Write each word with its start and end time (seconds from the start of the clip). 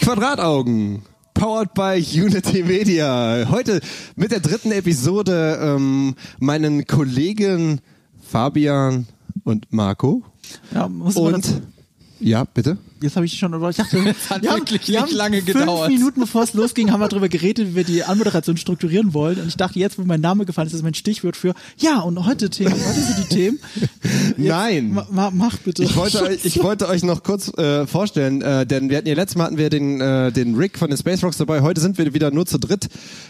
Quadrataugen. 0.00 1.02
Powered 1.34 1.74
by 1.74 1.98
Unity 1.98 2.62
Media. 2.62 3.46
Heute 3.50 3.80
mit 4.16 4.32
der 4.32 4.40
dritten 4.40 4.72
Episode 4.72 5.58
ähm, 5.62 6.14
meinen 6.38 6.86
Kollegen 6.86 7.80
Fabian 8.20 9.06
und 9.44 9.72
Marco. 9.72 10.22
Ja, 10.74 10.88
muss 10.88 11.14
man 11.14 11.34
Und 11.34 11.62
ja, 12.20 12.44
bitte. 12.44 12.78
Jetzt 13.02 13.16
habe 13.16 13.24
ich 13.24 13.38
schon, 13.38 13.54
oder 13.54 13.70
ich 13.70 13.76
dachte, 13.76 14.04
hat 14.30 14.42
wir 14.42 14.50
haben, 14.50 14.60
wirklich 14.60 14.86
wir 14.88 15.00
nicht 15.00 15.10
haben 15.10 15.16
lange 15.16 15.42
fünf 15.42 15.58
gedauert. 15.58 15.90
Minuten 15.90 16.20
bevor 16.20 16.42
es 16.42 16.52
losging, 16.52 16.92
haben 16.92 17.00
wir 17.00 17.08
darüber 17.08 17.28
geredet, 17.28 17.68
wie 17.68 17.74
wir 17.76 17.84
die 17.84 18.04
Anmoderation 18.04 18.56
strukturieren 18.58 19.14
wollen. 19.14 19.40
Und 19.40 19.48
ich 19.48 19.56
dachte, 19.56 19.78
jetzt, 19.78 19.98
wo 19.98 20.02
mein 20.04 20.20
Name 20.20 20.44
gefallen 20.44 20.68
ist, 20.68 20.74
ist 20.74 20.82
mein 20.82 20.94
Stichwort 20.94 21.36
für, 21.36 21.54
ja, 21.78 22.00
und 22.00 22.24
heute 22.26 22.50
Themen, 22.50 22.72
heute 22.72 23.00
sind 23.00 23.18
die 23.18 23.34
Themen. 23.34 23.58
Jetzt, 24.36 24.48
Nein. 24.48 24.92
Ma, 24.92 25.06
ma, 25.10 25.30
mach 25.30 25.56
bitte. 25.58 25.82
Ich 25.82 25.96
wollte, 25.96 26.22
euch, 26.24 26.44
ich 26.44 26.62
wollte 26.62 26.88
euch 26.88 27.02
noch 27.02 27.22
kurz 27.22 27.48
äh, 27.56 27.86
vorstellen, 27.86 28.42
äh, 28.42 28.66
denn 28.66 28.90
wir 28.90 28.98
hatten 28.98 29.08
ja 29.08 29.14
letztes 29.14 29.36
Mal 29.36 29.44
hatten 29.44 29.58
wir 29.58 29.70
den, 29.70 30.00
äh, 30.00 30.32
den 30.32 30.54
Rick 30.54 30.78
von 30.78 30.88
den 30.88 30.98
Space 30.98 31.22
Rocks 31.22 31.38
dabei. 31.38 31.62
Heute 31.62 31.80
sind 31.80 31.98
wir 31.98 32.12
wieder 32.14 32.30
nur 32.30 32.46
zu 32.46 32.58
dritt. 32.58 32.88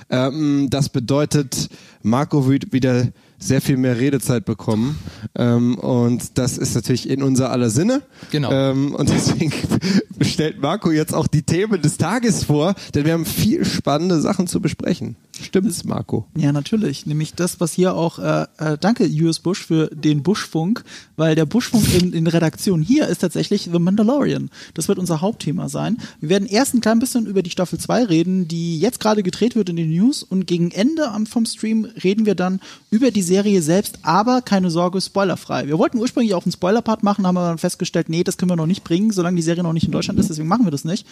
Ähm, 0.08 0.68
das 0.70 0.88
bedeutet, 0.88 1.68
Marco 2.02 2.48
wird 2.48 2.72
wieder 2.72 3.08
sehr 3.40 3.60
viel 3.60 3.76
mehr 3.76 3.98
Redezeit 3.98 4.44
bekommen. 4.44 4.98
Ähm, 5.34 5.78
und 5.78 6.38
das 6.38 6.58
ist 6.58 6.74
natürlich 6.74 7.08
in 7.08 7.22
unser 7.22 7.50
aller 7.50 7.70
Sinne. 7.70 8.02
Genau. 8.30 8.52
Ähm, 8.52 8.94
und 8.94 9.08
deswegen 9.08 9.52
stellt 10.20 10.60
Marco 10.60 10.90
jetzt 10.90 11.14
auch 11.14 11.26
die 11.26 11.42
Themen 11.42 11.80
des 11.80 11.96
Tages 11.96 12.44
vor, 12.44 12.74
denn 12.94 13.06
wir 13.06 13.14
haben 13.14 13.24
viel 13.24 13.64
spannende 13.64 14.20
Sachen 14.20 14.46
zu 14.46 14.60
besprechen. 14.60 15.16
Stimmt's, 15.44 15.84
Marco? 15.84 16.26
Ja, 16.36 16.52
natürlich. 16.52 17.06
Nämlich 17.06 17.34
das, 17.34 17.60
was 17.60 17.72
hier 17.72 17.94
auch, 17.94 18.18
äh, 18.18 18.46
äh, 18.58 18.78
danke 18.78 19.08
US 19.22 19.38
Bush 19.38 19.64
für 19.64 19.88
den 19.88 20.22
Buschfunk, 20.22 20.84
weil 21.16 21.34
der 21.34 21.46
Buschfunk 21.46 21.92
in, 21.94 22.12
in 22.12 22.26
Redaktion 22.26 22.82
hier 22.82 23.08
ist 23.08 23.18
tatsächlich 23.18 23.68
The 23.72 23.78
Mandalorian. 23.78 24.50
Das 24.74 24.88
wird 24.88 24.98
unser 24.98 25.20
Hauptthema 25.20 25.68
sein. 25.68 25.98
Wir 26.20 26.28
werden 26.28 26.48
erst 26.48 26.74
ein 26.74 26.80
klein 26.80 26.98
bisschen 26.98 27.26
über 27.26 27.42
die 27.42 27.50
Staffel 27.50 27.78
2 27.78 28.04
reden, 28.04 28.48
die 28.48 28.78
jetzt 28.78 29.00
gerade 29.00 29.22
gedreht 29.22 29.56
wird 29.56 29.68
in 29.68 29.76
den 29.76 29.90
News 29.90 30.22
und 30.22 30.46
gegen 30.46 30.70
Ende 30.70 31.10
vom 31.28 31.46
Stream 31.46 31.86
reden 32.02 32.26
wir 32.26 32.34
dann 32.34 32.60
über 32.90 33.10
die 33.10 33.22
Serie 33.22 33.62
selbst, 33.62 33.98
aber 34.02 34.42
keine 34.42 34.70
Sorge, 34.70 35.00
spoilerfrei. 35.00 35.66
Wir 35.66 35.78
wollten 35.78 35.98
ursprünglich 35.98 36.34
auch 36.34 36.44
einen 36.44 36.52
Spoiler-Part 36.52 37.02
machen, 37.02 37.26
haben 37.26 37.36
aber 37.36 37.48
dann 37.48 37.58
festgestellt, 37.58 38.08
nee, 38.08 38.24
das 38.24 38.36
können 38.36 38.50
wir 38.50 38.56
noch 38.56 38.66
nicht 38.66 38.84
bringen, 38.84 39.10
solange 39.10 39.36
die 39.36 39.42
Serie 39.42 39.62
noch 39.62 39.72
nicht 39.72 39.86
in 39.86 39.92
Deutschland 39.92 40.18
ist, 40.18 40.30
deswegen 40.30 40.48
machen 40.48 40.66
wir 40.66 40.70
das 40.70 40.84
nicht. 40.84 41.06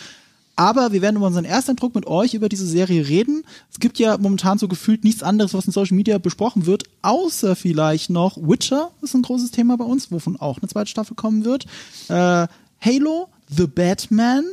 Aber 0.59 0.91
wir 0.91 1.03
werden 1.03 1.14
über 1.14 1.28
unseren 1.28 1.45
Ersteindruck 1.45 1.95
mit 1.95 2.09
euch 2.09 2.34
über 2.34 2.48
diese 2.48 2.67
Serie 2.67 3.06
reden. 3.06 3.45
Es 3.70 3.78
gibt 3.78 4.01
ja 4.01 4.19
momentan 4.19 4.59
so 4.59 4.67
gefühlt 4.67 5.05
nichts 5.05 5.23
anderes, 5.23 5.55
was 5.55 5.67
in 5.67 5.73
Social 5.73 5.97
Media 5.97 6.19
besprochen 6.19 6.67
wird, 6.67 6.83
außer 7.03 7.55
vielleicht 7.55 8.11
noch 8.11 8.37
Witcher 8.37 8.91
ist 9.01 9.14
ein 9.14 9.23
großes 9.23 9.53
Thema 9.53 9.77
bei 9.77 9.84
uns, 9.84 10.11
wovon 10.11 10.34
auch 10.34 10.59
eine 10.59 10.69
zweite 10.69 10.91
Staffel 10.91 11.14
kommen 11.14 11.45
wird. 11.45 11.67
Äh, 12.09 12.48
Halo, 12.81 13.29
The 13.48 13.69
Batman. 13.69 14.45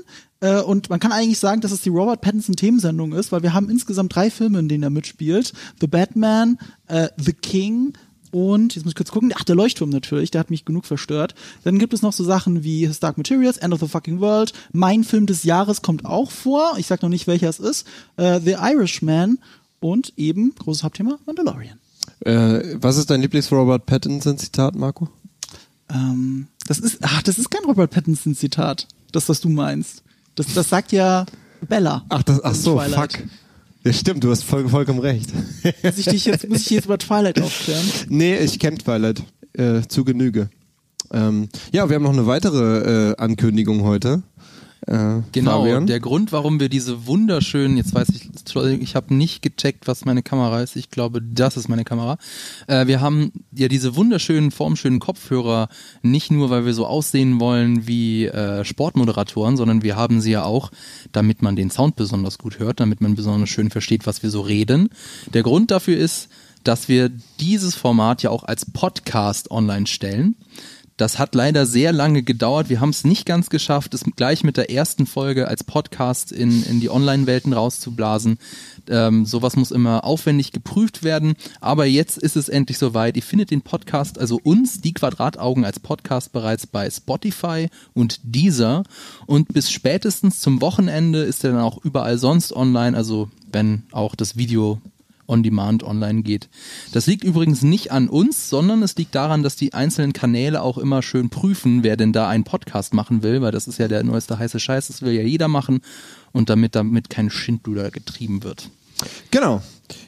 Äh, 0.42 0.61
und 0.61 0.92
man 0.92 1.00
kann 1.00 1.11
eigentlich 1.11 1.39
sagen, 1.39 1.61
dass 1.61 1.72
es 1.72 1.81
die 1.81 1.89
Robert 1.89 2.22
Pattinson 2.22 2.56
Themensendung 2.56 3.11
ist, 3.14 3.31
weil 3.31 3.42
wir 3.42 3.56
haben 3.56 3.72
insgesamt 3.72 4.16
drei 4.16 4.30
Filme, 4.30 4.59
in 4.59 4.70
denen 4.70 4.83
er 4.83 4.92
mitspielt. 4.92 5.53
The 5.81 5.88
Batman, 5.88 6.59
äh, 6.86 7.09
The 7.17 7.33
King 7.33 7.94
und, 8.36 8.75
jetzt 8.75 8.83
muss 8.83 8.91
ich 8.91 8.97
kurz 8.97 9.11
gucken, 9.11 9.31
ach, 9.33 9.45
der 9.45 9.55
Leuchtturm 9.55 9.89
natürlich, 9.89 10.30
der 10.30 10.39
hat 10.39 10.50
mich 10.50 10.66
genug 10.66 10.86
verstört. 10.86 11.36
Dann 11.64 11.80
gibt 11.80 11.94
es 11.94 12.02
noch 12.02 12.11
so 12.11 12.25
Sachen 12.25 12.66
wie 12.66 12.86
His 12.86 13.00
Dark 13.00 13.17
Materials, 13.17 13.55
End 13.55 13.73
of 13.73 13.80
the 13.80 13.88
Fucking 13.88 14.19
World, 14.19 14.52
mein 14.73 15.05
Film 15.05 15.25
des 15.25 15.45
Jahres 15.45 15.81
kommt 15.81 16.03
auch 16.03 16.31
vor, 16.31 16.73
ich 16.77 16.86
sag 16.86 17.02
noch 17.02 17.08
nicht, 17.08 17.27
welcher 17.27 17.47
es 17.47 17.59
ist, 17.59 17.88
äh, 18.17 18.42
The 18.42 18.58
Irishman 18.59 19.39
und 19.80 20.11
eben, 20.17 20.53
großes 20.53 20.83
Hauptthema, 20.83 21.17
Mandalorian. 21.25 21.80
Äh, 22.25 22.75
was 22.75 22.97
ist 22.97 23.09
dein 23.09 23.22
Lieblings-Robert 23.22 23.86
Pattinson-Zitat, 23.86 24.75
Marco? 24.75 25.08
Ähm, 25.89 26.47
das 26.67 26.80
ist, 26.80 26.97
ach, 27.03 27.23
das 27.23 27.38
ist 27.38 27.49
kein 27.49 27.64
Robert 27.64 27.92
Pattinson-Zitat, 27.92 28.86
das, 29.14 29.30
was 29.30 29.39
du 29.39 29.47
meinst. 29.47 30.03
Das, 30.36 30.53
das 30.53 30.67
sagt 30.67 30.92
ja 30.92 31.25
Bella. 31.61 32.03
Ach, 32.09 32.22
das, 32.23 32.44
ach 32.44 32.53
so, 32.53 32.75
Twilight. 32.75 33.14
fuck. 33.14 33.23
Ja, 33.85 33.93
stimmt, 33.93 34.23
du 34.23 34.31
hast 34.31 34.43
voll, 34.43 34.67
vollkommen 34.67 34.99
recht. 34.99 35.29
Muss 35.83 35.97
ich 35.99 36.05
dich 36.05 36.25
jetzt, 36.25 36.49
muss 36.49 36.61
ich 36.61 36.71
jetzt 36.71 36.85
über 36.85 36.97
Twilight 36.97 37.39
aufklären? 37.39 37.85
nee, 38.09 38.35
ich 38.37 38.57
kenn 38.57 38.79
Twilight 38.79 39.21
äh, 39.53 39.81
zu 39.87 40.03
Genüge. 40.03 40.49
Ähm, 41.11 41.49
ja, 41.71 41.87
wir 41.87 41.95
haben 41.95 42.03
noch 42.03 42.13
eine 42.13 42.25
weitere 42.25 43.11
äh, 43.11 43.15
Ankündigung 43.17 43.83
heute. 43.83 44.23
Äh, 44.87 45.21
Genau, 45.31 45.61
Fabian. 45.61 45.87
der 45.87 45.99
Grund, 45.99 46.31
warum 46.31 46.59
wir 46.59 46.69
diese 46.69 47.07
wunderschönen, 47.07 47.77
jetzt 47.77 47.93
weiß 47.95 48.09
ich, 48.09 48.29
ich 48.81 48.95
habe 48.95 49.13
nicht 49.13 49.41
gecheckt, 49.41 49.87
was 49.87 50.05
meine 50.05 50.21
Kamera 50.21 50.61
ist. 50.61 50.75
Ich 50.75 50.89
glaube, 50.91 51.21
das 51.21 51.57
ist 51.57 51.67
meine 51.67 51.83
Kamera. 51.83 52.17
Äh, 52.67 52.87
wir 52.87 53.01
haben 53.01 53.31
ja 53.51 53.67
diese 53.67 53.95
wunderschönen, 53.95 54.51
formschönen 54.51 54.99
Kopfhörer 54.99 55.69
nicht 56.01 56.31
nur, 56.31 56.49
weil 56.49 56.65
wir 56.65 56.73
so 56.73 56.85
aussehen 56.85 57.39
wollen 57.39 57.87
wie 57.87 58.25
äh, 58.25 58.63
Sportmoderatoren, 58.63 59.57
sondern 59.57 59.81
wir 59.81 59.95
haben 59.95 60.21
sie 60.21 60.31
ja 60.31 60.43
auch, 60.43 60.71
damit 61.11 61.41
man 61.41 61.55
den 61.55 61.71
Sound 61.71 61.95
besonders 61.95 62.37
gut 62.37 62.59
hört, 62.59 62.79
damit 62.79 63.02
man 63.02 63.15
besonders 63.15 63.49
schön 63.49 63.69
versteht, 63.71 64.05
was 64.05 64.21
wir 64.23 64.29
so 64.29 64.41
reden. 64.41 64.89
Der 65.33 65.43
Grund 65.43 65.71
dafür 65.71 65.97
ist, 65.97 66.29
dass 66.63 66.87
wir 66.89 67.11
dieses 67.39 67.75
Format 67.75 68.23
ja 68.23 68.29
auch 68.31 68.43
als 68.43 68.65
Podcast 68.65 69.52
online 69.52 69.87
stellen. 69.87 70.35
Das 70.98 71.20
hat 71.20 71.36
leider 71.36 71.66
sehr 71.66 71.92
lange 71.92 72.23
gedauert. 72.23 72.70
Wir 72.70 72.80
haben 72.80 72.92
es 72.92 73.04
nicht 73.04 73.26
ganz 73.26 73.50
geschafft, 73.50 73.94
es 73.94 74.06
gleich 74.16 74.45
mit 74.45 74.56
der 74.56 74.72
ersten 74.72 75.06
Folge 75.06 75.50
als 75.50 75.66
Podcast 75.66 76.32
in, 76.32 76.64
in 76.64 76.80
die 76.80 76.89
Online-Welten 76.89 77.52
rauszublasen. 77.52 78.38
Ähm, 78.89 79.26
sowas 79.26 79.58
muss 79.58 79.72
immer 79.72 80.06
aufwendig 80.06 80.54
geprüft 80.54 81.04
werden. 81.04 81.36
Aber 81.60 81.86
jetzt 81.86 82.17
ist 82.17 82.38
es 82.38 82.48
endlich 82.48 82.78
soweit. 82.78 83.17
Ihr 83.17 83.23
findet 83.23 83.52
den 83.52 83.61
Podcast, 83.61 84.17
also 84.17 84.39
uns, 84.42 84.80
die 84.80 84.94
Quadrataugen 84.94 85.66
als 85.66 85.82
Podcast 85.82 86.32
bereits 86.32 86.66
bei 86.66 86.89
Spotify 86.89 87.67
und 87.94 88.22
Deezer. 88.23 88.83
Und 89.26 89.54
bis 89.54 89.72
spätestens 89.72 90.39
zum 90.39 90.62
Wochenende 90.62 91.23
ist 91.23 91.44
er 91.44 91.52
dann 91.52 91.62
auch 91.62 91.83
überall 91.83 92.17
sonst 92.17 92.54
online. 92.54 92.95
Also 92.95 93.30
wenn 93.52 93.83
auch 93.92 94.16
das 94.16 94.38
Video 94.38 94.80
on 95.27 95.43
demand 95.43 95.83
online 95.83 96.23
geht. 96.23 96.49
Das 96.91 97.08
liegt 97.08 97.23
übrigens 97.23 97.61
nicht 97.61 97.91
an 97.91 98.08
uns, 98.09 98.49
sondern 98.49 98.83
es 98.83 98.95
liegt 98.95 99.15
daran, 99.15 99.43
dass 99.43 99.55
die 99.55 99.73
einzelnen 99.73 100.13
Kanäle 100.13 100.61
auch 100.61 100.77
immer 100.77 101.02
schön 101.02 101.30
prüfen, 101.30 101.83
wer 101.83 101.97
denn 101.97 102.13
da 102.13 102.27
einen 102.27 102.43
Podcast 102.43 102.93
machen 102.93 103.23
will, 103.23 103.41
weil 103.41 103.52
das 103.52 103.67
ist 103.67 103.80
ja 103.80 103.87
der 103.87 104.03
neueste 104.03 104.37
heiße 104.37 104.59
Scheiß, 104.59 104.87
das 104.87 105.02
will 105.02 105.14
ja 105.14 105.23
jeder 105.23 105.47
machen 105.47 105.81
und 106.31 106.49
damit 106.49 106.75
damit 106.75 107.09
kein 107.09 107.30
Schindluder 107.30 107.91
getrieben 107.91 108.43
wird. 108.43 108.69
Genau. 109.31 109.61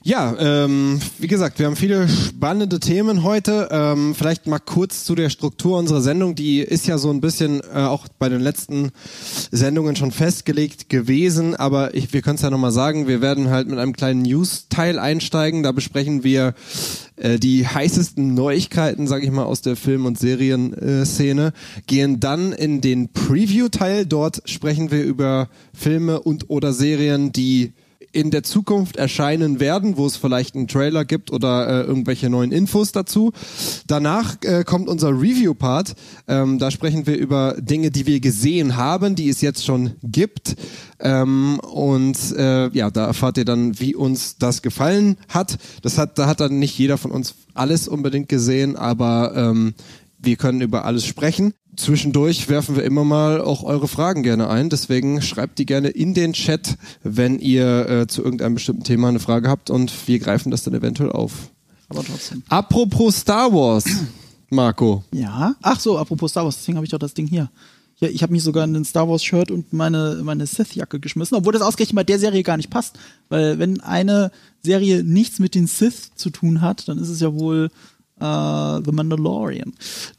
Ja, 0.03 0.35
ähm, 0.39 0.99
wie 1.19 1.27
gesagt, 1.27 1.59
wir 1.59 1.65
haben 1.65 1.75
viele 1.75 2.07
spannende 2.07 2.79
Themen 2.79 3.23
heute. 3.23 3.67
Ähm, 3.71 4.15
vielleicht 4.15 4.47
mal 4.47 4.59
kurz 4.59 5.03
zu 5.03 5.15
der 5.15 5.29
Struktur 5.29 5.77
unserer 5.77 6.01
Sendung. 6.01 6.33
Die 6.33 6.59
ist 6.59 6.87
ja 6.87 6.97
so 6.97 7.09
ein 7.09 7.21
bisschen 7.21 7.59
äh, 7.59 7.79
auch 7.79 8.07
bei 8.17 8.29
den 8.29 8.41
letzten 8.41 8.91
Sendungen 9.51 9.95
schon 9.95 10.11
festgelegt 10.11 10.89
gewesen, 10.89 11.55
aber 11.55 11.93
ich, 11.93 12.13
wir 12.13 12.21
können 12.21 12.35
es 12.35 12.41
ja 12.41 12.49
nochmal 12.49 12.71
sagen, 12.71 13.07
wir 13.07 13.21
werden 13.21 13.49
halt 13.49 13.67
mit 13.67 13.79
einem 13.79 13.93
kleinen 13.93 14.21
News-Teil 14.21 14.97
einsteigen. 14.97 15.63
Da 15.63 15.71
besprechen 15.73 16.23
wir 16.23 16.53
äh, 17.17 17.37
die 17.37 17.67
heißesten 17.67 18.33
Neuigkeiten, 18.33 19.07
sage 19.07 19.25
ich 19.25 19.31
mal, 19.31 19.43
aus 19.43 19.61
der 19.61 19.75
Film- 19.75 20.05
und 20.05 20.17
Serienszene, 20.17 21.53
gehen 21.85 22.19
dann 22.19 22.53
in 22.53 22.81
den 22.81 23.09
Preview-Teil. 23.09 24.05
Dort 24.05 24.41
sprechen 24.49 24.89
wir 24.89 25.03
über 25.03 25.49
Filme 25.73 26.21
und 26.21 26.49
oder 26.49 26.73
Serien, 26.73 27.31
die 27.31 27.73
in 28.17 28.31
der 28.31 28.41
Zukunft 28.41 28.95
erscheinen 28.95 29.59
werden, 29.59 29.95
wo 29.95 30.07
es 30.07 30.17
vielleicht 30.17 30.55
einen 30.55 30.67
Trailer 30.67 31.05
gibt 31.05 31.31
oder 31.31 31.67
äh, 31.67 31.81
irgendwelche 31.83 32.31
neuen 32.31 32.51
Infos 32.51 32.91
dazu. 32.91 33.31
Danach 33.85 34.37
äh, 34.41 34.63
kommt 34.63 34.89
unser 34.89 35.09
Review-Part. 35.09 35.93
Ähm, 36.27 36.57
da 36.57 36.71
sprechen 36.71 37.05
wir 37.05 37.15
über 37.15 37.55
Dinge, 37.59 37.91
die 37.91 38.07
wir 38.07 38.19
gesehen 38.19 38.75
haben, 38.75 39.13
die 39.13 39.29
es 39.29 39.41
jetzt 39.41 39.63
schon 39.63 39.91
gibt. 40.01 40.55
Ähm, 40.99 41.59
und 41.59 42.17
äh, 42.35 42.69
ja, 42.69 42.89
da 42.89 43.05
erfahrt 43.05 43.37
ihr 43.37 43.45
dann, 43.45 43.79
wie 43.79 43.93
uns 43.93 44.39
das 44.39 44.63
gefallen 44.63 45.17
hat. 45.29 45.59
Das 45.83 45.99
hat, 45.99 46.17
da 46.17 46.25
hat 46.25 46.39
dann 46.39 46.57
nicht 46.57 46.75
jeder 46.75 46.97
von 46.97 47.11
uns 47.11 47.35
alles 47.53 47.87
unbedingt 47.87 48.29
gesehen, 48.29 48.75
aber 48.75 49.33
ähm, 49.35 49.75
wir 50.19 50.35
können 50.35 50.61
über 50.61 50.85
alles 50.85 51.05
sprechen. 51.05 51.53
Zwischendurch 51.75 52.49
werfen 52.49 52.75
wir 52.75 52.83
immer 52.83 53.03
mal 53.03 53.39
auch 53.39 53.63
eure 53.63 53.87
Fragen 53.87 54.23
gerne 54.23 54.49
ein. 54.49 54.69
Deswegen 54.69 55.21
schreibt 55.21 55.59
die 55.59 55.65
gerne 55.65 55.89
in 55.89 56.13
den 56.13 56.33
Chat, 56.33 56.77
wenn 57.03 57.39
ihr 57.39 57.87
äh, 57.87 58.07
zu 58.07 58.23
irgendeinem 58.23 58.55
bestimmten 58.55 58.83
Thema 58.83 59.09
eine 59.09 59.19
Frage 59.19 59.47
habt 59.47 59.69
und 59.69 59.91
wir 60.07 60.19
greifen 60.19 60.49
das 60.49 60.63
dann 60.63 60.73
eventuell 60.73 61.11
auf. 61.11 61.51
Aber 61.89 62.03
trotzdem. 62.03 62.43
Apropos 62.49 63.17
Star 63.17 63.53
Wars, 63.53 63.85
Marco. 64.49 65.03
Ja. 65.13 65.55
Ach 65.61 65.79
so, 65.79 65.97
apropos 65.97 66.31
Star 66.31 66.45
Wars, 66.45 66.57
deswegen 66.57 66.77
habe 66.77 66.85
ich 66.85 66.91
doch 66.91 66.99
das 66.99 67.13
Ding 67.13 67.27
hier. 67.27 67.49
Ja, 67.99 68.09
ich 68.09 68.21
habe 68.21 68.31
mich 68.31 68.43
sogar 68.43 68.63
in 68.63 68.73
den 68.73 68.85
Star 68.85 69.09
Wars 69.09 69.23
Shirt 69.23 69.49
und 69.49 69.73
meine 69.73 70.21
meine 70.23 70.45
Sith 70.45 70.75
Jacke 70.75 70.99
geschmissen, 70.99 71.35
obwohl 71.35 71.53
das 71.53 71.63
ausgerechnet 71.63 71.95
bei 71.95 72.03
der 72.03 72.19
Serie 72.19 72.43
gar 72.43 72.57
nicht 72.57 72.69
passt, 72.69 72.99
weil 73.29 73.57
wenn 73.57 73.81
eine 73.81 74.31
Serie 74.61 75.03
nichts 75.03 75.39
mit 75.39 75.55
den 75.55 75.65
Sith 75.65 76.11
zu 76.15 76.29
tun 76.29 76.61
hat, 76.61 76.87
dann 76.87 76.99
ist 76.99 77.09
es 77.09 77.21
ja 77.21 77.33
wohl 77.33 77.69
äh, 78.19 78.81
The 78.83 78.91
Mandalorian. 78.91 79.73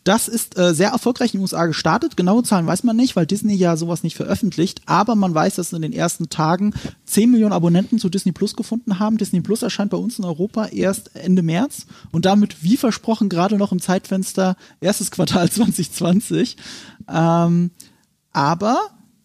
Das 0.04 0.28
ist 0.28 0.58
äh, 0.58 0.74
sehr 0.74 0.90
erfolgreich 0.90 1.34
in 1.34 1.38
den 1.38 1.42
USA 1.42 1.66
gestartet. 1.66 2.16
Genaue 2.16 2.42
Zahlen 2.42 2.66
weiß 2.66 2.84
man 2.84 2.96
nicht, 2.96 3.16
weil 3.16 3.26
Disney 3.26 3.54
ja 3.54 3.76
sowas 3.76 4.02
nicht 4.02 4.16
veröffentlicht. 4.16 4.82
Aber 4.86 5.14
man 5.14 5.34
weiß, 5.34 5.56
dass 5.56 5.72
in 5.72 5.82
den 5.82 5.92
ersten 5.92 6.28
Tagen 6.28 6.74
10 7.06 7.30
Millionen 7.30 7.52
Abonnenten 7.52 7.98
zu 7.98 8.08
Disney 8.08 8.32
Plus 8.32 8.56
gefunden 8.56 8.98
haben. 8.98 9.18
Disney 9.18 9.40
Plus 9.40 9.62
erscheint 9.62 9.90
bei 9.90 9.96
uns 9.96 10.18
in 10.18 10.24
Europa 10.24 10.66
erst 10.66 11.14
Ende 11.16 11.42
März 11.42 11.86
und 12.12 12.24
damit, 12.24 12.62
wie 12.62 12.76
versprochen, 12.76 13.28
gerade 13.28 13.56
noch 13.56 13.72
im 13.72 13.80
Zeitfenster 13.80 14.56
erstes 14.80 15.10
Quartal 15.10 15.50
2020. 15.50 16.56
Ähm, 17.08 17.70
aber 18.32 18.78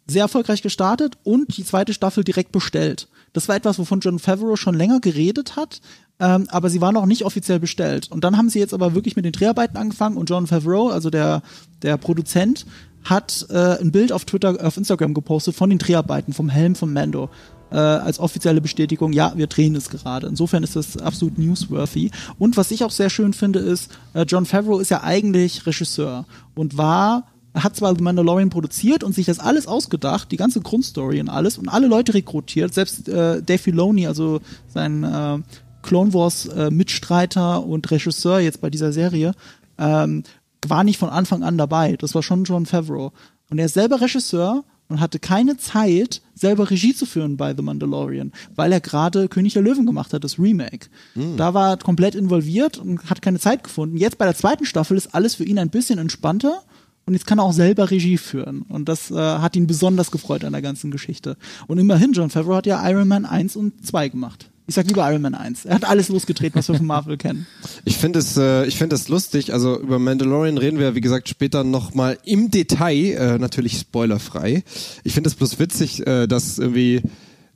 sehr 0.07 0.23
erfolgreich 0.23 0.61
gestartet 0.61 1.17
und 1.23 1.57
die 1.57 1.65
zweite 1.65 1.93
Staffel 1.93 2.23
direkt 2.23 2.51
bestellt. 2.51 3.07
Das 3.31 3.47
war 3.47 3.55
etwas, 3.55 3.79
wovon 3.79 3.99
John 3.99 4.19
Favreau 4.19 4.55
schon 4.55 4.75
länger 4.75 4.99
geredet 4.99 5.55
hat, 5.55 5.81
ähm, 6.19 6.47
aber 6.49 6.69
sie 6.69 6.81
war 6.81 6.91
noch 6.91 7.05
nicht 7.05 7.25
offiziell 7.25 7.59
bestellt. 7.59 8.11
Und 8.11 8.23
dann 8.23 8.37
haben 8.37 8.49
sie 8.49 8.59
jetzt 8.59 8.73
aber 8.73 8.93
wirklich 8.95 9.15
mit 9.15 9.25
den 9.25 9.31
Dreharbeiten 9.31 9.77
angefangen 9.77 10.17
und 10.17 10.29
John 10.29 10.47
Favreau, 10.47 10.89
also 10.89 11.09
der, 11.09 11.41
der 11.81 11.97
Produzent, 11.97 12.65
hat 13.03 13.45
äh, 13.49 13.79
ein 13.79 13.91
Bild 13.91 14.11
auf 14.11 14.25
Twitter, 14.25 14.57
auf 14.65 14.77
Instagram 14.77 15.13
gepostet 15.13 15.55
von 15.55 15.69
den 15.69 15.79
Dreharbeiten, 15.79 16.33
vom 16.33 16.49
Helm 16.49 16.75
von 16.75 16.93
Mando. 16.93 17.29
Äh, 17.71 17.77
als 17.77 18.19
offizielle 18.19 18.61
Bestätigung, 18.61 19.13
ja, 19.13 19.33
wir 19.35 19.47
drehen 19.47 19.75
es 19.75 19.89
gerade. 19.89 20.27
Insofern 20.27 20.61
ist 20.61 20.75
das 20.75 20.95
absolut 20.97 21.39
newsworthy. 21.39 22.11
Und 22.37 22.55
was 22.55 22.69
ich 22.69 22.83
auch 22.83 22.91
sehr 22.91 23.09
schön 23.09 23.33
finde, 23.33 23.59
ist, 23.59 23.91
äh, 24.13 24.25
John 24.27 24.45
Favreau 24.45 24.77
ist 24.77 24.91
ja 24.91 25.01
eigentlich 25.01 25.65
Regisseur 25.65 26.25
und 26.53 26.77
war 26.77 27.23
hat 27.55 27.75
zwar 27.75 27.95
The 27.95 28.01
Mandalorian 28.01 28.49
produziert 28.49 29.03
und 29.03 29.13
sich 29.13 29.27
das 29.27 29.39
alles 29.39 29.67
ausgedacht, 29.67 30.31
die 30.31 30.37
ganze 30.37 30.61
Grundstory 30.61 31.19
und 31.19 31.29
alles 31.29 31.57
und 31.57 31.69
alle 31.69 31.87
Leute 31.87 32.13
rekrutiert, 32.13 32.73
selbst 32.73 33.07
äh, 33.07 33.41
Dave 33.41 33.59
Filoni, 33.59 34.07
also 34.07 34.41
sein 34.73 35.03
äh, 35.03 35.37
Clone 35.83 36.13
Wars 36.13 36.47
äh, 36.47 36.71
Mitstreiter 36.71 37.63
und 37.63 37.89
Regisseur 37.91 38.39
jetzt 38.39 38.61
bei 38.61 38.69
dieser 38.69 38.91
Serie, 38.91 39.33
ähm, 39.77 40.23
war 40.65 40.83
nicht 40.83 40.97
von 40.97 41.09
Anfang 41.09 41.43
an 41.43 41.57
dabei. 41.57 41.95
Das 41.97 42.15
war 42.15 42.23
schon 42.23 42.45
John 42.45 42.65
Favreau. 42.65 43.11
Und 43.49 43.59
er 43.59 43.65
ist 43.65 43.73
selber 43.73 44.01
Regisseur 44.01 44.63
und 44.89 44.99
hatte 44.99 45.19
keine 45.19 45.57
Zeit, 45.57 46.21
selber 46.35 46.69
Regie 46.69 46.93
zu 46.93 47.05
führen 47.05 47.37
bei 47.37 47.55
The 47.55 47.61
Mandalorian, 47.61 48.31
weil 48.55 48.71
er 48.71 48.79
gerade 48.79 49.27
König 49.27 49.53
der 49.53 49.61
Löwen 49.61 49.85
gemacht 49.85 50.13
hat, 50.13 50.23
das 50.23 50.39
Remake. 50.39 50.87
Mhm. 51.15 51.37
Da 51.37 51.53
war 51.53 51.71
er 51.71 51.77
komplett 51.77 52.15
involviert 52.15 52.77
und 52.77 53.09
hat 53.09 53.21
keine 53.21 53.39
Zeit 53.39 53.63
gefunden. 53.63 53.97
Jetzt 53.97 54.17
bei 54.17 54.25
der 54.25 54.35
zweiten 54.35 54.65
Staffel 54.65 54.97
ist 54.97 55.13
alles 55.13 55.35
für 55.35 55.43
ihn 55.43 55.59
ein 55.59 55.69
bisschen 55.69 55.99
entspannter 55.99 56.63
und 57.05 57.13
jetzt 57.13 57.27
kann 57.27 57.39
er 57.39 57.43
auch 57.43 57.53
selber 57.53 57.91
Regie 57.91 58.17
führen. 58.17 58.63
Und 58.63 58.87
das 58.87 59.11
äh, 59.11 59.15
hat 59.15 59.55
ihn 59.55 59.67
besonders 59.67 60.11
gefreut 60.11 60.45
an 60.45 60.53
der 60.53 60.61
ganzen 60.61 60.91
Geschichte. 60.91 61.37
Und 61.67 61.77
immerhin, 61.77 62.13
John 62.13 62.29
Favreau 62.29 62.55
hat 62.55 62.65
ja 62.65 62.87
Iron 62.89 63.07
Man 63.07 63.25
1 63.25 63.55
und 63.55 63.85
2 63.85 64.09
gemacht. 64.09 64.49
Ich 64.65 64.75
sag 64.75 64.87
lieber 64.87 65.09
Iron 65.09 65.21
Man 65.21 65.35
1. 65.35 65.65
Er 65.65 65.75
hat 65.75 65.85
alles 65.85 66.07
losgetreten, 66.07 66.57
was 66.57 66.69
wir 66.69 66.75
von 66.75 66.85
Marvel 66.85 67.17
kennen. 67.17 67.47
Ich 67.83 67.97
finde 67.97 68.19
es, 68.19 68.37
äh, 68.37 68.65
ich 68.65 68.79
es 68.79 69.09
lustig. 69.09 69.51
Also 69.51 69.77
über 69.79 69.99
Mandalorian 69.99 70.57
reden 70.57 70.79
wir, 70.79 70.95
wie 70.95 71.01
gesagt, 71.01 71.27
später 71.27 71.65
nochmal 71.65 72.17
im 72.23 72.49
Detail, 72.49 73.13
äh, 73.13 73.37
natürlich 73.39 73.77
spoilerfrei. 73.79 74.63
Ich 75.03 75.13
finde 75.13 75.29
es 75.29 75.35
bloß 75.35 75.59
witzig, 75.59 76.07
äh, 76.07 76.27
dass 76.27 76.59
irgendwie 76.59 77.01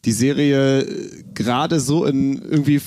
die 0.03 0.11
Serie 0.11 0.81
äh, 0.81 1.23
gerade 1.33 1.79
so 1.79 2.03
in 2.05 2.41
irgendwie 2.41 2.81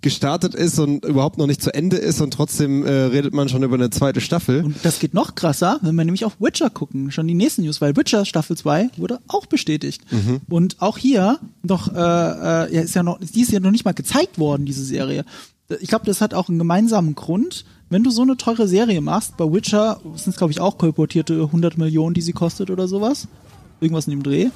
gestartet 0.00 0.54
ist 0.54 0.78
und 0.78 1.04
überhaupt 1.04 1.38
noch 1.38 1.46
nicht 1.46 1.62
zu 1.62 1.74
Ende 1.74 1.96
ist 1.96 2.20
und 2.20 2.32
trotzdem 2.32 2.84
äh, 2.84 2.90
redet 2.90 3.34
man 3.34 3.48
schon 3.48 3.62
über 3.62 3.74
eine 3.74 3.90
zweite 3.90 4.20
Staffel. 4.20 4.64
Und 4.64 4.76
das 4.84 5.00
geht 5.00 5.14
noch 5.14 5.34
krasser, 5.34 5.78
wenn 5.82 5.94
wir 5.96 6.04
nämlich 6.04 6.24
auf 6.24 6.40
Witcher 6.40 6.70
gucken, 6.70 7.10
schon 7.10 7.26
die 7.26 7.34
nächsten 7.34 7.62
News, 7.62 7.80
weil 7.80 7.96
Witcher 7.96 8.24
Staffel 8.24 8.56
2 8.56 8.90
wurde 8.96 9.20
auch 9.26 9.46
bestätigt. 9.46 10.02
Mhm. 10.10 10.40
Und 10.48 10.80
auch 10.80 10.98
hier 10.98 11.38
noch, 11.62 11.92
äh, 11.92 11.98
äh, 11.98 12.74
ja, 12.74 12.80
ist 12.82 12.94
ja 12.94 13.02
noch, 13.02 13.18
die 13.18 13.40
ist 13.40 13.50
ja 13.50 13.60
noch 13.60 13.72
nicht 13.72 13.84
mal 13.84 13.94
gezeigt 13.94 14.38
worden, 14.38 14.66
diese 14.66 14.84
Serie. 14.84 15.24
Ich 15.80 15.88
glaube, 15.88 16.06
das 16.06 16.20
hat 16.20 16.32
auch 16.32 16.48
einen 16.48 16.58
gemeinsamen 16.58 17.14
Grund. 17.14 17.64
Wenn 17.90 18.04
du 18.04 18.10
so 18.10 18.22
eine 18.22 18.36
teure 18.36 18.68
Serie 18.68 19.00
machst, 19.00 19.36
bei 19.36 19.44
Witcher 19.44 20.00
sind 20.14 20.32
es, 20.32 20.36
glaube 20.36 20.52
ich, 20.52 20.60
auch 20.60 20.78
kolportierte 20.78 21.34
100 21.42 21.76
Millionen, 21.76 22.14
die 22.14 22.22
sie 22.22 22.32
kostet 22.32 22.70
oder 22.70 22.88
sowas. 22.88 23.28
Irgendwas 23.80 24.06
in 24.06 24.12
dem 24.12 24.22
Dreh 24.22 24.48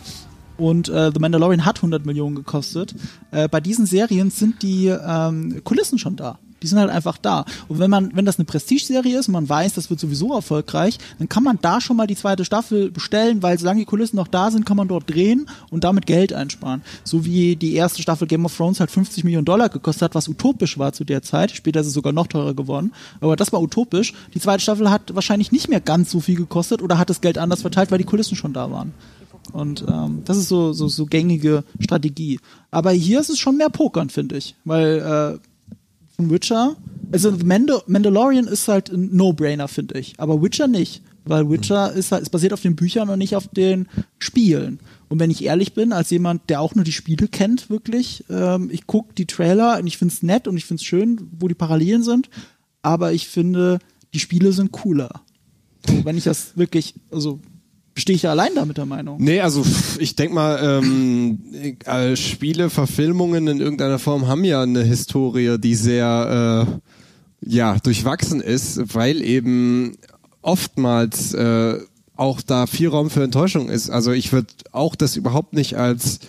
und 0.63 0.89
äh, 0.89 1.11
The 1.13 1.19
Mandalorian 1.19 1.65
hat 1.65 1.79
100 1.79 2.07
Millionen 2.07 2.37
gekostet. 2.37 2.95
Äh, 3.33 3.49
bei 3.49 3.61
diesen 3.61 3.85
Serien 3.85 4.31
sind 4.31 4.63
die 4.63 4.87
ähm, 4.87 5.61
Kulissen 5.65 5.99
schon 5.99 6.15
da. 6.15 6.39
Die 6.63 6.69
sind 6.69 6.79
halt 6.79 6.91
einfach 6.91 7.19
da. 7.19 7.45
Und 7.67 7.81
wenn 7.81 7.91
man, 7.91 8.15
wenn 8.15 8.25
das 8.25 8.39
eine 8.39 8.45
Prestige-Serie 8.45 9.19
ist 9.19 9.27
und 9.27 9.33
man 9.33 9.49
weiß, 9.49 9.75
das 9.75 9.91
wird 9.91 9.99
sowieso 9.99 10.33
erfolgreich, 10.33 10.99
dann 11.19 11.29
kann 11.29 11.43
man 11.43 11.59
da 11.61 11.81
schon 11.81 11.97
mal 11.97 12.07
die 12.07 12.15
zweite 12.15 12.45
Staffel 12.45 12.93
bestellen, 12.93 13.43
weil 13.43 13.59
solange 13.59 13.81
die 13.81 13.87
Kulissen 13.87 14.15
noch 14.15 14.29
da 14.29 14.53
sind, 14.53 14.65
kann 14.65 14.77
man 14.77 14.87
dort 14.87 15.11
drehen 15.11 15.47
und 15.71 15.83
damit 15.83 16.07
Geld 16.07 16.33
einsparen. 16.33 16.83
So 17.03 17.25
wie 17.25 17.57
die 17.57 17.75
erste 17.75 18.01
Staffel 18.01 18.29
Game 18.29 18.45
of 18.45 18.57
Thrones 18.57 18.79
halt 18.79 18.93
50 18.93 19.25
Millionen 19.25 19.45
Dollar 19.45 19.69
gekostet 19.69 20.03
hat, 20.03 20.15
was 20.15 20.29
utopisch 20.29 20.79
war 20.79 20.93
zu 20.93 21.03
der 21.03 21.23
Zeit. 21.23 21.51
Später 21.51 21.81
ist 21.81 21.89
es 21.89 21.95
sogar 21.95 22.13
noch 22.13 22.29
teurer 22.29 22.55
geworden. 22.55 22.93
Aber 23.21 23.35
das 23.35 23.53
war 23.53 23.61
utopisch. 23.61 24.15
Die 24.33 24.39
zweite 24.39 24.63
Staffel 24.63 24.89
hat 24.89 25.13
wahrscheinlich 25.13 25.51
nicht 25.51 25.69
mehr 25.69 25.81
ganz 25.81 26.13
so 26.13 26.21
viel 26.21 26.37
gekostet 26.37 26.83
oder 26.83 26.99
hat 26.99 27.11
das 27.11 27.21
Geld 27.21 27.37
anders 27.37 27.63
verteilt, 27.63 27.91
weil 27.91 27.99
die 27.99 28.05
Kulissen 28.05 28.37
schon 28.37 28.53
da 28.53 28.71
waren. 28.71 28.95
Und 29.53 29.85
ähm, 29.89 30.23
das 30.25 30.37
ist 30.37 30.49
so, 30.49 30.73
so, 30.73 30.89
so 30.89 31.07
gängige 31.07 31.65
Strategie. 31.81 32.41
Aber 32.71 32.93
hier 32.93 33.21
ist 33.21 33.31
es 33.31 33.39
schon 33.39 33.57
mehr 33.57 33.69
Pokern, 33.69 34.11
finde 34.11 34.37
ich. 34.37 34.55
Weil 34.65 35.39
äh, 36.19 36.31
Witcher, 36.31 36.77
also 37.13 37.33
Mandal 37.45 37.83
Mandalorian 37.87 38.47
ist 38.47 38.69
halt 38.69 38.91
ein 38.91 39.15
No-Brainer, 39.15 39.69
finde 39.69 39.99
ich. 39.99 40.15
Aber 40.19 40.43
Witcher 40.43 40.69
nicht. 40.69 41.03
Weil 41.25 41.49
Witcher 41.49 41.93
ist 41.93 42.11
halt, 42.11 42.23
ist 42.23 42.31
basiert 42.31 42.53
auf 42.53 42.63
den 42.63 42.75
Büchern 42.77 43.09
und 43.09 43.19
nicht 43.19 43.37
auf 43.37 43.49
den 43.49 43.87
Spielen. 44.19 44.81
Und 45.09 45.21
wenn 45.21 45.31
ich 45.31 45.45
ehrlich 45.45 45.75
bin, 45.75 45.93
als 45.93 46.11
jemand, 46.11 46.49
der 46.49 46.61
auch 46.61 46.75
nur 46.75 46.85
die 46.85 46.93
Spiele 46.93 47.29
kennt, 47.29 47.71
wirklich, 47.71 48.25
ähm, 48.31 48.71
ich 48.73 48.87
gucke 48.87 49.15
die 49.15 49.27
Trailer 49.27 49.79
und 49.79 49.87
ich 49.87 49.99
finde 49.99 50.15
es 50.15 50.23
nett 50.23 50.49
und 50.49 50.57
ich 50.57 50.65
finde 50.65 50.81
es 50.81 50.85
schön, 50.85 51.29
wo 51.39 51.49
die 51.49 51.55
Parallelen 51.55 52.03
sind. 52.03 52.29
Aber 52.83 53.13
ich 53.13 53.29
finde, 53.29 53.79
die 54.15 54.19
Spiele 54.19 54.53
sind 54.53 54.73
cooler. 54.73 55.21
Wenn 56.05 56.17
ich 56.17 56.25
das 56.25 56.57
wirklich, 56.57 56.95
also 57.11 57.41
Stehe 57.95 58.17
ich 58.17 58.23
ja 58.23 58.31
allein 58.31 58.55
da 58.55 58.65
mit 58.65 58.79
der 58.79 58.87
Meinung? 58.87 59.19
Nee, 59.21 59.41
also 59.41 59.65
ich 59.99 60.17
denke 60.17 60.35
mal, 60.35 60.81
ähm, 60.83 61.41
äh, 61.85 62.17
Spiele, 62.17 62.71
Verfilmungen 62.71 63.47
in 63.47 63.61
irgendeiner 63.61 63.99
Form 63.99 64.29
haben 64.29 64.45
ja 64.45 64.63
eine 64.63 64.83
Historie, 64.83 65.59
die 65.59 65.75
sehr 65.75 66.67
äh, 66.67 67.47
ja 67.47 67.77
durchwachsen 67.83 68.41
ist, 68.41 68.95
weil 68.95 69.21
eben 69.23 69.97
oftmals 70.41 71.35
äh, 71.35 71.81
auch 72.17 72.41
da 72.41 72.67
viel 72.67 72.89
Raum 72.89 73.11
für 73.11 73.25
Enttäuschung 73.25 73.69
ist. 73.69 73.91
Also 73.91 74.13
ich 74.13 74.33
würde 74.33 74.49
auch 74.73 74.97
das 74.97 75.17
überhaupt 75.17 75.53
nicht 75.53 75.77
als 75.77 76.21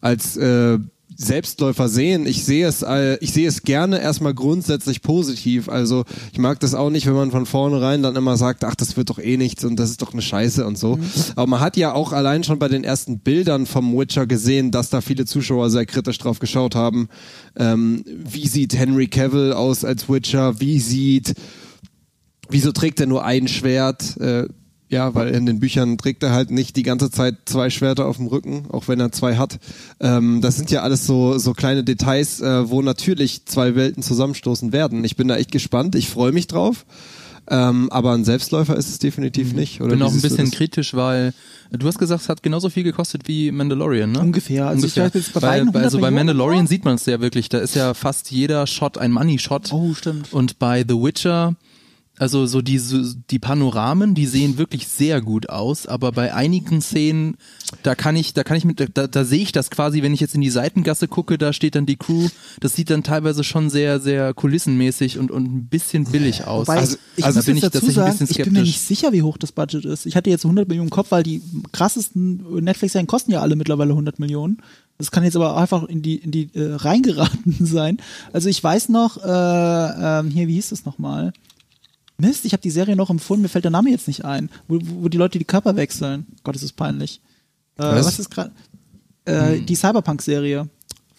als 0.00 0.36
äh, 0.36 0.78
Selbstläufer 1.20 1.88
sehen. 1.88 2.26
Ich 2.26 2.44
sehe 2.44 2.68
es, 2.68 2.82
äh, 2.82 3.18
ich 3.20 3.32
sehe 3.32 3.48
es 3.48 3.62
gerne 3.62 4.00
erstmal 4.00 4.34
grundsätzlich 4.34 5.02
positiv. 5.02 5.68
Also 5.68 6.04
ich 6.32 6.38
mag 6.38 6.60
das 6.60 6.74
auch 6.74 6.90
nicht, 6.90 7.06
wenn 7.06 7.14
man 7.14 7.32
von 7.32 7.44
vornherein 7.44 8.04
dann 8.04 8.14
immer 8.14 8.36
sagt, 8.36 8.62
ach, 8.62 8.76
das 8.76 8.96
wird 8.96 9.10
doch 9.10 9.18
eh 9.18 9.36
nichts 9.36 9.64
und 9.64 9.76
das 9.76 9.90
ist 9.90 10.00
doch 10.00 10.12
eine 10.12 10.22
Scheiße 10.22 10.64
und 10.64 10.78
so. 10.78 10.94
Mhm. 10.94 11.02
Aber 11.34 11.48
man 11.48 11.60
hat 11.60 11.76
ja 11.76 11.92
auch 11.92 12.12
allein 12.12 12.44
schon 12.44 12.60
bei 12.60 12.68
den 12.68 12.84
ersten 12.84 13.18
Bildern 13.18 13.66
vom 13.66 13.98
Witcher 13.98 14.28
gesehen, 14.28 14.70
dass 14.70 14.90
da 14.90 15.00
viele 15.00 15.26
Zuschauer 15.26 15.70
sehr 15.70 15.86
kritisch 15.86 16.18
drauf 16.18 16.38
geschaut 16.38 16.76
haben. 16.76 17.08
Ähm, 17.56 18.04
wie 18.06 18.46
sieht 18.46 18.78
Henry 18.78 19.08
Cavill 19.08 19.52
aus 19.52 19.84
als 19.84 20.08
Witcher? 20.08 20.60
Wie 20.60 20.78
sieht 20.78 21.34
Wieso 22.50 22.72
trägt 22.72 22.98
er 23.00 23.06
nur 23.06 23.24
ein 23.24 23.46
Schwert? 23.46 24.16
Äh, 24.18 24.48
ja, 24.88 25.14
weil 25.14 25.28
in 25.28 25.46
den 25.46 25.60
Büchern 25.60 25.98
trägt 25.98 26.22
er 26.22 26.32
halt 26.32 26.50
nicht 26.50 26.76
die 26.76 26.82
ganze 26.82 27.10
Zeit 27.10 27.36
zwei 27.44 27.70
Schwerter 27.70 28.06
auf 28.06 28.16
dem 28.16 28.26
Rücken, 28.26 28.66
auch 28.70 28.88
wenn 28.88 29.00
er 29.00 29.12
zwei 29.12 29.36
hat. 29.36 29.58
Ähm, 30.00 30.40
das 30.40 30.56
sind 30.56 30.70
ja 30.70 30.82
alles 30.82 31.06
so, 31.06 31.38
so 31.38 31.52
kleine 31.52 31.84
Details, 31.84 32.40
äh, 32.40 32.70
wo 32.70 32.80
natürlich 32.80 33.44
zwei 33.44 33.74
Welten 33.74 34.02
zusammenstoßen 34.02 34.72
werden. 34.72 35.04
Ich 35.04 35.16
bin 35.16 35.28
da 35.28 35.36
echt 35.36 35.52
gespannt, 35.52 35.94
ich 35.94 36.08
freue 36.08 36.32
mich 36.32 36.46
drauf. 36.46 36.86
Ähm, 37.50 37.90
aber 37.90 38.12
ein 38.12 38.24
Selbstläufer 38.24 38.76
ist 38.76 38.88
es 38.88 38.98
definitiv 38.98 39.54
nicht. 39.54 39.80
Ich 39.80 39.86
bin 39.86 40.02
auch 40.02 40.12
ein 40.12 40.20
bisschen 40.20 40.50
kritisch, 40.50 40.92
weil 40.92 41.32
du 41.70 41.86
hast 41.86 41.98
gesagt, 41.98 42.22
es 42.22 42.28
hat 42.28 42.42
genauso 42.42 42.68
viel 42.68 42.82
gekostet 42.82 43.26
wie 43.26 43.50
Mandalorian, 43.52 44.12
ne? 44.12 44.20
Ungefähr. 44.20 44.66
Also 44.66 44.82
Ungefähr. 44.82 45.06
Ich 45.06 45.14
jetzt 45.14 45.32
bei 45.32 45.40
weil, 45.42 45.82
also 45.82 45.98
bei 45.98 46.10
Mandalorian 46.10 46.66
sieht 46.66 46.84
man 46.84 46.96
es 46.96 47.06
ja 47.06 47.20
wirklich. 47.20 47.48
Da 47.48 47.58
ist 47.58 47.74
ja 47.74 47.94
fast 47.94 48.30
jeder 48.30 48.66
Shot 48.66 48.98
ein 48.98 49.12
Money-Shot. 49.12 49.72
Oh, 49.72 49.94
stimmt. 49.94 50.32
Und 50.32 50.58
bei 50.58 50.84
The 50.86 50.94
Witcher 50.94 51.54
also 52.18 52.46
so 52.46 52.62
die, 52.62 52.80
die 53.30 53.38
Panoramen, 53.38 54.14
die 54.14 54.26
sehen 54.26 54.58
wirklich 54.58 54.88
sehr 54.88 55.20
gut 55.20 55.48
aus, 55.48 55.86
aber 55.86 56.12
bei 56.12 56.34
einigen 56.34 56.80
Szenen, 56.80 57.36
da 57.82 57.94
kann 57.94 58.16
ich, 58.16 58.34
da 58.34 58.44
kann 58.44 58.56
ich 58.56 58.64
mit, 58.64 58.80
da, 58.94 59.06
da 59.06 59.24
sehe 59.24 59.42
ich 59.42 59.52
das 59.52 59.70
quasi, 59.70 60.02
wenn 60.02 60.14
ich 60.14 60.20
jetzt 60.20 60.34
in 60.34 60.40
die 60.40 60.50
Seitengasse 60.50 61.08
gucke, 61.08 61.38
da 61.38 61.52
steht 61.52 61.74
dann 61.74 61.86
die 61.86 61.96
Crew, 61.96 62.28
das 62.60 62.74
sieht 62.74 62.90
dann 62.90 63.02
teilweise 63.02 63.44
schon 63.44 63.70
sehr, 63.70 64.00
sehr 64.00 64.34
kulissenmäßig 64.34 65.18
und, 65.18 65.30
und 65.30 65.44
ein 65.44 65.66
bisschen 65.66 66.04
billig 66.04 66.44
aus. 66.44 66.66
Wobei, 66.66 66.78
also, 66.78 66.96
ich 67.16 67.24
also 67.24 67.42
bin 67.42 67.56
ich 67.56 67.62
dazu 67.62 67.90
sagen, 67.90 68.26
ich 68.28 68.36
bin 68.36 68.52
mir 68.52 68.62
nicht 68.62 68.80
sicher, 68.80 69.12
wie 69.12 69.22
hoch 69.22 69.38
das 69.38 69.52
Budget 69.52 69.84
ist. 69.84 70.06
Ich 70.06 70.16
hatte 70.16 70.30
jetzt 70.30 70.44
100 70.44 70.68
Millionen 70.68 70.88
im 70.88 70.90
Kopf, 70.90 71.10
weil 71.10 71.22
die 71.22 71.42
krassesten 71.72 72.62
Netflix-Serien 72.64 73.06
kosten 73.06 73.30
ja 73.30 73.40
alle 73.40 73.56
mittlerweile 73.56 73.90
100 73.90 74.18
Millionen. 74.18 74.58
Das 74.98 75.12
kann 75.12 75.22
jetzt 75.22 75.36
aber 75.36 75.56
einfach 75.56 75.84
in 75.84 76.02
die, 76.02 76.16
in 76.16 76.32
die 76.32 76.50
äh, 76.54 76.74
reingeraten 76.74 77.54
sein. 77.60 77.98
Also 78.32 78.48
ich 78.48 78.62
weiß 78.62 78.88
noch, 78.88 79.16
äh, 79.18 79.28
äh, 79.28 80.30
hier, 80.30 80.48
wie 80.48 80.54
hieß 80.54 80.70
das 80.70 80.84
nochmal? 80.84 81.32
Mist, 82.20 82.44
ich 82.44 82.52
habe 82.52 82.62
die 82.62 82.70
Serie 82.70 82.96
noch 82.96 83.10
empfunden, 83.10 83.42
mir 83.42 83.48
fällt 83.48 83.64
der 83.64 83.70
Name 83.70 83.90
jetzt 83.90 84.08
nicht 84.08 84.24
ein, 84.24 84.50
wo, 84.66 84.78
wo 84.82 85.08
die 85.08 85.18
Leute 85.18 85.38
die 85.38 85.44
Körper 85.44 85.76
wechseln. 85.76 86.26
Gott, 86.42 86.56
ist 86.56 86.64
das 86.64 86.72
peinlich. 86.72 87.20
Äh, 87.76 87.82
was? 87.82 88.06
was? 88.06 88.18
ist 88.18 88.30
gerade? 88.30 88.50
Äh, 89.24 89.58
hm. 89.58 89.66
Die 89.66 89.74
Cyberpunk-Serie 89.76 90.68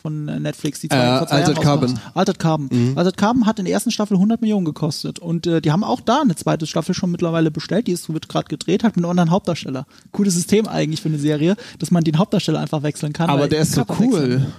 von 0.01 0.25
Netflix, 0.25 0.79
die 0.79 0.89
zwei, 0.89 0.97
äh, 0.97 1.19
vor 1.19 1.31
Altered 1.31 1.61
Carbon. 1.61 1.99
Altered 2.13 2.39
Carbon. 2.39 2.69
Mhm. 2.71 2.97
Altered 2.97 3.17
Carbon 3.17 3.45
hat 3.45 3.59
in 3.59 3.65
der 3.65 3.73
ersten 3.73 3.91
Staffel 3.91 4.15
100 4.15 4.41
Millionen 4.41 4.65
gekostet 4.65 5.19
und 5.19 5.45
äh, 5.45 5.61
die 5.61 5.71
haben 5.71 5.83
auch 5.83 6.01
da 6.01 6.21
eine 6.21 6.35
zweite 6.35 6.67
Staffel 6.67 6.95
schon 6.95 7.11
mittlerweile 7.11 7.51
bestellt, 7.51 7.87
die 7.87 7.91
ist, 7.91 8.11
wird 8.11 8.29
gerade 8.29 8.47
gedreht, 8.47 8.83
hat 8.83 8.95
mit 8.95 9.03
einem 9.03 9.11
anderen 9.11 9.31
Hauptdarsteller. 9.31 9.85
Cooles 10.11 10.33
System 10.35 10.67
eigentlich 10.67 11.01
für 11.01 11.09
eine 11.09 11.19
Serie, 11.19 11.55
dass 11.79 11.91
man 11.91 12.03
den 12.03 12.17
Hauptdarsteller 12.17 12.59
einfach 12.59 12.83
wechseln 12.83 13.13
kann. 13.13 13.29
Aber 13.29 13.47
der 13.47 13.61
ist 13.61 13.73
so 13.73 13.85
cool. 13.99 14.13
Wechseln. 14.13 14.53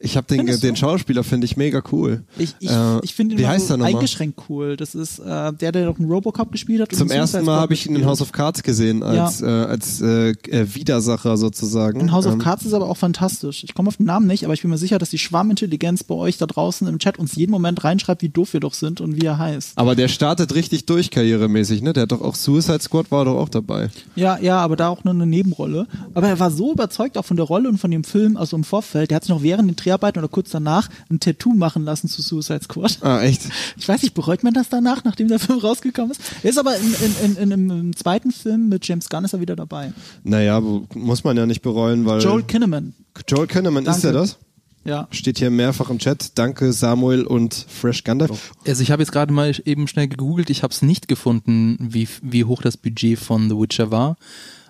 Ich 0.00 0.16
habe 0.16 0.26
den, 0.28 0.46
den? 0.46 0.76
Schauspieler 0.76 1.24
finde 1.24 1.44
ich 1.46 1.56
mega 1.56 1.82
cool. 1.90 2.22
Ich, 2.38 2.54
ich, 2.60 2.70
Äh, 2.70 3.00
ich 3.02 3.14
finde 3.14 3.34
ihn 3.34 3.38
wie 3.40 3.46
heißt 3.46 3.68
so 3.68 3.74
er 3.74 3.84
eingeschränkt 3.84 4.40
cool. 4.48 4.76
Das 4.76 4.94
ist 4.94 5.18
äh, 5.18 5.52
der, 5.52 5.72
der 5.72 5.86
doch 5.86 5.98
einen 5.98 6.08
Robocop 6.08 6.52
gespielt 6.52 6.80
hat. 6.82 6.94
Zum 6.94 7.10
ersten 7.10 7.44
Mal 7.44 7.58
habe 7.60 7.74
ich 7.74 7.86
ihn 7.86 7.96
in 7.96 8.06
House 8.06 8.22
of 8.22 8.30
Cards 8.30 8.62
gesehen 8.62 9.02
als, 9.02 9.42
äh, 9.42 9.46
als 9.46 10.00
äh, 10.00 10.30
äh, 10.30 10.74
Widersacher 10.74 11.36
sozusagen. 11.36 11.98
In 12.00 12.12
House 12.12 12.26
of 12.26 12.34
Ähm, 12.34 12.38
Cards 12.38 12.64
ist 12.64 12.74
aber 12.74 12.88
auch 12.88 12.96
fantastisch. 12.96 13.64
Ich 13.64 13.74
komme 13.74 13.88
auf 13.88 13.96
den 13.96 14.06
Namen 14.06 14.28
nicht, 14.28 14.44
aber 14.44 14.54
ich 14.54 14.62
bin 14.62 14.70
mir 14.70 14.78
sicher, 14.78 14.98
dass 14.98 15.10
die 15.10 15.18
Schwarmintelligenz 15.18 16.04
bei 16.04 16.14
euch 16.14 16.38
da 16.38 16.46
draußen 16.46 16.86
im 16.86 17.00
Chat 17.00 17.18
uns 17.18 17.34
jeden 17.34 17.50
Moment 17.50 17.82
reinschreibt, 17.82 18.22
wie 18.22 18.28
doof 18.28 18.52
wir 18.52 18.60
doch 18.60 18.74
sind 18.74 19.00
und 19.00 19.20
wie 19.20 19.26
er 19.26 19.38
heißt. 19.38 19.72
Aber 19.76 19.96
der 19.96 20.06
startet 20.08 20.54
richtig 20.54 20.86
durch 20.86 21.10
karrieremäßig, 21.10 21.82
ne? 21.82 21.92
Der 21.92 22.04
hat 22.04 22.12
doch 22.12 22.22
auch 22.22 22.36
Suicide 22.36 22.80
Squad 22.80 23.10
war 23.10 23.24
doch 23.24 23.36
auch 23.36 23.48
dabei. 23.48 23.90
Ja, 24.14 24.38
ja, 24.38 24.58
aber 24.60 24.76
da 24.76 24.88
auch 24.90 25.02
nur 25.02 25.14
eine 25.14 25.26
Nebenrolle. 25.26 25.86
Aber 26.14 26.28
er 26.28 26.38
war 26.38 26.52
so 26.52 26.72
überzeugt 26.72 27.18
auch 27.18 27.24
von 27.24 27.36
der 27.36 27.46
Rolle 27.46 27.68
und 27.68 27.78
von 27.78 27.90
dem 27.90 28.04
Film, 28.04 28.36
also 28.36 28.56
im 28.56 28.62
Vorfeld, 28.62 29.10
der 29.10 29.16
hat 29.16 29.24
sich 29.24 29.30
noch 29.30 29.42
während 29.42 29.68
den 29.68 29.76
Dreharbeiten 29.88 30.18
oder 30.18 30.28
kurz 30.28 30.50
danach 30.50 30.88
ein 31.10 31.18
Tattoo 31.18 31.54
machen 31.54 31.84
lassen 31.84 32.08
zu 32.08 32.20
Suicide 32.22 32.60
Squad. 32.64 32.98
Ah, 33.00 33.22
echt? 33.22 33.42
Ich 33.76 33.88
weiß 33.88 34.02
nicht, 34.02 34.14
bereut 34.14 34.44
man 34.44 34.52
das 34.52 34.68
danach, 34.68 35.04
nachdem 35.04 35.28
der 35.28 35.38
Film 35.38 35.58
rausgekommen 35.60 36.10
ist? 36.12 36.20
Er 36.42 36.50
ist 36.50 36.58
aber 36.58 36.76
in, 36.76 36.94
in, 37.24 37.36
in, 37.36 37.52
in, 37.52 37.70
im 37.70 37.96
zweiten 37.96 38.30
Film 38.30 38.68
mit 38.68 38.86
James 38.86 39.08
Gunn 39.08 39.24
ist 39.24 39.32
er 39.32 39.40
wieder 39.40 39.56
dabei. 39.56 39.92
Naja, 40.24 40.60
muss 40.60 41.24
man 41.24 41.36
ja 41.36 41.46
nicht 41.46 41.62
bereuen, 41.62 42.04
weil 42.04 42.20
Joel 42.22 42.42
Kinnaman. 42.42 42.94
Joel 43.26 43.46
Kinnaman 43.46 43.86
ist 43.86 44.04
Danke. 44.04 44.06
er 44.08 44.12
das? 44.12 44.38
Ja. 44.84 45.08
Steht 45.10 45.38
hier 45.38 45.50
mehrfach 45.50 45.90
im 45.90 45.98
Chat. 45.98 46.38
Danke 46.38 46.72
Samuel 46.72 47.24
und 47.24 47.54
Fresh 47.54 48.04
Gandalf. 48.04 48.52
Also 48.66 48.82
ich 48.82 48.90
habe 48.90 49.02
jetzt 49.02 49.12
gerade 49.12 49.32
mal 49.32 49.54
eben 49.64 49.88
schnell 49.88 50.08
gegoogelt, 50.08 50.50
ich 50.50 50.62
habe 50.62 50.72
es 50.72 50.82
nicht 50.82 51.08
gefunden, 51.08 51.76
wie, 51.80 52.08
wie 52.22 52.44
hoch 52.44 52.62
das 52.62 52.76
Budget 52.76 53.18
von 53.18 53.48
The 53.48 53.56
Witcher 53.56 53.90
war. 53.90 54.16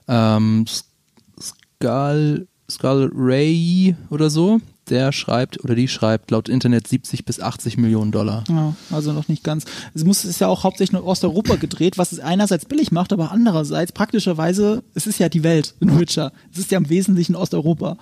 Ähm, 0.08 0.64
S- 0.66 0.84
Skull, 2.70 3.10
Ray 3.14 3.96
oder 4.10 4.30
so, 4.30 4.60
der 4.90 5.12
schreibt 5.12 5.62
oder 5.64 5.74
die 5.74 5.88
schreibt 5.88 6.30
laut 6.30 6.48
Internet 6.48 6.86
70 6.86 7.24
bis 7.24 7.40
80 7.40 7.76
Millionen 7.76 8.12
Dollar. 8.12 8.44
Ja, 8.48 8.74
also 8.90 9.12
noch 9.12 9.28
nicht 9.28 9.44
ganz. 9.44 9.64
Es 9.94 10.04
muss, 10.04 10.24
ist 10.24 10.40
ja 10.40 10.48
auch 10.48 10.64
hauptsächlich 10.64 10.98
in 10.98 11.04
Osteuropa 11.04 11.56
gedreht, 11.56 11.98
was 11.98 12.12
es 12.12 12.20
einerseits 12.20 12.66
billig 12.66 12.92
macht, 12.92 13.12
aber 13.12 13.32
andererseits 13.32 13.92
praktischerweise, 13.92 14.82
es 14.94 15.06
ist 15.06 15.18
ja 15.18 15.28
die 15.28 15.42
Welt 15.42 15.74
in 15.80 15.98
Witcher. 15.98 16.32
Es 16.52 16.58
ist 16.58 16.70
ja 16.70 16.78
im 16.78 16.88
Wesentlichen 16.88 17.36
Osteuropa. 17.36 17.96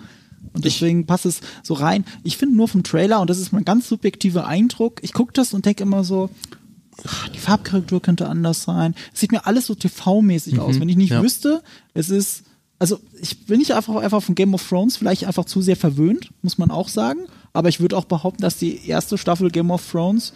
Und 0.53 0.65
deswegen 0.65 1.07
passt 1.07 1.27
es 1.27 1.41
so 1.63 1.75
rein. 1.75 2.05
Ich 2.23 2.37
finde 2.37 2.57
nur 2.57 2.69
vom 2.69 2.83
Trailer, 2.83 3.21
und 3.21 3.31
das 3.31 3.39
ist 3.39 3.53
mein 3.53 3.65
ganz 3.65 3.89
subjektiver 3.89 4.47
Eindruck, 4.47 5.01
ich 5.03 5.13
gucke 5.13 5.33
das 5.33 5.53
und 5.53 5.67
denke 5.67 5.83
immer 5.83 6.05
so, 6.05 6.31
ach, 7.07 7.29
die 7.29 7.39
Farbkorrektur 7.39 8.01
könnte 8.01 8.29
anders 8.29 8.63
sein. 8.63 8.95
Es 9.13 9.21
sieht 9.21 9.33
mir 9.33 9.47
alles 9.47 9.67
so 9.67 9.75
TV-mäßig 9.75 10.59
aus. 10.59 10.81
Wenn 10.81 10.89
ich 10.89 10.97
nicht 10.97 11.11
ja. 11.11 11.23
wüsste, 11.23 11.63
es 11.95 12.11
ist, 12.11 12.45
also 12.78 12.99
ich 13.21 13.47
bin 13.47 13.59
nicht 13.59 13.73
einfach, 13.73 13.97
einfach 13.97 14.23
von 14.23 14.35
Game 14.35 14.54
of 14.54 14.68
Thrones 14.68 14.97
vielleicht 14.97 15.26
einfach 15.26 15.45
zu 15.45 15.62
sehr 15.62 15.76
verwöhnt, 15.76 16.30
muss 16.42 16.59
man 16.59 16.71
auch 16.71 16.88
sagen. 16.88 17.21
Aber 17.52 17.68
ich 17.68 17.80
würde 17.80 17.97
auch 17.97 18.04
behaupten, 18.04 18.42
dass 18.42 18.59
die 18.59 18.87
erste 18.87 19.16
Staffel 19.16 19.50
Game 19.50 19.71
of 19.71 19.83
Thrones, 19.90 20.33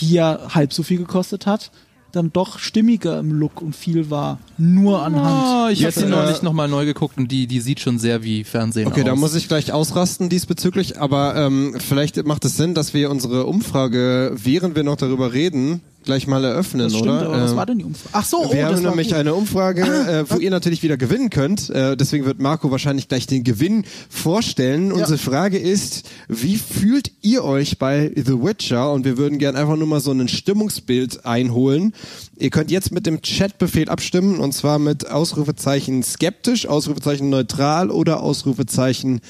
die 0.00 0.12
ja 0.12 0.54
halb 0.54 0.72
so 0.72 0.82
viel 0.82 0.98
gekostet 0.98 1.46
hat, 1.46 1.70
dann 2.12 2.32
doch 2.32 2.58
stimmiger 2.58 3.18
im 3.18 3.32
Look 3.32 3.60
und 3.60 3.76
viel 3.76 4.08
war. 4.08 4.38
Nur 4.56 5.02
anhand. 5.02 5.26
Ah, 5.26 5.68
ich 5.70 5.82
habe 5.84 5.92
sie 5.92 6.04
äh, 6.04 6.08
neulich 6.08 6.40
nochmal 6.40 6.66
neu 6.66 6.86
geguckt 6.86 7.18
und 7.18 7.30
die, 7.30 7.46
die 7.46 7.60
sieht 7.60 7.80
schon 7.80 7.98
sehr 7.98 8.22
wie 8.22 8.42
Fernsehen 8.44 8.86
Okay, 8.86 9.00
aus. 9.02 9.06
da 9.06 9.16
muss 9.16 9.34
ich 9.34 9.48
gleich 9.48 9.72
ausrasten 9.72 10.30
diesbezüglich, 10.30 10.98
aber 10.98 11.36
ähm, 11.36 11.76
vielleicht 11.78 12.24
macht 12.24 12.46
es 12.46 12.56
Sinn, 12.56 12.72
dass 12.74 12.94
wir 12.94 13.10
unsere 13.10 13.44
Umfrage, 13.44 14.32
während 14.34 14.76
wir 14.76 14.82
noch 14.82 14.96
darüber 14.96 15.34
reden, 15.34 15.82
gleich 16.06 16.26
mal 16.26 16.42
eröffnen, 16.42 16.84
das 16.84 16.92
stimmt, 16.94 17.08
oder? 17.08 17.26
aber 17.26 17.42
was 17.42 17.50
Ähm, 17.50 17.56
war 17.56 17.66
denn 17.66 17.78
die 17.78 17.84
Umfrage? 17.84 18.08
Ach 18.12 18.24
so, 18.24 18.44
oh, 18.46 18.52
wir 18.52 18.64
haben 18.66 18.82
nämlich 18.82 19.08
gut. 19.08 19.16
eine 19.16 19.34
Umfrage, 19.34 19.82
äh, 19.82 20.24
wo 20.30 20.38
ihr 20.38 20.50
natürlich 20.50 20.82
wieder 20.82 20.96
gewinnen 20.96 21.28
könnt. 21.28 21.68
Äh, 21.68 21.96
deswegen 21.96 22.24
wird 22.24 22.40
Marco 22.40 22.70
wahrscheinlich 22.70 23.08
gleich 23.08 23.26
den 23.26 23.44
Gewinn 23.44 23.84
vorstellen. 24.08 24.92
Unsere 24.92 25.18
Frage 25.18 25.58
ist, 25.58 26.08
wie 26.28 26.56
fühlt 26.56 27.12
ihr 27.20 27.44
euch 27.44 27.78
bei 27.78 28.10
The 28.16 28.42
Witcher? 28.42 28.92
Und 28.92 29.04
wir 29.04 29.18
würden 29.18 29.38
gerne 29.38 29.58
einfach 29.58 29.76
nur 29.76 29.86
mal 29.86 30.00
so 30.00 30.12
ein 30.12 30.28
Stimmungsbild 30.28 31.26
einholen. 31.26 31.92
Ihr 32.38 32.50
könnt 32.50 32.70
jetzt 32.70 32.92
mit 32.92 33.06
dem 33.06 33.20
Chatbefehl 33.22 33.88
abstimmen 33.88 34.38
und 34.38 34.52
zwar 34.52 34.78
mit 34.78 35.10
Ausrufezeichen 35.10 36.02
skeptisch, 36.02 36.66
Ausrufezeichen 36.66 37.28
neutral 37.30 37.90
oder 37.90 38.22
Ausrufezeichen 38.22 39.20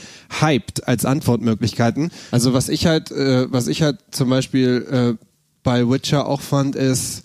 hyped 0.40 0.86
als 0.86 1.04
Antwortmöglichkeiten. 1.04 2.10
Also 2.30 2.52
was 2.52 2.68
ich 2.68 2.86
halt, 2.86 3.10
äh, 3.10 3.50
was 3.50 3.68
ich 3.68 3.82
halt 3.82 3.98
zum 4.10 4.28
Beispiel 4.30 5.16
äh, 5.18 5.25
bei 5.66 5.90
Witcher 5.90 6.28
auch 6.28 6.42
fand, 6.42 6.76
ist, 6.76 7.24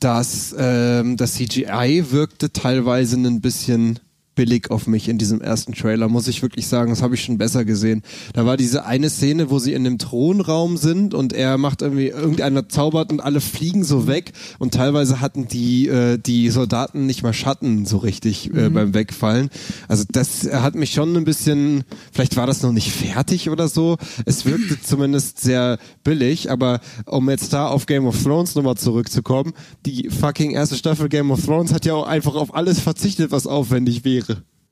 dass 0.00 0.54
ähm, 0.58 1.18
das 1.18 1.34
CGI 1.34 2.06
wirkte 2.08 2.50
teilweise 2.50 3.16
ein 3.16 3.42
bisschen 3.42 3.98
billig 4.34 4.70
auf 4.70 4.86
mich 4.86 5.08
in 5.08 5.18
diesem 5.18 5.40
ersten 5.40 5.72
Trailer, 5.72 6.08
muss 6.08 6.28
ich 6.28 6.42
wirklich 6.42 6.66
sagen. 6.66 6.90
Das 6.90 7.02
habe 7.02 7.14
ich 7.14 7.22
schon 7.22 7.38
besser 7.38 7.64
gesehen. 7.64 8.02
Da 8.32 8.46
war 8.46 8.56
diese 8.56 8.84
eine 8.84 9.10
Szene, 9.10 9.50
wo 9.50 9.58
sie 9.58 9.72
in 9.72 9.84
dem 9.84 9.98
Thronraum 9.98 10.76
sind 10.76 11.14
und 11.14 11.32
er 11.32 11.58
macht 11.58 11.82
irgendwie, 11.82 12.08
irgendeiner 12.08 12.68
zaubert 12.68 13.12
und 13.12 13.20
alle 13.20 13.40
fliegen 13.40 13.84
so 13.84 14.06
weg 14.06 14.32
und 14.58 14.74
teilweise 14.74 15.20
hatten 15.20 15.48
die, 15.48 15.88
äh, 15.88 16.18
die 16.18 16.48
Soldaten 16.50 17.06
nicht 17.06 17.22
mal 17.22 17.32
Schatten 17.32 17.84
so 17.84 17.98
richtig 17.98 18.54
äh, 18.54 18.70
beim 18.70 18.94
Wegfallen. 18.94 19.50
Also 19.88 20.04
das 20.10 20.48
hat 20.50 20.74
mich 20.74 20.92
schon 20.92 21.14
ein 21.16 21.24
bisschen, 21.24 21.84
vielleicht 22.12 22.36
war 22.36 22.46
das 22.46 22.62
noch 22.62 22.72
nicht 22.72 22.90
fertig 22.90 23.50
oder 23.50 23.68
so. 23.68 23.98
Es 24.24 24.46
wirkte 24.46 24.80
zumindest 24.82 25.40
sehr 25.40 25.78
billig, 26.04 26.50
aber 26.50 26.80
um 27.06 27.28
jetzt 27.28 27.52
da 27.52 27.68
auf 27.68 27.86
Game 27.86 28.06
of 28.06 28.22
Thrones 28.22 28.54
nochmal 28.54 28.76
zurückzukommen, 28.76 29.52
die 29.84 30.08
fucking 30.08 30.52
erste 30.52 30.76
Staffel 30.76 31.08
Game 31.08 31.30
of 31.30 31.44
Thrones 31.44 31.72
hat 31.72 31.84
ja 31.84 31.94
auch 31.94 32.06
einfach 32.06 32.34
auf 32.34 32.54
alles 32.54 32.80
verzichtet, 32.80 33.30
was 33.30 33.46
aufwendig 33.46 34.04
wäre. 34.04 34.21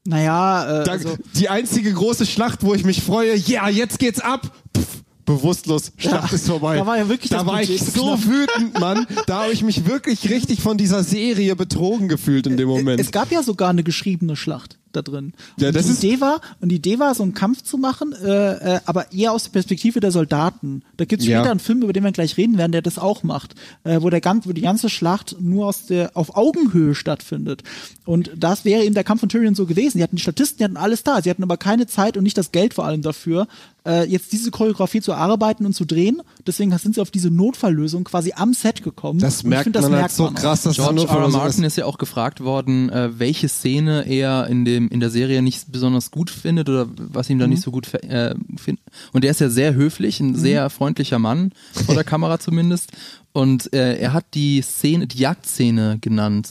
Naja, 0.06 0.80
äh, 0.80 0.84
Da, 0.84 0.92
also, 0.92 1.16
die 1.34 1.48
einzige 1.48 1.92
große 1.92 2.26
Schlacht, 2.26 2.62
wo 2.62 2.74
ich 2.74 2.84
mich 2.84 3.02
freue, 3.02 3.36
ja, 3.36 3.68
jetzt 3.68 3.98
geht's 3.98 4.20
ab. 4.20 4.50
Pff, 4.76 4.86
bewusstlos, 5.26 5.92
Schlacht 5.96 6.30
Ja, 6.32 6.34
ist 6.34 6.46
vorbei. 6.48 6.76
da 6.76 6.86
war 6.86 6.96
ja 6.98 7.08
wirklich 7.08 7.30
Da 7.30 7.46
war 7.46 7.62
ich 7.62 7.80
so 7.80 8.16
knapp. 8.16 8.26
wütend, 8.26 8.80
Mann. 8.80 9.06
Da 9.26 9.42
habe 9.44 9.52
ich 9.52 9.62
mich 9.62 9.86
wirklich 9.86 10.28
richtig 10.30 10.60
von 10.60 10.76
dieser 10.78 11.04
Serie 11.04 11.54
betrogen 11.54 12.08
gefühlt 12.08 12.46
in 12.48 12.56
dem 12.56 12.66
Moment. 12.68 12.98
es 13.00 13.12
gab 13.12 13.30
ja 13.30 13.42
sogar 13.44 13.68
eine 13.70 13.84
geschriebene 13.84 14.34
Schlacht 14.34 14.78
da 14.92 15.02
drin. 15.02 15.32
Ja, 15.58 15.68
und 15.68 15.76
das 15.76 15.86
die 15.86 15.92
ist- 15.92 16.04
Idee 16.04 16.20
war, 16.20 16.40
und 16.60 16.68
die 16.70 16.76
Idee 16.76 16.98
war, 16.98 17.14
so 17.14 17.22
einen 17.22 17.34
Kampf 17.34 17.62
zu 17.62 17.78
machen, 17.78 18.12
äh, 18.12 18.76
äh, 18.76 18.80
aber 18.86 19.12
eher 19.12 19.32
aus 19.32 19.44
der 19.44 19.50
Perspektive 19.50 20.00
der 20.00 20.10
Soldaten. 20.12 20.82
Da 20.96 21.04
gibt's 21.04 21.26
Ja. 21.26 21.38
später 21.40 21.50
einen 21.50 21.60
Film, 21.60 21.82
über 21.82 21.92
den 21.92 22.04
wir 22.04 22.12
gleich 22.12 22.36
reden 22.36 22.58
werden, 22.58 22.72
der 22.72 22.82
das 22.82 22.98
auch 22.98 23.22
macht, 23.22 23.54
äh, 23.84 24.00
wo 24.02 24.10
der 24.10 24.20
ganz, 24.20 24.46
wo 24.46 24.52
die 24.52 24.60
ganze 24.62 24.88
Schlacht 24.88 25.36
nur 25.40 25.66
aus 25.66 25.86
der 25.86 26.10
auf 26.16 26.36
Augenhöhe 26.36 26.94
stattfindet. 26.94 27.62
Und 28.04 28.30
das 28.36 28.64
wäre 28.64 28.82
eben 28.84 28.94
der 28.94 29.04
Kampf 29.04 29.20
von 29.20 29.28
Tyrion 29.28 29.54
so 29.54 29.66
gewesen. 29.66 29.98
Die 29.98 30.02
hatten 30.02 30.16
die 30.16 30.22
Statisten, 30.22 30.58
die 30.58 30.64
hatten 30.64 30.76
alles 30.76 31.04
da, 31.04 31.22
sie 31.22 31.30
hatten 31.30 31.42
aber 31.42 31.56
keine 31.56 31.86
Zeit 31.86 32.16
und 32.16 32.24
nicht 32.24 32.36
das 32.38 32.50
Geld 32.52 32.74
vor 32.74 32.84
allem 32.84 33.02
dafür, 33.02 33.46
äh, 33.86 34.04
jetzt 34.06 34.32
diese 34.32 34.50
Choreografie 34.50 35.00
zu 35.00 35.12
erarbeiten 35.12 35.64
und 35.64 35.74
zu 35.74 35.84
drehen. 35.84 36.20
Deswegen 36.46 36.76
sind 36.76 36.94
sie 36.96 37.00
auf 37.00 37.10
diese 37.10 37.30
Notfalllösung 37.30 38.04
quasi 38.04 38.32
am 38.36 38.52
Set 38.52 38.82
gekommen. 38.82 39.20
das 39.20 39.42
merkt 39.44 39.64
find, 39.64 39.76
das 39.76 39.82
man 39.82 39.92
halt 39.92 40.00
merkt 40.02 40.14
so 40.14 40.24
man 40.24 40.36
auch. 40.36 40.40
krass, 40.40 40.62
dass 40.62 40.76
George 40.76 41.02
R. 41.02 41.08
R. 41.10 41.28
Martin 41.28 41.64
ist 41.64 41.76
ja 41.76 41.84
auch 41.86 41.98
gefragt 41.98 42.40
worden, 42.40 42.90
äh, 42.90 43.18
welche 43.18 43.48
Szene 43.48 44.06
er 44.06 44.46
in 44.48 44.64
dem 44.64 44.79
in 44.88 45.00
der 45.00 45.10
Serie 45.10 45.42
nicht 45.42 45.70
besonders 45.72 46.10
gut 46.10 46.30
findet 46.30 46.68
oder 46.68 46.88
was 46.96 47.28
ihm 47.30 47.38
da 47.38 47.46
Mhm. 47.46 47.50
nicht 47.52 47.62
so 47.62 47.70
gut 47.70 47.92
äh, 47.94 48.34
findet. 48.56 48.84
Und 49.12 49.24
er 49.24 49.30
ist 49.30 49.40
ja 49.40 49.48
sehr 49.50 49.74
höflich, 49.74 50.20
ein 50.20 50.34
sehr 50.34 50.70
freundlicher 50.70 51.18
Mann 51.18 51.52
vor 51.86 51.94
der 51.94 52.04
Kamera 52.12 52.38
zumindest. 52.38 52.92
Und 53.32 53.72
äh, 53.72 53.98
er 53.98 54.12
hat 54.12 54.26
die 54.34 54.62
Szene, 54.62 55.06
die 55.06 55.18
Jagdszene 55.18 55.98
genannt. 56.00 56.48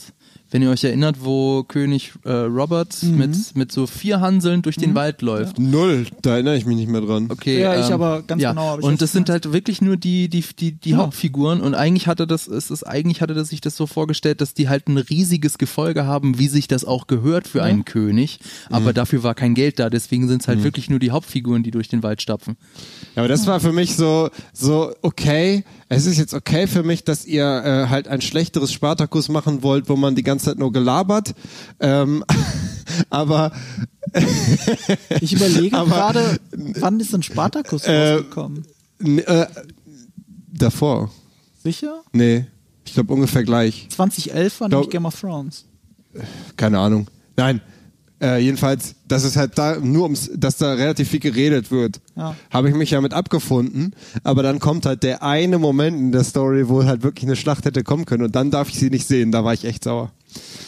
Wenn 0.50 0.62
ihr 0.62 0.70
euch 0.70 0.82
erinnert, 0.84 1.16
wo 1.24 1.62
König 1.64 2.12
äh, 2.24 2.30
Robert 2.32 2.96
Mhm. 3.02 3.16
mit 3.18 3.56
mit 3.56 3.72
so 3.72 3.86
vier 3.86 4.20
Hanseln 4.20 4.62
durch 4.62 4.76
den 4.76 4.94
Wald 4.94 5.22
läuft. 5.22 5.58
Null, 5.58 6.06
da 6.22 6.32
erinnere 6.32 6.56
ich 6.56 6.66
mich 6.66 6.76
nicht 6.76 6.88
mehr 6.88 7.00
dran. 7.00 7.28
Okay, 7.30 7.60
Ja, 7.60 7.78
ich 7.80 7.86
ähm, 7.86 7.92
aber 7.92 8.22
ganz 8.22 8.42
ja. 8.42 8.50
genau, 8.50 8.78
ich 8.78 8.84
Und 8.84 9.00
das 9.00 9.12
sind 9.12 9.30
halt 9.30 9.52
wirklich 9.52 9.80
nur 9.80 9.96
die 9.96 10.28
die 10.28 10.44
die, 10.58 10.72
die 10.72 10.90
Ja. 10.90 10.96
Hauptfiguren 10.98 11.60
und 11.60 11.74
eigentlich 11.74 12.06
hatte 12.08 12.26
das 12.26 12.48
es 12.48 12.70
ist 12.70 12.82
eigentlich 12.84 13.20
hatte 13.22 13.34
das 13.34 13.48
sich 13.48 13.60
das 13.60 13.76
so 13.76 13.86
vorgestellt, 13.86 14.40
dass 14.40 14.54
die 14.54 14.68
halt 14.68 14.88
ein 14.88 14.98
riesiges 14.98 15.58
Gefolge 15.58 16.06
haben, 16.06 16.38
wie 16.38 16.48
sich 16.48 16.66
das 16.68 16.84
auch 16.84 17.06
gehört 17.06 17.46
für 17.48 17.62
einen 17.62 17.84
König, 17.84 18.40
aber 18.70 18.92
dafür 18.92 19.22
war 19.22 19.34
kein 19.34 19.54
Geld 19.54 19.78
da, 19.78 19.88
deswegen 19.90 20.26
sind 20.28 20.42
es 20.42 20.48
halt 20.48 20.62
wirklich 20.64 20.90
nur 20.90 20.98
die 20.98 21.10
Hauptfiguren, 21.10 21.62
die 21.62 21.70
durch 21.70 21.88
den 21.88 22.02
Wald 22.02 22.22
stapfen. 22.22 22.56
Ja, 23.14 23.22
aber 23.22 23.28
das 23.28 23.46
war 23.46 23.60
für 23.60 23.72
mich 23.72 23.96
so, 23.96 24.30
so 24.52 24.92
okay. 25.02 25.64
Es 25.92 26.06
ist 26.06 26.18
jetzt 26.18 26.34
okay 26.34 26.66
für 26.68 26.82
mich, 26.84 27.02
dass 27.04 27.26
ihr 27.26 27.44
äh, 27.44 27.88
halt 27.88 28.06
ein 28.06 28.20
schlechteres 28.20 28.72
Spartakus 28.72 29.28
machen 29.28 29.62
wollt, 29.64 29.88
wo 29.88 29.96
man 29.96 30.14
die 30.14 30.22
ganze 30.22 30.46
Zeit 30.46 30.58
nur 30.58 30.72
gelabert. 30.72 31.34
Ähm, 31.80 32.24
aber 33.10 33.52
Ich 35.20 35.32
überlege 35.32 35.70
gerade, 35.70 36.38
wann 36.78 37.00
ist 37.00 37.12
denn 37.12 37.22
Spartacus 37.22 37.84
Äh, 37.84 38.12
rausgekommen? 38.12 38.64
äh, 39.00 39.46
davor, 40.52 41.10
Sicher? 41.62 42.02
nee, 42.12 42.46
ich 42.84 42.94
glaube 42.94 43.12
ungefähr 43.12 43.42
gleich. 43.44 43.88
2011 43.90 44.60
war 44.60 44.68
Glaub- 44.68 44.80
nämlich 44.80 44.92
Game 44.92 45.06
of 45.06 45.18
Thrones. 45.20 45.64
Keine 46.56 46.78
Ahnung. 46.78 47.06
Nein. 47.36 47.60
Äh, 48.22 48.38
jedenfalls, 48.42 48.96
dass 49.08 49.24
es 49.24 49.36
halt 49.36 49.56
da 49.56 49.76
nur 49.76 50.02
ums, 50.04 50.30
dass 50.36 50.58
da 50.58 50.74
relativ 50.74 51.08
viel 51.08 51.20
geredet 51.20 51.70
wird, 51.70 52.00
Ja. 52.16 52.36
habe 52.50 52.68
ich 52.68 52.74
mich 52.74 52.90
ja 52.90 53.00
mit 53.00 53.14
abgefunden. 53.14 53.94
Aber 54.24 54.42
dann 54.42 54.58
kommt 54.58 54.84
halt 54.84 55.02
der 55.02 55.22
eine 55.22 55.58
Moment 55.58 55.96
in 55.96 56.12
der 56.12 56.24
Story, 56.24 56.68
wo 56.68 56.84
halt 56.84 57.02
wirklich 57.02 57.24
eine 57.24 57.36
Schlacht 57.36 57.64
hätte 57.64 57.82
kommen 57.82 58.04
können 58.04 58.24
und 58.24 58.36
dann 58.36 58.50
darf 58.50 58.68
ich 58.68 58.78
sie 58.78 58.90
nicht 58.90 59.06
sehen. 59.06 59.32
Da 59.32 59.42
war 59.44 59.54
ich 59.54 59.64
echt 59.64 59.84
sauer. 59.84 60.12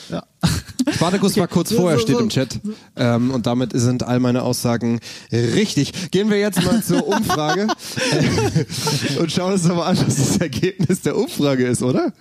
Ja. 0.08 0.24
Spartacus 0.94 1.36
war 1.36 1.46
kurz 1.46 1.72
vorher, 1.72 1.98
steht 1.98 2.18
im 2.18 2.30
Chat. 2.30 2.58
Ähm, 2.96 3.30
und 3.30 3.46
damit 3.46 3.70
sind 3.74 4.02
all 4.02 4.18
meine 4.18 4.42
Aussagen 4.42 4.98
richtig. 5.30 6.10
Gehen 6.10 6.30
wir 6.30 6.38
jetzt 6.38 6.62
mal 6.64 6.82
zur 6.82 7.06
Umfrage 7.06 7.68
und 9.20 9.30
schauen 9.30 9.52
uns 9.52 9.62
doch 9.62 9.76
mal 9.76 9.86
an, 9.86 9.98
was 9.98 10.16
das 10.16 10.36
Ergebnis 10.38 11.02
der 11.02 11.16
Umfrage 11.16 11.66
ist, 11.66 11.82
oder? 11.82 12.12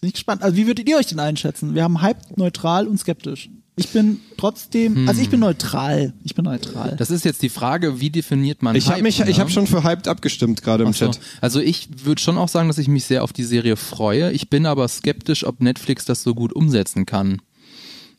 Bin 0.00 0.08
ich 0.08 0.14
gespannt. 0.14 0.42
Also 0.42 0.56
wie 0.56 0.66
würdet 0.66 0.88
ihr 0.88 0.96
euch 0.96 1.06
denn 1.08 1.20
einschätzen? 1.20 1.74
Wir 1.74 1.82
haben 1.82 2.00
Hype, 2.00 2.36
neutral 2.36 2.86
und 2.86 2.98
skeptisch. 2.98 3.50
Ich 3.74 3.88
bin 3.88 4.20
trotzdem, 4.36 5.08
also 5.08 5.22
ich 5.22 5.30
bin 5.30 5.40
neutral. 5.40 6.12
Ich 6.24 6.34
bin 6.34 6.44
neutral. 6.44 6.94
Das 6.98 7.10
ist 7.10 7.24
jetzt 7.24 7.40
die 7.42 7.48
Frage, 7.48 8.00
wie 8.00 8.10
definiert 8.10 8.62
man 8.62 8.76
Ich 8.76 8.86
habe 8.86 8.96
Hype, 8.96 9.02
mich, 9.02 9.20
ich 9.20 9.26
ne? 9.26 9.38
habe 9.38 9.50
schon 9.50 9.66
für 9.66 9.82
hyped 9.82 10.08
abgestimmt 10.08 10.62
gerade 10.62 10.84
im 10.84 10.92
so. 10.92 11.06
Chat. 11.06 11.20
Also 11.40 11.58
ich 11.58 11.88
würde 12.04 12.20
schon 12.20 12.36
auch 12.36 12.48
sagen, 12.48 12.68
dass 12.68 12.76
ich 12.76 12.88
mich 12.88 13.04
sehr 13.04 13.24
auf 13.24 13.32
die 13.32 13.44
Serie 13.44 13.76
freue. 13.76 14.30
Ich 14.32 14.50
bin 14.50 14.66
aber 14.66 14.86
skeptisch, 14.88 15.46
ob 15.46 15.60
Netflix 15.62 16.04
das 16.04 16.22
so 16.22 16.34
gut 16.34 16.52
umsetzen 16.52 17.06
kann. 17.06 17.40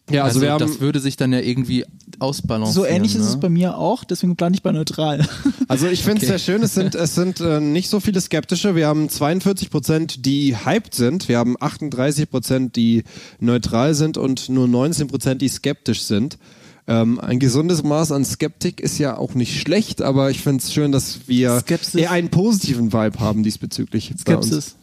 Ja, 0.09 0.23
also, 0.23 0.39
Also, 0.39 0.41
wir 0.41 0.51
haben, 0.51 0.59
das 0.59 0.81
würde 0.81 0.99
sich 0.99 1.15
dann 1.15 1.31
ja 1.31 1.39
irgendwie 1.39 1.85
ausbalancieren. 2.19 2.73
so 2.73 2.85
ähnlich 2.85 3.15
ist 3.15 3.21
ne? 3.21 3.27
es 3.29 3.39
bei 3.39 3.49
mir 3.49 3.77
auch, 3.77 4.03
deswegen 4.03 4.35
plane 4.35 4.55
ich 4.55 4.61
bei 4.61 4.71
neutral. 4.71 5.25
also 5.67 5.87
ich 5.87 6.03
finde 6.03 6.21
es 6.21 6.27
sehr 6.27 6.39
schön. 6.39 6.61
Es 6.61 6.73
sind, 6.73 6.95
es 6.95 7.15
sind 7.15 7.39
äh, 7.39 7.59
nicht 7.61 7.89
so 7.89 7.99
viele 7.99 8.19
skeptische. 8.19 8.75
Wir 8.75 8.87
haben 8.87 9.07
42 9.07 9.69
Prozent, 9.69 10.25
die 10.25 10.57
hyped 10.57 10.93
sind. 10.93 11.29
Wir 11.29 11.37
haben 11.37 11.55
38 11.59 12.29
Prozent, 12.29 12.75
die 12.75 13.03
neutral 13.39 13.95
sind 13.95 14.17
und 14.17 14.49
nur 14.49 14.67
19 14.67 15.07
Prozent, 15.07 15.41
die 15.41 15.47
skeptisch 15.47 16.03
sind. 16.03 16.37
Ähm, 16.85 17.19
ein 17.19 17.39
gesundes 17.39 17.81
Maß 17.81 18.11
an 18.11 18.25
Skeptik 18.25 18.81
ist 18.81 18.97
ja 18.97 19.17
auch 19.17 19.35
nicht 19.35 19.61
schlecht, 19.61 20.01
aber 20.01 20.31
ich 20.31 20.41
finde 20.41 20.61
es 20.61 20.73
schön, 20.73 20.91
dass 20.91 21.27
wir 21.27 21.61
Skepsis. 21.61 21.95
eher 21.95 22.11
einen 22.11 22.29
positiven 22.29 22.91
Vibe 22.91 23.19
haben 23.21 23.43
diesbezüglich. 23.43 24.13
Skepsis. 24.19 24.75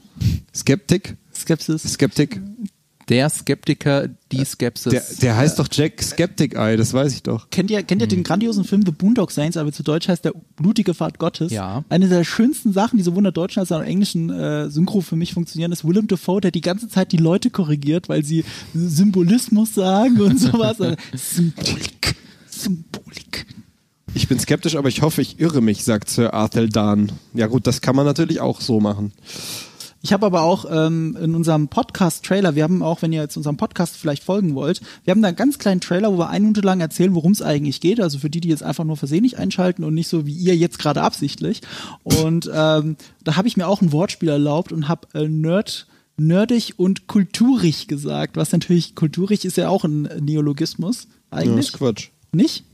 Skeptik? 0.54 1.16
Skepsis. 1.34 1.82
Skeptik? 1.82 2.40
Der 3.10 3.28
Skeptiker, 3.28 4.08
die 4.30 4.44
Skepsis. 4.44 4.92
Der, 4.92 5.02
der 5.20 5.36
heißt 5.36 5.58
doch 5.58 5.66
Jack 5.70 6.00
Skeptic 6.00 6.54
Eye, 6.54 6.76
das 6.76 6.94
weiß 6.94 7.12
ich 7.12 7.24
doch. 7.24 7.50
Kennt 7.50 7.68
ihr, 7.68 7.82
kennt 7.82 8.00
ihr 8.00 8.06
den 8.06 8.22
grandiosen 8.22 8.62
Film 8.62 8.82
The 8.86 8.92
Boondock 8.92 9.32
Saints, 9.32 9.56
aber 9.56 9.72
zu 9.72 9.82
Deutsch 9.82 10.06
heißt 10.06 10.24
der 10.24 10.32
Blutige 10.54 10.94
Fahrt 10.94 11.18
Gottes? 11.18 11.50
Ja. 11.50 11.84
Eine 11.88 12.08
der 12.08 12.22
schönsten 12.22 12.72
Sachen, 12.72 12.98
die 12.98 13.02
sowohl 13.02 13.18
in 13.18 13.24
der 13.24 13.32
deutschen 13.32 13.58
als 13.58 13.72
auch 13.72 13.78
in 13.78 13.82
der 13.82 13.90
englischen 13.90 14.30
äh, 14.30 14.70
Synchro 14.70 15.00
für 15.00 15.16
mich 15.16 15.34
funktionieren, 15.34 15.72
ist 15.72 15.84
Willem 15.84 16.06
Dafoe, 16.06 16.40
der 16.40 16.52
die 16.52 16.60
ganze 16.60 16.88
Zeit 16.88 17.10
die 17.10 17.16
Leute 17.16 17.50
korrigiert, 17.50 18.08
weil 18.08 18.24
sie 18.24 18.44
Symbolismus 18.74 19.74
sagen 19.74 20.20
und 20.20 20.38
sowas. 20.40 20.80
Also, 20.80 20.94
Symbolik. 21.12 22.14
Symbolik. 22.48 23.46
Ich 24.14 24.28
bin 24.28 24.38
skeptisch, 24.38 24.76
aber 24.76 24.88
ich 24.88 25.02
hoffe, 25.02 25.20
ich 25.20 25.40
irre 25.40 25.60
mich, 25.60 25.82
sagt 25.82 26.10
Sir 26.10 26.32
Arthur 26.32 26.68
Dahn. 26.68 27.10
Ja 27.34 27.48
gut, 27.48 27.66
das 27.66 27.80
kann 27.80 27.96
man 27.96 28.06
natürlich 28.06 28.40
auch 28.40 28.60
so 28.60 28.78
machen. 28.78 29.12
Ich 30.02 30.12
habe 30.14 30.24
aber 30.24 30.42
auch 30.42 30.64
ähm, 30.70 31.16
in 31.20 31.34
unserem 31.34 31.68
Podcast-Trailer, 31.68 32.54
wir 32.54 32.62
haben 32.64 32.82
auch, 32.82 33.02
wenn 33.02 33.12
ihr 33.12 33.20
jetzt 33.20 33.36
unserem 33.36 33.58
Podcast 33.58 33.96
vielleicht 33.98 34.24
folgen 34.24 34.54
wollt, 34.54 34.80
wir 35.04 35.10
haben 35.12 35.20
da 35.20 35.28
einen 35.28 35.36
ganz 35.36 35.58
kleinen 35.58 35.82
Trailer, 35.82 36.10
wo 36.12 36.18
wir 36.18 36.30
eine 36.30 36.44
Minute 36.46 36.62
lang 36.62 36.80
erzählen, 36.80 37.14
worum 37.14 37.32
es 37.32 37.42
eigentlich 37.42 37.80
geht. 37.82 38.00
Also 38.00 38.18
für 38.18 38.30
die, 38.30 38.40
die 38.40 38.48
jetzt 38.48 38.62
einfach 38.62 38.84
nur 38.84 38.96
versehentlich 38.96 39.36
einschalten 39.38 39.84
und 39.84 39.92
nicht 39.94 40.08
so 40.08 40.24
wie 40.24 40.32
ihr 40.32 40.56
jetzt 40.56 40.78
gerade 40.78 41.02
absichtlich. 41.02 41.60
Und 42.02 42.50
ähm, 42.52 42.96
da 43.24 43.36
habe 43.36 43.46
ich 43.48 43.58
mir 43.58 43.68
auch 43.68 43.82
ein 43.82 43.92
Wortspiel 43.92 44.30
erlaubt 44.30 44.72
und 44.72 44.88
habe 44.88 45.06
äh, 45.12 45.28
Nerd 45.28 45.86
nerdig 46.16 46.74
und 46.78 47.06
kulturig 47.06 47.86
gesagt, 47.88 48.36
was 48.36 48.52
natürlich 48.52 48.94
kulturig 48.94 49.44
ist 49.44 49.56
ja 49.56 49.68
auch 49.70 49.84
ein 49.84 50.02
Neologismus 50.20 51.08
Ja, 51.32 51.38
eigentlich. 51.38 51.68
ist 51.68 51.72
Quatsch. 51.74 52.08
nicht? 52.32 52.64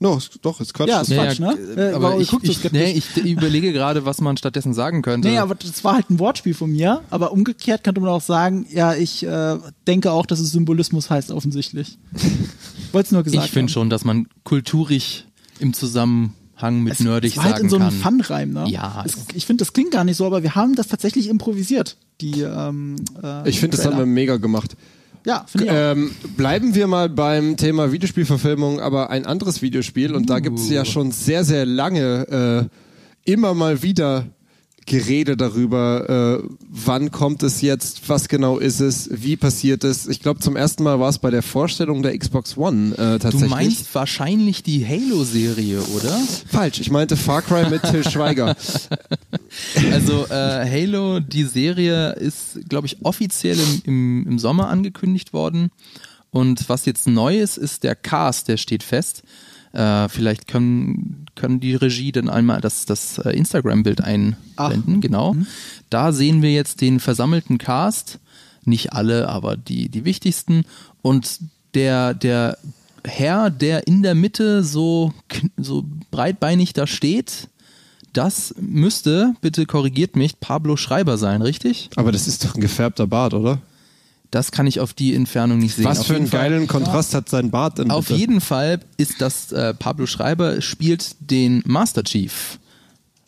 No, 0.00 0.16
ist, 0.16 0.38
doch, 0.42 0.60
ist 0.60 0.74
Quatsch. 0.74 0.88
Ja, 0.88 1.00
ist 1.00 1.10
Quatsch, 1.12 1.40
ne? 1.40 1.58
Äh, 1.76 1.92
aber 1.92 2.20
ich, 2.20 2.32
ich, 2.42 2.58
skeptisch? 2.58 2.80
nee, 2.80 2.92
ich 2.92 3.16
überlege 3.24 3.72
gerade, 3.72 4.04
was 4.04 4.20
man 4.20 4.36
stattdessen 4.36 4.72
sagen 4.72 5.02
könnte. 5.02 5.28
Nee, 5.28 5.38
aber 5.38 5.56
das 5.56 5.82
war 5.82 5.94
halt 5.94 6.08
ein 6.08 6.20
Wortspiel 6.20 6.54
von 6.54 6.70
mir. 6.70 7.02
Aber 7.10 7.32
umgekehrt 7.32 7.82
könnte 7.82 8.00
man 8.00 8.10
auch 8.10 8.20
sagen, 8.20 8.64
ja, 8.70 8.94
ich 8.94 9.24
äh, 9.26 9.56
denke 9.88 10.12
auch, 10.12 10.24
dass 10.24 10.38
es 10.38 10.52
Symbolismus 10.52 11.10
heißt, 11.10 11.32
offensichtlich. 11.32 11.98
Wollte 12.92 13.06
es 13.06 13.12
nur 13.12 13.24
gesagt 13.24 13.44
ich 13.46 13.50
finde 13.50 13.72
schon, 13.72 13.90
dass 13.90 14.04
man 14.04 14.28
kulturig 14.44 15.26
im 15.58 15.74
Zusammenhang 15.74 16.82
mit 16.84 16.92
Es- 16.94 17.00
nerdig 17.00 17.32
es 17.32 17.36
war 17.36 17.44
halt 17.44 17.58
in 17.58 17.68
so 17.68 17.76
einem. 17.76 17.90
Fun-Reim, 17.90 18.52
ne? 18.52 18.66
Ja, 18.68 19.02
Es, 19.04 19.16
ich 19.34 19.46
finde, 19.46 19.62
das 19.64 19.72
klingt 19.72 19.90
gar 19.90 20.04
nicht 20.04 20.16
so, 20.16 20.26
aber 20.26 20.44
wir 20.44 20.54
haben 20.54 20.76
das 20.76 20.86
tatsächlich 20.86 21.28
improvisiert. 21.28 21.96
Die, 22.20 22.42
ähm, 22.42 22.96
äh, 23.20 23.48
Ich 23.48 23.58
finde, 23.58 23.76
das 23.76 23.84
haben 23.84 23.98
wir 23.98 24.06
mega 24.06 24.36
gemacht. 24.36 24.76
Ja. 25.28 25.44
Ähm, 25.60 26.10
bleiben 26.38 26.74
wir 26.74 26.86
mal 26.86 27.10
beim 27.10 27.58
Thema 27.58 27.92
Videospielverfilmung, 27.92 28.80
aber 28.80 29.10
ein 29.10 29.26
anderes 29.26 29.60
Videospiel. 29.60 30.14
Und 30.14 30.30
da 30.30 30.40
gibt 30.40 30.58
es 30.58 30.70
ja 30.70 30.86
schon 30.86 31.10
sehr, 31.10 31.44
sehr 31.44 31.66
lange 31.66 32.70
äh, 33.26 33.30
immer 33.30 33.52
mal 33.52 33.82
wieder 33.82 34.24
Gerede 34.88 35.36
darüber, 35.36 36.40
äh, 36.42 36.48
wann 36.68 37.10
kommt 37.10 37.42
es 37.42 37.60
jetzt, 37.60 38.08
was 38.08 38.28
genau 38.28 38.58
ist 38.58 38.80
es, 38.80 39.08
wie 39.12 39.36
passiert 39.36 39.84
es. 39.84 40.06
Ich 40.08 40.20
glaube, 40.20 40.40
zum 40.40 40.56
ersten 40.56 40.82
Mal 40.82 40.98
war 40.98 41.10
es 41.10 41.18
bei 41.18 41.30
der 41.30 41.42
Vorstellung 41.42 42.02
der 42.02 42.18
Xbox 42.18 42.56
One 42.56 42.94
äh, 42.94 42.96
Du 42.96 43.18
tatsächlich. 43.18 43.50
meinst 43.50 43.94
wahrscheinlich 43.94 44.62
die 44.62 44.86
Halo-Serie, 44.86 45.80
oder? 45.94 46.18
Falsch, 46.50 46.80
ich 46.80 46.90
meinte 46.90 47.16
Far 47.16 47.42
Cry 47.42 47.68
mit 47.70 47.82
Till 47.82 48.08
Schweiger. 48.08 48.56
Also 49.92 50.26
äh, 50.26 50.68
Halo, 50.70 51.20
die 51.20 51.44
Serie 51.44 52.12
ist, 52.12 52.68
glaube 52.68 52.86
ich, 52.86 53.04
offiziell 53.04 53.58
im, 53.58 53.82
im, 53.84 54.26
im 54.28 54.38
Sommer 54.38 54.68
angekündigt 54.68 55.32
worden. 55.32 55.70
Und 56.30 56.68
was 56.68 56.84
jetzt 56.84 57.08
neu 57.08 57.38
ist, 57.38 57.56
ist 57.56 57.84
der 57.84 57.94
Cast, 57.94 58.48
der 58.48 58.56
steht 58.58 58.82
fest. 58.82 59.22
Äh, 59.72 60.08
vielleicht 60.08 60.48
können, 60.48 61.26
können 61.34 61.60
die 61.60 61.74
Regie 61.74 62.12
dann 62.12 62.28
einmal 62.28 62.60
das, 62.60 62.86
das 62.86 63.18
äh, 63.18 63.30
Instagram-Bild 63.30 64.02
einblenden, 64.02 65.00
genau. 65.00 65.36
Da 65.90 66.12
sehen 66.12 66.42
wir 66.42 66.52
jetzt 66.52 66.80
den 66.80 67.00
versammelten 67.00 67.58
Cast. 67.58 68.18
Nicht 68.64 68.92
alle, 68.92 69.28
aber 69.28 69.56
die, 69.56 69.88
die 69.88 70.04
wichtigsten. 70.04 70.64
Und 71.02 71.40
der, 71.74 72.14
der 72.14 72.58
Herr, 73.04 73.50
der 73.50 73.86
in 73.86 74.02
der 74.02 74.14
Mitte 74.14 74.62
so, 74.62 75.12
so 75.56 75.84
breitbeinig 76.10 76.72
da 76.72 76.86
steht, 76.86 77.48
das 78.12 78.54
müsste, 78.58 79.34
bitte 79.40 79.66
korrigiert 79.66 80.16
mich, 80.16 80.40
Pablo 80.40 80.76
Schreiber 80.76 81.18
sein, 81.18 81.42
richtig? 81.42 81.90
Aber 81.96 82.10
das 82.10 82.26
ist 82.26 82.44
doch 82.44 82.54
ein 82.54 82.60
gefärbter 82.60 83.06
Bart, 83.06 83.34
oder? 83.34 83.60
Das 84.30 84.50
kann 84.52 84.66
ich 84.66 84.80
auf 84.80 84.92
die 84.92 85.14
Entfernung 85.14 85.58
nicht 85.58 85.74
sehen. 85.76 85.84
Was 85.86 86.00
auf 86.00 86.06
für 86.06 86.16
einen 86.16 86.26
Fall, 86.26 86.50
geilen 86.50 86.66
Kontrast 86.66 87.14
hat 87.14 87.28
sein 87.28 87.50
Bart 87.50 87.78
denn 87.78 87.90
Auf 87.90 88.08
bitte? 88.08 88.18
jeden 88.20 88.40
Fall 88.40 88.80
ist 88.98 89.20
das 89.20 89.52
äh, 89.52 89.72
Pablo 89.72 90.06
Schreiber 90.06 90.60
spielt 90.60 91.16
den 91.20 91.62
Master 91.66 92.04
Chief, 92.04 92.58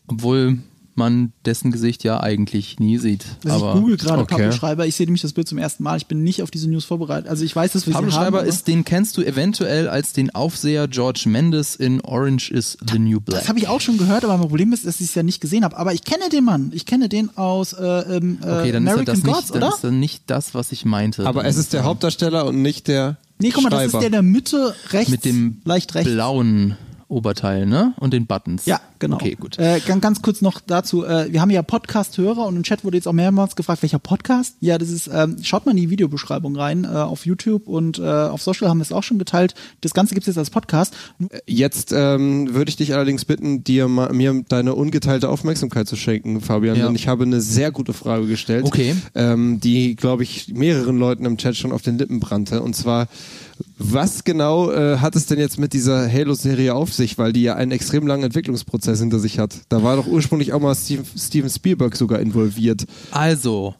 obwohl 0.07 0.59
man 0.95 1.33
dessen 1.45 1.71
Gesicht 1.71 2.05
ja 2.05 2.21
eigentlich 2.21 2.79
nie 2.79 2.99
sieht. 2.99 3.25
Also 3.45 3.65
Aber 3.65 3.75
ich 3.75 3.81
google 3.81 3.97
gerade 3.97 4.23
okay. 4.23 4.35
Pablo 4.35 4.53
Schreiber. 4.53 4.87
Ich 4.87 4.97
sehe 4.97 5.07
nämlich 5.07 5.23
das 5.23 5.33
Bild 5.33 5.49
zum 5.49 5.59
ersten 5.59 5.83
Mal. 5.83 5.97
Ich 5.97 6.07
bin 6.07 6.23
nicht 6.23 6.43
auf 6.43 6.51
diese 6.51 6.69
News 6.69 6.85
vorbereitet. 6.85 7.29
Also 7.31 7.45
ich 7.45 7.55
weiß, 7.55 7.73
dass 7.73 7.87
wir 7.87 7.95
Pablo 7.95 8.11
sie 8.11 8.17
haben. 8.17 8.23
Schreiber 8.25 8.39
aber- 8.41 8.47
ist, 8.49 8.67
den 8.69 8.85
kennst 8.85 9.17
du 9.17 9.23
eventuell 9.23 9.89
als 9.89 10.13
den 10.13 10.35
Aufseher 10.35 10.89
George 10.89 11.25
Mendes 11.27 11.77
in 11.77 12.01
Orange 12.03 12.51
is 12.51 12.77
the 12.91 12.99
New 12.99 13.21
Black. 13.21 13.41
Das 13.41 13.49
habe 13.49 13.59
ich 13.59 13.69
auch 13.69 13.81
schon 13.81 13.99
gehört, 13.99 14.25
aber 14.25 14.37
mein 14.37 14.49
Problem 14.49 14.73
ist, 14.73 14.87
dass 14.87 15.01
ich 15.01 15.07
es 15.09 15.15
ja 15.15 15.23
nicht 15.23 15.41
gesehen 15.41 15.65
habe. 15.65 15.77
Aber 15.77 15.93
ich 15.95 16.05
kenne 16.05 16.29
den 16.31 16.45
Mann. 16.45 16.71
Ich 16.75 16.87
kenne 16.87 17.09
den 17.09 17.37
aus 17.37 17.73
äh, 17.73 17.83
ähm, 17.85 18.39
äh, 18.43 18.47
Okay, 18.47 18.73
dann 18.73 18.85
ist 18.85 18.91
er 18.91 18.93
American 18.95 19.05
das 19.07 19.23
Gods, 19.23 19.41
nicht, 19.43 19.51
oder? 19.53 19.61
dann 19.61 19.71
ist 19.75 19.85
er 19.85 19.91
nicht 19.93 20.23
das, 20.27 20.55
was 20.55 20.73
ich 20.73 20.85
meinte. 20.85 21.27
Aber 21.27 21.45
es 21.45 21.57
ist 21.57 21.73
der 21.73 21.85
Hauptdarsteller 21.85 22.47
und 22.47 22.61
nicht 22.63 22.89
der 22.89 23.17
Nee, 23.43 23.51
guck 23.55 23.63
mal, 23.63 23.71
das 23.71 23.85
ist 23.87 23.91
Schreiber. 23.93 24.01
der 24.01 24.07
in 24.09 24.13
der 24.13 24.23
Mitte 24.23 24.75
rechts. 24.91 25.11
mit 25.11 25.25
dem 25.25 25.63
leicht 25.65 25.95
rechts. 25.95 26.13
blauen 26.13 26.77
Oberteil, 27.11 27.67
ne? 27.67 27.93
Und 27.99 28.15
den 28.15 28.27
Buttons. 28.27 28.65
Ja, 28.67 28.81
genau. 28.99 29.17
Okay, 29.17 29.37
gut. 29.39 29.59
Äh, 29.59 29.81
ganz, 29.87 30.01
ganz 30.01 30.23
kurz 30.23 30.41
noch 30.41 30.61
dazu. 30.65 31.05
Äh, 31.05 31.33
wir 31.33 31.41
haben 31.41 31.51
ja 31.51 31.63
Podcast-Hörer 31.63 32.47
und 32.47 32.57
im 32.57 32.63
Chat 32.63 32.85
wurde 32.85 32.97
jetzt 32.97 33.07
auch 33.09 33.13
mehrmals 33.13 33.57
gefragt, 33.57 33.83
welcher 33.83 33.99
Podcast? 33.99 34.55
Ja, 34.61 34.79
das 34.79 34.89
ist, 34.91 35.11
ähm, 35.13 35.37
schaut 35.43 35.67
mal 35.67 35.73
in 35.73 35.77
die 35.79 35.91
Videobeschreibung 35.91 36.57
rein. 36.57 36.85
Äh, 36.85 36.89
auf 36.89 37.27
YouTube 37.27 37.67
und 37.67 37.99
äh, 37.99 38.03
auf 38.03 38.41
Social 38.43 38.69
haben 38.69 38.79
wir 38.79 38.83
es 38.85 38.93
auch 38.93 39.03
schon 39.03 39.19
geteilt. 39.19 39.55
Das 39.81 39.93
Ganze 39.93 40.15
gibt 40.15 40.23
es 40.23 40.29
jetzt 40.29 40.39
als 40.39 40.51
Podcast. 40.51 40.95
Jetzt 41.47 41.93
ähm, 41.93 42.55
würde 42.55 42.69
ich 42.71 42.77
dich 42.77 42.95
allerdings 42.95 43.25
bitten, 43.25 43.65
dir 43.65 43.89
mal, 43.89 44.13
mir 44.13 44.43
deine 44.49 44.75
ungeteilte 44.75 45.29
Aufmerksamkeit 45.29 45.89
zu 45.89 45.97
schenken, 45.97 46.41
Fabian, 46.41 46.77
Ja. 46.77 46.87
denn 46.87 46.95
ich 46.95 47.09
habe 47.09 47.25
eine 47.25 47.41
sehr 47.41 47.73
gute 47.73 47.93
Frage 47.93 48.27
gestellt, 48.27 48.65
Okay. 48.67 48.95
ähm, 49.15 49.59
die, 49.61 49.97
glaube 49.97 50.23
ich, 50.23 50.49
mehreren 50.55 50.97
Leuten 50.99 51.25
im 51.25 51.37
Chat 51.37 51.57
schon 51.57 51.73
auf 51.73 51.83
den 51.83 51.99
Lippen 51.99 52.21
brannte. 52.21 52.63
Und 52.63 52.77
zwar, 52.77 53.09
was 53.79 54.25
genau 54.25 54.71
äh, 54.71 54.99
hat 54.99 55.17
es 55.17 55.27
denn 55.27 55.39
jetzt 55.39 55.59
mit 55.59 55.73
dieser 55.73 56.11
Halo-Serie 56.11 56.75
auf 56.75 56.93
sich, 56.93 57.19
weil 57.19 57.33
die 57.33 57.43
ja 57.43 57.55
einen 57.57 57.73
extrem 57.73 58.07
langen 58.07 58.25
Entwicklungsprozess 58.25 59.01
hinter 59.01 59.19
sich 59.19 59.39
hat? 59.39 59.55
Da 59.69 59.83
war 59.83 59.97
doch 59.97 60.07
ursprünglich 60.07 60.53
auch 60.53 60.61
mal 60.61 60.75
Steven, 60.75 61.05
Steven 61.17 61.51
Spielberg 61.51 61.97
sogar 61.97 62.21
involviert. 62.21 62.85
Also, 63.11 63.75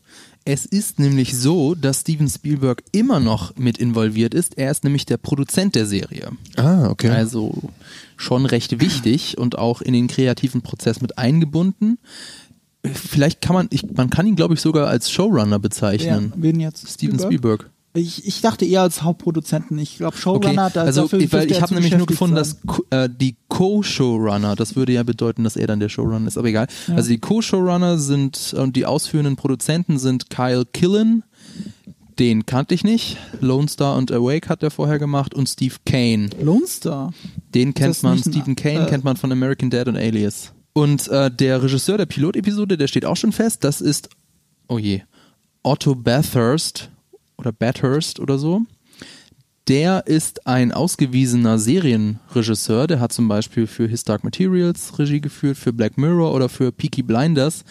es 0.45 0.65
ist 0.65 0.99
nämlich 0.99 1.37
so, 1.37 1.75
dass 1.75 2.01
Steven 2.01 2.29
Spielberg 2.29 2.83
immer 2.93 3.21
noch 3.21 3.55
mit 3.57 3.77
involviert 3.79 4.33
ist. 4.35 4.57
Er 4.57 4.71
ist 4.71 4.85
nämlich 4.85 5.05
der 5.07 5.19
Produzent 5.19 5.75
der 5.75 5.85
Serie. 5.87 6.31
Ah, 6.57 6.89
okay. 6.89 7.11
Also 7.11 7.55
schon 8.17 8.47
recht 8.47 8.81
wichtig 8.81 9.37
und 9.39 9.59
auch 9.59 9.83
in 9.83 9.93
den 9.93 10.09
kreativen 10.09 10.63
Prozess 10.63 11.01
mit 11.03 11.19
eingebunden. 11.19 11.99
Vielleicht 12.83 13.43
kann 13.43 13.55
man, 13.55 13.69
ich, 13.71 13.85
man 13.93 14.09
kann 14.09 14.27
ihn 14.27 14.37
glaube 14.37 14.55
ich 14.55 14.61
sogar 14.63 14.89
als 14.89 15.11
Showrunner 15.11 15.59
bezeichnen. 15.59 16.33
wer- 16.37 16.43
wen 16.55 16.61
jetzt? 16.61 16.89
Steven 16.89 17.19
Spielberg. 17.19 17.69
Ich, 17.93 18.25
ich 18.27 18.41
dachte 18.41 18.65
eher 18.65 18.83
als 18.83 19.03
Hauptproduzenten. 19.03 19.77
Ich 19.79 19.97
glaube 19.97 20.15
Okay, 20.15 20.23
Showrunner, 20.23 20.71
da, 20.71 20.83
also 20.83 21.03
dafür 21.03 21.19
ich- 21.19 21.33
weil 21.33 21.51
ich 21.51 21.61
habe 21.61 21.75
nämlich 21.75 21.97
nur 21.97 22.07
gefunden, 22.07 22.37
sein. 22.45 22.57
dass 22.91 23.09
äh, 23.09 23.09
die 23.13 23.37
Co-Showrunner, 23.49 24.55
das 24.55 24.77
würde 24.77 24.93
ja 24.93 25.03
bedeuten, 25.03 25.43
dass 25.43 25.57
er 25.57 25.67
dann 25.67 25.81
der 25.81 25.89
Showrunner 25.89 26.29
ist, 26.29 26.39
aber 26.39 26.49
egal. 26.49 26.69
Also 26.95 27.09
die 27.09 27.19
Co-Showrunner 27.19 27.99
sind 27.99 28.55
und 28.57 28.77
die 28.77 28.87
ausführenden 28.87 29.35
Produzenten 29.37 29.99
sind 29.99 30.31
Kyle 30.31 30.65
Killen, 30.73 31.25
Den 32.19 32.45
kannte 32.47 32.75
ich 32.75 32.85
nicht. 32.85 33.17
Lone 33.41 33.67
Star 33.69 33.97
und 33.97 34.13
Awake 34.13 34.49
hat 34.51 34.63
er 34.63 34.71
vorher 34.71 34.99
gemacht 34.99 35.35
und 35.35 35.49
Steve 35.49 35.75
Kane. 35.87 36.31
Lone 36.41 36.67
Star. 36.67 37.13
Den 37.55 37.73
kennt 37.75 38.03
man, 38.03 38.19
Stephen 38.19 38.55
Kane 38.57 38.87
äh, 38.87 38.89
kennt 38.91 39.05
man 39.05 39.17
von 39.17 39.33
American 39.33 39.71
Dad 39.71 39.89
und 39.89 39.97
Alias. 39.97 40.53
Und 40.75 41.09
äh, 41.09 41.31
der 41.31 41.63
Regisseur 41.63 41.97
der 41.99 42.07
Pilotepisode, 42.07 42.77
der 42.77 42.87
steht 42.87 43.05
auch 43.05 43.17
schon 43.17 43.33
fest, 43.33 43.65
das 43.65 43.81
ist, 43.81 44.11
oh 44.69 44.79
je, 44.79 45.03
Otto 45.65 45.95
Bathurst 45.97 46.91
oder 47.41 47.53
Bathurst 47.53 48.21
oder 48.21 48.39
so. 48.39 48.63
Der 49.69 50.07
ist 50.07 50.47
ein 50.47 50.73
ausgewiesener 50.73 51.59
Serienregisseur, 51.59 52.87
der 52.87 53.01
hat 53.01 53.13
zum 53.13 53.29
Beispiel 53.29 53.67
für 53.67 53.87
His 53.87 54.05
Dark 54.05 54.25
Materials 54.25 54.99
Regie 54.99 55.21
geführt, 55.21 55.57
für 55.57 55.73
Black 55.73 55.97
Mirror 55.97 56.33
oder 56.35 56.49
für 56.49 56.73
Peaky 56.73 57.03
Blinders, 57.03 57.65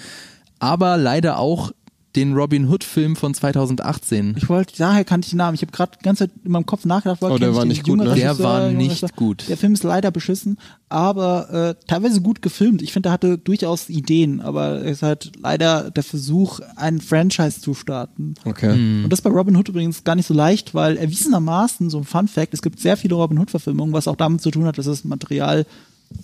aber 0.60 0.98
leider 0.98 1.40
auch 1.40 1.72
den 2.16 2.34
Robin 2.34 2.68
Hood 2.68 2.84
Film 2.84 3.16
von 3.16 3.34
2018. 3.34 4.36
Ich 4.38 4.50
wollte, 4.50 4.74
daher 4.78 5.06
kannte 5.06 5.26
ich 5.26 5.32
den 5.32 5.38
Namen. 5.38 5.56
Ich 5.56 5.62
habe 5.62 5.72
gerade 5.72 5.92
die 6.00 6.04
ganze 6.04 6.28
Zeit 6.28 6.32
in 6.44 6.52
meinem 6.52 6.66
Kopf 6.66 6.86
nachgedacht. 6.86 7.22
woher 7.22 7.36
Oh, 7.36 7.38
der 7.38 7.56
war 7.56 7.66
nicht 7.66 7.84
gut, 7.84 8.00
ne? 8.00 8.16
Der 8.16 8.40
war 8.40 8.72
nicht 8.72 9.16
gut. 9.16 9.46
Der 9.48 9.58
Film 9.58 9.74
ist 9.74 9.84
leider 9.84 10.10
beschissen, 10.10 10.58
aber 10.90 11.76
äh, 11.78 11.86
teilweise 11.88 12.22
gut 12.22 12.42
gefilmt. 12.42 12.82
Ich 12.82 12.94
finde, 12.94 13.10
er 13.10 13.12
hatte 13.14 13.38
durchaus 13.38 13.90
Ideen, 13.90 14.42
aber 14.42 14.84
es 14.84 14.98
ist 14.98 15.04
halt 15.04 15.32
leider 15.40 15.92
der 15.92 16.04
Versuch, 16.04 16.60
ein 16.76 17.00
Franchise 17.00 17.62
zu 17.62 17.76
starten. 17.76 18.34
Okay. 18.44 18.74
Hm. 18.74 19.04
Und 19.04 19.10
das 19.12 19.20
ist 19.20 19.24
bei 19.24 19.30
Robin 19.30 19.56
Hood 19.56 19.70
übrigens 19.70 20.04
gar 20.04 20.16
nicht 20.16 20.28
so 20.28 20.34
leicht, 20.34 20.74
weil 20.74 20.98
erwiesenermaßen, 20.98 21.90
so 21.92 22.00
ein 22.00 22.06
Fun 22.06 22.28
Fact, 22.28 22.54
es 22.54 22.64
gibt 22.64 22.80
sehr 22.80 22.98
viele 22.98 23.16
Robin 23.16 23.38
Hood-Verfilmungen, 23.38 23.94
was 23.94 24.08
auch 24.08 24.16
damit 24.16 24.42
zu 24.42 24.50
tun 24.50 24.66
hat, 24.66 24.78
dass 24.80 24.86
das 24.86 25.04
Material 25.04 25.66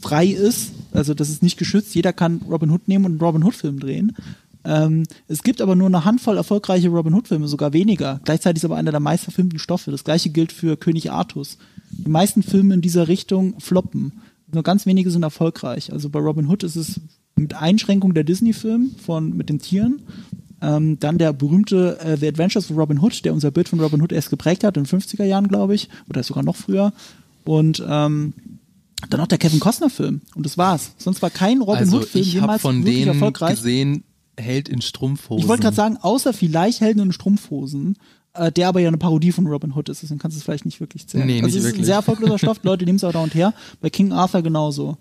frei 0.02 0.28
ist, 0.28 0.72
also 0.94 1.14
das 1.14 1.30
ist 1.30 1.44
nicht 1.44 1.58
geschützt, 1.58 1.94
jeder 1.94 2.14
kann 2.14 2.42
Robin 2.50 2.72
Hood 2.72 2.88
nehmen 2.88 3.06
und 3.06 3.12
einen 3.14 3.22
Robin 3.22 3.44
Hood-Film 3.44 3.80
drehen. 3.80 4.16
Ähm, 4.66 5.04
es 5.28 5.44
gibt 5.44 5.62
aber 5.62 5.76
nur 5.76 5.88
eine 5.88 6.06
Handvoll 6.06 6.38
erfolgreiche 6.38 6.90
Robin 6.90 7.14
Hood-Filme, 7.14 7.48
sogar 7.48 7.74
weniger. 7.74 8.20
Gleichzeitig 8.24 8.62
ist 8.62 8.66
aber 8.66 8.78
einer 8.78 8.92
der 8.92 9.00
meistverfilmten 9.00 9.60
Stoffe. 9.60 9.92
Das 9.92 10.04
gleiche 10.04 10.30
gilt 10.30 10.52
für 10.52 10.76
König 10.76 11.12
Artus. 11.12 11.58
Die 11.92 12.10
meisten 12.10 12.44
Filme 12.44 12.74
in 12.74 12.82
dieser 12.82 13.08
Richtung 13.08 13.60
floppen. 13.60 14.14
Nur 14.52 14.64
ganz 14.64 14.86
wenige 14.86 15.12
sind 15.12 15.24
erfolgreich. 15.24 15.94
Also 15.94 16.10
bei 16.10 16.20
Robin 16.20 16.48
Hood 16.48 16.64
ist 16.64 16.76
es 16.76 17.00
mit 17.36 17.54
Einschränkung 17.54 18.14
der 18.14 18.24
Disney-Film 18.24 18.96
von 19.04 19.36
mit 19.36 19.50
den 19.50 19.60
Tieren. 19.60 20.02
Ähm, 20.62 21.00
dann 21.00 21.18
der 21.18 21.34
berühmte 21.34 22.00
äh, 22.00 22.18
The 22.18 22.28
Adventures 22.28 22.72
of 22.72 22.78
Robin 22.78 23.00
Hood, 23.00 23.24
der 23.26 23.34
unser 23.34 23.52
Bild 23.52 23.70
von 23.70 23.80
Robin 23.80 24.02
Hood 24.02 24.12
erst 24.12 24.30
geprägt 24.30 24.64
hat, 24.64 24.78
in 24.78 24.86
den 24.86 25.00
50er 25.00 25.26
Jahren, 25.26 25.48
glaube 25.48 25.76
ich, 25.76 25.90
oder 26.10 26.24
sogar 26.24 26.44
noch 26.44 26.56
früher. 26.56 26.94
Und 27.44 27.84
ähm, 27.88 28.34
dann 29.10 29.20
noch 29.20 29.28
der 29.28 29.38
Kevin 29.38 29.60
Costner-Film. 29.60 30.22
Und 30.36 30.46
das 30.46 30.58
war's. 30.58 30.92
Sonst 30.98 31.22
war 31.22 31.30
kein 31.30 31.62
Robin 31.62 31.80
also 31.80 31.98
Hood-Film 31.98 32.24
jemals 32.24 32.62
von 32.62 32.78
wirklich 32.78 32.96
denen 32.96 33.08
erfolgreich. 33.10 33.58
gesehen, 33.58 34.04
Held 34.38 34.70
in 34.70 34.82
Strumpfhosen. 34.82 35.44
Ich 35.44 35.48
wollte 35.48 35.64
gerade 35.64 35.76
sagen, 35.76 35.98
außer 35.98 36.34
vielleicht 36.34 36.82
Helden 36.82 37.02
in 37.02 37.12
Strumpfhosen, 37.12 37.98
äh, 38.34 38.52
der 38.52 38.68
aber 38.68 38.80
ja 38.80 38.88
eine 38.88 38.98
Parodie 38.98 39.32
von 39.32 39.48
Robin 39.48 39.74
Hood 39.76 39.90
ist, 39.90 40.04
deswegen 40.04 40.20
kannst 40.20 40.36
du 40.36 40.40
es 40.40 40.44
vielleicht 40.44 40.66
nicht 40.66 40.80
wirklich 40.80 41.08
zählen. 41.08 41.26
Nee, 41.26 41.42
also 41.42 41.46
nicht 41.46 41.56
es 41.56 41.60
ist 41.60 41.66
ein 41.66 41.72
wirklich. 41.74 41.86
sehr 41.86 41.96
erfolgloser 41.96 42.38
Stoff, 42.40 42.60
Leute 42.64 42.86
nehmen 42.86 42.98
es 42.98 43.04
auch 43.04 43.12
da 43.12 43.20
und 43.20 43.34
her. 43.36 43.54
Bei 43.82 43.90
King 43.90 44.12
Arthur 44.12 44.42
genauso. 44.42 44.98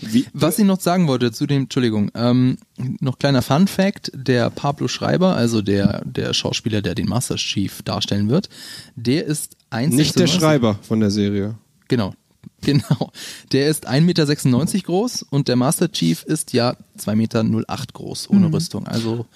Wie, 0.00 0.26
Was 0.34 0.58
ich 0.58 0.66
noch 0.66 0.80
sagen 0.80 1.08
wollte 1.08 1.32
zu 1.32 1.46
dem, 1.46 1.62
Entschuldigung, 1.62 2.10
ähm, 2.14 2.58
noch 3.00 3.18
kleiner 3.18 3.40
Fun 3.40 3.68
Fact, 3.68 4.12
der 4.14 4.50
Pablo 4.50 4.88
Schreiber, 4.88 5.34
also 5.34 5.62
der, 5.62 6.02
der 6.04 6.34
Schauspieler, 6.34 6.82
der 6.82 6.94
den 6.94 7.08
Master 7.08 7.36
Chief 7.36 7.80
darstellen 7.82 8.28
wird, 8.28 8.48
der 8.96 9.24
ist 9.24 9.56
1,96 9.70 9.96
nicht 9.96 10.18
der 10.18 10.26
Schreiber 10.26 10.78
von 10.82 11.00
der 11.00 11.10
Serie. 11.10 11.54
Genau, 11.88 12.14
genau. 12.64 13.10
Der 13.52 13.68
ist 13.68 13.88
1,96 13.88 14.00
Meter 14.00 14.82
groß 14.84 15.26
und 15.30 15.48
der 15.48 15.56
Master 15.56 15.90
Chief 15.90 16.22
ist 16.24 16.52
ja 16.52 16.76
2,08 16.98 17.14
Meter 17.16 17.44
groß, 17.92 18.30
ohne 18.30 18.48
Mhm. 18.48 18.54
Rüstung, 18.54 18.86
also 18.86 19.26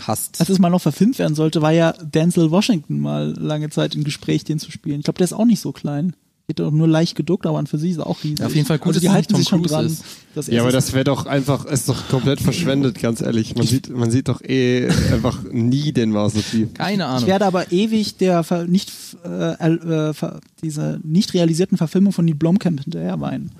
passt. 0.00 0.40
Als 0.40 0.48
es 0.48 0.58
mal 0.58 0.70
noch 0.70 0.80
verfilmt 0.82 1.18
werden 1.18 1.34
sollte, 1.34 1.62
war 1.62 1.72
ja 1.72 1.92
Denzel 1.92 2.50
Washington 2.50 3.00
mal 3.00 3.34
lange 3.38 3.70
Zeit 3.70 3.94
im 3.94 4.04
Gespräch, 4.04 4.44
den 4.44 4.58
zu 4.58 4.70
spielen. 4.70 5.00
Ich 5.00 5.04
glaube, 5.04 5.18
der 5.18 5.24
ist 5.24 5.32
auch 5.32 5.44
nicht 5.44 5.60
so 5.60 5.72
klein. 5.72 6.14
Geht 6.48 6.58
doch 6.58 6.72
nur 6.72 6.88
leicht 6.88 7.14
geduckt, 7.14 7.46
aber 7.46 7.58
an 7.58 7.66
für 7.68 7.78
sich 7.78 7.92
ist 7.92 7.98
auch 8.00 8.24
riesig. 8.24 8.44
Auf 8.44 8.54
jeden 8.54 8.66
Fall 8.66 8.78
gut, 8.78 8.88
also 8.88 8.98
dass 8.98 9.02
die 9.02 9.10
halten 9.10 9.36
sich 9.36 9.46
Tom 9.46 9.60
schon 9.60 9.66
Cruise 9.68 9.74
dran. 9.74 9.86
ist. 9.86 10.04
dass 10.34 10.48
er 10.48 10.54
Ja, 10.54 10.62
aber 10.62 10.72
das 10.72 10.92
wäre 10.92 11.04
doch 11.04 11.26
einfach, 11.26 11.64
ist 11.66 11.88
doch 11.88 12.08
komplett 12.08 12.40
verschwendet, 12.40 12.98
ganz 13.00 13.20
ehrlich. 13.20 13.54
Man 13.54 13.66
sieht, 13.66 13.88
man 13.90 14.10
sieht 14.10 14.26
doch 14.28 14.42
eh 14.42 14.88
einfach 15.12 15.44
nie 15.52 15.92
den 15.92 16.10
Master 16.10 16.40
Chief. 16.42 16.74
Keine 16.74 17.04
Ich 17.04 17.08
Ahnung. 17.08 17.26
werde 17.28 17.44
aber 17.46 17.70
ewig 17.70 18.16
der 18.16 18.42
ver 18.42 18.66
nicht 18.66 18.90
äh, 19.24 19.52
äh, 19.52 20.12
ver 20.14 20.40
diese 20.62 20.98
nicht 21.04 21.32
realisierten 21.32 21.78
Verfilmung 21.78 22.12
von 22.12 22.24
Neil 22.24 22.34
Blomkamp 22.34 22.82
hinterher 22.82 23.20
weinen. 23.20 23.52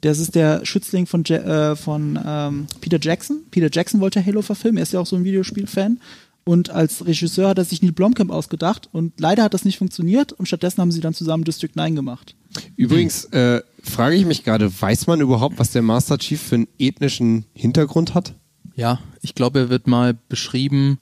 Das 0.00 0.18
ist 0.18 0.34
der 0.34 0.64
Schützling 0.64 1.04
von, 1.06 1.24
ja 1.26 1.72
äh, 1.72 1.76
von 1.76 2.18
ähm, 2.26 2.66
Peter 2.80 2.98
Jackson. 2.98 3.40
Peter 3.50 3.68
Jackson 3.70 4.00
wollte 4.00 4.24
Halo 4.24 4.40
verfilmen. 4.40 4.78
Er 4.78 4.84
ist 4.84 4.94
ja 4.94 5.00
auch 5.00 5.06
so 5.06 5.14
ein 5.14 5.24
Videospiel-Fan. 5.24 6.00
Und 6.44 6.70
als 6.70 7.04
Regisseur 7.06 7.48
hat 7.50 7.58
er 7.58 7.64
sich 7.64 7.82
Neil 7.82 7.92
Blomkamp 7.92 8.30
ausgedacht. 8.30 8.88
Und 8.92 9.20
leider 9.20 9.42
hat 9.44 9.54
das 9.54 9.64
nicht 9.64 9.78
funktioniert. 9.78 10.32
Und 10.32 10.46
stattdessen 10.46 10.80
haben 10.80 10.90
sie 10.92 11.00
dann 11.00 11.14
zusammen 11.14 11.44
District 11.44 11.70
9 11.74 11.94
gemacht. 11.94 12.34
Übrigens 12.76 13.26
äh, 13.26 13.62
frage 13.82 14.16
ich 14.16 14.26
mich 14.26 14.42
gerade, 14.42 14.70
weiß 14.80 15.06
man 15.06 15.20
überhaupt, 15.20 15.58
was 15.58 15.70
der 15.72 15.82
Master 15.82 16.18
Chief 16.18 16.40
für 16.40 16.56
einen 16.56 16.68
ethnischen 16.78 17.44
Hintergrund 17.52 18.14
hat? 18.14 18.34
Ja, 18.74 18.98
ich 19.22 19.34
glaube, 19.34 19.58
er 19.60 19.68
wird 19.68 19.86
mal 19.86 20.16
beschrieben, 20.28 20.98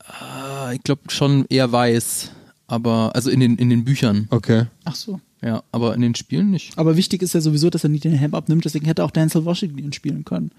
äh, 0.00 0.74
ich 0.74 0.82
glaube 0.82 1.02
schon 1.08 1.44
eher 1.48 1.70
weiß, 1.70 2.30
aber, 2.66 3.14
also 3.14 3.30
in 3.30 3.40
den, 3.40 3.56
in 3.56 3.70
den 3.70 3.84
Büchern, 3.84 4.26
Okay. 4.30 4.66
Ach 4.84 4.94
so. 4.94 5.20
ja, 5.42 5.62
aber 5.72 5.94
in 5.94 6.00
den 6.00 6.14
Spielen 6.14 6.50
nicht. 6.50 6.76
Aber 6.78 6.96
wichtig 6.96 7.22
ist 7.22 7.34
ja 7.34 7.40
sowieso, 7.40 7.70
dass 7.70 7.84
er 7.84 7.90
nicht 7.90 8.04
den 8.04 8.12
Helm 8.12 8.34
abnimmt. 8.34 8.64
Deswegen 8.64 8.86
hätte 8.86 9.04
auch 9.04 9.10
Denzel 9.10 9.44
Washington 9.44 9.78
ihn 9.78 9.92
spielen 9.92 10.24
können. 10.24 10.50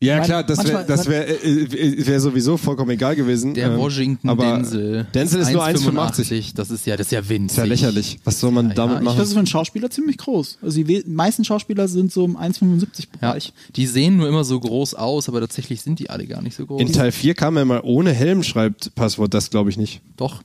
Ja 0.00 0.18
Mein- 0.18 0.26
klar, 0.26 0.44
das 0.44 0.64
wäre 0.64 0.84
das 0.86 1.08
wär, 1.08 1.26
äh, 1.44 1.48
äh, 1.64 2.06
wär 2.06 2.20
sowieso 2.20 2.56
vollkommen 2.56 2.90
egal 2.92 3.16
gewesen. 3.16 3.54
Der 3.54 3.72
Ähm, 3.72 3.78
Washington 3.78 4.28
aber 4.28 4.44
Denzel. 4.58 5.06
Denzel 5.12 5.40
ist 5.40 5.50
nur 5.52 5.64
1,85. 5.64 6.30
1,85. 6.52 6.54
Das 6.54 6.70
ist 6.70 6.86
ja, 6.86 6.96
das 6.96 7.08
ist 7.08 7.10
ja 7.10 7.28
winzig. 7.28 7.50
Ist 7.50 7.56
ja 7.58 7.64
lächerlich. 7.64 8.18
Was 8.22 8.38
soll 8.38 8.52
man 8.52 8.68
Ja, 8.68 8.74
damit 8.74 8.94
ja, 8.94 8.98
ich- 9.00 9.04
machen? 9.06 9.18
Das 9.18 9.26
ist 9.26 9.32
für 9.32 9.40
einen 9.40 9.48
Schauspieler 9.48 9.90
ziemlich 9.90 10.16
groß. 10.18 10.58
Also 10.62 10.80
die 10.84 11.02
meisten 11.04 11.44
Schauspieler 11.44 11.88
sind 11.88 12.12
so 12.12 12.24
im 12.24 12.36
1,75 12.36 13.08
Ja, 13.20 13.30
Bereich. 13.30 13.52
die 13.74 13.86
sehen 13.86 14.16
nur 14.18 14.28
immer 14.28 14.44
so 14.44 14.60
groß 14.60 14.94
aus, 14.94 15.28
aber 15.28 15.40
tatsächlich 15.40 15.80
sind 15.82 15.98
die 15.98 16.10
alle 16.10 16.28
gar 16.28 16.42
nicht 16.42 16.54
so 16.56 16.64
groß. 16.64 16.80
In 16.80 16.92
Teil 16.92 17.10
4 17.10 17.34
kam 17.34 17.56
er 17.56 17.64
mal 17.64 17.80
ohne 17.82 18.12
Helm, 18.12 18.44
schreibt 18.44 18.94
Passwort, 18.94 19.34
das 19.34 19.50
glaube 19.50 19.70
ich 19.70 19.76
nicht. 19.78 20.00
Doch. 20.16 20.42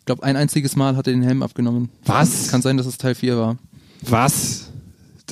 Ich 0.00 0.04
glaube, 0.04 0.24
ein 0.24 0.36
einziges 0.36 0.76
Mal 0.76 0.96
hat 0.96 1.06
er 1.06 1.14
den 1.14 1.22
Helm 1.22 1.42
abgenommen. 1.42 1.88
Was? 2.04 2.48
Kann 2.48 2.60
sein, 2.60 2.76
dass 2.76 2.84
es 2.86 2.98
Teil 2.98 3.14
4 3.14 3.38
war. 3.38 3.56
Was? 4.02 4.69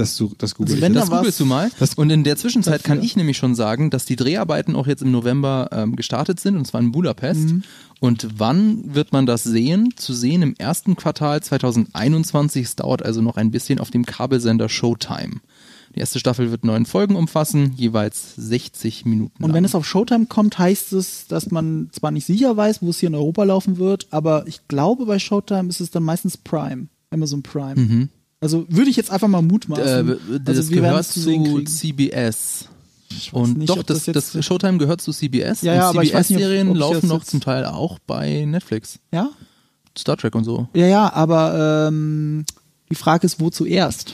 Das, 0.01 0.17
su- 0.17 0.33
das 0.39 0.55
google 0.55 0.73
Also 0.73 0.77
ich. 0.77 0.83
wenn 0.83 0.95
das 0.95 1.07
da 1.07 1.11
was- 1.13 1.19
googelst 1.21 1.41
du 1.41 1.45
mal. 1.47 1.71
Das- 1.79 1.95
und 1.95 2.11
in 2.11 2.25
der 2.25 2.37
Zwischenzeit 2.37 2.85
kann 2.85 2.99
Dafür. 2.99 3.07
ich 3.07 3.17
nämlich 3.17 3.37
schon 3.37 3.55
sagen, 3.55 3.91
dass 3.91 4.05
die 4.05 4.17
Dreharbeiten 4.17 4.77
auch 4.77 4.87
jetzt 4.87 5.03
im 5.03 5.11
November 5.11 5.69
ähm, 5.73 5.97
gestartet 5.97 6.41
sind, 6.41 6.57
und 6.57 6.67
zwar 6.67 6.81
in 6.81 6.93
Budapest. 6.93 7.49
Mhm. 7.51 7.63
Und 8.01 8.29
wann 8.37 8.95
wird 8.95 9.13
man 9.13 9.27
das 9.27 9.43
sehen? 9.43 9.91
Zu 9.97 10.13
sehen 10.15 10.43
im 10.43 10.55
ersten 10.57 10.95
Quartal 10.97 11.43
2021. 11.43 12.65
Es 12.65 12.77
dauert 12.77 13.05
also 13.05 13.23
noch 13.23 13.37
ein 13.37 13.51
bisschen 13.51 13.79
auf 13.81 13.91
dem 13.91 14.07
Kabelsender 14.07 14.69
Showtime. 14.69 15.41
Die 15.95 16.01
erste 16.01 16.19
Staffel 16.21 16.51
wird 16.51 16.65
neun 16.65 16.85
Folgen 16.87 17.17
umfassen, 17.17 17.73
jeweils 17.77 18.35
60 18.37 19.05
Minuten. 19.07 19.43
Und 19.43 19.49
wenn 19.51 19.63
lang. 19.63 19.65
es 19.65 19.75
auf 19.75 19.87
Showtime 19.87 20.27
kommt, 20.27 20.59
heißt 20.59 20.93
es, 20.93 21.27
dass 21.29 21.51
man 21.51 21.89
zwar 21.93 22.11
nicht 22.11 22.27
sicher 22.27 22.57
weiß, 22.57 22.83
wo 22.83 22.91
es 22.91 23.01
hier 23.01 23.09
in 23.09 23.15
Europa 23.15 23.43
laufen 23.45 23.79
wird, 23.79 24.07
aber 24.11 24.47
ich 24.47 24.69
glaube, 24.69 25.07
bei 25.07 25.19
Showtime 25.19 25.69
ist 25.71 25.81
es 25.81 25.91
dann 25.91 26.03
meistens 26.05 26.37
Prime. 26.37 26.89
Amazon 27.11 27.43
Prime. 27.43 28.09
Also 28.41 28.67
würde 28.69 28.91
ich 28.91 28.97
jetzt 28.97 29.11
einfach 29.11 29.29
mal 29.29 29.41
äh, 29.41 29.43
mutmaßen. 29.43 30.19
das 30.45 30.57
also 30.57 30.71
wir 30.71 30.83
werden 30.83 30.91
gehört 30.93 31.67
es 31.67 31.75
zu. 31.75 31.79
CBS. 31.81 32.69
Und 33.33 33.59
nicht, 33.59 33.71
doch, 33.71 33.83
das, 33.83 34.07
jetzt- 34.07 34.35
das, 34.35 34.45
Showtime 34.45 34.79
gehört 34.79 35.01
zu 35.01 35.13
CBS. 35.13 35.63
Ja, 35.63 35.75
ja, 35.75 35.93
CBS-Serien 35.93 36.75
laufen 36.75 37.01
das 37.01 37.11
noch 37.11 37.25
zum 37.25 37.41
Teil 37.41 37.65
auch 37.65 37.99
bei 38.01 38.45
Netflix. 38.45 38.99
Ja? 39.13 39.31
Star 39.97 40.17
Trek 40.17 40.35
und 40.35 40.45
so. 40.45 40.69
Ja, 40.75 40.87
ja, 40.87 41.13
aber 41.13 41.89
ähm, 41.89 42.45
die 42.91 42.95
Frage 42.95 43.27
ist, 43.27 43.41
wo 43.41 43.51
zuerst? 43.51 44.13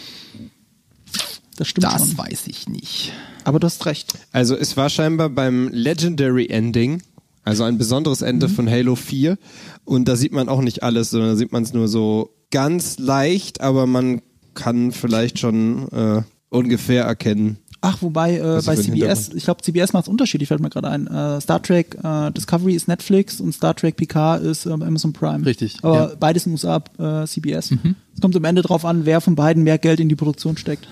Das 1.57 1.69
stimmt 1.69 1.85
Das 1.85 2.09
schon. 2.09 2.19
weiß 2.19 2.47
ich 2.47 2.69
nicht. 2.69 3.13
Aber 3.45 3.61
du 3.61 3.67
hast 3.67 3.85
recht. 3.87 4.15
Also 4.33 4.57
es 4.57 4.77
war 4.77 4.89
scheinbar 4.89 5.29
beim 5.29 5.69
Legendary 5.69 6.47
Ending, 6.47 7.03
also 7.43 7.65
ein 7.65 7.77
besonderes 7.79 8.23
Ende 8.23 8.49
von 8.49 8.71
Halo 8.71 8.95
4 8.97 9.37
und 9.85 10.09
da 10.09 10.17
sieht 10.17 10.33
man 10.33 10.49
auch 10.49 10.63
nicht 10.63 10.83
alles, 10.83 11.11
sondern 11.11 11.31
da 11.31 11.37
sieht 11.37 11.53
man 11.53 11.63
es 11.63 11.73
nur 11.75 11.89
so 11.89 12.31
ganz 12.55 12.99
leicht, 12.99 13.61
aber 13.61 13.87
man 13.87 14.23
kann 14.55 14.93
vielleicht 14.93 15.39
schon 15.41 15.89
äh, 15.93 16.23
ungefähr 16.51 17.05
erkennen. 17.05 17.59
Ach, 17.81 18.01
wobei 18.01 18.39
äh, 18.39 18.63
bei 18.65 18.77
CBS, 18.77 19.31
ich 19.35 19.45
glaube, 19.45 19.61
CBS 19.63 19.93
macht 19.93 20.05
es 20.05 20.09
unterschiedlich, 20.09 20.49
fällt 20.49 20.61
mir 20.61 20.71
gerade 20.71 20.89
ein. 20.89 21.07
Äh, 21.07 21.41
Star 21.43 21.61
Trek 21.63 21.99
äh, 22.03 22.31
Discovery 22.31 22.75
ist 22.75 22.89
Netflix 22.89 23.41
und 23.41 23.53
Star 23.53 23.75
Trek 23.77 23.97
Picard 23.97 24.43
ist 24.43 24.65
ähm, 24.67 24.81
Amazon 24.83 25.13
Prime. 25.13 25.45
Richtig, 25.45 25.79
Aber 25.83 25.97
ja. 25.97 26.07
Mhm. 26.07 26.19
beides 26.21 26.47
in 26.47 26.53
den 26.53 26.55
USA 26.55 26.83
äh, 27.23 27.27
CBS. 27.27 27.73
Es 28.15 28.21
kommt 28.23 28.35
am 28.37 28.45
Ende 28.45 28.63
drauf 28.63 28.85
an, 28.87 29.05
wer 29.05 29.21
von 29.21 29.35
beiden 29.35 29.65
mehr 29.65 29.77
Geld 29.79 30.01
in 30.01 30.09
die 30.09 30.15
Produktion 30.15 30.57
steckt. 30.57 30.87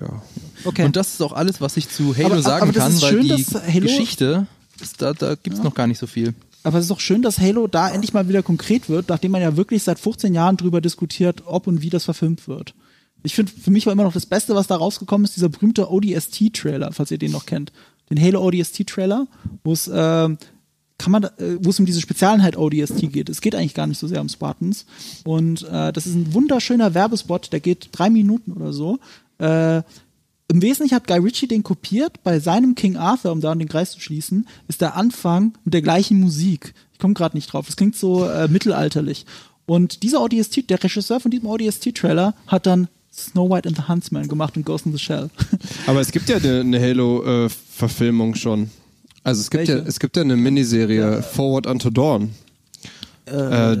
Ja. 0.00 0.22
Okay. 0.64 0.84
Und 0.84 0.94
das 0.96 1.14
ist 1.14 1.22
auch 1.22 1.32
alles, 1.32 1.60
was 1.60 1.76
ich 1.76 1.88
zu 1.88 2.14
Halo 2.16 2.26
Aber- 2.34 2.42
sagen 2.42 2.62
aber 2.64 2.72
das 2.72 2.82
kann, 2.84 2.92
ist 2.92 3.02
weil 3.02 3.10
schön, 3.10 3.22
die 3.22 3.28
dass 3.30 3.54
Halo- 3.66 3.80
Geschichte, 3.80 4.46
ist, 4.80 5.00
da, 5.02 5.12
da 5.12 5.34
gibt's 5.34 5.62
noch 5.62 5.74
gar 5.74 5.86
nicht 5.88 5.98
so 5.98 6.06
viel. 6.06 6.34
Aber 6.64 6.78
es 6.78 6.84
ist 6.84 6.90
doch 6.90 7.00
schön, 7.00 7.22
dass 7.22 7.38
Halo 7.38 7.66
da 7.66 7.90
endlich 7.90 8.14
mal 8.14 8.28
wieder 8.28 8.42
konkret 8.42 8.88
wird, 8.88 9.10
nachdem 9.10 9.32
man 9.32 9.42
ja 9.42 9.56
wirklich 9.56 9.82
seit 9.82 9.98
15 9.98 10.34
Jahren 10.34 10.56
drüber 10.56 10.80
diskutiert, 10.80 11.42
ob 11.46 11.66
und 11.66 11.82
wie 11.82 11.90
das 11.90 12.04
verfilmt 12.04 12.48
wird. 12.48 12.74
Ich 13.22 13.34
finde, 13.34 13.52
für 13.52 13.70
mich 13.70 13.86
war 13.86 13.92
immer 13.92 14.04
noch 14.04 14.12
das 14.12 14.26
Beste, 14.26 14.54
was 14.54 14.66
da 14.66 14.76
rausgekommen 14.76 15.24
ist, 15.24 15.36
dieser 15.36 15.50
berühmte 15.50 15.90
ODST-Trailer, 15.90 16.92
falls 16.92 17.10
ihr 17.10 17.18
den 17.18 17.32
noch 17.32 17.46
kennt. 17.46 17.72
Den 18.10 18.20
Halo 18.20 18.42
ODST-Trailer, 18.42 19.26
wo 19.62 19.72
es 19.72 19.90
ähm, 19.92 20.38
kann 20.96 21.12
man, 21.12 21.24
äh, 21.24 21.58
wo 21.60 21.70
es 21.70 21.78
um 21.78 21.86
diese 21.86 22.00
Spezialeinheit 22.00 22.56
ODST 22.56 23.12
geht. 23.12 23.28
Es 23.28 23.40
geht 23.40 23.54
eigentlich 23.54 23.74
gar 23.74 23.86
nicht 23.86 23.98
so 23.98 24.06
sehr 24.06 24.20
um 24.20 24.28
Spartans. 24.28 24.86
Und 25.24 25.62
äh, 25.64 25.92
das 25.92 26.06
ist 26.06 26.14
ein 26.14 26.32
wunderschöner 26.32 26.94
Werbespot, 26.94 27.52
der 27.52 27.60
geht 27.60 27.88
drei 27.92 28.10
Minuten 28.10 28.52
oder 28.52 28.72
so. 28.72 28.98
Äh, 29.38 29.82
Im 30.54 30.62
Wesentlichen 30.62 30.94
hat 30.94 31.08
Guy 31.08 31.18
Ritchie 31.18 31.48
den 31.48 31.64
kopiert. 31.64 32.22
Bei 32.22 32.38
seinem 32.38 32.76
King 32.76 32.96
Arthur, 32.96 33.32
um 33.32 33.40
da 33.40 33.50
an 33.50 33.58
den 33.58 33.66
Kreis 33.66 33.90
zu 33.90 33.98
schließen, 34.00 34.46
ist 34.68 34.82
der 34.82 34.94
Anfang 34.94 35.54
mit 35.64 35.74
der 35.74 35.82
gleichen 35.82 36.20
Musik. 36.20 36.74
Ich 36.92 37.00
komme 37.00 37.12
gerade 37.12 37.36
nicht 37.36 37.52
drauf. 37.52 37.68
Es 37.68 37.74
klingt 37.74 37.96
so 37.96 38.24
äh, 38.24 38.46
mittelalterlich. 38.46 39.26
Und 39.66 40.04
dieser 40.04 40.22
ODST, 40.22 40.70
der 40.70 40.80
Regisseur 40.80 41.18
von 41.18 41.32
diesem 41.32 41.48
ODST-Trailer, 41.48 42.34
hat 42.46 42.66
dann 42.66 42.86
Snow 43.12 43.50
White 43.50 43.68
and 43.68 43.76
the 43.78 43.88
Huntsman 43.88 44.28
gemacht 44.28 44.56
und 44.56 44.64
Ghost 44.64 44.86
in 44.86 44.92
the 44.92 44.98
Shell. 44.98 45.28
Aber 45.88 46.00
es 46.00 46.12
gibt 46.12 46.28
ja 46.28 46.36
eine, 46.36 46.60
eine 46.60 46.80
Halo-Verfilmung 46.80 48.36
schon. 48.36 48.70
Also 49.24 49.40
es 49.40 49.50
gibt 49.50 49.66
ja, 49.66 49.78
es 49.78 49.98
gibt 49.98 50.16
ja 50.16 50.22
eine 50.22 50.36
Miniserie 50.36 51.20
Forward 51.24 51.66
Unto 51.66 51.90
Dawn. 51.90 52.30
Äh, 53.26 53.76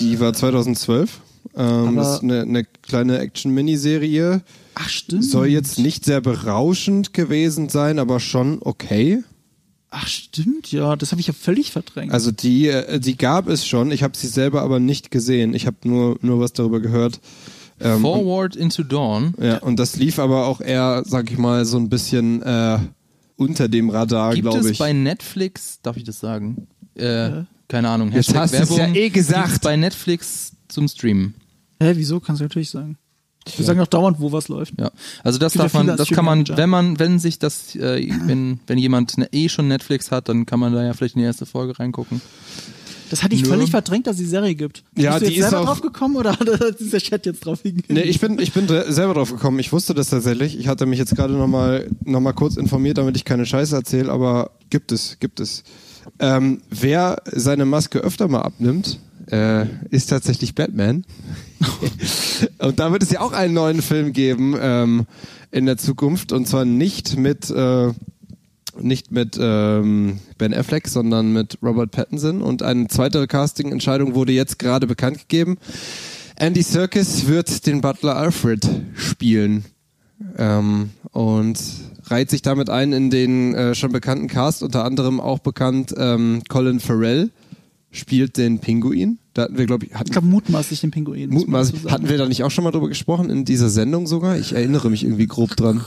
die 0.00 0.18
war 0.18 0.32
2012. 0.32 1.20
Ähm, 1.58 1.96
das 1.96 2.14
ist 2.14 2.22
eine, 2.22 2.40
eine 2.40 2.64
kleine 2.64 3.18
Action-Miniserie. 3.18 4.40
Ach, 4.78 4.90
stimmt. 4.90 5.24
Soll 5.24 5.46
jetzt 5.46 5.78
nicht 5.78 6.04
sehr 6.04 6.20
berauschend 6.20 7.14
gewesen 7.14 7.70
sein, 7.70 7.98
aber 7.98 8.20
schon 8.20 8.58
okay. 8.60 9.24
Ach, 9.88 10.06
stimmt, 10.06 10.70
ja. 10.70 10.96
Das 10.96 11.12
habe 11.12 11.20
ich 11.20 11.28
ja 11.28 11.32
völlig 11.32 11.72
verdrängt. 11.72 12.12
Also 12.12 12.30
die, 12.30 12.68
äh, 12.68 13.00
die 13.00 13.16
gab 13.16 13.48
es 13.48 13.66
schon. 13.66 13.90
Ich 13.90 14.02
habe 14.02 14.14
sie 14.14 14.26
selber 14.26 14.60
aber 14.60 14.78
nicht 14.78 15.10
gesehen. 15.10 15.54
Ich 15.54 15.66
habe 15.66 15.78
nur, 15.84 16.18
nur 16.20 16.40
was 16.40 16.52
darüber 16.52 16.80
gehört. 16.80 17.20
Ähm, 17.80 17.96
und, 17.96 18.02
Forward 18.02 18.54
into 18.54 18.82
Dawn. 18.82 19.32
ja, 19.40 19.58
und 19.58 19.78
das 19.78 19.96
lief 19.96 20.18
aber 20.18 20.46
auch 20.46 20.60
eher, 20.60 21.02
sag 21.06 21.30
ich 21.30 21.38
mal, 21.38 21.64
so 21.64 21.78
ein 21.78 21.88
bisschen 21.88 22.42
äh, 22.42 22.78
unter 23.36 23.68
dem 23.68 23.88
Radar, 23.88 24.34
Gibt 24.34 24.42
glaube 24.42 24.60
es 24.60 24.72
ich. 24.72 24.78
bei 24.78 24.92
Netflix, 24.92 25.80
darf 25.82 25.96
ich 25.96 26.04
das 26.04 26.20
sagen? 26.20 26.66
Äh, 26.94 27.44
keine 27.68 27.88
Ahnung. 27.88 28.08
Jetzt 28.12 28.28
Hashtag 28.28 28.42
hast 28.42 28.52
du 28.52 28.74
es 28.74 28.76
ja 28.76 28.94
eh 28.94 29.08
gesagt. 29.08 29.62
Bei 29.62 29.76
Netflix 29.76 30.52
zum 30.68 30.86
Streamen. 30.86 31.34
Hä, 31.82 31.92
wieso? 31.96 32.20
Kannst 32.20 32.40
du 32.40 32.44
natürlich 32.44 32.70
sagen. 32.70 32.98
Wir 33.56 33.64
sagen 33.64 33.80
auch 33.80 33.86
dauernd, 33.86 34.18
wo 34.20 34.32
was 34.32 34.48
läuft. 34.48 34.74
Ja, 34.78 34.90
also 35.22 35.38
das 35.38 35.52
Gibt 35.52 35.64
darf 35.64 35.74
ja 35.74 35.82
man, 35.84 35.96
das 35.96 36.08
kann 36.08 36.24
man, 36.24 36.44
wenn 36.48 36.68
man, 36.70 36.98
wenn 36.98 37.18
sich 37.18 37.38
das, 37.38 37.76
äh, 37.76 38.08
wenn, 38.24 38.60
wenn 38.66 38.78
jemand 38.78 39.18
ne, 39.18 39.28
eh 39.32 39.48
schon 39.48 39.68
Netflix 39.68 40.10
hat, 40.10 40.28
dann 40.28 40.46
kann 40.46 40.58
man 40.58 40.72
da 40.72 40.84
ja 40.84 40.92
vielleicht 40.94 41.14
in 41.14 41.20
die 41.20 41.26
erste 41.26 41.46
Folge 41.46 41.78
reingucken. 41.78 42.20
Das 43.08 43.22
hatte 43.22 43.36
ich 43.36 43.42
Nur- 43.42 43.52
völlig 43.52 43.70
verdrängt, 43.70 44.08
dass 44.08 44.16
die 44.16 44.24
Serie 44.24 44.56
gibt. 44.56 44.82
Ja, 44.96 45.12
Bist 45.12 45.22
du 45.22 45.28
die 45.30 45.36
jetzt 45.36 45.44
ist 45.44 45.50
selber 45.50 45.62
auch- 45.62 45.66
drauf 45.74 45.80
gekommen 45.80 46.16
oder 46.16 46.32
hat 46.40 46.80
dieser 46.80 46.98
Chat 46.98 47.24
jetzt 47.24 47.44
drauf 47.46 47.62
hingewiesen? 47.62 47.94
Nee, 47.94 48.00
ich 48.02 48.18
bin, 48.18 48.38
ich 48.40 48.52
bin 48.52 48.66
selber 48.66 49.14
drauf 49.14 49.30
gekommen. 49.30 49.60
Ich 49.60 49.72
wusste 49.72 49.94
das 49.94 50.10
tatsächlich. 50.10 50.58
Ich 50.58 50.66
hatte 50.66 50.86
mich 50.86 50.98
jetzt 50.98 51.14
gerade 51.14 51.34
nochmal 51.34 51.88
noch 52.04 52.18
mal 52.20 52.32
kurz 52.32 52.56
informiert, 52.56 52.98
damit 52.98 53.16
ich 53.16 53.24
keine 53.24 53.46
Scheiße 53.46 53.76
erzähle, 53.76 54.10
aber 54.10 54.50
gibt 54.70 54.90
es, 54.90 55.18
gibt 55.20 55.38
es. 55.38 55.62
Ähm, 56.18 56.62
wer 56.70 57.22
seine 57.32 57.64
Maske 57.64 58.00
öfter 58.00 58.26
mal 58.26 58.40
abnimmt, 58.42 58.98
äh, 59.30 59.66
ist 59.90 60.06
tatsächlich 60.06 60.54
Batman. 60.54 61.04
und 62.58 62.78
da 62.78 62.92
wird 62.92 63.02
es 63.02 63.10
ja 63.10 63.20
auch 63.20 63.32
einen 63.32 63.54
neuen 63.54 63.82
Film 63.82 64.12
geben 64.12 64.54
ähm, 64.60 65.06
in 65.50 65.66
der 65.66 65.78
Zukunft. 65.78 66.32
Und 66.32 66.46
zwar 66.46 66.64
nicht 66.64 67.16
mit 67.16 67.50
äh, 67.50 67.92
nicht 68.78 69.10
mit 69.10 69.38
ähm, 69.40 70.18
Ben 70.38 70.52
Affleck, 70.52 70.88
sondern 70.88 71.32
mit 71.32 71.58
Robert 71.62 71.90
Pattinson. 71.90 72.42
Und 72.42 72.62
eine 72.62 72.88
zweite 72.88 73.26
Casting-Entscheidung 73.26 74.14
wurde 74.14 74.32
jetzt 74.32 74.58
gerade 74.58 74.86
bekannt 74.86 75.18
gegeben. 75.18 75.56
Andy 76.36 76.62
Serkis 76.62 77.26
wird 77.26 77.66
den 77.66 77.80
Butler 77.80 78.16
Alfred 78.16 78.68
spielen. 78.94 79.64
Ähm, 80.38 80.90
und 81.12 81.58
reiht 82.04 82.30
sich 82.30 82.42
damit 82.42 82.70
ein 82.70 82.92
in 82.92 83.10
den 83.10 83.54
äh, 83.54 83.74
schon 83.74 83.92
bekannten 83.92 84.28
Cast, 84.28 84.62
unter 84.62 84.84
anderem 84.84 85.20
auch 85.20 85.40
bekannt 85.40 85.94
ähm, 85.96 86.42
Colin 86.48 86.80
Farrell 86.80 87.30
spielt 87.98 88.36
den 88.36 88.58
Pinguin. 88.60 89.18
Da 89.34 89.42
hatten 89.42 89.58
wir, 89.58 89.66
glaube 89.66 89.84
ich, 89.86 89.92
hatten, 89.94 90.06
Ich 90.06 90.12
glaube, 90.12 90.26
mutmaßlich 90.28 90.80
den 90.80 90.90
Pinguin. 90.90 91.28
mutmaßlich, 91.30 91.84
hatten 91.90 92.08
wir 92.08 92.16
da 92.16 92.26
nicht 92.26 92.42
auch 92.42 92.50
schon 92.50 92.64
mal 92.64 92.70
drüber 92.70 92.88
gesprochen 92.88 93.28
in 93.28 93.44
dieser 93.44 93.68
Sendung 93.68 94.06
sogar? 94.06 94.38
Ich 94.38 94.52
erinnere 94.54 94.88
mich 94.88 95.04
irgendwie 95.04 95.26
grob 95.26 95.56
dran. 95.56 95.82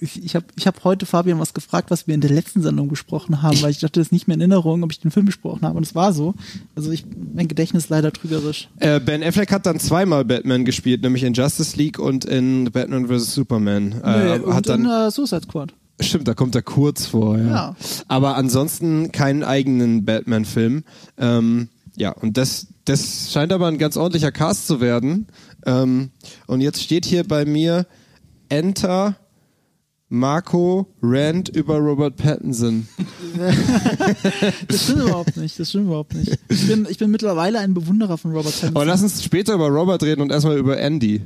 Ich, 0.00 0.24
ich 0.24 0.34
habe 0.34 0.46
ich 0.56 0.66
hab 0.66 0.82
heute 0.82 1.06
Fabian 1.06 1.38
was 1.38 1.54
gefragt, 1.54 1.90
was 1.90 2.06
wir 2.06 2.14
in 2.14 2.20
der 2.20 2.30
letzten 2.30 2.62
Sendung 2.62 2.88
besprochen 2.88 3.42
haben, 3.42 3.60
weil 3.62 3.70
ich 3.70 3.78
dachte, 3.78 4.00
das 4.00 4.08
ist 4.08 4.12
nicht 4.12 4.26
mehr 4.28 4.34
in 4.34 4.40
Erinnerung, 4.40 4.82
ob 4.82 4.90
ich 4.90 4.98
den 4.98 5.10
Film 5.10 5.26
besprochen 5.26 5.62
habe. 5.62 5.76
Und 5.76 5.84
es 5.84 5.94
war 5.94 6.12
so. 6.12 6.34
Also 6.74 6.90
ich, 6.90 7.04
mein 7.34 7.46
Gedächtnis 7.48 7.84
ist 7.84 7.90
leider 7.90 8.12
trügerisch. 8.12 8.68
Äh, 8.78 8.98
ben 8.98 9.22
Affleck 9.22 9.52
hat 9.52 9.66
dann 9.66 9.78
zweimal 9.78 10.24
Batman 10.24 10.64
gespielt, 10.64 11.02
nämlich 11.02 11.22
in 11.22 11.34
Justice 11.34 11.76
League 11.76 11.98
und 11.98 12.24
in 12.24 12.70
Batman 12.72 13.06
vs. 13.08 13.34
Superman. 13.34 13.92
Äh, 14.02 14.38
Nee, 14.38 14.44
und 14.44 14.54
hat 14.54 14.68
dann, 14.68 14.84
in 14.84 14.90
äh, 14.90 15.10
Suicide 15.10 15.42
Squad. 15.42 15.74
Stimmt, 16.00 16.28
da 16.28 16.34
kommt 16.34 16.54
er 16.54 16.62
kurz 16.62 17.06
vor, 17.06 17.38
ja. 17.38 17.46
Ja. 17.46 17.76
Aber 18.08 18.36
ansonsten 18.36 19.12
keinen 19.12 19.42
eigenen 19.42 20.04
Batman-Film. 20.04 20.84
Ähm, 21.18 21.68
ja, 21.96 22.12
und 22.12 22.36
das, 22.36 22.68
das 22.84 23.30
scheint 23.32 23.52
aber 23.52 23.66
ein 23.66 23.78
ganz 23.78 23.96
ordentlicher 23.96 24.32
Cast 24.32 24.66
zu 24.66 24.80
werden. 24.80 25.26
Ähm, 25.66 26.10
und 26.46 26.60
jetzt 26.60 26.82
steht 26.82 27.04
hier 27.04 27.24
bei 27.24 27.44
mir 27.44 27.86
Enter 28.48 29.16
Marco 30.08 30.88
Rand 31.02 31.50
über 31.50 31.78
Robert 31.78 32.16
Pattinson. 32.16 32.88
Das 34.68 34.84
stimmt 34.84 35.02
überhaupt 35.02 35.36
nicht. 35.36 35.58
Das 35.58 35.68
stimmt 35.68 35.86
überhaupt 35.86 36.14
nicht. 36.14 36.36
Ich 36.48 36.66
bin, 36.66 36.86
ich 36.90 36.98
bin 36.98 37.10
mittlerweile 37.10 37.60
ein 37.60 37.74
Bewunderer 37.74 38.18
von 38.18 38.32
Robert 38.32 38.52
Pattinson. 38.52 38.76
Aber 38.76 38.84
lass 38.84 39.02
uns 39.02 39.22
später 39.22 39.54
über 39.54 39.68
Robert 39.68 40.02
reden 40.02 40.20
und 40.20 40.32
erstmal 40.32 40.58
über 40.58 40.78
Andy. 40.78 41.22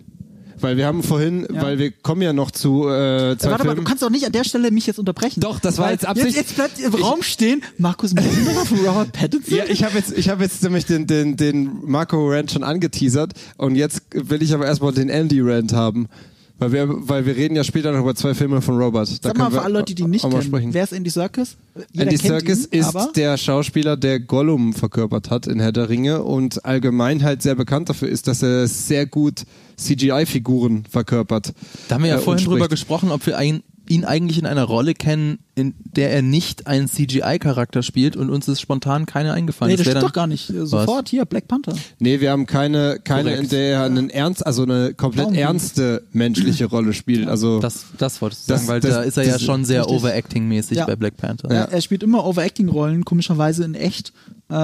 Weil 0.64 0.76
wir 0.78 0.86
haben 0.86 1.02
vorhin, 1.02 1.46
Ja. 1.52 1.62
weil 1.62 1.78
wir 1.78 1.90
kommen 1.92 2.22
ja 2.22 2.32
noch 2.32 2.50
zu 2.50 2.88
äh, 2.88 3.36
zwei 3.38 3.50
warte 3.50 3.50
mal, 3.50 3.56
du 3.58 3.64
Filmen. 3.76 3.84
kannst 3.84 4.02
doch 4.02 4.10
nicht 4.10 4.24
an 4.24 4.32
der 4.32 4.44
Stelle 4.44 4.70
mich 4.70 4.86
jetzt 4.86 4.98
unterbrechen. 4.98 5.40
Doch, 5.40 5.60
das 5.60 5.78
war 5.78 5.90
jetzt 5.92 6.06
Absicht. 6.06 6.28
Jetzt, 6.28 6.36
jetzt 6.36 6.56
bleibt 6.56 6.80
im 6.80 6.94
Raum 6.94 7.22
stehen, 7.22 7.62
Markus 7.78 8.14
Bewunderer 8.14 8.64
von 8.64 8.78
Robert 8.78 9.12
Pattinson. 9.12 9.58
Ja, 9.58 9.64
ich 9.68 9.84
habe 9.84 9.96
jetzt, 9.96 10.16
ich 10.16 10.28
habe 10.30 10.42
jetzt 10.42 10.62
nämlich 10.62 10.86
den, 10.86 11.06
den, 11.06 11.36
den 11.36 11.80
Marco 11.84 12.28
Rant 12.30 12.50
schon 12.50 12.64
angeteasert 12.64 13.32
und 13.58 13.76
jetzt 13.76 14.02
will 14.14 14.42
ich 14.42 14.54
aber 14.54 14.66
erstmal 14.66 14.92
den 14.92 15.08
Andy 15.10 15.40
Rant 15.40 15.72
haben. 15.72 16.08
Weil 16.56 16.70
wir, 16.72 16.86
weil 17.08 17.26
wir 17.26 17.34
reden 17.34 17.56
ja 17.56 17.64
später 17.64 17.90
noch 17.90 18.00
über 18.00 18.14
zwei 18.14 18.32
Filme 18.32 18.60
von 18.62 18.76
Robert. 18.78 19.08
Da 19.24 19.28
Sag 19.30 19.38
mal 19.38 19.50
für 19.50 19.62
alle 19.62 19.74
Leute, 19.74 19.92
die 19.94 20.04
nicht 20.04 20.22
kennen. 20.22 20.40
sprechen. 20.40 20.72
Wer 20.72 20.84
ist 20.84 20.92
Andy 20.92 21.10
Serkis? 21.10 21.56
Jeder 21.90 22.04
Andy 22.04 22.16
Serkis 22.16 22.66
ihn, 22.70 22.80
ist 22.80 22.96
der 23.16 23.36
Schauspieler, 23.36 23.96
der 23.96 24.20
Gollum 24.20 24.72
verkörpert 24.72 25.30
hat 25.30 25.48
in 25.48 25.58
Herr 25.58 25.72
der 25.72 25.88
Ringe 25.88 26.22
und 26.22 26.64
allgemein 26.64 27.24
halt 27.24 27.42
sehr 27.42 27.56
bekannt 27.56 27.88
dafür 27.88 28.08
ist, 28.08 28.28
dass 28.28 28.42
er 28.42 28.68
sehr 28.68 29.04
gut 29.06 29.42
CGI-Figuren 29.76 30.84
verkörpert. 30.88 31.52
Da 31.88 31.96
haben 31.96 32.02
wir 32.04 32.10
ja 32.10 32.16
Äh, 32.18 32.20
vorhin 32.20 32.44
drüber 32.44 32.68
gesprochen, 32.68 33.10
ob 33.10 33.26
wir 33.26 33.36
ein, 33.36 33.62
ihn 33.88 34.04
eigentlich 34.04 34.38
in 34.38 34.46
einer 34.46 34.64
Rolle 34.64 34.94
kennen, 34.94 35.38
in 35.54 35.74
der 35.84 36.10
er 36.12 36.22
nicht 36.22 36.66
einen 36.66 36.88
CGI-Charakter 36.88 37.82
spielt 37.82 38.16
und 38.16 38.30
uns 38.30 38.48
ist 38.48 38.60
spontan 38.60 39.06
keine 39.06 39.32
eingefallen. 39.32 39.70
Nee, 39.72 39.76
das 39.76 39.86
wär 39.86 39.92
stimmt 39.92 40.02
dann- 40.02 40.08
doch 40.08 40.12
gar 40.14 40.26
nicht. 40.26 40.50
Äh, 40.50 40.66
Sofort 40.66 41.08
hier, 41.08 41.24
Black 41.26 41.48
Panther. 41.48 41.74
Nee, 41.98 42.20
wir 42.20 42.30
haben 42.30 42.46
keine, 42.46 42.98
keine 43.04 43.30
Korrekt. 43.30 43.42
in 43.44 43.48
der 43.50 43.72
er 43.78 43.82
einen 43.84 44.10
ernst, 44.10 44.46
also 44.46 44.62
eine 44.62 44.94
komplett 44.94 45.26
Baumwipfel. 45.26 45.46
ernste 45.46 46.02
menschliche 46.12 46.64
Rolle 46.66 46.92
spielt. 46.92 47.28
Also 47.28 47.60
Das, 47.60 47.84
das 47.98 48.20
wolltest 48.22 48.48
du 48.48 48.52
Das- 48.52 48.60
sagen, 48.62 48.68
weil 48.68 48.80
das- 48.80 48.94
da 48.94 49.02
ist 49.02 49.16
er 49.16 49.24
ja 49.24 49.32
das- 49.34 49.42
schon 49.42 49.64
sehr. 49.64 49.88
Overacting-mäßig 49.88 50.78
Ja. 50.78 50.86
bei 50.86 50.96
Black 50.96 51.16
Panther. 51.16 51.50
Ja. 51.50 51.62
Er, 51.64 51.72
er 51.72 51.80
spielt 51.80 52.02
immer 52.02 52.24
Overacting-Rollen, 52.24 53.04
komischerweise 53.04 53.64
in 53.64 53.74
echt. 53.74 54.12
Äh, 54.50 54.54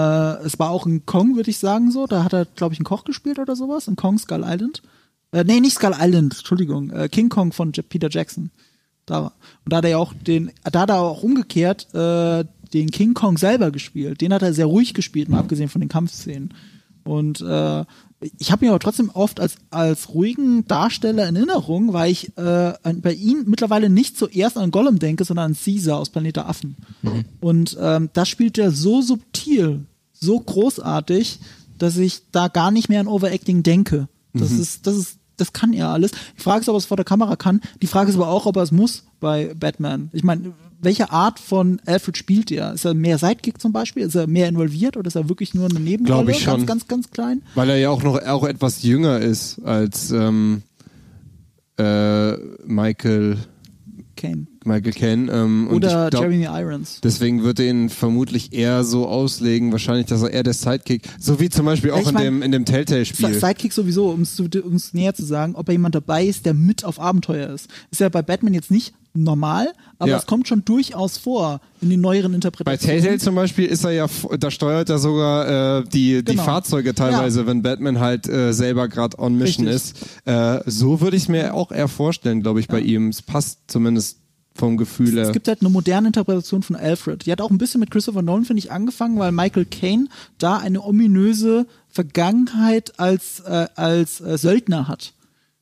es 0.45 0.59
war 0.59 0.71
auch 0.71 0.87
in 0.87 1.05
Kong, 1.07 1.37
würde 1.37 1.51
ich 1.51 1.59
sagen, 1.59 1.91
so. 1.91 2.07
Da 2.07 2.25
hat 2.25 2.33
er, 2.33 2.47
glaube 2.47 2.75
ich, 2.75 2.81
einen 2.81 2.85
Koch 2.85 3.05
gespielt 3.05 3.39
oder 3.39 3.55
sowas. 3.57 3.87
In 3.89 3.97
Kong 3.97 4.19
Skull 4.19 4.45
Island. 4.47 4.83
Äh, 5.33 5.45
nee, 5.45 5.61
nicht 5.61 5.75
Skull 5.77 5.95
Island, 5.99 6.35
Entschuldigung. 6.39 6.91
Äh, 6.91 7.09
King 7.09 7.29
Kong 7.29 7.53
von 7.53 7.71
J 7.73 7.89
Peter 7.89 8.09
Jackson. 8.11 8.51
Da. 9.11 9.33
Und 9.65 9.73
da 9.73 9.79
hat 9.79 9.85
er 9.85 9.91
ja 9.91 9.99
auch 9.99 10.15
den, 10.15 10.51
da 10.71 10.81
hat 10.81 10.91
er 10.91 11.01
auch 11.01 11.23
umgekehrt 11.23 11.93
äh, 11.95 12.45
den 12.73 12.91
King 12.91 13.15
Kong 13.15 13.37
selber 13.37 13.71
gespielt. 13.71 14.21
Den 14.21 14.33
hat 14.33 14.43
er 14.43 14.55
sehr 14.55 14.67
ruhig 14.67 14.95
gespielt, 14.95 15.29
mal 15.29 15.41
abgesehen 15.41 15.69
von 15.69 15.81
den 15.81 15.89
Kampfszenen. 15.89 16.55
Und 17.05 17.41
äh, 17.41 17.85
ich 18.39 18.53
habe 18.53 18.65
ihn 18.65 18.69
aber 18.69 18.79
trotzdem 18.79 19.11
oft 19.11 19.41
als, 19.41 19.57
als 19.71 20.11
ruhigen 20.15 20.67
Darsteller 20.67 21.29
in 21.29 21.37
Erinnerung, 21.37 21.93
weil 21.93 22.13
ich 22.13 22.37
äh, 22.37 22.75
bei 22.97 23.15
ihm 23.15 23.45
mittlerweile 23.47 23.89
nicht 23.89 24.17
zuerst 24.17 24.59
an 24.59 24.71
Gollum 24.71 24.99
denke, 24.99 25.25
sondern 25.25 25.53
an 25.53 25.57
Caesar 25.57 25.99
aus 25.99 26.11
Planet 26.11 26.37
der 26.37 26.49
Affen. 26.49 26.77
Und 27.41 27.77
ähm, 27.81 28.11
das 28.13 28.29
spielt 28.29 28.59
er 28.59 28.71
so 28.71 29.01
subtil, 29.01 29.87
so 30.13 30.39
großartig, 30.39 31.41
dass 31.79 31.97
ich 31.97 32.23
da 32.31 32.49
gar 32.49 32.71
nicht 32.71 32.91
mehr 32.91 33.01
an 33.01 33.09
Overacting 33.09 33.63
denke. 33.63 34.09
Das 34.35 34.53
ist, 34.53 34.87
das 34.87 34.97
ist, 34.97 35.19
das 35.41 35.53
kann 35.53 35.73
er 35.73 35.89
alles. 35.89 36.13
Die 36.37 36.43
Frage 36.43 36.61
ist, 36.61 36.69
ob 36.69 36.75
er 36.75 36.79
es 36.79 36.87
vor 36.87 36.97
der 36.97 37.05
Kamera 37.05 37.37
kann. 37.37 37.61
Die 37.83 37.87
Frage 37.87 38.11
ist 38.11 38.17
aber 38.17 38.29
auch, 38.29 38.47
ob 38.47 38.57
er 38.57 38.63
es 38.63 38.73
muss 38.73 39.05
bei 39.21 39.55
Batman. 39.55 40.11
Ich 40.13 40.25
meine, 40.25 40.53
welche 40.83 41.11
Art 41.11 41.39
von 41.39 41.81
Alfred 41.87 42.17
spielt 42.17 42.51
er? 42.51 42.73
Ist 42.73 42.85
er 42.85 42.95
mehr 42.95 43.19
Sidekick 43.19 43.61
zum 43.61 43.73
Beispiel? 43.73 44.05
Ist 44.05 44.15
er 44.15 44.27
mehr 44.27 44.49
involviert 44.49 44.97
oder 44.97 45.09
ist 45.09 45.17
er 45.17 45.29
wirklich 45.29 45.55
nur 45.55 45.69
eine 45.69 45.81
Nebenrolle? 45.81 46.25
Glaub 46.25 46.37
ich 46.37 46.43
schon. 46.43 46.57
Ganz, 46.59 46.67
ganz, 46.67 46.89
ganz 46.89 47.11
klein. 47.11 47.43
Weil 47.55 47.71
er 47.71 47.77
ja 47.77 47.91
auch 47.91 48.03
noch 48.03 48.23
auch 48.23 48.45
etwas 48.45 48.83
jünger 48.83 49.19
ist 49.19 49.63
als 49.63 50.11
ähm, 50.11 50.63
äh, 51.79 52.33
Michael 52.65 53.39
Kane. 54.17 54.47
Michael 54.65 54.93
Caine. 54.93 55.33
Ähm, 55.33 55.69
und 55.69 55.77
Oder 55.77 56.11
glaub, 56.11 56.23
Jeremy 56.23 56.45
Irons. 56.45 57.01
Deswegen 57.03 57.43
wird 57.43 57.61
er 57.61 57.67
ihn 57.71 57.89
vermutlich 57.89 58.53
eher 58.53 58.85
so 58.85 59.07
auslegen, 59.07 59.73
wahrscheinlich, 59.73 60.07
dass 60.07 60.23
er 60.23 60.31
eher 60.31 60.43
der 60.43 60.53
Sidekick, 60.55 61.03
so 61.19 61.41
wie 61.41 61.49
zum 61.49 61.67
Beispiel 61.67 61.91
auch 61.93 62.01
Ich 62.01 62.09
in 62.09 62.15
mein, 62.15 62.25
dem 62.25 62.43
in 62.43 62.53
dem 62.53 62.65
Telltale-Spiel. 62.65 63.35
Sidekick 63.35 63.73
sowieso, 63.73 64.11
um 64.11 64.23
es 64.23 64.95
näher 64.95 65.15
zu 65.15 65.25
sagen, 65.25 65.55
ob 65.55 65.69
er 65.69 65.73
jemand 65.73 65.95
dabei 65.95 66.25
ist, 66.25 66.45
der 66.47 66.55
mit 66.55 66.85
auf 66.85 67.01
Abenteuer 67.01 67.49
ist. 67.51 67.69
Ist 67.91 68.01
ja 68.01 68.09
bei 68.09 68.23
Batman 68.23 68.55
jetzt 68.55 68.71
nicht 68.71 68.93
normal, 69.13 69.73
aber 69.99 70.11
Ja. 70.13 70.19
es 70.19 70.27
kommt 70.27 70.47
schon 70.47 70.65
durchaus 70.65 71.19
vor 71.19 71.61
in 71.81 71.91
den 71.91 72.01
neueren 72.01 72.31
Bei 72.31 72.37
Interpretationen. 72.37 73.01
Telltale 73.01 73.19
zum 73.19 73.35
Beispiel 73.35 73.65
ist 73.67 73.83
er 73.83 73.91
ja, 73.91 74.07
da 74.39 74.51
steuert 74.53 74.89
er 74.89 74.99
sogar 74.99 75.81
äh, 75.81 75.85
die, 75.85 76.23
die 76.23 76.33
Genau. 76.33 76.45
Fahrzeuge 76.45 76.95
teilweise, 76.95 77.45
wenn 77.47 77.61
Batman 77.63 77.99
halt 77.99 78.29
äh, 78.29 78.53
selber 78.53 78.87
gerade 78.89 79.19
on 79.19 79.37
Mission 79.37 79.67
Richtig. 79.67 80.01
ist. 80.03 80.27
Äh, 80.29 80.61
so 80.67 81.01
würde 81.01 81.17
ich 81.17 81.25
es 81.25 81.29
mir 81.29 81.55
auch 81.55 81.73
eher 81.73 81.89
vorstellen, 81.89 82.41
glaube 82.43 82.61
ich, 82.61 82.69
bei 82.69 82.79
ihm. 82.81 83.09
Es 83.09 83.21
passt 83.21 83.59
zumindest 83.67 84.19
vom 84.55 84.77
Gefühl 84.77 85.15
her. 85.15 85.23
Es 85.23 85.33
gibt 85.33 85.49
halt 85.49 85.61
eine 85.61 85.71
moderne 85.71 86.09
Interpretation 86.09 86.63
von 86.63 86.77
Alfred. 86.77 87.25
Die 87.25 87.33
hat 87.33 87.41
auch 87.41 87.51
ein 87.51 87.59
bisschen 87.59 87.81
mit 87.81 87.91
Christopher 87.91 88.23
Nolan, 88.23 88.45
finde 88.45 88.59
ich, 88.61 88.73
angefangen, 88.73 89.19
weil 89.19 89.33
Michael 89.33 89.65
Caine 89.65 90.09
da 90.39 90.59
eine 90.59 90.83
ominöse 90.83 91.67
Vergangenheit 91.89 92.99
als, 92.99 93.41
äh, 93.41 93.67
als 93.75 94.21
äh, 94.21 94.39
Söldner 94.39 94.89
hat. 94.89 95.15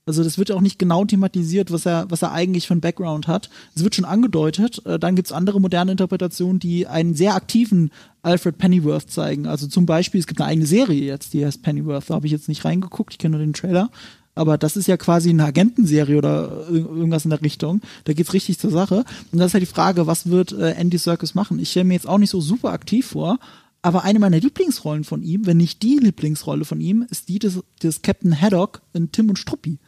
Also 0.09 0.24
das 0.24 0.38
wird 0.38 0.48
ja 0.48 0.55
auch 0.55 0.62
nicht 0.62 0.79
genau 0.79 1.05
thematisiert, 1.05 1.70
was 1.70 1.85
er, 1.85 2.11
was 2.11 2.22
er 2.22 2.33
eigentlich 2.33 2.66
für 2.66 2.72
einen 2.72 2.81
Background 2.81 3.29
hat. 3.29 3.51
Es 3.74 3.85
wird 3.85 3.94
schon 3.94 4.07
angedeutet. 4.07 4.85
Äh, 4.87 4.98
dann 4.98 5.16
gibt's 5.16 5.33
andere 5.33 5.61
moderne 5.61 5.92
Interpretationen, 5.92 6.59
die 6.59 6.87
einen 6.87 7.14
sehr 7.14 7.35
aktiven 7.35 7.90
Alfred 8.22 8.57
Pennyworth 8.57 9.11
zeigen. 9.11 9.46
Also 9.46 9.66
zum 9.66 9.85
Beispiel, 9.85 10.18
es 10.18 10.27
gibt 10.27 10.40
eine 10.40 10.48
eigene 10.48 10.66
Serie 10.66 11.05
jetzt, 11.05 11.35
die 11.35 11.44
heißt 11.44 11.62
Pennyworth. 11.62 12.09
Da 12.09 12.14
habe 12.14 12.27
ich 12.27 12.33
jetzt 12.33 12.48
nicht 12.48 12.64
reingeguckt, 12.64 13.12
ich 13.12 13.18
kenne 13.18 13.37
nur 13.37 13.44
den 13.44 13.53
Trailer. 13.53 13.90
Aber 14.38 14.57
das 14.57 14.77
ist 14.77 14.87
ja 14.87 14.96
quasi 14.96 15.31
eine 15.31 15.44
Agentenserie 15.44 16.16
oder 16.16 16.66
ir- 16.70 16.87
irgendwas 16.87 17.24
in 17.24 17.31
der 17.31 17.42
Richtung. 17.42 17.81
Da 18.05 18.12
geht's 18.12 18.33
richtig 18.33 18.59
zur 18.59 18.70
Sache. 18.70 19.05
Und 19.33 19.38
das 19.38 19.48
ist 19.48 19.55
halt 19.55 19.62
die 19.62 19.66
Frage, 19.66 20.07
was 20.07 20.29
wird 20.31 20.53
äh, 20.53 20.72
Andy 20.72 20.96
Serkis 20.98 21.35
machen? 21.35 21.59
Ich 21.59 21.70
stelle 21.70 21.85
mir 21.87 21.94
jetzt 21.94 22.09
auch 22.09 22.18
nicht 22.18 22.31
so 22.31 22.40
super 22.40 22.70
aktiv 22.72 23.07
vor, 23.07 23.38
aber 23.83 24.05
eine 24.05 24.18
meiner 24.18 24.40
Lieblingsrollen 24.40 25.05
von 25.05 25.22
ihm, 25.22 25.46
wenn 25.46 25.57
nicht 25.57 25.83
die 25.83 25.98
Lieblingsrolle 25.98 26.64
von 26.64 26.81
ihm, 26.81 27.07
ist 27.11 27.29
die 27.29 27.38
des, 27.38 27.61
des 27.83 28.03
Captain 28.03 28.40
Haddock 28.40 28.83
in 28.92 29.12
Tim 29.12 29.29
und 29.29 29.38
Struppi. 29.38 29.79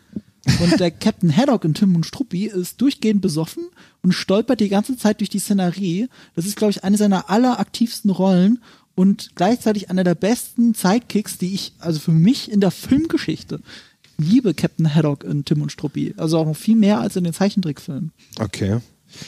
Und 0.62 0.80
der 0.80 0.90
Captain 1.06 1.36
Haddock 1.36 1.64
in 1.64 1.74
Tim 1.74 1.94
und 1.96 2.06
Struppi 2.06 2.46
ist 2.46 2.80
durchgehend 2.80 3.20
besoffen 3.20 3.64
und 4.02 4.12
stolpert 4.12 4.60
die 4.60 4.68
ganze 4.68 4.96
Zeit 4.96 5.20
durch 5.20 5.28
die 5.30 5.38
Szenerie. 5.40 6.08
Das 6.34 6.46
ist, 6.46 6.56
glaube 6.56 6.70
ich, 6.70 6.82
eine 6.84 6.96
seiner 6.96 7.28
alleraktivsten 7.30 8.10
Rollen 8.10 8.58
und 8.94 9.30
gleichzeitig 9.34 9.90
einer 9.90 10.04
der 10.04 10.14
besten 10.14 10.74
Sidekicks, 10.74 11.38
die 11.38 11.54
ich, 11.54 11.72
also 11.78 11.98
für 12.00 12.12
mich 12.12 12.50
in 12.50 12.60
der 12.60 12.70
Filmgeschichte, 12.70 13.60
ich 13.60 13.89
liebe 14.20 14.54
Captain 14.54 14.94
Haddock 14.94 15.24
in 15.24 15.44
Tim 15.44 15.62
und 15.62 15.72
Struppi. 15.72 16.14
Also 16.16 16.38
auch 16.38 16.46
noch 16.46 16.56
viel 16.56 16.76
mehr 16.76 17.00
als 17.00 17.16
in 17.16 17.24
den 17.24 17.32
Zeichentrickfilmen. 17.32 18.12
Okay. 18.38 18.78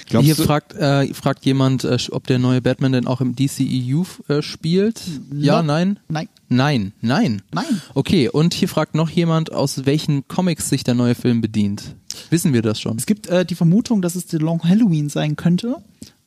Glaubst 0.08 0.26
Hier 0.26 0.36
fragt, 0.36 0.74
äh, 0.74 1.12
fragt 1.12 1.44
jemand, 1.44 1.82
äh, 1.82 1.98
ob 2.12 2.28
der 2.28 2.38
neue 2.38 2.60
Batman 2.62 2.92
denn 2.92 3.06
auch 3.08 3.20
im 3.20 3.34
DCEU 3.34 4.04
äh, 4.28 4.40
spielt. 4.40 5.00
Ja, 5.36 5.60
No. 5.60 5.66
nein? 5.66 5.98
Nein. 6.08 6.28
Nein, 6.48 6.92
nein. 7.00 7.42
Nein. 7.52 7.82
Okay, 7.94 8.28
und 8.28 8.54
hier 8.54 8.68
fragt 8.68 8.94
noch 8.94 9.10
jemand, 9.10 9.52
aus 9.52 9.84
welchen 9.84 10.28
Comics 10.28 10.68
sich 10.68 10.84
der 10.84 10.94
neue 10.94 11.16
Film 11.16 11.40
bedient. 11.40 11.96
Wissen 12.30 12.52
wir 12.52 12.62
das 12.62 12.80
schon? 12.80 12.96
Es 12.96 13.06
gibt 13.06 13.26
äh, 13.26 13.44
die 13.44 13.54
Vermutung, 13.56 14.02
dass 14.02 14.14
es 14.14 14.28
The 14.28 14.36
Long 14.36 14.62
Halloween 14.62 15.08
sein 15.08 15.34
könnte. 15.34 15.76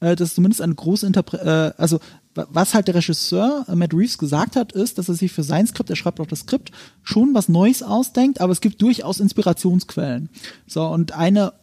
Äh, 0.01 0.17
das 0.17 0.29
ist 0.29 0.35
zumindest 0.35 0.61
eine 0.61 0.75
große 0.75 1.07
Interpretation. 1.07 1.47
Äh, 1.71 1.73
also, 1.77 1.99
was 2.35 2.73
halt 2.73 2.87
der 2.87 2.95
Regisseur 2.95 3.65
äh, 3.67 3.75
Matt 3.75 3.93
Reeves 3.93 4.17
gesagt 4.17 4.55
hat, 4.55 4.71
ist, 4.73 4.97
dass 4.97 5.09
er 5.09 5.15
sich 5.15 5.31
für 5.31 5.43
sein 5.43 5.65
Skript, 5.67 5.89
er 5.89 5.95
schreibt 5.95 6.19
auch 6.19 6.27
das 6.27 6.41
Skript, 6.41 6.71
schon 7.03 7.33
was 7.33 7.49
Neues 7.49 7.81
ausdenkt, 7.81 8.41
aber 8.41 8.51
es 8.51 8.61
gibt 8.61 8.81
durchaus 8.81 9.19
Inspirationsquellen. 9.19 10.29
So, 10.67 10.85
und 10.85 11.13
eine 11.13 11.53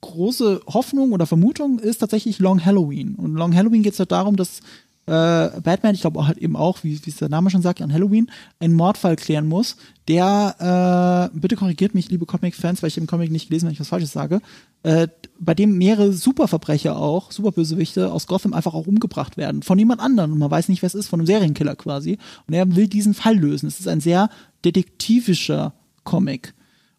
große 0.00 0.60
Hoffnung 0.66 1.12
oder 1.12 1.26
Vermutung 1.26 1.78
ist 1.78 1.98
tatsächlich 1.98 2.38
Long 2.38 2.64
Halloween. 2.64 3.14
Und 3.14 3.34
Long 3.34 3.54
Halloween 3.54 3.82
geht 3.82 3.94
es 3.94 3.98
halt 3.98 4.12
darum, 4.12 4.36
dass 4.36 4.60
äh, 5.08 5.60
Batman, 5.60 5.94
ich 5.94 6.02
glaube 6.02 6.26
halt 6.26 6.38
eben 6.38 6.56
auch, 6.56 6.84
wie 6.84 6.94
es 6.94 7.16
der 7.16 7.28
Name 7.28 7.50
schon 7.50 7.62
sagt, 7.62 7.80
an 7.80 7.92
Halloween, 7.92 8.30
einen 8.60 8.74
Mordfall 8.74 9.16
klären 9.16 9.48
muss, 9.48 9.76
der, 10.06 11.30
äh, 11.32 11.38
bitte 11.38 11.56
korrigiert 11.56 11.94
mich, 11.94 12.10
liebe 12.10 12.26
Comic-Fans, 12.26 12.82
weil 12.82 12.88
ich 12.88 12.98
im 12.98 13.06
Comic 13.06 13.30
nicht 13.30 13.48
gelesen, 13.48 13.66
wenn 13.66 13.72
ich 13.72 13.80
was 13.80 13.88
Falsches 13.88 14.12
sage, 14.12 14.40
äh, 14.82 15.08
bei 15.40 15.54
dem 15.54 15.78
mehrere 15.78 16.12
Superverbrecher 16.12 16.96
auch, 16.96 17.32
Superbösewichte 17.32 18.12
aus 18.12 18.26
Gotham 18.26 18.52
einfach 18.52 18.74
auch 18.74 18.86
umgebracht 18.86 19.36
werden. 19.36 19.62
Von 19.62 19.78
jemand 19.78 20.00
anderem. 20.00 20.32
Und 20.32 20.38
man 20.38 20.50
weiß 20.50 20.68
nicht, 20.68 20.82
wer 20.82 20.88
es 20.88 20.94
ist, 20.94 21.08
von 21.08 21.20
einem 21.20 21.26
Serienkiller 21.26 21.76
quasi. 21.76 22.18
Und 22.46 22.54
er 22.54 22.74
will 22.76 22.88
diesen 22.88 23.14
Fall 23.14 23.36
lösen. 23.36 23.66
Es 23.66 23.80
ist 23.80 23.88
ein 23.88 24.00
sehr 24.00 24.30
detektivischer 24.64 25.74
Comic. 26.04 26.54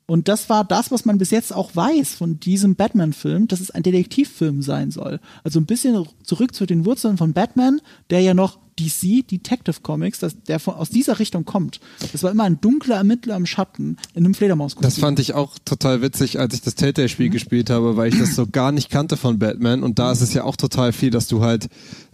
Und 0.10 0.28
das 0.28 0.50
war 0.50 0.63
das, 0.63 0.89
was 0.89 1.06
man 1.06 1.19
bis 1.19 1.30
jetzt 1.30 1.54
auch 1.54 1.76
weiß 1.76 2.15
von 2.15 2.39
diesem 2.39 2.76
Batman-Film, 2.76 3.48
dass 3.48 3.60
es 3.60 3.69
ein 3.69 3.84
Detektivfilm 3.84 4.63
sein 4.63 4.89
soll. 4.89 5.19
Also 5.43 5.60
ein 5.60 5.67
bisschen 5.67 6.04
zurück 6.24 6.56
zu 6.56 6.65
den 6.65 6.84
Wurzeln 6.84 7.17
von 7.17 7.34
Batman, 7.34 7.80
der 8.10 8.22
ja 8.22 8.34
noch 8.34 8.58
DC, 8.80 9.28
Detective 9.28 9.82
Comics, 9.84 10.17
dass 10.17 10.41
der 10.41 10.60
von, 10.60 10.74
aus 10.74 10.89
dieser 10.89 11.19
Richtung 11.19 11.45
kommt. 11.45 11.80
Das 12.12 12.24
war 12.24 12.32
immer 12.32 12.45
ein 12.45 12.60
dunkler 12.60 12.95
Ermittler 12.95 13.36
im 13.36 13.45
Schatten 13.45 13.98
in 14.15 14.26
einem 14.26 14.34
Fledermauskostüm. 14.34 14.89
das 14.89 14.98
fand 14.98 15.19
ich 15.19 15.34
auch 15.34 15.60
total 15.63 16.02
witzig, 16.02 16.39
als 16.39 16.56
ich 16.56 16.62
das 16.62 16.74
Telltale-Spiel 16.74 17.30
gespielt 17.30 17.69
habe, 17.69 17.95
weil 17.95 18.12
ich 18.12 18.19
das 18.19 18.36
so 18.36 18.48
gar 18.48 18.72
nicht 18.72 18.89
kannte 18.89 19.15
von 19.15 19.38
Batman. 19.38 19.84
Und 19.84 20.00
da 20.00 20.12
ist 20.12 20.22
es 20.22 20.34
ja 20.34 20.43
auch 20.43 20.56
total 20.56 20.91
viel, 20.91 21.12
dass 21.12 21.28
du 21.28 21.41
halt 21.41 21.69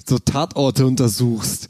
so 0.05 0.19
Tatorte 0.19 0.85
untersuchst. 0.85 1.69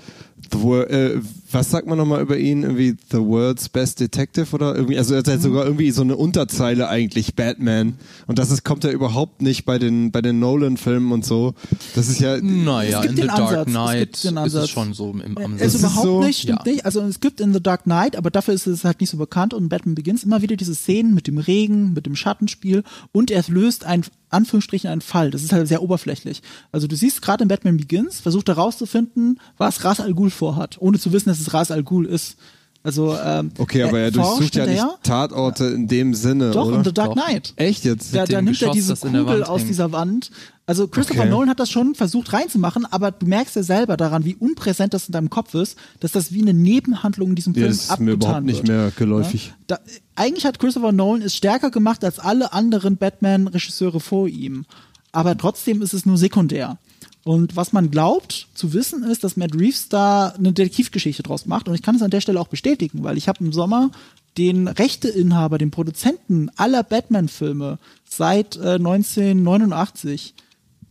The 0.63 0.91
äh, 0.91 1.21
was 1.51 1.69
sagt 1.71 1.87
man 1.87 1.97
nochmal 1.97 2.21
über 2.21 2.37
ihn? 2.37 2.63
Irgendwie 2.63 2.95
The 3.11 3.17
World's 3.19 3.69
Best 3.69 3.99
Detective 3.99 4.47
oder 4.53 4.75
irgendwie, 4.75 4.97
also 4.97 5.13
er 5.13 5.19
hat 5.19 5.27
halt 5.27 5.41
sogar 5.41 5.65
irgendwie 5.65 5.91
so 5.91 6.01
eine 6.01 6.15
Unterzeile 6.17 6.89
eigentlich, 6.89 7.35
Batman. 7.35 7.93
Und 8.27 8.39
das 8.39 8.51
ist, 8.51 8.63
kommt 8.65 8.83
ja 8.83 8.91
überhaupt 8.91 9.41
nicht 9.41 9.63
bei 9.65 9.79
den, 9.79 10.11
bei 10.11 10.21
den 10.21 10.39
Nolan-Filmen 10.39 11.11
und 11.11 11.23
so. 11.25 11.53
Das 11.95 12.09
ist 12.09 12.19
ja, 12.19 12.37
Naja, 12.41 13.03
Es 13.03 13.09
in 13.09 13.15
The 13.15 13.21
Dark 13.27 13.39
Ansatz, 13.39 13.67
es 13.67 13.73
Knight 13.73 14.11
gibt 14.11 14.23
den 14.25 14.37
ist 14.45 14.53
es 14.53 14.69
schon 14.69 14.93
so 14.93 15.11
im 15.11 15.37
Es 15.37 15.43
Ansatz. 15.45 15.61
ist 15.67 15.73
ist 15.75 15.79
überhaupt 15.81 16.05
so- 16.05 16.23
nicht, 16.23 16.39
stimmt 16.41 16.61
Ja. 16.65 16.71
nicht. 16.71 16.85
Also 16.85 17.01
es 17.01 17.19
gibt 17.19 17.39
in 17.41 17.53
The 17.53 17.61
Dark 17.63 17.83
Knight, 17.83 18.15
aber 18.17 18.31
dafür 18.31 18.53
ist 18.53 18.67
es 18.67 18.83
halt 18.83 18.99
nicht 18.99 19.09
so 19.11 19.17
bekannt 19.17 19.53
und 19.53 19.69
Batman 19.69 19.95
Begins 19.95 20.23
immer 20.23 20.41
wieder 20.41 20.55
diese 20.57 20.75
Szenen 20.75 21.13
mit 21.13 21.27
dem 21.27 21.37
Regen, 21.37 21.93
mit 21.93 22.05
dem 22.05 22.15
Schattenspiel 22.15 22.83
und 23.11 23.31
er 23.31 23.43
löst 23.47 23.85
ein 23.85 24.03
Anführungsstrichen 24.35 24.89
einen 24.89 25.01
Fall. 25.01 25.31
Das 25.31 25.43
ist 25.43 25.51
halt 25.51 25.67
sehr 25.67 25.81
oberflächlich. 25.81 26.41
Also 26.71 26.87
du 26.87 26.95
siehst 26.95 27.21
gerade 27.21 27.43
in 27.43 27.47
Batman 27.47 27.77
Begins, 27.77 28.19
versucht 28.19 28.47
herauszufinden, 28.47 29.39
was 29.57 29.83
Ras 29.83 29.99
Al 29.99 30.13
Ghul 30.13 30.29
vorhat, 30.29 30.77
ohne 30.79 30.99
zu 30.99 31.11
wissen, 31.11 31.29
dass 31.29 31.39
es 31.39 31.53
Ras 31.53 31.71
Al 31.71 31.83
Ghul 31.83 32.05
ist. 32.05 32.37
Also 32.83 33.17
ähm, 33.17 33.49
okay, 33.57 33.81
aber 33.81 33.99
er 33.99 34.11
durchsucht 34.11 34.55
ja 34.55 34.67
nicht. 34.67 34.85
Tatorte 35.01 35.65
in 35.65 35.87
dem 35.87 36.13
Sinne, 36.13 36.51
Doch, 36.51 36.67
oder? 36.67 36.77
in 36.77 36.83
The 36.83 36.93
Dark. 36.93 37.13
Knight. 37.13 37.53
Echt 37.55 37.83
jetzt? 37.83 38.13
Da, 38.13 38.25
da 38.25 38.43
nimmt 38.43 38.61
er 38.61 38.69
Geschoss, 38.71 38.75
diese 38.75 39.07
in 39.07 39.13
der 39.13 39.23
Kugel 39.23 39.43
aus 39.43 39.61
hängt. 39.61 39.69
dieser 39.71 39.91
Wand. 39.91 40.29
Also 40.67 40.87
Christopher 40.87 41.21
Okay. 41.21 41.29
Nolan 41.29 41.49
hat 41.49 41.59
das 41.59 41.69
schon 41.69 41.93
versucht 41.93 42.33
reinzumachen, 42.33 42.85
aber 42.91 43.11
du 43.11 43.27
merkst 43.27 43.55
ja 43.55 43.61
selber 43.61 43.97
daran, 43.97 44.25
wie 44.25 44.35
unpräsent 44.35 44.95
das 44.95 45.05
in 45.07 45.11
deinem 45.11 45.29
Kopf 45.29 45.53
ist, 45.53 45.77
dass 45.99 46.11
das 46.11 46.33
wie 46.33 46.41
eine 46.41 46.55
Nebenhandlung 46.55 47.29
in 47.29 47.35
diesem 47.35 47.53
Ja, 47.53 47.59
Film 47.61 47.67
das 47.71 47.83
ist 47.83 47.91
abgetan 47.91 48.05
mir 48.05 48.11
überhaupt 48.13 48.45
nicht 48.45 48.57
wird. 48.59 48.67
mehr 48.69 48.91
geläufig. 48.95 49.53
Da, 49.67 49.77
eigentlich 50.15 50.45
hat 50.45 50.57
Christopher 50.59 50.91
Nolan 50.91 51.21
es 51.21 51.35
stärker 51.35 51.69
gemacht 51.69 52.03
als 52.03 52.17
alle 52.17 52.51
anderen 52.53 52.97
Batman-Regisseure 52.97 53.99
vor 53.99 54.27
ihm. 54.27 54.65
Aber 55.11 55.37
trotzdem 55.37 55.81
ist 55.83 55.93
es 55.93 56.05
nur 56.07 56.17
sekundär. 56.17 56.77
Und 57.23 57.55
was 57.55 57.71
man 57.71 57.89
glaubt 57.91 58.47
zu 58.53 58.73
wissen 58.73 59.03
ist, 59.03 59.23
dass 59.23 59.37
Matt 59.37 59.55
Reeves 59.55 59.89
da 59.89 60.29
eine 60.29 60.51
Detektivgeschichte 60.51 61.23
draus 61.23 61.45
macht. 61.45 61.67
Und 61.67 61.75
ich 61.75 61.81
kann 61.83 61.95
es 61.95 62.01
an 62.01 62.11
der 62.11 62.21
Stelle 62.21 62.39
auch 62.39 62.47
bestätigen, 62.49 63.03
weil 63.03 63.17
ich 63.17 63.27
habe 63.27 63.43
im 63.43 63.53
Sommer 63.53 63.91
den 64.37 64.67
Rechteinhaber, 64.67 65.57
den 65.57 65.71
Produzenten 65.71 66.49
aller 66.57 66.83
Batman-Filme 66.83 67.77
seit 68.07 68.57
äh, 68.57 68.73
1989 68.75 70.33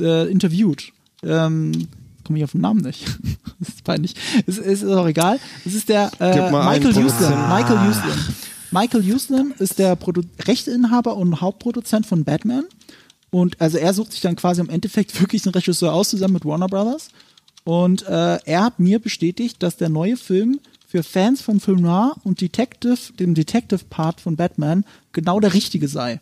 äh, 0.00 0.30
interviewt. 0.30 0.92
Ähm, 1.22 1.88
komme 2.24 2.38
ich 2.38 2.44
auf 2.44 2.52
den 2.52 2.62
Namen 2.62 2.80
nicht. 2.80 3.04
das 3.60 3.68
ist 3.68 3.84
peinlich. 3.84 4.14
Es, 4.46 4.58
es 4.58 4.82
ist 4.82 4.90
auch 4.90 5.06
egal. 5.06 5.38
Es 5.64 5.74
ist 5.74 5.88
der 5.88 6.10
äh, 6.20 6.50
Michael 6.50 6.94
Houston. 6.96 7.02
Produzenten. 7.02 7.48
Michael 7.48 7.86
Houston. 7.86 8.34
Michael 8.70 9.04
Houston 9.04 9.54
ist 9.58 9.78
der 9.78 9.94
Produ 9.94 10.22
Rechteinhaber 10.46 11.16
und 11.16 11.40
Hauptproduzent 11.40 12.06
von 12.06 12.24
Batman. 12.24 12.64
Und 13.30 13.60
also 13.60 13.78
er 13.78 13.94
sucht 13.94 14.12
sich 14.12 14.20
dann 14.20 14.36
quasi 14.36 14.60
im 14.60 14.68
Endeffekt 14.68 15.20
wirklich 15.20 15.44
einen 15.46 15.54
Regisseur 15.54 15.92
aus, 15.92 16.10
zusammen 16.10 16.34
mit 16.34 16.44
Warner 16.44 16.68
Brothers. 16.68 17.08
Und 17.64 18.02
äh, 18.02 18.38
er 18.44 18.64
hat 18.64 18.78
mir 18.78 18.98
bestätigt, 18.98 19.62
dass 19.62 19.76
der 19.76 19.88
neue 19.88 20.16
Film 20.16 20.60
für 20.86 21.02
Fans 21.02 21.40
von 21.40 21.60
Film 21.60 21.80
Noir 21.80 22.14
und 22.22 22.40
Detective, 22.40 23.12
dem 23.18 23.34
Detective-Part 23.34 24.20
von 24.20 24.36
Batman, 24.36 24.84
genau 25.12 25.40
der 25.40 25.54
richtige 25.54 25.88
sei. 25.88 26.20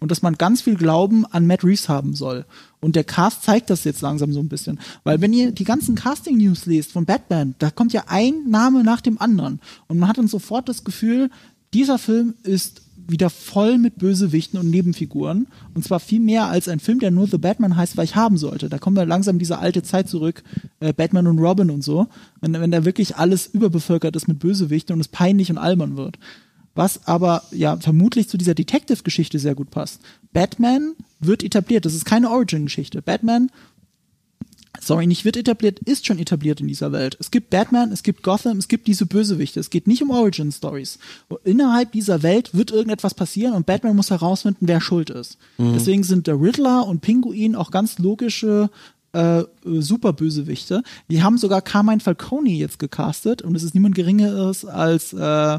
Und 0.00 0.10
dass 0.10 0.22
man 0.22 0.36
ganz 0.36 0.62
viel 0.62 0.76
Glauben 0.76 1.26
an 1.26 1.46
Matt 1.46 1.62
Reeves 1.62 1.88
haben 1.88 2.14
soll. 2.14 2.46
Und 2.80 2.96
der 2.96 3.04
Cast 3.04 3.42
zeigt 3.42 3.70
das 3.70 3.84
jetzt 3.84 4.00
langsam 4.00 4.32
so 4.32 4.40
ein 4.40 4.48
bisschen. 4.48 4.80
Weil 5.04 5.20
wenn 5.20 5.32
ihr 5.32 5.52
die 5.52 5.64
ganzen 5.64 5.94
Casting-News 5.94 6.66
lest 6.66 6.92
von 6.92 7.04
Batman, 7.04 7.54
da 7.58 7.70
kommt 7.70 7.92
ja 7.92 8.04
ein 8.08 8.48
Name 8.48 8.82
nach 8.82 9.02
dem 9.02 9.20
anderen. 9.20 9.60
Und 9.88 9.98
man 9.98 10.08
hat 10.08 10.18
dann 10.18 10.28
sofort 10.28 10.68
das 10.68 10.84
Gefühl, 10.84 11.30
dieser 11.74 11.98
Film 11.98 12.34
ist 12.42 12.82
wieder 13.10 13.30
voll 13.30 13.78
mit 13.78 13.98
Bösewichten 13.98 14.58
und 14.58 14.70
Nebenfiguren. 14.70 15.48
Und 15.74 15.84
zwar 15.84 16.00
viel 16.00 16.20
mehr 16.20 16.46
als 16.46 16.68
ein 16.68 16.80
Film, 16.80 17.00
der 17.00 17.10
nur 17.10 17.26
The 17.26 17.38
Batman 17.38 17.76
heißt, 17.76 17.96
weil 17.96 18.04
ich 18.04 18.16
haben 18.16 18.38
sollte. 18.38 18.68
Da 18.68 18.78
kommen 18.78 18.96
wir 18.96 19.04
langsam 19.04 19.38
diese 19.38 19.58
alte 19.58 19.82
Zeit 19.82 20.08
zurück, 20.08 20.42
äh, 20.80 20.92
Batman 20.92 21.26
und 21.26 21.38
Robin 21.38 21.70
und 21.70 21.82
so. 21.82 22.06
Wenn, 22.40 22.52
wenn 22.52 22.70
da 22.70 22.84
wirklich 22.84 23.16
alles 23.16 23.46
überbevölkert 23.46 24.16
ist 24.16 24.28
mit 24.28 24.38
Bösewichten 24.38 24.94
und 24.94 25.00
es 25.00 25.08
peinlich 25.08 25.50
und 25.50 25.58
albern 25.58 25.96
wird. 25.96 26.18
Was 26.80 27.06
aber 27.06 27.42
ja 27.50 27.76
vermutlich 27.76 28.30
zu 28.30 28.38
dieser 28.38 28.54
Detective-Geschichte 28.54 29.38
sehr 29.38 29.54
gut 29.54 29.70
passt. 29.70 30.00
Batman 30.32 30.94
wird 31.18 31.42
etabliert. 31.42 31.84
Das 31.84 31.92
ist 31.92 32.06
keine 32.06 32.30
Origin-Geschichte. 32.30 33.02
Batman 33.02 33.50
sorry, 34.80 35.06
nicht 35.06 35.26
wird 35.26 35.36
etabliert, 35.36 35.78
ist 35.80 36.06
schon 36.06 36.18
etabliert 36.18 36.62
in 36.62 36.68
dieser 36.68 36.90
Welt. 36.90 37.18
Es 37.20 37.30
gibt 37.30 37.50
Batman, 37.50 37.92
es 37.92 38.02
gibt 38.02 38.22
Gotham, 38.22 38.56
es 38.56 38.66
gibt 38.66 38.86
diese 38.86 39.04
Bösewichte. 39.04 39.60
Es 39.60 39.68
geht 39.68 39.86
nicht 39.86 40.00
um 40.00 40.08
Origin 40.08 40.50
Stories. 40.52 40.98
Innerhalb 41.44 41.92
dieser 41.92 42.22
Welt 42.22 42.54
wird 42.54 42.70
irgendetwas 42.70 43.12
passieren 43.12 43.52
und 43.52 43.66
Batman 43.66 43.94
muss 43.94 44.08
herausfinden, 44.08 44.66
wer 44.66 44.80
schuld 44.80 45.10
ist. 45.10 45.36
Deswegen 45.58 46.02
sind 46.02 46.28
der 46.28 46.40
Riddler 46.40 46.86
und 46.86 47.02
Pinguin 47.02 47.56
auch 47.56 47.70
ganz 47.70 47.98
logische 47.98 48.70
äh, 49.12 49.42
Superbösewichte. 49.64 50.82
Die 51.10 51.22
haben 51.22 51.36
sogar 51.36 51.60
Carmine 51.60 52.00
Falcone 52.00 52.48
jetzt 52.48 52.78
gecastet 52.78 53.42
und 53.42 53.54
es 53.54 53.64
ist 53.64 53.74
niemand 53.74 53.96
geringeres 53.96 54.64
als 54.64 55.12
äh, 55.12 55.58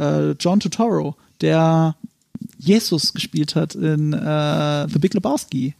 äh, 0.00 0.30
John 0.32 0.60
Turturro, 0.60 1.16
der 1.40 1.96
Jesus 2.58 3.14
gespielt 3.14 3.54
hat 3.54 3.74
in 3.74 4.12
äh, 4.12 4.88
The 4.88 4.98
Big 4.98 5.14
Lebowski. 5.14 5.74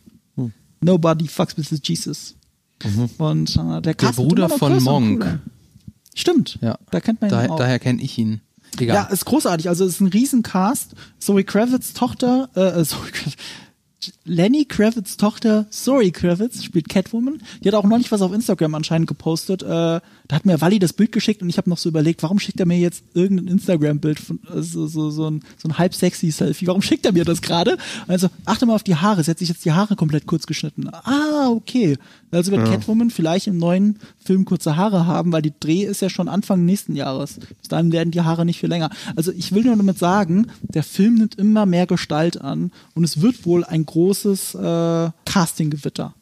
Nobody 0.81 1.29
fucks 1.29 1.57
with 1.57 1.81
Jesus. 1.83 2.35
Und 3.19 3.57
äh, 3.57 3.83
der, 3.83 4.01
wird 4.01 4.17
Bruder 4.17 4.49
von 4.49 4.83
Monk. 4.83 5.41
Stimmt. 6.15 6.59
Ja. 6.61 6.79
Da 6.91 7.01
kennt 7.01 7.21
man 7.21 7.29
ihn 7.29 7.33
Daher, 7.33 7.53
auch. 7.53 7.57
daher 7.57 7.79
kenne 7.79 8.03
ich 8.03 8.17
ihn. 8.19 8.41
Egal. 8.79 8.97
Ja, 8.97 9.03
ist 9.05 9.25
großartig. 9.25 9.69
Also 9.69 9.85
es 9.85 9.95
ist 9.95 10.01
ein 10.01 10.09
Riesencast. 10.09 10.95
Zoe 11.19 11.45
Kravitz 11.45 11.93
Tochter, 11.93 12.49
äh, 12.57 12.81
äh, 12.81 12.85
Zoe 12.85 13.11
Kravitz, 13.13 13.37
Lenny 14.25 14.65
Kravitz 14.65 15.17
Tochter, 15.17 15.67
Zoe 15.71 16.11
Kravitz, 16.11 16.65
spielt 16.65 16.89
Catwoman. 16.89 17.43
Die 17.63 17.69
hat 17.69 17.75
auch 17.75 17.85
neulich 17.85 18.11
was 18.11 18.23
auf 18.23 18.33
Instagram 18.33 18.75
anscheinend 18.75 19.09
gepostet. 19.09 19.63
Äh, 19.63 20.01
da 20.31 20.37
hat 20.37 20.47
mir 20.47 20.61
Wally 20.61 20.79
das 20.79 20.93
Bild 20.93 21.11
geschickt 21.11 21.43
und 21.43 21.49
ich 21.49 21.59
habe 21.59 21.69
noch 21.69 21.77
so 21.77 21.89
überlegt, 21.89 22.23
warum 22.23 22.39
schickt 22.39 22.61
er 22.61 22.67
mir 22.67 22.79
jetzt 22.79 23.03
irgendein 23.15 23.49
Instagram-Bild 23.49 24.21
von 24.21 24.39
so, 24.55 24.87
so, 24.87 25.11
so 25.11 25.29
ein, 25.29 25.43
so 25.57 25.69
ein 25.69 25.77
halb 25.77 25.93
sexy 25.93 26.31
Selfie? 26.31 26.69
Warum 26.69 26.83
schickt 26.83 27.05
er 27.05 27.11
mir 27.11 27.25
das 27.25 27.43
gerade? 27.43 27.77
Also 28.07 28.29
achte 28.45 28.65
mal 28.65 28.77
auf 28.77 28.85
die 28.85 28.95
Haare. 28.95 29.25
Sie 29.25 29.31
hat 29.33 29.41
sich 29.41 29.49
jetzt 29.49 29.65
die 29.65 29.73
Haare 29.73 29.97
komplett 29.97 30.27
kurz 30.27 30.47
geschnitten. 30.47 30.87
Ah, 30.89 31.49
okay. 31.49 31.99
Also 32.31 32.53
wird 32.53 32.65
Catwoman 32.65 33.11
vielleicht 33.11 33.49
im 33.49 33.59
neuen 33.59 33.99
Film 34.25 34.45
kurze 34.45 34.77
Haare 34.77 35.05
haben, 35.05 35.33
weil 35.33 35.43
die 35.43 35.53
Dreh 35.59 35.83
ist 35.83 36.01
ja 36.01 36.09
schon 36.09 36.29
Anfang 36.29 36.65
nächsten 36.65 36.95
Jahres. 36.95 37.41
Bis 37.59 37.67
dahin 37.69 37.91
werden 37.91 38.13
die 38.13 38.21
Haare 38.21 38.45
nicht 38.45 38.61
viel 38.61 38.69
länger. 38.69 38.91
Also 39.17 39.33
ich 39.33 39.51
will 39.51 39.65
nur 39.65 39.77
damit 39.77 39.99
sagen, 39.99 40.47
der 40.63 40.85
Film 40.85 41.17
nimmt 41.17 41.35
immer 41.35 41.67
mehr 41.67 41.89
Gestalt 41.89 42.41
an 42.41 42.71
und 42.95 43.03
es 43.03 43.21
wird 43.21 43.45
wohl 43.47 43.65
ein 43.65 43.85
großes 43.85 44.55
äh, 44.55 45.11
Casting-Gewitter. 45.25 46.15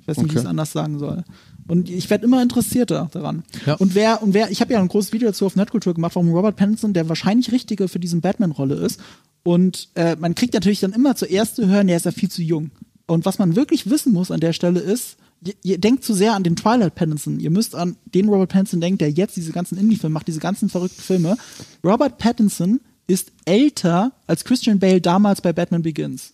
Ich 0.00 0.08
weiß 0.08 0.16
nicht, 0.16 0.30
wie 0.30 0.38
ich 0.38 0.42
es 0.42 0.46
anders 0.46 0.72
sagen 0.72 0.98
soll. 0.98 1.22
Und 1.68 1.88
ich 1.88 2.10
werde 2.10 2.24
immer 2.24 2.42
interessierter 2.42 3.08
daran. 3.12 3.44
Ja. 3.66 3.74
Und 3.74 3.94
wer, 3.94 4.22
und 4.22 4.34
wer, 4.34 4.50
ich 4.50 4.60
habe 4.60 4.72
ja 4.72 4.80
ein 4.80 4.88
großes 4.88 5.12
Video 5.12 5.28
dazu 5.28 5.46
auf 5.46 5.56
Netkultur 5.56 5.94
gemacht, 5.94 6.14
warum 6.14 6.32
Robert 6.32 6.56
Pattinson 6.56 6.92
der 6.92 7.08
wahrscheinlich 7.08 7.52
Richtige 7.52 7.88
für 7.88 8.00
diesen 8.00 8.20
Batman-Rolle 8.20 8.74
ist. 8.74 9.00
Und 9.42 9.88
äh, 9.94 10.16
man 10.16 10.34
kriegt 10.34 10.54
natürlich 10.54 10.80
dann 10.80 10.92
immer 10.92 11.16
zuerst 11.16 11.56
zu 11.56 11.66
hören, 11.66 11.86
der 11.86 11.96
ist 11.96 12.04
ja 12.04 12.12
viel 12.12 12.30
zu 12.30 12.42
jung. 12.42 12.70
Und 13.06 13.24
was 13.24 13.38
man 13.38 13.56
wirklich 13.56 13.90
wissen 13.90 14.12
muss 14.12 14.30
an 14.30 14.40
der 14.40 14.52
Stelle 14.52 14.80
ist, 14.80 15.16
ihr, 15.44 15.54
ihr 15.62 15.78
denkt 15.78 16.04
zu 16.04 16.14
sehr 16.14 16.34
an 16.34 16.42
den 16.42 16.56
Twilight 16.56 16.94
Pattinson. 16.94 17.40
Ihr 17.40 17.50
müsst 17.50 17.74
an 17.74 17.96
den 18.06 18.28
Robert 18.28 18.50
Pattinson 18.50 18.80
denken, 18.80 18.98
der 18.98 19.10
jetzt 19.10 19.36
diese 19.36 19.52
ganzen 19.52 19.78
Indie-Filme 19.78 20.14
macht, 20.14 20.28
diese 20.28 20.40
ganzen 20.40 20.68
verrückten 20.68 21.02
Filme. 21.02 21.36
Robert 21.84 22.18
Pattinson 22.18 22.80
ist 23.06 23.32
älter 23.44 24.12
als 24.26 24.44
Christian 24.44 24.78
Bale 24.78 25.00
damals 25.00 25.40
bei 25.40 25.52
Batman 25.52 25.82
Begins. 25.82 26.32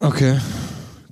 Okay. 0.00 0.38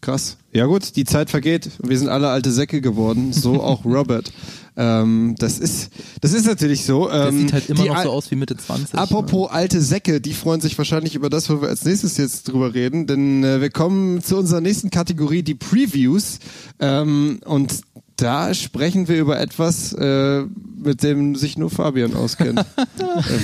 Krass. 0.01 0.36
Ja 0.53 0.66
gut, 0.66 0.97
die 0.97 1.05
Zeit 1.05 1.30
vergeht. 1.30 1.70
Wir 1.82 1.99
sind 1.99 2.09
alle 2.09 2.28
alte 2.28 2.51
Säcke 2.53 2.80
geworden, 2.80 3.32
so 3.32 3.62
auch 3.62 3.84
Robert. 3.84 4.32
Ähm, 4.78 5.34
das 5.38 5.59
ist, 5.59 5.90
das 6.20 6.32
ist 6.34 6.44
natürlich 6.47 6.84
so. 6.84 7.09
Der 7.09 7.28
Ähm, 7.28 7.38
sieht 7.40 7.53
halt 7.53 7.68
immer 7.70 7.84
noch 7.86 8.03
so 8.03 8.11
aus 8.11 8.30
wie 8.30 8.36
Mitte 8.36 8.57
20. 8.57 8.94
Apropos 8.94 9.51
alte 9.51 9.80
Säcke, 9.80 10.20
die 10.20 10.34
freuen 10.34 10.61
sich 10.61 10.76
wahrscheinlich 10.76 11.14
über 11.14 11.30
das, 11.30 11.49
wo 11.49 11.62
wir 11.62 11.68
als 11.68 11.84
nächstes 11.84 12.18
jetzt 12.18 12.49
drüber 12.49 12.74
reden, 12.74 13.07
denn 13.07 13.42
äh, 13.42 13.61
wir 13.62 13.70
kommen 13.70 14.22
zu 14.22 14.36
unserer 14.36 14.61
nächsten 14.61 14.90
Kategorie, 14.90 15.42
die 15.42 15.55
Previews. 15.55 16.40
Ähm, 16.78 17.40
und 17.47 17.80
da 18.16 18.54
sprechen 18.54 19.08
wir 19.08 19.16
über 19.18 19.38
etwas, 19.38 19.92
äh, 19.92 20.42
mit 20.82 21.02
dem 21.02 21.34
sich 21.36 21.58
nur 21.58 21.70
Fabian 21.70 22.14
auskennt. 22.14 22.58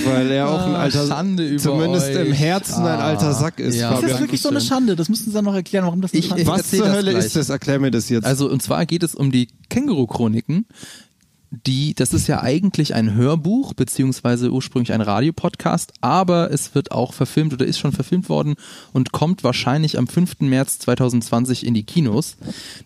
Weil 0.07 0.31
er 0.31 0.49
auch 0.49 0.67
ein 0.67 0.75
Ah, 0.75 0.81
alter, 0.81 1.07
Schande 1.07 1.47
über 1.47 1.63
zumindest 1.63 2.09
euch. 2.09 2.27
im 2.29 2.33
Herzen 2.33 2.77
ein 2.85 2.99
Ah, 3.01 3.05
alter 3.05 3.33
Sack 3.35 3.59
ist. 3.61 3.77
ja. 3.77 3.91
Das 3.91 4.01
Fabian. 4.01 4.17
ist 4.17 4.21
wirklich 4.23 4.41
so 4.43 4.49
eine 4.49 4.61
Schande. 4.61 4.97
Das 4.97 5.09
müssten 5.09 5.31
Sie 5.31 5.35
dann 5.35 5.45
noch 5.45 5.55
erklären, 5.55 5.85
warum 5.85 6.01
das 6.01 6.13
eine 6.13 6.21
Ich- 6.21 6.27
Schande 6.27 6.43
ich- 6.43 6.49
ist. 6.49 6.55
Was 6.55 6.71
zur 6.71 6.87
das 6.87 6.97
Hölle 6.97 7.11
gleich. 7.11 7.25
ist 7.27 7.37
das? 7.37 7.49
Erklär 7.51 7.79
mir 7.81 7.91
das 7.91 8.09
jetzt. 8.09 8.25
Also, 8.25 8.49
und 8.51 8.63
zwar 8.63 8.87
geht 8.87 9.03
es 9.03 9.15
um 9.15 9.31
die 9.31 9.49
Känguru-Chroniken. 9.69 10.67
Die, 11.67 11.93
das 11.93 12.15
ist 12.15 12.29
ja 12.29 12.41
eigentlich 12.41 12.95
ein 12.95 13.13
Hörbuch, 13.15 13.75
beziehungsweise 13.75 14.51
ursprünglich 14.51 14.95
ein 14.95 15.03
Radiopodcast, 15.03 15.93
aber 16.01 16.51
es 16.51 16.75
wird 16.75 16.93
auch 16.93 17.13
verfilmt 17.13 17.53
oder 17.53 17.67
ist 17.67 17.79
schon 17.79 17.93
verfilmt 17.93 18.31
worden 18.31 18.55
und 18.95 19.13
kommt 19.13 19.45
wahrscheinlich 19.45 19.99
am 19.99 20.07
5. 20.07 20.41
März 20.41 20.79
2020 20.79 21.67
in 21.67 21.75
die 21.75 21.83
Kinos. 21.83 22.39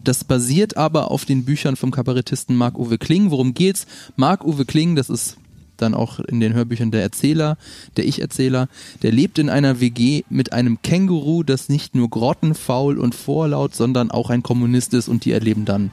Das 0.02 0.24
basiert 0.24 0.76
aber 0.76 1.12
auf 1.12 1.24
den 1.24 1.44
Büchern 1.44 1.76
vom 1.76 1.92
Kabarettisten 1.92 2.56
Marc-Uwe 2.56 2.98
Kling. 2.98 3.30
Worum 3.30 3.54
geht's? 3.54 3.86
Marc-Uwe 4.16 4.64
Kling, 4.64 4.96
das 4.96 5.10
ist 5.10 5.36
dann 5.76 5.94
auch 5.94 6.18
in 6.18 6.40
den 6.40 6.52
Hörbüchern 6.52 6.90
der 6.90 7.02
Erzähler, 7.02 7.58
der 7.96 8.06
Ich-Erzähler, 8.06 8.68
der 9.02 9.12
lebt 9.12 9.38
in 9.38 9.48
einer 9.48 9.78
WG 9.78 10.24
mit 10.28 10.52
einem 10.52 10.82
Känguru, 10.82 11.44
das 11.44 11.68
nicht 11.68 11.94
nur 11.94 12.10
grottenfaul 12.10 12.98
und 12.98 13.14
vorlaut, 13.14 13.76
sondern 13.76 14.10
auch 14.10 14.30
ein 14.30 14.42
Kommunist 14.42 14.92
ist 14.92 15.08
und 15.08 15.24
die 15.24 15.30
erleben 15.30 15.66
dann 15.66 15.92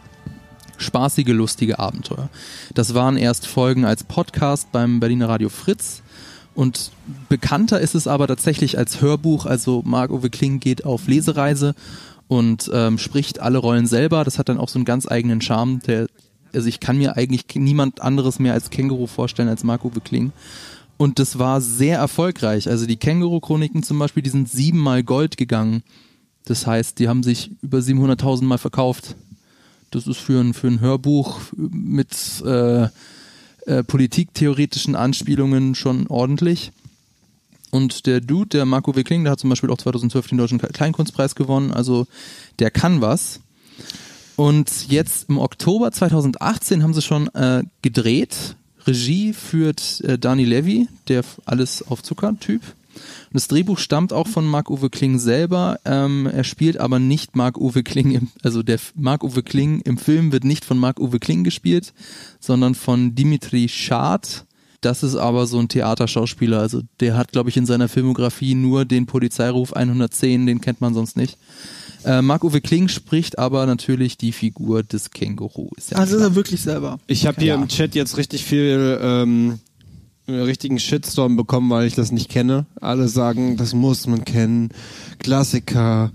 spaßige, 0.83 1.29
lustige 1.29 1.79
Abenteuer. 1.79 2.29
Das 2.73 2.93
waren 2.93 3.17
erst 3.17 3.47
Folgen 3.47 3.85
als 3.85 4.03
Podcast 4.03 4.71
beim 4.71 4.99
Berliner 4.99 5.29
Radio 5.29 5.49
Fritz 5.49 6.03
und 6.55 6.91
bekannter 7.29 7.79
ist 7.79 7.95
es 7.95 8.07
aber 8.07 8.27
tatsächlich 8.27 8.77
als 8.77 9.01
Hörbuch, 9.01 9.45
also 9.45 9.81
Marc-Uwe 9.85 10.29
Kling 10.29 10.59
geht 10.59 10.85
auf 10.85 11.07
Lesereise 11.07 11.73
und 12.27 12.69
ähm, 12.73 12.97
spricht 12.97 13.39
alle 13.39 13.57
Rollen 13.57 13.87
selber. 13.87 14.23
Das 14.23 14.37
hat 14.37 14.49
dann 14.49 14.59
auch 14.59 14.69
so 14.69 14.77
einen 14.77 14.85
ganz 14.85 15.09
eigenen 15.09 15.41
Charme, 15.41 15.79
der 15.79 16.07
also 16.53 16.67
ich 16.67 16.79
kann 16.79 16.97
mir 16.97 17.17
eigentlich 17.17 17.45
niemand 17.55 18.01
anderes 18.01 18.37
mehr 18.37 18.53
als 18.53 18.69
Känguru 18.69 19.07
vorstellen 19.07 19.49
als 19.49 19.63
Marc-Uwe 19.63 20.01
Kling. 20.01 20.31
Und 20.97 21.17
das 21.17 21.39
war 21.39 21.61
sehr 21.61 21.97
erfolgreich. 21.97 22.69
Also 22.69 22.85
die 22.85 22.97
Känguru-Chroniken 22.97 23.81
zum 23.81 23.97
Beispiel, 23.97 24.21
die 24.21 24.29
sind 24.29 24.49
siebenmal 24.49 25.03
Gold 25.03 25.37
gegangen. 25.37 25.81
Das 26.45 26.67
heißt, 26.67 26.99
die 26.99 27.07
haben 27.07 27.23
sich 27.23 27.51
über 27.61 27.79
700.000 27.79 28.43
Mal 28.43 28.59
verkauft. 28.59 29.15
Das 29.93 30.07
ist 30.07 30.17
für 30.17 30.39
ein, 30.39 30.53
für 30.53 30.67
ein 30.67 30.79
Hörbuch 30.79 31.39
mit 31.55 32.15
äh, 32.45 32.87
äh, 33.65 33.83
politiktheoretischen 33.85 34.95
Anspielungen 34.95 35.75
schon 35.75 36.07
ordentlich. 36.07 36.71
Und 37.69 38.07
der 38.07 38.19
Dude, 38.19 38.49
der 38.49 38.65
Marco 38.65 38.95
W. 38.95 39.03
Kling, 39.03 39.23
der 39.23 39.31
hat 39.31 39.39
zum 39.39 39.49
Beispiel 39.51 39.69
auch 39.69 39.77
2012 39.77 40.27
den 40.27 40.37
Deutschen 40.39 40.57
Kleinkunstpreis 40.59 41.35
gewonnen. 41.35 41.71
Also 41.71 42.07
der 42.59 42.71
kann 42.71 43.01
was. 43.01 43.39
Und 44.35 44.89
jetzt 44.89 45.29
im 45.29 45.37
Oktober 45.37 45.91
2018 45.91 46.81
haben 46.81 46.93
sie 46.93 47.01
schon 47.03 47.27
äh, 47.35 47.63
gedreht. 47.83 48.55
Regie 48.87 49.33
führt 49.33 50.01
äh, 50.01 50.17
Dani 50.17 50.43
Levy, 50.43 50.87
der 51.07 51.23
alles 51.45 51.85
auf 51.87 52.01
Zucker-Typ. 52.01 52.61
Das 53.33 53.47
Drehbuch 53.47 53.79
stammt 53.79 54.13
auch 54.13 54.27
von 54.27 54.45
Marc-Uwe 54.45 54.89
Kling 54.89 55.17
selber. 55.17 55.79
Ähm, 55.85 56.27
er 56.31 56.43
spielt 56.43 56.79
aber 56.79 56.99
nicht 56.99 57.35
Marc-Uwe 57.35 57.81
Kling, 57.83 58.11
im, 58.11 58.27
also 58.43 58.61
der 58.63 58.79
Marc-Uwe 58.95 59.41
Kling 59.43 59.81
im 59.81 59.97
Film 59.97 60.31
wird 60.31 60.43
nicht 60.43 60.63
von 60.65 60.77
Marc-Uwe 60.77 61.19
Kling 61.19 61.43
gespielt, 61.43 61.93
sondern 62.39 62.75
von 62.75 63.15
Dimitri 63.15 63.67
Schad. 63.69 64.45
Das 64.81 65.01
ist 65.01 65.15
aber 65.15 65.47
so 65.47 65.59
ein 65.59 65.67
Theaterschauspieler. 65.69 66.59
Also 66.59 66.81
der 66.99 67.15
hat, 67.17 67.31
glaube 67.31 67.49
ich, 67.49 67.57
in 67.57 67.65
seiner 67.65 67.87
Filmografie 67.89 68.53
nur 68.53 68.85
den 68.85 69.05
Polizeiruf 69.07 69.73
110, 69.73 70.45
den 70.45 70.61
kennt 70.61 70.81
man 70.81 70.93
sonst 70.93 71.17
nicht. 71.17 71.37
Äh, 72.05 72.21
Marc-Uwe 72.21 72.59
Kling 72.59 72.89
spricht 72.89 73.39
aber 73.39 73.65
natürlich 73.65 74.17
die 74.17 74.33
Figur 74.33 74.83
des 74.83 75.09
Känguru. 75.11 75.69
Ist 75.77 75.91
ja 75.91 75.97
Also 75.97 76.15
ist 76.15 76.19
klar. 76.19 76.31
er 76.31 76.35
wirklich 76.35 76.61
selber. 76.61 76.99
Ich 77.07 77.25
habe 77.25 77.37
hier 77.39 77.53
Ja. 77.53 77.55
im 77.55 77.69
Chat 77.69 77.95
jetzt 77.95 78.17
richtig 78.17 78.43
viel 78.43 78.99
ähm, 79.01 79.59
richtigen 80.27 80.79
Shitstorm 80.79 81.35
bekommen, 81.35 81.69
weil 81.69 81.87
ich 81.87 81.95
das 81.95 82.11
nicht 82.11 82.29
kenne. 82.29 82.65
Alle 82.79 83.07
sagen, 83.07 83.57
das 83.57 83.73
muss 83.73 84.07
man 84.07 84.23
kennen. 84.25 84.69
Klassiker. 85.19 86.11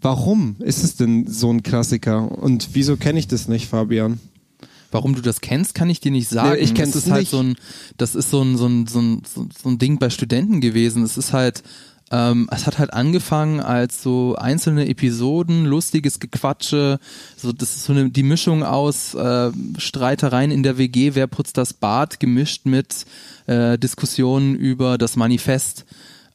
Warum 0.00 0.56
ist 0.60 0.82
es 0.82 0.96
denn 0.96 1.26
so 1.26 1.52
ein 1.52 1.62
Klassiker? 1.62 2.30
Und 2.40 2.70
wieso 2.72 2.96
kenne 2.96 3.18
ich 3.18 3.28
das 3.28 3.48
nicht, 3.48 3.68
Fabian? 3.68 4.18
Warum 4.92 5.14
du 5.14 5.20
das 5.20 5.40
kennst, 5.40 5.74
kann 5.74 5.88
ich 5.88 6.00
dir 6.00 6.10
nicht 6.10 6.28
sagen. 6.28 6.54
Nee, 6.54 6.64
ich 6.64 6.74
das 6.74 6.96
ist 6.96 7.10
halt 7.10 7.20
nicht. 7.20 7.30
so 7.30 7.40
ein, 7.40 7.56
das 7.96 8.14
ist 8.14 8.30
so 8.30 8.42
ein, 8.42 8.56
so 8.56 8.66
ein, 8.66 8.86
so 8.86 9.00
ein, 9.00 9.22
so 9.24 9.68
ein 9.68 9.78
Ding 9.78 9.98
bei 9.98 10.10
Studenten 10.10 10.60
gewesen. 10.60 11.04
Es 11.04 11.16
ist 11.16 11.32
halt, 11.32 11.62
ähm, 12.10 12.48
es 12.50 12.66
hat 12.66 12.78
halt 12.78 12.92
angefangen 12.92 13.60
als 13.60 14.02
so 14.02 14.34
einzelne 14.34 14.88
Episoden, 14.88 15.64
lustiges 15.64 16.18
Gequatsche, 16.18 16.98
so 17.36 17.52
das 17.52 17.76
ist 17.76 17.84
so 17.84 17.92
eine 17.92 18.10
die 18.10 18.24
Mischung 18.24 18.64
aus 18.64 19.14
äh, 19.14 19.52
Streitereien 19.78 20.50
in 20.50 20.64
der 20.64 20.76
WG, 20.76 21.14
wer 21.14 21.28
putzt 21.28 21.56
das 21.56 21.72
Bad, 21.72 22.18
gemischt 22.18 22.66
mit 22.66 23.06
äh, 23.46 23.78
Diskussionen 23.78 24.56
über 24.56 24.98
das 24.98 25.14
Manifest. 25.14 25.84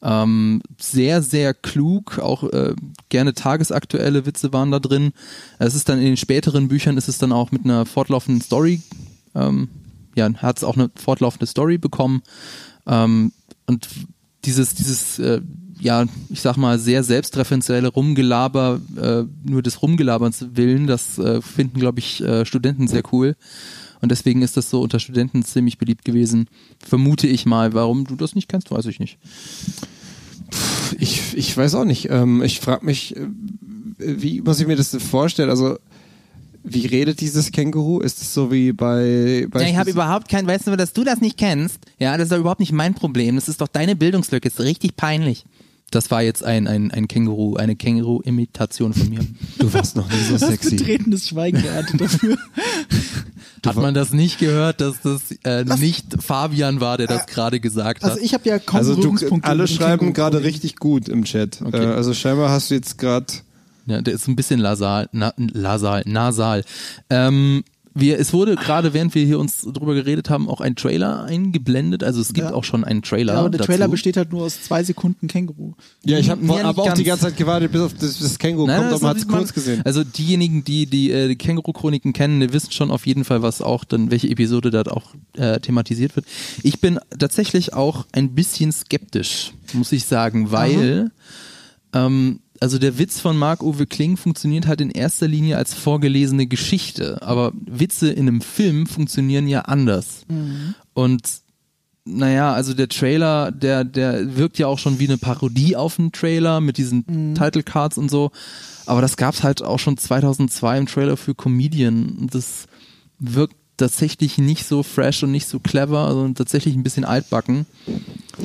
Ähm, 0.02 0.62
sehr, 0.78 1.20
sehr 1.20 1.52
klug, 1.52 2.18
auch 2.20 2.44
äh, 2.44 2.74
gerne 3.08 3.34
tagesaktuelle 3.34 4.24
Witze 4.24 4.52
waren 4.52 4.70
da 4.70 4.78
drin. 4.78 5.12
Es 5.58 5.74
ist 5.74 5.88
dann 5.88 5.98
in 5.98 6.04
den 6.04 6.16
späteren 6.16 6.68
Büchern 6.68 6.96
ist 6.96 7.08
es 7.08 7.18
dann 7.18 7.32
auch 7.32 7.50
mit 7.50 7.64
einer 7.64 7.84
fortlaufenden 7.84 8.40
Story, 8.40 8.80
ähm, 9.34 9.68
ja, 10.14 10.32
hat 10.34 10.58
es 10.58 10.64
auch 10.64 10.76
eine 10.76 10.90
fortlaufende 10.94 11.46
Story 11.46 11.76
bekommen. 11.76 12.22
Ähm, 12.86 13.32
und 13.66 13.88
dieses, 14.44 14.74
dieses, 14.74 15.18
äh, 15.18 15.40
ja, 15.80 16.06
ich 16.30 16.40
sag 16.40 16.56
mal, 16.56 16.78
sehr 16.78 17.02
selbstreferenzielle 17.02 17.88
Rumgelaber, 17.88 18.80
äh, 18.96 19.24
nur 19.48 19.62
des 19.62 19.82
Rumgelaberns 19.82 20.46
willen, 20.54 20.86
das 20.86 21.18
äh, 21.18 21.42
finden, 21.42 21.78
glaube 21.80 21.98
ich, 21.98 22.22
äh, 22.22 22.46
Studenten 22.46 22.88
sehr 22.88 23.02
cool. 23.12 23.36
Und 24.00 24.10
deswegen 24.10 24.42
ist 24.42 24.56
das 24.56 24.70
so 24.70 24.80
unter 24.82 25.00
Studenten 25.00 25.42
ziemlich 25.42 25.78
beliebt 25.78 26.04
gewesen. 26.04 26.48
Vermute 26.78 27.26
ich 27.26 27.46
mal. 27.46 27.72
Warum 27.72 28.04
du 28.04 28.14
das 28.16 28.34
nicht 28.34 28.48
kennst, 28.48 28.70
weiß 28.70 28.86
ich 28.86 29.00
nicht. 29.00 29.18
Ich, 30.98 31.36
ich 31.36 31.56
weiß 31.56 31.74
auch 31.74 31.84
nicht. 31.84 32.08
Ähm, 32.10 32.42
ich 32.42 32.60
frage 32.60 32.84
mich, 32.84 33.16
äh, 33.16 33.26
wie 33.98 34.42
muss 34.42 34.60
ich 34.60 34.66
mir 34.66 34.76
das 34.76 34.96
vorstellen? 34.96 35.50
Also, 35.50 35.78
wie 36.62 36.86
redet 36.86 37.20
dieses 37.20 37.52
Känguru? 37.52 38.00
Ist 38.00 38.20
es 38.20 38.34
so 38.34 38.52
wie 38.52 38.72
bei. 38.72 39.46
bei 39.50 39.62
Ja, 39.62 39.68
ich 39.68 39.76
habe 39.76 39.90
überhaupt 39.90 40.28
kein, 40.28 40.46
weißt 40.46 40.66
du, 40.66 40.76
dass 40.76 40.92
du 40.92 41.04
das 41.04 41.20
nicht 41.20 41.38
kennst? 41.38 41.78
Ja, 41.98 42.16
das 42.16 42.26
ist 42.26 42.32
doch 42.32 42.38
überhaupt 42.38 42.60
nicht 42.60 42.72
mein 42.72 42.94
Problem. 42.94 43.36
Das 43.36 43.48
ist 43.48 43.60
doch 43.60 43.68
deine 43.68 43.96
Bildungslücke. 43.96 44.48
Das 44.48 44.58
ist 44.58 44.64
richtig 44.64 44.96
peinlich. 44.96 45.44
Das 45.90 46.10
war 46.10 46.20
jetzt 46.22 46.42
ein, 46.44 46.66
ein, 46.66 46.90
ein 46.90 47.06
Känguru, 47.06 47.54
eine 47.56 47.76
Känguru-Imitation 47.76 48.92
von 48.92 49.08
mir. 49.08 49.20
Du 49.58 49.72
warst 49.72 49.94
noch 49.96 50.10
nie 50.10 50.18
so 50.28 50.36
Das 50.36 50.48
sexy. 50.48 50.76
betretenes 50.76 51.28
Schweigen 51.28 51.62
geerntet 51.62 52.00
dafür. 52.00 52.36
Hat 53.64 53.76
man 53.76 53.94
das 53.94 54.12
nicht 54.12 54.38
gehört, 54.38 54.80
dass 54.80 55.00
das 55.02 55.22
äh, 55.44 55.64
nicht 55.78 56.22
Fabian 56.22 56.80
war, 56.80 56.98
der 56.98 57.08
das 57.08 57.26
gerade 57.26 57.58
gesagt 57.58 58.04
hat? 58.04 58.12
Also 58.12 58.22
ich 58.22 58.32
habe 58.34 58.48
ja 58.48 58.58
kaum 58.60 58.78
Also 58.78 58.94
du, 58.94 59.16
alle 59.42 59.66
schreiben 59.66 60.12
gerade 60.12 60.42
richtig 60.44 60.76
gut 60.76 61.08
im 61.08 61.24
Chat. 61.24 61.62
Okay. 61.64 61.84
Äh, 61.84 61.94
also 61.94 62.14
scheinbar 62.14 62.50
hast 62.50 62.70
du 62.70 62.74
jetzt 62.74 62.98
gerade. 62.98 63.26
Ja, 63.86 64.02
der 64.02 64.14
ist 64.14 64.26
ein 64.28 64.36
bisschen 64.36 64.60
lasal, 64.60 65.08
na, 65.12 65.32
lasal, 65.36 66.02
nasal. 66.06 66.64
Ähm, 67.10 67.64
wir, 67.98 68.18
es 68.18 68.32
wurde 68.32 68.56
gerade, 68.56 68.92
während 68.94 69.14
wir 69.14 69.24
hier 69.24 69.38
uns 69.38 69.62
drüber 69.62 69.94
geredet 69.94 70.28
haben, 70.30 70.48
auch 70.48 70.60
ein 70.60 70.76
Trailer 70.76 71.24
eingeblendet. 71.24 72.04
Also 72.04 72.20
es 72.20 72.32
gibt 72.34 72.50
Ja. 72.50 72.54
auch 72.54 72.62
schon 72.64 72.84
einen 72.84 73.02
Trailer. 73.02 73.32
Ja, 73.32 73.38
aber 73.40 73.50
der 73.50 73.58
dazu. 73.58 73.68
Trailer 73.72 73.88
besteht 73.88 74.16
halt 74.16 74.32
nur 74.32 74.42
aus 74.42 74.62
zwei 74.62 74.84
Sekunden 74.84 75.26
Känguru. 75.28 75.72
Ja, 76.04 76.18
ich 76.18 76.28
habe 76.30 76.44
Ja, 76.46 76.64
aber 76.64 76.82
auch 76.82 76.92
die 76.94 77.04
ganz. 77.04 77.20
ganze 77.20 77.24
Zeit 77.24 77.36
gewartet, 77.36 77.72
bis 77.72 77.80
auf 77.80 77.94
das, 77.94 78.18
das 78.18 78.38
Känguru 78.38 78.66
Nein, 78.66 78.80
kommt, 78.82 78.92
aber 78.92 79.00
man 79.02 79.10
hat 79.10 79.16
es 79.16 79.26
kurz 79.26 79.52
gesehen. 79.54 79.82
Also 79.84 80.04
diejenigen, 80.04 80.64
die 80.64 80.86
die, 80.86 81.10
äh, 81.10 81.28
die 81.28 81.36
Känguru-Chroniken 81.36 82.12
kennen, 82.12 82.40
die 82.40 82.52
wissen 82.52 82.70
schon 82.72 82.90
auf 82.90 83.06
jeden 83.06 83.24
Fall, 83.24 83.42
was 83.42 83.62
auch 83.62 83.84
dann, 83.84 84.10
welche 84.10 84.28
Episode 84.28 84.70
da 84.70 84.82
auch 84.82 85.14
äh, 85.36 85.58
thematisiert 85.60 86.14
wird. 86.16 86.26
Ich 86.62 86.80
bin 86.80 86.98
tatsächlich 87.18 87.72
auch 87.72 88.06
ein 88.12 88.34
bisschen 88.34 88.72
skeptisch, 88.72 89.52
muss 89.72 89.92
ich 89.92 90.04
sagen, 90.04 90.50
weil 90.52 91.10
ähm, 91.94 92.40
also 92.60 92.78
der 92.78 92.98
Witz 92.98 93.20
von 93.20 93.36
Marc-Uwe 93.36 93.86
Kling 93.86 94.16
funktioniert 94.16 94.66
halt 94.66 94.80
in 94.80 94.90
erster 94.90 95.28
Linie 95.28 95.56
als 95.56 95.74
vorgelesene 95.74 96.46
Geschichte, 96.46 97.22
aber 97.22 97.52
Witze 97.54 98.10
in 98.10 98.28
einem 98.28 98.40
Film 98.40 98.86
funktionieren 98.86 99.48
ja 99.48 99.62
anders. 99.62 100.24
Und 100.94 101.22
naja, 102.06 102.52
also 102.52 102.72
der 102.72 102.88
Trailer, 102.88 103.50
der, 103.50 103.84
der 103.84 104.36
wirkt 104.36 104.58
ja 104.58 104.68
auch 104.68 104.78
schon 104.78 105.00
wie 105.00 105.08
eine 105.08 105.18
Parodie 105.18 105.74
auf 105.74 105.98
einen 105.98 106.12
Trailer 106.12 106.60
mit 106.60 106.78
diesen 106.78 107.34
Title 107.34 107.64
Cards 107.64 107.98
und 107.98 108.10
so. 108.10 108.30
Aber 108.86 109.00
das 109.00 109.16
gab's 109.16 109.42
halt 109.42 109.62
auch 109.62 109.80
schon 109.80 109.98
2002 109.98 110.78
im 110.78 110.86
Trailer 110.86 111.16
für 111.16 111.34
Comedian. 111.34 112.16
Und 112.20 112.34
das 112.34 112.66
wirkt 113.18 113.56
tatsächlich 113.76 114.38
nicht 114.38 114.64
so 114.66 114.82
fresh 114.82 115.22
und 115.22 115.32
nicht 115.32 115.46
so 115.48 115.58
clever, 115.60 116.10
sondern 116.12 116.34
tatsächlich 116.34 116.74
ein 116.74 116.82
bisschen 116.82 117.04
altbacken. 117.04 117.66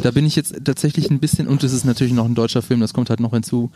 Da 0.03 0.11
bin 0.11 0.25
ich 0.25 0.35
jetzt 0.35 0.55
tatsächlich 0.63 1.09
ein 1.09 1.19
bisschen, 1.19 1.47
und 1.47 1.63
es 1.63 1.73
ist 1.73 1.85
natürlich 1.85 2.13
noch 2.13 2.25
ein 2.25 2.35
deutscher 2.35 2.61
Film, 2.61 2.79
das 2.79 2.93
kommt 2.93 3.09
halt 3.09 3.19
noch 3.19 3.31
hinzu. 3.31 3.71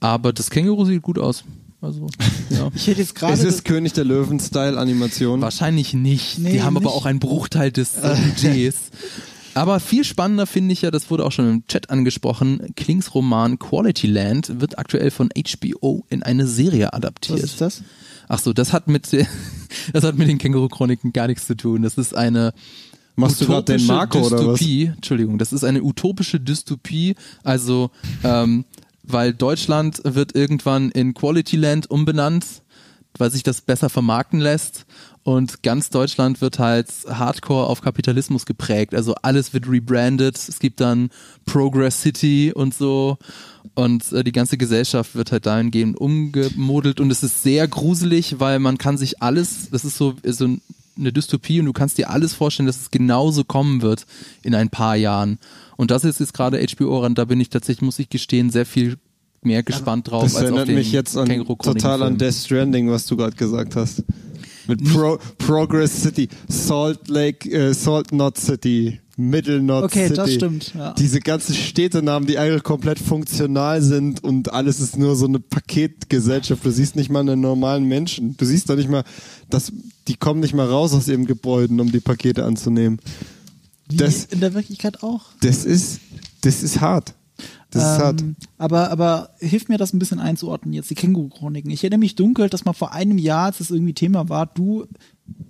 Aber 0.00 0.32
das 0.32 0.50
Känguru 0.50 0.84
sieht 0.84 1.02
gut 1.02 1.18
aus. 1.18 1.44
Also, 1.80 2.06
ja. 2.50 2.70
Ich 2.74 2.86
hätte 2.86 3.00
jetzt 3.00 3.14
gerade 3.14 3.34
Es 3.34 3.40
das- 3.42 3.54
ist 3.56 3.64
König 3.64 3.92
der 3.92 4.04
Löwen-Style-Animation. 4.04 5.40
Wahrscheinlich 5.40 5.94
nicht. 5.94 6.38
Nee, 6.38 6.52
die 6.52 6.62
haben 6.62 6.76
aber 6.76 6.86
nicht. 6.86 6.94
auch 6.94 7.06
einen 7.06 7.20
Bruchteil 7.20 7.70
des 7.72 7.96
äh, 8.02 8.16
Budgets. 8.16 8.90
Aber 9.56 9.78
viel 9.78 10.02
spannender 10.02 10.46
finde 10.48 10.72
ich 10.72 10.82
ja, 10.82 10.90
das 10.90 11.10
wurde 11.10 11.24
auch 11.24 11.30
schon 11.30 11.48
im 11.48 11.66
Chat 11.68 11.88
angesprochen, 11.90 12.72
Klings 12.74 13.14
Roman 13.14 13.58
Quality 13.60 14.08
Land 14.08 14.60
wird 14.60 14.78
aktuell 14.78 15.12
von 15.12 15.28
HBO 15.28 16.04
in 16.08 16.24
eine 16.24 16.46
Serie 16.48 16.92
adaptiert. 16.92 17.38
was 17.40 17.50
ist 17.50 17.60
das? 17.60 17.82
Ach 18.28 18.38
so, 18.38 18.52
das 18.52 18.72
hat 18.72 18.88
mit 18.88 19.08
das 19.92 20.04
hat 20.04 20.16
mit 20.16 20.28
den 20.28 20.38
Känguru-Chroniken 20.38 21.12
gar 21.12 21.26
nichts 21.26 21.46
zu 21.46 21.56
tun. 21.56 21.82
Das 21.82 21.98
ist 21.98 22.14
eine 22.16 22.52
Machst 23.16 23.40
du 23.40 23.46
gerade 23.46 23.64
den 23.64 23.84
utopische 23.84 23.92
Marco 23.92 24.18
oder 24.20 24.36
was? 24.38 24.58
Dystopie. 24.58 24.86
Entschuldigung, 24.86 25.38
das 25.38 25.52
ist 25.52 25.64
eine 25.64 25.82
utopische 25.82 26.40
Dystopie. 26.40 27.14
Also, 27.44 27.90
ähm, 28.24 28.64
weil 29.02 29.32
Deutschland 29.32 30.00
wird 30.04 30.34
irgendwann 30.34 30.90
in 30.90 31.14
Quality 31.14 31.56
Land 31.56 31.90
umbenannt, 31.90 32.62
weil 33.16 33.30
sich 33.30 33.42
das 33.42 33.60
besser 33.60 33.88
vermarkten 33.88 34.40
lässt. 34.40 34.86
Und 35.22 35.62
ganz 35.62 35.90
Deutschland 35.90 36.40
wird 36.40 36.58
halt 36.58 36.88
hardcore 37.08 37.66
auf 37.68 37.80
Kapitalismus 37.80 38.44
geprägt. 38.46 38.94
Also 38.94 39.14
alles 39.22 39.54
wird 39.54 39.68
rebrandet. 39.68 40.36
Es 40.36 40.58
gibt 40.58 40.80
dann 40.80 41.10
Progress 41.46 42.02
City 42.02 42.52
und 42.54 42.74
so. 42.74 43.16
Und 43.74 44.12
äh, 44.12 44.22
die 44.22 44.32
ganze 44.32 44.56
Gesellschaft 44.56 45.14
wird 45.14 45.32
halt 45.32 45.46
dahingehend 45.46 45.98
umgemodelt. 45.98 47.00
Und 47.00 47.10
es 47.10 47.22
ist 47.22 47.42
sehr 47.42 47.66
gruselig, 47.66 48.38
weil 48.38 48.58
man 48.58 48.78
kann 48.78 48.96
sich 48.96 49.20
alles, 49.22 49.68
das 49.70 49.84
ist 49.84 49.96
so, 49.96 50.14
so 50.24 50.48
eine 50.96 51.12
Dystopie 51.12 51.58
und 51.60 51.66
du 51.66 51.72
kannst 51.72 51.98
dir 51.98 52.10
alles 52.10 52.34
vorstellen, 52.34 52.66
dass 52.66 52.80
es 52.80 52.90
genauso 52.90 53.42
kommen 53.44 53.82
wird 53.82 54.06
in 54.42 54.54
ein 54.54 54.70
paar 54.70 54.96
Jahren. 54.96 55.38
Und 55.76 55.90
das 55.90 56.04
ist 56.04 56.20
jetzt 56.20 56.34
gerade 56.34 56.64
HBO 56.64 57.00
ran. 57.00 57.14
Da 57.14 57.24
bin 57.24 57.40
ich 57.40 57.50
tatsächlich, 57.50 57.82
muss 57.82 57.98
ich 57.98 58.08
gestehen, 58.08 58.50
sehr 58.50 58.66
viel 58.66 58.96
mehr 59.42 59.62
gespannt 59.62 60.10
drauf 60.10 60.22
Das 60.22 60.36
als 60.36 60.44
auf 60.44 60.50
erinnert 60.50 60.68
den 60.68 60.76
mich 60.76 60.92
jetzt 60.92 61.16
an, 61.16 61.44
total 61.44 62.02
an. 62.02 62.16
Death 62.16 62.34
Stranding, 62.34 62.90
was 62.90 63.06
du 63.06 63.16
gerade 63.16 63.36
gesagt 63.36 63.76
hast. 63.76 64.04
Mit 64.66 64.82
Pro, 64.92 65.18
Progress 65.38 66.02
City, 66.02 66.28
Salt 66.48 67.08
Lake, 67.08 67.50
äh, 67.50 67.74
Salt 67.74 68.08
Knot 68.08 68.38
City, 68.38 69.00
Middle 69.16 69.60
Knot 69.60 69.84
Okay, 69.84 70.04
City. 70.08 70.16
das 70.16 70.32
stimmt, 70.34 70.74
ja. 70.74 70.92
Diese 70.94 71.20
ganzen 71.20 71.54
Städtenamen, 71.54 72.26
die 72.26 72.38
eigentlich 72.38 72.62
komplett 72.62 72.98
funktional 72.98 73.82
sind 73.82 74.24
und 74.24 74.52
alles 74.52 74.80
ist 74.80 74.96
nur 74.98 75.16
so 75.16 75.26
eine 75.26 75.38
Paketgesellschaft. 75.40 76.64
Du 76.64 76.70
siehst 76.70 76.96
nicht 76.96 77.10
mal 77.10 77.20
einen 77.20 77.40
normalen 77.40 77.84
Menschen. 77.84 78.36
Du 78.36 78.44
siehst 78.44 78.68
doch 78.70 78.76
nicht 78.76 78.88
mal, 78.88 79.04
dass 79.50 79.72
die 80.08 80.16
kommen 80.16 80.40
nicht 80.40 80.54
mal 80.54 80.66
raus 80.66 80.94
aus 80.94 81.08
ihren 81.08 81.26
Gebäuden, 81.26 81.78
um 81.80 81.92
die 81.92 82.00
Pakete 82.00 82.44
anzunehmen. 82.44 82.98
Das, 83.88 84.24
in 84.24 84.40
der 84.40 84.54
Wirklichkeit 84.54 85.02
auch. 85.02 85.26
das 85.42 85.64
ist, 85.64 86.00
das 86.40 86.62
ist 86.62 86.80
hart. 86.80 87.14
Das 87.74 87.82
ist 87.82 88.02
hart. 88.02 88.22
Ähm, 88.22 88.36
aber, 88.58 88.90
aber 88.90 89.30
hilf 89.38 89.68
mir 89.68 89.78
das 89.78 89.92
ein 89.92 89.98
bisschen 89.98 90.20
einzuordnen 90.20 90.72
jetzt, 90.72 90.90
die 90.90 90.94
Känguru-Chroniken. 90.94 91.70
Ich 91.70 91.82
erinnere 91.82 92.00
mich 92.00 92.14
dunkel, 92.14 92.48
dass 92.48 92.64
mal 92.64 92.72
vor 92.72 92.92
einem 92.92 93.18
Jahr, 93.18 93.46
als 93.46 93.58
das 93.58 93.70
irgendwie 93.70 93.94
Thema 93.94 94.28
war, 94.28 94.46
du 94.46 94.86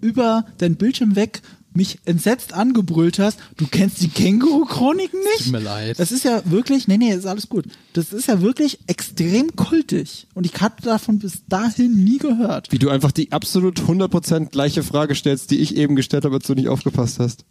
über 0.00 0.44
deinen 0.58 0.76
Bildschirm 0.76 1.16
weg 1.16 1.42
mich 1.74 1.98
entsetzt 2.04 2.52
angebrüllt 2.52 3.18
hast, 3.18 3.38
du 3.56 3.66
kennst 3.66 4.00
die 4.00 4.08
Känguru-Chroniken 4.08 5.18
nicht? 5.18 5.44
Tut 5.44 5.52
mir 5.52 5.58
leid. 5.58 5.98
Das 5.98 6.12
ist 6.12 6.24
ja 6.24 6.42
wirklich, 6.44 6.86
nee, 6.86 6.98
nee, 6.98 7.12
ist 7.12 7.26
alles 7.26 7.48
gut. 7.48 7.66
Das 7.94 8.12
ist 8.12 8.28
ja 8.28 8.40
wirklich 8.40 8.78
extrem 8.86 9.56
kultig. 9.56 10.28
Und 10.34 10.46
ich 10.46 10.60
hatte 10.60 10.82
davon 10.84 11.18
bis 11.18 11.44
dahin 11.48 12.04
nie 12.04 12.18
gehört. 12.18 12.70
Wie 12.70 12.78
du 12.78 12.90
einfach 12.90 13.10
die 13.10 13.32
absolut 13.32 13.80
100% 13.80 14.50
gleiche 14.50 14.84
Frage 14.84 15.14
stellst, 15.16 15.50
die 15.50 15.58
ich 15.58 15.76
eben 15.76 15.96
gestellt 15.96 16.24
habe, 16.24 16.36
als 16.36 16.46
du 16.46 16.54
nicht 16.54 16.68
aufgepasst 16.68 17.18
hast. 17.18 17.44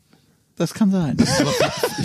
Das 0.56 0.72
kann 0.76 0.91
sein. 0.91 1.18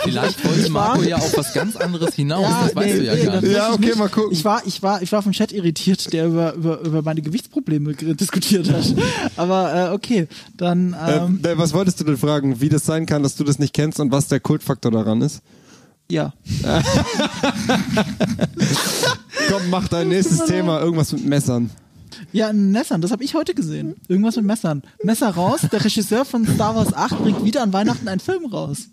Vielleicht 0.04 0.42
wollte 0.42 0.70
Marco 0.70 1.02
ja 1.02 1.16
auf 1.16 1.36
was 1.36 1.52
ganz 1.52 1.76
anderes 1.76 2.14
hinaus, 2.14 2.46
das 2.64 2.74
weißt 2.74 2.96
du 2.98 3.04
ja 3.04 3.14
nee, 3.14 3.24
gar 3.24 3.40
nicht. 3.42 3.52
Ja, 3.52 3.72
okay, 3.74 3.94
mal 3.94 4.08
gucken. 4.08 4.32
Ich 4.32 4.42
war, 4.44 4.62
ich 4.66 4.82
war, 4.82 5.02
ich 5.02 5.12
war 5.12 5.22
vom 5.22 5.32
Chat 5.32 5.52
irritiert, 5.52 6.10
der 6.14 6.26
über, 6.28 6.54
über, 6.54 6.80
über 6.80 7.02
meine 7.02 7.20
Gewichtsprobleme 7.20 7.92
ge- 7.94 8.14
diskutiert 8.14 8.72
hat. 8.72 8.94
Aber 9.36 9.90
äh, 9.90 9.94
okay, 9.94 10.28
dann 10.56 10.96
ähm, 11.06 11.40
äh, 11.42 11.58
was 11.58 11.74
wolltest 11.74 12.00
du 12.00 12.04
denn 12.04 12.16
fragen? 12.16 12.58
Wie 12.62 12.70
das 12.70 12.86
sein 12.86 13.04
kann, 13.04 13.22
dass 13.22 13.36
du 13.36 13.44
das 13.44 13.58
nicht 13.58 13.74
kennst 13.74 14.00
und 14.00 14.12
was 14.12 14.28
der 14.28 14.40
Kultfaktor 14.40 14.90
daran 14.92 15.20
ist? 15.20 15.42
ja. 16.10 16.32
Komm, 19.50 19.70
mach 19.70 19.88
dein 19.88 20.08
nächstes 20.08 20.44
Thema. 20.46 20.80
Irgendwas 20.80 21.12
mit 21.12 21.24
Messern. 21.26 21.70
Ja, 22.32 22.48
ein 22.48 22.72
Messern, 22.72 23.00
das 23.00 23.10
habe 23.10 23.24
ich 23.24 23.34
heute 23.34 23.54
gesehen. 23.54 23.96
Irgendwas 24.08 24.36
mit 24.36 24.44
Messern. 24.44 24.82
Messer 25.02 25.30
raus, 25.30 25.60
der 25.70 25.84
Regisseur 25.84 26.24
von 26.24 26.46
Star 26.46 26.74
Wars 26.74 26.92
8 26.92 27.18
bringt 27.22 27.44
wieder 27.44 27.62
an 27.62 27.72
Weihnachten 27.72 28.08
einen 28.08 28.20
Film 28.20 28.46
raus. 28.46 28.88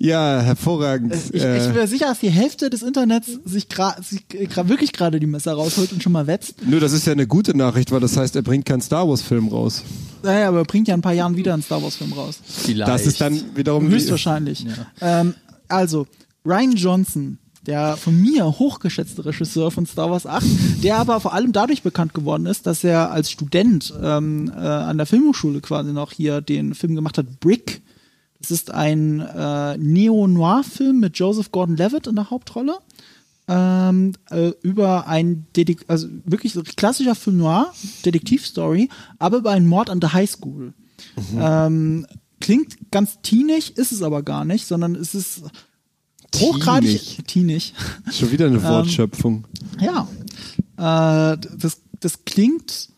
Ja, 0.00 0.40
hervorragend. 0.40 1.12
Ich, 1.12 1.34
ich 1.34 1.42
äh, 1.42 1.58
bin 1.58 1.74
mir 1.74 1.86
sicher, 1.88 2.06
dass 2.06 2.20
die 2.20 2.30
Hälfte 2.30 2.70
des 2.70 2.82
Internets 2.82 3.30
sich, 3.44 3.68
gra 3.68 3.96
sich 4.00 4.28
gra 4.28 4.68
wirklich 4.68 4.92
gerade 4.92 5.18
die 5.18 5.26
Messer 5.26 5.52
rausholt 5.54 5.92
und 5.92 6.02
schon 6.02 6.12
mal 6.12 6.28
wetzt. 6.28 6.64
nur, 6.64 6.78
das 6.78 6.92
ist 6.92 7.06
ja 7.06 7.12
eine 7.12 7.26
gute 7.26 7.56
Nachricht, 7.56 7.90
weil 7.90 7.98
das 7.98 8.16
heißt, 8.16 8.36
er 8.36 8.42
bringt 8.42 8.64
keinen 8.64 8.80
Star 8.80 9.08
Wars-Film 9.08 9.48
raus. 9.48 9.82
Naja, 10.22 10.48
aber 10.48 10.58
er 10.58 10.64
bringt 10.64 10.86
ja 10.86 10.94
in 10.94 11.00
ein 11.00 11.02
paar 11.02 11.14
Jahren 11.14 11.36
wieder 11.36 11.52
einen 11.52 11.62
Star 11.62 11.82
Wars 11.82 11.96
Film 11.96 12.12
raus. 12.12 12.40
Vielleicht. 12.44 12.88
Das 12.88 13.06
ist 13.06 13.20
dann 13.20 13.40
wiederum 13.56 13.88
Höchstwahrscheinlich. 13.88 14.66
Ähm, 15.00 15.34
also, 15.66 16.06
Ryan 16.44 16.72
Johnson, 16.72 17.38
der 17.68 17.98
von 17.98 18.18
mir 18.18 18.46
hochgeschätzte 18.46 19.26
Regisseur 19.26 19.70
von 19.70 19.84
Star 19.84 20.10
Wars 20.10 20.24
8, 20.24 20.82
der 20.82 20.96
aber 20.96 21.20
vor 21.20 21.34
allem 21.34 21.52
dadurch 21.52 21.82
bekannt 21.82 22.14
geworden 22.14 22.46
ist, 22.46 22.66
dass 22.66 22.82
er 22.82 23.10
als 23.10 23.30
Student 23.30 23.92
ähm, 24.02 24.50
äh, 24.56 24.58
an 24.58 24.96
der 24.96 25.06
Filmhochschule 25.06 25.60
quasi 25.60 25.92
noch 25.92 26.12
hier 26.12 26.40
den 26.40 26.74
Film 26.74 26.94
gemacht 26.94 27.18
hat, 27.18 27.40
Brick. 27.40 27.82
Das 28.40 28.50
ist 28.50 28.70
ein 28.70 29.20
äh, 29.20 29.76
Neo-Noir-Film 29.76 30.98
mit 30.98 31.18
Joseph 31.18 31.52
Gordon-Levitt 31.52 32.06
in 32.06 32.16
der 32.16 32.30
Hauptrolle. 32.30 32.78
Ähm, 33.48 34.14
äh, 34.30 34.52
über 34.62 35.06
ein 35.06 35.46
Detek 35.54 35.84
also 35.88 36.08
wirklich 36.24 36.54
klassischer 36.76 37.14
Film 37.14 37.38
Noir, 37.38 37.72
Detektivstory, 38.04 38.88
aber 39.18 39.38
über 39.38 39.50
einen 39.50 39.68
Mord 39.68 39.90
an 39.90 40.00
der 40.00 40.14
Highschool. 40.14 40.72
Ähm, 41.38 42.06
klingt 42.40 42.90
ganz 42.90 43.20
teenig, 43.22 43.76
ist 43.76 43.92
es 43.92 44.02
aber 44.02 44.22
gar 44.22 44.44
nicht, 44.44 44.66
sondern 44.66 44.94
es 44.94 45.14
ist 45.14 45.42
hochgradig 46.36 47.26
teenig. 47.26 47.74
Schon 48.10 48.30
wieder 48.30 48.46
eine 48.46 48.62
Wortschöpfung. 48.62 49.44
Ja. 49.80 50.08
Äh, 50.76 51.38
das, 51.58 51.80
das 52.00 52.24
klingt 52.24 52.90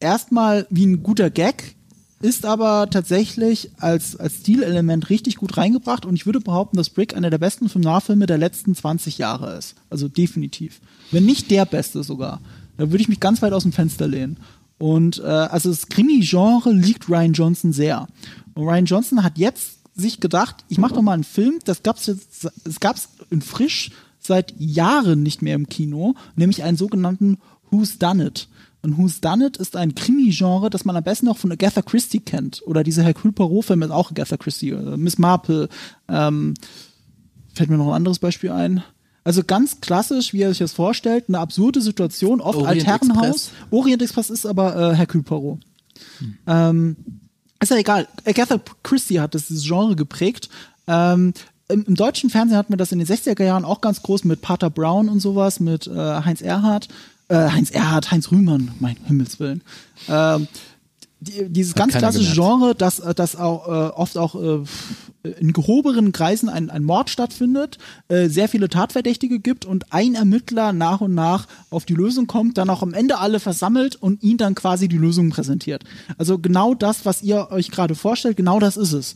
erstmal 0.00 0.66
wie 0.70 0.86
ein 0.86 1.02
guter 1.02 1.30
Gag, 1.30 1.76
ist 2.20 2.44
aber 2.44 2.88
tatsächlich 2.90 3.70
als, 3.78 4.16
als 4.16 4.34
Stilelement 4.36 5.10
richtig 5.10 5.36
gut 5.36 5.56
reingebracht 5.56 6.06
und 6.06 6.14
ich 6.14 6.26
würde 6.26 6.40
behaupten, 6.40 6.76
dass 6.76 6.90
Brick 6.90 7.16
einer 7.16 7.30
der 7.30 7.38
besten 7.38 7.68
Filmnachfilme 7.68 8.26
der 8.26 8.38
letzten 8.38 8.74
20 8.74 9.18
Jahre 9.18 9.56
ist. 9.56 9.74
Also 9.90 10.08
definitiv. 10.08 10.80
Wenn 11.10 11.26
nicht 11.26 11.50
der 11.50 11.64
beste 11.64 12.04
sogar. 12.04 12.40
Da 12.76 12.90
würde 12.90 13.02
ich 13.02 13.08
mich 13.08 13.20
ganz 13.20 13.42
weit 13.42 13.52
aus 13.52 13.64
dem 13.64 13.72
Fenster 13.72 14.06
lehnen. 14.06 14.38
Und 14.78 15.18
äh, 15.18 15.26
also 15.26 15.70
das 15.70 15.88
Krimi-Genre 15.88 16.72
liegt 16.72 17.08
Ryan 17.08 17.32
Johnson 17.32 17.72
sehr. 17.72 18.06
Und 18.54 18.64
Ryan 18.64 18.84
Johnson 18.84 19.22
hat 19.22 19.38
jetzt 19.38 19.78
sich 19.94 20.20
gedacht, 20.20 20.64
ich 20.68 20.78
mache 20.78 20.94
doch 20.94 21.02
mal 21.02 21.12
einen 21.12 21.24
Film, 21.24 21.58
das 21.64 21.82
gab's 21.82 22.06
jetzt, 22.06 22.48
es 22.64 22.80
gab's 22.80 23.08
in 23.30 23.42
frisch 23.42 23.90
seit 24.18 24.54
Jahren 24.58 25.22
nicht 25.22 25.42
mehr 25.42 25.54
im 25.54 25.68
Kino, 25.68 26.14
nämlich 26.36 26.62
einen 26.62 26.76
sogenannten 26.76 27.38
Who's 27.70 27.98
Done 27.98 28.26
It. 28.26 28.48
Und 28.82 28.98
Who's 28.98 29.20
Done 29.20 29.46
It 29.46 29.56
ist 29.56 29.76
ein 29.76 29.94
Krimi-Genre, 29.94 30.70
das 30.70 30.84
man 30.84 30.96
am 30.96 31.04
besten 31.04 31.28
auch 31.28 31.36
von 31.36 31.52
Agatha 31.52 31.82
Christie 31.82 32.20
kennt. 32.20 32.62
Oder 32.66 32.82
diese 32.82 33.02
Hercule 33.02 33.32
Poirot-Film 33.32 33.82
ist 33.82 33.90
auch 33.90 34.10
Agatha 34.10 34.36
Christie. 34.36 34.70
Äh, 34.70 34.96
Miss 34.96 35.18
Marple. 35.18 35.68
Ähm, 36.08 36.54
fällt 37.54 37.70
mir 37.70 37.76
noch 37.76 37.88
ein 37.88 37.94
anderes 37.94 38.18
Beispiel 38.18 38.50
ein. 38.50 38.82
Also 39.24 39.44
ganz 39.44 39.80
klassisch, 39.80 40.32
wie 40.32 40.42
er 40.42 40.48
sich 40.48 40.58
das 40.58 40.72
vorstellt, 40.72 41.26
eine 41.28 41.38
absurde 41.38 41.80
Situation, 41.80 42.40
oft 42.40 42.58
Orient 42.58 42.88
Altherrenhaus. 42.88 43.26
Express. 43.28 43.50
Orient 43.70 44.02
Express 44.02 44.30
ist 44.30 44.46
aber 44.46 44.92
äh, 44.92 44.96
Hercule 44.96 45.22
Poirot. 45.22 45.60
Ähm, 46.48 46.96
ist 47.62 47.70
ja 47.70 47.76
egal. 47.76 48.08
Agatha 48.24 48.60
Christie 48.82 49.20
hat 49.20 49.34
das 49.34 49.46
Genre 49.48 49.96
geprägt. 49.96 50.48
Ähm, 50.86 51.32
im, 51.68 51.84
Im 51.84 51.94
deutschen 51.94 52.30
Fernsehen 52.30 52.58
hatten 52.58 52.72
wir 52.72 52.76
das 52.76 52.92
in 52.92 52.98
den 52.98 53.08
60er 53.08 53.44
Jahren 53.44 53.64
auch 53.64 53.80
ganz 53.80 54.02
groß 54.02 54.24
mit 54.24 54.42
Pater 54.42 54.70
Brown 54.70 55.08
und 55.08 55.20
sowas, 55.20 55.60
mit 55.60 55.86
äh, 55.86 55.92
Heinz 55.94 56.42
Erhardt. 56.42 56.88
Äh, 57.28 57.48
Heinz 57.50 57.70
Erhardt, 57.70 58.10
Heinz 58.10 58.30
Rühmann, 58.30 58.72
mein 58.80 58.96
Himmels 59.06 59.40
Willen. 59.40 59.62
Ähm, 60.08 60.48
die, 61.20 61.48
dieses 61.48 61.74
ganz 61.74 61.92
keiner 61.92 62.00
klassische 62.00 62.34
gemerkt. 62.34 62.58
Genre, 62.60 62.74
das, 62.74 63.02
das 63.16 63.36
auch 63.36 63.68
äh, 63.68 63.90
oft 63.92 64.18
auch 64.18 64.34
äh, 64.34 64.64
in 65.22 65.52
gehobenen 65.52 66.12
Kreisen 66.12 66.48
ein, 66.48 66.70
ein 66.70 66.84
Mord 66.84 67.10
stattfindet, 67.10 67.78
äh, 68.08 68.28
sehr 68.28 68.48
viele 68.48 68.68
Tatverdächtige 68.68 69.38
gibt 69.38 69.64
und 69.64 69.92
ein 69.92 70.14
Ermittler 70.14 70.72
nach 70.72 71.00
und 71.00 71.14
nach 71.14 71.46
auf 71.70 71.84
die 71.84 71.94
Lösung 71.94 72.26
kommt, 72.26 72.58
dann 72.58 72.70
auch 72.70 72.82
am 72.82 72.94
Ende 72.94 73.18
alle 73.18 73.40
versammelt 73.40 73.96
und 73.96 74.22
ihn 74.22 74.36
dann 74.36 74.54
quasi 74.54 74.88
die 74.88 74.98
Lösung 74.98 75.30
präsentiert. 75.30 75.84
Also 76.18 76.38
genau 76.38 76.74
das, 76.74 77.06
was 77.06 77.22
ihr 77.22 77.50
euch 77.50 77.70
gerade 77.70 77.94
vorstellt, 77.94 78.36
genau 78.36 78.58
das 78.58 78.76
ist 78.76 78.92
es. 78.92 79.14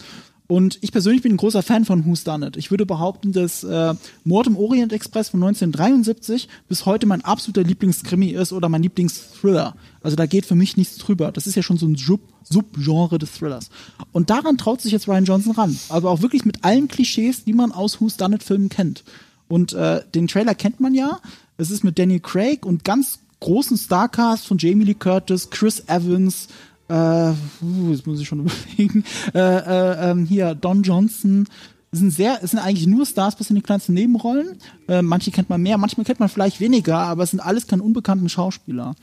Und 0.48 0.78
ich 0.80 0.92
persönlich 0.92 1.22
bin 1.22 1.32
ein 1.32 1.38
großer 1.38 1.62
Fan 1.62 1.84
von 1.84 2.06
Who's 2.06 2.22
Done 2.22 2.46
It. 2.46 2.56
Ich 2.56 2.70
würde 2.70 2.86
behaupten, 2.86 3.32
dass 3.32 3.64
äh, 3.64 3.94
Mord 4.24 4.46
im 4.46 4.56
Orient 4.56 4.92
Express 4.92 5.30
von 5.30 5.42
1973 5.42 6.48
bis 6.68 6.86
heute 6.86 7.06
mein 7.06 7.24
absoluter 7.24 7.64
Lieblingskrimi 7.64 8.28
ist 8.28 8.52
oder 8.52 8.68
mein 8.68 8.82
Lieblingsthriller. 8.82 9.74
Also 10.06 10.14
da 10.14 10.26
geht 10.26 10.46
für 10.46 10.54
mich 10.54 10.76
nichts 10.76 10.98
drüber. 10.98 11.32
Das 11.32 11.48
ist 11.48 11.56
ja 11.56 11.64
schon 11.64 11.78
so 11.78 11.86
ein 11.86 11.96
Sub 11.96 12.20
Subgenre 12.44 13.18
des 13.18 13.32
Thrillers. 13.32 13.70
Und 14.12 14.30
daran 14.30 14.56
traut 14.56 14.80
sich 14.80 14.92
jetzt 14.92 15.08
Ryan 15.08 15.24
Johnson 15.24 15.50
ran. 15.50 15.76
Aber 15.88 16.12
auch 16.12 16.22
wirklich 16.22 16.44
mit 16.44 16.62
allen 16.62 16.86
Klischees, 16.86 17.42
die 17.42 17.52
man 17.52 17.72
aus 17.72 18.00
Who's 18.00 18.16
Done 18.16 18.36
It 18.36 18.44
Filmen 18.44 18.68
kennt. 18.68 19.02
Und 19.48 19.72
äh, 19.72 20.02
den 20.14 20.28
Trailer 20.28 20.54
kennt 20.54 20.78
man 20.78 20.94
ja. 20.94 21.18
Es 21.56 21.72
ist 21.72 21.82
mit 21.82 21.98
Daniel 21.98 22.20
Craig 22.20 22.64
und 22.64 22.84
ganz 22.84 23.18
großen 23.40 23.76
Starcast 23.76 24.46
von 24.46 24.58
Jamie 24.58 24.84
Lee 24.84 24.94
Curtis, 24.94 25.50
Chris 25.50 25.82
Evans, 25.88 26.46
äh, 26.88 26.94
uh, 26.94 27.90
jetzt 27.90 28.06
muss 28.06 28.20
ich 28.20 28.28
schon 28.28 28.40
überlegen, 28.76 29.04
äh, 29.34 29.38
äh, 29.40 30.10
ähm, 30.12 30.24
hier 30.24 30.54
Don 30.54 30.84
Johnson. 30.84 31.48
Es 31.90 31.98
sind 31.98 32.12
sehr, 32.12 32.38
es 32.44 32.52
sind 32.52 32.60
eigentlich 32.60 32.86
nur 32.86 33.06
Stars 33.06 33.34
bis 33.34 33.50
in 33.50 33.56
die 33.56 33.62
kleinsten 33.62 33.94
Nebenrollen. 33.94 34.58
Äh, 34.86 35.02
manche 35.02 35.32
kennt 35.32 35.50
man 35.50 35.62
mehr, 35.62 35.78
manchmal 35.78 36.04
kennt 36.04 36.20
man 36.20 36.28
vielleicht 36.28 36.60
weniger, 36.60 36.98
aber 36.98 37.24
es 37.24 37.30
sind 37.30 37.40
alles 37.40 37.66
keine 37.66 37.82
unbekannten 37.82 38.28
Schauspieler. 38.28 38.94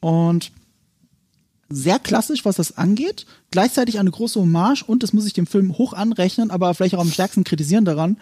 Und 0.00 0.52
sehr 1.68 1.98
klassisch, 1.98 2.44
was 2.44 2.56
das 2.56 2.76
angeht. 2.76 3.26
Gleichzeitig 3.50 3.98
eine 3.98 4.10
große 4.10 4.40
Hommage 4.40 4.84
und 4.86 5.02
das 5.02 5.12
muss 5.12 5.26
ich 5.26 5.32
dem 5.32 5.46
Film 5.46 5.78
hoch 5.78 5.92
anrechnen, 5.92 6.50
aber 6.50 6.74
vielleicht 6.74 6.94
auch 6.94 7.00
am 7.00 7.10
stärksten 7.10 7.44
kritisieren 7.44 7.84
daran. 7.84 8.18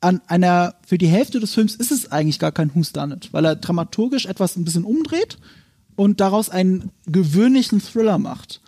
An 0.00 0.20
einer, 0.26 0.74
für 0.86 0.98
die 0.98 1.06
Hälfte 1.06 1.40
des 1.40 1.54
Films 1.54 1.74
ist 1.74 1.92
es 1.92 2.10
eigentlich 2.10 2.38
gar 2.38 2.52
kein 2.52 2.74
Who's 2.74 2.92
weil 2.94 3.44
er 3.44 3.56
dramaturgisch 3.56 4.26
etwas 4.26 4.56
ein 4.56 4.64
bisschen 4.64 4.84
umdreht 4.84 5.38
und 5.94 6.20
daraus 6.20 6.48
einen 6.48 6.90
gewöhnlichen 7.06 7.80
Thriller 7.80 8.18
macht. 8.18 8.60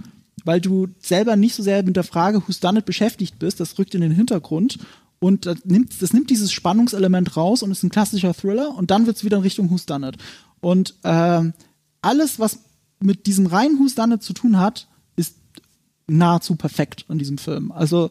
Weil 0.44 0.60
du 0.60 0.88
selber 0.98 1.36
nicht 1.36 1.54
so 1.54 1.62
sehr 1.62 1.82
mit 1.82 1.96
der 1.96 2.04
Frage 2.04 2.42
Who's 2.46 2.60
beschäftigt 2.84 3.38
bist, 3.38 3.60
das 3.60 3.78
rückt 3.78 3.94
in 3.94 4.02
den 4.02 4.12
Hintergrund 4.12 4.78
und 5.20 5.46
das 5.46 5.64
nimmt, 5.64 6.00
das 6.02 6.12
nimmt 6.12 6.30
dieses 6.30 6.52
Spannungselement 6.52 7.36
raus 7.36 7.62
und 7.62 7.70
ist 7.70 7.82
ein 7.82 7.90
klassischer 7.90 8.34
Thriller 8.34 8.76
und 8.76 8.90
dann 8.90 9.06
wird's 9.06 9.24
wieder 9.24 9.38
in 9.38 9.42
Richtung 9.42 9.70
Who's. 9.70 9.86
Und 10.60 10.94
ähm, 11.02 11.54
alles, 12.02 12.38
was 12.38 12.58
mit 13.00 13.26
diesem 13.26 13.46
It 13.46 14.22
zu 14.22 14.32
tun 14.32 14.58
hat, 14.58 14.88
ist 15.16 15.36
nahezu 16.06 16.56
perfekt 16.56 17.06
in 17.08 17.18
diesem 17.18 17.38
Film. 17.38 17.72
Also 17.72 18.10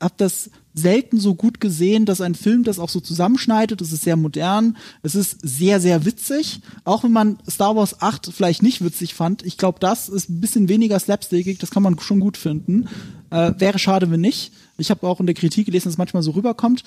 hab 0.00 0.18
das 0.18 0.50
selten 0.74 1.18
so 1.18 1.34
gut 1.34 1.60
gesehen, 1.60 2.04
dass 2.04 2.20
ein 2.20 2.34
Film 2.34 2.64
das 2.64 2.78
auch 2.78 2.88
so 2.88 3.00
zusammenschneidet. 3.00 3.80
Es 3.80 3.92
ist 3.92 4.02
sehr 4.02 4.16
modern, 4.16 4.76
es 5.02 5.14
ist 5.14 5.38
sehr, 5.42 5.80
sehr 5.80 6.04
witzig. 6.04 6.60
Auch 6.84 7.04
wenn 7.04 7.12
man 7.12 7.38
Star 7.48 7.76
Wars 7.76 8.02
8 8.02 8.30
vielleicht 8.32 8.62
nicht 8.62 8.84
witzig 8.84 9.14
fand, 9.14 9.44
ich 9.44 9.56
glaube, 9.56 9.78
das 9.78 10.08
ist 10.08 10.28
ein 10.28 10.40
bisschen 10.40 10.68
weniger 10.68 10.98
slapstickig, 10.98 11.58
das 11.58 11.70
kann 11.70 11.82
man 11.82 11.98
schon 12.00 12.20
gut 12.20 12.36
finden. 12.36 12.88
Äh, 13.30 13.52
wäre 13.58 13.78
schade, 13.78 14.10
wenn 14.10 14.20
nicht. 14.20 14.52
Ich 14.76 14.90
habe 14.90 15.06
auch 15.06 15.20
in 15.20 15.26
der 15.26 15.34
Kritik 15.36 15.66
gelesen, 15.66 15.84
dass 15.84 15.94
es 15.94 15.98
manchmal 15.98 16.24
so 16.24 16.32
rüberkommt. 16.32 16.82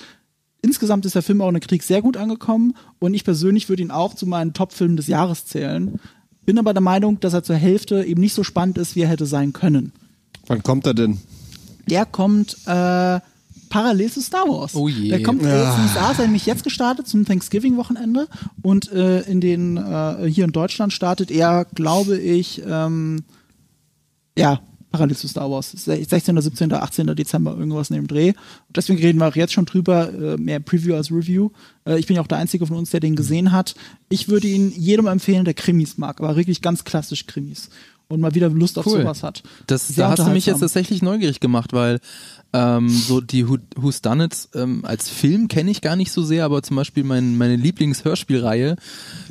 Insgesamt 0.62 1.06
ist 1.06 1.16
der 1.16 1.22
Film 1.22 1.42
auch 1.42 1.48
in 1.48 1.54
der 1.54 1.62
Kritik 1.62 1.84
sehr 1.84 2.02
gut 2.02 2.18
angekommen 2.18 2.76
und 3.00 3.14
ich 3.14 3.24
persönlich 3.24 3.70
würde 3.70 3.84
ihn 3.84 3.92
auch 3.92 4.16
zu 4.16 4.26
meinen 4.26 4.54
Top-Filmen 4.54 4.98
des 4.98 5.08
Jahres 5.08 5.46
zählen. 5.46 6.00
Bin 6.48 6.58
aber 6.58 6.72
der 6.72 6.82
Meinung, 6.82 7.20
dass 7.20 7.34
er 7.34 7.44
zur 7.44 7.58
Hälfte 7.58 8.06
eben 8.06 8.22
nicht 8.22 8.34
so 8.34 8.42
spannend 8.42 8.78
ist, 8.78 8.96
wie 8.96 9.02
er 9.02 9.10
hätte 9.10 9.26
sein 9.26 9.52
können. 9.52 9.92
Wann 10.46 10.64
kommt 10.64 10.88
er 10.88 10.94
denn? 10.94 11.18
Der 11.90 12.06
kommt 12.06 12.54
äh, 12.66 13.20
parallel 13.68 14.10
zu 14.10 14.22
Star 14.22 14.48
Wars. 14.48 14.74
Oh 14.74 14.88
je. 14.88 15.10
Der 15.10 15.22
kommt 15.24 15.42
äh, 15.42 15.44
zum 15.44 15.84
USA, 15.84 16.12
ist 16.12 16.20
er 16.20 16.26
nämlich 16.26 16.46
jetzt 16.46 16.64
gestartet 16.64 17.06
zum 17.06 17.26
Thanksgiving-Wochenende 17.26 18.30
und 18.62 18.90
äh, 18.94 19.24
in 19.24 19.42
den 19.42 19.76
äh, 19.76 20.30
hier 20.30 20.46
in 20.46 20.54
Deutschland 20.54 20.94
startet 20.94 21.32
er, 21.32 21.66
glaube 21.76 22.18
ich, 22.18 22.62
ähm, 22.66 23.26
ja 24.38 24.62
parallel 24.98 25.16
zu 25.16 25.28
Star 25.28 25.50
Wars. 25.50 25.72
16., 25.72 26.42
17., 26.42 26.74
18. 26.74 27.16
Dezember 27.16 27.56
irgendwas 27.58 27.90
neben 27.90 28.08
Dreh. 28.08 28.30
Und 28.30 28.76
deswegen 28.76 29.00
reden 29.00 29.20
wir 29.20 29.28
auch 29.28 29.36
jetzt 29.36 29.54
schon 29.54 29.66
drüber, 29.66 30.12
äh, 30.14 30.38
mehr 30.38 30.60
Preview 30.60 30.96
als 30.96 31.12
Review. 31.12 31.50
Äh, 31.86 32.00
ich 32.00 32.08
bin 32.08 32.16
ja 32.16 32.22
auch 32.22 32.28
der 32.28 32.40
Einzige 32.40 32.66
von 32.66 32.78
uns, 32.78 32.90
der 32.90 33.00
den 33.00 33.16
gesehen 33.16 33.52
hat. 33.52 33.76
Ich 34.10 34.28
würde 34.28 34.48
ihn 34.48 34.72
jedem 34.76 35.08
empfehlen, 35.08 35.46
der 35.46 35.54
Krimis 35.54 35.98
mag, 35.98 36.20
aber 36.20 36.36
wirklich 36.36 36.62
ganz 36.62 36.84
klassisch 36.84 37.28
Krimis. 37.28 37.70
Und 38.10 38.22
mal 38.22 38.34
wieder 38.34 38.50
Lust 38.50 38.80
auf 38.80 38.86
Cool. 38.86 39.02
sowas 39.02 39.22
hat. 39.22 39.44
Das, 39.68 39.90
Sehr 39.90 40.06
da 40.06 40.12
hast 40.12 40.26
du 40.26 40.32
mich 40.32 40.46
jetzt 40.46 40.62
tatsächlich 40.62 41.02
neugierig 41.02 41.42
gemacht, 41.42 41.74
weil 41.74 42.00
ähm, 42.54 42.90
so 42.90 43.22
die 43.22 43.48
Who, 43.48 43.58
Who's 43.76 44.02
Done 44.02 44.26
It 44.26 44.50
ähm, 44.56 44.84
als 44.84 45.10
Film 45.10 45.48
kenne 45.48 45.70
ich 45.72 45.82
gar 45.82 45.96
nicht 45.96 46.12
so 46.12 46.24
sehr, 46.24 46.46
aber 46.46 46.64
zum 46.64 46.76
Beispiel 46.76 47.04
mein, 47.04 47.38
meine 47.38 47.56
Lieblingshörspielreihe, 47.56 48.76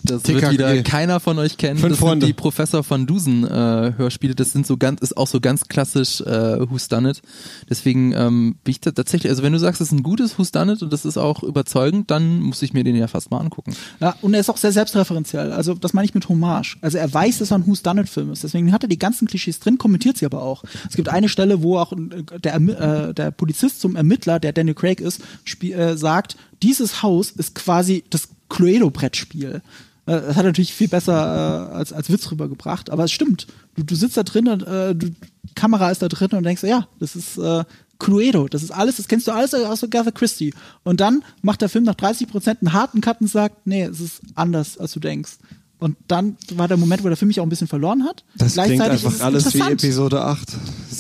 das 0.05 0.27
wird 0.29 0.41
TKG. 0.41 0.53
wieder 0.53 0.83
keiner 0.83 1.21
von 1.21 1.39
euch 1.39 1.57
kennen. 1.57 1.79
Fünf 1.79 1.93
das 1.95 1.99
Freunde. 2.01 2.27
sind 2.27 2.37
die 2.37 2.41
Professor 2.41 2.85
van 2.89 3.07
Dusen 3.07 3.45
äh, 3.45 3.93
Hörspiele. 3.97 4.35
Das 4.35 4.53
sind 4.53 4.67
so 4.67 4.77
ganz, 4.77 5.01
ist 5.01 5.17
auch 5.17 5.27
so 5.27 5.41
ganz 5.41 5.69
klassisch 5.69 6.21
äh, 6.21 6.71
Who's 6.71 6.89
Done 6.89 7.11
It. 7.11 7.23
Deswegen 7.69 8.13
ähm, 8.13 8.57
bin 8.63 8.71
ich 8.71 8.81
da 8.81 8.91
tatsächlich, 8.93 9.31
also 9.31 9.43
wenn 9.43 9.53
du 9.53 9.59
sagst, 9.59 9.81
es 9.81 9.89
ist 9.89 9.93
ein 9.93 10.03
gutes 10.03 10.39
Who's 10.39 10.53
Done 10.53 10.75
It 10.75 10.83
und 10.83 10.93
das 10.93 11.05
ist 11.05 11.17
auch 11.17 11.43
überzeugend, 11.43 12.11
dann 12.11 12.41
muss 12.41 12.63
ich 12.63 12.73
mir 12.73 12.85
den 12.85 12.97
ja 12.97 13.09
fast 13.09 13.31
mal 13.31 13.39
angucken. 13.39 13.75
Ja, 14.01 14.15
und 14.23 14.35
er 14.35 14.41
ist 14.41 14.51
auch 14.51 14.57
sehr 14.57 14.73
selbstreferenziell. 14.73 15.53
Also, 15.53 15.75
das 15.75 15.93
meine 15.93 16.05
ich 16.05 16.15
mit 16.15 16.29
Hommage. 16.29 16.77
Also, 16.83 16.99
er 16.99 17.13
weiß, 17.13 17.39
dass 17.39 17.51
er 17.51 17.59
ein 17.59 17.67
Who's 17.67 17.83
Done 17.83 18.03
It 18.03 18.09
Film 18.09 18.31
ist. 18.31 18.45
Deswegen 18.45 18.73
hat 18.73 18.83
er 18.85 18.89
die 18.89 18.99
ganzen 18.99 19.27
Klischees 19.27 19.59
drin, 19.59 19.79
kommentiert 19.79 20.19
sie 20.19 20.27
aber 20.27 20.43
auch. 20.43 20.63
Es 20.89 20.97
gibt 20.97 21.09
eine 21.09 21.29
Stelle, 21.29 21.63
wo 21.63 21.79
auch 21.79 21.93
äh, 21.93 22.39
der, 22.39 22.57
Ermi- 22.59 22.77
äh, 23.11 23.15
der 23.15 23.31
Polizist 23.31 23.81
zum 23.81 23.97
Ermittler, 23.97 24.39
der 24.41 24.53
Daniel 24.53 24.75
Craig 24.75 25.01
ist, 25.01 25.21
äh, 25.63 25.97
sagt, 25.97 26.37
dieses 26.63 27.03
Haus 27.03 27.31
ist 27.31 27.55
quasi 27.55 28.05
das 28.11 28.29
Cluedo-Brettspiel. 28.49 29.63
Äh, 30.07 30.21
Das 30.21 30.37
hat 30.37 30.45
natürlich 30.45 30.73
viel 30.73 30.89
besser 30.89 31.71
äh, 31.71 31.75
als, 31.75 31.93
als 31.93 32.11
Witz 32.11 32.31
rübergebracht, 32.31 32.91
aber 32.91 33.05
es 33.05 33.13
stimmt. 33.13 33.47
Du, 33.77 33.83
du 33.83 33.95
sitzt 33.95 34.17
da 34.17 34.23
drin 34.23 34.49
und 34.49 34.63
äh, 34.63 34.95
du, 34.95 35.11
die 35.11 35.55
Kamera 35.55 35.91
ist 35.91 36.03
da 36.03 36.09
drin 36.09 36.31
und 36.33 36.45
denkst, 36.45 36.63
ja, 36.63 36.87
das 37.01 37.17
ist 37.17 37.39
äh, 37.39 37.65
Cluedo, 37.99 38.47
das 38.49 38.63
ist 38.63 38.71
alles, 38.71 38.97
das 38.97 39.09
kennst 39.09 39.27
du 39.27 39.33
alles 39.33 39.55
aus 39.55 39.83
Agatha 39.83 40.11
Christie. 40.11 40.53
Und 40.85 41.01
dann 41.01 41.25
macht 41.43 41.63
der 41.63 41.69
Film 41.69 41.85
nach 41.85 41.95
30 41.95 42.29
Prozent 42.29 42.61
einen 42.61 42.73
harten 42.73 43.01
Cut 43.01 43.21
und 43.21 43.29
sagt, 43.29 43.67
nee, 43.67 43.83
es 43.83 44.01
ist 44.01 44.21
anders, 44.35 44.79
als 44.79 44.93
du 44.93 45.01
denkst. 45.01 45.33
Und 45.79 45.97
dann 46.09 46.37
war 46.55 46.69
der 46.69 46.79
Moment, 46.79 47.05
wo 47.05 47.09
der 47.09 47.17
Film 47.17 47.29
mich 47.29 47.39
auch 47.39 47.45
ein 47.45 47.51
bisschen 47.51 47.69
verloren 47.69 48.05
hat. 48.05 48.25
Das 48.37 48.55
klingt 48.55 48.81
einfach 48.81 49.13
es 49.13 49.21
alles 49.21 49.53
wie. 49.53 49.61
Episode 49.61 50.23
8. 50.23 50.49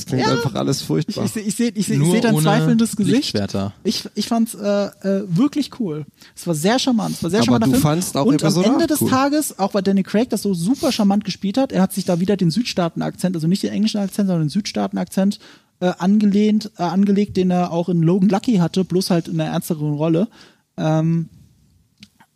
Das 0.08 0.12
klingt 0.12 0.24
Ja. 0.28 0.34
einfach 0.36 0.54
alles 0.54 0.82
Ich, 0.82 0.86
furchtbar. 0.86 1.24
ich, 1.24 1.32
seh- 1.32 1.40
ich 1.40 1.56
sehe 1.56 1.70
ich 1.74 1.86
seh, 1.86 1.94
ich 1.94 1.98
Nur 1.98 2.12
seh 2.12 2.20
dein 2.20 2.34
ohne 2.34 2.44
zweifelndes 2.44 2.94
Gesicht. 2.94 3.34
Ich, 3.82 4.04
ich 4.14 4.28
fand's 4.28 4.54
äh, 4.54 4.84
äh, 4.86 5.24
wirklich 5.26 5.80
cool. 5.80 6.06
Es 6.36 6.46
war 6.46 6.54
sehr 6.54 6.78
charmant. 6.78 7.16
Es 7.16 7.22
war 7.24 7.30
sehr 7.30 7.40
Aber 7.40 7.46
charmanter 7.46 7.74
du 7.76 7.80
fandst 7.80 8.16
auch 8.16 8.24
Und 8.24 8.44
am 8.44 8.56
Ende 8.62 8.84
8 8.84 8.90
des 8.90 9.00
cool. 9.00 9.10
Tages, 9.10 9.58
auch 9.58 9.74
weil 9.74 9.82
Danny 9.82 10.04
Craig 10.04 10.30
das 10.30 10.42
so 10.42 10.54
super 10.54 10.92
charmant 10.92 11.24
gespielt 11.24 11.58
hat, 11.58 11.72
er 11.72 11.82
hat 11.82 11.92
sich 11.92 12.04
da 12.04 12.20
wieder 12.20 12.36
den 12.36 12.52
Südstaaten-Akzent, 12.52 13.34
also 13.34 13.48
nicht 13.48 13.64
den 13.64 13.72
englischen 13.72 13.98
Akzent, 13.98 14.28
sondern 14.28 14.44
den 14.44 14.50
Südstaaten-Akzent 14.50 15.40
äh, 15.80 15.92
angelehnt, 15.98 16.70
äh, 16.78 16.84
angelegt, 16.84 17.36
den 17.36 17.50
er 17.50 17.72
auch 17.72 17.88
in 17.88 18.00
Logan 18.00 18.28
Lucky 18.28 18.58
hatte, 18.58 18.84
bloß 18.84 19.10
halt 19.10 19.26
in 19.26 19.40
einer 19.40 19.50
ernsteren 19.50 19.94
Rolle. 19.94 20.28
Ähm, 20.76 21.28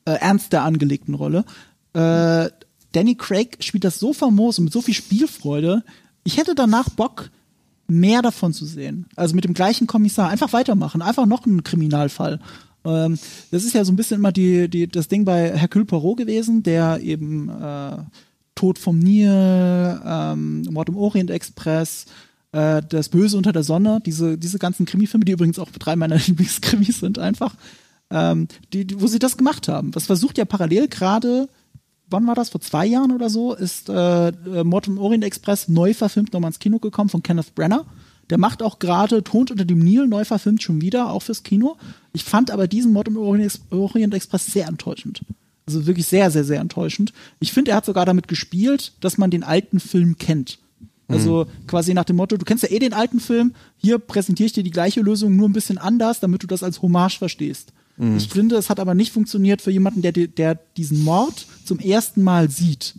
äh, 0.06 0.12
ernster 0.12 0.62
angelegten 0.64 1.14
Rolle. 1.14 1.44
Äh, 1.92 2.50
Danny 2.92 3.14
Craig 3.14 3.58
spielt 3.60 3.84
das 3.84 4.00
so 4.00 4.12
famos 4.12 4.58
und 4.58 4.64
mit 4.64 4.72
so 4.72 4.82
viel 4.82 4.94
Spielfreude. 4.94 5.84
Ich 6.24 6.36
hätte 6.36 6.54
danach 6.56 6.88
Bock, 6.90 7.30
mehr 7.90 8.22
davon 8.22 8.52
zu 8.52 8.64
sehen. 8.64 9.06
Also 9.16 9.34
mit 9.34 9.44
dem 9.44 9.54
gleichen 9.54 9.86
Kommissar. 9.86 10.28
Einfach 10.28 10.52
weitermachen. 10.52 11.02
Einfach 11.02 11.26
noch 11.26 11.46
einen 11.46 11.64
Kriminalfall. 11.64 12.40
Ähm, 12.84 13.18
das 13.50 13.64
ist 13.64 13.74
ja 13.74 13.84
so 13.84 13.92
ein 13.92 13.96
bisschen 13.96 14.18
immer 14.18 14.32
die, 14.32 14.68
die, 14.68 14.88
das 14.88 15.08
Ding 15.08 15.24
bei 15.24 15.56
Hercule 15.56 15.84
Poirot 15.84 16.18
gewesen, 16.18 16.62
der 16.62 17.00
eben 17.00 17.48
äh, 17.48 17.98
Tod 18.54 18.78
vom 18.78 18.98
Nil, 18.98 20.00
ähm, 20.04 20.62
Mord 20.70 20.88
im 20.88 20.96
Orient 20.96 21.30
Express, 21.30 22.06
äh, 22.52 22.82
Das 22.88 23.08
Böse 23.08 23.36
unter 23.36 23.52
der 23.52 23.62
Sonne, 23.62 24.00
diese, 24.04 24.36
diese 24.38 24.58
ganzen 24.58 24.86
Krimi-Filme, 24.86 25.24
die 25.24 25.32
übrigens 25.32 25.58
auch 25.58 25.70
drei 25.70 25.96
meiner 25.96 26.16
Lieblingskrimis 26.26 27.00
sind, 27.00 27.18
einfach, 27.18 27.54
ähm, 28.10 28.48
die, 28.72 28.86
die, 28.86 29.00
wo 29.00 29.06
sie 29.06 29.18
das 29.18 29.36
gemacht 29.36 29.68
haben. 29.68 29.92
Das 29.92 30.06
versucht 30.06 30.38
ja 30.38 30.44
parallel 30.44 30.88
gerade 30.88 31.48
wann 32.10 32.26
war 32.26 32.34
das? 32.34 32.50
Vor 32.50 32.60
zwei 32.60 32.86
Jahren 32.86 33.12
oder 33.12 33.30
so 33.30 33.54
ist 33.54 33.88
äh, 33.88 34.32
Mord 34.64 34.88
im 34.88 34.98
Orient 34.98 35.24
Express 35.24 35.68
neu 35.68 35.94
verfilmt 35.94 36.32
nochmal 36.32 36.50
ins 36.50 36.58
Kino 36.58 36.78
gekommen 36.78 37.08
von 37.08 37.22
Kenneth 37.22 37.54
Brenner. 37.54 37.86
Der 38.28 38.38
macht 38.38 38.62
auch 38.62 38.78
gerade 38.78 39.24
Tod 39.24 39.50
unter 39.50 39.64
dem 39.64 39.80
Nil 39.80 40.06
neu 40.06 40.24
verfilmt 40.24 40.62
schon 40.62 40.80
wieder, 40.80 41.10
auch 41.10 41.22
fürs 41.22 41.42
Kino. 41.42 41.76
Ich 42.12 42.24
fand 42.24 42.50
aber 42.50 42.68
diesen 42.68 42.92
Mord 42.92 43.08
im 43.08 43.16
Orient 43.16 44.14
Express 44.14 44.46
sehr 44.46 44.68
enttäuschend. 44.68 45.22
Also 45.66 45.86
wirklich 45.86 46.06
sehr, 46.06 46.30
sehr, 46.30 46.44
sehr 46.44 46.60
enttäuschend. 46.60 47.12
Ich 47.40 47.52
finde, 47.52 47.72
er 47.72 47.78
hat 47.78 47.84
sogar 47.84 48.06
damit 48.06 48.28
gespielt, 48.28 48.92
dass 49.00 49.18
man 49.18 49.30
den 49.30 49.42
alten 49.42 49.80
Film 49.80 50.16
kennt. 50.16 50.58
Also 51.08 51.44
mhm. 51.44 51.66
quasi 51.66 51.92
nach 51.92 52.04
dem 52.04 52.16
Motto, 52.16 52.36
du 52.36 52.44
kennst 52.44 52.62
ja 52.62 52.70
eh 52.70 52.78
den 52.78 52.92
alten 52.92 53.20
Film, 53.20 53.54
hier 53.76 53.98
präsentiere 53.98 54.46
ich 54.46 54.52
dir 54.52 54.62
die 54.62 54.70
gleiche 54.70 55.00
Lösung, 55.00 55.34
nur 55.34 55.48
ein 55.48 55.52
bisschen 55.52 55.78
anders, 55.78 56.20
damit 56.20 56.42
du 56.42 56.46
das 56.46 56.62
als 56.62 56.82
Hommage 56.82 57.18
verstehst. 57.18 57.72
Mhm. 58.00 58.16
Ich 58.16 58.28
finde, 58.28 58.56
es 58.56 58.70
hat 58.70 58.80
aber 58.80 58.94
nicht 58.94 59.12
funktioniert 59.12 59.60
für 59.60 59.70
jemanden, 59.70 60.00
der, 60.00 60.12
der 60.12 60.54
diesen 60.76 61.04
Mord 61.04 61.46
zum 61.64 61.78
ersten 61.78 62.22
Mal 62.22 62.50
sieht. 62.50 62.94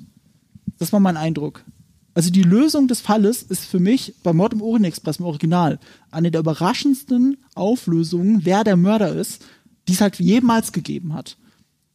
Das 0.78 0.93
war 0.93 0.99
mein 0.99 1.18
Eindruck. 1.18 1.66
Also 2.14 2.30
die 2.30 2.43
Lösung 2.43 2.88
des 2.88 3.02
Falles 3.02 3.41
ist 3.41 3.66
für 3.66 3.80
mich 3.80 4.14
bei 4.22 4.32
Mord 4.32 4.54
im 4.54 4.62
Orient 4.62 4.86
Express 4.86 5.18
im 5.18 5.26
Original 5.26 5.80
eine 6.12 6.30
der 6.30 6.41
überraschendsten 6.41 7.38
Auflösungen, 7.56 8.41
wer 8.43 8.64
der 8.64 8.78
Mörder 8.78 9.16
ist, 9.16 9.43
die 9.88 9.93
es 9.93 10.02
halt 10.02 10.20
jemals 10.20 10.72
gegeben 10.72 11.14
hat. 11.14 11.38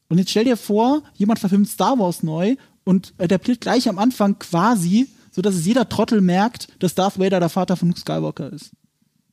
Und 0.09 0.19
jetzt 0.19 0.31
stell 0.31 0.45
dir 0.45 0.57
vor, 0.57 1.03
jemand 1.15 1.39
verfilmt 1.39 1.69
Star 1.69 1.99
Wars 1.99 2.23
neu 2.23 2.57
und 2.85 3.13
adaptiert 3.19 3.61
gleich 3.61 3.89
am 3.89 3.99
Anfang 3.99 4.39
quasi, 4.39 5.09
so 5.31 5.43
dass 5.43 5.55
es 5.55 5.67
jeder 5.67 5.89
Trottel 5.89 6.21
merkt, 6.21 6.69
dass 6.79 6.95
Darth 6.95 7.19
Vader 7.19 7.39
der 7.39 7.51
Vater 7.51 7.77
von 7.77 7.89
Luke 7.89 8.01
Skywalker 8.01 8.53
ist. 8.53 8.73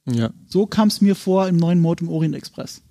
Ja. 0.06 0.32
So 0.48 0.66
kam 0.66 0.90
es 0.90 1.02
mir 1.02 1.16
vor 1.16 1.48
im 1.48 1.58
neuen 1.58 1.80
Mord 1.80 2.02
im 2.02 2.10
Orient 2.10 2.36
Express. 2.36 2.82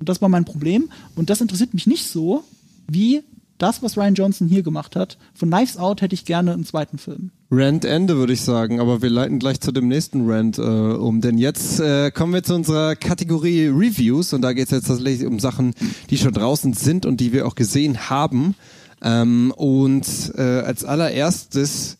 Und 0.00 0.08
das 0.08 0.20
war 0.20 0.28
mein 0.28 0.44
Problem. 0.44 0.90
Und 1.14 1.30
das 1.30 1.40
interessiert 1.40 1.74
mich 1.74 1.86
nicht 1.86 2.06
so, 2.06 2.42
wie 2.88 3.22
das, 3.58 3.82
was 3.82 3.96
Ryan 3.96 4.14
Johnson 4.14 4.48
hier 4.48 4.62
gemacht 4.62 4.96
hat. 4.96 5.18
Von 5.34 5.50
Knives 5.50 5.76
Out 5.76 6.00
hätte 6.00 6.14
ich 6.14 6.24
gerne 6.24 6.52
einen 6.54 6.64
zweiten 6.64 6.98
Film. 6.98 7.30
Rant 7.50 7.84
Ende, 7.84 8.16
würde 8.16 8.32
ich 8.32 8.40
sagen, 8.40 8.80
aber 8.80 9.02
wir 9.02 9.10
leiten 9.10 9.38
gleich 9.38 9.60
zu 9.60 9.70
dem 9.70 9.88
nächsten 9.88 10.28
Rant 10.28 10.58
äh, 10.58 10.62
um. 10.62 11.20
Denn 11.20 11.36
jetzt 11.36 11.78
äh, 11.80 12.10
kommen 12.10 12.32
wir 12.32 12.42
zu 12.42 12.54
unserer 12.54 12.96
Kategorie 12.96 13.66
Reviews 13.66 14.32
und 14.32 14.42
da 14.42 14.54
geht 14.54 14.66
es 14.66 14.70
jetzt 14.70 14.86
tatsächlich 14.86 15.26
um 15.26 15.38
Sachen, 15.38 15.74
die 16.08 16.16
schon 16.16 16.32
draußen 16.32 16.72
sind 16.72 17.04
und 17.04 17.20
die 17.20 17.32
wir 17.32 17.46
auch 17.46 17.54
gesehen 17.54 18.08
haben. 18.08 18.54
Ähm, 19.02 19.52
und 19.56 20.32
äh, 20.36 20.40
als 20.40 20.84
allererstes 20.84 21.98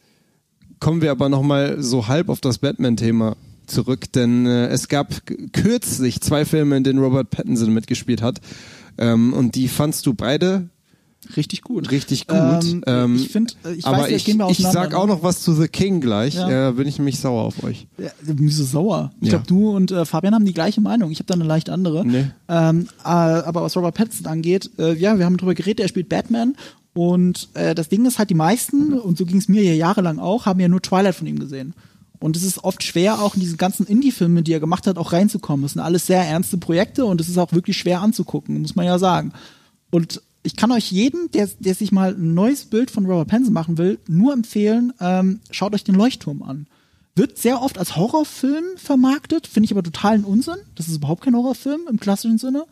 kommen 0.78 1.02
wir 1.02 1.10
aber 1.10 1.28
nochmal 1.28 1.82
so 1.82 2.08
halb 2.08 2.30
auf 2.30 2.40
das 2.40 2.58
Batman-Thema 2.58 3.36
zurück, 3.70 4.12
denn 4.12 4.46
äh, 4.46 4.66
es 4.68 4.88
gab 4.88 5.14
kürzlich 5.52 6.20
zwei 6.20 6.44
Filme, 6.44 6.76
in 6.76 6.84
denen 6.84 6.98
Robert 6.98 7.30
Pattinson 7.30 7.72
mitgespielt 7.72 8.22
hat. 8.22 8.40
Ähm, 8.98 9.32
und 9.32 9.54
die 9.54 9.68
fandst 9.68 10.06
du 10.06 10.14
beide 10.14 10.68
richtig 11.36 11.62
gut. 11.62 11.90
Richtig 11.90 12.26
gut. 12.26 12.36
Ähm, 12.38 12.82
ähm, 12.86 13.16
ich 13.16 13.28
finde, 13.28 13.52
ich 13.76 13.84
aber 13.86 13.98
weiß, 13.98 14.10
ich, 14.12 14.24
gehen 14.24 14.38
wir 14.38 14.50
ich 14.50 14.58
sag 14.58 14.94
auch 14.94 15.06
noch 15.06 15.22
was 15.22 15.42
zu 15.42 15.52
The 15.54 15.68
King 15.68 16.00
gleich. 16.00 16.34
Ja. 16.34 16.68
Äh, 16.70 16.72
bin 16.72 16.88
ich 16.88 16.98
nämlich 16.98 17.18
sauer 17.20 17.42
auf 17.44 17.62
euch. 17.62 17.86
Ja, 17.98 18.10
wieso 18.22 18.64
sauer? 18.64 19.12
Ich 19.20 19.28
Ja. 19.28 19.38
glaube, 19.38 19.46
du 19.46 19.70
und 19.76 19.90
äh, 19.92 20.04
Fabian 20.04 20.34
haben 20.34 20.44
die 20.44 20.54
gleiche 20.54 20.80
Meinung. 20.80 21.10
Ich 21.10 21.18
habe 21.18 21.26
da 21.26 21.34
eine 21.34 21.44
leicht 21.44 21.70
andere. 21.70 22.04
Nee. 22.06 22.26
Ähm, 22.48 22.88
äh, 23.04 23.08
aber 23.08 23.62
was 23.62 23.76
Robert 23.76 23.94
Pattinson 23.94 24.26
angeht, 24.26 24.70
äh, 24.78 24.94
ja, 24.94 25.18
wir 25.18 25.24
haben 25.24 25.36
drüber 25.36 25.54
geredet, 25.54 25.80
er 25.80 25.88
spielt 25.88 26.08
Batman. 26.08 26.56
Und 26.92 27.48
äh, 27.54 27.74
das 27.74 27.88
Ding 27.88 28.04
ist 28.06 28.18
halt, 28.18 28.30
die 28.30 28.34
meisten, 28.34 28.94
und 28.94 29.16
so 29.16 29.24
ging 29.24 29.38
es 29.38 29.48
mir 29.48 29.62
ja 29.62 29.74
jahrelang 29.74 30.18
auch, 30.18 30.46
haben 30.46 30.58
ja 30.58 30.68
nur 30.68 30.82
Twilight 30.82 31.14
von 31.14 31.26
ihm 31.26 31.38
gesehen. 31.38 31.74
Und 32.20 32.36
es 32.36 32.44
ist 32.44 32.62
oft 32.62 32.82
schwer, 32.82 33.22
auch 33.22 33.34
in 33.34 33.40
diesen 33.40 33.56
ganzen 33.56 33.86
Indie-Filmen, 33.86 34.44
die 34.44 34.52
er 34.52 34.60
gemacht 34.60 34.86
hat, 34.86 34.98
auch 34.98 35.12
reinzukommen. 35.12 35.62
Das 35.62 35.72
sind 35.72 35.80
alles 35.80 36.06
sehr 36.06 36.22
ernste 36.22 36.58
Projekte 36.58 37.06
und 37.06 37.20
es 37.20 37.28
ist 37.28 37.38
auch 37.38 37.52
wirklich 37.52 37.78
schwer 37.78 38.02
anzugucken, 38.02 38.60
muss 38.60 38.76
man 38.76 38.84
ja 38.84 38.98
sagen. 38.98 39.32
Und 39.90 40.20
ich 40.42 40.54
kann 40.54 40.70
euch 40.70 40.92
jeden, 40.92 41.30
der, 41.30 41.48
der 41.58 41.74
sich 41.74 41.92
mal 41.92 42.14
ein 42.14 42.34
neues 42.34 42.66
Bild 42.66 42.90
von 42.90 43.06
Robert 43.06 43.28
Pattinson 43.28 43.54
machen 43.54 43.78
will, 43.78 43.98
nur 44.06 44.34
empfehlen, 44.34 44.92
ähm, 45.00 45.40
schaut 45.50 45.74
euch 45.74 45.84
den 45.84 45.94
Leuchtturm 45.94 46.42
an. 46.42 46.66
Wird 47.16 47.38
sehr 47.38 47.60
oft 47.60 47.78
als 47.78 47.96
Horrorfilm 47.96 48.64
vermarktet, 48.76 49.46
finde 49.46 49.64
ich 49.64 49.72
aber 49.72 49.82
totalen 49.82 50.24
Unsinn. 50.24 50.56
Das 50.76 50.88
ist 50.88 50.96
überhaupt 50.96 51.24
kein 51.24 51.34
Horrorfilm 51.34 51.80
im 51.90 51.98
klassischen 51.98 52.38
Sinne. 52.38 52.66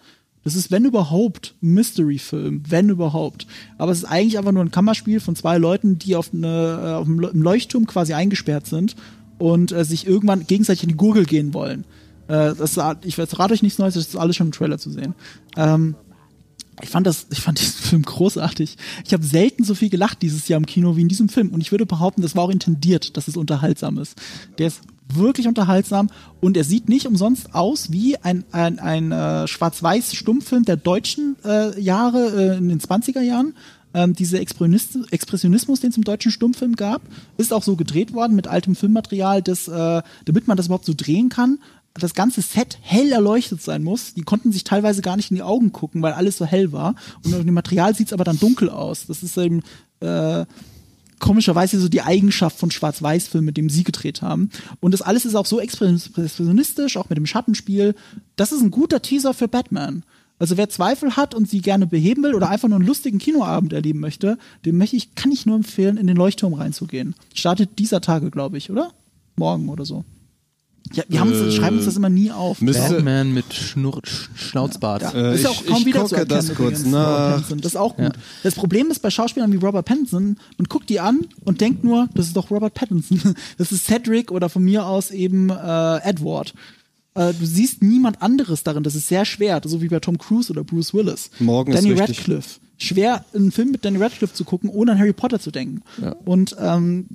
Das 0.44 0.54
ist, 0.54 0.70
wenn 0.70 0.84
überhaupt, 0.84 1.54
ein 1.62 1.74
Mystery-Film, 1.74 2.62
wenn 2.68 2.88
überhaupt. 2.88 3.46
Aber 3.76 3.92
es 3.92 3.98
ist 3.98 4.04
eigentlich 4.04 4.38
einfach 4.38 4.52
nur 4.52 4.64
ein 4.64 4.70
Kammerspiel 4.70 5.20
von 5.20 5.36
zwei 5.36 5.58
Leuten, 5.58 5.98
die 5.98 6.16
auf, 6.16 6.32
eine, 6.32 6.80
äh, 6.82 6.92
auf 6.94 7.06
einem 7.06 7.42
Leuchtturm 7.42 7.86
quasi 7.86 8.14
eingesperrt 8.14 8.66
sind 8.66 8.94
und 9.38 9.72
äh, 9.72 9.84
sich 9.84 10.06
irgendwann 10.06 10.46
gegenseitig 10.46 10.84
in 10.84 10.90
die 10.90 10.96
Gurgel 10.96 11.24
gehen 11.24 11.54
wollen. 11.54 11.84
Äh, 12.28 12.54
das, 12.54 12.78
ich 13.04 13.18
rate 13.18 13.54
euch 13.54 13.62
nichts 13.62 13.78
Neues, 13.78 13.94
das 13.94 14.08
ist 14.08 14.16
alles 14.16 14.36
schon 14.36 14.48
im 14.48 14.52
Trailer 14.52 14.78
zu 14.78 14.90
sehen. 14.90 15.14
Ähm, 15.56 15.94
ich 16.82 16.90
fand 16.90 17.06
das, 17.06 17.26
ich 17.30 17.40
fand 17.40 17.58
diesen 17.60 17.80
Film 17.80 18.02
großartig. 18.02 18.76
Ich 19.04 19.12
habe 19.12 19.24
selten 19.24 19.64
so 19.64 19.74
viel 19.74 19.90
gelacht 19.90 20.22
dieses 20.22 20.48
Jahr 20.48 20.58
im 20.58 20.66
Kino 20.66 20.96
wie 20.96 21.02
in 21.02 21.08
diesem 21.08 21.28
Film. 21.28 21.50
Und 21.50 21.60
ich 21.60 21.70
würde 21.70 21.86
behaupten, 21.86 22.22
das 22.22 22.36
war 22.36 22.44
auch 22.44 22.50
intendiert, 22.50 23.16
dass 23.16 23.28
es 23.28 23.36
unterhaltsam 23.36 23.98
ist. 23.98 24.16
Der 24.58 24.68
ist 24.68 24.80
wirklich 25.12 25.48
unterhaltsam 25.48 26.10
und 26.40 26.56
er 26.56 26.64
sieht 26.64 26.90
nicht 26.90 27.06
umsonst 27.06 27.54
aus 27.54 27.90
wie 27.90 28.18
ein, 28.18 28.44
ein, 28.52 28.78
ein 28.78 29.10
äh, 29.10 29.48
Schwarz-Weiß-Stummfilm 29.48 30.64
der 30.64 30.76
deutschen 30.76 31.36
äh, 31.44 31.80
Jahre 31.80 32.52
äh, 32.54 32.58
in 32.58 32.68
den 32.68 32.80
20er 32.80 33.22
Jahren. 33.22 33.54
Ähm, 33.94 34.14
dieser 34.14 34.40
Expressionismus, 34.40 35.80
den 35.80 35.90
es 35.90 35.96
im 35.96 36.04
deutschen 36.04 36.30
Stummfilm 36.30 36.76
gab, 36.76 37.02
ist 37.38 37.52
auch 37.52 37.62
so 37.62 37.74
gedreht 37.74 38.12
worden 38.12 38.36
mit 38.36 38.46
altem 38.46 38.76
Filmmaterial, 38.76 39.42
das, 39.42 39.66
äh, 39.66 40.02
damit 40.24 40.46
man 40.46 40.56
das 40.56 40.66
überhaupt 40.66 40.84
so 40.84 40.94
drehen 40.94 41.30
kann 41.30 41.58
das 41.98 42.14
ganze 42.14 42.42
Set 42.42 42.78
hell 42.80 43.12
erleuchtet 43.12 43.62
sein 43.62 43.82
muss. 43.82 44.14
Die 44.14 44.22
konnten 44.22 44.52
sich 44.52 44.64
teilweise 44.64 45.02
gar 45.02 45.16
nicht 45.16 45.30
in 45.30 45.36
die 45.36 45.42
Augen 45.42 45.72
gucken, 45.72 46.02
weil 46.02 46.12
alles 46.12 46.38
so 46.38 46.44
hell 46.44 46.72
war. 46.72 46.94
Und 47.24 47.34
auf 47.34 47.44
dem 47.44 47.54
Material 47.54 47.94
sieht 47.94 48.08
es 48.08 48.12
aber 48.12 48.24
dann 48.24 48.38
dunkel 48.38 48.70
aus. 48.70 49.06
Das 49.06 49.22
ist 49.22 49.36
eben 49.36 49.62
äh, 50.00 50.44
komischerweise 51.18 51.80
so 51.80 51.88
die 51.88 52.02
Eigenschaft 52.02 52.58
von 52.58 52.70
Schwarz-Weiß-Film, 52.70 53.44
mit 53.44 53.56
dem 53.56 53.68
sie 53.68 53.84
gedreht 53.84 54.22
haben. 54.22 54.50
Und 54.80 54.92
das 54.92 55.02
alles 55.02 55.24
ist 55.24 55.34
auch 55.34 55.46
so 55.46 55.60
expressionistisch, 55.60 56.96
auch 56.96 57.08
mit 57.08 57.18
dem 57.18 57.26
Schattenspiel. 57.26 57.94
Das 58.36 58.52
ist 58.52 58.62
ein 58.62 58.70
guter 58.70 59.02
Teaser 59.02 59.34
für 59.34 59.48
Batman. 59.48 60.04
Also 60.38 60.56
wer 60.56 60.68
Zweifel 60.68 61.16
hat 61.16 61.34
und 61.34 61.48
sie 61.48 61.60
gerne 61.60 61.86
beheben 61.86 62.22
will 62.22 62.34
oder 62.34 62.48
einfach 62.48 62.68
nur 62.68 62.78
einen 62.78 62.86
lustigen 62.86 63.18
Kinoabend 63.18 63.72
erleben 63.72 64.00
möchte, 64.00 64.38
dem 64.64 64.78
möchte 64.78 64.96
ich, 64.96 65.14
kann 65.14 65.32
ich 65.32 65.46
nur 65.46 65.56
empfehlen, 65.56 65.96
in 65.96 66.06
den 66.06 66.16
Leuchtturm 66.16 66.54
reinzugehen. 66.54 67.14
Startet 67.34 67.78
dieser 67.78 68.00
Tage, 68.00 68.30
glaube 68.30 68.56
ich, 68.58 68.70
oder? 68.70 68.92
Morgen 69.36 69.68
oder 69.68 69.84
so. 69.84 70.04
Ja, 70.94 71.04
wir 71.08 71.20
haben 71.20 71.30
uns, 71.32 71.40
Äh, 71.40 71.52
schreiben 71.52 71.76
uns 71.76 71.84
das 71.84 71.96
immer 71.96 72.08
nie 72.08 72.30
auf. 72.30 72.60
Batman 72.60 73.34
mit 73.34 73.52
Schnur 73.52 74.00
Sch 74.04 74.30
Schnauzbart. 74.36 75.02
Ja, 75.02 75.10
Äh, 75.12 75.34
ist 75.34 75.44
ja 75.44 75.50
auch 75.50 75.66
kaum 75.66 75.80
ich 75.80 75.86
wieder 75.86 75.98
gucke 76.00 76.08
zu 76.10 76.14
erkennen, 76.16 76.46
das 76.46 76.54
kurz 76.56 76.84
nach. 76.86 77.46
Das 77.48 77.58
ist 77.58 77.76
auch 77.76 77.94
gut. 77.96 78.06
Ja. 78.06 78.12
Das 78.42 78.54
Problem 78.54 78.90
ist 78.90 79.00
bei 79.00 79.10
Schauspielern 79.10 79.52
wie 79.52 79.56
Robert 79.56 79.84
Pattinson, 79.84 80.38
man 80.56 80.64
guckt 80.68 80.88
die 80.88 81.00
an 81.00 81.26
und 81.44 81.60
denkt 81.60 81.84
nur, 81.84 82.08
das 82.14 82.26
ist 82.28 82.36
doch 82.36 82.50
Robert 82.50 82.72
Pattinson. 82.74 83.34
Das 83.58 83.70
ist 83.72 83.86
Cedric 83.86 84.30
oder 84.30 84.48
von 84.48 84.62
mir 84.64 84.86
aus 84.86 85.10
eben 85.10 85.50
äh, 85.50 85.98
Edward. 85.98 86.54
Äh, 87.18 87.34
du 87.34 87.44
siehst 87.44 87.82
niemand 87.82 88.22
anderes 88.22 88.62
darin. 88.62 88.84
Das 88.84 88.94
ist 88.94 89.08
sehr 89.08 89.24
schwer, 89.24 89.60
so 89.64 89.82
wie 89.82 89.88
bei 89.88 89.98
Tom 89.98 90.18
Cruise 90.18 90.50
oder 90.52 90.62
Bruce 90.62 90.94
Willis. 90.94 91.30
Morgen 91.40 91.72
ist 91.72 91.82
Danny 91.82 91.94
richtig. 91.94 92.18
Radcliffe. 92.18 92.60
Schwer, 92.76 93.24
einen 93.34 93.50
Film 93.50 93.72
mit 93.72 93.84
Danny 93.84 93.98
Radcliffe 93.98 94.34
zu 94.34 94.44
gucken, 94.44 94.70
ohne 94.70 94.92
an 94.92 94.98
Harry 94.98 95.12
Potter 95.12 95.40
zu 95.40 95.50
denken. 95.50 95.82
Und 96.24 96.54
ähm, 96.60 97.06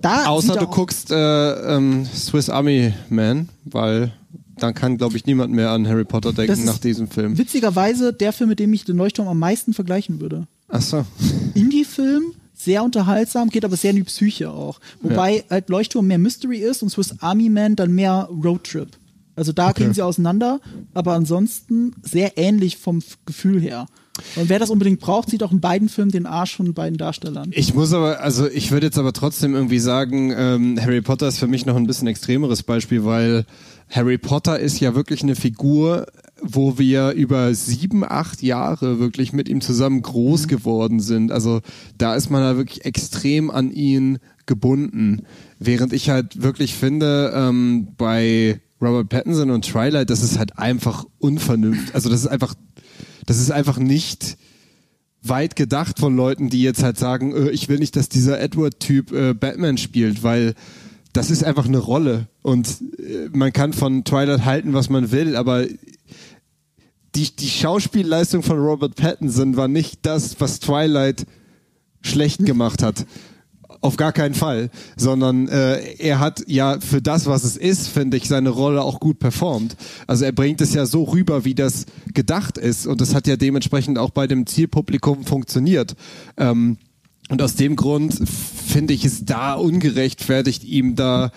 da 0.00 0.26
Außer 0.26 0.54
er 0.54 0.60
du 0.60 0.66
guckst 0.66 1.12
äh, 1.12 1.76
ähm, 1.76 2.04
Swiss 2.06 2.50
Army 2.50 2.92
Man, 3.08 3.48
weil 3.64 4.12
dann 4.56 4.74
kann, 4.74 4.98
glaube 4.98 5.16
ich, 5.16 5.24
niemand 5.24 5.52
mehr 5.52 5.70
an 5.70 5.86
Harry 5.86 6.04
Potter 6.04 6.32
denken 6.32 6.52
ist 6.52 6.64
nach 6.64 6.78
diesem 6.78 7.08
Film. 7.08 7.38
witzigerweise 7.38 8.12
der 8.12 8.32
Film, 8.32 8.50
mit 8.50 8.58
dem 8.58 8.72
ich 8.72 8.84
den 8.84 8.96
Leuchtturm 8.96 9.28
am 9.28 9.38
meisten 9.38 9.72
vergleichen 9.72 10.20
würde. 10.20 10.48
Achso. 10.66 11.04
Indie-Film, 11.54 12.32
sehr 12.54 12.82
unterhaltsam, 12.82 13.50
geht 13.50 13.64
aber 13.64 13.76
sehr 13.76 13.90
in 13.90 13.96
die 13.96 14.02
Psyche 14.02 14.50
auch. 14.50 14.80
Wobei 15.00 15.44
halt 15.48 15.68
Leuchtturm 15.68 16.08
mehr 16.08 16.18
Mystery 16.18 16.58
ist 16.58 16.82
und 16.82 16.88
Swiss 16.88 17.14
Army 17.20 17.48
Man 17.48 17.76
dann 17.76 17.94
mehr 17.94 18.28
Roadtrip. 18.32 18.88
Also 19.38 19.52
da 19.52 19.72
gehen 19.72 19.94
sie 19.94 20.02
auseinander, 20.02 20.60
aber 20.94 21.14
ansonsten 21.14 21.94
sehr 22.02 22.36
ähnlich 22.36 22.76
vom 22.76 23.00
Gefühl 23.24 23.60
her. 23.60 23.86
Und 24.34 24.48
wer 24.48 24.58
das 24.58 24.70
unbedingt 24.70 24.98
braucht, 24.98 25.30
sieht 25.30 25.44
auch 25.44 25.52
in 25.52 25.60
beiden 25.60 25.88
Filmen 25.88 26.10
den 26.10 26.26
Arsch 26.26 26.56
von 26.56 26.74
beiden 26.74 26.98
Darstellern. 26.98 27.50
Ich 27.52 27.72
muss 27.74 27.92
aber, 27.92 28.20
also 28.20 28.48
ich 28.48 28.72
würde 28.72 28.86
jetzt 28.86 28.98
aber 28.98 29.12
trotzdem 29.12 29.54
irgendwie 29.54 29.78
sagen, 29.78 30.34
ähm, 30.36 30.76
Harry 30.80 31.00
Potter 31.02 31.28
ist 31.28 31.38
für 31.38 31.46
mich 31.46 31.66
noch 31.66 31.76
ein 31.76 31.86
bisschen 31.86 32.08
extremeres 32.08 32.64
Beispiel, 32.64 33.04
weil 33.04 33.46
Harry 33.88 34.18
Potter 34.18 34.58
ist 34.58 34.80
ja 34.80 34.96
wirklich 34.96 35.22
eine 35.22 35.36
Figur, 35.36 36.06
wo 36.42 36.78
wir 36.78 37.12
über 37.12 37.54
sieben, 37.54 38.02
acht 38.04 38.42
Jahre 38.42 38.98
wirklich 38.98 39.32
mit 39.32 39.48
ihm 39.48 39.60
zusammen 39.60 40.02
groß 40.02 40.46
Mhm. 40.46 40.48
geworden 40.48 41.00
sind. 41.00 41.30
Also 41.30 41.60
da 41.96 42.16
ist 42.16 42.28
man 42.28 42.42
da 42.42 42.56
wirklich 42.56 42.84
extrem 42.84 43.50
an 43.52 43.70
ihn 43.70 44.18
gebunden. 44.46 45.22
Während 45.60 45.92
ich 45.92 46.10
halt 46.10 46.42
wirklich 46.42 46.74
finde, 46.74 47.32
ähm, 47.36 47.88
bei 47.96 48.60
Robert 48.80 49.08
Pattinson 49.08 49.50
und 49.50 49.64
Twilight, 49.64 50.10
das 50.10 50.22
ist 50.22 50.38
halt 50.38 50.58
einfach 50.58 51.04
unvernünftig. 51.18 51.94
Also 51.94 52.08
das 52.08 52.20
ist 52.20 52.28
einfach, 52.28 52.54
das 53.26 53.38
ist 53.38 53.50
einfach 53.50 53.78
nicht 53.78 54.36
weit 55.22 55.56
gedacht 55.56 55.98
von 55.98 56.16
Leuten, 56.16 56.48
die 56.48 56.62
jetzt 56.62 56.82
halt 56.82 56.98
sagen, 56.98 57.34
äh, 57.34 57.50
ich 57.50 57.68
will 57.68 57.78
nicht, 57.78 57.96
dass 57.96 58.08
dieser 58.08 58.40
Edward-Typ 58.40 59.12
äh, 59.12 59.34
Batman 59.34 59.78
spielt, 59.78 60.22
weil 60.22 60.54
das 61.12 61.30
ist 61.30 61.42
einfach 61.42 61.66
eine 61.66 61.78
Rolle 61.78 62.28
und 62.42 62.68
äh, 62.98 63.28
man 63.32 63.52
kann 63.52 63.72
von 63.72 64.04
Twilight 64.04 64.44
halten, 64.44 64.74
was 64.74 64.90
man 64.90 65.10
will, 65.10 65.36
aber 65.36 65.66
die, 67.14 67.34
die 67.34 67.48
Schauspielleistung 67.48 68.42
von 68.42 68.58
Robert 68.58 68.94
Pattinson 68.94 69.56
war 69.56 69.66
nicht 69.66 70.00
das, 70.02 70.40
was 70.40 70.60
Twilight 70.60 71.26
schlecht 72.02 72.44
gemacht 72.44 72.82
hat. 72.82 73.06
Auf 73.80 73.96
gar 73.96 74.12
keinen 74.12 74.34
Fall, 74.34 74.70
sondern 74.96 75.46
äh, 75.46 75.78
er 75.98 76.18
hat 76.18 76.42
ja 76.48 76.80
für 76.80 77.00
das, 77.00 77.26
was 77.26 77.44
es 77.44 77.56
ist, 77.56 77.88
finde 77.88 78.16
ich, 78.16 78.26
seine 78.26 78.48
Rolle 78.48 78.82
auch 78.82 78.98
gut 78.98 79.20
performt. 79.20 79.76
Also 80.08 80.24
er 80.24 80.32
bringt 80.32 80.60
es 80.60 80.74
ja 80.74 80.84
so 80.84 81.04
rüber, 81.04 81.44
wie 81.44 81.54
das 81.54 81.86
gedacht 82.12 82.58
ist 82.58 82.86
und 82.86 83.00
das 83.00 83.14
hat 83.14 83.28
ja 83.28 83.36
dementsprechend 83.36 83.98
auch 83.98 84.10
bei 84.10 84.26
dem 84.26 84.46
Zielpublikum 84.46 85.24
funktioniert. 85.24 85.94
Ähm, 86.36 86.78
und 87.28 87.42
aus 87.42 87.56
dem 87.56 87.76
Grund 87.76 88.18
finde 88.26 88.94
ich 88.94 89.04
es 89.04 89.24
da 89.26 89.54
ungerechtfertigt, 89.54 90.64
ihm 90.64 90.96
da 90.96 91.30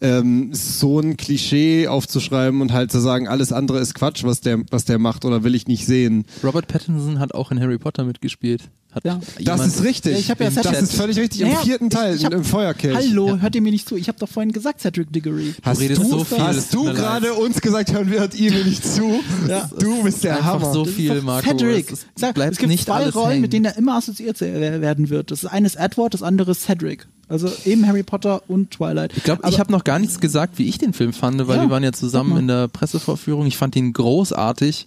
ähm, 0.00 0.50
so 0.52 1.00
ein 1.00 1.16
Klischee 1.16 1.86
aufzuschreiben 1.88 2.60
und 2.60 2.72
halt 2.72 2.90
zu 2.92 3.00
sagen, 3.00 3.28
alles 3.28 3.52
andere 3.52 3.78
ist 3.80 3.94
Quatsch, 3.94 4.24
was 4.24 4.40
der, 4.40 4.60
was 4.70 4.84
der 4.84 4.98
macht 4.98 5.24
oder 5.24 5.44
will 5.44 5.54
ich 5.54 5.66
nicht 5.66 5.86
sehen. 5.86 6.24
Robert 6.42 6.66
Pattinson 6.68 7.18
hat 7.18 7.34
auch 7.34 7.50
in 7.50 7.60
Harry 7.60 7.78
Potter 7.78 8.04
mitgespielt. 8.04 8.62
Hat 8.92 9.04
Ja. 9.04 9.18
Das 9.40 9.66
ist 9.66 9.82
richtig. 9.82 10.12
Ja, 10.12 10.18
ich 10.18 10.28
ja 10.28 10.62
das 10.62 10.82
ist 10.82 10.94
völlig 10.94 11.18
richtig. 11.18 11.40
Im 11.40 11.48
Naja, 11.48 11.60
vierten 11.60 11.90
Teil, 11.90 12.14
ich 12.14 12.24
hab- 12.24 12.32
im 12.32 12.44
Feuerkelch. 12.44 12.94
Hallo, 12.96 13.40
hört 13.40 13.54
ihr 13.56 13.60
mir 13.62 13.72
nicht 13.72 13.88
zu? 13.88 13.96
Ich 13.96 14.06
habe 14.06 14.18
doch 14.20 14.28
vorhin 14.28 14.52
gesagt, 14.52 14.80
Cedric 14.80 15.12
Diggory. 15.12 15.54
Hast 15.64 15.80
redest 15.80 16.00
du, 16.02 16.08
so 16.08 16.22
viel, 16.24 16.38
hast 16.38 16.72
du 16.72 16.84
gerade 16.84 17.34
uns 17.34 17.60
gesagt, 17.60 17.92
hören 17.92 18.08
wir 18.10 18.20
hört 18.20 18.36
ihr 18.38 18.52
mir 18.52 18.64
nicht 18.64 18.86
zu? 18.86 19.20
Ja. 19.48 19.68
Du 19.80 20.04
bist 20.04 20.22
der 20.22 20.36
Einfach 20.36 20.60
Hammer. 20.60 20.72
so 20.72 20.84
viel, 20.84 21.20
Marco. 21.22 21.48
Cedric. 21.48 21.90
Es, 21.90 22.02
Ich 22.02 22.06
sag, 22.20 22.34
bleibt 22.34 22.52
es 22.52 22.58
gibt 22.58 22.70
nicht 22.70 22.84
zwei 22.84 22.94
alles 22.94 23.16
Rollen, 23.16 23.30
hängen. 23.30 23.40
mit 23.42 23.52
denen 23.52 23.64
er 23.64 23.76
immer 23.76 23.96
assoziiert 23.96 24.40
werden 24.40 25.10
wird. 25.10 25.32
Das 25.32 25.44
eine 25.44 25.66
ist 25.66 25.74
Edward, 25.74 26.14
das 26.14 26.22
andere 26.22 26.52
ist 26.52 26.62
Cedric. 26.62 27.08
Also 27.28 27.50
eben 27.64 27.86
Harry 27.86 28.02
Potter 28.02 28.42
und 28.48 28.70
Twilight. 28.70 29.12
Ich 29.16 29.24
glaube, 29.24 29.48
ich 29.48 29.58
habe 29.58 29.72
noch 29.72 29.84
gar 29.84 29.98
nichts 29.98 30.20
gesagt, 30.20 30.58
wie 30.58 30.68
ich 30.68 30.78
den 30.78 30.92
Film 30.92 31.12
fand, 31.12 31.46
weil 31.48 31.56
Ja, 31.56 31.62
wir 31.62 31.70
waren 31.70 31.82
ja 31.82 31.92
zusammen 31.92 32.36
in 32.36 32.48
der 32.48 32.68
Pressevorführung. 32.68 33.46
Ich 33.46 33.56
fand 33.56 33.74
ihn 33.76 33.92
großartig. 33.92 34.86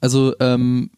Also 0.00 0.34
ähm, 0.40 0.90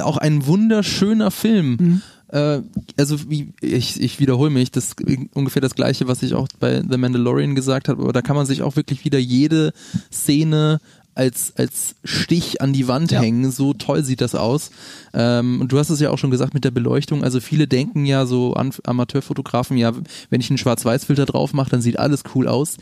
auch 0.00 0.16
ein 0.16 0.46
wunderschöner 0.46 1.30
Film. 1.30 1.76
Mhm. 1.78 2.02
Äh, 2.28 2.62
also 2.96 3.30
wie 3.30 3.52
ich, 3.60 4.00
ich 4.00 4.18
wiederhole 4.20 4.50
mich, 4.50 4.70
das 4.70 4.86
ist 4.86 4.96
ungefähr 5.34 5.62
das 5.62 5.74
gleiche, 5.74 6.08
was 6.08 6.22
ich 6.22 6.34
auch 6.34 6.48
bei 6.58 6.82
The 6.88 6.96
Mandalorian 6.96 7.54
gesagt 7.54 7.88
habe, 7.88 8.02
aber 8.02 8.12
da 8.12 8.22
kann 8.22 8.36
man 8.36 8.46
sich 8.46 8.62
auch 8.62 8.76
wirklich 8.76 9.04
wieder 9.04 9.18
jede 9.18 9.72
Szene 10.12 10.80
als, 11.14 11.52
als 11.56 11.94
Stich 12.04 12.60
an 12.60 12.72
die 12.72 12.88
Wand 12.88 13.12
Ja. 13.12 13.20
hängen. 13.20 13.50
So 13.50 13.72
toll 13.74 14.04
sieht 14.04 14.20
das 14.20 14.34
aus. 14.34 14.70
Ähm, 15.12 15.60
und 15.60 15.72
du 15.72 15.78
hast 15.78 15.90
es 15.90 16.00
ja 16.00 16.10
auch 16.10 16.18
schon 16.18 16.30
gesagt 16.30 16.54
mit 16.54 16.64
der 16.64 16.70
Beleuchtung. 16.70 17.22
Also 17.22 17.40
viele 17.40 17.66
denken 17.68 18.04
ja 18.04 18.26
so 18.26 18.54
an 18.54 18.72
Amateurfotografen, 18.84 19.76
ja, 19.76 19.92
wenn 20.30 20.40
ich 20.40 20.50
einen 20.50 20.58
Schwarz-Weiß-Filter 20.58 21.26
drauf 21.26 21.52
mache, 21.52 21.70
dann 21.70 21.80
sieht 21.82 21.98
alles 21.98 22.22
cool 22.34 22.48
aus. 22.48 22.76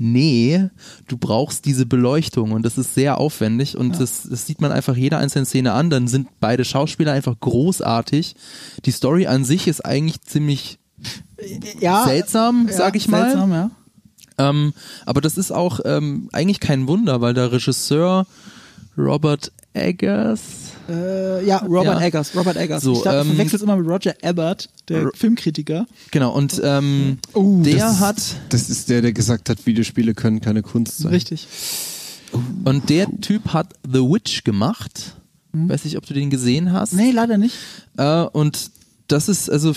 Nee, 0.00 0.68
du 1.08 1.16
brauchst 1.16 1.64
diese 1.64 1.84
Beleuchtung 1.84 2.52
und 2.52 2.62
das 2.64 2.78
ist 2.78 2.94
sehr 2.94 3.18
aufwendig 3.18 3.76
und 3.76 3.98
das, 3.98 4.28
das 4.30 4.46
sieht 4.46 4.60
man 4.60 4.70
einfach 4.70 4.96
jeder 4.96 5.18
einzelnen 5.18 5.44
Szene 5.44 5.72
an. 5.72 5.90
Dann 5.90 6.06
sind 6.06 6.28
beide 6.38 6.64
Schauspieler 6.64 7.12
einfach 7.12 7.34
großartig. 7.40 8.36
Die 8.84 8.90
Story 8.92 9.26
an 9.26 9.44
sich 9.44 9.66
ist 9.66 9.84
eigentlich 9.84 10.20
ziemlich 10.22 10.78
ja, 11.80 12.04
seltsam, 12.04 12.66
ja, 12.68 12.76
sag 12.76 12.94
ich 12.96 13.08
mal. 13.08 13.22
Seltsam, 13.24 13.50
ja. 13.52 13.70
Ähm, 14.38 14.72
aber 15.06 15.20
das 15.20 15.36
ist 15.36 15.50
auch 15.52 15.80
ähm, 15.84 16.28
eigentlich 16.32 16.60
kein 16.60 16.86
Wunder, 16.88 17.20
weil 17.20 17.34
der 17.34 17.50
Regisseur 17.52 18.26
Robert 18.96 19.52
Eggers, 19.74 20.40
Äh, 20.88 21.44
ja, 21.46 21.58
Robert 21.58 22.00
Ja. 22.00 22.06
Eggers. 22.06 22.34
Robert 22.34 22.56
Eggers. 22.56 22.82
So, 22.82 22.94
ich 22.94 23.02
glaub, 23.02 23.14
ähm, 23.14 23.26
verwechsel's 23.28 23.62
immer 23.62 23.76
mit 23.76 23.86
Roger 23.86 24.14
Ebert, 24.22 24.70
der 24.88 25.02
R- 25.02 25.10
Filmkritiker. 25.14 25.86
genau, 26.10 26.32
und 26.32 26.60
ähm, 26.64 27.18
Oh, 27.34 27.60
der 27.62 27.76
das, 27.76 28.00
hat 28.00 28.16
Das 28.48 28.70
ist 28.70 28.88
der, 28.88 29.02
der 29.02 29.12
gesagt 29.12 29.50
hat, 29.50 29.66
Videospiele 29.66 30.14
können 30.14 30.40
keine 30.40 30.62
Kunst 30.62 30.98
sein. 30.98 31.12
Richtig. 31.12 31.46
und 32.64 32.88
der 32.88 33.06
Typ 33.20 33.52
hat 33.52 33.74
The 33.86 34.00
Witch 34.00 34.44
gemacht. 34.44 35.14
Weiß 35.52 35.84
nicht, 35.84 35.96
ob 35.96 36.06
du 36.06 36.14
den 36.14 36.30
gesehen 36.30 36.72
hast. 36.72 36.92
Nee, 36.92 37.10
leider 37.10 37.38
nicht. 37.38 37.54
Äh, 37.96 38.22
und 38.22 38.70
das 39.08 39.28
ist 39.28 39.48
also 39.50 39.72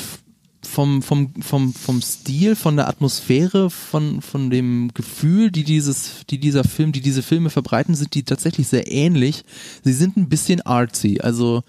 vom, 0.64 1.02
vom, 1.02 1.34
vom, 1.42 1.74
vom 1.74 2.02
Stil, 2.02 2.56
von 2.56 2.76
der 2.76 2.88
Atmosphäre, 2.88 3.70
von, 3.70 4.22
von 4.22 4.50
dem 4.50 4.92
Gefühl, 4.94 5.52
die 5.52 5.64
dieses, 5.64 6.26
die 6.30 6.40
dieser 6.40 6.64
Film, 6.64 6.92
die 6.92 7.02
diese 7.02 7.24
Filme 7.24 7.50
verbreiten, 7.50 7.96
sind 7.96 8.14
die 8.14 8.24
tatsächlich 8.24 8.68
sehr 8.68 8.92
ähnlich. 8.92 9.44
Sie 9.84 9.94
sind 9.94 10.18
ein 10.18 10.30
bisschen 10.30 10.62
artsy. 10.62 11.20
Also 11.22 11.64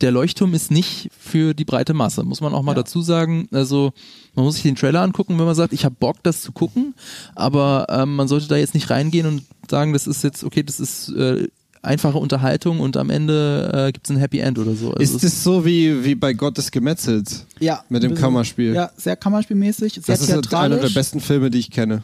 der 0.00 0.10
Leuchtturm 0.10 0.54
ist 0.54 0.70
nicht 0.70 1.08
für 1.18 1.54
die 1.54 1.64
breite 1.64 1.94
Masse, 1.94 2.22
muss 2.24 2.40
man 2.40 2.54
auch 2.54 2.62
mal 2.62 2.74
dazu 2.74 3.00
sagen. 3.00 3.48
Also 3.52 3.92
man 4.34 4.44
muss 4.44 4.54
sich 4.54 4.62
den 4.62 4.76
Trailer 4.76 5.02
angucken, 5.02 5.38
wenn 5.38 5.46
man 5.46 5.54
sagt, 5.54 5.72
ich 5.72 5.84
habe 5.84 5.96
Bock, 5.98 6.16
das 6.22 6.42
zu 6.42 6.52
gucken, 6.52 6.94
aber 7.34 7.86
ähm, 7.88 8.14
man 8.16 8.28
sollte 8.28 8.48
da 8.48 8.56
jetzt 8.56 8.74
nicht 8.74 8.90
reingehen 8.90 9.26
und 9.26 9.42
sagen, 9.70 9.92
das 9.92 10.06
ist 10.06 10.22
jetzt, 10.22 10.44
okay, 10.44 10.62
das 10.62 10.80
ist 10.80 11.08
äh, 11.10 11.48
einfache 11.82 12.18
Unterhaltung 12.18 12.80
und 12.80 12.96
am 12.96 13.10
Ende 13.10 13.70
äh, 13.88 13.92
gibt 13.92 14.06
es 14.06 14.10
ein 14.14 14.18
Happy 14.18 14.38
End 14.38 14.58
oder 14.58 14.74
so. 14.74 14.92
Also 14.92 15.16
Ist 15.16 15.24
es 15.24 15.42
so 15.44 15.64
wie, 15.64 16.04
wie 16.04 16.14
bei 16.14 16.32
Gott 16.32 16.58
ist 16.58 16.72
gemetzelt? 16.72 17.46
Ja. 17.60 17.84
Mit 17.88 18.02
dem 18.02 18.14
Kammerspiel. 18.14 18.74
Ja, 18.74 18.90
sehr 18.96 19.16
kammerspielmäßig, 19.16 19.94
sehr 19.94 20.02
Das 20.16 20.20
ist 20.28 20.54
einer 20.54 20.76
der 20.78 20.88
besten 20.90 21.20
Filme, 21.20 21.50
die 21.50 21.58
ich 21.58 21.70
kenne, 21.70 22.02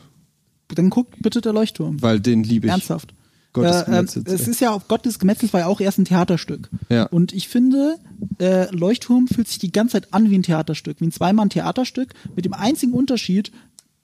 Dann 0.75 0.91
guckt 0.91 1.17
bitte 1.21 1.41
der 1.41 1.53
Leuchtturm. 1.53 2.01
weil 2.03 2.21
den 2.21 2.45
liebe 2.45 2.67
ich. 2.67 2.73
Ernsthaft. 2.73 3.13
Gott 3.55 3.67
ist 3.67 3.83
Äh, 3.83 3.85
gemetzelt. 3.85 4.29
es 4.29 4.49
ist 4.49 4.61
ja 4.63 4.71
auch 4.71 4.89
Gott 4.89 5.05
des 5.05 5.19
Gemetzels 5.19 5.53
war 5.53 5.61
ja 5.61 5.67
auch 5.67 5.81
erst 5.81 5.99
ein 5.99 6.07
Theaterstück. 6.07 6.71
Ja. 6.89 7.05
Und 7.05 7.35
ich 7.35 7.49
finde, 7.49 7.97
äh, 8.39 8.75
Leuchtturm 8.75 9.29
fühlt 9.29 9.47
sich 9.49 9.59
die 9.59 9.71
ganze 9.73 9.93
Zeit 9.93 10.15
an 10.15 10.31
wie 10.31 10.39
ein 10.39 10.43
Theaterstück, 10.43 11.01
wie 11.01 11.07
ein 11.07 11.13
Zweimann-Theaterstück, 11.13 12.15
mit 12.35 12.47
dem 12.47 12.55
einzigen 12.55 12.93
Unterschied, 12.95 13.53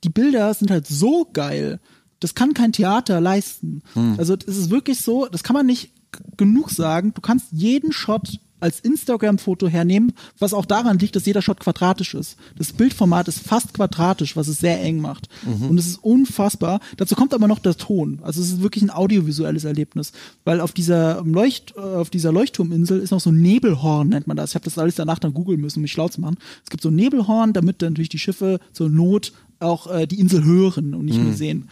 die 0.05 0.11
Bilder 0.11 0.53
sind 0.53 0.71
halt 0.71 0.87
so 0.87 1.27
geil. 1.33 1.81
Das 2.21 2.35
kann 2.35 2.55
kein 2.55 2.73
Theater 2.73 3.21
leisten. 3.21 3.83
Hm. 3.95 4.17
Also 4.19 4.35
es 4.35 4.57
ist 4.57 4.71
wirklich 4.71 5.01
so, 5.01 5.27
das 5.27 5.43
kann 5.43 5.55
man 5.55 5.67
nicht 5.67 5.91
genug 6.37 6.71
sagen. 6.71 7.13
Du 7.15 7.21
kannst 7.21 7.47
jeden 7.53 7.93
Shot 7.93 8.41
als 8.61 8.81
Instagram-Foto 8.81 9.69
hernehmen, 9.69 10.13
was 10.39 10.53
auch 10.53 10.65
daran 10.65 10.99
liegt, 10.99 11.17
dass 11.17 11.27
jeder 11.27 11.43
Shot 11.43 11.61
quadratisch 11.61 12.15
ist. 12.15 12.37
Das 12.57 12.73
Bildformat 12.73 13.29
ist 13.29 13.41
fast 13.41 13.75
quadratisch, 13.75 14.37
was 14.37 14.49
es 14.49 14.59
sehr 14.59 14.83
eng 14.83 15.01
macht. 15.01 15.29
Mhm. 15.45 15.71
Und 15.71 15.79
es 15.79 15.87
ist 15.87 16.03
unfassbar. 16.03 16.81
Dazu 16.97 17.15
kommt 17.15 17.35
aber 17.35 17.47
noch 17.47 17.61
der 17.61 17.77
Ton. 17.77 18.21
Also 18.23 18.41
es 18.41 18.53
ist 18.53 18.63
wirklich 18.63 18.83
ein 18.83 18.91
audiovisuelles 18.91 19.65
Erlebnis. 19.65 20.13
Weil 20.45 20.61
auf 20.61 20.73
dieser 20.73 21.23
Leucht, 21.25 21.75
äh, 21.77 21.81
auf 21.81 22.11
dieser 22.11 22.33
Leuchtturminsel 22.33 22.99
ist 23.01 23.11
noch 23.11 23.21
so 23.21 23.31
ein 23.31 23.41
Nebelhorn, 23.41 24.09
nennt 24.09 24.27
man 24.27 24.37
das. 24.37 24.51
Ich 24.51 24.55
habe 24.55 24.65
das 24.65 24.79
alles 24.79 24.97
danach 24.97 25.19
dann 25.19 25.35
googeln 25.35 25.61
müssen, 25.61 25.79
um 25.79 25.83
mich 25.83 25.93
schlau 25.93 26.09
zu 26.09 26.21
machen. 26.21 26.37
Es 26.65 26.71
gibt 26.71 26.83
so 26.83 26.91
ein 26.91 26.97
Nebelhorn, 26.97 27.53
damit 27.53 27.83
dann 27.83 27.93
natürlich 27.93 28.09
die 28.09 28.19
Schiffe 28.19 28.59
zur 28.73 28.89
Not 28.89 29.33
auch 29.61 29.89
äh, 29.89 30.07
die 30.07 30.21
Insel 30.21 30.45
hören 30.45 30.95
und 30.95 31.05
nicht 31.05 31.21
nur 31.21 31.33
sehen. 31.33 31.69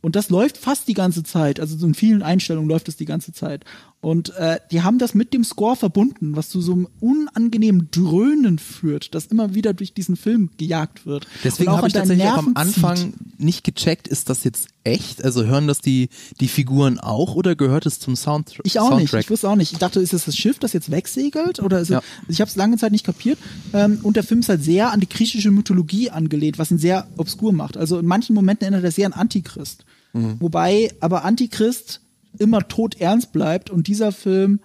Und 0.00 0.16
das 0.16 0.30
läuft 0.30 0.56
fast 0.56 0.88
die 0.88 0.94
ganze 0.94 1.22
Zeit. 1.22 1.60
Also 1.60 1.76
so 1.76 1.86
in 1.86 1.94
vielen 1.94 2.22
Einstellungen 2.22 2.68
läuft 2.68 2.88
es 2.88 2.96
die 2.96 3.04
ganze 3.04 3.32
Zeit. 3.32 3.64
Und 4.02 4.30
äh, 4.36 4.58
die 4.70 4.80
haben 4.80 4.98
das 4.98 5.12
mit 5.12 5.34
dem 5.34 5.44
Score 5.44 5.76
verbunden, 5.76 6.34
was 6.34 6.48
zu 6.48 6.62
so 6.62 6.72
einem 6.72 6.88
unangenehmen 7.00 7.88
Dröhnen 7.90 8.58
führt, 8.58 9.14
das 9.14 9.26
immer 9.26 9.54
wieder 9.54 9.74
durch 9.74 9.92
diesen 9.92 10.16
Film 10.16 10.48
gejagt 10.56 11.04
wird. 11.04 11.26
Deswegen 11.44 11.70
habe 11.72 11.86
ich 11.86 11.92
tatsächlich 11.92 12.26
auch 12.26 12.38
am 12.38 12.52
Nerven 12.54 12.72
zieht. 12.72 12.84
Anfang 12.84 13.12
nicht 13.36 13.62
gecheckt, 13.62 14.08
ist 14.08 14.30
das 14.30 14.42
jetzt 14.44 14.68
echt? 14.84 15.22
Also 15.22 15.44
hören 15.44 15.66
das 15.66 15.80
die, 15.80 16.08
die 16.40 16.48
Figuren 16.48 16.98
auch 16.98 17.34
oder 17.34 17.54
gehört 17.56 17.84
es 17.84 17.98
zum 18.00 18.16
Sound 18.16 18.58
Ich 18.64 18.80
auch 18.80 18.88
Soundtrack? 18.88 19.12
nicht. 19.12 19.24
Ich 19.26 19.30
wusste 19.30 19.50
auch 19.50 19.56
nicht. 19.56 19.72
Ich 19.72 19.78
dachte, 19.78 20.00
ist 20.00 20.14
das 20.14 20.24
das 20.24 20.34
Schiff, 20.36 20.58
das 20.58 20.72
jetzt 20.72 20.90
wegsegelt? 20.90 21.60
Oder 21.60 21.80
ist 21.80 21.88
Ja. 21.90 21.98
es, 21.98 22.34
ich 22.36 22.40
habe 22.40 22.48
es 22.48 22.56
lange 22.56 22.78
Zeit 22.78 22.92
nicht 22.92 23.04
kapiert. 23.04 23.38
Ähm, 23.74 23.98
und 24.02 24.16
der 24.16 24.22
Film 24.24 24.40
ist 24.40 24.48
halt 24.48 24.64
sehr 24.64 24.92
an 24.92 25.00
die 25.00 25.08
griechische 25.10 25.50
Mythologie 25.50 26.08
angelehnt, 26.08 26.58
was 26.58 26.70
ihn 26.70 26.78
sehr 26.78 27.06
obskur 27.18 27.52
macht. 27.52 27.76
Also 27.76 27.98
in 27.98 28.06
manchen 28.06 28.34
Momenten 28.34 28.64
erinnert 28.64 28.84
er 28.84 28.92
sehr 28.92 29.04
an 29.04 29.12
Antichrist. 29.12 29.84
Mhm. 30.14 30.36
Wobei 30.40 30.90
aber 31.00 31.24
Antichrist 31.26 32.00
immer 32.38 32.66
todernst 32.66 33.32
bleibt 33.32 33.70
und 33.70 33.86
dieser 33.86 34.12
Film 34.12 34.60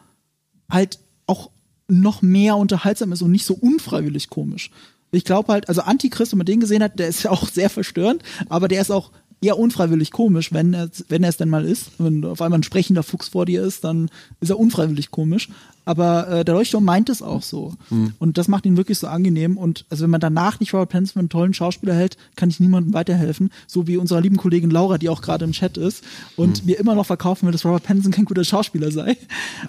halt 0.70 1.00
auch 1.28 1.50
noch 1.88 2.22
mehr 2.22 2.56
unterhaltsam 2.58 3.12
ist 3.12 3.22
und 3.22 3.32
nicht 3.32 3.46
so 3.46 3.54
unfreiwillig 3.54 4.30
komisch. 4.30 4.72
Ich 5.12 5.24
glaube 5.24 5.54
halt, 5.54 5.70
also 5.70 5.82
Antichrist, 5.82 6.32
wenn 6.32 6.40
man 6.40 6.46
den 6.46 6.60
gesehen 6.60 6.84
hat, 6.84 7.00
der 7.00 7.08
ist 7.08 7.24
ja 7.24 7.32
auch 7.32 7.48
sehr 7.48 7.70
verstörend, 7.70 8.24
aber 8.50 8.68
der 8.68 8.82
ist 8.82 8.92
auch 8.92 9.12
eher 9.42 9.60
unfreiwillig 9.60 10.12
komisch, 10.12 10.54
wenn 10.54 10.74
er, 10.74 10.90
wenn 11.08 11.24
er 11.24 11.30
es 11.30 11.38
denn 11.38 11.50
mal 11.50 11.66
ist. 11.66 11.92
Wenn 12.00 12.24
auf 12.26 12.42
einmal 12.42 12.60
ein 12.60 12.64
sprechender 12.64 13.04
Fuchs 13.04 13.30
vor 13.30 13.46
dir 13.46 13.64
ist, 13.64 13.84
dann 13.84 14.10
ist 14.40 14.50
er 14.50 14.60
unfreiwillig 14.60 15.12
komisch. 15.12 15.50
Aber 15.86 16.28
äh, 16.30 16.46
der 16.46 16.56
Leuchtturm 16.56 16.84
meint 16.84 17.10
es 17.10 17.22
auch 17.22 17.42
so. 17.44 17.74
Hm. 17.90 18.14
Und 18.20 18.38
das 18.38 18.48
macht 18.48 18.66
ihn 18.66 18.78
wirklich 18.78 18.98
so 19.00 19.08
angenehm. 19.08 19.58
Und 19.58 19.86
also 19.90 20.04
wenn 20.04 20.10
man 20.10 20.20
danach 20.22 20.60
nicht 20.60 20.74
Robert 20.74 20.90
Pattinson 20.90 21.14
für 21.14 21.20
einen 21.20 21.30
tollen 21.30 21.54
Schauspieler 21.54 21.94
hält, 21.94 22.18
kann 22.36 22.50
ich 22.50 22.60
niemandem 22.60 22.94
weiterhelfen. 22.94 23.52
So 23.68 23.88
wie 23.88 23.98
unserer 23.98 24.22
lieben 24.22 24.38
Kollegin 24.38 24.70
Laura, 24.72 24.98
die 24.98 25.10
auch 25.10 25.22
gerade 25.22 25.46
im 25.46 25.52
Chat 25.52 25.78
ist 25.78 26.04
und 26.36 26.60
Hm. 26.60 26.66
mir 26.66 26.80
immer 26.80 26.96
noch 26.96 27.06
verkaufen 27.06 27.46
will, 27.46 27.52
dass 27.52 27.64
Robert 27.66 27.84
Pattinson 27.84 28.12
kein 28.12 28.26
guter 28.26 28.44
Schauspieler 28.44 28.92
sei. 28.92 29.18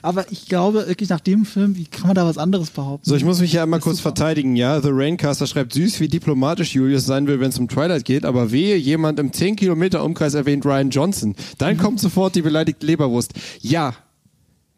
Aber 0.02 0.30
ich 0.32 0.46
glaube 0.46 0.86
wirklich 0.88 1.08
nach 1.08 1.20
dem 1.20 1.44
Film, 1.44 1.76
wie 1.76 1.84
kann 1.86 2.06
man 2.06 2.14
da 2.16 2.24
was 2.26 2.38
anderes 2.38 2.70
behaupten? 2.70 3.08
So, 3.08 3.14
ich 3.16 3.24
muss 3.24 3.40
mich 3.40 3.52
ja 3.52 3.62
einmal 3.62 3.80
kurz 3.80 3.98
super. 3.98 4.10
verteidigen, 4.10 4.56
ja. 4.56 4.80
The 4.80 4.88
Raincaster 4.90 5.46
schreibt 5.46 5.72
süß, 5.74 6.00
wie 6.00 6.08
diplomatisch 6.08 6.74
Julius 6.74 7.04
sein 7.06 7.26
will, 7.26 7.40
wenn 7.40 7.50
es 7.50 7.58
um 7.58 7.68
Twilight 7.68 8.04
geht, 8.04 8.24
aber 8.24 8.50
wehe, 8.52 8.76
jemand 8.76 9.18
im 9.18 9.32
10 9.32 9.56
Kilometer 9.56 10.02
Umkreis 10.04 10.34
erwähnt 10.34 10.64
Ryan 10.64 10.90
Johnson. 10.90 11.34
Dann 11.58 11.76
kommt 11.76 12.00
sofort 12.00 12.34
die 12.34 12.42
beleidigte 12.42 12.86
Leberwurst. 12.86 13.34
Ja. 13.60 13.94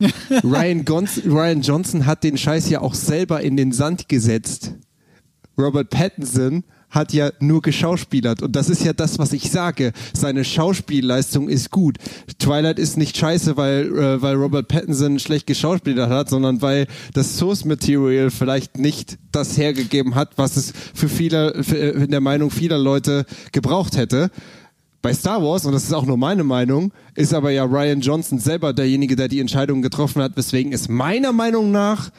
Ryan, 0.44 0.84
Gons 0.84 1.22
Ryan 1.24 1.62
Johnson 1.62 2.06
hat 2.06 2.24
den 2.24 2.38
Scheiß 2.38 2.68
ja 2.70 2.80
auch 2.80 2.94
selber 2.94 3.40
in 3.40 3.56
den 3.56 3.72
Sand 3.72 4.08
gesetzt. 4.08 4.74
Robert 5.58 5.90
Pattinson 5.90 6.62
hat 6.90 7.12
ja 7.12 7.30
nur 7.40 7.60
geschauspielert 7.60 8.42
und 8.42 8.56
das 8.56 8.70
ist 8.70 8.82
ja 8.82 8.92
das, 8.92 9.18
was 9.18 9.32
ich 9.32 9.50
sage. 9.50 9.92
Seine 10.14 10.44
Schauspielleistung 10.44 11.48
ist 11.48 11.70
gut. 11.70 11.98
Twilight 12.38 12.78
ist 12.78 12.96
nicht 12.96 13.16
scheiße, 13.16 13.56
weil, 13.56 13.86
äh, 13.98 14.22
weil 14.22 14.36
Robert 14.36 14.68
Pattinson 14.68 15.18
schlecht 15.18 15.46
geschauspielert 15.46 16.10
hat, 16.10 16.30
sondern 16.30 16.62
weil 16.62 16.86
das 17.12 17.36
Source 17.36 17.64
Material 17.64 18.30
vielleicht 18.30 18.78
nicht 18.78 19.18
das 19.32 19.58
hergegeben 19.58 20.14
hat, 20.14 20.30
was 20.36 20.56
es 20.56 20.72
für 20.94 21.08
viele, 21.08 21.62
für, 21.62 21.76
äh, 21.76 22.04
in 22.04 22.10
der 22.10 22.20
Meinung 22.20 22.50
vieler 22.50 22.78
Leute 22.78 23.26
gebraucht 23.52 23.96
hätte. 23.96 24.30
Bei 25.00 25.14
Star 25.14 25.42
Wars, 25.42 25.64
und 25.64 25.72
das 25.72 25.84
ist 25.84 25.92
auch 25.92 26.04
nur 26.06 26.16
meine 26.16 26.42
Meinung, 26.44 26.92
ist 27.14 27.32
aber 27.32 27.50
ja 27.50 27.64
Ryan 27.64 28.00
Johnson 28.00 28.38
selber 28.38 28.72
derjenige, 28.72 29.14
der 29.14 29.28
die 29.28 29.38
Entscheidung 29.40 29.80
getroffen 29.80 30.20
hat, 30.22 30.36
weswegen 30.36 30.72
es 30.72 30.88
meiner 30.88 31.32
Meinung 31.32 31.70
nach 31.70 32.10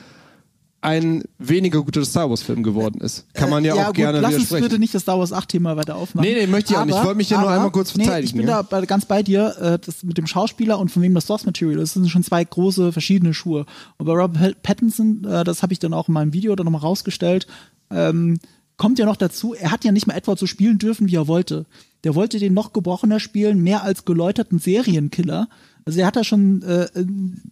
ein 0.82 1.24
weniger 1.38 1.84
guter 1.84 2.06
Star 2.06 2.30
Wars 2.30 2.42
Film 2.42 2.64
geworden 2.64 3.02
ist. 3.02 3.26
Kann 3.34 3.50
man 3.50 3.66
ja, 3.66 3.74
auch 3.74 3.88
gut, 3.88 3.96
gerne 3.96 4.22
lass 4.22 4.34
uns 4.36 4.48
bitte 4.50 4.80
nicht 4.80 4.96
das 4.96 5.02
Star 5.02 5.20
Wars 5.20 5.34
8 5.34 5.50
Thema 5.50 5.76
weiter 5.76 5.98
aufmachen. 5.98 6.26
Nee, 6.26 6.36
nee, 6.40 6.48
möchte 6.48 6.72
ich 6.72 6.80
auch 6.80 6.86
nicht. 6.86 6.96
Ich 6.98 7.04
wollte 7.04 7.18
mich 7.18 7.30
ja 7.30 7.42
nur 7.42 7.50
einmal 7.50 7.72
kurz 7.72 7.94
Nee, 7.96 8.04
ich 8.04 8.08
verteidigen, 8.08 8.38
bin 8.38 8.48
ja. 8.48 8.58
da 8.58 8.62
bei- 8.62 8.86
ganz 8.86 9.04
bei 9.06 9.22
dir, 9.22 9.58
äh, 9.60 9.78
das 9.86 10.04
mit 10.04 10.18
dem 10.18 10.26
Schauspieler 10.26 10.80
und 10.80 10.90
von 10.90 11.02
wem 11.02 11.14
das 11.14 11.28
Source 11.28 11.46
Material 11.46 11.80
ist, 11.80 11.96
das 11.98 12.02
sind 12.04 12.10
schon 12.10 12.24
zwei 12.24 12.42
große 12.46 12.94
verschiedene 12.94 13.34
Schuhe. 13.34 13.66
Und 13.98 14.06
bei 14.06 14.14
Robert 14.14 14.64
Pattinson, 14.64 15.26
äh, 15.26 15.44
das 15.44 15.64
habe 15.64 15.74
ich 15.74 15.80
dann 15.80 15.94
auch 15.94 16.08
in 16.08 16.14
meinem 16.14 16.32
Video 16.32 16.56
dann 16.56 16.64
nochmal 16.64 16.82
rausgestellt, 16.82 17.46
ähm, 17.92 18.40
kommt 18.80 18.98
ja 18.98 19.06
noch 19.06 19.18
dazu, 19.18 19.54
er 19.54 19.70
hat 19.72 19.86
ja 19.86 19.92
nicht 19.92 20.08
mal 20.08 20.16
Edward 20.16 20.40
so 20.40 20.48
spielen 20.48 20.80
dürfen, 20.80 21.08
wie 21.10 21.16
er 21.18 21.28
wollte. 21.28 21.66
Der 22.04 22.16
wollte 22.16 22.40
den 22.40 22.54
noch 22.56 22.74
gebrochener 22.74 23.20
spielen, 23.20 23.62
mehr 23.62 23.84
als 23.84 24.06
geläuterten 24.06 24.58
Serienkiller. 24.58 25.48
Also 25.86 26.00
er 26.00 26.08
hat 26.08 26.16
da 26.16 26.24
schon, 26.24 26.62
äh, 26.64 26.88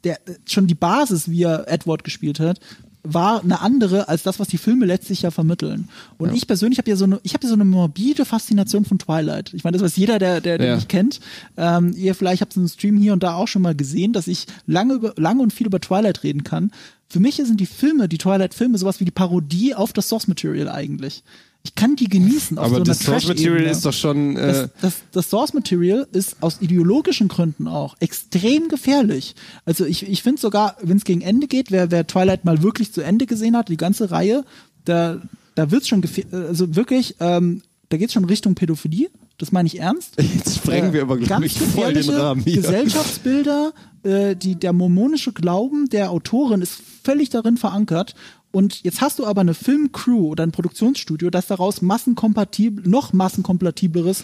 der, 0.03 0.19
schon 0.45 0.65
die 0.67 0.73
Basis, 0.75 1.29
wie 1.29 1.43
er 1.43 1.67
Edward 1.67 2.03
gespielt 2.03 2.39
hat, 2.39 2.59
war 3.03 3.41
eine 3.41 3.61
andere 3.61 4.09
als 4.09 4.23
das, 4.23 4.39
was 4.39 4.47
die 4.49 4.57
Filme 4.57 4.85
letztlich 4.85 5.21
ja 5.21 5.31
vermitteln. 5.31 5.87
Und 6.17 6.33
ich 6.33 6.45
persönlich 6.47 6.77
habe 6.77 6.89
ja 6.89 6.95
so 6.97 7.05
eine, 7.05 7.19
ich 7.23 7.33
habe 7.33 7.43
ja 7.43 7.49
so 7.49 7.55
eine 7.55 7.63
morbide 7.63 8.25
Faszination 8.25 8.83
von 8.85 8.99
Twilight. 8.99 9.53
Ich 9.53 9.63
meine, 9.63 9.77
das 9.77 9.83
weiß 9.85 9.95
jeder, 9.95 10.19
der, 10.19 10.41
der, 10.41 10.57
der 10.57 10.67
Ja. 10.67 10.75
mich 10.75 10.87
kennt. 10.89 11.19
Ähm, 11.55 11.93
ihr 11.95 12.15
vielleicht 12.15 12.41
habt 12.41 12.51
es 12.53 12.57
im 12.57 12.67
Stream 12.67 12.97
hier 12.97 13.13
und 13.13 13.23
da 13.23 13.35
auch 13.35 13.47
schon 13.47 13.61
mal 13.61 13.75
gesehen, 13.75 14.11
dass 14.13 14.27
ich 14.27 14.45
lange, 14.65 15.13
lange 15.15 15.41
und 15.41 15.53
viel 15.53 15.67
über 15.67 15.79
Twilight 15.79 16.23
reden 16.23 16.43
kann. 16.43 16.71
Für 17.09 17.19
mich 17.19 17.35
sind 17.35 17.59
die 17.59 17.65
Filme, 17.65 18.09
die 18.09 18.17
Twilight-Filme, 18.17 18.77
sowas 18.77 18.99
wie 18.99 19.05
die 19.05 19.11
Parodie 19.11 19.73
auf 19.75 19.93
das 19.93 20.09
Source 20.09 20.27
Material 20.27 20.67
eigentlich. 20.69 21.23
Ich 21.63 21.75
kann 21.75 21.95
die 21.95 22.07
genießen. 22.07 22.57
Auf 22.57 22.67
aber 22.67 22.77
so 22.77 22.83
das 22.83 22.99
Source 22.99 23.27
Material 23.27 23.57
Trash-Ebene. 23.57 23.71
ist 23.71 23.85
doch 23.85 23.93
schon. 23.93 24.37
Äh, 24.37 24.47
Das, 24.47 24.69
das, 24.81 24.93
das 25.11 25.29
Source 25.29 25.53
Material 25.53 26.07
ist 26.11 26.37
aus 26.41 26.61
ideologischen 26.61 27.27
Gründen 27.27 27.67
auch 27.67 27.95
extrem 27.99 28.69
gefährlich. 28.69 29.35
Also 29.65 29.85
ich, 29.85 30.07
ich 30.07 30.23
finde 30.23 30.39
sogar, 30.41 30.77
wenn 30.81 30.97
es 30.97 31.03
gegen 31.03 31.21
Ende 31.21 31.47
geht, 31.47 31.71
wer, 31.71 31.91
wer 31.91 32.07
Twilight 32.07 32.45
mal 32.45 32.61
wirklich 32.63 32.93
zu 32.93 33.01
Ende 33.01 33.25
gesehen 33.25 33.57
hat, 33.57 33.69
die 33.69 33.77
ganze 33.77 34.11
Reihe, 34.11 34.45
da, 34.85 35.21
da 35.55 35.71
wird's 35.71 35.87
schon 35.89 36.01
gefährlich, 36.01 36.33
also 36.33 36.75
wirklich, 36.75 37.15
ähm, 37.19 37.61
da 37.89 37.97
geht's 37.97 38.13
schon 38.13 38.25
Richtung 38.25 38.55
Pädophilie. 38.55 39.09
Das 39.37 39.51
meine 39.51 39.67
ich 39.67 39.79
ernst. 39.79 40.15
Jetzt 40.19 40.55
sprengen 40.57 40.93
wir 40.93 41.03
aber, 41.03 41.17
glaub 41.17 41.29
Ganz 41.41 41.45
ich, 41.45 41.59
voll 41.59 41.93
den 41.93 42.09
Rahmen 42.09 42.41
hier. 42.41 42.55
Gesellschaftsbilder, 42.61 43.71
äh, 44.03 44.35
die, 44.35 44.55
der 44.55 44.73
mormonische 44.73 45.31
Glauben 45.31 45.89
der 45.89 46.09
Autorin 46.11 46.61
ist 46.61 46.81
völlig 47.03 47.29
darin 47.29 47.57
verankert. 47.57 48.15
Und 48.51 48.83
jetzt 48.83 49.01
hast 49.01 49.19
du 49.19 49.25
aber 49.27 49.41
eine 49.41 49.53
Filmcrew 49.53 50.29
oder 50.29 50.43
ein 50.43 50.51
Produktionsstudio, 50.51 51.29
das 51.29 51.47
daraus 51.47 51.81
massenkompatibel, 51.83 52.87
noch 52.89 53.13
massenkompatibleres 53.13 54.23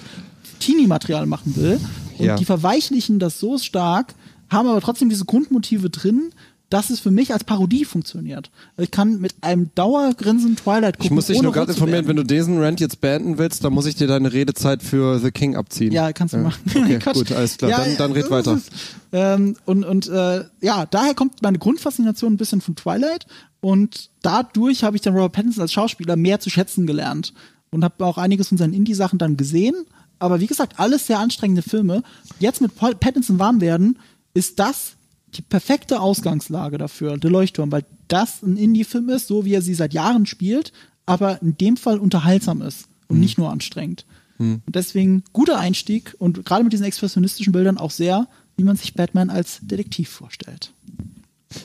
Teenie-Material 0.59 1.26
machen 1.28 1.55
will. 1.55 1.80
Und 2.18 2.26
Ja. 2.26 2.36
die 2.36 2.45
verweichlichen 2.45 3.20
das 3.20 3.39
so 3.39 3.57
stark, 3.59 4.16
haben 4.49 4.68
aber 4.68 4.82
trotzdem 4.82 5.09
diese 5.09 5.26
Grundmotive 5.26 5.89
drin, 5.89 6.32
dass 6.74 6.89
es 6.89 6.99
für 6.99 7.11
mich 7.11 7.32
als 7.34 7.43
Parodie 7.43 7.86
funktioniert. 7.86 8.49
Ich 8.78 8.89
kann 8.89 9.19
mit 9.19 9.36
einem 9.41 9.69
Dauergrinsen 9.76 10.55
Twilight 10.55 10.95
gucken. 10.95 11.05
ich 11.05 11.11
muss 11.11 11.28
dich 11.28 11.39
nur 11.41 11.51
gerade 11.51 11.71
informieren, 11.71 12.07
wenn 12.07 12.15
du 12.15 12.24
diesen 12.24 12.59
Rant 12.59 12.80
jetzt 12.80 12.99
beenden 12.99 13.38
willst, 13.38 13.63
dann 13.63 13.74
muss 13.74 13.86
ich 13.86 13.93
dir 13.95 14.07
deine 14.07 14.34
Redezeit 14.34 14.82
für 14.82 15.19
The 15.19 15.30
King 15.30 15.55
abziehen. 15.55 15.91
Ja, 15.91 16.11
kannst 16.13 16.34
du 16.34 16.39
machen. 16.39 16.59
Okay, 16.76 16.99
gut, 17.13 17.32
alles 17.32 17.57
klar. 17.57 17.69
Ja, 17.69 17.78
dann, 17.86 17.97
dann 17.97 18.11
red 18.13 18.32
weiter. 18.32 18.55
ist- 18.55 18.71
Ähm, 19.11 19.55
und 19.65 19.84
und 19.86 20.07
äh, 20.09 20.45
ja, 20.61 20.88
daher 20.88 21.13
kommt 21.13 21.41
meine 21.43 21.59
Grundfaszination 21.59 22.34
ein 22.34 22.38
bisschen 22.38 22.61
von 22.61 22.76
Twilight 22.76 23.28
und 23.61 24.09
dadurch 24.24 24.84
habe 24.84 24.95
ich 24.95 25.03
dann 25.03 25.13
Robert 25.13 25.34
Pattinson 25.34 25.61
als 25.61 25.71
Schauspieler 25.74 26.15
mehr 26.15 26.39
zu 26.39 26.49
schätzen 26.49 26.88
gelernt 26.88 27.34
und 27.69 27.84
habe 27.84 28.03
auch 28.05 28.17
einiges 28.17 28.47
von 28.47 28.57
seinen 28.57 28.74
Indie-Sachen 28.74 29.19
dann 29.19 29.38
gesehen. 29.38 29.76
Aber 30.17 30.39
wie 30.39 30.47
gesagt, 30.47 30.80
alles 30.80 31.05
sehr 31.07 31.19
anstrengende 31.19 31.61
Filme. 31.61 32.01
Jetzt 32.39 32.61
mit 32.61 32.76
Paul 32.76 32.95
Pattinson 32.95 33.38
warm 33.39 33.61
werden, 33.61 33.99
ist 34.34 34.57
das 34.57 34.93
die 35.38 35.41
perfekte 35.41 35.99
Ausgangslage 35.99 36.77
dafür, 36.77 37.17
der 37.17 37.29
Leuchtturm, 37.31 37.71
weil 37.71 37.86
das 38.07 38.41
ein 38.43 38.57
Indie-Film 38.57 39.09
ist, 39.09 39.27
so 39.27 39.45
wie 39.45 39.53
er 39.53 39.61
sie 39.61 39.73
seit 39.73 39.93
Jahren 39.93 40.25
spielt, 40.25 40.71
aber 41.05 41.41
in 41.41 41.57
dem 41.57 41.77
Fall 41.77 41.97
unterhaltsam 41.99 42.61
ist 42.61 42.86
und 43.07 43.19
nicht 43.19 43.38
nur 43.38 43.51
anstrengend. 43.51 44.05
Und 44.39 44.61
deswegen 44.67 45.23
guter 45.31 45.59
Einstieg 45.59 46.15
und 46.19 46.43
gerade 46.45 46.63
mit 46.63 46.73
diesen 46.73 46.86
expressionistischen 46.86 47.53
Bildern 47.53 47.77
auch 47.77 47.91
sehr, 47.91 48.27
wie 48.57 48.63
man 48.63 48.75
sich 48.75 48.93
Batman 48.93 49.29
als 49.29 49.59
Detektiv 49.61 50.09
vorstellt. 50.09 50.71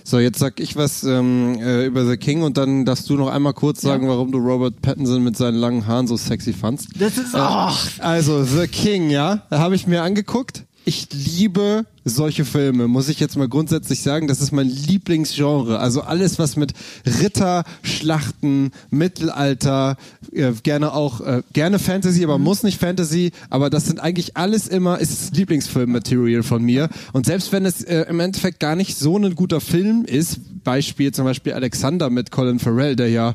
So, 0.04 0.18
jetzt 0.18 0.38
sag 0.38 0.60
ich 0.60 0.76
was 0.76 1.02
ähm, 1.02 1.58
äh, 1.60 1.86
über 1.86 2.06
The 2.06 2.18
King 2.18 2.42
und 2.42 2.58
dann 2.58 2.84
darfst 2.84 3.08
du 3.08 3.14
noch 3.16 3.28
einmal 3.28 3.54
kurz 3.54 3.80
sagen, 3.80 4.06
warum 4.06 4.30
du 4.32 4.38
Robert 4.38 4.82
Pattinson 4.82 5.24
mit 5.24 5.36
seinen 5.36 5.56
langen 5.56 5.86
Haaren 5.86 6.06
so 6.06 6.16
sexy 6.18 6.52
fandst. 6.52 6.88
Das 7.00 7.16
ist, 7.16 7.32
Äh, 7.34 7.38
ach, 7.38 7.98
Also, 8.00 8.44
The 8.44 8.66
King, 8.68 9.08
ja, 9.08 9.46
habe 9.50 9.74
ich 9.74 9.86
mir 9.86 10.02
angeguckt. 10.02 10.64
Ich 10.84 11.08
liebe 11.12 11.84
solche 12.04 12.44
Filme, 12.46 12.88
muss 12.88 13.10
ich 13.10 13.20
jetzt 13.20 13.36
mal 13.36 13.48
grundsätzlich 13.48 14.02
sagen. 14.02 14.26
Das 14.26 14.40
ist 14.40 14.52
mein 14.52 14.68
Lieblingsgenre. 14.68 15.78
Also 15.78 16.00
alles, 16.00 16.38
was 16.38 16.56
mit 16.56 16.72
Ritter, 17.20 17.64
Schlachten, 17.82 18.70
Mittelalter, 18.90 19.96
äh, 20.32 20.52
gerne 20.62 20.94
auch, 20.94 21.20
äh, 21.20 21.42
gerne 21.52 21.78
Fantasy, 21.78 22.24
aber 22.24 22.38
muss 22.38 22.62
nicht 22.62 22.80
Fantasy. 22.80 23.32
Aber 23.50 23.68
das 23.68 23.86
sind 23.86 24.00
eigentlich 24.00 24.36
alles 24.36 24.66
immer, 24.66 24.98
ist 24.98 25.36
Lieblingsfilm-Material 25.36 26.42
von 26.42 26.62
mir. 26.62 26.88
Und 27.12 27.26
selbst 27.26 27.52
wenn 27.52 27.66
es 27.66 27.82
äh, 27.82 28.06
im 28.08 28.20
Endeffekt 28.20 28.58
gar 28.60 28.74
nicht 28.74 28.96
so 28.98 29.18
ein 29.18 29.34
guter 29.34 29.60
Film 29.60 30.04
ist, 30.06 30.40
Beispiel 30.64 31.12
zum 31.12 31.24
Beispiel 31.24 31.52
Alexander 31.52 32.10
mit 32.10 32.30
Colin 32.30 32.58
Farrell, 32.58 32.96
der 32.96 33.10
ja 33.10 33.34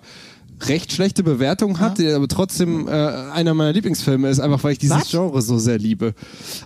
recht 0.68 0.92
schlechte 0.92 1.24
Bewertung 1.24 1.80
hat, 1.80 2.00
der 2.00 2.16
aber 2.16 2.28
trotzdem 2.28 2.88
äh, 2.88 2.92
einer 2.92 3.54
meiner 3.54 3.74
Lieblingsfilme 3.74 4.30
ist, 4.30 4.40
einfach 4.40 4.64
weil 4.64 4.74
ich 4.74 4.80
dieses 4.80 4.98
Was? 4.98 5.10
Genre 5.10 5.42
so 5.42 5.58
sehr 5.58 5.78
liebe. 5.78 6.14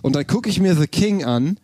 Und 0.02 0.16
dann 0.16 0.26
gucke 0.26 0.48
ich 0.48 0.60
mir 0.60 0.74
The 0.76 0.86
King 0.86 1.24
an 1.24 1.58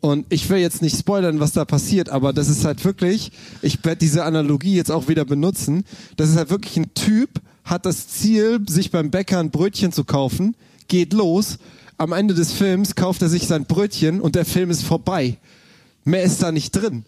und 0.00 0.26
ich 0.28 0.48
will 0.48 0.58
jetzt 0.58 0.82
nicht 0.82 0.96
spoilern, 0.98 1.40
was 1.40 1.52
da 1.52 1.64
passiert, 1.64 2.08
aber 2.08 2.32
das 2.32 2.48
ist 2.48 2.64
halt 2.64 2.84
wirklich, 2.84 3.32
ich 3.62 3.84
werde 3.84 3.98
diese 3.98 4.24
Analogie 4.24 4.74
jetzt 4.74 4.90
auch 4.90 5.08
wieder 5.08 5.24
benutzen, 5.24 5.84
das 6.16 6.30
ist 6.30 6.36
halt 6.36 6.50
wirklich 6.50 6.76
ein 6.76 6.94
Typ, 6.94 7.30
hat 7.64 7.84
das 7.84 8.08
Ziel, 8.08 8.60
sich 8.68 8.90
beim 8.90 9.10
Bäcker 9.10 9.40
ein 9.40 9.50
Brötchen 9.50 9.92
zu 9.92 10.04
kaufen, 10.04 10.54
geht 10.86 11.12
los, 11.12 11.58
am 11.98 12.12
Ende 12.12 12.34
des 12.34 12.52
Films 12.52 12.94
kauft 12.94 13.22
er 13.22 13.28
sich 13.28 13.46
sein 13.46 13.64
Brötchen 13.64 14.20
und 14.20 14.36
der 14.36 14.44
Film 14.44 14.70
ist 14.70 14.84
vorbei. 14.84 15.36
Mehr 16.04 16.22
ist 16.22 16.42
da 16.42 16.52
nicht 16.52 16.70
drin. 16.70 17.04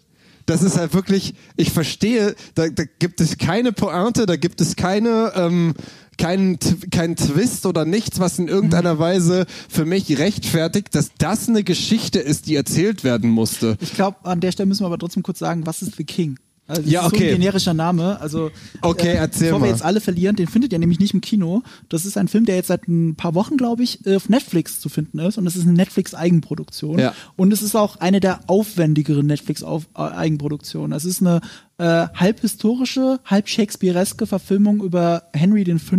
Das 0.51 0.63
ist 0.63 0.77
halt 0.77 0.93
wirklich, 0.93 1.33
ich 1.55 1.71
verstehe, 1.71 2.35
da, 2.55 2.67
da 2.67 2.83
gibt 2.99 3.21
es 3.21 3.37
keine 3.37 3.71
Pointe, 3.71 4.25
da 4.25 4.35
gibt 4.35 4.59
es 4.59 4.75
keine, 4.75 5.31
ähm, 5.35 5.73
keinen, 6.17 6.59
keinen 6.91 7.15
Twist 7.15 7.65
oder 7.65 7.85
nichts, 7.85 8.19
was 8.19 8.37
in 8.37 8.49
irgendeiner 8.49 8.99
Weise 8.99 9.45
für 9.69 9.85
mich 9.85 10.19
rechtfertigt, 10.19 10.93
dass 10.93 11.11
das 11.17 11.47
eine 11.47 11.63
Geschichte 11.63 12.19
ist, 12.19 12.47
die 12.47 12.55
erzählt 12.55 13.05
werden 13.05 13.29
musste. 13.29 13.77
ich 13.79 13.93
glaube, 13.93 14.17
an 14.23 14.41
der 14.41 14.51
Stelle 14.51 14.67
müssen 14.67 14.81
wir 14.81 14.87
aber 14.87 14.97
trotzdem 14.99 15.23
kurz 15.23 15.39
sagen, 15.39 15.65
was 15.65 15.81
ist 15.81 15.95
The 15.95 16.03
King? 16.03 16.37
Also, 16.71 16.81
das 16.83 16.91
Ja, 16.91 17.01
ist 17.01 17.09
so 17.11 17.15
okay. 17.15 17.29
ein 17.33 17.39
generischer 17.39 17.73
Name. 17.73 18.19
Also, 18.19 18.49
Okay, 18.81 19.13
erzähl 19.15 19.47
bevor 19.47 19.59
mal. 19.59 19.65
wir 19.65 19.71
jetzt 19.71 19.83
alle 19.83 20.01
verlieren, 20.01 20.35
den 20.35 20.47
findet 20.47 20.73
ihr 20.73 20.79
nämlich 20.79 20.99
nicht 20.99 21.13
im 21.13 21.21
Kino. 21.21 21.61
Das 21.89 22.05
ist 22.05 22.17
ein 22.17 22.27
Film, 22.27 22.45
der 22.45 22.55
jetzt 22.55 22.67
seit 22.67 22.87
ein 22.87 23.15
paar 23.15 23.35
Wochen, 23.35 23.57
glaube 23.57 23.83
ich, 23.83 23.99
auf 24.07 24.29
Netflix 24.29 24.79
zu 24.79 24.89
finden 24.89 25.19
ist. 25.19 25.37
Und 25.37 25.45
es 25.47 25.55
ist 25.55 25.63
eine 25.63 25.73
Netflix-Eigenproduktion. 25.73 26.97
Ja. 26.99 27.13
Und 27.35 27.51
es 27.53 27.61
ist 27.61 27.75
auch 27.75 27.97
eine 27.97 28.19
der 28.19 28.39
aufwendigeren 28.47 29.27
Netflix-Eigenproduktionen. 29.27 30.95
Es 30.95 31.05
ist 31.05 31.21
eine 31.21 31.41
äh, 31.77 32.07
halb 32.15 32.39
historische, 32.41 33.19
halb 33.25 33.47
Shakespeareske 33.49 34.25
Verfilmung 34.27 34.81
über 34.83 35.23
Henry 35.33 35.65
V. 35.77 35.97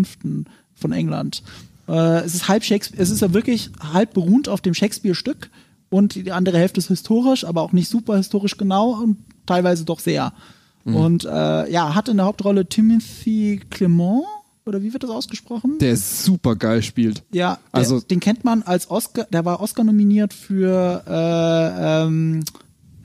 von 0.75 0.93
England. 0.93 1.43
Äh, 1.89 2.21
es 2.25 2.35
ist 2.35 2.49
halb 2.49 2.65
Shakespeare, 2.65 3.03
es 3.03 3.11
ist 3.11 3.21
ja 3.21 3.33
wirklich 3.35 3.71
halb 3.93 4.15
beruht 4.15 4.49
auf 4.49 4.61
dem 4.61 4.75
Shakespeare-Stück 4.75 5.51
und 5.91 6.15
die 6.15 6.33
andere 6.33 6.59
Hälfte 6.59 6.79
ist 6.79 6.89
historisch, 6.89 7.45
aber 7.45 7.63
auch 7.63 7.73
nicht 7.73 7.89
super 7.89 8.17
historisch 8.17 8.57
genau 8.57 8.93
und 9.03 9.17
teilweise 9.47 9.85
doch 9.85 10.01
sehr. 10.01 10.33
Und 10.85 11.25
äh, 11.25 11.71
ja, 11.71 11.95
hat 11.95 12.09
in 12.09 12.17
der 12.17 12.27
Hauptrolle 12.27 12.67
Timothy 12.67 13.61
Clement, 13.71 14.23
oder 14.67 14.83
wie 14.83 14.93
wird 14.93 15.03
das 15.03 15.11
ausgesprochen? 15.11 15.79
Der 15.81 15.97
super 15.97 16.57
geil 16.57 16.83
spielt. 16.83 17.23
Ja, 17.33 17.55
der, 17.73 17.81
Also- 17.81 18.01
den 18.01 18.21
kennt 18.21 18.45
man 18.45 18.63
als 18.63 18.91
Oscar, 18.91 19.25
der 19.33 19.45
war 19.45 19.61
Oscar 19.61 19.85
nominiert 19.85 20.33
für, 20.35 21.03
äh, 21.07 22.05
ähm, 22.07 22.45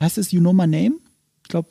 heißt 0.02 0.18
es 0.18 0.32
You 0.32 0.40
Know 0.40 0.52
My 0.52 0.66
Name? 0.66 0.96
Ich 1.42 1.48
glaube, 1.48 1.68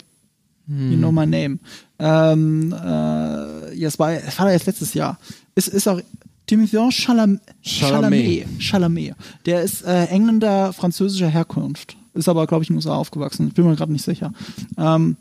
You 0.69 0.97
Know 0.97 1.11
My 1.13 1.25
Name. 1.25 1.59
Ähm, 1.97 2.73
äh, 2.73 3.73
ja, 3.75 3.87
es 3.87 3.97
war, 3.99 4.11
es 4.11 4.37
war 4.37 4.51
erst 4.51 4.65
letztes 4.65 4.93
Jahr. 4.93 5.17
Es 5.55 5.69
ist 5.69 5.87
auch 5.87 6.01
Timothée 6.49 6.91
Chalamet. 6.91 7.41
Chalamet. 7.61 8.47
Chalamet. 8.59 9.15
Der 9.45 9.61
ist 9.63 9.83
äh, 9.83 10.05
Engländer 10.05 10.73
französischer 10.73 11.27
Herkunft. 11.29 11.95
Ist 12.13 12.27
aber, 12.27 12.47
glaube 12.47 12.63
ich, 12.63 12.69
in 12.69 12.75
den 12.75 12.77
USA 12.79 12.95
aufgewachsen. 12.95 13.47
Ich 13.47 13.53
bin 13.53 13.65
mir 13.65 13.75
gerade 13.77 13.91
nicht 13.93 14.03
sicher. 14.03 14.33
Ähm, 14.77 15.15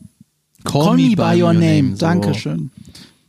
Call, 0.65 0.97
Me 0.97 1.15
By 1.15 1.41
Your 1.41 1.53
Name. 1.53 1.93
so. 1.93 2.01
Dankeschön. 2.07 2.71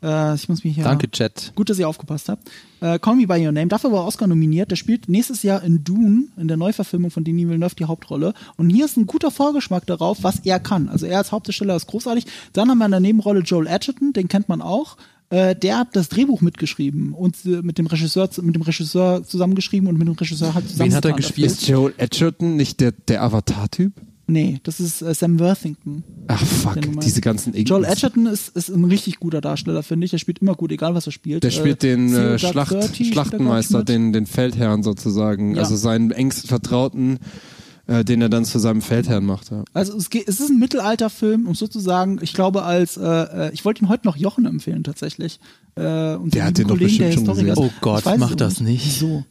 Äh, 0.02 0.36
ich 0.36 0.48
muss 0.48 0.64
mich 0.64 0.76
hier. 0.76 0.84
Danke, 0.84 1.10
Chat. 1.10 1.54
Gut, 1.56 1.70
dass 1.70 1.80
ihr 1.80 1.88
aufgepasst 1.88 2.30
habt. 2.30 2.50
Äh, 2.82 3.00
Call 3.00 3.16
Me 3.16 3.28
By 3.28 3.46
Your 3.46 3.52
Name, 3.52 3.68
dafür 3.68 3.92
war 3.92 4.06
Oscar 4.06 4.28
nominiert. 4.28 4.70
Der 4.72 4.76
spielt 4.76 5.10
nächstes 5.10 5.44
Jahr 5.44 5.64
in 5.64 5.84
Dune, 5.84 6.26
in 6.38 6.48
der 6.48 6.58
Neuverfilmung 6.58 7.12
von 7.12 7.24
Denis 7.24 7.48
Villeneuve, 7.48 7.76
die 7.76 7.86
Hauptrolle. 7.86 8.34
Und 8.58 8.70
hier 8.70 8.86
ist 8.86 8.98
ein 8.98 9.08
guter 9.08 9.32
Vorgeschmack 9.32 9.86
darauf, 9.86 10.20
was 10.22 10.40
er 10.44 10.60
kann. 10.60 10.90
Also 10.90 11.06
er 11.06 11.18
als 11.18 11.32
Hauptdarsteller 11.32 11.76
ist 11.76 11.88
großartig. 11.88 12.26
Dann 12.54 12.70
haben 12.70 12.78
wir 12.78 12.86
in 12.86 12.92
der 12.92 13.00
Nebenrolle 13.00 13.40
Joel 13.42 13.68
Edgerton, 13.68 14.14
den 14.14 14.28
kennt 14.28 14.50
man 14.50 14.62
auch. 14.62 14.98
Äh, 15.30 15.56
der 15.56 15.80
hat 15.80 15.96
das 15.96 16.08
Drehbuch 16.08 16.42
mitgeschrieben 16.42 17.14
und 17.14 17.36
äh, 17.46 17.62
mit 17.62 17.78
dem 17.78 17.88
Regisseur, 17.88 18.30
mit 18.42 18.56
dem 18.56 18.62
Regisseur 18.62 19.24
zusammengeschrieben 19.24 19.90
und 19.90 19.98
mit 19.98 20.08
dem 20.08 20.14
Regisseur 20.16 20.54
halt 20.54 20.70
zusammen. 20.70 20.92
Wen 20.92 20.96
hat 20.96 21.04
er 21.04 21.14
gespielt? 21.14 21.48
Ist 21.52 21.68
Joel 21.68 21.94
Edgerton 21.98 22.56
nicht 22.56 22.80
der, 22.80 22.94
der 22.94 23.24
Avatar-Typ? 23.24 23.92
Nee, 24.30 24.60
das 24.64 24.82
ist 24.82 25.02
äh, 25.02 25.14
Sam 25.14 25.40
Worthington. 25.40 26.04
Ach 26.28 26.44
fuck, 26.44 26.80
diese 27.02 27.22
ganzen 27.22 27.54
Ignis. 27.54 27.70
Joel 27.70 27.86
Edgerton 27.86 28.26
ist, 28.26 28.50
ist 28.58 28.68
ein 28.68 28.84
richtig 28.84 29.20
guter 29.20 29.40
Darsteller, 29.40 29.84
finde 29.84 30.04
ich. 30.04 30.12
Der 30.12 30.18
spielt 30.18 30.40
immer 30.40 30.54
gut, 30.54 30.72
egal 30.74 30.94
was 30.96 31.06
er 31.06 31.14
spielt. 31.14 31.46
Der 31.46 31.52
spielt 31.52 31.82
den 31.82 32.14
äh, 32.14 32.38
Schlacht, 32.38 32.72
30 32.72 32.74
spielt 32.74 32.74
er, 32.74 32.90
glaub 32.90 33.00
ich, 33.00 33.14
Schlachtenmeister, 33.14 33.84
den, 33.86 34.12
den 34.12 34.26
Feldherrn 34.26 34.84
sozusagen. 34.84 35.56
Ja. 35.56 35.62
Also 35.62 35.78
seinen 35.78 36.12
engsten 36.12 36.50
Vertrauten, 36.50 37.20
äh, 37.88 38.04
den 38.04 38.22
er 38.22 38.28
dann 38.28 38.44
zu 38.44 38.60
seinem 38.60 38.82
Feldherrn 38.82 39.26
macht. 39.26 39.50
Ja. 39.50 39.64
Also 39.74 39.96
es, 39.96 40.10
geht, 40.10 40.28
es 40.28 40.42
ist 40.42 40.50
ein 40.50 40.60
Mittelalterfilm 40.60 41.48
und 41.48 41.56
sozusagen, 41.56 42.20
ich 42.22 42.34
glaube, 42.34 42.64
als 42.64 42.98
äh, 42.98 43.06
äh, 43.06 43.54
ich 43.54 43.64
wollte 43.64 43.86
ihn 43.86 43.88
heute 43.88 44.06
noch 44.06 44.18
Jochen 44.18 44.46
empfehlen 44.46 44.84
tatsächlich. 44.84 45.40
Äh, 45.76 46.16
und 46.16 46.34
Der 46.34 46.44
hat 46.44 46.58
den 46.58 46.68
doch 46.68 46.78
bestimmt 46.78 47.14
schon 47.14 47.26
gesehen. 47.26 47.54
Oh 47.56 47.70
Gott, 47.80 48.04
mach 48.18 48.36
das 48.36 48.60
nicht. 48.60 48.86
Wieso? 48.86 49.24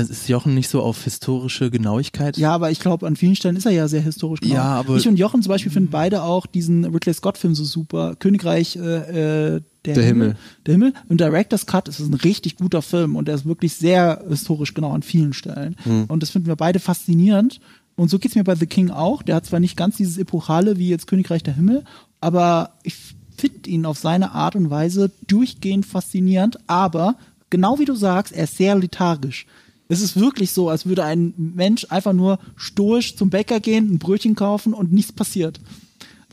Es 0.00 0.10
ist 0.10 0.28
Jochen 0.28 0.54
nicht 0.54 0.68
so 0.68 0.80
auf 0.82 1.02
historische 1.02 1.70
Genauigkeit? 1.70 2.36
Ja, 2.38 2.52
aber 2.54 2.70
ich 2.70 2.78
glaube, 2.78 3.06
an 3.06 3.16
vielen 3.16 3.34
Stellen 3.34 3.56
ist 3.56 3.66
er 3.66 3.72
ja 3.72 3.88
sehr 3.88 4.00
historisch 4.00 4.40
genau. 4.40 4.54
Ja, 4.54 4.62
aber- 4.64 4.96
Ich 4.96 5.08
und 5.08 5.16
Jochen 5.16 5.42
zum 5.42 5.50
Beispiel 5.50 5.72
finden 5.72 5.90
beide 5.90 6.22
auch 6.22 6.46
diesen 6.46 6.84
Ridley 6.84 7.12
Scott-Film 7.14 7.54
so 7.54 7.64
super. 7.64 8.14
Königreich 8.16 8.76
äh, 8.76 9.56
äh, 9.56 9.60
der, 9.84 9.94
Der 9.94 10.04
Himmel. 10.04 10.36
Der 10.66 10.74
Himmel. 10.74 10.92
Und 11.08 11.20
Director's 11.20 11.66
Cut 11.66 11.88
ist 11.88 11.98
ein 12.00 12.14
richtig 12.14 12.56
guter 12.56 12.80
Film 12.82 13.16
und 13.16 13.26
der 13.28 13.34
ist 13.34 13.44
wirklich 13.46 13.74
sehr 13.74 14.22
historisch 14.28 14.72
genau 14.74 14.92
an 14.92 15.02
vielen 15.02 15.32
Stellen. 15.32 15.74
Hm. 15.82 16.04
Und 16.06 16.22
das 16.22 16.30
finden 16.30 16.46
wir 16.46 16.56
beide 16.56 16.78
faszinierend. 16.78 17.58
Und 17.96 18.08
so 18.10 18.18
geht's 18.20 18.36
mir 18.36 18.44
bei 18.44 18.54
The 18.54 18.66
King 18.66 18.90
auch. 18.90 19.22
Der 19.24 19.34
hat 19.34 19.46
zwar 19.46 19.58
nicht 19.58 19.76
ganz 19.76 19.96
dieses 19.96 20.18
Epochale 20.18 20.78
wie 20.78 20.88
jetzt 20.88 21.08
Königreich 21.08 21.42
der 21.42 21.54
Himmel, 21.54 21.82
aber 22.20 22.74
ich 22.84 22.94
finde 23.36 23.68
ihn 23.70 23.84
auf 23.86 23.98
seine 23.98 24.32
Art 24.32 24.54
und 24.54 24.70
Weise 24.70 25.10
durchgehend 25.26 25.86
faszinierend, 25.86 26.58
aber 26.68 27.16
genau 27.50 27.78
wie 27.78 27.84
du 27.84 27.94
sagst, 27.94 28.32
er 28.32 28.44
ist 28.44 28.56
sehr 28.56 28.74
lethargisch. 28.76 29.46
Es 29.88 30.00
ist 30.00 30.18
wirklich 30.18 30.52
so, 30.52 30.68
als 30.68 30.86
würde 30.86 31.04
ein 31.04 31.32
Mensch 31.36 31.86
einfach 31.88 32.12
nur 32.12 32.38
stoisch 32.56 33.16
zum 33.16 33.30
Bäcker 33.30 33.58
gehen, 33.60 33.90
ein 33.92 33.98
Brötchen 33.98 34.34
kaufen 34.34 34.74
und 34.74 34.92
nichts 34.92 35.12
passiert. 35.12 35.60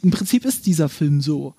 Im 0.02 0.12
Prinzip 0.12 0.46
ist 0.46 0.66
dieser 0.66 0.90
Film 0.90 1.22
so. 1.22 1.56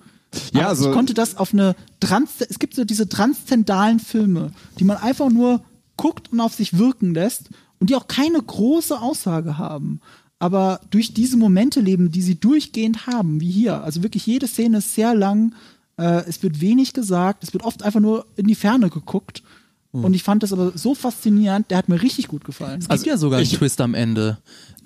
Ja, 0.53 0.61
Aber 0.61 0.69
also- 0.69 0.89
ich 0.89 0.95
konnte 0.95 1.13
das 1.13 1.37
auf 1.37 1.53
eine 1.53 1.75
Trans 1.99 2.41
es 2.47 2.59
gibt 2.59 2.75
so 2.75 2.85
diese 2.85 3.09
transzendalen 3.09 3.99
Filme, 3.99 4.51
die 4.79 4.83
man 4.83 4.97
einfach 4.97 5.29
nur 5.29 5.61
guckt 5.95 6.31
und 6.31 6.39
auf 6.39 6.53
sich 6.53 6.77
wirken 6.77 7.13
lässt 7.13 7.49
und 7.79 7.89
die 7.89 7.95
auch 7.95 8.07
keine 8.07 8.41
große 8.41 8.99
Aussage 8.99 9.57
haben, 9.57 9.99
aber 10.39 10.81
durch 10.91 11.13
diese 11.13 11.37
Momente 11.37 11.79
leben, 11.79 12.11
die 12.11 12.21
sie 12.21 12.35
durchgehend 12.35 13.07
haben, 13.07 13.41
wie 13.41 13.49
hier. 13.49 13.83
Also 13.83 14.03
wirklich 14.03 14.25
jede 14.27 14.47
Szene 14.47 14.77
ist 14.77 14.93
sehr 14.93 15.15
lang, 15.15 15.55
äh, 15.97 16.23
es 16.27 16.43
wird 16.43 16.61
wenig 16.61 16.93
gesagt, 16.93 17.43
es 17.43 17.53
wird 17.53 17.63
oft 17.63 17.81
einfach 17.83 17.99
nur 17.99 18.27
in 18.35 18.45
die 18.45 18.55
Ferne 18.55 18.89
geguckt. 18.89 19.41
Hm. 19.93 20.03
Und 20.05 20.13
ich 20.13 20.23
fand 20.23 20.43
das 20.43 20.51
aber 20.53 20.73
so 20.75 20.95
faszinierend, 20.95 21.71
der 21.71 21.77
hat 21.77 21.89
mir 21.89 22.01
richtig 22.01 22.27
gut 22.27 22.43
gefallen. 22.43 22.79
Es 22.81 22.87
gibt 22.89 23.05
ja 23.05 23.17
sogar 23.17 23.39
einen 23.39 23.47
Twist 23.49 23.79
am 23.81 23.93
Ende. 23.93 24.37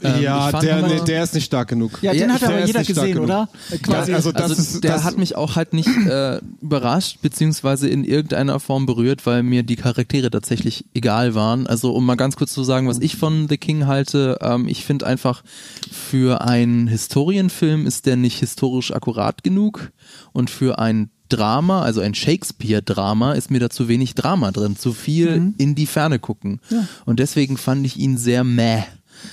Ähm, 0.03 0.21
ja, 0.21 0.45
ich 0.45 0.51
fand 0.51 0.63
der, 0.63 0.79
immer- 0.79 0.87
nee, 0.87 1.01
der 1.05 1.23
ist 1.23 1.33
nicht 1.35 1.45
stark 1.45 1.67
genug. 1.67 1.99
Ja, 2.01 2.11
den 2.11 2.21
Ja, 2.29 2.35
hat 2.35 2.43
aber 2.43 2.53
der 2.53 2.61
ist 2.63 2.67
jeder 2.67 2.79
nicht 2.79 2.91
stark 2.91 3.05
gesehen, 3.05 3.13
genug. 3.15 3.25
oder? 3.29 3.49
Quasi. 3.83 4.11
Ja, 4.11 4.17
also 4.17 4.31
das 4.31 4.41
also 4.43 4.55
ist, 4.55 4.83
der 4.83 4.93
das 4.93 5.03
hat 5.03 5.17
mich 5.17 5.35
auch 5.35 5.55
halt 5.55 5.73
nicht 5.73 5.89
äh, 6.07 6.39
überrascht, 6.61 7.19
beziehungsweise 7.21 7.87
in 7.87 8.03
irgendeiner 8.03 8.59
Form 8.59 8.85
berührt, 8.87 9.25
weil 9.25 9.43
mir 9.43 9.61
die 9.63 9.75
Charaktere 9.75 10.31
tatsächlich 10.31 10.85
egal 10.95 11.35
waren. 11.35 11.67
Also 11.67 11.93
um 11.93 12.05
mal 12.05 12.15
ganz 12.15 12.35
kurz 12.35 12.51
zu 12.53 12.63
sagen, 12.63 12.87
was 12.87 12.99
ich 12.99 13.15
von 13.15 13.47
The 13.47 13.57
King 13.57 13.85
halte, 13.85 14.39
ähm, 14.41 14.67
ich 14.67 14.85
finde 14.85 15.05
einfach, 15.05 15.43
für 15.91 16.41
einen 16.41 16.87
Historienfilm 16.87 17.85
ist 17.85 18.05
der 18.07 18.15
nicht 18.15 18.39
historisch 18.39 18.91
akkurat 18.93 19.43
genug 19.43 19.91
und 20.33 20.49
für 20.49 20.79
ein 20.79 21.11
Drama, 21.31 21.81
also 21.81 22.01
ein 22.01 22.13
Shakespeare-Drama, 22.13 23.33
ist 23.33 23.51
mir 23.51 23.59
da 23.59 23.69
zu 23.69 23.87
wenig 23.87 24.15
Drama 24.15 24.51
drin, 24.51 24.75
zu 24.75 24.93
viel 24.93 25.53
in 25.57 25.75
die 25.75 25.85
Ferne 25.85 26.19
gucken. 26.19 26.59
Und 27.05 27.19
deswegen 27.19 27.57
fand 27.57 27.85
ich 27.85 27.97
ihn 27.97 28.17
sehr 28.17 28.43
meh. 28.43 28.83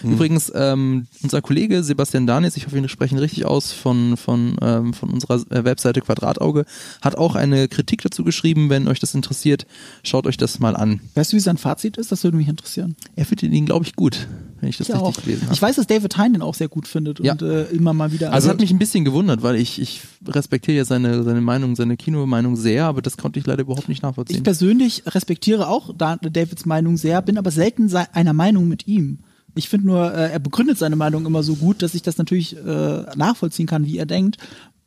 Übrigens, 0.02 0.52
ähm, 0.54 1.06
unser 1.22 1.40
Kollege 1.42 1.82
Sebastian 1.82 2.26
Danis, 2.26 2.56
ich 2.56 2.66
hoffe, 2.66 2.76
wir 2.80 2.88
sprechen 2.88 3.18
richtig 3.18 3.44
aus, 3.44 3.72
von, 3.72 4.16
von, 4.16 4.56
ähm, 4.62 4.94
von 4.94 5.10
unserer 5.10 5.36
äh, 5.50 5.64
Webseite 5.64 6.00
Quadratauge, 6.00 6.64
hat 7.02 7.16
auch 7.16 7.34
eine 7.34 7.68
Kritik 7.68 8.02
dazu 8.02 8.24
geschrieben. 8.24 8.70
Wenn 8.70 8.88
euch 8.88 9.00
das 9.00 9.14
interessiert, 9.14 9.66
schaut 10.02 10.26
euch 10.26 10.36
das 10.36 10.58
mal 10.58 10.76
an. 10.76 11.00
Weißt 11.14 11.32
du, 11.32 11.36
wie 11.36 11.40
sein 11.40 11.58
Fazit 11.58 11.96
ist? 11.96 12.12
Das 12.12 12.24
würde 12.24 12.36
mich 12.36 12.48
interessieren. 12.48 12.96
Er 13.16 13.24
findet 13.26 13.52
ihn, 13.52 13.66
glaube 13.66 13.84
ich, 13.84 13.94
gut, 13.96 14.28
wenn 14.60 14.68
ich 14.68 14.76
das 14.78 14.88
Ich 14.88 14.94
richtig 14.94 15.06
auch. 15.18 15.22
gelesen 15.22 15.42
habe. 15.44 15.54
Ich 15.54 15.62
weiß, 15.62 15.76
dass 15.76 15.86
David 15.86 16.16
Hein 16.16 16.32
den 16.32 16.42
auch 16.42 16.54
sehr 16.54 16.68
gut 16.68 16.88
findet 16.88 17.20
Ja. 17.20 17.32
und 17.32 17.42
äh, 17.42 17.64
immer 17.64 17.92
mal 17.92 18.12
wieder. 18.12 18.32
Also 18.32 18.48
hat 18.48 18.60
mich 18.60 18.70
ein 18.70 18.78
bisschen 18.78 19.04
gewundert, 19.04 19.42
weil 19.42 19.56
ich, 19.56 19.80
ich 19.80 20.02
respektiere 20.26 20.76
ja 20.78 20.84
seine, 20.84 21.22
seine 21.22 21.40
Meinung, 21.40 21.76
seine 21.76 21.96
Kinomeinung 21.96 22.56
sehr, 22.56 22.84
aber 22.86 23.02
das 23.02 23.16
konnte 23.16 23.38
ich 23.38 23.46
leider 23.46 23.62
überhaupt 23.62 23.88
nicht 23.88 23.98
ich 23.98 24.02
nachvollziehen. 24.02 24.42
persönlich 24.42 25.02
respektiere 25.06 25.68
auch 25.68 25.94
Da- 25.96 26.16
Davids 26.16 26.66
Meinung 26.66 26.96
sehr, 26.96 27.22
bin 27.22 27.38
aber 27.38 27.50
selten 27.50 27.88
einer 28.12 28.32
Meinung 28.32 28.68
mit 28.68 28.86
ihm. 28.86 29.18
Ich 29.58 29.68
finde 29.68 29.88
nur, 29.88 30.14
äh, 30.14 30.30
er 30.30 30.38
begründet 30.38 30.78
seine 30.78 30.94
Meinung 30.94 31.26
immer 31.26 31.42
so 31.42 31.56
gut, 31.56 31.82
dass 31.82 31.94
ich 31.94 32.02
das 32.02 32.16
natürlich 32.16 32.56
äh, 32.56 33.02
nachvollziehen 33.16 33.66
kann, 33.66 33.86
wie 33.86 33.98
er 33.98 34.06
denkt. 34.06 34.38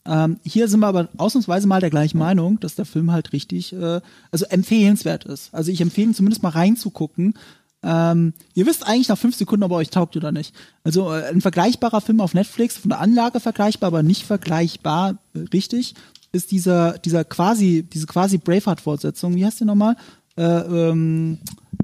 Ähm, 0.06 0.38
hier 0.44 0.68
sind 0.70 0.80
wir 0.80 0.88
aber 0.88 1.10
ausnahmsweise 1.18 1.68
mal 1.68 1.82
der 1.82 1.90
gleichen 1.90 2.18
Meinung, 2.18 2.60
dass 2.62 2.76
der 2.76 2.86
Film 2.86 3.12
halt 3.12 3.34
richtig, 3.34 3.74
äh, 3.74 4.00
also 4.32 4.46
empfehlenswert 4.46 5.26
ist. 5.26 5.54
Also 5.54 5.72
ich 5.72 5.82
empfehle 5.82 6.08
ihn 6.08 6.16
zumindest 6.16 6.42
mal 6.42 6.50
reinzugucken. 6.50 7.36
Ähm, 7.84 8.34
ihr 8.54 8.66
wisst 8.66 8.88
eigentlich 8.88 9.10
nach 9.10 9.18
fünf 9.18 9.36
Sekunden, 9.36 9.64
ob 9.64 9.72
er 9.72 9.78
euch 9.78 9.90
taugt 9.90 10.16
oder 10.16 10.32
nicht. 10.32 10.56
Also 10.84 11.12
äh, 11.12 11.26
ein 11.26 11.42
vergleichbarer 11.42 12.00
Film 12.00 12.22
auf 12.22 12.34
Netflix, 12.34 12.78
von 12.78 12.90
der 12.90 13.02
Anlage 13.02 13.42
vergleichbar, 13.42 13.88
aber 13.88 14.04
nicht 14.04 14.24
vergleichbar, 14.24 15.18
äh, 15.34 15.40
richtig, 15.54 15.96
ist 16.32 16.52
dieser, 16.52 16.98
dieser 16.98 17.26
quasi, 17.26 17.84
diese 17.84 18.08
quasi 18.08 18.38
Braveheart-Fortsetzung, 18.38 19.36
wie 19.36 19.46
heißt 19.46 19.60
die 19.60 19.66
nochmal? 19.66 19.98
Äh, 20.38 20.44
ähm, 20.44 21.38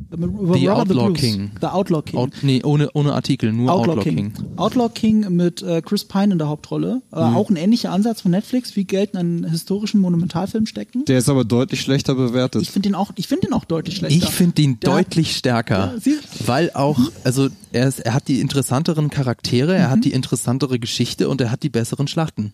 The 0.09 0.69
Outlaw 0.69 1.07
Bruce. 1.09 1.19
King. 1.19 1.51
The 1.59 1.67
Outlaw 1.67 2.01
King. 2.01 2.17
Out, 2.19 2.31
nee, 2.41 2.63
ohne, 2.63 2.89
ohne 2.93 3.13
Artikel, 3.13 3.51
nur 3.51 3.71
Outlaw, 3.73 4.01
King. 4.01 4.31
Outlaw 4.55 4.89
King 4.93 5.35
mit 5.35 5.61
äh, 5.63 5.81
Chris 5.81 6.05
Pine 6.05 6.31
in 6.31 6.37
der 6.37 6.47
Hauptrolle. 6.47 7.01
Äh, 7.11 7.17
Mhm. 7.29 7.35
Auch 7.35 7.49
ein 7.49 7.57
ähnlicher 7.57 7.91
Ansatz 7.91 8.21
von 8.21 8.31
Netflix, 8.31 8.75
wie 8.77 8.85
Geld 8.85 9.11
in 9.11 9.17
einen 9.19 9.49
historischen 9.49 9.99
Monumentalfilm 9.99 10.65
stecken. 10.65 11.03
Der 11.05 11.17
ist 11.17 11.27
aber 11.29 11.43
deutlich 11.43 11.81
schlechter 11.81 12.15
bewertet. 12.15 12.61
Ich 12.61 12.71
finde 12.71 12.89
den 12.89 12.95
auch, 12.95 13.11
ich 13.15 13.27
finde 13.27 13.47
den 13.47 13.53
auch 13.53 13.65
deutlich 13.65 13.97
schlechter. 13.97 14.25
Ich 14.27 14.33
finde 14.33 14.61
ihn 14.61 14.79
Der- 14.79 14.91
deutlich 14.93 15.35
stärker, 15.35 15.95
Ja, 16.05 16.11
weil 16.45 16.71
auch, 16.73 16.99
also 17.25 17.49
er, 17.73 17.87
ist, 17.87 17.99
er 17.99 18.13
hat 18.13 18.29
die 18.29 18.39
interessanteren 18.39 19.09
Charaktere, 19.09 19.75
er 19.75 19.87
Mhm. 19.87 19.91
hat 19.91 20.05
die 20.05 20.13
interessantere 20.13 20.79
Geschichte 20.79 21.27
und 21.27 21.41
er 21.41 21.51
hat 21.51 21.63
die 21.63 21.69
besseren 21.69 22.07
Schlachten. 22.07 22.53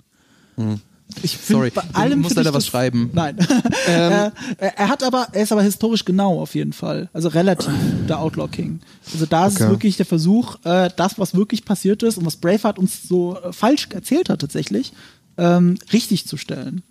Ich 1.21 1.37
Sorry, 1.37 1.69
bei 1.69 1.81
du 1.81 1.95
allem 1.95 2.21
ich 2.23 2.33
leider 2.33 2.53
was 2.53 2.65
schreiben. 2.65 3.11
Nein. 3.13 3.37
er, 3.87 4.33
er 4.57 4.87
hat 4.89 5.03
aber, 5.03 5.27
er 5.31 5.43
ist 5.43 5.51
aber 5.51 5.61
historisch 5.61 6.05
genau 6.05 6.39
auf 6.41 6.55
jeden 6.55 6.73
Fall. 6.73 7.09
Also 7.13 7.29
relativ, 7.29 7.69
der 8.07 8.19
Outlaw 8.19 8.47
King. 8.47 8.79
Also 9.13 9.25
da 9.25 9.47
ist 9.47 9.55
es 9.55 9.61
Okay. 9.61 9.69
wirklich 9.69 9.97
der 9.97 10.05
Versuch, 10.05 10.57
äh, 10.65 10.89
das, 10.95 11.19
was 11.19 11.35
wirklich 11.35 11.65
passiert 11.65 12.01
ist 12.03 12.17
und 12.17 12.25
was 12.25 12.37
Braveheart 12.37 12.79
uns 12.79 13.07
so 13.07 13.37
äh, 13.37 13.53
falsch 13.53 13.87
erzählt 13.91 14.29
hat 14.29 14.41
tatsächlich, 14.41 14.93
ähm, 15.37 15.77
richtig 15.91 16.27
zu 16.27 16.37
stellen. 16.37 16.83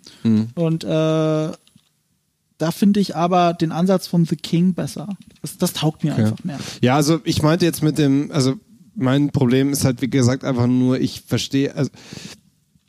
Und 0.55 0.83
äh, 0.83 0.87
da 0.87 2.71
finde 2.71 2.99
ich 3.01 3.15
aber 3.15 3.53
den 3.53 3.71
Ansatz 3.71 4.07
von 4.07 4.25
The 4.25 4.35
King 4.37 4.73
besser. 4.73 5.09
Das, 5.41 5.57
das 5.57 5.73
taugt 5.73 6.03
mir 6.03 6.15
einfach 6.15 6.43
mehr. 6.43 6.59
Ja, 6.81 6.95
also 6.95 7.19
ich 7.25 7.41
meinte 7.41 7.65
jetzt 7.65 7.83
mit 7.83 7.97
dem, 7.97 8.31
also 8.31 8.55
mein 8.95 9.31
Problem 9.31 9.71
ist 9.71 9.83
halt, 9.85 10.01
wie 10.01 10.09
gesagt, 10.09 10.43
einfach 10.45 10.67
nur, 10.67 10.99
ich 10.99 11.23
verstehe, 11.27 11.75
also 11.75 11.89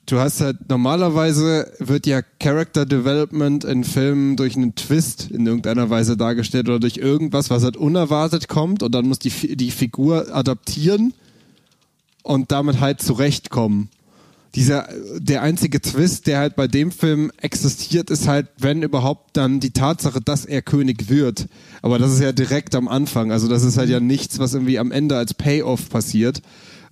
du 0.06 0.18
hast 0.18 0.40
halt, 0.40 0.68
normalerweise 0.68 1.72
wird 1.78 2.06
ja 2.06 2.20
Character 2.40 2.86
Development 2.86 3.64
in 3.64 3.84
Filmen 3.84 4.36
durch 4.36 4.56
einen 4.56 4.74
Twist 4.74 5.30
in 5.30 5.46
irgendeiner 5.46 5.90
Weise 5.90 6.16
dargestellt 6.16 6.68
oder 6.68 6.80
durch 6.80 6.96
irgendwas, 6.96 7.50
was 7.50 7.64
halt 7.64 7.76
unerwartet 7.76 8.48
kommt 8.48 8.82
und 8.82 8.94
dann 8.94 9.06
muss 9.06 9.18
die, 9.18 9.56
die 9.56 9.70
Figur 9.70 10.34
adaptieren 10.34 11.14
und 12.22 12.52
damit 12.52 12.80
halt 12.80 13.00
zurechtkommen. 13.02 13.88
dieser, 14.54 14.88
der 15.18 15.42
einzige 15.42 15.80
Twist, 15.80 16.26
der 16.26 16.38
halt 16.38 16.54
bei 16.54 16.68
dem 16.68 16.92
Film 16.92 17.32
existiert, 17.38 18.10
ist 18.10 18.28
halt, 18.28 18.48
wenn 18.58 18.82
überhaupt, 18.82 19.36
dann 19.36 19.58
die 19.58 19.72
Tatsache, 19.72 20.20
dass 20.20 20.44
er 20.44 20.62
König 20.62 21.08
wird. 21.08 21.46
Aber 21.82 21.98
das 21.98 22.12
ist 22.12 22.20
ja 22.20 22.32
direkt 22.32 22.74
am 22.74 22.86
Anfang. 22.88 23.32
Also 23.32 23.48
das 23.48 23.64
ist 23.64 23.78
halt 23.78 23.90
ja 23.90 24.00
nichts, 24.00 24.38
was 24.38 24.54
irgendwie 24.54 24.78
am 24.78 24.92
Ende 24.92 25.16
als 25.16 25.34
Payoff 25.34 25.88
passiert. 25.90 26.40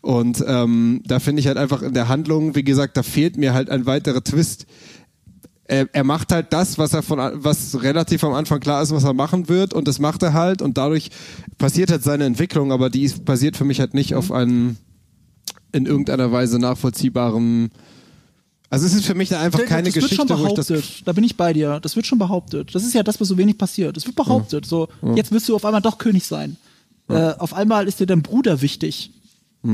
Und 0.02 0.44
ähm, 0.46 1.00
da 1.06 1.20
finde 1.20 1.40
ich 1.40 1.46
halt 1.46 1.56
einfach 1.56 1.80
in 1.80 1.94
der 1.94 2.08
Handlung, 2.08 2.56
wie 2.56 2.64
gesagt, 2.64 2.96
da 2.96 3.04
fehlt 3.04 3.36
mir 3.36 3.54
halt 3.54 3.70
ein 3.70 3.86
weiterer 3.86 4.22
Twist. 4.22 4.66
Er, 5.64 5.88
er 5.92 6.02
macht 6.02 6.32
halt 6.32 6.52
das, 6.52 6.76
was 6.76 6.92
er 6.92 7.02
von, 7.02 7.18
was 7.34 7.82
relativ 7.82 8.24
am 8.24 8.32
Anfang 8.32 8.58
klar 8.58 8.82
ist, 8.82 8.92
was 8.92 9.04
er 9.04 9.14
machen 9.14 9.48
wird, 9.48 9.72
und 9.72 9.86
das 9.86 10.00
macht 10.00 10.24
er 10.24 10.32
halt, 10.32 10.60
und 10.60 10.76
dadurch 10.76 11.10
passiert 11.56 11.90
halt 11.92 12.02
seine 12.02 12.24
Entwicklung, 12.24 12.72
aber 12.72 12.90
die 12.90 13.08
basiert 13.24 13.56
für 13.56 13.64
mich 13.64 13.78
halt 13.78 13.94
nicht 13.94 14.16
auf 14.16 14.32
einem 14.32 14.76
in 15.70 15.86
irgendeiner 15.86 16.32
Weise 16.32 16.58
nachvollziehbarem. 16.58 17.70
Also 18.70 18.86
es 18.86 18.94
ist 18.94 19.06
für 19.06 19.14
mich 19.14 19.28
da 19.28 19.40
einfach 19.40 19.64
keine 19.66 19.84
das 19.84 19.94
Geschichte, 19.94 20.18
wird 20.18 20.28
schon 20.28 20.38
wo 20.38 20.42
ich 20.42 20.54
behauptet. 20.54 20.70
das. 20.70 21.02
Da 21.04 21.12
bin 21.12 21.24
ich 21.24 21.36
bei 21.36 21.52
dir. 21.52 21.78
Das 21.80 21.94
wird 21.94 22.06
schon 22.06 22.18
behauptet. 22.18 22.74
Das 22.74 22.84
ist 22.84 22.94
ja 22.94 23.02
das, 23.02 23.20
was 23.20 23.28
so 23.28 23.38
wenig 23.38 23.56
passiert. 23.56 23.96
Es 23.96 24.06
wird 24.06 24.16
behauptet. 24.16 24.66
So, 24.66 24.88
jetzt 25.14 25.30
wirst 25.30 25.48
du 25.48 25.54
auf 25.54 25.64
einmal 25.64 25.82
doch 25.82 25.98
König 25.98 26.26
sein. 26.26 26.56
Äh, 27.08 27.34
auf 27.38 27.54
einmal 27.54 27.86
ist 27.86 28.00
dir 28.00 28.06
dein 28.06 28.22
Bruder 28.22 28.62
wichtig. 28.62 29.10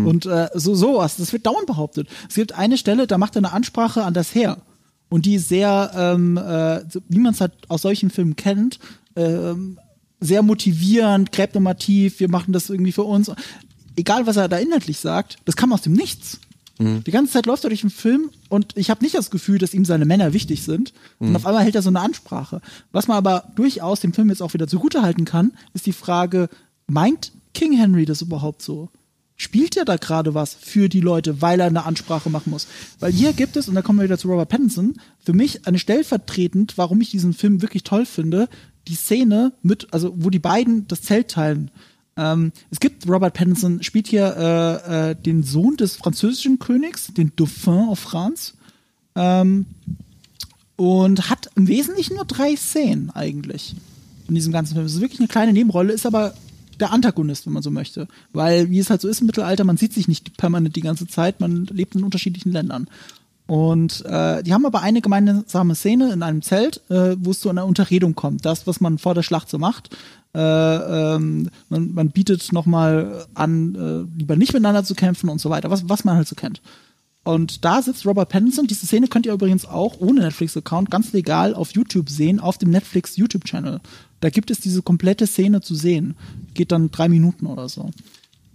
Und 0.06 0.27
äh, 0.27 0.48
so 0.55 0.74
sowas. 0.74 1.16
Das 1.16 1.32
wird 1.32 1.47
dauernd 1.47 1.66
behauptet. 1.66 2.09
Es 2.28 2.35
gibt 2.35 2.52
eine 2.52 2.77
Stelle, 2.77 3.06
da 3.06 3.19
macht 3.19 3.36
er 3.36 3.40
eine 3.40 3.52
Ansprache 3.52 4.05
an 4.05 4.15
das 4.15 4.35
Heer. 4.35 4.59
Und 5.09 5.24
die 5.24 5.36
ist 5.36 5.48
sehr, 5.48 5.90
ähm, 5.94 6.36
äh, 6.36 6.82
wie 7.09 7.19
man 7.19 7.32
es 7.32 7.40
halt 7.40 7.52
aus 7.69 7.82
solchen 7.82 8.10
Filmen 8.10 8.36
kennt, 8.36 8.78
ähm, 9.16 9.78
sehr 10.20 10.43
motivierend, 10.43 11.32
gräbt 11.32 11.55
nochmal 11.55 11.77
tief, 11.77 12.20
wir 12.20 12.28
machen 12.28 12.52
das 12.52 12.69
irgendwie 12.69 12.93
für 12.93 13.05
uns. 13.05 13.31
Egal, 13.97 14.27
was 14.27 14.36
er 14.36 14.48
da 14.48 14.59
inhaltlich 14.59 14.98
sagt, 14.98 15.39
das 15.44 15.56
kam 15.56 15.73
aus 15.73 15.82
dem 15.82 15.93
Nichts. 15.93 16.39
Die 17.06 17.10
ganze 17.10 17.32
Zeit 17.32 17.47
läuft 17.47 17.65
er 17.65 17.70
durch 17.70 17.81
den 17.81 17.90
Film 17.90 18.31
und 18.48 18.77
ich 18.77 18.89
habe 18.90 19.02
nicht 19.02 19.16
das 19.16 19.31
Gefühl, 19.31 19.59
dass 19.59 19.74
ihm 19.74 19.85
seine 19.85 20.05
Männer 20.05 20.32
wichtig 20.32 20.62
sind. 20.62 20.93
Und 21.19 21.35
auf 21.35 21.44
einmal 21.47 21.65
hält 21.65 21.74
er 21.74 21.82
so 21.82 21.89
eine 21.89 22.01
Ansprache. 22.01 22.60
Was 22.93 23.09
man 23.09 23.16
aber 23.16 23.51
durchaus 23.56 23.98
dem 24.01 24.12
Film 24.12 24.28
jetzt 24.28 24.43
auch 24.43 24.55
wieder 24.55 24.69
zugutehalten 24.69 25.24
kann, 25.24 25.52
ist 25.74 25.86
die 25.86 25.93
Frage, 25.93 26.48
meint 26.86 27.32
King 27.52 27.73
Henry 27.73 28.05
das 28.05 28.23
überhaupt 28.23 28.62
so? 28.62 28.90
Spielt 29.40 29.77
er 29.77 29.85
da 29.85 29.97
gerade 29.97 30.35
was 30.35 30.52
für 30.52 30.89
die 30.89 31.01
Leute, 31.01 31.40
weil 31.40 31.60
er 31.60 31.66
eine 31.66 31.85
Ansprache 31.85 32.28
machen 32.28 32.51
muss? 32.51 32.66
Weil 32.98 33.12
hier 33.12 33.32
gibt 33.32 33.56
es, 33.56 33.69
und 33.69 33.77
da 33.77 33.82
kommen 33.82 34.01
wir 34.01 34.05
wieder 34.05 34.19
zu 34.19 34.28
Robert 34.28 34.48
Pattinson, 34.48 34.97
für 35.20 35.32
mich 35.32 35.65
eine 35.66 35.78
stellvertretend, 35.78 36.77
warum 36.77 37.01
ich 37.01 37.10
diesen 37.10 37.32
Film 37.32 37.62
wirklich 37.62 37.85
toll 37.85 38.05
finde, 38.05 38.48
die 38.89 38.97
Szene 38.97 39.52
mit, 39.62 39.86
also 39.93 40.12
wo 40.16 40.28
die 40.28 40.40
beiden 40.40 40.89
das 40.89 41.02
Zelt 41.02 41.31
teilen. 41.31 41.70
Ähm, 42.16 42.51
es 42.73 42.81
gibt 42.81 43.09
Robert 43.09 43.35
Pattinson, 43.35 43.81
spielt 43.85 44.09
hier 44.09 44.36
äh, 44.36 45.10
äh, 45.10 45.15
den 45.15 45.44
Sohn 45.44 45.77
des 45.77 45.94
französischen 45.94 46.59
Königs, 46.59 47.12
den 47.16 47.31
Dauphin 47.36 47.89
of 47.89 48.01
France. 48.01 48.55
Ähm, 49.15 49.66
und 50.74 51.31
hat 51.31 51.48
im 51.55 51.69
Wesentlichen 51.69 52.16
nur 52.16 52.24
drei 52.24 52.56
Szenen 52.56 53.10
eigentlich 53.10 53.77
in 54.28 54.35
diesem 54.35 54.52
ganzen 54.52 54.74
Film. 54.74 54.86
Es 54.86 54.94
ist 54.94 55.01
wirklich 55.01 55.20
eine 55.20 55.28
kleine 55.28 55.52
Nebenrolle, 55.52 55.93
ist 55.93 56.06
aber 56.06 56.35
der 56.80 56.92
Antagonist, 56.92 57.46
wenn 57.46 57.52
man 57.52 57.62
so 57.62 57.70
möchte. 57.70 58.09
Weil, 58.32 58.70
wie 58.70 58.78
es 58.78 58.90
halt 58.90 59.00
so 59.00 59.09
ist 59.09 59.20
im 59.20 59.26
Mittelalter, 59.26 59.64
man 59.64 59.76
sieht 59.76 59.92
sich 59.92 60.09
nicht 60.09 60.36
permanent 60.36 60.76
die 60.76 60.80
ganze 60.80 61.06
Zeit, 61.06 61.40
man 61.40 61.66
lebt 61.66 61.94
in 61.94 62.05
unterschiedlichen 62.05 62.52
Ländern. 62.52 62.88
Und 63.46 64.05
äh, 64.05 64.42
die 64.42 64.52
haben 64.52 64.66
aber 64.66 64.82
eine 64.82 65.00
gemeinsame 65.00 65.74
Szene 65.74 66.12
in 66.12 66.22
einem 66.22 66.42
Zelt, 66.42 66.82
äh, 66.90 67.16
wo 67.18 67.30
es 67.30 67.40
zu 67.40 67.48
einer 67.48 67.64
Unterredung 67.64 68.14
kommt. 68.14 68.44
Das, 68.44 68.66
was 68.66 68.82
man 68.82 68.98
vor 68.98 69.14
der 69.14 69.22
Schlacht 69.22 69.48
so 69.48 69.59
macht. 69.59 69.96
Äh, 70.34 70.40
ähm, 70.40 71.48
man, 71.70 71.94
man 71.94 72.10
bietet 72.10 72.52
nochmal 72.52 73.26
an, 73.32 73.74
äh, 73.74 74.18
lieber 74.18 74.36
nicht 74.36 74.52
miteinander 74.52 74.84
zu 74.84 74.94
kämpfen 74.94 75.30
und 75.30 75.40
so 75.40 75.48
weiter, 75.48 75.70
was, 75.70 75.88
was 75.88 76.05
man 76.05 76.16
halt 76.16 76.28
so 76.28 76.36
kennt. 76.36 76.60
Und 77.28 77.62
da 77.62 77.82
sitzt 77.82 78.06
Robert 78.06 78.30
Pattinson. 78.30 78.66
Diese 78.66 78.86
Szene 78.86 79.06
könnt 79.06 79.26
ihr 79.26 79.34
übrigens 79.34 79.66
auch 79.66 80.00
ohne 80.00 80.22
Netflix-Account 80.22 80.90
ganz 80.90 81.12
legal 81.12 81.55
auf 81.55 81.72
YouTube 81.72 82.09
sehen, 82.09 82.40
auf 82.40 82.56
dem 82.56 82.70
Netflix 82.70 83.18
YouTube-Channel. 83.18 83.80
Da 84.20 84.30
gibt 84.30 84.50
es 84.50 84.60
diese 84.60 84.80
komplette 84.80 85.26
Szene 85.26 85.60
zu 85.60 85.74
sehen. 85.74 86.16
Geht 86.55 86.72
dann 86.72 86.90
drei 86.90 87.10
Minuten 87.10 87.44
oder 87.44 87.68
so. 87.68 87.90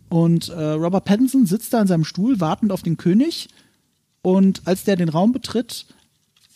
Und 0.09 0.49
äh, 0.49 0.69
Robert 0.71 1.05
Pattinson 1.05 1.45
sitzt 1.45 1.71
da 1.71 1.81
in 1.81 1.87
seinem 1.87 2.03
Stuhl, 2.03 2.39
wartend 2.39 2.71
auf 2.71 2.81
den 2.81 2.97
König. 2.97 3.49
Und 4.23 4.63
als 4.65 4.85
der 4.85 4.95
den 4.95 5.09
Raum 5.09 5.33
betritt, 5.33 5.85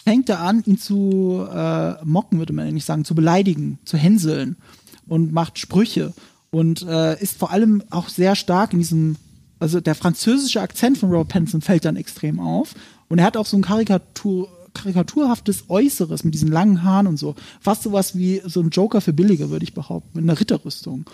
fängt 0.04 0.28
er 0.28 0.40
an, 0.40 0.64
ihn 0.66 0.80
zu 0.80 1.46
äh, 1.48 2.04
mocken, 2.04 2.40
würde 2.40 2.54
man 2.54 2.66
eigentlich 2.66 2.86
sagen, 2.86 3.06
zu 3.06 3.14
beleidigen, 3.14 3.78
zu 3.86 3.96
hänseln 3.96 4.56
und 5.08 5.34
macht 5.34 5.60
Sprüche 5.60 6.14
und 6.50 6.82
äh, 6.82 7.22
ist 7.22 7.38
vor 7.38 7.52
allem 7.52 7.84
auch 7.92 8.10
sehr 8.10 8.34
stark 8.36 8.74
in 8.74 8.80
diesem, 8.80 9.18
also 9.60 9.80
der 9.80 9.96
französische 9.96 10.62
Akzent 10.62 10.98
von 10.98 11.10
Robert 11.10 11.30
Pattinson 11.30 11.62
fällt 11.62 11.86
dann 11.86 11.96
extrem 11.96 12.40
auf 12.40 12.74
und 13.10 13.20
er 13.20 13.26
hat 13.26 13.38
auch 13.38 13.46
so 13.46 13.58
ein 13.58 13.64
Karikatur, 13.64 14.50
karikaturhaftes 14.74 15.66
Äußeres 15.70 16.24
mit 16.24 16.34
diesen 16.34 16.52
langen 16.52 16.84
Haaren 16.84 17.08
und 17.08 17.18
so, 17.18 17.36
fast 17.60 17.84
sowas 17.84 18.16
wie 18.16 18.42
so 18.46 18.62
ein 18.62 18.70
Joker 18.70 19.02
für 19.02 19.14
Billige, 19.14 19.50
würde 19.50 19.64
ich 19.64 19.74
behaupten, 19.74 20.10
mit 20.14 20.24
einer 20.24 20.40
Ritterrüstung 20.40 21.06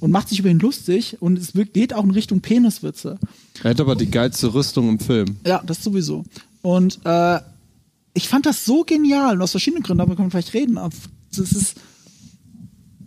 und 0.00 0.10
macht 0.10 0.28
sich 0.28 0.38
über 0.38 0.48
ihn 0.48 0.60
lustig 0.60 1.16
und 1.20 1.38
es 1.38 1.52
geht 1.72 1.92
auch 1.92 2.04
in 2.04 2.10
Richtung 2.10 2.40
Peniswitze. 2.40 3.18
Er 3.62 3.70
hat 3.70 3.80
aber 3.80 3.96
die 3.96 4.10
geilste 4.10 4.54
Rüstung 4.54 4.88
im 4.88 5.00
Film. 5.00 5.36
Ja, 5.44 5.62
das 5.66 5.82
sowieso. 5.82 6.24
Und 6.62 7.00
äh, 7.04 7.40
ich 8.14 8.28
fand 8.28 8.46
das 8.46 8.64
so 8.64 8.84
genial 8.84 9.36
und 9.36 9.42
aus 9.42 9.50
verschiedenen 9.50 9.82
Gründen, 9.82 9.98
darüber 9.98 10.16
können 10.16 10.28
wir 10.28 10.30
vielleicht 10.32 10.54
reden. 10.54 10.76
Das 10.76 11.52
ist 11.52 11.76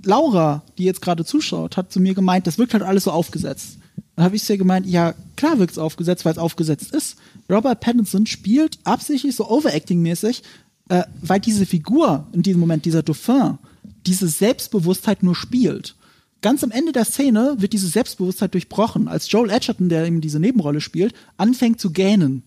Laura, 0.04 0.64
die 0.78 0.84
jetzt 0.84 1.02
gerade 1.02 1.26
zuschaut, 1.26 1.78
hat 1.78 1.92
zu 1.92 2.00
mir 2.00 2.14
gemeint, 2.14 2.48
das 2.48 2.58
wirkt 2.58 2.74
halt 2.74 2.84
alles 2.84 3.06
so 3.06 3.12
aufgesetzt. 3.12 3.78
Dann 4.22 4.28
habe 4.28 4.36
ich 4.36 4.44
zu 4.44 4.54
ihr 4.54 4.60
gemeint, 4.60 4.86
ja, 4.86 5.16
klar 5.36 5.58
wirkt 5.58 5.72
es 5.72 5.80
aufgesetzt, 5.80 6.26
weil 6.26 6.34
es 6.34 6.38
aufgesetzt 6.38 6.94
ist. 6.94 7.16
Robert 7.50 7.80
Pattinson 7.80 8.28
spielt 8.28 8.78
absichtlich 8.84 9.36
so 9.36 9.50
Overacting-mäßig, 9.50 10.44
äh, 10.90 11.06
weil 11.24 11.40
diese 11.40 11.66
Figur 11.66 12.28
in 12.32 12.44
diesem 12.44 12.60
Moment, 12.60 12.86
dieser 12.86 13.02
Dauphin, 13.02 13.58
diese 14.06 14.28
Selbstbewusstheit 14.28 15.24
nur 15.24 15.34
spielt. 15.34 15.96
Ganz 16.44 16.64
am 16.64 16.70
Ende 16.70 16.92
der 16.92 17.06
Szene 17.06 17.56
wird 17.58 17.74
diese 17.74 17.88
Selbstbewusstheit 17.88 18.54
durchbrochen, 18.54 19.08
als 19.08 19.32
Joel 19.32 19.50
Edgerton, 19.50 19.90
der 19.90 20.06
eben 20.06 20.22
diese 20.22 20.40
Nebenrolle 20.40 20.82
spielt, 20.82 21.16
anfängt 21.38 21.82
zu 21.82 21.90
gähnen 21.90 22.44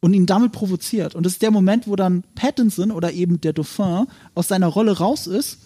und 0.00 0.12
ihn 0.12 0.26
damit 0.26 0.52
provoziert. 0.52 1.14
Und 1.14 1.24
das 1.24 1.32
ist 1.32 1.40
der 1.40 1.50
Moment, 1.50 1.88
wo 1.88 1.96
dann 1.96 2.24
Pattinson 2.34 2.90
oder 2.90 3.14
eben 3.14 3.40
der 3.40 3.54
Dauphin 3.54 4.04
aus 4.34 4.48
seiner 4.48 4.66
Rolle 4.66 4.98
raus 4.98 5.26
ist 5.26 5.60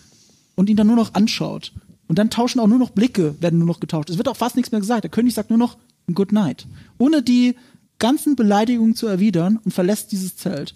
und 0.55 0.71
ihn 0.71 0.77
dann 0.77 0.87
nur 0.87 0.95
noch 0.95 1.15
anschaut. 1.15 1.73
Und 2.11 2.19
dann 2.19 2.29
tauschen 2.29 2.59
auch 2.59 2.67
nur 2.67 2.81
noch 2.81 2.91
Blicke, 2.91 3.41
werden 3.41 3.61
nur 3.61 3.69
noch 3.69 3.79
getauscht. 3.79 4.11
Es 4.11 4.19
wird 4.19 4.27
auch 4.27 4.37
fast 4.37 4.57
nichts 4.57 4.73
mehr 4.73 4.81
gesagt. 4.81 5.05
Der 5.05 5.13
König 5.13 5.33
sagt 5.33 5.49
nur 5.49 5.61
noch 5.61 5.79
Good 6.13 6.33
Night. 6.33 6.67
Ohne 6.99 7.23
die 7.23 7.55
ganzen 8.01 8.35
Beleidigungen 8.35 8.97
zu 8.97 9.07
erwidern 9.07 9.61
und 9.65 9.71
verlässt 9.71 10.11
dieses 10.11 10.35
Zelt. 10.35 10.75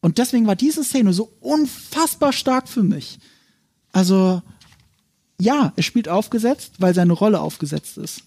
Und 0.00 0.18
deswegen 0.18 0.48
war 0.48 0.56
diese 0.56 0.82
Szene 0.82 1.12
so 1.12 1.30
unfassbar 1.38 2.32
stark 2.32 2.68
für 2.68 2.82
mich. 2.82 3.20
Also, 3.92 4.42
ja, 5.40 5.72
er 5.76 5.82
spielt 5.84 6.08
aufgesetzt, 6.08 6.72
weil 6.80 6.96
seine 6.96 7.12
Rolle 7.12 7.40
aufgesetzt 7.42 7.96
ist. 7.96 8.24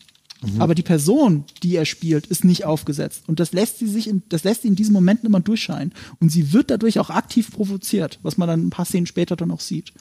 Aber 0.60 0.76
die 0.76 0.84
Person, 0.84 1.44
die 1.62 1.76
er 1.76 1.84
spielt, 1.84 2.28
ist 2.28 2.46
nicht 2.46 2.64
aufgesetzt. 2.64 3.24
Und 3.28 3.42
das 3.42 3.52
lässt 3.52 3.80
sie 3.80 3.88
sich 3.88 4.08
in, 4.08 4.24
das 4.30 4.46
lässt 4.46 4.62
sie 4.62 4.70
in 4.70 4.78
diesen 4.78 4.94
Momenten 4.94 5.28
immer 5.28 5.42
durchscheinen. 5.42 5.94
Und 6.22 6.30
sie 6.32 6.54
wird 6.54 6.72
dadurch 6.72 7.00
auch 7.00 7.10
aktiv 7.10 7.52
provoziert, 7.52 8.18
was 8.24 8.38
man 8.38 8.48
dann 8.48 8.66
ein 8.66 8.70
paar 8.70 8.86
Szenen 8.86 9.08
später 9.08 9.36
dann 9.36 9.52
auch 9.52 9.60
sieht. 9.60 9.92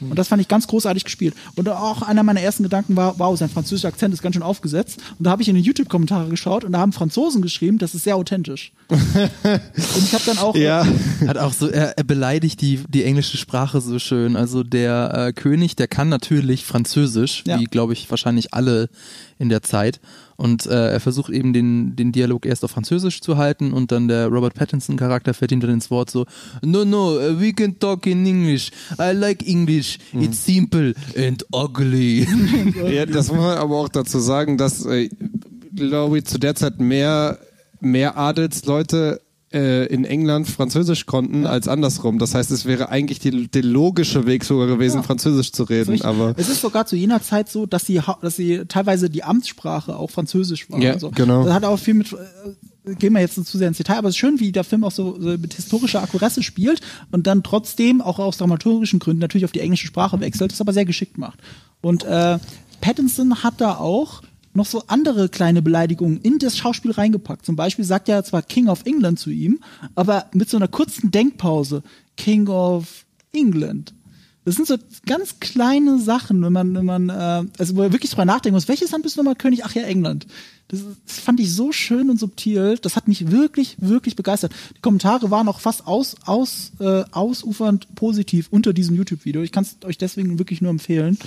Und 0.00 0.16
das 0.18 0.28
fand 0.28 0.40
ich 0.40 0.48
ganz 0.48 0.66
großartig 0.66 1.04
gespielt. 1.04 1.34
Und 1.56 1.68
auch 1.68 2.02
einer 2.02 2.22
meiner 2.22 2.40
ersten 2.40 2.62
Gedanken 2.62 2.96
war, 2.96 3.18
wow, 3.18 3.36
sein 3.36 3.48
französischer 3.48 3.88
Akzent 3.88 4.14
ist 4.14 4.22
ganz 4.22 4.34
schön 4.34 4.42
aufgesetzt. 4.42 5.00
Und 5.18 5.24
da 5.24 5.30
habe 5.30 5.42
ich 5.42 5.48
in 5.48 5.54
den 5.54 5.64
YouTube-Kommentare 5.64 6.28
geschaut 6.28 6.64
und 6.64 6.72
da 6.72 6.78
haben 6.78 6.92
Franzosen 6.92 7.42
geschrieben, 7.42 7.78
das 7.78 7.94
ist 7.94 8.04
sehr 8.04 8.16
authentisch. 8.16 8.72
und 8.88 9.00
ich 10.02 10.14
habe 10.14 10.24
dann 10.26 10.38
auch 10.38 10.54
Hat 11.26 11.38
auch 11.38 11.52
so, 11.52 11.68
er, 11.68 11.98
er 11.98 12.04
beleidigt 12.04 12.60
die, 12.60 12.80
die 12.88 13.04
englische 13.04 13.36
Sprache 13.36 13.80
so 13.80 13.98
schön. 13.98 14.36
Also 14.36 14.62
der 14.62 15.28
äh, 15.28 15.32
König, 15.32 15.76
der 15.76 15.88
kann 15.88 16.08
natürlich 16.08 16.64
Französisch, 16.64 17.44
Ja. 17.46 17.58
wie 17.58 17.64
glaube 17.64 17.92
ich 17.92 18.08
wahrscheinlich 18.10 18.54
alle 18.54 18.88
in 19.38 19.48
der 19.48 19.62
Zeit. 19.62 20.00
Und 20.38 20.66
äh, 20.66 20.92
er 20.92 21.00
versucht 21.00 21.32
eben 21.32 21.52
den, 21.52 21.96
den 21.96 22.12
Dialog 22.12 22.46
erst 22.46 22.64
auf 22.64 22.70
Französisch 22.70 23.20
zu 23.20 23.38
halten 23.38 23.72
und 23.72 23.90
dann 23.90 24.06
der 24.06 24.28
Robert 24.28 24.54
Pattinson 24.54 24.96
Charakter 24.96 25.34
fällt 25.34 25.50
hinter 25.50 25.68
ins 25.68 25.90
Wort 25.90 26.10
so, 26.10 26.26
no, 26.64 26.84
no, 26.84 27.16
uh, 27.16 27.40
we 27.40 27.52
can 27.52 27.76
talk 27.80 28.06
in 28.06 28.24
English. 28.24 28.70
I 29.00 29.10
like 29.12 29.44
English. 29.48 29.98
It's 30.12 30.44
simple 30.44 30.94
and 31.16 31.44
ugly. 31.52 32.26
Ja, 32.88 33.04
das 33.04 33.32
muss 33.32 33.40
man 33.40 33.58
aber 33.58 33.78
auch 33.78 33.88
dazu 33.88 34.20
sagen, 34.20 34.58
dass, 34.58 34.86
äh, 34.86 35.08
glaube 35.74 36.18
ich, 36.18 36.24
zu 36.26 36.38
der 36.38 36.54
Zeit 36.54 36.78
mehr, 36.78 37.40
mehr 37.80 38.16
Adelsleute 38.16 39.20
in 39.50 40.04
England 40.04 40.46
Französisch 40.48 41.06
konnten 41.06 41.46
als 41.46 41.68
andersrum. 41.68 42.18
Das 42.18 42.34
heißt, 42.34 42.50
es 42.50 42.66
wäre 42.66 42.90
eigentlich 42.90 43.18
die, 43.18 43.48
der 43.48 43.62
logische 43.62 44.26
Weg 44.26 44.44
sogar 44.44 44.66
gewesen, 44.66 44.98
Ja. 44.98 45.02
Französisch 45.02 45.52
zu 45.52 45.62
reden. 45.64 46.02
Aber 46.02 46.34
es 46.36 46.48
ist 46.50 46.60
sogar 46.60 46.84
zu 46.86 46.96
jener 46.96 47.22
Zeit 47.22 47.48
so, 47.48 47.64
dass 47.64 47.86
sie, 47.86 48.00
dass 48.20 48.36
sie 48.36 48.64
teilweise 48.68 49.08
die 49.08 49.24
Amtssprache 49.24 49.96
auch 49.96 50.10
Französisch 50.10 50.70
war. 50.70 50.80
Ja, 50.80 50.92
und 50.94 51.00
so. 51.00 51.10
genau. 51.10 51.44
Das 51.44 51.54
hat 51.54 51.64
auch 51.64 51.78
viel 51.78 51.94
mit, 51.94 52.12
äh, 52.12 52.94
gehen 52.96 53.14
wir 53.14 53.20
jetzt 53.20 53.38
nicht 53.38 53.48
zu 53.50 53.56
sehr 53.56 53.68
ins 53.68 53.78
Detail, 53.78 53.96
aber 53.98 54.08
es 54.08 54.14
ist 54.16 54.18
schön, 54.18 54.38
wie 54.38 54.52
der 54.52 54.64
Film 54.64 54.84
auch 54.84 54.92
so, 54.92 55.18
so 55.18 55.28
mit 55.38 55.54
historischer 55.54 56.02
Akkuresse 56.02 56.42
spielt 56.42 56.82
und 57.10 57.26
dann 57.26 57.42
trotzdem 57.42 58.02
auch 58.02 58.18
aus 58.18 58.36
dramaturgischen 58.36 58.98
Gründen 58.98 59.20
natürlich 59.20 59.46
auf 59.46 59.52
die 59.52 59.60
englische 59.60 59.86
Sprache 59.86 60.20
wechselt, 60.20 60.52
das 60.52 60.60
aber 60.60 60.74
sehr 60.74 60.84
geschickt 60.84 61.16
macht. 61.16 61.38
Und 61.80 62.04
äh, 62.04 62.38
Pattinson 62.82 63.42
hat 63.42 63.60
da 63.62 63.76
auch 63.76 64.22
noch 64.58 64.66
so 64.66 64.82
andere 64.88 65.30
kleine 65.30 65.62
Beleidigungen 65.62 66.20
in 66.20 66.38
das 66.38 66.58
Schauspiel 66.58 66.90
reingepackt. 66.90 67.46
Zum 67.46 67.56
Beispiel 67.56 67.84
sagt 67.84 68.08
er 68.10 68.24
zwar 68.24 68.42
King 68.42 68.68
of 68.68 68.84
England 68.84 69.18
zu 69.18 69.30
ihm, 69.30 69.60
aber 69.94 70.26
mit 70.34 70.50
so 70.50 70.58
einer 70.58 70.68
kurzen 70.68 71.10
Denkpause. 71.10 71.82
King 72.16 72.48
of 72.48 73.06
England. 73.32 73.94
Das 74.44 74.54
sind 74.54 74.66
so 74.66 74.76
ganz 75.04 75.40
kleine 75.40 75.98
Sachen, 75.98 76.42
wenn 76.42 76.52
man, 76.52 76.74
wenn 76.74 76.84
man, 76.84 77.08
äh, 77.10 77.44
also 77.58 77.76
wo 77.76 77.82
er 77.82 77.92
wirklich 77.92 78.10
drüber 78.10 78.24
nachdenken 78.24 78.54
muss, 78.54 78.68
welches 78.68 78.90
Land 78.90 79.02
bist 79.02 79.16
du 79.16 79.20
nochmal 79.20 79.34
König? 79.34 79.64
Ach 79.64 79.74
ja, 79.74 79.82
England. 79.82 80.26
Das, 80.68 80.80
das 81.06 81.18
fand 81.18 81.40
ich 81.40 81.52
so 81.52 81.72
schön 81.72 82.08
und 82.08 82.18
subtil. 82.18 82.78
Das 82.80 82.96
hat 82.96 83.08
mich 83.08 83.30
wirklich, 83.30 83.76
wirklich 83.78 84.16
begeistert. 84.16 84.52
Die 84.76 84.80
Kommentare 84.80 85.30
waren 85.30 85.48
auch 85.48 85.60
fast 85.60 85.86
aus, 85.86 86.16
aus, 86.24 86.72
äh, 86.80 87.04
ausufernd 87.10 87.94
positiv 87.94 88.48
unter 88.50 88.72
diesem 88.72 88.96
YouTube-Video. 88.96 89.42
Ich 89.42 89.52
kann 89.52 89.64
es 89.64 89.76
euch 89.84 89.98
deswegen 89.98 90.38
wirklich 90.38 90.62
nur 90.62 90.70
empfehlen. 90.70 91.18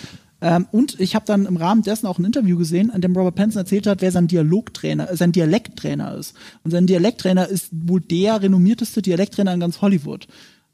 Ähm, 0.41 0.67
und 0.71 0.99
ich 0.99 1.13
habe 1.13 1.25
dann 1.25 1.45
im 1.45 1.57
Rahmen 1.57 1.83
dessen 1.83 2.07
auch 2.07 2.17
ein 2.17 2.25
Interview 2.25 2.57
gesehen, 2.57 2.89
an 2.89 3.01
dem 3.01 3.15
Robert 3.15 3.35
Pattinson 3.35 3.61
erzählt 3.61 3.85
hat, 3.85 4.01
wer 4.01 4.11
sein 4.11 4.27
Dialogtrainer, 4.27 5.11
äh, 5.11 5.15
sein 5.15 5.31
Dialekttrainer 5.31 6.15
ist. 6.15 6.33
Und 6.63 6.71
sein 6.71 6.87
Dialekttrainer 6.87 7.47
ist 7.47 7.69
wohl 7.71 8.01
der 8.01 8.41
renommierteste 8.41 9.03
Dialekttrainer 9.03 9.53
in 9.53 9.59
ganz 9.59 9.81
Hollywood. 9.81 10.27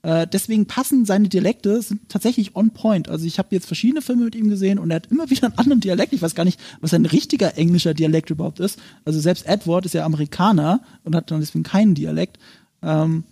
Äh, 0.07 0.25
deswegen 0.25 0.67
passen 0.67 1.03
seine 1.03 1.27
Dialekte 1.27 1.81
sind 1.81 2.07
tatsächlich 2.07 2.55
on 2.55 2.71
point. 2.71 3.09
Also 3.09 3.25
ich 3.25 3.39
habe 3.39 3.49
jetzt 3.51 3.65
verschiedene 3.65 4.01
Filme 4.01 4.23
mit 4.23 4.35
ihm 4.35 4.47
gesehen 4.47 4.79
und 4.79 4.89
er 4.89 4.95
hat 4.95 5.07
immer 5.07 5.29
wieder 5.29 5.47
einen 5.47 5.57
anderen 5.57 5.81
Dialekt. 5.81 6.13
Ich 6.13 6.21
weiß 6.21 6.33
gar 6.33 6.45
nicht, 6.45 6.61
was 6.79 6.93
ein 6.93 7.05
richtiger 7.05 7.57
englischer 7.57 7.93
Dialekt 7.93 8.29
überhaupt 8.29 8.61
ist. 8.61 8.79
Also 9.03 9.19
selbst 9.19 9.45
Edward 9.45 9.85
ist 9.85 9.95
ja 9.95 10.05
Amerikaner 10.05 10.79
und 11.03 11.13
hat 11.13 11.29
dann 11.29 11.41
deswegen 11.41 11.63
keinen 11.63 11.93
Dialekt. 11.93 12.39
Ähm, 12.81 13.25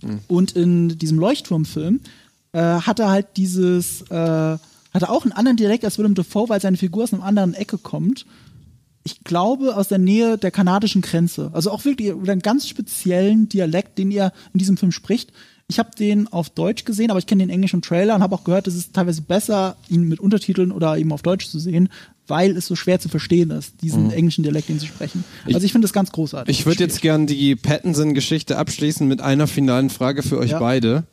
mhm. 0.00 0.20
Und 0.28 0.52
in 0.52 0.96
diesem 0.96 1.18
Leuchtturmfilm 1.18 2.00
äh, 2.52 2.58
hat 2.58 3.00
er 3.00 3.10
halt 3.10 3.26
dieses, 3.36 4.00
äh, 4.10 4.14
hat 4.14 5.02
er 5.02 5.10
auch 5.10 5.24
einen 5.24 5.32
anderen 5.32 5.58
Dialekt 5.58 5.84
als 5.84 5.98
Willem 5.98 6.14
Dafoe, 6.14 6.48
weil 6.48 6.62
seine 6.62 6.78
Figur 6.78 7.02
aus 7.02 7.12
einer 7.12 7.22
anderen 7.22 7.52
Ecke 7.52 7.76
kommt 7.76 8.24
ich 9.04 9.24
glaube, 9.24 9.74
aus 9.74 9.88
der 9.88 9.96
Nähe 9.96 10.36
der 10.36 10.50
kanadischen 10.50 11.00
Grenze. 11.00 11.50
Also 11.54 11.70
auch 11.70 11.86
wirklich 11.86 12.12
einen 12.12 12.40
ganz 12.40 12.68
speziellen 12.68 13.48
Dialekt, 13.48 13.96
den 13.96 14.10
er 14.10 14.34
in 14.52 14.58
diesem 14.58 14.76
Film 14.76 14.92
spricht. 14.92 15.32
Ich 15.70 15.78
habe 15.78 15.90
den 15.98 16.28
auf 16.28 16.48
Deutsch 16.48 16.86
gesehen, 16.86 17.10
aber 17.10 17.18
ich 17.18 17.26
kenne 17.26 17.42
den 17.42 17.50
englischen 17.50 17.82
Trailer 17.82 18.14
und 18.14 18.22
habe 18.22 18.34
auch 18.34 18.44
gehört, 18.44 18.66
es 18.66 18.74
ist 18.74 18.94
teilweise 18.94 19.20
besser, 19.20 19.76
ihn 19.90 20.04
mit 20.04 20.18
Untertiteln 20.18 20.72
oder 20.72 20.96
eben 20.96 21.12
auf 21.12 21.20
Deutsch 21.20 21.46
zu 21.46 21.58
sehen, 21.58 21.90
weil 22.26 22.56
es 22.56 22.66
so 22.66 22.74
schwer 22.74 23.00
zu 23.00 23.10
verstehen 23.10 23.50
ist, 23.50 23.82
diesen 23.82 24.06
mhm. 24.06 24.12
englischen 24.12 24.44
Dialekt, 24.44 24.70
den 24.70 24.78
sie 24.78 24.86
sprechen. 24.86 25.24
Also 25.44 25.66
ich 25.66 25.72
finde 25.72 25.84
das 25.84 25.92
ganz 25.92 26.10
großartig. 26.10 26.58
Ich 26.58 26.64
würde 26.64 26.84
jetzt 26.84 27.02
gern 27.02 27.26
die 27.26 27.54
Pattinson-Geschichte 27.54 28.56
abschließen 28.56 29.06
mit 29.06 29.20
einer 29.20 29.46
finalen 29.46 29.90
Frage 29.90 30.22
für 30.22 30.38
euch 30.38 30.52
ja. 30.52 30.58
beide. 30.58 31.04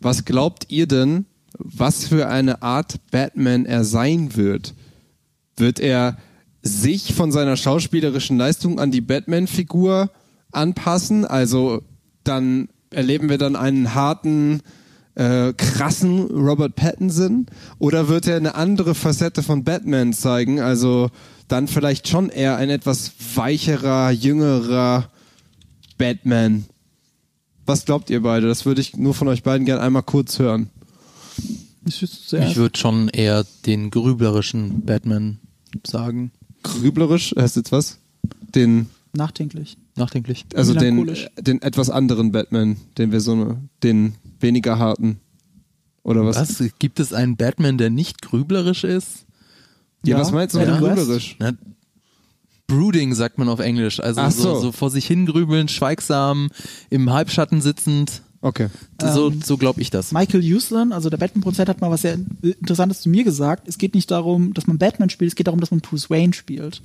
Was 0.00 0.24
glaubt 0.24 0.66
ihr 0.70 0.88
denn, 0.88 1.26
was 1.56 2.04
für 2.06 2.28
eine 2.28 2.62
Art 2.62 2.96
Batman 3.12 3.64
er 3.64 3.84
sein 3.84 4.34
wird? 4.34 4.74
Wird 5.56 5.78
er 5.78 6.18
sich 6.62 7.14
von 7.14 7.30
seiner 7.30 7.56
schauspielerischen 7.56 8.36
Leistung 8.38 8.80
an 8.80 8.90
die 8.90 9.00
Batman-Figur 9.00 10.10
anpassen? 10.50 11.24
Also 11.24 11.82
dann 12.24 12.68
erleben 12.90 13.28
wir 13.28 13.38
dann 13.38 13.56
einen 13.56 13.94
harten, 13.94 14.60
äh, 15.14 15.52
krassen 15.52 16.26
Robert 16.26 16.76
Pattinson? 16.76 17.46
Oder 17.78 18.08
wird 18.08 18.26
er 18.26 18.36
eine 18.36 18.54
andere 18.54 18.94
Facette 18.94 19.42
von 19.42 19.64
Batman 19.64 20.12
zeigen? 20.12 20.60
Also 20.60 21.10
dann 21.48 21.68
vielleicht 21.68 22.08
schon 22.08 22.28
eher 22.28 22.56
ein 22.56 22.70
etwas 22.70 23.12
weicherer, 23.34 24.10
jüngerer 24.10 25.10
Batman. 25.98 26.64
Was 27.66 27.84
glaubt 27.84 28.10
ihr 28.10 28.22
beide? 28.22 28.46
Das 28.48 28.66
würde 28.66 28.80
ich 28.80 28.96
nur 28.96 29.14
von 29.14 29.28
euch 29.28 29.42
beiden 29.42 29.66
gerne 29.66 29.82
einmal 29.82 30.02
kurz 30.02 30.38
hören. 30.38 30.70
Ich 31.86 32.56
würde 32.56 32.78
schon 32.78 33.08
eher 33.08 33.44
den 33.66 33.90
grüblerischen 33.90 34.84
Batman 34.84 35.38
sagen. 35.86 36.30
Grüblerisch 36.62 37.34
heißt 37.36 37.56
jetzt 37.56 37.72
was? 37.72 37.98
Den 38.54 38.90
Nachdenklich. 39.12 39.76
Nachdenklich. 39.96 40.46
Also 40.54 40.74
den, 40.74 41.10
den 41.38 41.62
etwas 41.62 41.90
anderen 41.90 42.32
Batman, 42.32 42.76
den 42.96 43.12
wir 43.12 43.20
so, 43.20 43.58
den 43.82 44.14
weniger 44.38 44.78
harten. 44.78 45.20
Oder 46.02 46.24
was? 46.24 46.36
Was? 46.36 46.70
Gibt 46.78 47.00
es 47.00 47.12
einen 47.12 47.36
Batman, 47.36 47.76
der 47.76 47.90
nicht 47.90 48.22
grüblerisch 48.22 48.84
ist? 48.84 49.26
Ja, 50.04 50.14
ja 50.14 50.20
was 50.20 50.32
meinst 50.32 50.54
du 50.54 50.60
mit 50.60 50.68
grüblerisch? 50.68 51.36
Na, 51.38 51.52
brooding 52.66 53.14
sagt 53.14 53.38
man 53.38 53.48
auf 53.48 53.60
Englisch. 53.60 54.00
Also 54.00 54.28
so. 54.30 54.54
So, 54.54 54.60
so 54.60 54.72
vor 54.72 54.90
sich 54.90 55.06
hingrübeln, 55.06 55.68
schweigsam, 55.68 56.50
im 56.88 57.10
Halbschatten 57.10 57.60
sitzend. 57.60 58.22
Okay. 58.42 58.68
So, 59.00 59.30
ähm, 59.30 59.42
so 59.42 59.58
glaube 59.58 59.82
ich 59.82 59.90
das. 59.90 60.12
Michael 60.12 60.42
Uslan, 60.42 60.92
also 60.92 61.10
der 61.10 61.18
Batman-Prozent 61.18 61.68
hat 61.68 61.80
mal 61.80 61.90
was 61.90 62.02
sehr 62.02 62.18
Interessantes 62.42 63.02
zu 63.02 63.10
mir 63.10 63.22
gesagt. 63.22 63.68
Es 63.68 63.76
geht 63.76 63.94
nicht 63.94 64.10
darum, 64.10 64.54
dass 64.54 64.66
man 64.66 64.78
Batman 64.78 65.10
spielt, 65.10 65.30
es 65.30 65.36
geht 65.36 65.46
darum, 65.46 65.60
dass 65.60 65.70
man 65.70 65.80
Bruce 65.80 66.08
Wayne 66.08 66.32
spielt. 66.32 66.80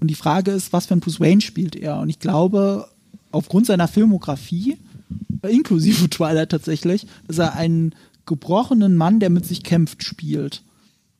Und 0.00 0.08
die 0.08 0.14
Frage 0.14 0.50
ist, 0.50 0.72
was 0.72 0.86
für 0.86 0.94
ein 0.94 1.00
Bruce 1.00 1.20
Wayne 1.20 1.42
spielt 1.42 1.76
er? 1.76 1.98
Und 1.98 2.08
ich 2.08 2.20
glaube, 2.20 2.88
aufgrund 3.32 3.66
seiner 3.66 3.88
Filmografie, 3.88 4.78
inklusive 5.42 6.08
Twilight 6.10 6.50
tatsächlich, 6.50 7.06
dass 7.28 7.38
er 7.38 7.54
einen 7.54 7.94
gebrochenen 8.24 8.96
Mann, 8.96 9.20
der 9.20 9.28
mit 9.28 9.44
sich 9.44 9.62
kämpft, 9.62 10.04
spielt. 10.04 10.62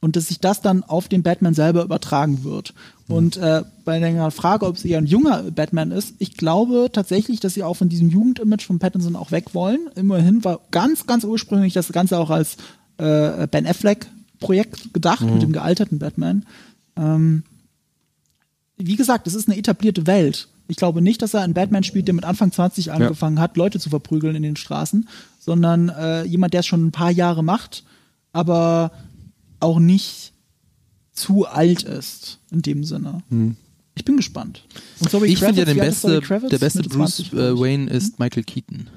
Und 0.01 0.17
dass 0.17 0.29
sich 0.29 0.39
das 0.39 0.63
dann 0.63 0.83
auf 0.83 1.09
den 1.09 1.23
Batman 1.23 1.55
selber 1.55 1.83
übertragen 1.83 2.45
wird. 2.45 2.75
Und 3.07 3.37
äh, 3.37 3.63
bei 3.85 3.99
der 3.99 4.31
Frage, 4.31 4.67
ob 4.67 4.77
es 4.77 4.85
eher 4.85 4.99
ein 4.99 5.07
junger 5.07 5.43
Batman 5.51 5.91
ist, 5.91 6.15
ich 6.19 6.37
glaube 6.37 6.89
tatsächlich, 6.93 7.39
dass 7.39 7.55
sie 7.55 7.63
auch 7.63 7.75
von 7.75 7.91
diesem 7.91 8.09
Jugendimage 8.09 8.65
von 8.65 8.79
Pattinson 8.79 9.17
auch 9.17 9.31
weg 9.31 9.55
wollen. 9.55 9.91
Immerhin 9.95 10.43
war 10.43 10.61
ganz, 10.71 11.07
ganz 11.07 11.25
ursprünglich 11.25 11.75
das 11.75 11.93
Ganze 11.93 12.19
auch 12.19 12.31
als 12.31 12.57
äh, 12.97 13.47
Ben 13.47 13.67
Affleck-Projekt 13.67 14.95
gedacht, 14.95 15.23
mhm. 15.23 15.35
mit 15.35 15.43
dem 15.43 15.53
gealterten 15.53 15.99
Batman. 15.99 16.47
Ähm, 16.97 17.43
wie 18.79 18.97
gesagt, 18.97 19.27
es 19.27 19.35
ist 19.35 19.49
eine 19.49 19.59
etablierte 19.59 20.07
Welt. 20.07 20.49
Ich 20.67 20.77
glaube 20.77 21.03
nicht, 21.03 21.21
dass 21.21 21.35
er 21.35 21.43
einen 21.43 21.55
Batman 21.55 21.85
spielt, 21.85 22.09
der 22.09 22.15
mit 22.15 22.25
Anfang 22.25 22.53
20 22.53 22.91
angefangen 22.91 23.37
ja. 23.37 23.43
hat, 23.43 23.59
Leute 23.59 23.79
zu 23.79 23.91
verprügeln 23.91 24.35
in 24.35 24.43
den 24.43 24.57
Straßen, 24.57 25.09
sondern 25.39 25.91
äh, 25.91 26.25
jemand, 26.25 26.55
der 26.55 26.61
es 26.61 26.67
schon 26.67 26.87
ein 26.87 26.93
paar 26.93 27.11
Jahre 27.11 27.45
macht, 27.45 27.85
aber 28.33 28.93
auch 29.61 29.79
nicht 29.79 30.34
zu 31.15 31.47
alt 31.47 31.83
ist 31.83 32.39
in 32.51 32.63
dem 32.63 32.85
Sinne. 32.85 33.23
Hm. 33.31 33.57
Ich 33.95 34.05
bin 34.05 34.17
gespannt. 34.17 34.65
Und 35.01 35.11
Zoe 35.11 35.27
ich 35.27 35.39
finde 35.39 35.61
ja 35.61 35.65
den 35.65 35.79
beste, 35.79 36.21
der 36.21 36.59
beste 36.59 36.83
Bruce 36.83 37.17
20, 37.17 37.33
äh, 37.33 37.59
Wayne 37.59 37.91
ist 37.91 38.19
Michael 38.19 38.43
Keaton. 38.43 38.89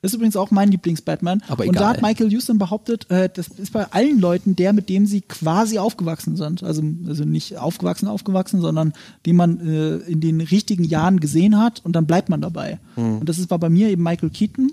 Das 0.00 0.10
ist 0.10 0.16
übrigens 0.16 0.34
auch 0.34 0.50
mein 0.50 0.70
Lieblings-Batman. 0.72 1.44
Aber 1.46 1.64
egal. 1.64 1.68
Und 1.68 1.80
da 1.80 1.88
hat 1.90 2.02
Michael 2.02 2.32
Houston 2.32 2.58
behauptet, 2.58 3.08
äh, 3.08 3.28
das 3.32 3.46
ist 3.48 3.72
bei 3.72 3.84
allen 3.92 4.18
Leuten 4.18 4.56
der, 4.56 4.72
mit 4.72 4.88
dem 4.88 5.06
sie 5.06 5.20
quasi 5.20 5.78
aufgewachsen 5.78 6.36
sind. 6.36 6.64
Also, 6.64 6.82
also 7.06 7.24
nicht 7.24 7.56
aufgewachsen, 7.56 8.08
aufgewachsen, 8.08 8.60
sondern 8.60 8.94
den 9.26 9.36
man 9.36 9.60
äh, 9.60 9.96
in 10.10 10.20
den 10.20 10.40
richtigen 10.40 10.82
Jahren 10.82 11.20
gesehen 11.20 11.56
hat 11.56 11.82
und 11.84 11.92
dann 11.94 12.06
bleibt 12.06 12.30
man 12.30 12.40
dabei. 12.40 12.80
Mhm. 12.96 13.18
Und 13.18 13.28
das 13.28 13.38
ist, 13.38 13.50
war 13.50 13.60
bei 13.60 13.68
mir 13.68 13.90
eben 13.90 14.02
Michael 14.02 14.30
Keaton 14.30 14.72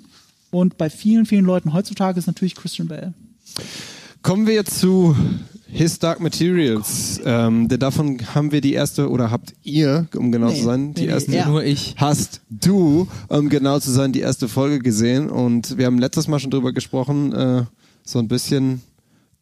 und 0.50 0.80
bei 0.80 0.90
vielen, 0.90 1.28
vielen 1.28 1.46
Leuten 1.46 1.74
heutzutage 1.74 2.18
ist 2.18 2.26
natürlich 2.26 2.56
Christian 2.56 2.88
Bale. 2.88 3.14
Kommen 4.24 4.48
wir 4.48 4.56
jetzt 4.56 4.80
zu 4.80 5.16
His 5.72 6.00
Dark 6.00 6.20
Materials. 6.20 7.20
Ähm, 7.24 7.68
davon 7.68 8.20
haben 8.34 8.52
wir 8.52 8.62
die 8.62 8.74
erste, 8.74 9.10
oder 9.10 9.32
habt 9.32 9.54
ihr, 9.64 10.08
um 10.16 10.32
genau 10.32 10.48
nee, 10.50 10.56
zu 10.56 10.64
sein, 10.64 10.94
die 10.94 11.04
nee, 11.04 11.08
erste. 11.08 11.36
Ja. 11.36 11.48
Nur 11.48 11.64
ich. 11.64 11.96
Hast 11.98 12.42
du, 12.50 13.08
um 13.28 13.50
genau 13.50 13.80
zu 13.80 13.92
sein, 13.92 14.12
die 14.12 14.22
erste 14.22 14.48
Folge 14.48 14.80
gesehen. 14.80 15.30
Und 15.30 15.78
wir 15.78 15.86
haben 15.86 16.00
letztes 16.00 16.28
Mal 16.28 16.40
schon 16.40 16.52
drüber 16.52 16.74
gesprochen, 16.74 17.34
äh, 17.34 17.64
so 18.04 18.20
ein 18.20 18.28
bisschen 18.28 18.82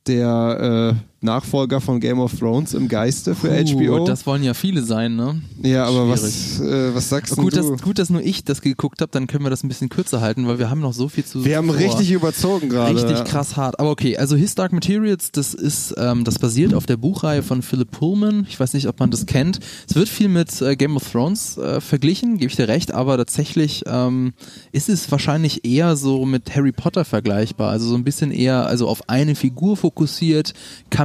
der 0.08 0.96
äh, 1.17 1.17
Nachfolger 1.22 1.82
von 1.82 2.00
Game 2.00 2.20
of 2.20 2.38
Thrones 2.38 2.76
im 2.76 2.88
Geiste 2.88 3.34
für 3.34 3.50
uh, 3.50 3.66
HBO. 3.66 4.06
Das 4.06 4.28
wollen 4.28 4.44
ja 4.44 4.54
viele 4.54 4.84
sein, 4.84 5.16
ne? 5.16 5.42
Ja, 5.64 5.86
aber 5.86 6.08
was, 6.10 6.60
äh, 6.60 6.94
was 6.94 7.10
sagst 7.10 7.36
gut, 7.36 7.56
du? 7.56 7.72
Dass, 7.72 7.82
gut, 7.82 7.98
dass 7.98 8.10
nur 8.12 8.22
ich 8.22 8.44
das 8.44 8.62
geguckt 8.62 9.02
habe, 9.02 9.12
dann 9.12 9.26
können 9.26 9.44
wir 9.44 9.50
das 9.50 9.64
ein 9.64 9.68
bisschen 9.68 9.90
kürzer 9.90 10.22
halten, 10.22 10.48
weil 10.48 10.60
wir 10.60 10.70
haben 10.70 10.80
noch 10.80 10.94
so 10.94 11.10
viel 11.10 11.26
zu. 11.26 11.44
Wir 11.44 11.58
haben 11.58 11.68
vor. 11.68 11.78
richtig 11.78 12.12
überzogen 12.12 12.70
gerade. 12.70 12.96
Richtig 12.96 13.26
krass 13.26 13.58
hart. 13.58 13.80
Aber 13.80 13.90
okay, 13.90 14.16
also 14.18 14.36
His 14.36 14.54
Dark 14.54 14.74
Materials, 14.74 15.32
das 15.32 15.56
ist, 15.56 15.96
ähm, 15.98 16.24
das 16.24 16.38
basiert 16.38 16.76
auf 16.76 16.86
der 16.86 16.98
Buchreihe 16.98 17.42
von 17.42 17.64
Philip 17.64 17.90
Pullman. 17.90 18.46
Ich 18.48 18.60
weiß 18.60 18.74
nicht, 18.74 18.88
ob 18.88 19.00
man 19.00 19.10
das 19.10 19.26
kennt. 19.26 19.60
Es 19.90 19.96
wird 19.96 20.10
viel 20.10 20.30
mit 20.30 20.62
äh, 20.62 20.76
Game 20.76 20.96
of 20.96 21.12
Thrones 21.12 21.58
äh, 21.58 21.82
verglichen, 21.82 22.38
gebe 22.38 22.52
ich 22.52 22.56
dir 22.56 22.68
recht, 22.68 22.94
aber 22.94 23.18
tatsächlich 23.18 23.84
ähm, 23.88 24.34
ist 24.72 24.88
es 24.88 25.12
wahrscheinlich 25.12 25.66
eher 25.66 25.96
so 25.96 26.26
mit 26.26 26.56
Harry 26.56 26.72
Potter 26.72 27.06
vergleichbar. 27.06 27.72
Also 27.72 27.88
so 27.88 27.96
ein 27.96 28.04
bisschen 28.04 28.32
eher, 28.32 28.68
also 28.68 28.88
auf 28.88 29.10
eine 29.10 29.34
Figur 29.34 29.78
fokussiert, 29.78 30.54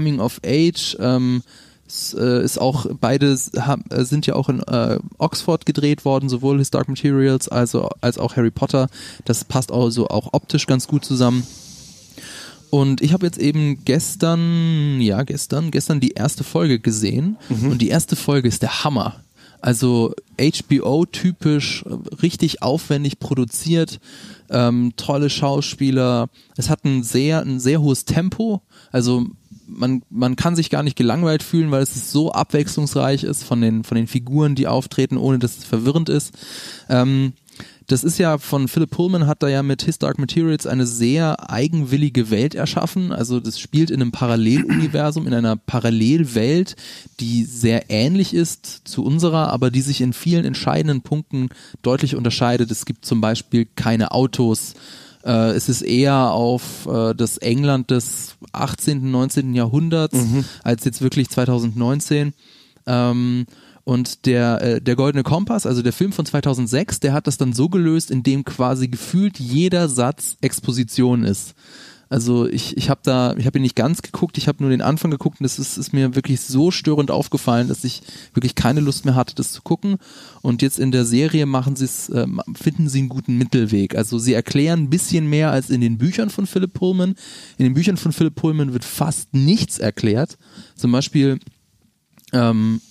Coming 0.02 0.20
of 0.20 0.40
Age. 0.44 0.96
Ähm, 1.00 1.42
äh, 2.14 2.42
ist 2.42 2.58
auch 2.58 2.86
beide 3.00 3.36
haben, 3.58 3.84
äh, 3.90 4.04
sind 4.04 4.26
ja 4.26 4.34
auch 4.34 4.48
in 4.48 4.60
äh, 4.60 4.98
Oxford 5.18 5.66
gedreht 5.66 6.04
worden, 6.06 6.28
sowohl 6.30 6.58
His 6.58 6.70
Dark 6.70 6.88
Materials 6.88 7.48
also 7.48 7.90
als 8.00 8.18
auch 8.18 8.36
Harry 8.36 8.50
Potter. 8.50 8.88
Das 9.26 9.44
passt 9.44 9.70
also 9.70 10.08
auch 10.08 10.30
optisch 10.32 10.66
ganz 10.66 10.88
gut 10.88 11.04
zusammen. 11.04 11.46
Und 12.70 13.02
ich 13.02 13.12
habe 13.12 13.26
jetzt 13.26 13.38
eben 13.38 13.84
gestern, 13.84 15.02
ja 15.02 15.22
gestern, 15.22 15.70
gestern 15.70 16.00
die 16.00 16.12
erste 16.12 16.44
Folge 16.44 16.78
gesehen 16.78 17.36
mhm. 17.50 17.72
und 17.72 17.82
die 17.82 17.88
erste 17.88 18.16
Folge 18.16 18.48
ist 18.48 18.62
der 18.62 18.84
Hammer. 18.84 19.22
Also 19.60 20.14
HBO-typisch, 20.40 21.84
richtig 22.22 22.62
aufwendig 22.62 23.20
produziert, 23.20 24.00
ähm, 24.50 24.94
tolle 24.96 25.30
Schauspieler. 25.30 26.30
Es 26.56 26.68
hat 26.68 26.84
ein 26.84 27.04
sehr, 27.04 27.42
ein 27.42 27.60
sehr 27.60 27.80
hohes 27.80 28.04
Tempo. 28.04 28.62
Also 28.90 29.26
man, 29.74 30.02
man 30.10 30.36
kann 30.36 30.56
sich 30.56 30.70
gar 30.70 30.82
nicht 30.82 30.96
gelangweilt 30.96 31.42
fühlen, 31.42 31.70
weil 31.70 31.82
es 31.82 32.10
so 32.10 32.32
abwechslungsreich 32.32 33.24
ist 33.24 33.44
von 33.44 33.60
den, 33.60 33.84
von 33.84 33.96
den 33.96 34.06
Figuren, 34.06 34.54
die 34.54 34.66
auftreten, 34.66 35.16
ohne 35.16 35.38
dass 35.38 35.58
es 35.58 35.64
verwirrend 35.64 36.08
ist. 36.08 36.32
Ähm, 36.88 37.32
das 37.86 38.04
ist 38.04 38.18
ja 38.18 38.38
von 38.38 38.68
Philip 38.68 38.90
Pullman 38.90 39.26
hat 39.26 39.42
da 39.42 39.48
ja 39.48 39.62
mit 39.62 39.82
His 39.82 39.98
Dark 39.98 40.18
Materials 40.18 40.66
eine 40.66 40.86
sehr 40.86 41.50
eigenwillige 41.50 42.30
Welt 42.30 42.54
erschaffen. 42.54 43.12
Also 43.12 43.40
das 43.40 43.60
spielt 43.60 43.90
in 43.90 44.00
einem 44.00 44.12
Paralleluniversum, 44.12 45.26
in 45.26 45.34
einer 45.34 45.56
Parallelwelt, 45.56 46.76
die 47.20 47.44
sehr 47.44 47.90
ähnlich 47.90 48.34
ist 48.34 48.82
zu 48.84 49.04
unserer, 49.04 49.50
aber 49.50 49.70
die 49.70 49.82
sich 49.82 50.00
in 50.00 50.12
vielen 50.12 50.44
entscheidenden 50.44 51.02
Punkten 51.02 51.48
deutlich 51.82 52.16
unterscheidet. 52.16 52.70
Es 52.70 52.86
gibt 52.86 53.04
zum 53.04 53.20
Beispiel 53.20 53.66
keine 53.76 54.12
Autos. 54.12 54.74
Äh, 55.24 55.50
es 55.52 55.68
ist 55.68 55.82
eher 55.82 56.30
auf 56.30 56.86
äh, 56.86 57.14
das 57.14 57.38
England 57.38 57.90
des 57.90 58.36
18., 58.52 59.10
19. 59.10 59.54
Jahrhunderts 59.54 60.18
als 60.62 60.84
jetzt 60.84 61.02
wirklich 61.02 61.28
2019. 61.30 62.32
Ähm, 62.86 63.46
und 63.84 64.26
der, 64.26 64.62
äh, 64.62 64.80
der 64.80 64.94
Goldene 64.94 65.24
Kompass, 65.24 65.66
also 65.66 65.82
der 65.82 65.92
Film 65.92 66.12
von 66.12 66.24
2006, 66.24 67.00
der 67.00 67.12
hat 67.12 67.26
das 67.26 67.36
dann 67.36 67.52
so 67.52 67.68
gelöst, 67.68 68.10
indem 68.10 68.44
quasi 68.44 68.88
gefühlt 68.88 69.40
jeder 69.40 69.88
Satz 69.88 70.36
Exposition 70.40 71.24
ist. 71.24 71.54
Also 72.12 72.46
ich, 72.46 72.76
ich 72.76 72.90
habe 72.90 73.00
da, 73.02 73.34
ich 73.38 73.46
habe 73.46 73.58
ihn 73.58 73.62
nicht 73.62 73.74
ganz 73.74 74.02
geguckt, 74.02 74.36
ich 74.36 74.46
habe 74.46 74.62
nur 74.62 74.68
den 74.68 74.82
Anfang 74.82 75.10
geguckt 75.10 75.40
und 75.40 75.44
das 75.44 75.58
ist, 75.58 75.78
ist 75.78 75.94
mir 75.94 76.14
wirklich 76.14 76.42
so 76.42 76.70
störend 76.70 77.10
aufgefallen, 77.10 77.68
dass 77.68 77.84
ich 77.84 78.02
wirklich 78.34 78.54
keine 78.54 78.80
Lust 78.80 79.06
mehr 79.06 79.14
hatte, 79.14 79.34
das 79.34 79.50
zu 79.50 79.62
gucken. 79.62 79.96
Und 80.42 80.60
jetzt 80.60 80.78
in 80.78 80.90
der 80.90 81.06
Serie 81.06 81.46
machen 81.46 81.74
sie 81.74 81.86
es, 81.86 82.10
äh, 82.10 82.26
finden 82.54 82.90
sie 82.90 82.98
einen 82.98 83.08
guten 83.08 83.38
Mittelweg. 83.38 83.94
Also 83.94 84.18
sie 84.18 84.34
erklären 84.34 84.80
ein 84.80 84.90
bisschen 84.90 85.26
mehr 85.30 85.52
als 85.52 85.70
in 85.70 85.80
den 85.80 85.96
Büchern 85.96 86.28
von 86.28 86.46
Philip 86.46 86.74
Pullman. 86.74 87.14
In 87.56 87.64
den 87.64 87.72
Büchern 87.72 87.96
von 87.96 88.12
Philip 88.12 88.34
Pullman 88.34 88.74
wird 88.74 88.84
fast 88.84 89.32
nichts 89.32 89.78
erklärt. 89.78 90.36
Zum 90.76 90.92
Beispiel 90.92 91.38
ähm, 92.34 92.82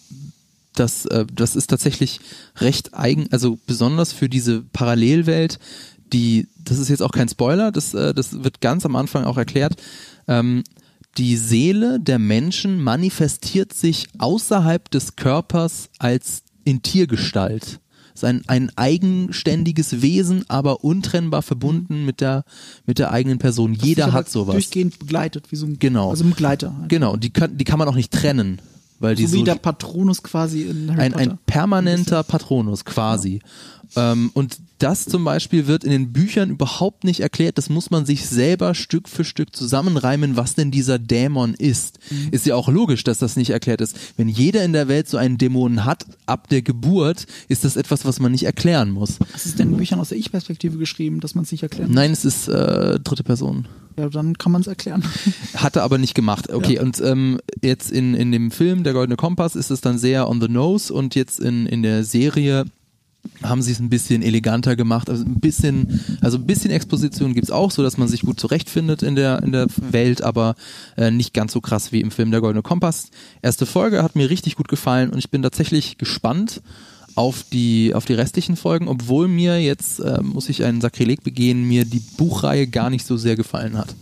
das, 0.74 1.06
äh, 1.06 1.26
das 1.32 1.56
ist 1.56 1.68
tatsächlich 1.68 2.20
recht 2.58 2.94
eigen, 2.94 3.28
also 3.32 3.60
besonders 3.68 4.14
für 4.14 4.30
diese 4.30 4.62
Parallelwelt, 4.62 5.60
die, 6.14 6.48
das 6.64 6.78
ist 6.80 6.90
jetzt 6.90 7.02
auch 7.02 7.12
kein 7.12 7.30
Spoiler, 7.30 7.72
das, 7.72 7.94
äh, 7.94 8.14
das 8.14 8.44
wird 8.44 8.62
ganz 8.62 8.86
am 8.86 8.96
Anfang 8.96 9.24
auch 9.26 9.38
erklärt, 9.38 9.76
ähm, 10.28 10.64
die 11.18 11.36
Seele 11.36 12.00
der 12.00 12.20
Menschen 12.20 12.82
manifestiert 12.82 13.74
sich 13.74 14.08
außerhalb 14.18 14.90
des 14.92 15.16
Körpers 15.18 15.90
als 16.00 16.44
in 16.64 16.82
Tiergestalt. 16.84 17.80
Ist 18.14 18.24
ein, 18.24 18.44
ein 18.48 18.72
eigenständiges 18.78 20.02
Wesen, 20.02 20.46
aber 20.50 20.84
untrennbar 20.84 21.42
verbunden 21.42 22.06
mit 22.06 22.22
der, 22.22 22.44
mit 22.86 23.00
der 23.00 23.12
eigenen 23.12 23.40
Person. 23.40 23.74
Das 23.76 23.86
Jeder 23.86 24.12
hat 24.14 24.30
sowas. 24.30 24.54
Durchgehend 24.54 25.00
begleitet, 25.00 25.52
wie 25.52 25.56
so 25.56 25.66
ein, 25.66 25.80
Genau. 25.80 26.10
also 26.12 26.24
ein 26.24 26.30
Begleiter. 26.30 26.76
Halt. 26.78 26.90
Genau, 26.90 27.16
die 27.16 27.30
kann, 27.32 27.58
die 27.58 27.64
kann 27.64 27.80
man 27.80 27.88
auch 27.88 27.96
nicht 27.96 28.12
trennen. 28.12 28.60
Weil 29.00 29.16
die 29.16 29.26
So 29.26 29.34
wie 29.34 29.40
so 29.40 29.46
der 29.46 29.56
Patronus 29.56 30.22
quasi 30.22 30.62
in 30.64 30.92
Harry 30.92 31.02
ein, 31.02 31.12
Potter. 31.14 31.32
ein 31.32 31.38
permanenter 31.46 32.24
Patronus 32.24 32.86
quasi. 32.86 33.42
Ähm, 33.96 34.30
und 34.34 34.58
das 34.82 35.06
zum 35.06 35.24
Beispiel 35.24 35.68
wird 35.68 35.84
in 35.84 35.92
den 35.92 36.12
Büchern 36.14 36.50
überhaupt 36.50 37.04
nicht 37.04 37.20
erklärt. 37.20 37.58
Das 37.58 37.70
muss 37.70 37.92
man 37.92 38.06
sich 38.06 38.28
selber 38.28 38.74
Stück 38.74 39.08
für 39.10 39.24
Stück 39.24 39.56
zusammenreimen, 39.56 40.36
was 40.38 40.56
denn 40.56 40.72
dieser 40.72 40.98
Dämon 41.00 41.54
ist. 41.54 42.00
Mhm. 42.10 42.30
Ist 42.32 42.46
ja 42.46 42.56
auch 42.56 42.68
logisch, 42.70 43.04
dass 43.04 43.20
das 43.20 43.36
nicht 43.36 43.52
erklärt 43.52 43.82
ist. 43.82 43.96
Wenn 44.18 44.28
jeder 44.30 44.64
in 44.64 44.74
der 44.74 44.88
Welt 44.88 45.08
so 45.08 45.18
einen 45.18 45.38
Dämon 45.38 45.86
hat, 45.86 46.06
ab 46.26 46.50
der 46.50 46.62
Geburt, 46.62 47.26
ist 47.48 47.64
das 47.64 47.76
etwas, 47.76 48.06
was 48.06 48.20
man 48.20 48.32
nicht 48.32 48.44
erklären 48.46 48.92
muss. 48.92 49.20
Ist 49.36 49.60
denn 49.60 49.72
in 49.72 49.78
Büchern 49.78 50.00
aus 50.00 50.10
der 50.10 50.18
Ich-Perspektive 50.18 50.78
geschrieben, 50.78 51.20
dass 51.20 51.36
man 51.36 51.44
es 51.44 51.52
nicht 51.52 51.64
erklären 51.64 51.92
Nein, 51.92 52.12
es 52.12 52.26
ist 52.26 52.48
äh, 52.48 53.00
dritte 53.00 53.24
Person. 53.24 53.68
Ja, 53.98 54.08
dann 54.10 54.38
kann 54.38 54.52
man 54.54 54.62
es 54.62 54.68
erklären. 54.68 55.04
Hatte 55.54 55.84
aber 55.84 55.98
nicht 55.98 56.16
gemacht. 56.16 56.50
Okay, 56.52 56.76
Ja. 56.76 56.82
und 56.82 57.00
ähm, 57.02 57.40
jetzt 57.62 57.92
in, 57.92 58.14
in 58.16 58.32
dem 58.32 58.50
Film 58.50 58.84
Der 58.84 58.94
Goldene 58.94 59.18
Kompass 59.18 59.56
ist 59.56 59.70
es 59.70 59.82
dann 59.82 59.98
sehr 59.98 60.30
on 60.30 60.40
the 60.42 60.48
nose 60.48 60.94
und 60.94 61.14
jetzt 61.16 61.40
in, 61.40 61.66
in 61.66 61.84
der 61.84 62.04
Serie 62.06 62.66
haben 63.44 63.62
sie 63.62 63.72
es 63.72 63.80
ein 63.80 63.90
bisschen 63.90 64.22
eleganter 64.22 64.76
gemacht. 64.76 65.10
Also 65.10 65.24
ein 65.24 65.40
bisschen, 65.40 66.02
also 66.22 66.38
ein 66.38 66.46
bisschen 66.46 66.72
Exposition 66.72 67.34
gibt's 67.34 67.52
auch, 67.52 67.72
so 67.72 67.84
dass 67.84 67.98
man 67.98 68.08
sich 68.08 68.22
gut 68.22 68.40
zurechtfindet 68.40 69.04
in 69.04 69.16
der, 69.16 69.42
in 69.44 69.52
der 69.52 69.68
Welt, 69.78 70.22
aber 70.22 70.56
äh, 70.98 71.12
nicht 71.12 71.34
ganz 71.34 71.54
so 71.54 71.62
krass 71.62 71.92
wie 71.92 72.02
im 72.02 72.12
Film 72.12 72.32
Der 72.32 72.42
Goldene 72.42 72.62
Kompass. 72.62 73.10
Erste 73.42 73.66
Folge 73.66 74.04
hat 74.04 74.16
mir 74.16 74.30
richtig 74.30 74.56
gut 74.56 74.68
gefallen 74.68 75.10
und 75.10 75.20
ich 75.20 75.30
bin 75.30 75.42
tatsächlich 75.42 75.98
gespannt 75.98 76.62
auf 77.16 77.44
die, 77.52 77.94
auf 77.94 78.06
die 78.06 78.14
restlichen 78.14 78.56
Folgen, 78.56 78.88
obwohl 78.88 79.28
mir 79.28 79.62
jetzt, 79.62 80.00
äh, 80.00 80.22
muss 80.22 80.50
ich 80.50 80.64
einen 80.64 80.82
Sakrileg 80.82 81.24
begehen, 81.24 81.68
mir 81.68 81.86
die 81.86 82.02
Buchreihe 82.18 82.68
gar 82.68 82.90
nicht 82.90 83.06
so 83.06 83.18
sehr 83.18 83.36
gefallen 83.36 83.78
hat. 83.78 83.96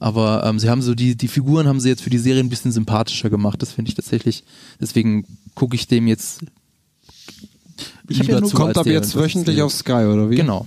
Aber 0.00 0.44
ähm, 0.44 0.58
sie 0.58 0.68
haben 0.68 0.82
so 0.82 0.94
die, 0.94 1.16
die 1.16 1.28
Figuren 1.28 1.66
haben 1.66 1.80
sie 1.80 1.88
jetzt 1.88 2.02
für 2.02 2.10
die 2.10 2.18
Serie 2.18 2.42
ein 2.42 2.48
bisschen 2.48 2.72
sympathischer 2.72 3.30
gemacht. 3.30 3.62
Das 3.62 3.72
finde 3.72 3.88
ich 3.88 3.94
tatsächlich. 3.94 4.44
Deswegen 4.80 5.24
gucke 5.54 5.76
ich 5.76 5.86
dem 5.86 6.06
jetzt. 6.06 6.40
Ich 8.08 8.18
hab 8.18 8.26
lieber 8.26 8.34
ja 8.38 8.40
nur- 8.40 8.50
Kommt 8.50 8.68
als 8.68 8.78
ab 8.78 8.84
der- 8.84 8.92
jetzt 8.94 9.14
wöchentlich 9.16 9.62
auf 9.62 9.72
Sky, 9.72 9.92
oder 9.92 10.30
wie? 10.30 10.36
Genau. 10.36 10.66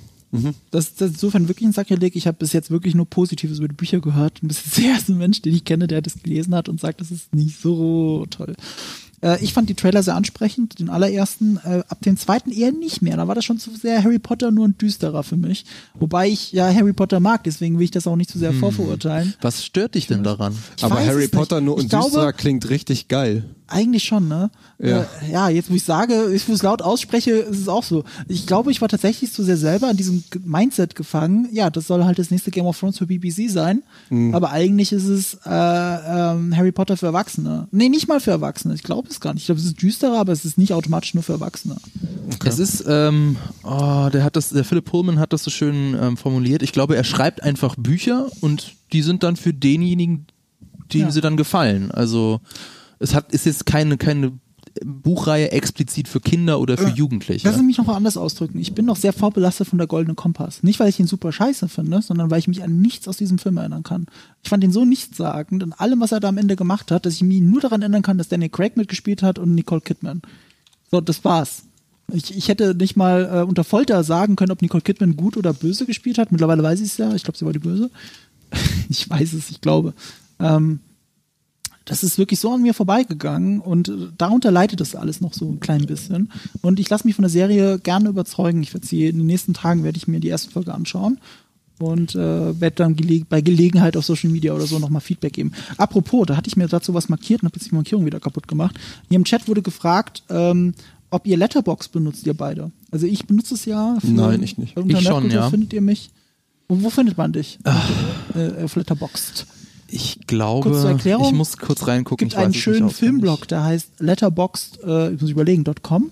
Das, 0.71 0.93
das 0.95 1.09
ist 1.09 1.15
insofern 1.15 1.47
wirklich 1.47 1.67
ein 1.67 1.71
Sakrileg. 1.73 2.15
Ich 2.15 2.27
habe 2.27 2.37
bis 2.37 2.51
jetzt 2.53 2.69
wirklich 2.69 2.93
nur 2.93 3.05
Positives 3.09 3.59
über 3.59 3.69
die 3.69 3.75
Bücher 3.75 4.01
gehört. 4.01 4.41
Du 4.43 4.47
bist 4.47 4.61
der 4.77 4.85
erste 4.85 5.13
Mensch, 5.13 5.41
den 5.41 5.55
ich 5.55 5.63
kenne, 5.63 5.87
der 5.87 6.01
das 6.01 6.21
gelesen 6.21 6.53
hat 6.53 6.67
und 6.69 6.79
sagt, 6.81 6.99
das 7.01 7.11
ist 7.11 7.33
nicht 7.33 7.59
so 7.59 8.25
toll. 8.29 8.55
Äh, 9.21 9.43
ich 9.43 9.53
fand 9.53 9.69
die 9.69 9.73
Trailer 9.75 10.03
sehr 10.03 10.15
ansprechend, 10.15 10.79
den 10.79 10.89
allerersten. 10.89 11.57
Äh, 11.63 11.83
ab 11.87 12.01
dem 12.01 12.17
zweiten 12.17 12.51
eher 12.51 12.71
nicht 12.71 13.01
mehr. 13.01 13.17
Da 13.17 13.27
war 13.27 13.35
das 13.35 13.45
schon 13.45 13.57
zu 13.59 13.71
sehr 13.75 14.03
Harry 14.03 14.19
Potter, 14.19 14.51
nur 14.51 14.67
ein 14.67 14.77
düsterer 14.77 15.23
für 15.23 15.37
mich. 15.37 15.65
Wobei 15.95 16.27
ich 16.29 16.51
ja 16.51 16.71
Harry 16.73 16.93
Potter 16.93 17.19
mag, 17.19 17.43
deswegen 17.43 17.77
will 17.77 17.85
ich 17.85 17.91
das 17.91 18.05
auch 18.07 18.15
nicht 18.15 18.29
zu 18.29 18.37
sehr 18.39 18.53
vorverurteilen. 18.53 19.33
Was 19.41 19.63
stört 19.65 19.95
dich 19.95 20.07
denn 20.07 20.23
daran? 20.23 20.55
Ich 20.77 20.83
Aber 20.83 21.03
Harry 21.05 21.27
Potter 21.27 21.57
nicht. 21.59 21.65
nur 21.65 21.77
und 21.77 21.89
glaube- 21.89 22.05
düsterer 22.05 22.33
klingt 22.33 22.69
richtig 22.69 23.07
geil. 23.07 23.43
Eigentlich 23.69 24.05
schon, 24.05 24.29
ne? 24.29 24.49
Ja. 24.79 25.01
Äh, 25.01 25.31
ja, 25.31 25.49
jetzt 25.49 25.69
wo 25.69 25.75
ich 25.75 25.83
sage, 25.83 26.31
ich 26.33 26.47
es 26.47 26.63
laut 26.63 26.81
ausspreche, 26.81 27.31
ist 27.31 27.59
es 27.59 27.67
auch 27.67 27.83
so. 27.83 28.05
Ich 28.29 28.47
glaube, 28.47 28.71
ich 28.71 28.79
war 28.79 28.87
tatsächlich 28.87 29.33
zu 29.33 29.43
sehr 29.43 29.57
selber 29.57 29.89
an 29.89 29.97
diesem 29.97 30.23
Mindset 30.45 30.95
gefangen. 30.95 31.49
Ja, 31.51 31.69
das 31.69 31.85
soll 31.87 32.05
halt 32.05 32.17
das 32.17 32.31
nächste 32.31 32.49
Game 32.49 32.65
of 32.65 32.79
Thrones 32.79 32.97
für 32.97 33.05
BBC 33.07 33.49
sein. 33.49 33.83
Mhm. 34.09 34.33
Aber 34.33 34.51
eigentlich 34.51 34.93
ist 34.93 35.07
es 35.07 35.33
äh, 35.45 35.49
ähm, 35.49 36.55
Harry 36.55 36.71
Potter 36.71 36.95
für 36.95 37.07
Erwachsene. 37.07 37.67
Nee, 37.71 37.89
nicht 37.89 38.07
mal 38.07 38.21
für 38.21 38.31
Erwachsene. 38.31 38.73
Ich 38.73 38.83
glaube 38.83 39.06
es 39.11 39.19
gar 39.19 39.33
nicht. 39.33 39.43
Ich 39.43 39.45
glaube, 39.47 39.59
es 39.61 39.65
ist 39.67 39.81
düsterer, 39.81 40.19
aber 40.19 40.31
es 40.31 40.45
ist 40.45 40.57
nicht 40.57 40.73
automatisch 40.73 41.13
nur 41.13 41.23
für 41.23 41.33
Erwachsene. 41.33 41.77
Es 42.45 42.59
ist, 42.59 42.83
ähm, 42.87 43.37
oh, 43.63 44.09
der 44.11 44.23
hat 44.23 44.35
das, 44.35 44.49
der 44.49 44.63
Philipp 44.63 44.85
Pullman 44.85 45.19
hat 45.19 45.33
das 45.33 45.43
so 45.43 45.51
schön 45.51 45.95
ähm, 45.99 46.17
formuliert. 46.17 46.61
Ich 46.63 46.71
glaube, 46.71 46.95
er 46.95 47.03
schreibt 47.03 47.43
einfach 47.43 47.75
Bücher 47.75 48.27
und 48.41 48.73
die 48.93 49.01
sind 49.01 49.23
dann 49.23 49.35
für 49.35 49.53
denjenigen, 49.53 50.27
dem 50.93 51.01
Ja. 51.01 51.11
sie 51.11 51.21
dann 51.21 51.37
gefallen. 51.37 51.91
Also 51.91 52.39
es 52.99 53.13
hat, 53.13 53.31
ist 53.33 53.45
jetzt 53.45 53.65
keine, 53.65 53.97
keine 53.97 54.33
Buchreihe 54.85 55.51
explizit 55.51 56.07
für 56.07 56.19
Kinder 56.19 56.59
oder 56.59 56.77
für 56.77 56.89
Jugendliche. 56.89 57.47
Lass 57.47 57.61
mich 57.61 57.77
noch 57.77 57.85
mal 57.85 57.95
anders 57.95 58.17
ausdrücken. 58.17 58.59
Ich 58.59 58.73
bin 58.73 58.85
noch 58.85 58.95
sehr 58.95 59.13
vorbelastet 59.13 59.67
von 59.67 59.77
der 59.77 59.87
Goldene 59.87 60.15
Kompass. 60.15 60.63
Nicht, 60.63 60.79
weil 60.79 60.89
ich 60.89 60.99
ihn 60.99 61.07
super 61.07 61.31
scheiße 61.31 61.67
finde, 61.69 62.01
sondern 62.01 62.31
weil 62.31 62.39
ich 62.39 62.47
mich 62.47 62.63
an 62.63 62.81
nichts 62.81 63.07
aus 63.07 63.17
diesem 63.17 63.37
Film 63.37 63.57
erinnern 63.57 63.83
kann. 63.83 64.07
Ich 64.43 64.49
fand 64.49 64.63
ihn 64.63 64.71
so 64.71 64.85
nichtssagend 64.85 65.63
in 65.63 65.73
allem, 65.73 65.99
was 65.99 66.11
er 66.11 66.19
da 66.19 66.29
am 66.29 66.37
Ende 66.37 66.55
gemacht 66.55 66.91
hat, 66.91 67.05
dass 67.05 67.13
ich 67.13 67.23
mich 67.23 67.41
nur 67.41 67.61
daran 67.61 67.81
erinnern 67.81 68.01
kann, 68.01 68.17
dass 68.17 68.29
Daniel 68.29 68.49
Craig 68.49 68.77
mitgespielt 68.77 69.23
hat 69.23 69.39
und 69.39 69.55
Nicole 69.55 69.81
Kidman. 69.81 70.21
So, 70.91 71.01
das 71.01 71.23
war's. 71.23 71.63
Ich, 72.13 72.35
ich 72.35 72.47
hätte 72.47 72.73
nicht 72.73 72.95
mal 72.95 73.29
äh, 73.31 73.43
unter 73.43 73.63
Folter 73.63 74.03
sagen 74.03 74.35
können, 74.35 74.51
ob 74.51 74.61
Nicole 74.61 74.81
Kidman 74.81 75.17
gut 75.17 75.35
oder 75.35 75.53
böse 75.53 75.85
gespielt 75.85 76.17
hat. 76.17 76.31
Mittlerweile 76.31 76.63
weiß 76.63 76.79
ich 76.79 76.87
es 76.87 76.97
ja. 76.97 77.13
Ich 77.13 77.23
glaube, 77.23 77.37
sie 77.37 77.45
war 77.45 77.53
die 77.53 77.59
Böse. 77.59 77.91
ich 78.89 79.09
weiß 79.09 79.33
es, 79.33 79.49
ich 79.49 79.59
glaube. 79.59 79.93
Ähm, 80.39 80.79
das 81.87 82.03
ist 82.03 82.17
wirklich 82.17 82.39
so 82.39 82.53
an 82.53 82.61
mir 82.61 82.73
vorbeigegangen 82.73 83.61
und 83.61 83.87
äh, 83.87 83.93
darunter 84.17 84.51
leidet 84.51 84.81
das 84.81 84.95
alles 84.95 85.21
noch 85.21 85.33
so 85.33 85.49
ein 85.49 85.59
klein 85.59 85.85
bisschen. 85.85 86.31
Und 86.61 86.79
ich 86.79 86.89
lasse 86.89 87.07
mich 87.07 87.15
von 87.15 87.23
der 87.23 87.29
Serie 87.29 87.79
gerne 87.79 88.09
überzeugen. 88.09 88.61
Ich 88.61 88.73
werde 88.73 88.85
sie 88.85 89.07
in 89.07 89.17
den 89.17 89.25
nächsten 89.25 89.53
Tagen 89.53 89.83
werde 89.83 89.97
ich 89.97 90.07
mir 90.07 90.19
die 90.19 90.27
erste 90.27 90.51
Folge 90.51 90.73
anschauen 90.73 91.19
und 91.79 92.13
äh, 92.15 92.59
werde 92.59 92.75
dann 92.75 92.95
gele 92.95 93.23
bei 93.27 93.39
Gelegenheit 93.41 93.95
auf 93.95 94.05
Social 94.05 94.29
Media 94.29 94.53
oder 94.53 94.67
so 94.67 94.79
nochmal 94.79 95.01
Feedback 95.01 95.33
geben. 95.33 95.53
Apropos, 95.77 96.25
da 96.25 96.35
hatte 96.35 96.49
ich 96.49 96.57
mir 96.57 96.67
dazu 96.67 96.93
was 96.93 97.07
markiert 97.07 97.41
und 97.41 97.47
habe 97.47 97.57
jetzt 97.57 97.71
die 97.71 97.75
Markierung 97.75 98.05
wieder 98.05 98.19
kaputt 98.19 98.47
gemacht. 98.47 98.75
Hier 99.07 99.15
im 99.15 99.23
Chat 99.23 99.47
wurde 99.47 99.61
gefragt, 99.61 100.23
ähm, 100.29 100.73
ob 101.09 101.25
ihr 101.25 101.37
Letterbox 101.37 101.87
benutzt, 101.87 102.27
ihr 102.27 102.33
beide. 102.33 102.71
Also 102.91 103.05
ich 103.05 103.25
benutze 103.27 103.53
es 103.53 103.63
ja. 103.63 103.97
Für, 104.01 104.07
Nein, 104.07 104.43
ich 104.43 104.57
nicht. 104.57 104.75
Unter 104.75 104.99
Ich 104.99 105.07
schon, 105.07 105.29
ja. 105.31 105.49
findet 105.49 105.71
ihr 105.71 105.81
mich. 105.81 106.09
Wo, 106.67 106.81
wo 106.81 106.89
findet 106.89 107.17
man 107.17 107.31
dich? 107.31 107.59
Äh, 108.35 108.63
auf 108.65 108.75
Letterboxd. 108.75 109.47
Ich 109.89 110.19
glaube, 110.27 110.69
Kurz 110.69 110.81
zur 110.81 110.89
Erklärung. 110.91 111.25
ich 111.27 111.33
muss 111.33 111.57
kurz 111.57 111.87
reingucken. 111.87 112.25
gibt 112.27 112.33
ich 112.33 112.37
weiß 112.37 112.45
einen 112.45 112.53
es 112.53 112.59
schönen. 112.59 112.89
Filmblog, 112.89 113.47
der 113.47 113.63
heißt 113.63 113.99
letterboxd, 113.99 114.79
äh, 114.83 115.13
ich 115.13 115.21
muss 115.21 115.29
überlegen, 115.29 115.63
.com. 115.81 116.11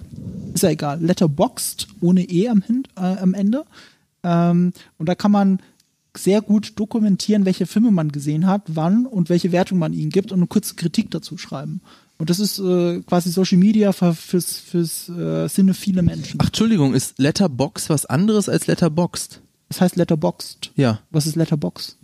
Ist 0.53 0.63
ja 0.63 0.69
egal. 0.69 1.01
Letterboxd 1.01 1.87
ohne 2.01 2.23
E 2.23 2.47
am, 2.49 2.61
Hin 2.61 2.83
äh, 2.95 3.01
am 3.01 3.33
Ende. 3.33 3.65
Ähm, 4.23 4.71
und 4.97 5.09
da 5.09 5.15
kann 5.15 5.31
man 5.31 5.59
sehr 6.17 6.41
gut 6.41 6.73
dokumentieren, 6.77 7.45
welche 7.45 7.65
Filme 7.65 7.91
man 7.91 8.11
gesehen 8.11 8.47
hat, 8.47 8.61
wann 8.67 9.05
und 9.05 9.27
welche 9.29 9.51
Wertung 9.51 9.79
man 9.79 9.91
ihnen 9.91 10.09
gibt 10.11 10.31
und 10.31 10.39
eine 10.39 10.47
kurze 10.47 10.75
Kritik 10.75 11.11
dazu 11.11 11.37
schreiben. 11.37 11.81
Und 12.17 12.29
das 12.29 12.39
ist 12.39 12.59
äh, 12.59 13.01
quasi 13.01 13.29
Social 13.29 13.57
Media 13.57 13.91
für, 13.91 14.13
fürs, 14.13 14.57
fürs 14.57 15.09
äh, 15.09 15.47
Sinne 15.49 15.73
viele 15.73 16.01
Menschen. 16.01 16.39
Ach, 16.41 16.47
Entschuldigung, 16.47 16.93
ist 16.93 17.19
Letterbox 17.19 17.89
was 17.89 18.05
anderes 18.05 18.47
als 18.47 18.67
Letterboxd? 18.67 19.41
Das 19.67 19.81
heißt 19.81 19.97
Letterboxd. 19.97 20.71
Ja. 20.77 20.99
Was 21.11 21.27
ist 21.27 21.35
Letterbox? 21.35 21.97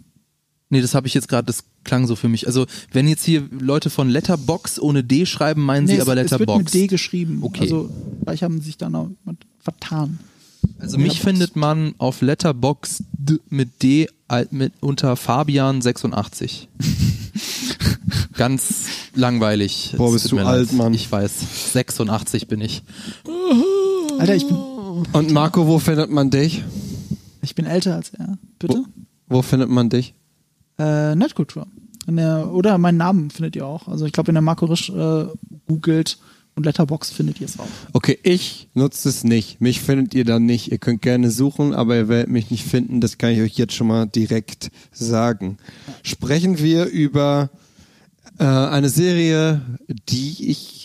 Nee, 0.71 0.81
das 0.81 0.95
habe 0.95 1.05
ich 1.05 1.13
jetzt 1.13 1.27
gerade, 1.27 1.45
das 1.45 1.63
klang 1.83 2.07
so 2.07 2.15
für 2.15 2.27
mich. 2.29 2.47
Also, 2.47 2.65
wenn 2.91 3.07
jetzt 3.07 3.23
hier 3.23 3.43
Leute 3.51 3.89
von 3.91 4.09
Letterbox 4.09 4.79
ohne 4.79 5.03
D 5.03 5.25
schreiben, 5.27 5.63
meinen 5.63 5.85
Nee, 5.85 5.91
sie 5.93 5.97
es, 5.97 6.01
aber 6.07 6.13
es 6.13 6.31
wird 6.31 6.39
Letterbox. 6.41 6.63
mit 6.63 6.73
D 6.73 6.87
geschrieben. 6.87 7.39
Okay. 7.43 7.61
Also 7.61 7.89
vielleicht 8.23 8.41
haben 8.43 8.59
sich 8.61 8.77
dann 8.77 8.95
auch 8.95 9.09
jemand 9.19 9.45
vertan. 9.59 10.17
Also 10.79 10.97
mich 10.97 11.13
Letterboxd. 11.19 11.23
findet 11.23 11.55
man 11.55 11.93
auf 11.97 12.21
Letterbox 12.21 13.03
mit 13.49 13.83
D 13.83 14.07
mit 14.49 14.73
unter 14.79 15.15
Fabian 15.15 15.81
86. 15.81 16.69
Ganz 18.37 18.85
langweilig. 19.13 19.93
Boah, 19.97 20.11
bist 20.13 20.31
du 20.31 20.37
alt, 20.39 20.67
leid. 20.69 20.73
Mann. 20.77 20.93
Ich 20.93 21.11
weiß. 21.11 21.73
86 21.73 22.47
bin 22.47 22.61
ich. 22.61 22.83
Alter, 24.19 24.35
ich 24.35 24.47
bin, 24.47 24.55
Und 25.13 25.31
Marco, 25.31 25.67
wo 25.67 25.79
findet 25.79 26.09
man 26.11 26.29
dich? 26.29 26.63
ich 27.41 27.55
bin 27.55 27.65
älter 27.65 27.95
als 27.95 28.09
er. 28.13 28.37
Bitte? 28.59 28.83
Wo 29.27 29.41
findet 29.41 29.69
man 29.69 29.89
dich? 29.89 30.13
Äh, 30.81 31.15
Netkultur. 31.15 31.67
In 32.07 32.15
der, 32.15 32.51
oder 32.51 32.77
meinen 32.77 32.97
Namen 32.97 33.29
findet 33.29 33.55
ihr 33.55 33.65
auch. 33.65 33.87
Also 33.87 34.05
ich 34.05 34.11
glaube, 34.11 34.27
wenn 34.27 34.37
ihr 34.37 34.41
Marco 34.41 34.65
Risch 34.65 34.89
äh, 34.89 35.25
googelt 35.67 36.17
und 36.55 36.65
Letterbox 36.65 37.11
findet 37.11 37.39
ihr 37.39 37.45
es 37.45 37.59
auch. 37.59 37.67
Okay, 37.93 38.17
ich 38.23 38.69
nutze 38.73 39.07
es 39.09 39.23
nicht. 39.23 39.61
Mich 39.61 39.81
findet 39.81 40.13
ihr 40.15 40.25
dann 40.25 40.45
nicht. 40.45 40.71
Ihr 40.71 40.79
könnt 40.79 41.01
gerne 41.01 41.29
suchen, 41.29 41.73
aber 41.73 41.95
ihr 41.95 42.07
werdet 42.07 42.31
mich 42.31 42.49
nicht 42.49 42.65
finden. 42.65 43.01
Das 43.01 43.17
kann 43.17 43.31
ich 43.31 43.41
euch 43.41 43.53
jetzt 43.53 43.73
schon 43.73 43.87
mal 43.87 44.07
direkt 44.07 44.71
sagen. 44.91 45.57
Sprechen 46.01 46.57
wir 46.57 46.85
über 46.85 47.51
äh, 48.39 48.43
eine 48.45 48.89
Serie, 48.89 49.61
die 50.09 50.49
ich 50.49 50.80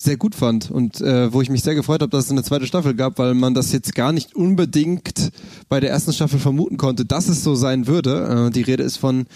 sehr 0.00 0.16
gut 0.16 0.36
fand 0.36 0.70
und 0.70 1.00
äh, 1.00 1.32
wo 1.32 1.42
ich 1.42 1.50
mich 1.50 1.62
sehr 1.64 1.74
gefreut 1.74 2.02
habe, 2.02 2.10
dass 2.10 2.26
es 2.26 2.30
eine 2.30 2.44
zweite 2.44 2.66
Staffel 2.66 2.94
gab, 2.94 3.18
weil 3.18 3.34
man 3.34 3.52
das 3.54 3.72
jetzt 3.72 3.96
gar 3.96 4.12
nicht 4.12 4.36
unbedingt 4.36 5.32
bei 5.68 5.80
der 5.80 5.90
ersten 5.90 6.12
Staffel 6.12 6.38
vermuten 6.38 6.76
konnte, 6.76 7.04
dass 7.04 7.28
es 7.28 7.42
so 7.42 7.56
sein 7.56 7.88
würde. 7.88 8.46
Äh, 8.46 8.50
die 8.52 8.62
Rede 8.62 8.84
ist 8.84 8.96
von 8.96 9.26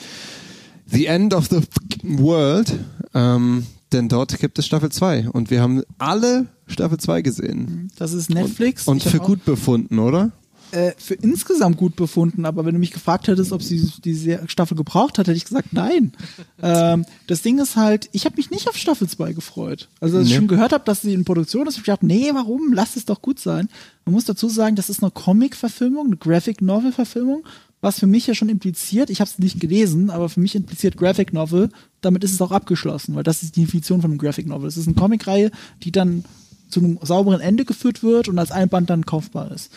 The 0.87 1.07
End 1.07 1.35
of 1.35 1.49
the 1.49 1.61
World, 2.05 2.73
ähm, 3.13 3.67
denn 3.91 4.09
dort 4.09 4.39
gibt 4.39 4.59
es 4.59 4.65
Staffel 4.67 4.91
2 4.91 5.31
und 5.31 5.51
wir 5.51 5.61
haben 5.61 5.83
alle 5.99 6.47
Staffel 6.69 6.99
2 6.99 7.23
gesehen 7.23 7.91
Das 7.99 8.13
ist 8.13 8.31
Netflix. 8.31 8.87
und 8.87 9.05
hab 9.05 9.11
für 9.11 9.19
gut 9.19 9.45
befunden, 9.45 9.99
oder? 9.99 10.31
Äh, 10.73 10.93
für 10.97 11.15
insgesamt 11.15 11.77
gut 11.77 11.97
befunden, 11.97 12.47
aber 12.47 12.65
wenn 12.65 12.73
du 12.73 12.81
mich 12.81 12.93
gefragt 12.93 13.29
hättest, 13.29 13.53
ob 13.53 13.63
sie 13.63 13.87
diese 14.05 14.41
Staffel 14.49 14.77
gebraucht 14.77 15.19
hat, 15.19 15.29
hätte 15.29 15.37
ich 15.37 15.45
gesagt, 15.45 15.73
nein. 15.73 16.13
ähm, 16.63 17.05
das 17.27 17.43
Ding 17.43 17.59
ist 17.59 17.77
halt, 17.77 18.09
ich 18.13 18.25
habe 18.25 18.37
mich 18.37 18.51
nicht 18.51 18.69
auf 18.69 18.77
Staffel 18.77 19.09
2 19.09 19.35
gefreut. 19.35 19.89
Also 20.01 20.17
als 20.17 20.27
ich 20.27 20.33
Nee. 20.33 20.39
schon 20.39 20.49
gehört 20.49 20.73
habe, 20.73 20.85
dass 20.85 21.03
sie 21.03 21.13
in 21.13 21.25
Produktion 21.27 21.67
ist, 21.67 21.75
hab 21.75 21.81
ich 21.81 21.85
gedacht, 21.85 22.03
nee, 22.03 22.31
warum? 22.33 22.73
Lass 22.73 22.97
es 22.97 23.05
doch 23.05 23.21
gut 23.21 23.39
sein. 23.39 23.69
Man 24.07 24.15
muss 24.15 24.25
dazu 24.25 24.49
sagen, 24.49 24.75
das 24.75 24.89
ist 24.89 25.03
eine 25.03 25.11
Comic-Verfilmung, 25.11 26.07
eine 26.07 26.17
Graphic-Novel-Verfilmung, 26.17 27.45
was 27.83 27.99
für 27.99 28.07
mich 28.07 28.27
ja 28.27 28.35
schon 28.35 28.49
impliziert, 28.49 29.11
ich 29.11 29.21
habe 29.21 29.29
es 29.29 29.39
nicht 29.39 29.61
gelesen, 29.61 30.09
aber 30.09 30.29
für 30.29 30.41
mich 30.41 30.55
impliziert 30.55 30.97
Graphic 30.97 31.33
Novel, 31.33 31.69
damit 32.01 32.23
ist 32.25 32.33
es 32.33 32.41
auch 32.41 32.53
abgeschlossen, 32.53 33.15
weil 33.15 33.25
das 33.25 33.43
ist 33.43 33.57
die 33.57 33.65
Definition 33.65 34.01
von 34.01 34.11
einem 34.13 34.19
Graphic 34.19 34.47
Novel. 34.47 34.69
Es 34.69 34.77
ist 34.77 34.87
eine 34.87 34.95
Comicreihe, 34.95 35.51
die 35.83 35.91
dann 35.93 36.25
zu 36.69 36.81
einem 36.81 36.99
sauberen 37.03 37.41
Ende 37.41 37.65
geführt 37.65 38.03
wird 38.03 38.29
und 38.29 38.39
als 38.39 38.51
ein 38.53 38.69
Band 38.69 38.89
dann 38.89 39.05
kaufbar 39.05 39.51
ist. 39.51 39.71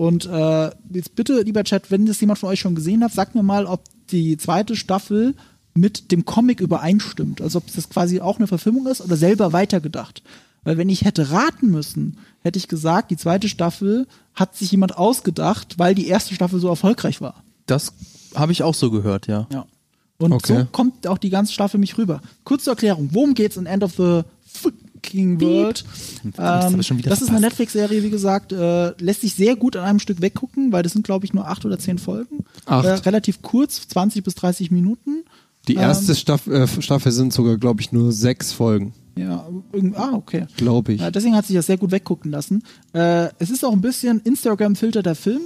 Und 0.00 0.24
äh, 0.24 0.70
jetzt 0.94 1.14
bitte, 1.14 1.42
lieber 1.42 1.62
Chat, 1.62 1.90
wenn 1.90 2.06
das 2.06 2.18
jemand 2.22 2.38
von 2.38 2.48
euch 2.48 2.60
schon 2.60 2.74
gesehen 2.74 3.04
hat, 3.04 3.12
sagt 3.12 3.34
mir 3.34 3.42
mal, 3.42 3.66
ob 3.66 3.82
die 4.10 4.38
zweite 4.38 4.74
Staffel 4.74 5.34
mit 5.74 6.10
dem 6.10 6.24
Comic 6.24 6.60
übereinstimmt. 6.62 7.42
Also 7.42 7.58
ob 7.58 7.70
das 7.74 7.90
quasi 7.90 8.18
auch 8.22 8.38
eine 8.38 8.46
Verfilmung 8.46 8.86
ist 8.86 9.02
oder 9.02 9.18
selber 9.18 9.52
weitergedacht. 9.52 10.22
Weil 10.64 10.78
wenn 10.78 10.88
ich 10.88 11.04
hätte 11.04 11.32
raten 11.32 11.70
müssen, 11.70 12.16
hätte 12.42 12.58
ich 12.58 12.66
gesagt, 12.66 13.10
die 13.10 13.18
zweite 13.18 13.50
Staffel 13.50 14.06
hat 14.34 14.56
sich 14.56 14.70
jemand 14.70 14.96
ausgedacht, 14.96 15.78
weil 15.78 15.94
die 15.94 16.06
erste 16.06 16.34
Staffel 16.34 16.60
so 16.60 16.68
erfolgreich 16.68 17.20
war. 17.20 17.44
Das 17.66 17.92
habe 18.34 18.52
ich 18.52 18.62
auch 18.62 18.74
so 18.74 18.90
gehört, 18.90 19.26
ja. 19.26 19.48
Ja. 19.52 19.66
Und 20.16 20.32
Okay. 20.32 20.60
so 20.60 20.64
kommt 20.72 21.06
auch 21.08 21.18
die 21.18 21.28
ganze 21.28 21.52
Staffel 21.52 21.78
mich 21.78 21.98
rüber. 21.98 22.22
Kurze 22.44 22.70
Erklärung, 22.70 23.10
worum 23.12 23.34
geht's 23.34 23.58
in 23.58 23.66
End 23.66 23.84
of 23.84 23.92
the 23.98 24.22
fucking 25.00 25.40
World? 25.40 25.84
Ähm, 26.24 26.80
das 27.02 27.22
ist 27.22 27.30
eine. 27.30 27.40
Netflix-Serie, 27.40 28.02
wie 28.02 28.10
gesagt, 28.10 28.52
äh, 28.52 28.90
lässt 28.98 29.22
sich 29.22 29.34
sehr 29.34 29.56
gut 29.56 29.76
an 29.76 29.84
einem 29.84 29.98
Stück 29.98 30.20
weggucken, 30.20 30.72
weil 30.72 30.82
das 30.82 30.92
sind, 30.92 31.04
glaube 31.04 31.24
ich, 31.24 31.32
nur 31.32 31.48
acht 31.48 31.64
oder 31.64 31.78
zehn 31.78 31.98
Folgen. 31.98 32.44
Acht. 32.66 32.84
Äh, 32.84 32.92
relativ 32.92 33.42
kurz, 33.42 33.88
20 33.88 34.22
bis 34.24 34.34
30 34.34 34.70
Minuten. 34.70 35.24
Die 35.68 35.74
erste 35.74 36.14
Staff 36.14 36.46
äh, 36.46 36.66
Staffel 36.66 37.12
sind 37.12 37.32
sogar, 37.32 37.58
glaube 37.58 37.80
ich, 37.80 37.92
nur 37.92 38.12
sechs 38.12 38.52
Folgen, 38.52 38.94
Ja, 39.14 39.46
ah, 39.94 40.12
okay. 40.14 40.46
glaube 40.56 40.94
ich. 40.94 41.00
Ja, 41.00 41.10
deswegen 41.10 41.36
hat 41.36 41.46
sich 41.46 41.54
das 41.54 41.66
sehr 41.66 41.76
gut 41.76 41.90
weggucken 41.90 42.30
lassen. 42.30 42.62
Äh, 42.94 43.28
es 43.38 43.50
ist 43.50 43.64
auch 43.64 43.72
ein 43.72 43.82
bisschen 43.82 44.20
Instagram-Filter 44.20 45.02
der 45.02 45.14
Film. 45.14 45.42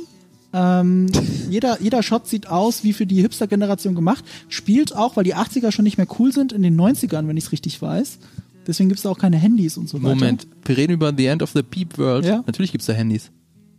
Ähm, 0.52 1.09
jeder, 1.51 1.82
jeder 1.82 2.02
Shot 2.05 2.28
sieht 2.28 2.47
aus 2.47 2.85
wie 2.85 2.93
für 2.93 3.06
die 3.06 3.22
Hipster-Generation 3.22 3.97
gemacht. 3.97 4.24
Spielt 4.48 4.94
auch, 4.94 5.16
weil 5.16 5.24
die 5.24 5.35
80er 5.35 5.72
schon 5.72 5.82
nicht 5.82 5.98
mehr 5.98 6.06
cool 6.18 6.32
sind, 6.32 6.52
in 6.52 6.62
den 6.62 6.81
90ern, 6.81 7.26
wenn 7.26 7.36
ich 7.36 7.44
es 7.44 7.52
richtig 7.52 7.82
weiß. 7.82 8.18
Deswegen 8.66 8.89
gibt 8.89 8.99
es 8.99 9.07
auch 9.07 9.19
keine 9.19 9.36
Handys 9.36 9.77
und 9.77 9.89
so 9.89 10.03
weiter. 10.03 10.15
Moment, 10.15 10.47
wir 10.65 10.77
reden 10.77 10.93
über 10.93 11.12
The 11.16 11.27
End 11.27 11.43
of 11.43 11.51
the 11.53 11.62
Peep 11.62 11.99
World. 11.99 12.24
Ja. 12.24 12.43
Natürlich 12.47 12.73
gibt's 12.73 12.86
da 12.86 12.93
Handys. 12.93 13.31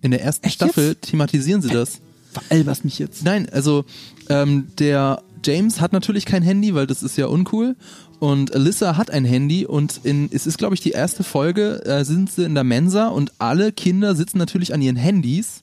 In 0.01 0.11
der 0.11 0.21
ersten 0.21 0.45
Echt 0.45 0.55
Staffel 0.55 0.89
jetzt? 0.89 1.09
thematisieren 1.09 1.61
sie 1.61 1.69
das. 1.69 1.99
Veralberst 2.31 2.85
mich 2.85 2.99
jetzt. 2.99 3.23
Nein, 3.23 3.47
also 3.49 3.85
ähm, 4.29 4.67
der 4.77 5.23
James 5.43 5.79
hat 5.79 5.93
natürlich 5.93 6.25
kein 6.25 6.43
Handy, 6.43 6.75
weil 6.75 6.87
das 6.87 7.03
ist 7.03 7.17
ja 7.17 7.27
uncool. 7.27 7.75
Und 8.19 8.53
Alyssa 8.55 8.97
hat 8.97 9.11
ein 9.11 9.25
Handy 9.25 9.65
und 9.65 10.01
in, 10.03 10.29
es 10.31 10.47
ist, 10.47 10.57
glaube 10.57 10.73
ich, 10.73 10.81
die 10.81 10.91
erste 10.91 11.23
Folge, 11.23 11.83
äh, 11.85 12.03
sind 12.03 12.31
sie 12.31 12.43
in 12.43 12.55
der 12.55 12.63
Mensa 12.63 13.07
und 13.07 13.31
alle 13.39 13.71
Kinder 13.71 14.15
sitzen 14.15 14.37
natürlich 14.37 14.73
an 14.73 14.81
ihren 14.81 14.95
Handys. 14.95 15.61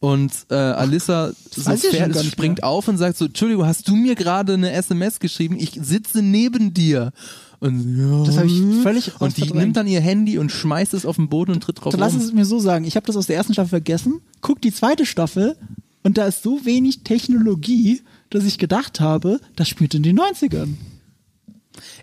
Und 0.00 0.32
äh, 0.50 0.54
Alyssa 0.54 1.32
so 1.50 1.70
nicht 1.70 2.24
springt 2.30 2.58
mehr. 2.58 2.66
auf 2.66 2.86
und 2.86 2.98
sagt 2.98 3.16
so, 3.16 3.24
Entschuldigung, 3.24 3.66
hast 3.66 3.88
du 3.88 3.96
mir 3.96 4.14
gerade 4.14 4.54
eine 4.54 4.70
SMS 4.72 5.18
geschrieben? 5.18 5.56
Ich 5.58 5.72
sitze 5.82 6.22
neben 6.22 6.72
dir. 6.72 7.12
Und, 7.60 7.98
ja. 7.98 8.24
Das 8.24 8.36
habe 8.36 8.46
ich 8.46 8.60
völlig 8.82 9.20
Und 9.20 9.36
die 9.36 9.40
verdrängt. 9.42 9.64
nimmt 9.64 9.76
dann 9.76 9.86
ihr 9.88 10.00
Handy 10.00 10.38
und 10.38 10.52
schmeißt 10.52 10.94
es 10.94 11.04
auf 11.04 11.16
den 11.16 11.28
Boden 11.28 11.52
und 11.52 11.60
tritt 11.60 11.80
drauf 11.80 11.90
Dann 11.90 12.00
lass 12.00 12.14
es 12.14 12.32
mir 12.32 12.44
so 12.44 12.60
sagen. 12.60 12.84
Ich 12.84 12.94
habe 12.96 13.06
das 13.06 13.16
aus 13.16 13.26
der 13.26 13.36
ersten 13.36 13.52
Staffel 13.52 13.70
vergessen. 13.70 14.20
Guck 14.40 14.60
die 14.60 14.72
zweite 14.72 15.06
Staffel 15.06 15.56
und 16.04 16.18
da 16.18 16.26
ist 16.26 16.42
so 16.42 16.64
wenig 16.64 17.02
Technologie, 17.02 18.02
dass 18.30 18.44
ich 18.44 18.58
gedacht 18.58 19.00
habe, 19.00 19.40
das 19.56 19.68
spielt 19.68 19.94
in 19.94 20.02
den 20.02 20.18
90ern. 20.18 20.74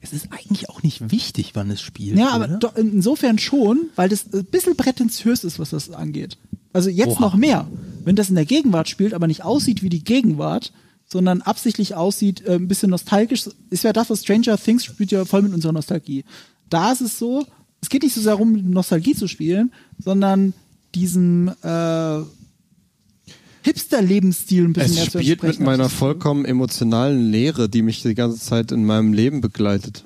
Es 0.01 0.13
ist 0.13 0.27
eigentlich 0.31 0.69
auch 0.69 0.83
nicht 0.83 1.11
wichtig, 1.11 1.51
wann 1.53 1.71
es 1.71 1.81
spielt. 1.81 2.17
Ja, 2.17 2.29
aber 2.29 2.47
doch, 2.47 2.75
insofern 2.75 3.39
schon, 3.39 3.89
weil 3.95 4.09
das 4.09 4.31
ein 4.33 4.45
bisschen 4.45 4.75
prätentiös 4.77 5.43
ist, 5.43 5.59
was 5.59 5.71
das 5.71 5.89
angeht. 5.89 6.37
Also 6.73 6.89
jetzt 6.89 7.17
Oha. 7.17 7.21
noch 7.21 7.35
mehr. 7.35 7.67
Wenn 8.03 8.15
das 8.15 8.29
in 8.29 8.35
der 8.35 8.45
Gegenwart 8.45 8.89
spielt, 8.89 9.13
aber 9.13 9.27
nicht 9.27 9.43
aussieht 9.43 9.81
wie 9.81 9.89
die 9.89 10.03
Gegenwart, 10.03 10.71
sondern 11.07 11.41
absichtlich 11.41 11.95
aussieht, 11.95 12.41
äh, 12.45 12.55
ein 12.55 12.67
bisschen 12.67 12.89
nostalgisch. 12.89 13.49
Ist 13.69 13.83
ja 13.83 13.93
das, 13.93 14.09
was 14.09 14.21
Stranger 14.23 14.57
Things 14.57 14.85
spielt 14.85 15.11
ja 15.11 15.25
voll 15.25 15.41
mit 15.43 15.53
unserer 15.53 15.71
Nostalgie. 15.73 16.23
Da 16.69 16.91
ist 16.91 17.01
es 17.01 17.17
so, 17.19 17.45
es 17.81 17.89
geht 17.89 18.03
nicht 18.03 18.15
so 18.15 18.21
sehr 18.21 18.31
darum, 18.33 18.69
Nostalgie 18.71 19.13
zu 19.15 19.27
spielen, 19.27 19.71
sondern 20.03 20.53
diesen 20.95 21.49
äh, 21.61 22.19
Hipster-Lebensstil 23.63 24.63
ein 24.65 24.73
bisschen 24.73 24.91
Es 24.91 24.95
mehr 24.95 25.09
zu 25.09 25.19
spielt 25.21 25.43
mit 25.43 25.59
meiner 25.59 25.83
das- 25.85 25.93
vollkommen 25.93 26.45
emotionalen 26.45 27.31
Leere, 27.31 27.69
die 27.69 27.81
mich 27.81 28.01
die 28.01 28.15
ganze 28.15 28.39
Zeit 28.39 28.71
in 28.71 28.85
meinem 28.85 29.13
Leben 29.13 29.41
begleitet. 29.41 30.03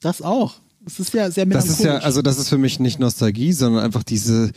Das 0.00 0.22
auch. 0.22 0.54
Das 0.84 1.00
ist 1.00 1.12
ja 1.14 1.30
sehr 1.30 1.46
Das 1.46 1.64
melancholisch. 1.64 1.78
ist 1.80 1.84
ja, 1.84 1.96
also 1.98 2.22
das 2.22 2.38
ist 2.38 2.48
für 2.48 2.58
mich 2.58 2.78
nicht 2.78 3.00
Nostalgie, 3.00 3.52
sondern 3.52 3.82
einfach 3.84 4.04
diese, 4.04 4.52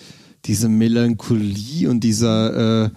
diese 0.46 0.70
Melancholie 0.70 1.90
und 1.90 2.02
dieser, 2.02 2.86
äh, 2.86 2.90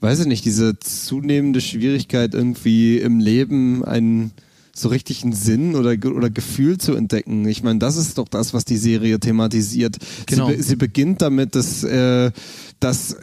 weiß 0.00 0.20
ich 0.20 0.26
nicht, 0.26 0.44
diese 0.44 0.78
zunehmende 0.78 1.60
Schwierigkeit 1.60 2.34
irgendwie 2.34 2.98
im 2.98 3.18
Leben 3.18 3.84
einen 3.84 4.32
so 4.78 4.88
richtigen 4.88 5.32
Sinn 5.32 5.74
oder, 5.74 5.96
oder 6.10 6.30
Gefühl 6.30 6.78
zu 6.78 6.94
entdecken. 6.94 7.46
Ich 7.48 7.62
meine, 7.62 7.78
das 7.78 7.96
ist 7.96 8.18
doch 8.18 8.28
das, 8.28 8.54
was 8.54 8.64
die 8.64 8.76
Serie 8.76 9.18
thematisiert. 9.18 9.96
Genau. 10.26 10.48
Sie, 10.48 10.56
be 10.56 10.62
sie 10.62 10.76
beginnt 10.76 11.20
damit, 11.20 11.54
dass, 11.54 11.82
äh, 11.82 12.30
dass 12.78 13.16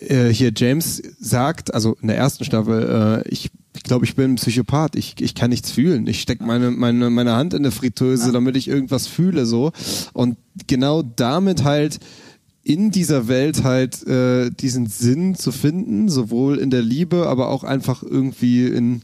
äh, 0.00 0.28
hier 0.28 0.52
James 0.54 1.02
sagt, 1.18 1.74
also 1.74 1.96
in 2.00 2.08
der 2.08 2.16
ersten 2.16 2.44
Staffel, 2.44 3.22
äh, 3.24 3.28
ich 3.28 3.50
ich 3.74 3.84
glaube, 3.84 4.04
ich 4.04 4.14
bin 4.14 4.32
ein 4.32 4.36
Psychopath. 4.36 4.96
Ich, 4.96 5.14
ich 5.20 5.34
kann 5.34 5.48
nichts 5.48 5.70
fühlen. 5.70 6.06
Ich 6.06 6.20
stecke 6.20 6.44
meine, 6.44 6.70
meine, 6.70 7.08
meine 7.08 7.32
Hand 7.32 7.54
in 7.54 7.60
eine 7.60 7.70
Fritteuse, 7.70 8.30
damit 8.30 8.54
ich 8.56 8.68
irgendwas 8.68 9.06
fühle. 9.06 9.46
so 9.46 9.72
Und 10.12 10.36
genau 10.66 11.02
damit 11.02 11.64
halt 11.64 11.98
in 12.64 12.90
dieser 12.90 13.28
Welt 13.28 13.64
halt 13.64 14.06
äh, 14.06 14.50
diesen 14.50 14.86
Sinn 14.86 15.34
zu 15.34 15.50
finden, 15.52 16.08
sowohl 16.08 16.58
in 16.58 16.70
der 16.70 16.82
Liebe, 16.82 17.26
aber 17.26 17.48
auch 17.48 17.64
einfach 17.64 18.02
irgendwie 18.02 18.66
in, 18.66 19.02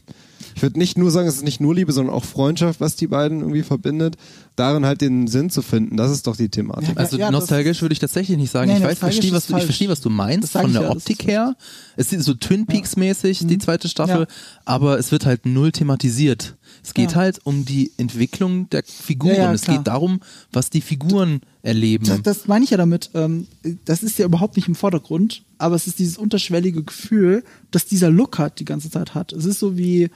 ich 0.55 0.61
würde 0.61 0.79
nicht 0.79 0.97
nur 0.97 1.11
sagen, 1.11 1.27
es 1.27 1.35
ist 1.35 1.43
nicht 1.43 1.59
nur 1.59 1.75
Liebe, 1.75 1.91
sondern 1.91 2.15
auch 2.15 2.23
Freundschaft, 2.23 2.79
was 2.79 2.95
die 2.95 3.07
beiden 3.07 3.39
irgendwie 3.41 3.63
verbindet, 3.63 4.15
darin 4.55 4.85
halt 4.85 5.01
den 5.01 5.27
Sinn 5.27 5.49
zu 5.49 5.61
finden. 5.61 5.97
Das 5.97 6.09
ist 6.11 6.25
doch 6.27 6.37
die 6.37 6.49
Thematik. 6.49 6.89
Ja, 6.89 6.95
Also 6.95 7.17
ja, 7.17 7.31
nostalgisch 7.31 7.81
würde 7.81 7.93
ich 7.93 7.99
tatsächlich 7.99 8.37
nicht 8.37 8.51
sagen. 8.51 8.71
Nee, 8.71 8.77
ich 8.77 8.83
weiß, 8.83 8.99
verstehe, 8.99 9.31
was 9.33 9.47
du, 9.47 9.57
ich 9.57 9.63
verstehe, 9.63 9.89
was 9.89 10.01
du 10.01 10.09
meinst 10.09 10.53
von 10.53 10.71
der 10.71 10.83
ja, 10.83 10.91
Optik 10.91 11.27
her. 11.27 11.55
Es 11.97 12.13
ist 12.13 12.23
so 12.25 12.33
Twin 12.33 12.65
Peaks 12.65 12.95
mäßig, 12.95 13.45
die 13.45 13.57
zweite 13.57 13.89
Staffel, 13.89 14.21
Ja. 14.21 14.27
aber 14.65 14.97
es 14.99 15.11
wird 15.11 15.25
halt 15.25 15.45
null 15.45 15.71
thematisiert. 15.73 16.55
Es 16.83 16.93
geht 16.93 17.11
Ja. 17.11 17.17
halt 17.17 17.39
um 17.45 17.65
die 17.65 17.91
Entwicklung 17.97 18.69
der 18.69 18.83
Figuren. 18.85 19.35
Ja, 19.35 19.43
ja, 19.43 19.53
es 19.53 19.61
geht 19.63 19.87
darum, 19.87 20.21
was 20.51 20.69
die 20.69 20.81
Figuren 20.81 21.41
erleben. 21.61 22.05
Das, 22.05 22.21
das 22.23 22.47
meine 22.47 22.63
ich 22.65 22.71
ja 22.71 22.77
damit. 22.77 23.09
Ähm, 23.13 23.47
das 23.85 24.03
ist 24.03 24.17
ja 24.17 24.25
überhaupt 24.25 24.55
nicht 24.55 24.67
im 24.67 24.75
Vordergrund. 24.75 25.43
aber 25.57 25.75
es 25.75 25.87
ist 25.87 25.99
dieses 25.99 26.17
unterschwellige 26.17 26.83
Gefühl, 26.83 27.43
dass 27.71 27.85
dieser 27.85 28.09
Look 28.09 28.37
hat 28.39 28.59
die 28.59 28.65
ganze 28.65 28.89
Zeit 28.89 29.13
hat. 29.13 29.33
Es 29.33 29.43
ist 29.45 29.59
so 29.59 29.77
wie, 29.77 30.09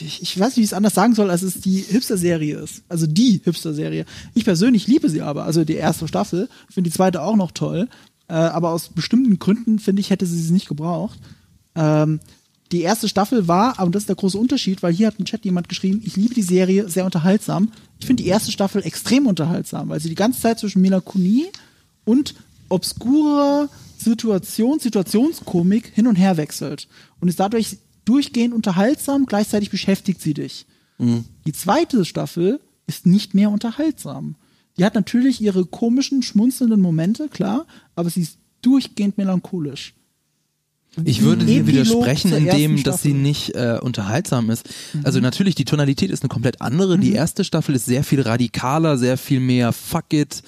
ich, 0.00 0.20
ich 0.22 0.38
weiß 0.38 0.48
nicht, 0.48 0.56
wie 0.56 0.60
ich 0.62 0.66
es 0.70 0.72
anders 0.72 0.94
sagen 0.94 1.14
soll, 1.14 1.30
als 1.30 1.42
es 1.42 1.60
die 1.60 1.78
Hipster-Serie 1.78 2.58
ist. 2.58 2.82
Also 2.88 3.06
die 3.06 3.40
Hipster-Serie. 3.44 4.04
Ich 4.34 4.44
persönlich 4.44 4.88
liebe 4.88 5.08
sie 5.08 5.20
aber, 5.22 5.44
also 5.44 5.64
die 5.64 5.74
erste 5.74 6.08
Staffel, 6.08 6.48
finde 6.68 6.90
die 6.90 6.94
zweite 6.96 7.22
auch 7.22 7.36
noch 7.36 7.52
toll, 7.52 7.88
äh, 8.26 8.32
aber 8.34 8.70
aus 8.70 8.88
bestimmten 8.88 9.38
Gründen, 9.38 9.78
finde 9.78 10.00
ich, 10.00 10.10
hätte 10.10 10.26
sie 10.26 10.40
sie 10.42 10.52
nicht 10.52 10.66
gebraucht. 10.68 11.18
Ähm, 11.76 12.18
die 12.72 12.82
erste 12.82 13.08
Staffel 13.08 13.46
war, 13.46 13.78
und 13.80 13.94
das 13.94 14.04
ist 14.04 14.08
der 14.08 14.16
große 14.16 14.38
Unterschied, 14.38 14.82
weil 14.82 14.92
hier 14.92 15.06
hat 15.06 15.18
im 15.18 15.24
Chat 15.24 15.44
jemand 15.44 15.68
geschrieben, 15.68 16.00
ich 16.04 16.16
liebe 16.16 16.34
die 16.34 16.42
Serie, 16.42 16.88
sehr 16.88 17.04
unterhaltsam. 17.04 17.70
Ich 18.00 18.06
finde 18.06 18.22
die 18.22 18.28
erste 18.28 18.52
Staffel 18.52 18.82
extrem 18.82 19.26
unterhaltsam, 19.26 19.88
weil 19.88 20.00
sie 20.00 20.08
die 20.08 20.14
ganze 20.14 20.40
Zeit 20.40 20.58
zwischen 20.58 20.82
Melancholie 20.82 21.46
und 22.04 22.34
obskurer 22.68 23.68
Situation, 23.98 24.78
Situationskomik 24.80 25.92
hin 25.94 26.06
und 26.06 26.16
her 26.16 26.36
wechselt. 26.36 26.88
Und 27.20 27.28
ist 27.28 27.40
dadurch 27.40 27.78
durchgehend 28.04 28.54
unterhaltsam, 28.54 29.26
gleichzeitig 29.26 29.70
beschäftigt 29.70 30.20
sie 30.20 30.34
dich. 30.34 30.66
Die 30.98 31.52
zweite 31.52 32.04
Staffel 32.04 32.60
ist 32.86 33.06
nicht 33.06 33.34
mehr 33.34 33.50
unterhaltsam. 33.50 34.36
Die 34.76 34.84
hat 34.84 34.94
natürlich 34.94 35.40
ihre 35.40 35.64
komischen, 35.66 36.22
schmunzelnden 36.22 36.80
Momente, 36.80 37.28
klar, 37.28 37.66
aber 37.94 38.10
sie 38.10 38.22
ist 38.22 38.38
durchgehend 38.62 39.18
melancholisch. 39.18 39.94
Ich 41.04 41.22
würde 41.22 41.44
dir 41.44 41.60
Epilog 41.62 41.66
widersprechen, 41.88 42.32
indem, 42.32 42.82
dass 42.82 43.02
sie 43.02 43.14
nicht 43.14 43.54
äh, 43.54 43.78
unterhaltsam 43.82 44.50
ist. 44.50 44.68
Also 45.02 45.20
natürlich, 45.20 45.54
die 45.54 45.64
Tonalität 45.64 46.10
ist 46.10 46.22
eine 46.22 46.28
komplett 46.28 46.60
andere. 46.60 46.98
Die 46.98 47.12
erste 47.12 47.42
Staffel 47.44 47.74
ist 47.74 47.86
sehr 47.86 48.04
viel 48.04 48.20
radikaler, 48.20 48.96
sehr 48.98 49.16
viel 49.18 49.40
mehr 49.40 49.72
Fuck 49.72 50.12
it. 50.12 50.42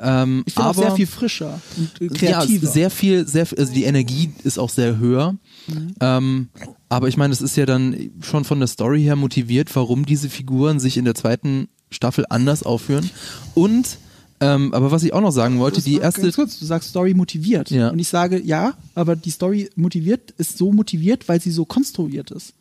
Ähm, 0.00 0.42
Ich 0.46 0.56
aber 0.58 0.74
sehr 0.74 0.96
viel 0.96 1.06
frischer 1.06 1.60
und 1.76 2.00
äh, 2.00 2.08
kreativer. 2.08 2.64
Ja, 2.66 2.72
sehr 2.72 2.90
viel, 2.90 3.28
sehr, 3.28 3.46
viel- 3.46 3.58
also 3.58 3.72
die 3.72 3.84
Energie 3.84 4.30
ist 4.42 4.58
auch 4.58 4.70
sehr 4.70 4.98
höher. 4.98 5.36
Mhm. 5.68 5.94
Ähm, 6.00 6.48
aber 6.88 7.06
ich 7.08 7.16
meine, 7.16 7.32
es 7.32 7.40
ist 7.40 7.56
ja 7.56 7.66
dann 7.66 8.10
schon 8.20 8.44
von 8.44 8.58
der 8.58 8.66
Story 8.66 9.02
her 9.02 9.14
motiviert, 9.14 9.74
warum 9.76 10.04
diese 10.04 10.28
Figuren 10.28 10.80
sich 10.80 10.96
in 10.96 11.04
der 11.04 11.14
zweiten 11.14 11.68
Staffel 11.90 12.24
anders 12.30 12.62
aufführen. 12.64 13.08
Und, 13.54 13.98
ähm, 14.42 14.74
aber 14.74 14.90
was 14.90 15.02
ich 15.04 15.12
auch 15.12 15.20
noch 15.20 15.30
sagen 15.30 15.58
wollte, 15.58 15.80
die 15.80 15.94
Ganz 15.98 16.18
erste, 16.18 16.32
kurz, 16.32 16.58
du 16.58 16.64
sagst 16.64 16.90
Story 16.90 17.14
motiviert. 17.14 17.70
Ja. 17.70 17.90
Und 17.90 17.98
ich 17.98 18.08
sage, 18.08 18.40
ja, 18.42 18.74
aber 18.94 19.14
die 19.16 19.30
Story 19.30 19.70
motiviert 19.76 20.32
ist 20.38 20.58
so 20.58 20.72
motiviert, 20.72 21.28
weil 21.28 21.40
sie 21.40 21.50
so 21.52 21.64
konstruiert 21.64 22.30
ist. 22.32 22.54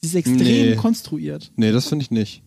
Sie 0.00 0.08
ist 0.08 0.14
extrem 0.14 0.36
Nee. 0.70 0.76
konstruiert. 0.76 1.50
Nee, 1.56 1.72
das 1.72 1.86
finde 1.88 2.02
ich 2.04 2.10
nicht. 2.10 2.42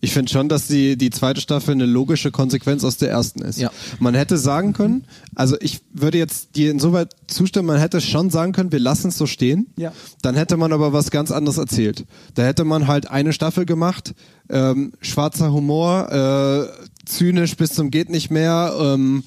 Ich 0.00 0.12
finde 0.12 0.30
schon, 0.30 0.48
dass 0.48 0.66
die, 0.66 0.96
die 0.96 1.10
zweite 1.10 1.40
Staffel 1.40 1.72
eine 1.72 1.86
logische 1.86 2.30
Konsequenz 2.30 2.84
aus 2.84 2.96
der 2.96 3.10
ersten 3.10 3.42
ist. 3.42 3.58
Ja. 3.58 3.70
Man 3.98 4.14
hätte 4.14 4.38
sagen 4.38 4.72
können, 4.72 5.04
also 5.34 5.56
ich 5.60 5.80
würde 5.92 6.18
jetzt 6.18 6.56
dir 6.56 6.70
insoweit 6.70 7.14
zustimmen, 7.26 7.66
man 7.66 7.78
hätte 7.78 8.00
schon 8.00 8.30
sagen 8.30 8.52
können, 8.52 8.72
wir 8.72 8.80
lassen 8.80 9.08
es 9.08 9.18
so 9.18 9.26
stehen. 9.26 9.66
Ja. 9.76 9.92
Dann 10.22 10.34
hätte 10.34 10.56
man 10.56 10.72
aber 10.72 10.92
was 10.92 11.10
ganz 11.10 11.30
anderes 11.30 11.58
erzählt. 11.58 12.04
Da 12.34 12.42
hätte 12.42 12.64
man 12.64 12.86
halt 12.86 13.10
eine 13.10 13.32
Staffel 13.32 13.66
gemacht, 13.66 14.14
ähm, 14.48 14.92
schwarzer 15.00 15.52
Humor, 15.52 16.10
äh, 16.10 17.06
zynisch 17.06 17.56
bis 17.56 17.74
zum 17.74 17.90
geht 17.90 18.10
nicht 18.10 18.30
mehr, 18.30 18.74
ähm, 18.78 19.22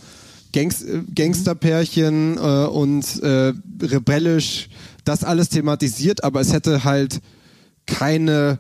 Gangs 0.54 0.84
äh, 0.84 1.02
Gangsterpärchen 1.14 2.38
äh, 2.38 2.66
und 2.68 3.22
äh, 3.24 3.54
rebellisch, 3.82 4.70
das 5.04 5.24
alles 5.24 5.50
thematisiert, 5.50 6.24
aber 6.24 6.40
es 6.40 6.54
hätte 6.54 6.84
halt 6.84 7.20
keine, 7.86 8.60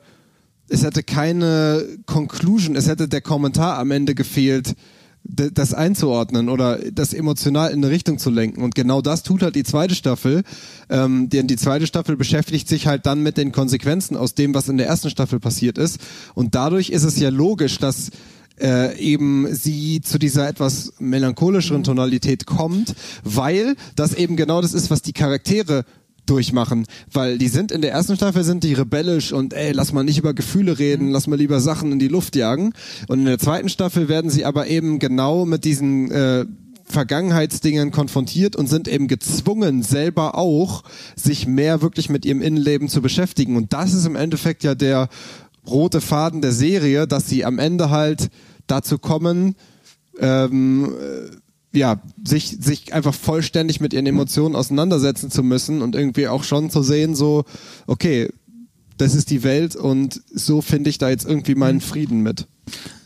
es 0.73 0.83
hätte 0.83 1.03
keine 1.03 1.85
Conclusion, 2.07 2.75
es 2.75 2.87
hätte 2.87 3.07
der 3.07 3.21
Kommentar 3.21 3.77
am 3.77 3.91
Ende 3.91 4.15
gefehlt, 4.15 4.75
das 5.23 5.73
einzuordnen 5.73 6.49
oder 6.49 6.79
das 6.91 7.13
emotional 7.13 7.71
in 7.71 7.77
eine 7.77 7.89
Richtung 7.89 8.17
zu 8.17 8.31
lenken. 8.31 8.63
Und 8.63 8.73
genau 8.73 9.01
das 9.01 9.21
tut 9.21 9.43
halt 9.43 9.55
die 9.55 9.63
zweite 9.63 9.93
Staffel. 9.93 10.43
Ähm, 10.89 11.29
denn 11.29 11.47
die 11.47 11.55
zweite 11.57 11.85
Staffel 11.85 12.17
beschäftigt 12.17 12.67
sich 12.67 12.87
halt 12.87 13.05
dann 13.05 13.21
mit 13.21 13.37
den 13.37 13.51
Konsequenzen 13.51 14.17
aus 14.17 14.33
dem, 14.33 14.53
was 14.55 14.67
in 14.67 14.77
der 14.77 14.87
ersten 14.87 15.11
Staffel 15.11 15.39
passiert 15.39 15.77
ist. 15.77 16.01
Und 16.33 16.55
dadurch 16.55 16.89
ist 16.89 17.03
es 17.03 17.19
ja 17.19 17.29
logisch, 17.29 17.77
dass 17.77 18.09
äh, 18.59 18.97
eben 18.99 19.53
sie 19.53 20.01
zu 20.01 20.17
dieser 20.17 20.47
etwas 20.47 20.93
melancholischeren 20.99 21.83
Tonalität 21.83 22.45
kommt, 22.47 22.95
weil 23.23 23.75
das 23.95 24.13
eben 24.13 24.35
genau 24.35 24.61
das 24.61 24.73
ist, 24.73 24.89
was 24.89 25.03
die 25.03 25.13
Charaktere 25.13 25.85
durchmachen, 26.25 26.85
weil 27.11 27.37
die 27.37 27.47
sind 27.47 27.71
in 27.71 27.81
der 27.81 27.91
ersten 27.91 28.15
Staffel 28.15 28.43
sind 28.43 28.63
die 28.63 28.73
rebellisch 28.73 29.33
und 29.33 29.53
ey, 29.53 29.71
lass 29.71 29.93
mal 29.93 30.03
nicht 30.03 30.17
über 30.17 30.33
Gefühle 30.33 30.79
reden, 30.79 31.09
lass 31.09 31.27
mal 31.27 31.37
lieber 31.37 31.59
Sachen 31.59 31.91
in 31.91 31.99
die 31.99 32.07
Luft 32.07 32.35
jagen 32.35 32.73
und 33.07 33.19
in 33.19 33.25
der 33.25 33.39
zweiten 33.39 33.69
Staffel 33.69 34.07
werden 34.07 34.29
sie 34.29 34.45
aber 34.45 34.67
eben 34.67 34.99
genau 34.99 35.45
mit 35.45 35.65
diesen 35.65 36.11
äh, 36.11 36.45
Vergangenheitsdingen 36.85 37.91
konfrontiert 37.91 38.55
und 38.55 38.67
sind 38.67 38.87
eben 38.87 39.07
gezwungen, 39.07 39.83
selber 39.83 40.37
auch 40.37 40.83
sich 41.15 41.47
mehr 41.47 41.81
wirklich 41.81 42.09
mit 42.09 42.25
ihrem 42.25 42.41
Innenleben 42.41 42.89
zu 42.89 43.01
beschäftigen. 43.01 43.55
Und 43.55 43.73
das 43.73 43.93
ist 43.93 44.05
im 44.05 44.15
Endeffekt 44.15 44.63
ja 44.63 44.75
der 44.75 45.09
rote 45.65 46.01
Faden 46.01 46.41
der 46.41 46.51
Serie, 46.51 47.07
dass 47.07 47.27
sie 47.27 47.45
am 47.45 47.57
Ende 47.57 47.89
halt 47.89 48.29
dazu 48.67 48.97
kommen, 48.97 49.55
ähm, 50.19 50.93
äh, 50.99 51.35
ja, 51.73 52.01
sich, 52.23 52.57
sich 52.59 52.93
einfach 52.93 53.13
vollständig 53.13 53.79
mit 53.81 53.93
ihren 53.93 54.05
Emotionen 54.05 54.55
auseinandersetzen 54.55 55.31
zu 55.31 55.43
müssen 55.43 55.81
und 55.81 55.95
irgendwie 55.95 56.27
auch 56.27 56.43
schon 56.43 56.69
zu 56.69 56.83
sehen, 56.83 57.15
so, 57.15 57.45
okay, 57.87 58.29
das 58.97 59.15
ist 59.15 59.31
die 59.31 59.43
Welt 59.43 59.75
und 59.75 60.21
so 60.31 60.61
finde 60.61 60.89
ich 60.91 60.99
da 60.99 61.09
jetzt 61.09 61.25
irgendwie 61.25 61.55
meinen 61.55 61.81
Frieden 61.81 62.21
mit. 62.21 62.47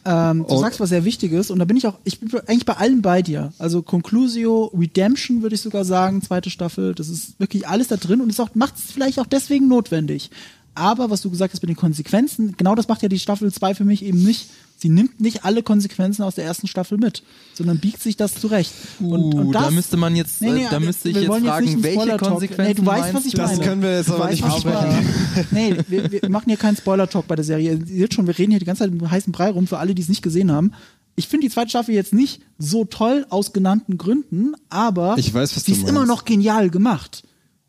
Ähm, 0.05 0.45
du 0.47 0.53
Und- 0.55 0.59
sagst 0.59 0.79
was 0.79 0.89
sehr 0.89 1.05
Wichtiges 1.05 1.49
und 1.49 1.59
da 1.59 1.65
bin 1.65 1.77
ich 1.77 1.87
auch, 1.87 1.97
ich 2.03 2.19
bin 2.19 2.29
eigentlich 2.45 2.65
bei 2.65 2.73
allen 2.75 3.01
bei 3.01 3.21
dir. 3.21 3.53
Also 3.57 3.81
Conclusio, 3.81 4.65
Redemption 4.77 5.41
würde 5.41 5.55
ich 5.55 5.61
sogar 5.61 5.85
sagen, 5.85 6.21
zweite 6.21 6.49
Staffel, 6.49 6.93
das 6.93 7.07
ist 7.09 7.39
wirklich 7.39 7.67
alles 7.67 7.87
da 7.87 7.95
drin 7.97 8.21
und 8.21 8.29
es 8.29 8.37
macht 8.53 8.75
es 8.75 8.91
vielleicht 8.91 9.19
auch 9.19 9.25
deswegen 9.25 9.67
notwendig. 9.67 10.29
Aber 10.75 11.09
was 11.09 11.21
du 11.21 11.29
gesagt 11.31 11.53
hast 11.53 11.61
mit 11.61 11.69
den 11.69 11.75
Konsequenzen, 11.75 12.55
genau 12.57 12.75
das 12.75 12.87
macht 12.87 13.01
ja 13.01 13.09
die 13.09 13.17
Staffel 13.19 13.51
2 13.51 13.73
für 13.73 13.85
mich 13.85 14.03
eben 14.05 14.21
nicht. 14.23 14.49
Sie 14.79 14.89
nimmt 14.89 15.19
nicht 15.19 15.43
alle 15.43 15.63
Konsequenzen 15.63 16.21
aus 16.21 16.35
der 16.35 16.45
ersten 16.45 16.67
Staffel 16.67 16.99
mit, 16.99 17.23
sondern 17.55 17.79
biegt 17.79 17.99
sich 18.01 18.15
das 18.15 18.35
zurecht. 18.35 18.71
Und, 18.99 19.33
uh, 19.33 19.39
und 19.39 19.51
das, 19.51 19.63
da 19.63 19.71
müsste 19.71 19.97
man 19.97 20.15
jetzt, 20.15 20.39
Nee, 20.39 20.51
nee, 20.51 20.65
äh, 20.65 20.69
da 20.69 20.79
müsste 20.79 21.09
ich 21.09 21.15
wir 21.15 21.23
jetzt 21.23 21.33
jetzt 21.33 21.45
fragen, 21.45 21.67
einen 21.67 21.83
welche. 21.83 22.17
Konsequenzen 22.17 22.67
Nee, 22.67 22.73
du 22.75 22.85
weißt, 22.85 23.13
was 23.15 23.25
ich 23.25 23.31
du? 23.31 23.37
Das 23.37 23.51
meine. 23.53 23.63
können 23.63 23.81
wir 23.81 23.97
jetzt 23.97 24.11
aber 24.11 24.29
nicht 24.29 24.43
besprechen. 24.45 24.89
meine. 25.33 25.47
Nee, 25.51 25.77
wir, 25.87 26.11
wir 26.11 26.29
machen 26.29 26.45
hier 26.47 26.57
keinen 26.57 26.77
Spoiler-Talk 26.77 27.27
bei 27.27 27.35
der 27.35 27.43
Serie. 27.43 27.73
Ihr 27.73 27.85
seht 27.87 28.13
schon, 28.13 28.27
wir 28.27 28.37
reden 28.37 28.51
hier 28.51 28.59
die 28.59 28.65
ganze 28.65 28.83
Zeit 28.83 28.91
im 28.91 29.09
heißen 29.09 29.33
Brei 29.33 29.49
rum 29.49 29.65
für 29.65 29.79
alle, 29.79 29.95
die 29.95 30.01
es 30.03 30.09
nicht 30.09 30.21
gesehen 30.21 30.51
haben. 30.51 30.73
Ich 31.15 31.27
finde 31.27 31.47
die 31.47 31.51
zweite 31.51 31.69
Staffel 31.69 31.95
jetzt 31.95 32.13
nicht 32.13 32.43
so 32.59 32.85
toll 32.85 33.25
aus 33.29 33.51
genannten 33.53 33.97
Gründen, 33.97 34.53
aber 34.69 35.15
Ich 35.17 35.33
weiß, 35.33 35.55
was 35.55 35.65
sie 35.65 35.71
ist 35.71 35.77
meinst. 35.79 35.89
immer 35.89 36.05
noch 36.05 36.23
genial 36.23 36.69
gemacht. 36.69 37.23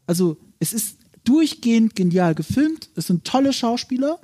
Also 0.07 0.37
es 0.61 0.75
ist 0.75 0.97
durchgehend 1.25 1.95
genial 1.97 2.35
gefilmt, 2.35 2.91
es 2.97 3.07
sind 3.07 3.25
tolle 3.25 3.53
Schauspieler, 3.55 4.19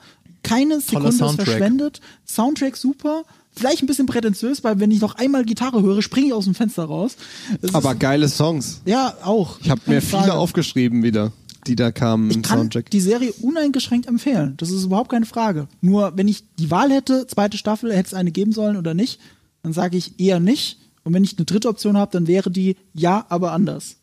keine 0.44 0.80
Sekunde 0.80 1.08
ist 1.08 1.18
Soundtrack. 1.18 1.46
verschwendet, 1.46 2.00
Soundtrack 2.26 2.76
super, 2.76 3.24
vielleicht 3.56 3.82
ein 3.82 3.86
bisschen 3.86 4.06
prätentiös, 4.06 4.62
weil 4.62 4.78
wenn 4.80 4.90
ich 4.90 5.00
noch 5.00 5.16
einmal 5.16 5.44
Gitarre 5.44 5.82
höre, 5.82 6.02
springe 6.02 6.28
ich 6.28 6.32
aus 6.32 6.44
dem 6.44 6.54
Fenster 6.54 6.84
raus. 6.84 7.16
Es 7.60 7.74
Aber 7.74 7.92
ist, 7.92 8.00
geile 8.00 8.28
Songs. 8.28 8.80
ja, 8.84 9.14
auch. 9.24 9.58
Ich 9.60 9.70
habe 9.70 9.80
mir 9.86 10.00
viele 10.00 10.22
Frage. 10.22 10.34
aufgeschrieben 10.34 11.02
wieder, 11.02 11.32
die 11.66 11.76
da 11.76 11.90
kamen 11.92 12.30
Ich 12.30 12.36
im 12.36 12.42
kann 12.42 12.58
Soundtrack. 12.58 12.90
die 12.90 13.00
Serie 13.00 13.32
uneingeschränkt 13.32 14.06
empfehlen. 14.06 14.54
Das 14.58 14.70
ist 14.70 14.84
überhaupt 14.84 15.10
keine 15.10 15.26
Frage. 15.26 15.66
Nur 15.80 16.12
wenn 16.16 16.28
ich 16.28 16.44
die 16.58 16.70
Wahl 16.70 16.90
hätte, 16.92 17.26
zweite 17.26 17.56
Staffel, 17.58 17.92
hätte 17.92 18.08
es 18.08 18.14
eine 18.14 18.30
geben 18.32 18.52
sollen 18.52 18.76
oder 18.76 18.94
nicht, 18.94 19.18
dann 19.62 19.72
sage 19.72 19.96
ich 19.96 20.20
eher 20.20 20.40
nicht. 20.40 20.78
Und 21.04 21.12
wenn 21.14 21.24
ich 21.24 21.36
eine 21.36 21.44
dritte 21.44 21.68
Option 21.68 21.96
habe, 21.96 22.12
dann 22.12 22.26
wäre 22.26 22.50
die 22.50 22.76
ja, 22.92 23.26
aber 23.28 23.52
anders. 23.52 23.96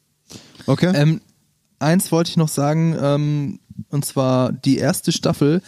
Okay. 0.66 0.92
Ähm, 0.96 1.22
eins 1.80 2.12
wollte 2.12 2.30
ich 2.30 2.38
noch 2.38 2.48
sagen, 2.50 2.96
ähm, 3.02 3.60
und 3.90 4.06
zwar 4.06 4.52
die 4.52 4.78
erste 4.78 5.12
Staffel. 5.12 5.62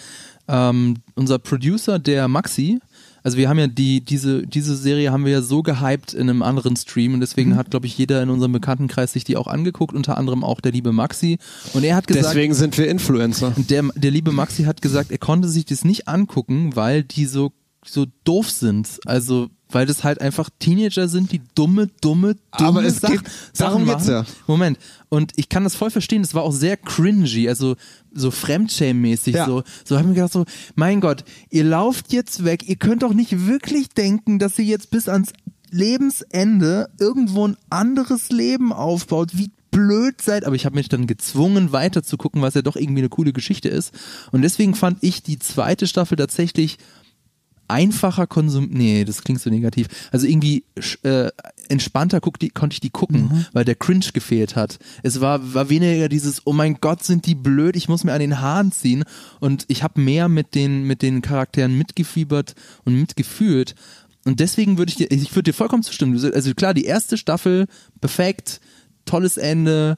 Ähm, 0.54 0.98
unser 1.16 1.40
Producer, 1.40 1.98
der 2.00 2.28
Maxi, 2.28 2.80
also 3.24 3.38
wir 3.38 3.48
haben 3.50 3.58
ja 3.58 3.68
die, 3.68 4.02
diese, 4.02 4.46
diese 4.46 4.76
Serie 4.76 5.12
haben 5.12 5.24
wir 5.26 5.32
ja 5.32 5.42
so 5.42 5.64
gehypt 5.64 6.14
in 6.14 6.30
einem 6.30 6.42
anderen 6.44 6.76
Stream 6.76 7.14
und 7.14 7.22
deswegen 7.22 7.52
Mhm. 7.52 7.56
hat, 7.56 7.72
glaube 7.72 7.86
ich, 7.88 7.98
jeder 7.98 8.22
in 8.22 8.30
unserem 8.30 8.52
Bekanntenkreis 8.52 9.14
sich 9.14 9.24
die 9.24 9.38
auch 9.38 9.48
angeguckt, 9.48 9.96
unter 9.96 10.18
anderem 10.18 10.44
auch 10.44 10.60
der 10.60 10.74
liebe 10.74 10.92
Maxi. 10.92 11.40
Und 11.74 11.84
er 11.86 11.96
hat 11.96 12.06
gesagt, 12.06 12.26
Deswegen 12.28 12.54
sind 12.54 12.78
wir 12.78 12.88
Influencer. 12.90 13.54
und 13.56 13.70
der, 13.72 13.84
der 13.96 14.12
liebe 14.12 14.32
Maxi 14.34 14.64
hat 14.66 14.82
gesagt, 14.82 15.10
er 15.12 15.18
konnte 15.20 15.48
sich 15.48 15.64
das 15.66 15.86
nicht 15.86 16.08
angucken, 16.10 16.76
weil 16.76 17.04
die 17.04 17.26
so, 17.26 17.54
so 17.86 18.06
doof 18.24 18.50
sind. 18.50 19.00
Also, 19.06 19.50
weil 19.70 19.86
das 19.86 20.04
halt 20.04 20.22
einfach 20.22 20.50
Teenager 20.60 21.08
sind, 21.08 21.32
die 21.32 21.42
dumme, 21.56 21.88
dumme, 22.02 22.36
dumme 22.58 22.68
Aber 22.80 22.84
es 22.84 23.02
Sachen, 23.02 23.18
geht- 23.18 23.32
Sachen 23.54 23.86
machen. 23.86 24.08
ja. 24.10 24.26
Moment. 24.48 24.78
Und 25.10 25.32
ich 25.36 25.50
kann 25.50 25.64
das 25.64 25.76
voll 25.76 25.90
verstehen, 25.92 26.22
das 26.22 26.34
war 26.36 26.44
auch 26.44 26.52
sehr 26.52 26.78
cringy, 26.78 27.50
also 27.50 27.76
so 28.14 28.30
Fremdschämen-mäßig. 28.30 29.34
Ja. 29.36 29.46
So, 29.48 29.64
so 29.84 29.96
habe 29.96 30.04
ich 30.06 30.10
mir 30.10 30.16
gedacht, 30.16 30.34
so, 30.34 30.46
mein 30.76 31.02
Gott, 31.02 31.24
ihr 31.50 31.64
lauft 31.64 32.14
jetzt 32.14 32.46
weg, 32.46 32.68
ihr 32.70 32.76
könnt 32.76 33.02
doch 33.04 33.14
nicht 33.14 33.48
wirklich 33.48 33.90
denken, 33.90 34.38
dass 34.40 34.58
ihr 34.60 34.66
jetzt 34.66 34.92
bis 34.92 35.10
ans 35.10 35.34
Lebensende 35.72 36.90
irgendwo 37.00 37.48
ein 37.48 37.58
anderes 37.70 38.30
Leben 38.30 38.72
aufbaut. 38.72 39.32
Wie 39.34 39.52
blöd 39.72 40.22
seid, 40.22 40.46
aber 40.46 40.56
ich 40.56 40.66
habe 40.66 40.76
mich 40.76 40.88
dann 40.88 41.08
gezwungen 41.08 41.72
weiter 41.72 42.04
zu 42.04 42.16
gucken, 42.18 42.42
was 42.44 42.54
ja 42.54 42.62
doch 42.62 42.76
irgendwie 42.76 43.02
eine 43.02 43.10
coole 43.10 43.34
Geschichte 43.34 43.70
ist. 43.70 43.92
Und 44.32 44.44
deswegen 44.44 44.76
fand 44.76 45.00
ich 45.02 45.24
die 45.24 45.40
zweite 45.40 45.88
Staffel 45.88 46.16
tatsächlich 46.16 46.78
einfacher 47.74 48.28
Konsum, 48.28 48.70
nee, 48.72 49.04
das 49.04 49.24
klingt 49.24 49.42
so 49.42 49.50
negativ. 49.50 49.88
Also 50.12 50.28
irgendwie 50.28 50.64
äh, 51.02 51.32
entspannter 51.70 52.22
guck 52.22 52.38
die, 52.38 52.50
konnte 52.50 52.76
ich 52.76 52.82
die 52.82 52.92
gucken, 52.92 53.24
mhm. 53.24 53.46
weil 53.52 53.66
der 53.66 53.74
Cringe 53.74 54.06
gefehlt 54.14 54.56
hat. 54.56 54.78
Es 55.02 55.22
war, 55.22 55.56
war 55.56 55.70
weniger 55.70 56.08
dieses, 56.08 56.46
oh 56.46 56.54
mein 56.54 56.76
Gott, 56.82 57.04
sind 57.04 57.26
die 57.26 57.34
blöd, 57.34 57.76
ich 57.76 57.90
muss 57.90 58.04
mir 58.04 58.14
an 58.14 58.20
den 58.20 58.40
Haaren 58.40 58.72
ziehen. 58.72 59.04
Und 59.40 59.66
ich 59.70 59.82
habe 59.82 60.00
mehr 60.00 60.30
mit 60.30 60.54
den, 60.54 60.84
mit 60.84 61.02
den 61.02 61.24
Charakteren 61.24 61.76
mitgefiebert 61.76 62.54
und 62.86 62.94
mitgefühlt. 62.94 63.74
Und 64.24 64.40
deswegen 64.40 64.78
würde 64.78 64.92
ich 64.92 64.96
dir, 64.96 65.12
ich 65.12 65.36
würde 65.36 65.52
dir 65.52 65.54
vollkommen 65.54 65.84
zustimmen. 65.84 66.18
Also 66.34 66.54
klar, 66.54 66.76
die 66.76 66.86
erste 66.86 67.18
Staffel, 67.18 67.66
perfekt, 68.00 68.62
tolles 69.06 69.38
Ende, 69.38 69.98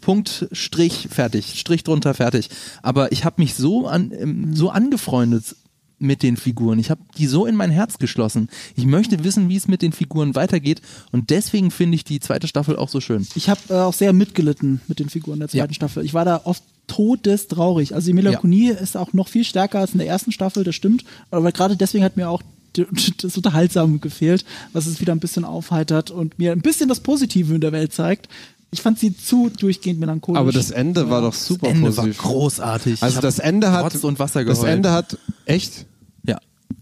Punkt, 0.00 0.48
Strich, 0.52 1.08
fertig, 1.10 1.58
Strich 1.58 1.84
drunter, 1.84 2.14
fertig. 2.14 2.50
Aber 2.82 3.12
ich 3.12 3.24
habe 3.24 3.40
mich 3.40 3.54
so 3.54 3.86
an, 3.86 4.12
ähm, 4.12 4.54
so 4.54 4.70
angefreundet 4.70 5.56
mit 5.98 6.22
den 6.22 6.36
Figuren. 6.36 6.78
Ich 6.78 6.90
habe 6.90 7.00
die 7.16 7.26
so 7.26 7.46
in 7.46 7.56
mein 7.56 7.70
Herz 7.70 7.98
geschlossen. 7.98 8.48
Ich 8.76 8.86
möchte 8.86 9.24
wissen, 9.24 9.48
wie 9.48 9.56
es 9.56 9.68
mit 9.68 9.82
den 9.82 9.92
Figuren 9.92 10.34
weitergeht 10.34 10.80
und 11.12 11.30
deswegen 11.30 11.70
finde 11.70 11.96
ich 11.96 12.04
die 12.04 12.20
zweite 12.20 12.48
Staffel 12.48 12.76
auch 12.76 12.88
so 12.88 13.00
schön. 13.00 13.26
Ich 13.34 13.48
habe 13.48 13.60
äh, 13.70 13.74
auch 13.74 13.94
sehr 13.94 14.12
mitgelitten 14.12 14.80
mit 14.88 14.98
den 14.98 15.08
Figuren 15.08 15.40
der 15.40 15.48
zweiten 15.48 15.72
ja. 15.72 15.74
Staffel. 15.74 16.04
Ich 16.04 16.14
war 16.14 16.24
da 16.24 16.42
oft 16.44 16.62
todestraurig. 16.86 17.94
Also 17.94 18.06
die 18.06 18.14
Melancholie 18.14 18.72
ja. 18.72 18.78
ist 18.78 18.96
auch 18.96 19.12
noch 19.12 19.28
viel 19.28 19.44
stärker 19.44 19.80
als 19.80 19.92
in 19.92 19.98
der 19.98 20.08
ersten 20.08 20.32
Staffel, 20.32 20.64
das 20.64 20.74
stimmt. 20.74 21.04
Aber 21.30 21.52
gerade 21.52 21.76
deswegen 21.76 22.02
hat 22.02 22.16
mir 22.16 22.28
auch 22.28 22.42
das 23.22 23.36
Unterhaltsame 23.36 23.98
gefehlt, 23.98 24.44
was 24.72 24.86
es 24.86 25.00
wieder 25.00 25.12
ein 25.12 25.20
bisschen 25.20 25.44
aufheitert 25.44 26.10
und 26.10 26.38
mir 26.38 26.52
ein 26.52 26.60
bisschen 26.60 26.88
das 26.88 27.00
Positive 27.00 27.54
in 27.54 27.60
der 27.60 27.72
Welt 27.72 27.92
zeigt. 27.92 28.28
Ich 28.70 28.82
fand 28.82 28.98
sie 28.98 29.16
zu 29.16 29.50
durchgehend 29.50 29.98
melancholisch. 29.98 30.38
Aber 30.38 30.52
das 30.52 30.70
Ende 30.70 31.08
war 31.08 31.22
doch 31.22 31.32
super 31.32 31.68
das 31.68 31.76
Ende 31.76 31.90
positiv. 31.90 32.18
war 32.18 32.30
großartig. 32.30 33.02
Also 33.02 33.20
das 33.20 33.38
Ende 33.38 33.72
hat 33.72 33.84
Rotz 33.84 34.04
und 34.04 34.18
Wasser 34.18 34.44
geheult. 34.44 34.58
Das 34.58 34.64
Ende 34.64 34.92
hat 34.92 35.16
echt 35.46 35.86
ja 36.26 36.38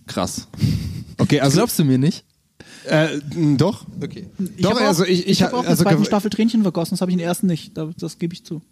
krass. 0.07 0.49
Okay, 1.19 1.41
also 1.41 1.59
glaubst 1.59 1.79
du 1.79 1.85
mir 1.85 1.99
nicht? 1.99 2.25
Äh, 2.87 3.21
doch. 3.57 3.85
Okay. 4.01 4.27
Ich 4.57 4.63
doch, 4.63 4.81
also 4.81 5.05
ich, 5.05 5.21
ich, 5.21 5.29
ich 5.29 5.43
habe 5.43 5.55
auch 5.55 5.65
also 5.65 5.71
in 5.71 5.77
der 5.77 5.93
zweiten 5.93 6.05
Staffel 6.05 6.31
Tränchen 6.31 6.63
vergossen, 6.63 6.91
das 6.91 7.01
habe 7.01 7.11
ich 7.11 7.15
in 7.15 7.19
der 7.19 7.29
ersten 7.29 7.47
nicht. 7.47 7.77
Das, 7.77 7.89
das 7.97 8.19
gebe 8.19 8.35
ich 8.35 8.45
zu. 8.45 8.63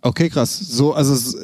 Okay, 0.00 0.28
krass. 0.28 0.58
So, 0.58 0.94
also 0.94 1.36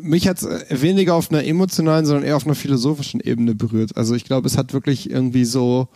mich 0.00 0.28
hat 0.28 0.42
es 0.42 0.82
weniger 0.82 1.14
auf 1.14 1.30
einer 1.30 1.44
emotionalen, 1.44 2.06
sondern 2.06 2.24
eher 2.24 2.36
auf 2.36 2.44
einer 2.44 2.54
philosophischen 2.54 3.20
Ebene 3.20 3.54
berührt. 3.54 3.96
Also 3.96 4.14
ich 4.14 4.24
glaube, 4.24 4.46
es 4.46 4.56
hat 4.56 4.72
wirklich 4.72 5.10
irgendwie 5.10 5.44
so, 5.44 5.88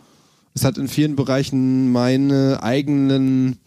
es 0.53 0.65
hat 0.65 0.77
in 0.77 0.87
vielen 0.87 1.15
Bereichen 1.15 1.91
meine 1.91 2.61
eigenen 2.61 3.57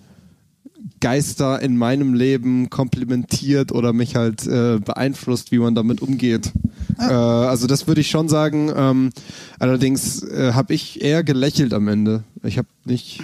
Geister 1.00 1.60
in 1.60 1.76
meinem 1.76 2.14
Leben 2.14 2.70
komplimentiert 2.70 3.72
oder 3.72 3.92
mich 3.92 4.16
halt 4.16 4.46
äh, 4.46 4.78
beeinflusst, 4.78 5.52
wie 5.52 5.58
man 5.58 5.74
damit 5.74 6.02
umgeht. 6.02 6.52
Ah. 6.96 7.10
Äh, 7.10 7.48
also 7.48 7.66
das 7.66 7.86
würde 7.86 8.00
ich 8.00 8.10
schon 8.10 8.28
sagen. 8.28 8.72
Ähm, 8.74 9.10
allerdings 9.58 10.22
äh, 10.22 10.52
habe 10.52 10.74
ich 10.74 11.02
eher 11.02 11.22
gelächelt 11.24 11.72
am 11.72 11.88
Ende. 11.88 12.24
Ich 12.42 12.58
habe 12.58 12.68
nicht. 12.84 13.20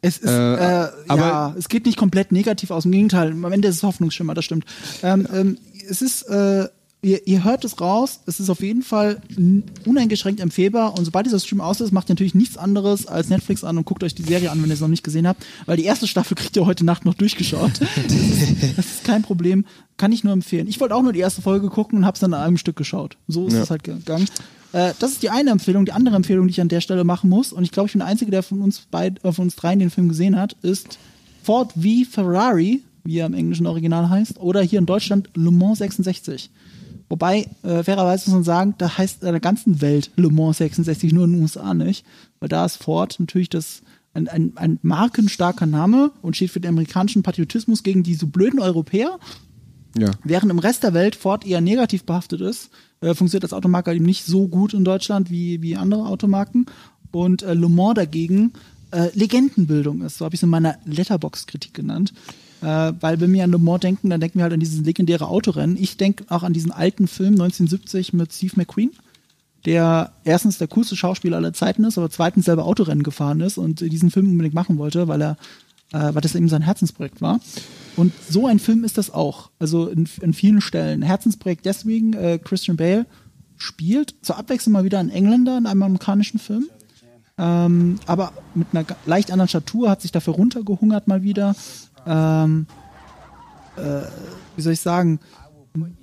Es 0.00 0.18
ist, 0.18 0.30
äh, 0.30 0.84
äh, 0.84 0.88
aber 1.08 1.20
ja, 1.20 1.54
es 1.56 1.68
geht 1.68 1.86
nicht 1.86 1.96
komplett 1.96 2.32
negativ 2.32 2.72
aus. 2.72 2.84
Im 2.84 2.92
Gegenteil, 2.92 3.30
am 3.30 3.52
Ende 3.52 3.68
ist 3.68 3.76
es 3.76 3.82
Hoffnungsschimmer, 3.84 4.34
das 4.34 4.44
stimmt. 4.44 4.64
Ähm, 5.02 5.28
ähm, 5.32 5.58
es 5.88 6.02
ist 6.02 6.22
äh, 6.22 6.66
ihr, 7.02 7.26
ihr 7.26 7.44
hört 7.44 7.64
es 7.64 7.80
raus, 7.80 8.20
es 8.26 8.38
ist 8.38 8.48
auf 8.48 8.60
jeden 8.60 8.82
Fall 8.82 9.20
uneingeschränkt 9.84 10.40
empfehlbar 10.40 10.96
und 10.96 11.04
sobald 11.04 11.26
dieser 11.26 11.40
Stream 11.40 11.60
aus 11.60 11.80
ist, 11.80 11.92
macht 11.92 12.08
ihr 12.08 12.14
natürlich 12.14 12.34
nichts 12.34 12.56
anderes 12.56 13.06
als 13.06 13.28
Netflix 13.28 13.64
an 13.64 13.76
und 13.76 13.84
guckt 13.84 14.04
euch 14.04 14.14
die 14.14 14.22
Serie 14.22 14.50
an, 14.50 14.62
wenn 14.62 14.70
ihr 14.70 14.74
es 14.74 14.80
noch 14.80 14.88
nicht 14.88 15.02
gesehen 15.02 15.26
habt, 15.26 15.44
weil 15.66 15.76
die 15.76 15.84
erste 15.84 16.06
Staffel 16.06 16.36
kriegt 16.36 16.56
ihr 16.56 16.64
heute 16.64 16.84
Nacht 16.84 17.04
noch 17.04 17.14
durchgeschaut. 17.14 17.72
das, 18.76 18.86
ist, 18.86 19.04
kein 19.04 19.22
Problem, 19.22 19.66
kann 19.96 20.12
ich 20.12 20.22
nur 20.22 20.32
empfehlen. 20.32 20.68
Ich 20.68 20.80
wollte 20.80 20.94
auch 20.94 21.02
nur 21.02 21.12
die 21.12 21.20
erste 21.20 21.42
Folge 21.42 21.68
gucken 21.68 21.98
und 21.98 22.06
hab's 22.06 22.20
dann 22.20 22.32
in 22.32 22.38
einem 22.38 22.56
Stück 22.56 22.76
geschaut. 22.76 23.16
So 23.26 23.48
ist 23.48 23.54
es 23.54 23.70
halt 23.70 23.82
gegangen. 23.82 24.26
Äh, 24.72 24.92
das 25.00 25.12
ist 25.12 25.22
die 25.22 25.30
eine 25.30 25.50
Empfehlung. 25.50 25.84
Die 25.84 25.92
andere 25.92 26.14
Empfehlung, 26.14 26.46
die 26.46 26.52
ich 26.52 26.60
an 26.60 26.68
der 26.68 26.80
Stelle 26.80 27.04
machen 27.04 27.28
muss, 27.28 27.52
und 27.52 27.64
ich 27.64 27.72
glaube, 27.72 27.88
ich 27.88 27.92
bin 27.92 28.00
der 28.00 28.08
Einzige, 28.08 28.30
der 28.30 28.42
von 28.42 28.62
uns 28.62 28.80
beid, 28.90 29.24
äh, 29.24 29.32
von 29.32 29.46
uns 29.46 29.56
dreien 29.56 29.80
den 29.80 29.90
Film 29.90 30.08
gesehen 30.08 30.38
hat, 30.38 30.56
ist 30.62 30.98
Ford 31.42 31.72
v 31.72 32.08
Ferrari, 32.08 32.82
wie 33.04 33.18
er 33.18 33.26
im 33.26 33.34
englischen 33.34 33.66
Original 33.66 34.08
heißt, 34.08 34.38
oder 34.38 34.62
hier 34.62 34.78
in 34.78 34.86
Deutschland 34.86 35.28
Le 35.34 35.50
Mans 35.50 35.78
66. 35.78 36.50
Wobei, 37.12 37.46
äh, 37.62 37.82
fairerweise 37.82 38.30
muss 38.30 38.36
man 38.36 38.42
sagen, 38.42 38.74
da 38.78 38.96
heißt 38.96 39.22
in 39.22 39.32
der 39.32 39.38
ganzen 39.38 39.82
Welt 39.82 40.10
Le 40.16 40.30
Mans 40.30 40.56
66, 40.56 41.12
nur 41.12 41.26
in 41.26 41.32
den 41.32 41.42
USA 41.42 41.74
nicht. 41.74 42.06
Weil 42.40 42.48
da 42.48 42.64
ist 42.64 42.82
Ford 42.82 43.20
natürlich 43.20 43.50
das 43.50 43.82
ein, 44.14 44.28
ein, 44.28 44.52
ein 44.56 44.78
markenstarker 44.80 45.66
Name 45.66 46.12
und 46.22 46.36
steht 46.36 46.52
für 46.52 46.60
den 46.60 46.70
amerikanischen 46.70 47.22
Patriotismus 47.22 47.82
gegen 47.82 48.02
diese 48.02 48.24
blöden 48.24 48.60
Europäer. 48.60 49.18
Ja. 49.98 50.12
Während 50.24 50.50
im 50.50 50.58
Rest 50.58 50.84
der 50.84 50.94
Welt 50.94 51.14
Ford 51.14 51.46
eher 51.46 51.60
negativ 51.60 52.04
behaftet 52.04 52.40
ist, 52.40 52.70
äh, 53.02 53.12
funktioniert 53.12 53.44
das 53.44 53.52
Automarke 53.52 53.94
eben 53.94 54.06
nicht 54.06 54.24
so 54.24 54.48
gut 54.48 54.72
in 54.72 54.82
Deutschland 54.82 55.30
wie, 55.30 55.60
wie 55.60 55.76
andere 55.76 56.06
Automarken. 56.06 56.64
Und 57.10 57.42
äh, 57.42 57.52
Le 57.52 57.68
Mans 57.68 57.96
dagegen 57.96 58.54
äh, 58.90 59.10
Legendenbildung 59.12 60.00
ist. 60.00 60.16
So 60.16 60.24
habe 60.24 60.34
ich 60.34 60.38
es 60.38 60.44
in 60.44 60.48
meiner 60.48 60.78
Letterbox-Kritik 60.86 61.74
genannt. 61.74 62.14
Äh, 62.62 62.92
weil 63.00 63.20
wenn 63.20 63.32
wir 63.32 63.44
an 63.44 63.50
Le 63.50 63.58
Mans 63.58 63.80
denken, 63.80 64.10
dann 64.10 64.20
denken 64.20 64.38
wir 64.38 64.44
halt 64.44 64.52
an 64.52 64.60
dieses 64.60 64.84
legendäre 64.84 65.26
Autorennen. 65.26 65.76
Ich 65.76 65.96
denke 65.96 66.24
auch 66.28 66.44
an 66.44 66.52
diesen 66.52 66.70
alten 66.70 67.08
Film 67.08 67.32
1970 67.32 68.12
mit 68.12 68.32
Steve 68.32 68.52
McQueen, 68.56 68.92
der 69.64 70.12
erstens 70.24 70.58
der 70.58 70.68
coolste 70.68 70.96
Schauspieler 70.96 71.36
aller 71.36 71.52
Zeiten 71.52 71.84
ist, 71.84 71.98
aber 71.98 72.10
zweitens 72.10 72.44
selber 72.44 72.64
Autorennen 72.64 73.02
gefahren 73.02 73.40
ist 73.40 73.58
und 73.58 73.80
diesen 73.80 74.10
Film 74.10 74.30
unbedingt 74.30 74.54
machen 74.54 74.78
wollte, 74.78 75.08
weil 75.08 75.22
er, 75.22 75.36
äh, 75.92 76.14
weil 76.14 76.20
das 76.20 76.36
eben 76.36 76.48
sein 76.48 76.62
Herzensprojekt 76.62 77.20
war. 77.20 77.40
Und 77.96 78.12
so 78.28 78.46
ein 78.46 78.60
Film 78.60 78.84
ist 78.84 78.96
das 78.96 79.10
auch. 79.10 79.50
Also 79.58 79.88
in, 79.88 80.08
in 80.20 80.32
vielen 80.32 80.60
Stellen. 80.60 81.02
Herzensprojekt 81.02 81.66
deswegen, 81.66 82.12
äh, 82.12 82.38
Christian 82.38 82.76
Bale 82.76 83.06
spielt 83.56 84.14
zur 84.22 84.38
Abwechslung 84.38 84.72
mal 84.72 84.84
wieder 84.84 85.00
einen 85.00 85.10
Engländer 85.10 85.58
in 85.58 85.66
einem 85.66 85.82
amerikanischen 85.82 86.38
Film. 86.38 86.68
Ähm, 87.38 87.98
aber 88.06 88.32
mit 88.54 88.68
einer 88.72 88.84
leicht 89.06 89.32
anderen 89.32 89.48
Statur, 89.48 89.90
hat 89.90 90.02
sich 90.02 90.12
dafür 90.12 90.34
runtergehungert 90.34 91.08
mal 91.08 91.22
wieder 91.22 91.56
ähm, 92.06 92.66
äh, 93.76 94.02
wie 94.56 94.62
soll 94.62 94.74
ich 94.74 94.80
sagen, 94.80 95.20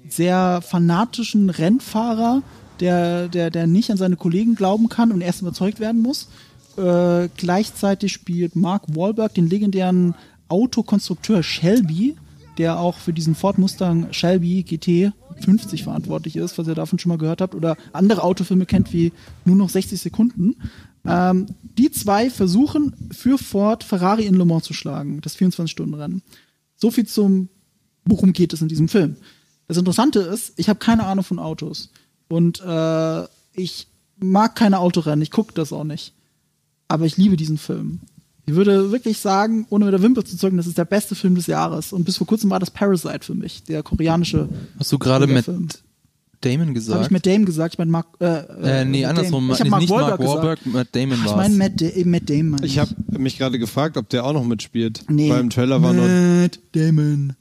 sehr 0.08 0.62
fanatischen 0.62 1.50
Rennfahrer, 1.50 2.42
der, 2.80 3.28
der, 3.28 3.50
der 3.50 3.68
nicht 3.68 3.92
an 3.92 3.98
seine 3.98 4.16
Kollegen 4.16 4.56
glauben 4.56 4.90
kann 4.90 5.12
und 5.12 5.22
erst 5.22 5.42
überzeugt 5.42 5.80
werden 5.80 6.02
muss. 6.02 6.30
Äh, 6.78 7.30
gleichzeitig 7.36 8.14
spielt 8.14 8.56
Mark 8.56 8.84
Wahlberg 8.96 9.34
den 9.34 9.50
legendären 9.50 10.16
Autokonstrukteur 10.48 11.44
Shelby, 11.44 12.16
der 12.58 12.80
auch 12.80 12.98
für 12.98 13.14
diesen 13.14 13.36
Ford 13.36 13.58
Mustang 13.58 14.08
Shelby 14.12 14.64
GT 14.64 15.14
50 15.42 15.84
verantwortlich 15.84 16.36
ist, 16.36 16.58
was 16.58 16.68
ihr 16.68 16.76
davon 16.76 17.00
schon 17.00 17.10
mal 17.10 17.18
gehört 17.18 17.42
habt, 17.42 17.56
oder 17.56 17.78
andere 17.94 18.24
Autofilme 18.24 18.66
kennt 18.66 18.92
wie 18.94 19.14
nur 19.46 19.56
noch 19.56 19.70
60 19.70 20.00
Sekunden. 20.00 20.56
Ähm, 21.06 21.48
die 21.78 21.92
zwei 21.92 22.30
versuchen 22.30 22.94
für 23.12 23.38
Ford 23.38 23.84
Ferrari 23.84 24.26
in 24.26 24.36
Le 24.36 24.46
Mans 24.46 24.66
zu 24.66 24.74
schlagen, 24.74 25.22
das 25.22 25.38
24-Stunden-Rennen. 25.38 26.22
So 26.76 26.92
viel 26.92 27.08
zum, 27.08 27.50
worum 28.06 28.34
geht 28.34 28.54
es 28.54 28.62
in 28.62 28.68
diesem 28.68 28.88
Film. 28.88 29.16
Das 29.68 29.78
Interessante 29.78 30.20
ist, 30.20 30.54
ich 30.58 30.68
habe 30.68 30.80
keine 30.80 31.06
Ahnung 31.06 31.24
von 31.24 31.40
Autos. 31.40 31.90
Und 32.28 32.62
äh, 32.62 33.24
ich 33.54 33.88
mag 34.18 34.56
keine 34.56 34.80
Autorennen, 34.80 35.22
ich 35.22 35.32
gucke 35.32 35.54
das 35.54 35.74
auch 35.74 35.84
nicht. 35.84 36.14
Aber 36.88 37.06
ich 37.06 37.18
liebe 37.18 37.38
diesen 37.38 37.58
Film. 37.58 38.00
Ich 38.46 38.56
würde 38.56 38.92
wirklich 38.92 39.20
sagen, 39.20 39.68
ohne 39.70 39.86
mit 39.86 39.94
der 39.94 40.02
Wimper 40.02 40.26
zu 40.26 40.36
zeugen, 40.36 40.58
das 40.58 40.66
ist 40.66 40.78
der 40.78 40.86
beste 40.86 41.14
Film 41.14 41.36
des 41.36 41.46
Jahres. 41.46 41.94
Und 41.94 42.04
bis 42.04 42.18
vor 42.18 42.26
kurzem 42.26 42.50
war 42.50 42.60
das 42.60 42.72
Parasite 42.72 43.24
für 43.24 43.36
mich, 43.36 43.64
der 43.64 43.84
koreanische. 43.84 44.50
Hast 44.80 44.92
du 44.92 44.98
gerade 44.98 45.28
mit. 45.28 45.46
Damon 46.42 46.74
gesagt? 46.74 46.96
Habe 46.96 47.06
ich 47.06 47.12
Matt 47.12 47.26
Damon 47.26 47.46
gesagt? 47.46 47.74
Ich 47.74 47.78
meine 47.78 47.92
Mark. 47.92 48.08
Äh, 48.20 48.26
äh, 48.26 48.86
nee, 48.86 49.02
Matt 49.02 49.10
andersrum. 49.10 49.52
Ich 49.52 49.60
habe 49.60 49.70
Mark 49.70 49.82
nicht 49.82 49.90
Wahlberg, 49.90 50.20
Mark 50.20 50.30
Wahlberg 50.30 50.66
Matt 50.66 50.88
Damon 50.92 51.20
war. 51.20 51.26
Ich 51.26 51.36
meine 51.36 51.56
Matt, 51.56 51.82
da 51.82 51.88
Matt 52.06 52.30
Damon. 52.30 52.64
Ich 52.64 52.80
habe 52.80 52.96
mich 53.18 53.38
gerade 53.38 53.60
gefragt, 53.60 53.98
ob 53.98 54.10
der 54.10 54.26
auch 54.26 54.34
noch 54.34 54.46
mitspielt. 54.46 55.04
Nee. 55.10 55.30
Beim 55.30 55.50
Trailer 55.50 55.82
war 55.82 55.94
Matt 55.94 56.06
nur. 56.06 56.42
Matt 56.42 56.60
Damon. 56.74 57.36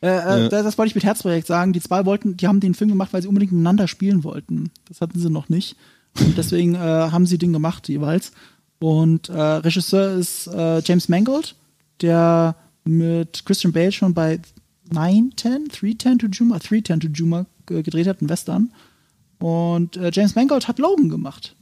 Äh, 0.00 0.06
äh, 0.06 0.10
ja. 0.10 0.48
das, 0.48 0.64
das 0.64 0.78
wollte 0.78 0.88
ich 0.88 0.94
mit 0.94 1.04
Herzprojekt 1.04 1.46
sagen. 1.46 1.72
Die 1.72 1.80
zwei 1.80 2.04
wollten, 2.04 2.36
die 2.36 2.46
haben 2.46 2.60
den 2.60 2.74
Film 2.74 2.90
gemacht, 2.90 3.12
weil 3.12 3.22
sie 3.22 3.28
unbedingt 3.28 3.52
miteinander 3.52 3.88
spielen 3.88 4.22
wollten. 4.22 4.70
Das 4.88 5.00
hatten 5.00 5.18
sie 5.18 5.30
noch 5.30 5.48
nicht. 5.48 5.76
Und 6.20 6.36
deswegen 6.36 6.74
äh, 6.74 6.78
haben 6.78 7.26
sie 7.26 7.38
den 7.38 7.52
gemacht 7.52 7.88
jeweils. 7.88 8.32
Und 8.78 9.30
äh, 9.30 9.40
Regisseur 9.40 10.12
ist 10.16 10.46
äh, 10.48 10.80
James 10.80 11.08
Mangold, 11.08 11.54
der 12.02 12.54
mit 12.84 13.44
Christian 13.46 13.72
Bale 13.72 13.92
schon 13.92 14.12
bei 14.12 14.40
910, 14.92 15.68
310 15.68 16.18
to 16.18 16.26
Juma, 16.26 16.58
310 16.58 17.00
to 17.00 17.08
Juma 17.08 17.46
gedreht 17.66 18.06
hat, 18.06 18.22
ein 18.22 18.28
Western. 18.28 18.72
Und 19.38 19.96
äh, 19.96 20.10
James 20.12 20.34
Mangold 20.34 20.68
hat 20.68 20.78
Logan 20.78 21.08
gemacht. 21.08 21.56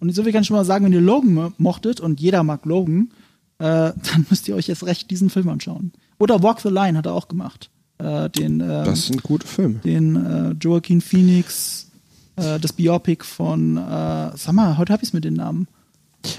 Und 0.00 0.14
so 0.14 0.22
viel 0.22 0.32
kann 0.32 0.42
ich 0.42 0.48
schon 0.48 0.56
mal 0.56 0.64
sagen, 0.64 0.84
wenn 0.84 0.92
ihr 0.92 1.00
Logan 1.00 1.54
mochtet 1.58 2.00
und 2.00 2.20
jeder 2.20 2.42
mag 2.42 2.64
Logan, 2.64 3.12
äh, 3.58 3.64
dann 3.64 4.26
müsst 4.28 4.48
ihr 4.48 4.56
euch 4.56 4.66
jetzt 4.66 4.84
recht 4.84 5.10
diesen 5.10 5.30
Film 5.30 5.48
anschauen. 5.48 5.92
Oder 6.18 6.42
Walk 6.42 6.60
the 6.60 6.68
Line 6.68 6.98
hat 6.98 7.06
er 7.06 7.14
auch 7.14 7.28
gemacht. 7.28 7.70
Äh, 7.98 8.30
den, 8.30 8.60
ähm, 8.60 8.84
das 8.84 9.06
sind 9.06 9.22
gute 9.22 9.46
Filme. 9.46 9.78
Den 9.80 10.16
äh, 10.16 10.54
Joaquin 10.60 11.00
Phoenix, 11.00 11.90
äh, 12.36 12.58
das 12.58 12.72
Biopic 12.72 13.24
von, 13.24 13.76
äh, 13.76 14.36
sag 14.36 14.52
mal, 14.52 14.78
heute 14.78 14.92
habe 14.92 15.02
ich 15.02 15.10
es 15.10 15.12
mit 15.12 15.24
den 15.24 15.34
Namen. 15.34 15.68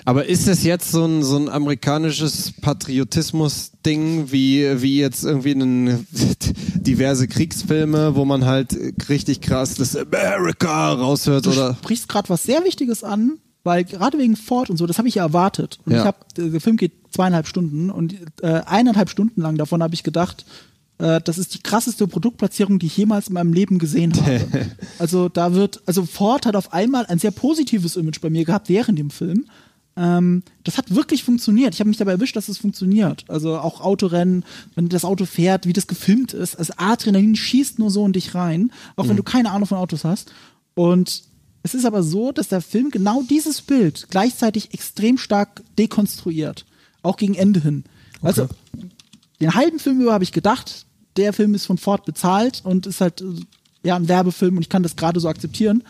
Aber 0.06 0.26
ist 0.28 0.48
es 0.48 0.64
jetzt 0.64 0.92
so 0.92 1.06
ein, 1.06 1.24
so 1.24 1.38
ein 1.38 1.50
amerikanisches 1.50 2.54
Patriotismus-Ding, 2.62 4.32
wie, 4.32 4.82
wie 4.82 4.98
jetzt 5.00 5.24
irgendwie 5.24 5.52
einen, 5.52 6.08
diverse 6.76 7.28
Kriegsfilme, 7.28 8.16
wo 8.16 8.26
man 8.26 8.46
halt 8.46 8.76
richtig 9.10 9.42
krass 9.42 9.76
das 9.76 9.96
America 9.96 10.94
raushört 10.94 11.46
Du 11.46 11.52
oder? 11.52 11.76
sprichst 11.76 12.08
gerade 12.10 12.30
was 12.30 12.44
sehr 12.44 12.64
Wichtiges 12.64 13.04
an, 13.04 13.38
weil 13.64 13.84
gerade 13.86 14.18
wegen 14.18 14.36
Ford 14.36 14.70
und 14.70 14.78
so, 14.78 14.86
das 14.86 14.98
habe 14.98 15.08
ich 15.08 15.16
ja 15.16 15.24
erwartet. 15.24 15.80
Und 15.86 15.94
Ja. 15.94 16.00
ich 16.00 16.06
habe, 16.06 16.18
der 16.52 16.62
Film 16.62 16.78
geht 16.78 16.94
zweieinhalb 17.12 17.48
Stunden 17.48 17.90
und 17.90 18.16
äh, 18.42 18.62
eineinhalb 18.66 19.10
Stunden 19.10 19.42
lang 19.42 19.58
davon 19.58 19.82
habe 19.84 19.94
ich 19.94 20.04
gedacht, 20.04 20.46
äh, 20.98 21.22
das 21.24 21.38
ist 21.38 21.54
die 21.54 21.62
krasseste 21.62 22.08
Produktplatzierung, 22.08 22.80
die 22.80 22.88
ich 22.88 22.98
jemals 22.98 23.28
in 23.28 23.34
meinem 23.36 23.54
Leben 23.54 23.80
gesehen 23.80 24.14
habe. 24.16 24.42
also 25.00 25.30
da 25.30 25.54
wird, 25.54 25.82
also 25.86 26.06
Ford 26.06 26.46
hat 26.46 26.56
auf 26.56 26.74
einmal 26.74 27.06
ein 27.06 27.20
sehr 27.20 27.32
positives 27.32 27.96
Image 27.96 28.20
bei 28.22 28.30
mir 28.30 28.46
gehabt 28.46 28.70
während 28.70 29.00
dem 29.00 29.10
Film. 29.10 29.46
Ähm, 29.96 30.44
das 30.64 30.78
hat 30.78 30.94
wirklich 30.94 31.24
funktioniert. 31.24 31.74
Ich 31.74 31.80
habe 31.80 31.88
mich 31.88 31.98
dabei 31.98 32.14
erwischt, 32.14 32.36
dass 32.36 32.50
es 32.50 32.58
funktioniert. 32.58 33.26
Also 33.28 33.58
auch 33.58 33.82
Autorennen, 33.82 34.44
wenn 34.76 34.90
das 34.90 35.06
Auto 35.06 35.26
fährt, 35.26 35.68
wie 35.68 35.74
das 35.74 35.88
gefilmt 35.88 36.34
ist. 36.34 36.56
Also 36.56 36.74
Adrenalin 36.78 37.36
schießt 37.36 37.80
nur 37.80 37.92
so 37.92 38.06
in 38.06 38.14
dich 38.14 38.34
rein, 38.34 38.72
auch 38.96 39.08
wenn 39.08 39.18
du 39.18 39.24
keine 39.24 39.52
Ahnung 39.52 39.68
von 39.68 39.78
Autos 39.78 40.04
hast. 40.04 40.32
Und 40.74 41.24
es 41.62 41.74
ist 41.74 41.86
aber 41.86 42.04
so, 42.04 42.32
dass 42.32 42.50
der 42.50 42.62
Film 42.62 42.90
genau 42.90 43.24
dieses 43.24 43.62
Bild 43.62 44.08
gleichzeitig 44.10 44.74
extrem 44.74 45.18
stark 45.18 45.64
dekonstruiert. 45.78 46.66
Auch 47.04 47.18
gegen 47.18 47.36
Ende 47.36 47.62
hin. 47.62 47.84
Also, 48.22 48.48
den 49.40 49.54
halben 49.54 49.80
Film 49.80 50.02
über 50.02 50.14
habe 50.14 50.24
ich 50.24 50.32
gedacht, 50.32 50.86
der 51.18 51.34
Film 51.34 51.54
ist 51.54 51.66
von 51.66 51.78
Ford 51.78 52.06
bezahlt 52.06 52.62
und 52.64 52.88
ist 52.88 53.02
halt 53.02 53.22
äh, 53.22 53.26
ja 53.84 53.96
ein 53.96 54.08
Werbefilm 54.08 54.58
und 54.58 54.64
ich 54.64 54.70
kann 54.70 54.84
das 54.84 54.96
gerade 54.96 55.20
so 55.20 55.28
akzeptieren. 55.28 55.84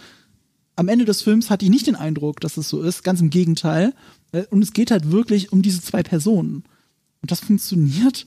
Am 0.76 0.88
Ende 0.88 1.06
des 1.06 1.22
Films 1.22 1.50
hatte 1.50 1.66
ich 1.66 1.72
nicht 1.72 1.88
den 1.88 1.96
Eindruck, 1.96 2.40
dass 2.40 2.58
es 2.58 2.70
so 2.70 2.82
ist, 2.82 3.04
ganz 3.04 3.22
im 3.22 3.30
Gegenteil. 3.30 3.94
Äh, 4.32 4.44
Und 4.50 4.64
es 4.64 4.74
geht 4.74 4.92
halt 4.92 5.12
wirklich 5.12 5.52
um 5.52 5.62
diese 5.62 5.82
zwei 5.82 6.04
Personen. 6.04 6.64
Und 7.22 7.32
das 7.32 7.40
funktioniert 7.40 8.26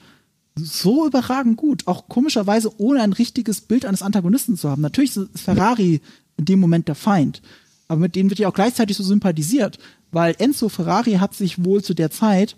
so 0.54 1.06
überragend 1.06 1.56
gut. 1.56 1.86
Auch 1.86 2.08
komischerweise 2.08 2.72
ohne 2.80 3.02
ein 3.02 3.12
richtiges 3.12 3.60
Bild 3.60 3.84
eines 3.84 4.02
Antagonisten 4.02 4.56
zu 4.56 4.70
haben. 4.70 4.82
Natürlich 4.82 5.16
ist 5.16 5.28
Ferrari 5.34 6.00
in 6.36 6.44
dem 6.44 6.60
Moment 6.60 6.88
der 6.88 6.94
Feind. 6.94 7.42
Aber 7.88 8.00
mit 8.00 8.16
denen 8.16 8.30
wird 8.30 8.40
ja 8.40 8.48
auch 8.48 8.54
gleichzeitig 8.54 8.96
so 8.96 9.02
sympathisiert. 9.02 9.78
Weil 10.12 10.34
Enzo 10.38 10.68
Ferrari 10.68 11.14
hat 11.14 11.34
sich 11.34 11.64
wohl 11.64 11.82
zu 11.82 11.94
der 11.94 12.10
Zeit 12.10 12.56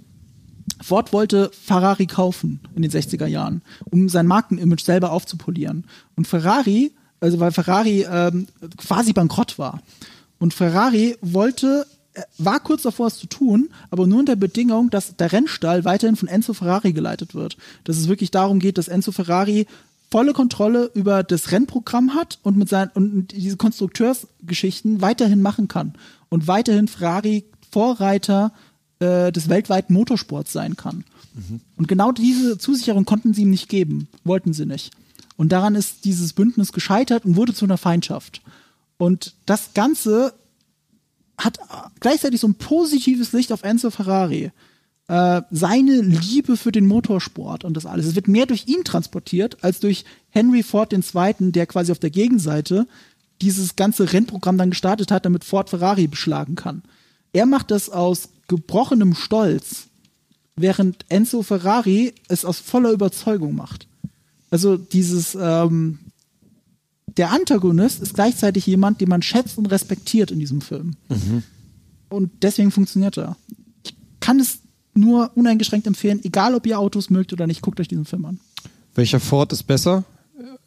Ford 0.81 1.13
wollte 1.13 1.51
Ferrari 1.53 2.07
kaufen 2.07 2.61
in 2.75 2.83
den 2.83 2.91
60er 2.91 3.27
Jahren, 3.27 3.63
um 3.91 4.09
sein 4.09 4.27
Markenimage 4.27 4.85
selber 4.85 5.13
aufzupolieren. 5.13 5.85
Und 6.17 6.27
Ferrari, 6.27 6.93
also 7.21 7.41
weil 7.41 7.53
Ferrari 7.53 8.07
ähm, 8.11 8.47
quasi 8.77 9.13
bankrott 9.13 9.59
war. 9.59 9.81
Und 10.39 10.55
Ferrari 10.55 11.17
wollte, 11.21 11.87
äh, 12.15 12.23
war 12.39 12.61
kurz 12.61 12.83
davor, 12.83 13.09
es 13.09 13.19
zu 13.19 13.27
tun, 13.27 13.71
aber 13.91 14.07
nur 14.07 14.21
unter 14.21 14.37
Bedingung, 14.37 14.91
dass 14.91 15.17
der 15.17 15.33
Rennstall 15.33 15.85
weiterhin 15.85 16.17
von 16.17 16.29
Enzo 16.29 16.55
Ferrari 16.55 16.93
geleitet 16.93 17.35
wird. 17.35 17.57
Dass 17.85 17.97
es 17.97 18.09
wirklich 18.09 18.31
darum 18.31 18.61
geht, 18.61 18.79
dass 18.79 18.89
Enzo 18.89 19.13
Ferrari 19.13 19.67
volle 20.11 20.33
Kontrolle 20.33 20.91
über 20.95 21.23
das 21.23 21.51
Rennprogramm 21.51 22.15
hat 22.15 22.39
und 22.43 22.57
mit 22.57 22.69
seinen 22.69 22.91
und 22.95 23.33
diese 23.33 23.57
Konstrukteursgeschichten 23.57 25.03
weiterhin 25.03 25.43
machen 25.43 25.69
kann 25.69 25.95
und 26.31 26.47
weiterhin 26.47 26.89
Ferrari 26.89 27.45
Vorreiter 27.71 28.53
äh, 29.01 29.31
des 29.33 29.49
weltweiten 29.51 29.93
Motorsports 29.93 30.53
sein 30.53 30.77
kann. 30.77 31.05
Und 31.77 31.89
genau 31.89 32.13
diese 32.13 32.59
Zusicherung 32.59 33.05
konnten 33.05 33.35
sie 33.35 33.43
ihm 33.43 33.51
nicht 33.51 33.69
geben, 33.69 34.09
wollten 34.25 34.53
sie 34.53 34.67
nicht. 34.67 34.91
Und 35.39 35.51
daran 35.51 35.77
ist 35.77 36.05
dieses 36.05 36.33
Bündnis 36.33 36.73
gescheitert 36.73 37.25
und 37.25 37.37
wurde 37.37 37.55
zu 37.55 37.65
einer 37.65 37.79
Feindschaft. 37.79 38.43
Und 38.97 39.37
das 39.47 39.73
Ganze 39.73 40.35
hat 41.39 41.61
gleichzeitig 42.01 42.41
so 42.41 42.49
ein 42.49 42.57
positives 42.57 43.33
Licht 43.33 43.53
auf 43.53 43.63
Enzo 43.63 43.91
Ferrari. 43.91 44.51
Äh, 45.07 45.43
seine 45.53 46.01
Liebe 46.01 46.57
für 46.57 46.73
den 46.73 46.87
Motorsport 46.87 47.65
und 47.65 47.75
das 47.77 47.87
alles. 47.87 48.07
Es 48.07 48.15
wird 48.17 48.27
mehr 48.27 48.47
durch 48.47 48.67
ihn 48.67 48.83
transportiert 48.83 49.63
als 49.63 49.79
durch 49.79 50.05
Henry 50.31 50.65
Ford 50.65 50.93
II., 50.93 51.53
der 51.53 51.67
quasi 51.67 51.93
auf 51.93 52.01
der 52.01 52.11
Gegenseite 52.11 52.89
dieses 53.41 53.77
ganze 53.77 54.13
Rennprogramm 54.13 54.59
dann 54.59 54.71
gestartet 54.71 55.13
hat, 55.13 55.25
damit 55.25 55.45
Ford 55.45 55.71
Ferrari 55.71 56.09
beschlagen 56.09 56.57
kann. 56.57 56.83
Er 57.33 57.47
macht 57.47 57.71
das 57.71 57.91
aus 57.91 58.31
gebrochenem 58.49 59.15
Stolz, 59.15 59.87
während 60.57 61.05
Enzo 61.09 61.45
Ferrari 61.45 62.13
es 62.27 62.45
aus 62.45 62.59
voller 62.59 62.91
Überzeugung 62.91 63.55
macht. 63.55 63.88
Also 64.51 64.77
dieses, 64.77 65.37
ähm, 65.41 65.99
der 67.07 67.31
Antagonist 67.33 68.01
ist 68.01 68.15
gleichzeitig 68.15 68.67
jemand, 68.67 69.01
den 69.01 69.09
man 69.09 69.23
schätzt 69.23 69.59
und 69.59 69.67
respektiert 69.67 70.31
in 70.31 70.39
diesem 70.39 70.61
Film. 70.61 70.97
Und 72.09 72.31
deswegen 72.43 72.71
funktioniert 72.71 73.19
er. 73.19 73.37
Ich 73.85 73.95
kann 74.21 74.41
es 74.41 74.61
nur 74.95 75.31
uneingeschränkt 75.37 75.87
empfehlen, 75.87 76.21
egal 76.25 76.55
ob 76.55 76.67
ihr 76.67 76.79
Autos 76.79 77.11
mögt 77.11 77.33
oder 77.33 77.47
nicht, 77.47 77.63
guckt 77.63 77.81
euch 77.81 77.89
diesen 77.89 78.05
Film 78.05 78.25
an. 78.25 78.41
Welcher 78.95 79.21
Ford 79.21 79.53
ist 79.53 79.65
besser? 79.65 80.05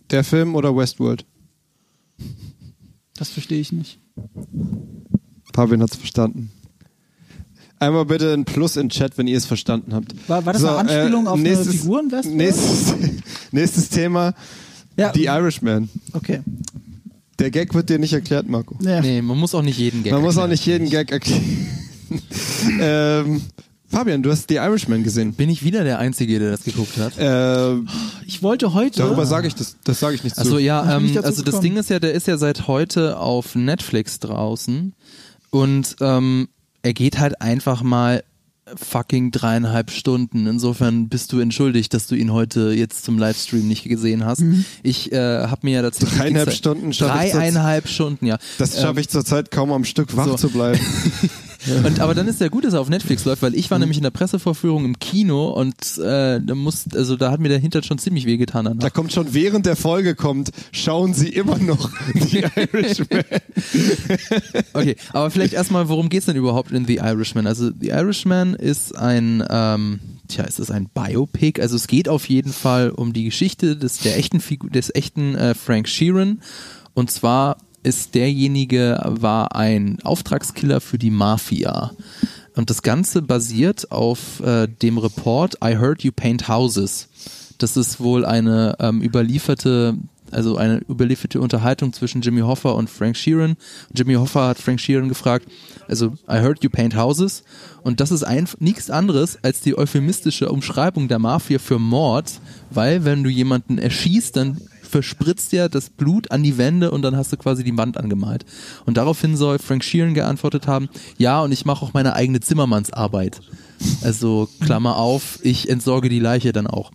Der 0.09 0.23
Film 0.23 0.55
oder 0.55 0.75
Westworld? 0.75 1.25
Das 3.15 3.29
verstehe 3.29 3.59
ich 3.59 3.71
nicht. 3.71 3.99
Fabian 5.53 5.81
hat's 5.81 5.95
verstanden. 5.95 6.51
Einmal 7.81 8.05
bitte 8.05 8.31
ein 8.33 8.45
Plus 8.45 8.75
in 8.77 8.89
Chat, 8.89 9.17
wenn 9.17 9.25
ihr 9.27 9.37
es 9.37 9.45
verstanden 9.45 9.93
habt. 9.95 10.13
War- 10.29 10.45
war 10.45 10.53
das 10.53 10.63
eine 10.63 10.77
Anspielung 10.77 11.27
auf 11.27 11.39
eine 11.39 11.57
Figur 11.57 11.99
in 11.99 12.11
Westworld? 12.11 12.35
Nächstes, 12.37 12.93
nächstes 13.51 13.89
Thema, 13.89 14.33
Ja. 14.97 15.11
The 15.13 15.25
Irishman. 15.25 15.89
Okay. 16.13 16.41
Der 17.39 17.49
Gag 17.49 17.73
wird 17.73 17.89
dir 17.89 17.97
nicht 17.97 18.13
erklärt, 18.13 18.47
Marco. 18.47 18.77
Ja. 18.83 19.01
Nee, 19.01 19.21
man 19.23 19.35
muss 19.37 19.55
auch 19.55 19.63
nicht 19.63 19.79
jeden 19.79 20.03
Gag 20.03 20.13
Man 20.13 20.21
muss 20.21 20.37
auch 20.37 20.41
erklären. 20.47 20.51
nicht 20.51 20.65
jeden 20.67 20.89
Gag 20.91 21.11
erklären. 21.11 21.67
ähm, 22.79 23.41
Fabian, 23.87 24.21
du 24.23 24.29
hast 24.31 24.47
The 24.47 24.55
Irishman 24.57 25.03
gesehen. 25.03 25.33
Bin 25.33 25.49
ich 25.49 25.63
wieder 25.63 25.83
der 25.83 25.97
Einzige, 25.99 26.37
der 26.39 26.51
das 26.51 26.63
geguckt 26.63 26.97
hat? 26.97 27.17
Äh, 27.17 27.77
Ich 28.27 28.43
wollte 28.43 28.73
heute. 28.73 28.99
darüber 28.99 29.25
sage 29.25 29.47
ich 29.47 29.55
das, 29.55 29.75
das 29.83 29.99
sage 29.99 30.15
ich 30.15 30.23
nicht 30.23 30.35
zu. 30.35 30.41
Also 30.41 30.59
ja, 30.59 30.97
ähm, 30.97 31.05
also 31.17 31.41
das 31.41 31.45
gekommen. 31.45 31.63
Ding 31.63 31.77
ist 31.77 31.89
ja, 31.89 31.99
der 31.99 32.13
ist 32.13 32.27
ja 32.27 32.37
seit 32.37 32.67
heute 32.67 33.17
auf 33.17 33.55
Netflix 33.55 34.19
draußen 34.19 34.93
und 35.49 35.95
ähm, 35.99 36.47
er 36.83 36.93
geht 36.93 37.19
halt 37.19 37.41
einfach 37.41 37.83
mal 37.83 38.23
fucking 38.75 39.31
dreieinhalb 39.31 39.91
Stunden. 39.91 40.47
Insofern 40.47 41.09
bist 41.09 41.33
du 41.33 41.39
entschuldigt, 41.39 41.93
dass 41.93 42.07
du 42.07 42.15
ihn 42.15 42.31
heute 42.31 42.71
jetzt 42.71 43.03
zum 43.03 43.17
Livestream 43.17 43.67
nicht 43.67 43.83
gesehen 43.83 44.25
hast. 44.25 44.43
Ich 44.83 45.11
äh, 45.11 45.17
habe 45.17 45.61
mir 45.63 45.75
ja 45.75 45.81
dazu 45.81 46.05
Dreieinhalb 46.05 46.51
Stunden 46.53 46.93
schaff 46.93 47.23
ich 47.25 47.31
Dreieinhalb 47.31 47.87
Stunden, 47.87 48.25
ja. 48.25 48.37
das 48.57 48.79
schaffe 48.81 49.01
ich 49.01 49.09
zurzeit 49.09 49.51
kaum 49.51 49.71
am 49.71 49.83
Stück 49.83 50.15
wach 50.15 50.25
so. 50.25 50.35
zu 50.35 50.49
bleiben. 50.49 50.79
Und 51.85 51.99
aber 51.99 52.15
dann 52.15 52.27
ist 52.27 52.41
ja 52.41 52.47
gut, 52.47 52.65
dass 52.65 52.73
er 52.73 52.81
auf 52.81 52.89
Netflix 52.89 53.25
läuft, 53.25 53.41
weil 53.41 53.53
ich 53.55 53.69
war 53.69 53.77
nämlich 53.77 53.97
in 53.97 54.03
der 54.03 54.11
Pressevorführung 54.11 54.85
im 54.85 54.99
Kino 54.99 55.49
und 55.49 55.75
äh, 55.99 56.39
da 56.41 56.55
muss, 56.55 56.85
also 56.93 57.15
da 57.15 57.31
hat 57.31 57.39
mir 57.39 57.49
der 57.49 57.59
Hintern 57.59 57.83
schon 57.83 57.99
ziemlich 57.99 58.25
wehgetan 58.25 58.65
danach. 58.65 58.81
Da 58.81 58.89
kommt 58.89 59.13
schon 59.13 59.33
während 59.33 59.65
der 59.65 59.75
Folge 59.75 60.15
kommt, 60.15 60.51
schauen 60.71 61.13
Sie 61.13 61.29
immer 61.29 61.57
noch 61.59 61.89
The 62.13 62.45
Irishman. 62.55 63.23
Okay, 64.73 64.95
aber 65.13 65.29
vielleicht 65.29 65.53
erstmal, 65.53 65.89
worum 65.89 66.09
geht's 66.09 66.25
denn 66.25 66.35
überhaupt 66.35 66.71
in 66.71 66.85
The 66.85 66.97
Irishman? 66.97 67.45
Also 67.47 67.71
The 67.79 67.89
Irishman 67.89 68.55
ist 68.55 68.97
ein, 68.97 69.43
ähm, 69.49 69.99
tja, 70.27 70.45
ist 70.45 70.59
es 70.59 70.71
ein 70.71 70.89
Biopic? 70.93 71.61
Also 71.61 71.75
es 71.75 71.87
geht 71.87 72.09
auf 72.09 72.27
jeden 72.29 72.53
Fall 72.53 72.89
um 72.89 73.13
die 73.13 73.25
Geschichte 73.25 73.75
des 73.75 73.99
der 73.99 74.17
echten 74.17 74.39
Figur, 74.39 74.69
des 74.69 74.93
echten 74.93 75.35
äh, 75.35 75.53
Frank 75.53 75.87
Sheeran. 75.87 76.41
Und 76.93 77.11
zwar 77.11 77.57
ist 77.83 78.15
derjenige 78.15 78.99
war 79.05 79.55
ein 79.55 79.99
Auftragskiller 80.03 80.81
für 80.81 80.97
die 80.97 81.11
Mafia. 81.11 81.91
Und 82.55 82.69
das 82.69 82.81
Ganze 82.81 83.21
basiert 83.21 83.91
auf 83.91 84.39
äh, 84.41 84.67
dem 84.67 84.97
Report 84.97 85.55
I 85.63 85.77
Heard 85.77 86.03
You 86.03 86.11
Paint 86.11 86.47
Houses. 86.47 87.07
Das 87.57 87.77
ist 87.77 87.99
wohl 87.99 88.25
eine 88.25 88.75
ähm, 88.79 89.01
überlieferte, 89.01 89.95
also 90.31 90.57
eine 90.57 90.79
überlieferte 90.89 91.39
Unterhaltung 91.39 91.93
zwischen 91.93 92.21
Jimmy 92.21 92.41
Hoffa 92.41 92.71
und 92.71 92.89
Frank 92.89 93.15
Sheeran. 93.15 93.55
Jimmy 93.93 94.15
Hoffa 94.15 94.49
hat 94.49 94.57
Frank 94.57 94.79
Sheeran 94.81 95.09
gefragt, 95.09 95.47
also 95.87 96.13
I 96.29 96.39
heard 96.39 96.63
you 96.63 96.69
paint 96.69 96.95
houses. 96.95 97.43
Und 97.83 97.99
das 97.99 98.11
ist 98.11 98.25
nichts 98.59 98.89
anderes 98.89 99.37
als 99.43 99.61
die 99.61 99.77
euphemistische 99.77 100.49
Umschreibung 100.49 101.07
der 101.07 101.19
Mafia 101.19 101.59
für 101.59 101.79
Mord, 101.79 102.39
weil 102.69 103.05
wenn 103.05 103.23
du 103.23 103.29
jemanden 103.29 103.77
erschießt, 103.77 104.35
dann 104.35 104.59
verspritzt 104.91 105.53
ja 105.53 105.69
das 105.69 105.89
Blut 105.89 106.31
an 106.31 106.43
die 106.43 106.57
Wände 106.57 106.91
und 106.91 107.01
dann 107.01 107.15
hast 107.15 107.31
du 107.31 107.37
quasi 107.37 107.63
die 107.63 107.75
Wand 107.77 107.97
angemalt. 107.97 108.45
Und 108.85 108.97
daraufhin 108.97 109.37
soll 109.37 109.57
Frank 109.57 109.83
Sheeran 109.83 110.13
geantwortet 110.13 110.67
haben, 110.67 110.89
ja, 111.17 111.41
und 111.41 111.51
ich 111.51 111.65
mache 111.65 111.83
auch 111.85 111.93
meine 111.93 112.13
eigene 112.13 112.41
Zimmermannsarbeit. 112.41 113.41
Also 114.03 114.49
Klammer 114.59 114.97
auf, 114.97 115.39
ich 115.41 115.69
entsorge 115.69 116.09
die 116.09 116.19
Leiche 116.19 116.51
dann 116.51 116.67
auch. 116.67 116.91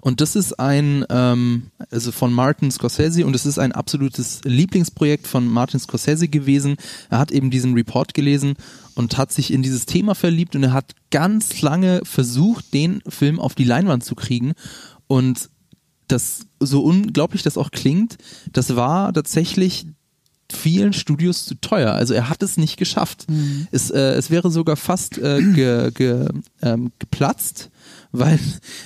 Und 0.00 0.20
das 0.20 0.34
ist 0.34 0.58
ein, 0.58 1.04
ähm, 1.10 1.70
also 1.90 2.10
von 2.10 2.32
Martin 2.32 2.70
Scorsese 2.70 3.26
und 3.26 3.36
es 3.36 3.46
ist 3.46 3.58
ein 3.58 3.72
absolutes 3.72 4.40
Lieblingsprojekt 4.44 5.26
von 5.26 5.46
Martin 5.46 5.78
Scorsese 5.78 6.26
gewesen. 6.26 6.76
Er 7.10 7.18
hat 7.18 7.30
eben 7.30 7.50
diesen 7.50 7.74
Report 7.74 8.14
gelesen 8.14 8.54
und 8.94 9.18
hat 9.18 9.30
sich 9.30 9.52
in 9.52 9.62
dieses 9.62 9.86
Thema 9.86 10.14
verliebt 10.14 10.56
und 10.56 10.64
er 10.64 10.72
hat 10.72 10.94
ganz 11.10 11.60
lange 11.60 12.00
versucht, 12.04 12.72
den 12.72 13.02
Film 13.06 13.38
auf 13.38 13.54
die 13.54 13.64
Leinwand 13.64 14.02
zu 14.02 14.14
kriegen 14.14 14.54
und 15.06 15.50
das, 16.10 16.46
so 16.58 16.82
unglaublich 16.82 17.42
das 17.42 17.56
auch 17.56 17.70
klingt, 17.70 18.18
das 18.52 18.76
war 18.76 19.12
tatsächlich 19.12 19.86
vielen 20.52 20.92
Studios 20.92 21.44
zu 21.44 21.54
teuer. 21.60 21.92
Also 21.92 22.14
er 22.14 22.28
hat 22.28 22.42
es 22.42 22.56
nicht 22.56 22.76
geschafft. 22.76 23.26
Es, 23.70 23.90
äh, 23.90 24.14
es 24.14 24.30
wäre 24.30 24.50
sogar 24.50 24.76
fast 24.76 25.18
äh, 25.18 25.40
ge, 25.42 25.90
ge, 25.92 26.28
ähm, 26.62 26.90
geplatzt, 26.98 27.70
weil 28.12 28.38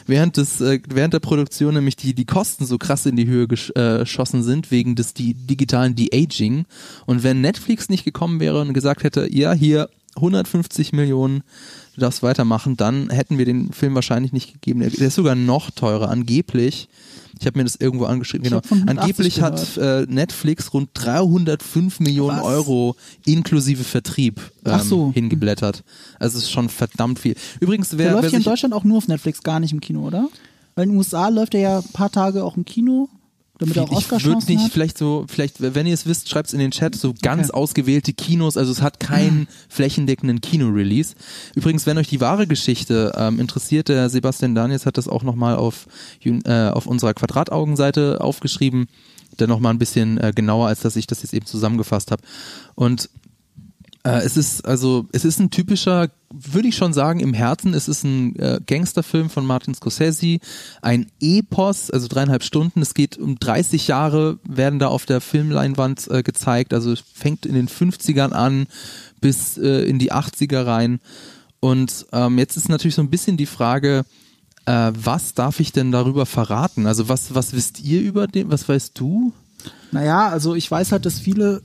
während 0.07 0.37
des 0.37 0.61
äh, 0.61 0.81
während 0.89 1.15
der 1.15 1.21
Produktion 1.21 1.75
nämlich 1.75 1.97
die 1.97 2.15
die 2.15 2.27
Kosten 2.27 2.67
so 2.67 2.79
krass 2.79 3.07
in 3.07 3.17
die 3.17 3.27
Höhe 3.27 3.49
gesch 3.49 3.73
äh, 3.75 4.01
geschossen 4.01 4.43
sind 4.43 4.71
wegen 4.71 4.95
des 4.95 5.15
die 5.15 5.35
digitalen 5.35 5.95
De-Aging 5.95 6.67
und 7.07 7.23
wenn 7.23 7.41
Netflix 7.41 7.89
nicht 7.89 8.05
gekommen 8.05 8.41
wäre 8.41 8.61
und 8.61 8.75
gesagt 8.75 9.03
hätte, 9.03 9.33
ja, 9.33 9.53
hier 9.53 9.89
150 10.17 10.93
Millionen 10.93 11.43
du 11.95 12.01
darfst 12.01 12.23
weitermachen, 12.23 12.77
dann 12.77 13.11
hätten 13.11 13.39
wir 13.39 13.45
den 13.45 13.73
Film 13.73 13.95
wahrscheinlich 13.95 14.33
nicht 14.33 14.53
gegeben. 14.53 14.81
Der, 14.81 14.91
der 14.91 15.09
ist 15.09 15.15
sogar 15.15 15.35
noch 15.35 15.71
teurer, 15.71 16.11
angeblich. 16.11 16.89
Ich 17.40 17.47
habe 17.47 17.59
mir 17.59 17.65
das 17.65 17.77
irgendwo 17.77 18.05
angeschrieben. 18.06 18.44
Genau. 18.44 18.56
hab 18.56 18.66
von 18.66 18.78
180 18.78 19.02
Angeblich 19.02 19.43
hat 19.43 19.77
äh, 19.77 20.06
Netflix 20.12 20.73
rund 20.73 20.90
305 20.94 22.01
Millionen 22.01 22.39
Was? 22.39 22.44
Euro 22.44 22.97
inklusive 23.24 23.85
Vertrieb 23.85 24.40
ähm, 24.65 24.73
Ach 24.74 24.82
so. 24.82 25.12
hingeblättert. 25.12 25.85
Also 26.19 26.39
es 26.39 26.44
ist 26.44 26.51
schon 26.52 26.69
verdammt 26.69 27.19
viel. 27.19 27.35
Übrigens, 27.61 27.90
Der 27.90 27.98
wer, 27.98 28.12
läuft 28.12 28.23
wer 28.24 28.31
hier 28.31 28.39
in 28.39 28.44
Deutschland 28.44 28.74
auch 28.74 28.85
nur 28.85 28.98
auf 28.98 29.09
Netflix, 29.09 29.43
gar 29.43 29.61
nicht 29.61 29.73
im 29.73 29.81
Kino, 29.81 30.06
oder? 30.06 30.28
Weil 30.74 30.85
in 30.85 30.90
den 30.90 30.98
USA 30.98 31.28
läuft 31.28 31.55
er 31.55 31.61
ja 31.61 31.78
ein 31.78 31.93
paar 31.93 32.11
Tage 32.11 32.44
auch 32.44 32.56
im 32.56 32.65
Kino, 32.65 33.09
damit 33.59 33.79
auch 33.79 34.01
ich 34.01 34.25
würde 34.25 34.45
nicht, 34.47 34.65
hat. 34.65 34.73
vielleicht 34.73 34.99
so, 34.99 35.27
vielleicht, 35.29 35.61
wenn 35.61 35.87
ihr 35.87 35.95
es 35.95 36.07
wisst, 36.07 36.29
schreibt 36.29 36.49
es 36.49 36.53
in 36.55 36.59
den 36.59 36.73
Chat, 36.73 36.95
so 36.97 37.15
ganz 37.23 37.51
Okay. 37.51 37.57
ausgewählte 37.59 38.13
Kinos, 38.13 38.57
also 38.57 38.73
es 38.73 38.83
hat 38.83 38.99
keinen 39.01 39.47
flächendeckenden 39.69 40.41
Kino-Release. 40.41 41.15
Übrigens, 41.55 41.87
wenn 41.87 41.99
euch 41.99 42.09
die 42.09 42.21
wahre 42.21 42.47
Geschichte 42.47 43.13
ähm, 43.17 43.39
interessiert, 43.39 43.89
der 43.89 44.09
Sebastian 44.11 44.55
Daniels 44.55 44.87
hat 44.87 44.99
das 44.99 45.07
auch 45.09 45.23
nochmal 45.23 45.57
auf, 45.57 45.87
äh, 46.25 46.69
auf 46.69 46.87
unserer 46.87 47.15
Quadrataugenseite 47.15 48.21
aufgeschrieben, 48.21 48.89
der 49.39 49.47
nochmal 49.47 49.73
ein 49.73 49.79
bisschen 49.79 50.19
äh, 50.19 50.33
genauer, 50.35 50.67
als 50.69 50.81
dass 50.81 50.97
ich 50.97 51.07
das 51.07 51.23
jetzt 51.23 51.35
eben 51.35 51.47
zusammengefasst 51.47 52.11
habe. 52.11 52.23
Und 52.75 53.09
äh, 54.05 54.19
es 54.19 54.37
ist 54.37 54.65
also, 54.67 55.07
es 55.13 55.25
ist 55.25 55.41
ein 55.41 55.51
typischer, 55.51 56.11
würde 56.31 56.69
ich 56.69 56.77
schon 56.77 56.93
sagen, 56.93 57.21
im 57.21 57.33
Herzen, 57.33 57.75
es 57.75 57.89
ist 57.89 58.05
ein 58.05 58.37
äh, 58.37 58.61
Gangsterfilm 58.67 59.31
von 59.31 59.47
Martin 59.47 59.75
Scorsese, 59.75 60.39
ein 60.83 61.07
Epos, 61.21 61.91
also 61.91 62.07
dreieinhalb 62.09 62.43
Stunden. 62.43 62.83
Es 62.83 62.95
geht 62.95 63.17
um 63.17 63.39
30 63.39 63.89
Jahre, 63.89 64.39
werden 64.47 64.79
da 64.79 64.89
auf 64.89 65.07
der 65.07 65.21
Filmleinwand 65.21 66.09
äh, 66.11 66.23
gezeigt. 66.23 66.75
Also 66.75 66.95
fängt 67.15 67.47
in 67.47 67.55
den 67.55 67.69
50ern 67.69 68.33
an 68.33 68.67
bis 69.21 69.57
äh, 69.57 69.85
in 69.85 69.99
die 69.99 70.13
80er 70.13 70.67
rein. 70.67 71.01
Und 71.61 72.07
ähm, 72.13 72.39
jetzt 72.39 72.59
ist 72.59 72.69
natürlich 72.69 72.95
so 72.95 73.03
ein 73.03 73.11
bisschen 73.11 73.39
die 73.39 73.47
Frage, 73.47 74.05
äh, 74.67 74.93
was 74.95 75.33
darf 75.33 75.61
ich 75.61 75.73
denn 75.73 75.93
darüber 75.93 76.27
verraten? 76.27 76.87
Also 76.87 77.09
was, 77.09 77.35
was 77.35 77.55
wisst 77.55 77.81
ihr 77.81 78.03
über 78.03 78.27
den, 78.27 78.51
was 78.51 78.69
weißt 78.69 78.99
du? 78.99 79.33
Naja, 79.93 80.29
also 80.29 80.55
ich 80.55 80.71
weiß 80.71 80.93
halt, 80.93 81.07
dass 81.07 81.19
viele, 81.21 81.63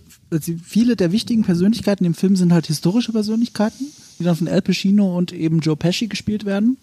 viele 0.63 0.95
der 0.95 1.11
wichtigen 1.11 1.43
Persönlichkeiten 1.43 2.05
im 2.05 2.13
Film 2.13 2.35
sind 2.35 2.53
halt 2.53 2.67
historische 2.67 3.11
Persönlichkeiten, 3.11 3.85
die 4.19 4.23
dann 4.23 4.35
von 4.35 4.47
Al 4.47 4.61
Pacino 4.61 5.17
und 5.17 5.33
eben 5.33 5.59
Joe 5.59 5.75
Pesci 5.75 6.07
gespielt 6.07 6.45
werden. 6.45 6.77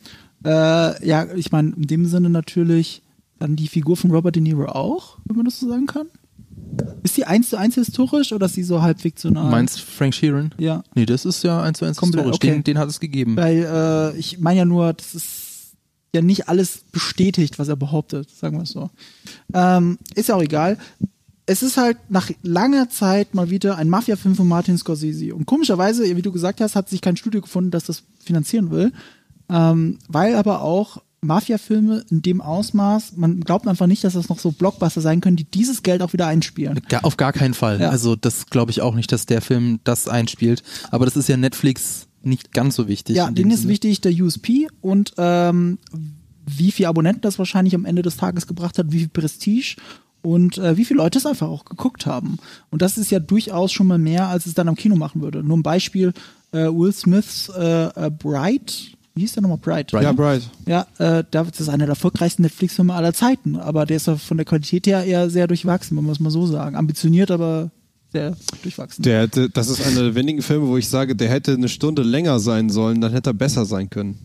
Äh, 0.45 1.07
ja, 1.07 1.27
ich 1.35 1.53
meine, 1.53 1.73
in 1.77 1.87
dem 1.87 2.07
Sinne 2.07 2.31
natürlich 2.31 3.03
dann 3.39 3.57
die 3.57 3.69
Figur 3.69 3.97
von 3.97 4.11
Robert 4.11 4.37
De 4.37 4.43
Niro 4.43 4.67
auch, 4.67 5.19
wenn 5.25 5.37
man 5.37 5.45
das 5.45 5.61
so 5.61 5.69
sagen 5.69 5.87
kann. 5.87 6.07
Ist 7.03 7.17
die 7.17 7.25
eins 7.25 7.51
zu 7.51 7.57
eins 7.57 7.75
historisch 7.75 8.33
oder 8.33 8.47
ist 8.47 8.55
sie 8.55 8.63
so 8.63 8.83
halb 8.83 9.01
fiktional? 9.01 9.51
Meinst 9.51 9.81
Frank 9.81 10.15
Sheeran? 10.15 10.55
Ja. 10.59 10.83
Nee, 10.95 11.07
das 11.07 11.25
ist 11.25 11.43
ja 11.45 11.63
eins 11.63 11.79
zu 11.79 11.85
eins 11.85 11.97
Komplett, 11.97 12.25
historisch. 12.25 12.37
okay. 12.37 12.57
Den, 12.57 12.65
den 12.65 12.79
hat 12.79 12.89
es 12.89 13.01
gegeben. 13.01 13.37
Weil 13.37 13.65
äh, 14.15 14.19
ich 14.19 14.41
meine 14.41 14.61
ja 14.61 14.65
nur, 14.65 14.93
das 14.93 15.15
ist 15.15 15.77
ja 16.15 16.23
nicht 16.23 16.49
alles 16.49 16.85
bestätigt, 16.93 17.59
was 17.59 17.69
er 17.69 17.77
behauptet, 17.77 18.31
sagen 18.31 18.57
wir 18.57 18.65
es 18.65 18.71
so. 18.71 18.91
Ähm, 19.55 19.99
ist 20.15 20.29
ja 20.29 20.35
auch 20.35 20.43
egal. 20.43 20.79
Es 21.47 21.63
ist 21.63 21.77
halt 21.77 21.97
nach 22.09 22.31
langer 22.43 22.91
Zeit 22.91 23.35
mal 23.35 23.51
wieder 23.51 23.77
ein 23.77 23.89
Mafia-Film 23.89 24.35
von 24.35 24.49
Martin 24.49 24.77
Scorsese. 24.77 25.35
Und 25.35 25.47
komischerweise, 25.47 26.17
wie 26.17 26.23
du 26.23 26.33
gesagt 26.33 26.61
hast, 26.61 26.75
hat 26.75 26.89
sich 26.89 27.01
kein 27.01 27.17
Studio 27.17 27.41
gefunden, 27.41 27.71
das 27.71 27.85
das 27.85 28.03
finanzieren 28.23 28.71
will. 28.71 28.93
Ähm, 29.49 29.99
weil 30.09 30.35
aber 30.35 30.63
auch 30.63 31.01
Mafia-Filme 31.21 32.05
in 32.11 32.23
dem 32.23 32.41
Ausmaß, 32.41 33.17
man 33.17 33.41
glaubt 33.41 33.67
einfach 33.67 33.87
nicht, 33.87 34.05
dass 34.05 34.15
das 34.15 34.29
noch 34.29 34.39
so 34.39 34.53
Blockbuster 34.53 35.01
sein 35.01 35.21
können, 35.21 35.37
die 35.37 35.45
dieses 35.45 35.83
Geld 35.83 36.03
auch 36.03 36.13
wieder 36.13 36.27
einspielen. 36.27 36.81
Auf 37.03 37.17
gar 37.17 37.33
keinen 37.33 37.55
Fall. 37.55 37.81
Ja. 37.81 37.91
Also 37.91 38.17
das 38.17 38.47
glaube 38.47 38.71
ich 38.71 38.81
auch 38.81 38.95
nicht, 38.95 39.13
dass 39.13 39.27
der 39.27 39.41
Film 39.41 39.81
das 39.85 40.09
einspielt. 40.09 40.63
Aber 40.91 41.05
das 41.05 41.17
ist 41.17 41.29
ja 41.29 41.37
Netflix 41.37 42.07
nicht 42.23 42.53
ganz 42.53 42.77
so 42.77 42.89
wichtig. 42.89 43.17
Ja, 43.17 43.31
denen 43.31 43.51
ist 43.51 43.69
wichtig 43.69 44.01
der 44.01 44.13
USP 44.13 44.69
und 44.81 45.15
ähm, 45.17 45.79
wie 46.47 46.71
viele 46.71 46.89
Abonnenten 46.89 47.23
das 47.23 47.39
wahrscheinlich 47.39 47.75
am 47.75 47.85
Ende 47.85 48.03
des 48.03 48.17
Tages 48.17 48.47
gebracht 48.47 48.79
hat, 48.79 48.91
wie 48.91 49.01
viel 49.01 49.09
Prestige 49.09 49.77
und 50.27 50.59
äh, 50.59 50.77
wie 50.77 50.85
viele 50.85 50.99
Leute 50.99 51.19
es 51.19 51.27
einfach 51.27 51.47
auch 51.47 51.65
geguckt 51.65 52.05
haben. 52.05 52.39
Und 52.71 52.83
das 52.83 52.99
ist 52.99 53.13
ja 53.13 53.21
durchaus 53.21 53.71
schon 53.71 53.87
mal 53.87 53.99
mehr, 53.99 54.27
als 54.27 54.47
es 54.47 54.55
dann 54.55 54.69
am 54.69 54.75
Kino 54.75 54.97
machen 54.97 55.23
würde. 55.23 55.45
Nur 55.45 55.57
ein 55.57 55.63
Beispiel, 55.63 56.13
äh, 56.51 56.65
Will 56.65 56.93
Smiths 56.93 57.49
äh, 57.49 57.85
äh, 57.87 58.11
Bright, 58.11 58.91
wie 59.15 59.21
hieß 59.21 59.35
der 59.35 59.43
nochmal? 59.43 59.59
Bright. 59.59 59.93
Ja, 59.93 60.13
Bright. 60.13 60.43
Ja, 60.67 60.87
äh, 60.99 61.23
das 61.31 61.61
ist 61.61 61.69
einer 61.69 61.87
der 61.87 61.91
erfolgreichsten 61.91 62.43
Netflix-Filme 62.43 62.93
aller 62.93 63.15
Zeiten, 63.15 63.55
aber 63.55 63.87
der 63.87 63.99
ist 63.99 64.09
ja 64.09 64.17
von 64.17 64.37
der 64.37 64.45
Qualität 64.45 64.89
her 64.89 65.05
eher 65.05 65.31
sehr 65.31 65.47
durchwachsen, 65.47 65.97
wenn 65.97 66.05
man 66.05 66.13
es 66.13 66.21
mal 66.21 66.31
so 66.31 66.45
sagen. 66.45 66.75
Ambitioniert, 66.75 67.31
aber 67.31 67.71
sehr 68.13 68.37
durchwachsen. 68.63 69.05
Der 69.05 69.23
hätte, 69.23 69.49
das 69.49 69.69
ist 69.69 69.87
einer 69.87 70.03
der 70.03 70.15
wenigen 70.17 70.43
Filme, 70.43 70.67
wo 70.67 70.77
ich 70.77 70.89
sage, 70.89 71.15
der 71.15 71.29
hätte 71.31 71.53
eine 71.53 71.69
Stunde 71.69 72.03
länger 72.03 72.41
sein 72.41 72.69
sollen, 72.69 73.01
dann 73.01 73.13
hätte 73.13 73.31
er 73.31 73.35
besser 73.35 73.65
sein 73.65 73.91
können. 73.91 74.19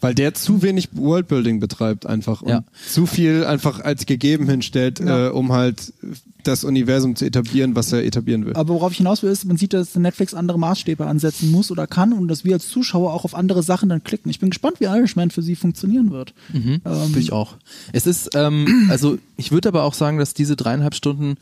Weil 0.00 0.14
der 0.14 0.32
zu 0.34 0.62
wenig 0.62 0.90
Worldbuilding 0.92 1.58
betreibt 1.60 2.06
einfach 2.06 2.42
und 2.42 2.50
Ja. 2.50 2.64
zu 2.88 3.06
viel 3.06 3.44
einfach 3.44 3.80
als 3.80 4.06
gegeben 4.06 4.48
hinstellt, 4.48 5.00
Ja. 5.00 5.26
äh, 5.26 5.30
um 5.30 5.52
halt 5.52 5.92
das 6.44 6.62
Universum 6.64 7.16
zu 7.16 7.24
etablieren, 7.26 7.74
was 7.74 7.92
er 7.92 8.04
etablieren 8.04 8.46
will. 8.46 8.54
Aber 8.54 8.72
worauf 8.74 8.92
ich 8.92 8.98
hinaus 8.98 9.22
will, 9.22 9.30
ist, 9.30 9.44
man 9.44 9.56
sieht, 9.56 9.72
dass 9.72 9.94
Netflix 9.96 10.34
andere 10.34 10.58
Maßstäbe 10.58 11.04
ansetzen 11.04 11.50
muss 11.50 11.70
oder 11.70 11.86
kann 11.86 12.12
und 12.12 12.28
dass 12.28 12.44
wir 12.44 12.54
als 12.54 12.68
Zuschauer 12.68 13.12
auch 13.12 13.24
auf 13.24 13.34
andere 13.34 13.62
Sachen 13.62 13.88
dann 13.88 14.02
klicken. 14.04 14.30
Ich 14.30 14.38
bin 14.38 14.50
gespannt, 14.50 14.76
wie 14.80 14.84
Irishman 14.84 15.30
für 15.30 15.42
sie 15.42 15.56
funktionieren 15.56 16.10
wird. 16.12 16.32
Mhm, 16.52 16.80
Ähm, 16.84 17.14
ich 17.18 17.32
auch. 17.32 17.56
Es 17.92 18.06
ist, 18.06 18.30
ähm, 18.34 18.86
also 18.88 19.18
ich 19.36 19.50
würde 19.52 19.68
aber 19.68 19.82
auch 19.82 19.94
sagen, 19.94 20.18
dass 20.18 20.32
diese 20.32 20.54
dreieinhalb 20.56 20.94
Stunden 20.94 21.36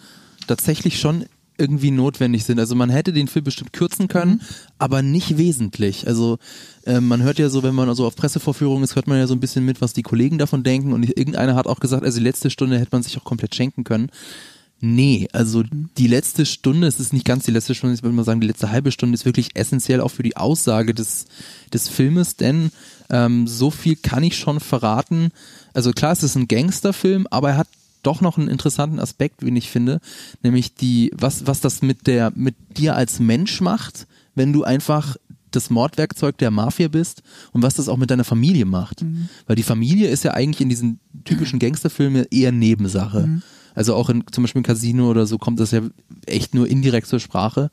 tatsächlich 0.46 0.98
schon 0.98 1.26
irgendwie 1.58 1.90
notwendig 1.90 2.44
sind. 2.44 2.58
Also 2.58 2.74
man 2.74 2.90
hätte 2.90 3.12
den 3.12 3.28
Film 3.28 3.44
bestimmt 3.44 3.72
kürzen 3.72 4.08
können, 4.08 4.32
Mhm. 4.32 4.40
aber 4.78 5.02
nicht 5.02 5.38
wesentlich. 5.38 6.06
Also 6.06 6.38
äh, 6.84 7.00
man 7.00 7.22
hört 7.22 7.38
ja 7.38 7.48
so, 7.48 7.62
wenn 7.62 7.74
man 7.74 7.88
also 7.88 8.06
auf 8.06 8.16
Pressevorführungen 8.16 8.84
ist, 8.84 8.94
hört 8.96 9.06
man 9.06 9.18
ja 9.18 9.26
so 9.26 9.34
ein 9.34 9.40
bisschen 9.40 9.64
mit, 9.64 9.80
was 9.80 9.92
die 9.92 10.02
Kollegen 10.02 10.38
davon 10.38 10.62
denken. 10.62 10.92
Und 10.92 11.04
irgendeiner 11.04 11.54
hat 11.54 11.66
auch 11.66 11.80
gesagt, 11.80 12.04
also 12.04 12.18
die 12.18 12.24
letzte 12.24 12.50
Stunde 12.50 12.78
hätte 12.78 12.90
man 12.92 13.02
sich 13.02 13.16
auch 13.18 13.24
komplett 13.24 13.54
schenken 13.54 13.84
können. 13.84 14.10
Nee, 14.78 15.26
also 15.32 15.64
die 15.96 16.06
letzte 16.06 16.44
Stunde, 16.44 16.86
es 16.86 17.00
ist 17.00 17.14
nicht 17.14 17.24
ganz 17.24 17.44
die 17.46 17.50
letzte 17.50 17.74
Stunde, 17.74 17.94
ich 17.94 18.02
würde 18.02 18.14
mal 18.14 18.24
sagen, 18.24 18.42
die 18.42 18.46
letzte 18.46 18.70
halbe 18.70 18.92
Stunde 18.92 19.14
ist 19.14 19.24
wirklich 19.24 19.56
essentiell 19.56 20.02
auch 20.02 20.10
für 20.10 20.22
die 20.22 20.36
Aussage 20.36 20.92
des, 20.92 21.24
des 21.72 21.88
Filmes, 21.88 22.36
denn 22.36 22.70
ähm, 23.08 23.46
so 23.46 23.70
viel 23.70 23.96
kann 23.96 24.22
ich 24.22 24.36
schon 24.36 24.60
verraten. 24.60 25.30
Also 25.72 25.92
klar, 25.92 26.12
es 26.12 26.22
ist 26.22 26.36
ein 26.36 26.46
Gangsterfilm, 26.46 27.26
aber 27.30 27.50
er 27.52 27.56
hat 27.56 27.68
doch 28.06 28.20
noch 28.20 28.38
einen 28.38 28.48
interessanten 28.48 29.00
Aspekt, 29.00 29.44
wie 29.44 29.56
ich 29.56 29.70
finde, 29.70 30.00
nämlich 30.42 30.74
die, 30.74 31.10
was, 31.14 31.46
was 31.46 31.60
das 31.60 31.82
mit 31.82 32.06
der, 32.06 32.32
mit 32.34 32.54
dir 32.78 32.96
als 32.96 33.18
Mensch 33.20 33.60
macht, 33.60 34.06
wenn 34.34 34.52
du 34.52 34.64
einfach 34.64 35.16
das 35.50 35.70
Mordwerkzeug 35.70 36.36
der 36.38 36.50
Mafia 36.50 36.88
bist 36.88 37.22
und 37.52 37.62
was 37.62 37.74
das 37.74 37.88
auch 37.88 37.96
mit 37.96 38.10
deiner 38.10 38.24
Familie 38.24 38.66
macht. 38.66 39.02
Weil 39.46 39.56
die 39.56 39.62
Familie 39.62 40.08
ist 40.08 40.24
ja 40.24 40.34
eigentlich 40.34 40.60
in 40.60 40.68
diesen 40.68 41.00
typischen 41.24 41.58
Gangsterfilmen 41.58 42.26
eher 42.30 42.52
Nebensache. 42.52 43.22
Also 43.74 43.94
auch 43.94 44.08
in 44.10 44.24
zum 44.30 44.44
Beispiel 44.44 44.60
im 44.60 44.66
Casino 44.66 45.10
oder 45.10 45.26
so 45.26 45.38
kommt 45.38 45.60
das 45.60 45.70
ja 45.70 45.82
echt 46.26 46.54
nur 46.54 46.68
indirekt 46.68 47.06
zur 47.06 47.20
Sprache. 47.20 47.70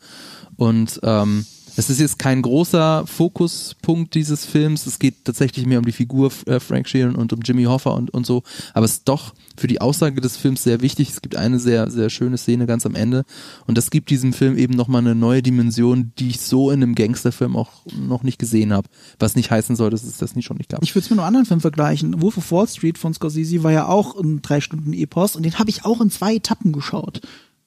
Und 0.56 1.00
ähm, 1.04 1.46
es 1.76 1.90
ist 1.90 2.00
jetzt 2.00 2.20
kein 2.20 2.42
großer 2.42 3.06
Fokuspunkt 3.08 4.14
dieses 4.14 4.46
Films. 4.46 4.86
Es 4.86 5.00
geht 5.00 5.26
tatsächlich 5.26 5.66
mehr 5.66 5.80
um 5.80 5.86
die 5.86 5.92
Figur 5.92 6.32
äh, 6.46 6.60
Frank 6.60 6.88
Sheeran 6.88 7.16
und 7.16 7.34
um 7.34 7.40
Jimmy 7.42 7.64
Hoffa 7.64 7.92
und, 7.92 8.12
und 8.12 8.26
so. 8.26 8.44
Aber 8.74 8.86
es 8.86 8.94
ist 8.94 9.10
doch 9.10 9.34
für 9.58 9.68
die 9.68 9.82
Aussage 9.82 10.22
des 10.22 10.38
Films 10.38 10.64
sehr 10.64 10.82
wichtig. 10.82 11.10
Es 11.10 11.22
gibt 11.22 11.36
eine 11.36 11.60
sehr, 11.60 11.90
sehr 11.90 12.10
schöne 12.10 12.38
Szene 12.38 12.66
ganz 12.66 12.86
am 12.86 12.96
Ende. 12.96 13.24
Und 13.66 13.78
das 13.78 13.90
gibt 13.90 14.10
diesem 14.10 14.34
Film 14.34 14.58
eben 14.58 14.76
nochmal 14.76 15.02
eine 15.02 15.16
neue 15.16 15.42
Dimension, 15.42 16.12
die 16.20 16.30
ich 16.30 16.42
so 16.42 16.70
in 16.70 16.84
einem 16.84 16.96
Gangsterfilm 16.96 17.56
auch 17.56 17.72
noch 17.96 18.24
nicht 18.24 18.40
gesehen 18.40 18.74
habe. 18.74 18.88
Was 19.20 19.36
nicht 19.36 19.50
heißen 19.50 19.76
soll, 19.76 19.90
dass 19.90 20.04
es 20.04 20.18
das 20.18 20.36
nicht 20.36 20.46
schon 20.46 20.58
nicht 20.58 20.70
gab. 20.70 20.84
Ich 20.84 20.94
würde 20.94 21.06
es 21.06 21.10
mit 21.10 21.20
einem 21.20 21.28
anderen 21.28 21.46
Film 21.46 21.62
vergleichen. 21.62 22.22
Wolf 22.22 22.38
of 22.38 22.52
Wall 22.52 22.68
Street 22.68 22.98
von 22.98 23.14
Scorsese 23.14 23.64
war 23.64 23.72
ja 23.72 23.88
auch 23.88 24.16
ein 24.16 24.42
drei 24.42 24.62
Stunden 24.62 24.94
Epos 24.94 25.36
und 25.36 25.44
den 25.44 25.58
habe 25.58 25.70
ich 25.70 25.86
auch 25.86 26.02
in 26.02 26.12
zwei 26.12 26.36
Etappen 26.36 26.72
geschaut. 26.72 27.22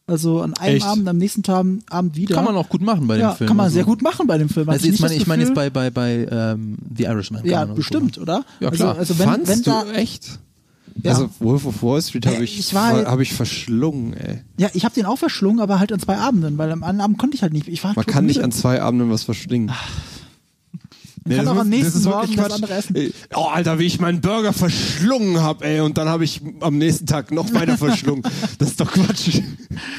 Also 0.08 0.40
an 0.40 0.54
einem 0.54 0.76
Echt? 0.76 0.86
Abend, 0.86 1.08
am 1.08 1.18
nächsten 1.18 1.42
Tag, 1.42 1.66
Abend 1.90 2.14
wieder. 2.16 2.36
Kann 2.36 2.44
man 2.44 2.54
auch 2.56 2.68
gut 2.68 2.80
machen 2.80 3.08
bei 3.08 3.18
ja, 3.18 3.32
dem 3.32 3.36
Film. 3.38 3.48
kann 3.48 3.56
man 3.56 3.64
Also- 3.64 3.74
sehr 3.74 3.84
gut 3.84 4.02
machen 4.02 4.26
bei 4.28 4.38
dem 4.38 4.48
Film. 4.48 4.68
Also 4.68 4.82
du 4.82 4.86
jetzt 4.86 4.92
nicht 4.92 5.02
meine, 5.02 5.14
ich 5.16 5.26
meine 5.26 5.42
jetzt 5.42 5.54
bei, 5.54 5.68
bei, 5.68 5.90
bei 5.90 6.28
ähm, 6.30 6.76
The 6.96 7.04
Irishman. 7.04 7.44
Ja, 7.44 7.64
bestimmt, 7.64 8.16
oder? 8.18 8.44
Ja, 8.60 8.70
klar. 8.70 8.90
Also, 8.90 9.00
also 9.14 9.18
wenn, 9.18 9.28
Fandst 9.28 9.50
wenn 9.50 9.62
du 9.62 9.70
da, 9.70 9.92
echt? 9.94 10.38
Ja. 11.02 11.10
Also 11.10 11.28
Wolf 11.40 11.66
of 11.66 11.82
Wall 11.82 12.00
Street 12.00 12.24
habe 12.24 12.36
Äh, 12.36 12.44
ich, 12.44 12.58
ich 12.58 12.72
war- 12.72 13.04
habe 13.04 13.22
ich 13.24 13.34
verschlungen, 13.34 14.14
ey. 14.14 14.42
ja, 14.58 14.68
ich 14.74 14.84
habe 14.84 14.94
den 14.94 15.06
auch 15.06 15.18
verschlungen, 15.18 15.60
aber 15.60 15.80
halt 15.80 15.92
an 15.92 15.98
zwei 15.98 16.16
Abenden, 16.18 16.56
weil 16.56 16.70
am 16.70 16.84
anderen 16.84 17.00
Abend 17.02 17.18
konnte 17.18 17.34
ich 17.36 17.42
halt 17.42 17.52
nicht. 17.52 17.66
Ich 17.66 17.82
war 17.82 17.92
Man 17.96 18.06
kann 18.06 18.26
nicht 18.26 18.42
an 18.44 18.52
zwei 18.52 18.80
Abenden 18.80 19.10
was 19.10 19.24
verschlingen. 19.24 19.72
Nee, 21.26 21.36
kann 21.36 21.44
das 21.46 21.54
auch 21.54 21.60
am 21.60 21.68
nächsten 21.68 22.02
Morgen 22.04 22.20
wirklich 22.22 22.36
das 22.36 22.46
Quatsch. 22.46 22.54
andere 22.54 22.74
essen. 22.74 23.12
Oh, 23.34 23.44
Alter, 23.52 23.78
wie 23.78 23.84
ich 23.84 24.00
meinen 24.00 24.20
Burger 24.20 24.52
verschlungen 24.52 25.42
hab, 25.42 25.62
ey, 25.64 25.80
und 25.80 25.98
dann 25.98 26.08
habe 26.08 26.24
ich 26.24 26.40
am 26.60 26.78
nächsten 26.78 27.06
Tag 27.06 27.30
noch 27.32 27.52
weiter 27.54 27.76
verschlungen. 27.78 28.22
Das 28.58 28.70
ist 28.70 28.80
doch 28.80 28.90
Quatsch. 28.90 29.40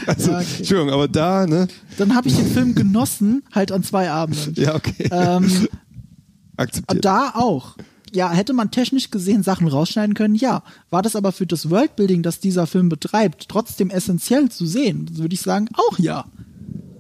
Also, 0.06 0.32
Ja, 0.32 0.38
okay. 0.40 0.48
Entschuldigung, 0.60 0.94
aber 0.94 1.08
da, 1.08 1.46
ne? 1.48 1.68
Dann 1.98 2.16
habe 2.16 2.28
ich 2.28 2.36
den 2.36 2.48
Film 2.52 2.76
genossen, 2.76 3.44
halt 3.54 3.72
an 3.72 3.84
zwei 3.84 4.10
Abenden. 4.10 4.54
Ja, 4.58 4.76
okay. 4.76 5.10
Ähm, 5.12 5.68
Akzeptiert. 6.58 7.06
da 7.06 7.32
auch. 7.36 7.76
Ja, 8.14 8.32
hätte 8.32 8.54
man 8.54 8.72
technisch 8.72 9.12
gesehen 9.12 9.44
Sachen 9.44 9.68
rausschneiden 9.68 10.16
können? 10.16 10.34
Ja. 10.36 10.64
War 10.90 11.02
das 11.02 11.16
aber 11.16 11.32
für 11.32 11.46
das 11.46 11.70
Worldbuilding, 11.70 12.24
das 12.24 12.40
dieser 12.40 12.66
Film 12.66 12.90
betreibt, 12.90 13.48
trotzdem 13.50 13.90
essentiell 13.90 14.50
zu 14.50 14.66
sehen? 14.66 15.10
Würde 15.18 15.34
ich 15.36 15.42
sagen, 15.42 15.68
auch 15.74 16.00
ja. 16.00 16.26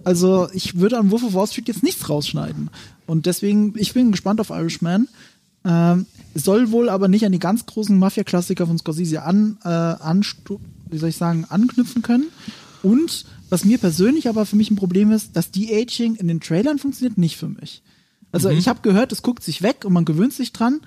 Also 0.03 0.47
ich 0.53 0.77
würde 0.79 0.97
an 0.99 1.09
Wolf 1.11 1.23
of 1.23 1.33
Wall 1.33 1.47
Street 1.47 1.67
jetzt 1.69 1.81
nichts 1.83 2.07
rausschneiden. 2.09 2.69
Und 3.07 3.25
deswegen, 3.25 3.73
ich 3.77 3.93
bin 3.93 4.11
gespannt 4.11 4.39
auf 4.39 4.51
Irishman. 4.51 5.07
Ähm, 5.65 6.05
soll 6.35 6.71
wohl 6.71 6.89
aber 6.89 7.07
nicht 7.07 7.25
an 7.25 7.31
die 7.31 7.39
ganz 7.39 7.65
großen 7.65 7.97
Mafia-Klassiker 7.97 8.67
von 8.67 8.77
Scorsese 8.77 9.23
an, 9.23 9.57
äh, 9.63 9.69
anstu 9.69 10.59
wie 10.89 10.97
soll 10.97 11.09
ich 11.09 11.17
sagen, 11.17 11.45
anknüpfen 11.49 12.01
können. 12.01 12.27
Und 12.83 13.25
was 13.49 13.65
mir 13.65 13.77
persönlich 13.77 14.29
aber 14.29 14.45
für 14.45 14.55
mich 14.55 14.71
ein 14.71 14.75
Problem 14.75 15.11
ist, 15.11 15.35
das 15.35 15.51
De-Aging 15.51 16.15
in 16.15 16.27
den 16.27 16.39
Trailern 16.39 16.79
funktioniert 16.79 17.17
nicht 17.17 17.37
für 17.37 17.49
mich. 17.49 17.81
Also 18.31 18.49
ich 18.49 18.67
habe 18.67 18.81
gehört, 18.81 19.11
es 19.11 19.21
guckt 19.21 19.43
sich 19.43 19.61
weg 19.61 19.83
und 19.83 19.93
man 19.93 20.05
gewöhnt 20.05 20.33
sich 20.33 20.53
dran, 20.53 20.81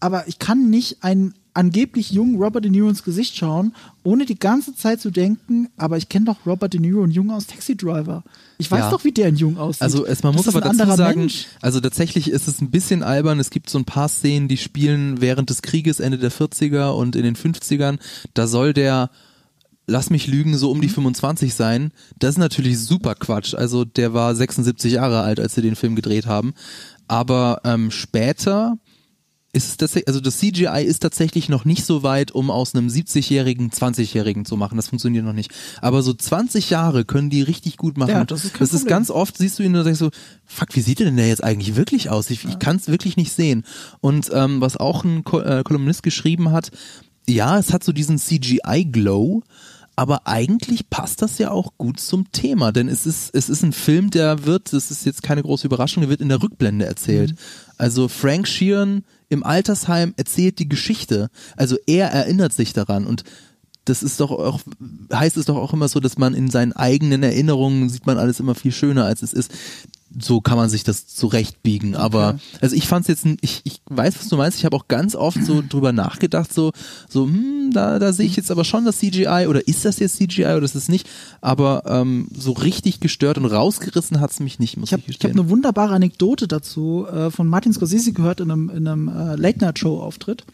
aber 0.00 0.26
ich 0.28 0.38
kann 0.38 0.70
nicht 0.70 1.02
einen 1.02 1.34
angeblich 1.54 2.10
jungen 2.10 2.36
Robert 2.36 2.64
De 2.64 2.70
Niro 2.70 2.88
ins 2.88 3.04
Gesicht 3.04 3.36
schauen, 3.36 3.74
ohne 4.02 4.26
die 4.26 4.38
ganze 4.38 4.74
Zeit 4.74 5.00
zu 5.00 5.10
denken, 5.10 5.68
aber 5.76 5.96
ich 5.96 6.08
kenne 6.08 6.26
doch 6.26 6.44
Robert 6.46 6.72
De 6.72 6.80
Niro 6.80 7.00
und 7.02 7.12
Jung 7.12 7.30
aus 7.30 7.46
Taxi 7.46 7.76
Driver. 7.76 8.24
Ich 8.58 8.70
weiß 8.70 8.80
Ja. 8.80 8.90
doch, 8.90 9.04
wie 9.04 9.12
der 9.12 9.28
in 9.28 9.36
Jung 9.36 9.56
aussieht. 9.56 9.82
Also 9.82 10.04
es, 10.04 10.22
man 10.22 10.34
muss 10.34 10.48
aber 10.48 10.60
dazu 10.60 10.96
sagen, 10.96 11.20
Mensch. 11.20 11.46
also 11.60 11.80
tatsächlich 11.80 12.28
ist 12.30 12.48
es 12.48 12.60
ein 12.60 12.70
bisschen 12.70 13.02
albern. 13.02 13.38
Es 13.40 13.50
gibt 13.50 13.70
so 13.70 13.78
ein 13.78 13.84
paar 13.84 14.08
Szenen, 14.08 14.48
die 14.48 14.56
spielen 14.56 15.20
während 15.20 15.48
des 15.48 15.62
Krieges 15.62 16.00
Ende 16.00 16.18
der 16.18 16.32
40er 16.32 16.90
und 16.90 17.16
in 17.16 17.22
den 17.22 17.36
50ern. 17.36 17.98
Da 18.34 18.46
soll 18.46 18.72
der, 18.72 19.10
lass 19.86 20.10
mich 20.10 20.26
lügen, 20.26 20.56
so 20.56 20.70
um 20.70 20.78
Mhm. 20.78 20.82
die 20.82 20.88
25 20.88 21.54
sein. 21.54 21.92
Das 22.18 22.30
ist 22.30 22.38
natürlich 22.38 22.78
super 22.80 23.14
Quatsch. 23.14 23.54
Also 23.54 23.84
der 23.84 24.12
war 24.12 24.34
76 24.34 24.94
Jahre 24.94 25.20
alt, 25.22 25.38
als 25.40 25.54
sie 25.54 25.62
den 25.62 25.76
Film 25.76 25.94
gedreht 25.94 26.26
haben. 26.26 26.52
Aber 27.06 27.60
ähm, 27.64 27.90
später 27.90 28.78
ist 29.54 29.78
tatsächlich, 29.78 30.08
also 30.08 30.20
das 30.20 30.38
CGI 30.38 30.84
ist 30.84 31.00
tatsächlich 31.00 31.48
noch 31.48 31.64
nicht 31.64 31.84
so 31.84 32.02
weit, 32.02 32.32
um 32.32 32.50
aus 32.50 32.74
einem 32.74 32.88
70-jährigen 32.88 33.70
20-jährigen 33.70 34.44
zu 34.44 34.56
machen. 34.56 34.76
Das 34.76 34.88
funktioniert 34.88 35.24
noch 35.24 35.32
nicht. 35.32 35.52
Aber 35.80 36.02
so 36.02 36.12
20 36.12 36.70
Jahre 36.70 37.04
können 37.04 37.30
die 37.30 37.42
richtig 37.42 37.76
gut 37.76 37.96
machen. 37.96 38.10
Ja, 38.10 38.24
das 38.24 38.44
ist 38.44 38.60
das 38.60 38.74
ist 38.74 38.86
ganz 38.86 39.10
oft, 39.10 39.38
siehst 39.38 39.58
du 39.58 39.62
ihn 39.62 39.76
und 39.76 39.84
denkst 39.84 40.00
so, 40.00 40.10
fuck, 40.44 40.74
wie 40.74 40.80
sieht 40.80 41.00
denn 41.00 41.16
der 41.16 41.28
jetzt 41.28 41.44
eigentlich 41.44 41.76
wirklich 41.76 42.10
aus? 42.10 42.30
Ich, 42.30 42.44
ich 42.44 42.58
kann 42.58 42.76
es 42.76 42.88
wirklich 42.88 43.16
nicht 43.16 43.32
sehen. 43.32 43.64
Und 44.00 44.30
ähm, 44.34 44.60
was 44.60 44.76
auch 44.76 45.04
ein 45.04 45.24
Ko 45.24 45.40
äh, 45.40 45.62
Kolumnist 45.64 46.02
geschrieben 46.02 46.50
hat, 46.50 46.70
ja, 47.28 47.58
es 47.58 47.72
hat 47.72 47.84
so 47.84 47.92
diesen 47.92 48.18
CGI-Glow, 48.18 49.42
aber 49.96 50.26
eigentlich 50.26 50.90
passt 50.90 51.22
das 51.22 51.38
ja 51.38 51.50
auch 51.50 51.72
gut 51.78 52.00
zum 52.00 52.30
Thema, 52.32 52.72
denn 52.72 52.88
es 52.88 53.06
ist, 53.06 53.34
es 53.34 53.48
ist 53.48 53.62
ein 53.62 53.72
Film, 53.72 54.10
der 54.10 54.44
wird, 54.44 54.72
das 54.72 54.90
ist 54.90 55.06
jetzt 55.06 55.22
keine 55.22 55.42
große 55.42 55.66
Überraschung, 55.66 56.00
der 56.00 56.10
wird 56.10 56.20
in 56.20 56.28
der 56.28 56.42
Rückblende 56.42 56.84
erzählt. 56.84 57.32
Mhm. 57.32 57.36
Also 57.78 58.08
Frank 58.08 58.48
Sheeran 58.48 59.04
im 59.34 59.44
Altersheim 59.44 60.14
erzählt 60.16 60.58
die 60.58 60.68
Geschichte. 60.68 61.28
Also 61.56 61.76
er 61.86 62.08
erinnert 62.08 62.52
sich 62.52 62.72
daran 62.72 63.06
und 63.06 63.24
das 63.84 64.02
ist 64.02 64.20
doch 64.20 64.30
auch, 64.30 64.60
heißt 65.12 65.36
es 65.36 65.46
doch 65.46 65.56
auch 65.56 65.72
immer 65.72 65.88
so, 65.88 66.00
dass 66.00 66.16
man 66.18 66.34
in 66.34 66.50
seinen 66.50 66.72
eigenen 66.72 67.22
Erinnerungen 67.22 67.88
sieht 67.90 68.06
man 68.06 68.18
alles 68.18 68.40
immer 68.40 68.54
viel 68.54 68.72
schöner, 68.72 69.04
als 69.04 69.22
es 69.22 69.32
ist. 69.32 69.50
So 70.16 70.40
kann 70.40 70.56
man 70.56 70.68
sich 70.70 70.84
das 70.84 71.08
zurechtbiegen. 71.08 71.96
Aber 71.96 72.38
also 72.60 72.76
ich 72.76 72.86
fand's 72.86 73.08
jetzt, 73.08 73.24
n- 73.26 73.36
ich, 73.40 73.62
ich 73.64 73.80
weiß, 73.86 74.14
was 74.20 74.28
du 74.28 74.36
meinst. 74.36 74.58
Ich 74.58 74.64
habe 74.64 74.76
auch 74.76 74.86
ganz 74.86 75.16
oft 75.16 75.44
so 75.44 75.60
drüber 75.68 75.90
nachgedacht, 75.92 76.54
so, 76.54 76.70
so, 77.08 77.24
hm, 77.26 77.70
da, 77.72 77.98
da 77.98 78.12
sehe 78.12 78.26
ich 78.26 78.36
jetzt 78.36 78.52
aber 78.52 78.64
schon 78.64 78.84
das 78.84 78.98
CGI 78.98 79.46
oder 79.48 79.66
ist 79.66 79.84
das 79.84 79.98
jetzt 79.98 80.16
CGI 80.16 80.44
oder 80.54 80.62
ist 80.62 80.76
es 80.76 80.88
nicht? 80.88 81.08
Aber 81.40 81.82
ähm, 81.86 82.28
so 82.32 82.52
richtig 82.52 83.00
gestört 83.00 83.38
und 83.38 83.46
rausgerissen 83.46 84.20
hat's 84.20 84.38
mich 84.38 84.60
nicht, 84.60 84.76
muss 84.76 84.90
Ich 84.90 84.92
habe 84.92 85.02
ich, 85.02 85.08
ich 85.08 85.14
hab 85.16 85.20
gestehen. 85.22 85.40
eine 85.40 85.50
wunderbare 85.50 85.94
Anekdote 85.94 86.46
dazu 86.46 87.06
äh, 87.12 87.32
von 87.32 87.48
Martin 87.48 87.72
Scorsese 87.72 88.12
gehört 88.12 88.38
in 88.40 88.50
einem, 88.52 88.70
in 88.70 88.86
einem 88.86 89.08
äh, 89.08 89.34
Late-Night-Show-Auftritt. 89.34 90.44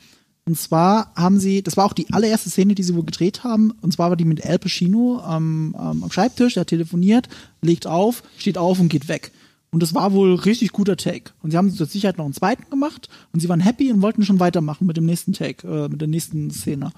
Und 0.51 0.57
zwar 0.57 1.13
haben 1.15 1.39
sie, 1.39 1.63
das 1.63 1.77
war 1.77 1.85
auch 1.85 1.93
die 1.93 2.13
allererste 2.13 2.51
Szene, 2.51 2.75
die 2.75 2.83
sie 2.83 2.97
wohl 2.97 3.05
gedreht 3.05 3.45
haben, 3.45 3.73
und 3.83 3.93
zwar 3.93 4.11
war 4.11 4.17
die 4.17 4.25
mit 4.25 4.45
Al 4.45 4.59
Pacino 4.59 5.21
am, 5.21 5.77
am, 5.77 6.11
Schreibtisch, 6.11 6.55
der 6.55 6.67
telefoniert, 6.67 7.29
legt 7.63 7.87
auf, 7.87 8.25
steht 8.37 8.59
auf 8.59 8.81
und 8.81 8.89
geht 8.89 9.07
weg. 9.07 9.31
Und 9.71 9.81
das 9.81 9.95
war 9.95 10.13
wohl 10.13 10.35
richtig 10.35 10.73
guter 10.73 10.97
Take. 10.97 11.31
Und 11.41 11.53
sie 11.53 11.57
haben 11.57 11.73
zur 11.73 11.87
Sicherheit 11.87 12.19
noch 12.19 12.25
einen 12.25 12.35
zweiten 12.35 12.69
gemacht 12.69 13.09
und 13.33 13.39
sie 13.39 13.49
waren 13.49 13.61
happy 13.61 13.93
und 13.93 14.03
wollten 14.03 14.25
schon 14.25 14.41
weitermachen 14.41 14.89
mit 14.89 14.97
dem 14.97 15.07
nächsten 15.07 15.33
Take, 15.33 15.69
äh, 15.69 15.89
mit 15.89 16.01
der 16.01 16.09
nächsten 16.09 16.51
Szene. 16.51 16.91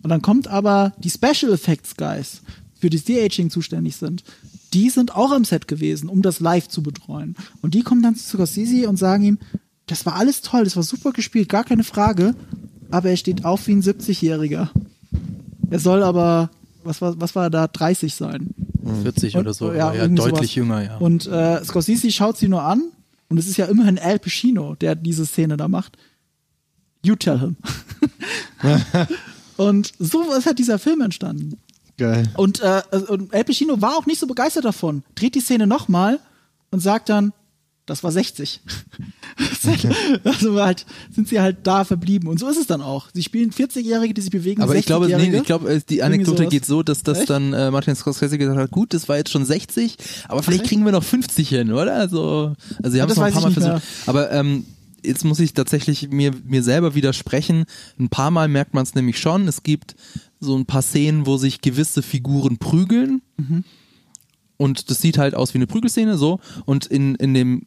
Und 0.00 0.10
dann 0.10 0.22
kommt 0.22 0.46
aber 0.46 0.92
die 0.98 1.10
Special 1.10 1.52
Effects 1.52 1.96
Guys, 1.96 2.42
für 2.76 2.90
das 2.90 3.02
De-Aging 3.02 3.50
zuständig 3.50 3.96
sind, 3.96 4.22
die 4.72 4.88
sind 4.88 5.16
auch 5.16 5.32
am 5.32 5.44
Set 5.44 5.66
gewesen, 5.66 6.08
um 6.08 6.22
das 6.22 6.38
live 6.38 6.68
zu 6.68 6.80
betreuen. 6.80 7.34
Und 7.60 7.74
die 7.74 7.82
kommen 7.82 8.02
dann 8.04 8.14
zu 8.14 8.22
Scorsese 8.22 8.88
und 8.88 8.98
sagen 8.98 9.24
ihm, 9.24 9.38
das 9.86 10.06
war 10.06 10.14
alles 10.14 10.42
toll, 10.42 10.62
das 10.62 10.76
war 10.76 10.84
super 10.84 11.10
gespielt, 11.10 11.48
gar 11.48 11.64
keine 11.64 11.82
Frage, 11.82 12.36
aber 12.90 13.10
er 13.10 13.16
steht 13.16 13.44
auf 13.44 13.66
wie 13.66 13.72
ein 13.72 13.82
70-Jähriger. 13.82 14.68
Er 15.70 15.78
soll 15.78 16.02
aber, 16.02 16.50
was 16.84 17.00
war, 17.00 17.20
was 17.20 17.34
war 17.34 17.44
er 17.44 17.50
da, 17.50 17.66
30 17.66 18.14
sein. 18.14 18.54
40 19.02 19.36
oder 19.36 19.54
so, 19.54 19.68
Und- 19.70 19.76
ja, 19.76 19.86
aber 19.88 19.96
ja, 19.96 20.02
irgendwie 20.02 20.22
deutlich 20.22 20.38
sowas. 20.50 20.54
jünger, 20.54 20.82
ja. 20.84 20.96
Und 20.98 21.26
äh, 21.26 21.64
Scorsese 21.64 22.10
schaut 22.10 22.36
sie 22.36 22.48
nur 22.48 22.62
an 22.62 22.82
und 23.28 23.38
es 23.38 23.46
ist 23.48 23.56
ja 23.56 23.66
immerhin 23.66 23.98
Al 23.98 24.18
Pacino, 24.18 24.74
der 24.74 24.94
diese 24.94 25.24
Szene 25.26 25.56
da 25.56 25.68
macht. 25.68 25.96
You 27.02 27.16
tell 27.16 27.38
him. 27.38 27.56
und 29.56 29.92
so 29.98 30.32
ist 30.34 30.46
halt 30.46 30.58
dieser 30.58 30.78
Film 30.78 31.00
entstanden. 31.00 31.58
Geil. 31.96 32.28
Und, 32.36 32.60
äh, 32.60 32.82
und 33.08 33.32
Al 33.34 33.44
Pacino 33.44 33.80
war 33.80 33.96
auch 33.96 34.06
nicht 34.06 34.18
so 34.18 34.26
begeistert 34.26 34.64
davon. 34.64 35.02
Dreht 35.14 35.34
die 35.34 35.40
Szene 35.40 35.66
nochmal 35.66 36.18
und 36.70 36.80
sagt 36.80 37.08
dann, 37.08 37.32
das 37.86 38.02
war 38.02 38.12
60. 38.12 38.60
also 40.24 40.60
halt, 40.60 40.86
sind 41.14 41.28
sie 41.28 41.40
halt 41.40 41.58
da 41.64 41.84
verblieben. 41.84 42.28
Und 42.28 42.40
so 42.40 42.48
ist 42.48 42.56
es 42.56 42.66
dann 42.66 42.80
auch. 42.80 43.08
Sie 43.12 43.22
spielen 43.22 43.50
40-Jährige, 43.50 44.14
die 44.14 44.20
sich 44.22 44.30
bewegen. 44.30 44.62
Aber 44.62 44.74
ich 44.74 44.86
glaube, 44.86 45.06
nee, 45.06 45.14
60-Jährige. 45.14 45.36
ich 45.36 45.44
glaube, 45.44 45.72
äh, 45.74 45.80
die 45.88 46.02
Anekdote 46.02 46.46
geht 46.46 46.64
so, 46.64 46.82
dass 46.82 47.02
das 47.02 47.20
Echt? 47.20 47.30
dann 47.30 47.52
äh, 47.52 47.70
Martin 47.70 47.94
Scorsese 47.94 48.38
gesagt 48.38 48.58
hat, 48.58 48.70
gut, 48.70 48.94
das 48.94 49.08
war 49.08 49.16
jetzt 49.18 49.30
schon 49.30 49.44
60, 49.44 49.96
aber 50.28 50.42
vielleicht 50.42 50.62
echt? 50.62 50.70
kriegen 50.70 50.84
wir 50.84 50.92
noch 50.92 51.04
50 51.04 51.48
hin, 51.48 51.72
oder? 51.72 51.94
Also, 51.94 52.54
also 52.82 52.90
sie 52.90 53.02
haben 53.02 53.10
es 53.10 53.16
noch 53.16 53.24
ein 53.24 53.32
paar 53.32 53.42
Mal 53.42 53.52
versucht. 53.52 53.82
Aber 54.06 54.32
ähm, 54.32 54.64
jetzt 55.04 55.24
muss 55.24 55.38
ich 55.40 55.52
tatsächlich 55.52 56.10
mir, 56.10 56.32
mir 56.46 56.62
selber 56.62 56.94
widersprechen. 56.94 57.66
Ein 57.98 58.08
paar 58.08 58.30
Mal 58.30 58.48
merkt 58.48 58.72
man 58.72 58.84
es 58.84 58.94
nämlich 58.94 59.18
schon. 59.18 59.46
Es 59.46 59.62
gibt 59.62 59.94
so 60.40 60.56
ein 60.56 60.64
paar 60.64 60.82
Szenen, 60.82 61.26
wo 61.26 61.36
sich 61.36 61.60
gewisse 61.60 62.02
Figuren 62.02 62.56
prügeln. 62.58 63.20
Und 64.56 64.90
das 64.90 65.00
sieht 65.00 65.18
halt 65.18 65.34
aus 65.34 65.54
wie 65.54 65.58
eine 65.58 65.66
Prügelszene, 65.66 66.16
so. 66.16 66.40
Und 66.64 66.86
in, 66.86 67.14
in 67.16 67.34
dem 67.34 67.66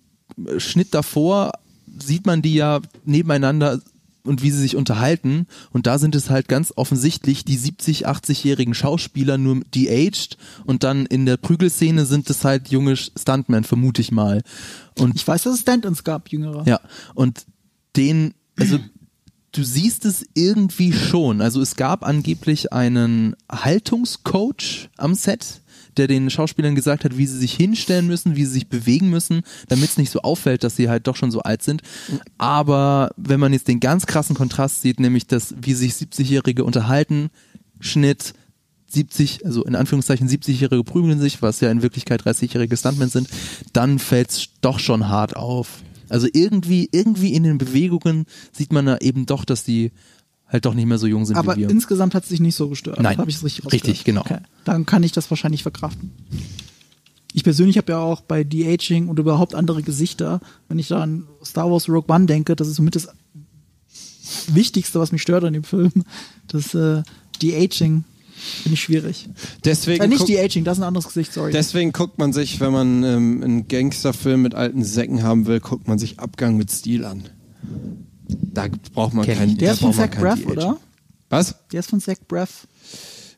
Schnitt 0.57 0.93
davor 0.93 1.51
sieht 1.99 2.25
man 2.25 2.41
die 2.41 2.55
ja 2.55 2.81
nebeneinander 3.05 3.79
und 4.23 4.43
wie 4.43 4.51
sie 4.51 4.59
sich 4.59 4.75
unterhalten. 4.75 5.47
Und 5.71 5.87
da 5.87 5.97
sind 5.97 6.13
es 6.13 6.29
halt 6.29 6.47
ganz 6.47 6.73
offensichtlich 6.75 7.45
die 7.45 7.57
70, 7.57 8.07
80-jährigen 8.07 8.73
Schauspieler, 8.73 9.37
nur 9.37 9.61
de-aged. 9.73 10.37
Und 10.65 10.83
dann 10.83 11.05
in 11.05 11.25
der 11.25 11.37
Prügelszene 11.37 12.05
sind 12.05 12.29
es 12.29 12.43
halt 12.43 12.67
junge 12.69 12.97
Stuntmen, 12.97 13.63
vermute 13.63 14.01
ich 14.01 14.11
mal. 14.11 14.43
Und 14.99 15.15
Ich 15.15 15.27
weiß, 15.27 15.43
dass 15.43 15.55
es 15.55 15.61
Stand-ins 15.61 16.03
gab, 16.03 16.29
jüngere. 16.29 16.67
ja, 16.67 16.79
und 17.15 17.45
den, 17.95 18.33
also 18.59 18.79
du 19.53 19.63
siehst 19.63 20.05
es 20.05 20.25
irgendwie 20.33 20.93
schon. 20.93 21.41
Also 21.41 21.61
es 21.61 21.75
gab 21.75 22.03
angeblich 22.05 22.73
einen 22.73 23.35
Haltungscoach 23.49 24.89
am 24.97 25.15
Set, 25.15 25.61
der 25.97 26.07
den 26.07 26.29
Schauspielern 26.29 26.75
gesagt 26.75 27.03
hat, 27.03 27.17
wie 27.17 27.27
sie 27.27 27.37
sich 27.37 27.53
hinstellen 27.53 28.07
müssen, 28.07 28.35
wie 28.35 28.45
sie 28.45 28.53
sich 28.53 28.67
bewegen 28.67 29.09
müssen, 29.09 29.41
damit 29.67 29.89
es 29.89 29.97
nicht 29.97 30.11
so 30.11 30.21
auffällt, 30.21 30.63
dass 30.63 30.75
sie 30.75 30.89
halt 30.89 31.07
doch 31.07 31.15
schon 31.15 31.31
so 31.31 31.41
alt 31.41 31.63
sind. 31.63 31.81
Aber 32.37 33.11
wenn 33.17 33.39
man 33.39 33.53
jetzt 33.53 33.67
den 33.67 33.79
ganz 33.79 34.05
krassen 34.05 34.35
Kontrast 34.35 34.81
sieht, 34.81 34.99
nämlich 34.99 35.27
das, 35.27 35.55
wie 35.61 35.73
sich 35.73 35.93
70-Jährige 35.93 36.63
unterhalten, 36.63 37.29
Schnitt, 37.79 38.33
70, 38.89 39.45
also 39.45 39.63
in 39.65 39.75
Anführungszeichen 39.75 40.29
70-Jährige 40.29 40.83
prügeln 40.83 41.19
sich, 41.19 41.41
was 41.41 41.59
ja 41.59 41.69
in 41.69 41.81
Wirklichkeit 41.81 42.23
30-jährige 42.23 42.77
Stuntmen 42.77 43.09
sind, 43.09 43.27
dann 43.73 43.99
fällt's 43.99 44.47
doch 44.61 44.79
schon 44.79 45.09
hart 45.09 45.35
auf. 45.35 45.83
Also 46.09 46.27
irgendwie, 46.31 46.87
irgendwie 46.91 47.33
in 47.33 47.43
den 47.43 47.57
Bewegungen 47.57 48.25
sieht 48.51 48.71
man 48.71 48.85
da 48.85 48.97
eben 48.99 49.25
doch, 49.25 49.43
dass 49.43 49.63
die 49.63 49.91
halt 50.47 50.65
doch 50.65 50.73
nicht 50.73 50.85
mehr 50.85 50.97
so 50.97 51.07
jung 51.07 51.25
sind 51.25 51.35
Aber 51.35 51.55
wie 51.55 51.61
wir. 51.61 51.69
insgesamt 51.69 52.15
hat 52.15 52.23
es 52.23 52.29
dich 52.29 52.39
nicht 52.39 52.55
so 52.55 52.69
gestört. 52.69 52.99
Nein. 53.01 53.17
Habe 53.17 53.29
ich 53.29 53.37
es 53.37 53.43
richtig 53.43 53.71
Richtig, 53.71 54.03
genau. 54.03 54.21
Okay. 54.21 54.39
Dann 54.65 54.85
kann 54.85 55.03
ich 55.03 55.11
das 55.11 55.29
wahrscheinlich 55.29 55.63
verkraften. 55.63 56.11
Ich 57.33 57.43
persönlich 57.43 57.77
habe 57.77 57.91
ja 57.91 57.99
auch 57.99 58.21
bei 58.21 58.43
De-Aging 58.43 59.09
und 59.09 59.19
überhaupt 59.19 59.53
andere 59.53 59.83
Gesichter, 59.83 60.39
wenn 60.69 60.79
ich 60.79 60.87
da 60.87 61.01
an 61.03 61.23
Star 61.43 61.69
Wars 61.69 61.87
Rogue 61.89 62.13
One 62.13 62.25
denke, 62.25 62.55
das 62.55 62.67
ist 62.67 62.75
somit 62.77 62.95
das 62.95 63.09
Wichtigste, 64.47 64.99
was 64.99 65.11
mich 65.11 65.21
stört 65.21 65.43
an 65.43 65.53
dem 65.53 65.63
Film, 65.63 65.91
das 66.47 66.73
äh, 66.73 67.03
De-Aging 67.41 68.03
Finde 68.37 68.75
ich 68.75 68.81
schwierig. 68.81 69.27
Deswegen, 69.65 70.03
Äh, 70.03 70.07
nicht 70.07 70.19
guck, 70.19 70.27
die 70.27 70.37
Aging, 70.39 70.63
das 70.63 70.77
ist 70.77 70.83
ein 70.83 70.87
anderes 70.87 71.07
Gesicht, 71.07 71.33
sorry. 71.33 71.51
deswegen 71.51 71.91
guckt 71.91 72.19
man 72.19 72.33
sich, 72.33 72.59
wenn 72.59 72.71
man 72.71 73.03
ähm, 73.03 73.43
einen 73.43 73.67
Gangsterfilm 73.67 74.43
mit 74.43 74.53
alten 74.53 74.83
Säcken 74.83 75.23
haben 75.23 75.47
will, 75.47 75.59
guckt 75.59 75.87
man 75.87 75.97
sich 75.97 76.19
Abgang 76.19 76.55
mit 76.55 76.69
Stil 76.69 77.03
an. 77.03 77.23
Da 78.29 78.67
braucht 78.93 79.13
man 79.13 79.25
Kenn 79.25 79.37
keinen. 79.37 79.57
der 79.57 79.73
ist 79.73 79.79
von 79.79 79.93
Zach 79.93 80.09
Braff, 80.11 80.39
De-Aging. 80.39 80.51
oder? 80.57 80.77
Was? 81.29 81.55
Der 81.71 81.79
ist 81.79 81.89
von 81.89 81.99
Zach 81.99 82.15
Braff. 82.27 82.67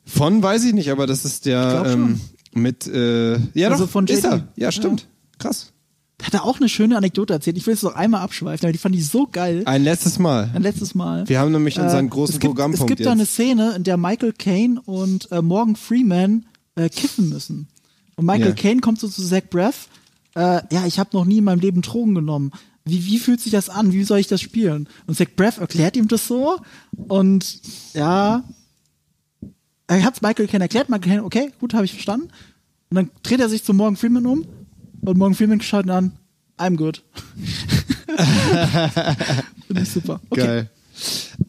Von 0.04 0.42
weiß 0.42 0.64
ich 0.64 0.72
nicht, 0.72 0.90
aber 0.90 1.06
das 1.06 1.24
ist 1.24 1.46
der 1.46 1.84
ähm, 1.86 2.20
mit 2.52 2.86
äh, 2.86 3.38
ja 3.54 3.68
Also 3.70 3.84
doch, 3.84 3.90
von 3.90 4.06
ist 4.06 4.24
er. 4.24 4.48
Ja, 4.56 4.72
stimmt. 4.72 5.06
Krass. 5.38 5.72
Der 6.18 6.26
hat 6.26 6.34
da 6.34 6.40
auch 6.40 6.58
eine 6.58 6.68
schöne 6.68 6.96
Anekdote 6.96 7.32
erzählt. 7.32 7.56
Ich 7.56 7.66
will 7.66 7.74
es 7.74 7.82
noch 7.82 7.94
einmal 7.94 8.20
abschweifen, 8.22 8.66
aber 8.66 8.72
die 8.72 8.78
fand 8.78 8.94
ich 8.94 9.06
so 9.08 9.26
geil. 9.30 9.62
Ein 9.64 9.84
letztes 9.84 10.18
Mal. 10.18 10.50
Ein 10.54 10.62
letztes 10.62 10.94
Mal. 10.94 11.28
Wir 11.28 11.38
haben 11.40 11.52
nämlich 11.52 11.78
unseren 11.78 12.06
Äh, 12.06 12.10
großen 12.10 12.34
es 12.34 12.40
gibt, 12.40 12.50
Programmpunkt 12.50 12.80
Es 12.82 12.86
gibt 12.88 13.00
jetzt. 13.00 13.06
da 13.06 13.12
eine 13.12 13.24
Szene, 13.26 13.74
in 13.76 13.84
der 13.84 13.96
Michael 13.96 14.32
Caine 14.34 14.80
und 14.82 15.30
äh, 15.32 15.40
Morgan 15.40 15.76
Freeman 15.76 16.44
äh, 16.74 16.88
kiffen 16.90 17.28
müssen. 17.30 17.68
Und 18.16 18.26
Michael 18.26 18.48
Ja. 18.48 18.54
Caine 18.54 18.80
kommt 18.80 19.00
so 19.00 19.08
zu 19.08 19.22
Zach 19.24 19.42
Braff. 19.48 19.88
Äh, 20.34 20.60
ja, 20.70 20.84
ich 20.86 20.98
habe 20.98 21.10
noch 21.14 21.24
nie 21.24 21.38
in 21.38 21.44
meinem 21.44 21.60
Leben 21.60 21.80
Drogen 21.82 22.14
genommen. 22.14 22.50
Wie, 22.84 23.04
wie 23.06 23.18
fühlt 23.18 23.40
sich 23.40 23.52
das 23.52 23.68
an? 23.68 23.92
Wie 23.92 24.04
soll 24.04 24.18
ich 24.18 24.26
das 24.26 24.40
spielen? 24.40 24.88
Und 25.06 25.16
Zach 25.16 25.28
Braff 25.36 25.58
erklärt 25.58 25.96
ihm 25.96 26.08
das 26.08 26.26
so. 26.26 26.60
Und 26.96 27.60
ja, 27.94 28.42
er 29.86 30.02
hat 30.04 30.22
Michael 30.22 30.46
Caine 30.46 30.64
erklärt. 30.64 30.88
Michael 30.88 31.10
Caine, 31.10 31.24
okay, 31.24 31.52
gut, 31.60 31.74
habe 31.74 31.84
ich 31.84 31.92
verstanden. 31.92 32.28
Und 32.90 32.94
dann 32.94 33.10
dreht 33.22 33.40
er 33.40 33.48
sich 33.48 33.64
zu 33.64 33.74
Morgan 33.74 33.96
Freeman 33.96 34.26
um. 34.26 34.46
Und 35.02 35.18
Morgan 35.18 35.34
Freeman 35.34 35.60
schaut 35.60 35.86
ihn 35.86 35.90
an. 35.90 36.12
I'm 36.58 36.76
good. 36.76 37.02
Finde 39.66 39.82
ich 39.82 39.90
super. 39.90 40.20
Okay. 40.30 40.40
Geil. 40.40 40.70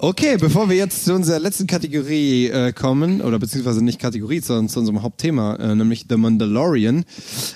Okay, 0.04 0.38
bevor 0.40 0.68
wir 0.68 0.76
jetzt 0.76 1.06
zu 1.06 1.14
unserer 1.14 1.38
letzten 1.38 1.68
Kategorie 1.68 2.48
äh, 2.48 2.74
kommen, 2.74 3.22
oder 3.22 3.38
beziehungsweise 3.38 3.84
nicht 3.84 4.00
Kategorie, 4.00 4.40
sondern 4.40 4.68
zu 4.68 4.80
unserem 4.80 5.04
Hauptthema, 5.04 5.58
äh, 5.58 5.76
nämlich 5.76 6.08
The 6.10 6.18
Mandalorian. 6.18 7.06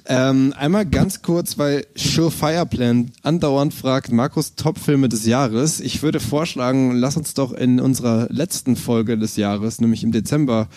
Ähm, 0.06 0.54
einmal 0.56 0.86
ganz 0.86 1.24
kurz, 1.24 1.58
weil 1.58 1.88
Surefire 1.96 2.68
Plan 2.68 3.12
andauernd 3.24 3.74
fragt, 3.74 4.12
Markus 4.12 4.54
Top-Filme 4.54 5.10
des 5.10 5.26
Jahres. 5.26 5.80
Ich 5.80 6.04
würde 6.04 6.20
vorschlagen, 6.20 6.92
lass 6.92 7.18
uns 7.18 7.34
doch 7.34 7.52
in 7.52 7.80
unserer 7.80 8.28
letzten 8.30 8.76
Folge 8.76 9.18
des 9.18 9.38
Jahres, 9.38 9.82
nämlich 9.82 10.04
im 10.04 10.12
Dezember, 10.12 10.68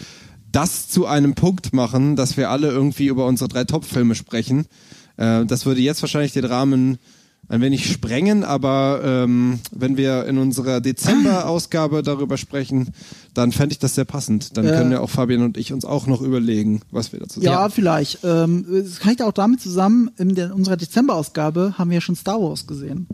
das 0.50 0.88
zu 0.88 1.04
einem 1.04 1.34
Punkt 1.34 1.74
machen, 1.74 2.16
dass 2.16 2.38
wir 2.38 2.48
alle 2.48 2.68
irgendwie 2.68 3.08
über 3.08 3.26
unsere 3.26 3.48
drei 3.48 3.64
Top-Filme 3.64 4.14
sprechen. 4.14 4.64
Äh, 5.18 5.44
das 5.44 5.66
würde 5.66 5.82
jetzt 5.82 6.00
wahrscheinlich 6.00 6.32
den 6.32 6.46
Rahmen 6.46 6.96
ein 7.50 7.60
wenig 7.62 7.90
sprengen, 7.90 8.44
aber 8.44 9.00
ähm, 9.02 9.60
wenn 9.70 9.96
wir 9.96 10.26
in 10.26 10.36
unserer 10.38 10.80
Dezember-Ausgabe 10.80 12.02
darüber 12.02 12.36
sprechen, 12.36 12.90
dann 13.32 13.52
fände 13.52 13.72
ich 13.72 13.78
das 13.78 13.94
sehr 13.94 14.04
passend. 14.04 14.56
Dann 14.56 14.66
Äh. 14.66 14.70
können 14.70 14.92
ja 14.92 15.00
auch 15.00 15.08
Fabian 15.10 15.42
und 15.42 15.56
ich 15.56 15.72
uns 15.72 15.84
auch 15.86 16.06
noch 16.06 16.20
überlegen, 16.20 16.82
was 16.90 17.12
wir 17.12 17.20
dazu 17.20 17.40
sagen. 17.40 17.46
Ja, 17.52 17.68
vielleicht. 17.70 18.18
Ähm, 18.22 18.66
es 18.70 19.02
hängt 19.04 19.22
auch 19.22 19.32
damit 19.32 19.62
zusammen, 19.62 20.10
in 20.18 20.34
der, 20.34 20.54
unserer 20.54 20.76
Dezember-Ausgabe 20.76 21.74
haben 21.78 21.88
wir 21.90 21.96
ja 21.96 22.00
schon 22.02 22.16
Star 22.16 22.40
Wars 22.40 22.66
gesehen. 22.66 23.06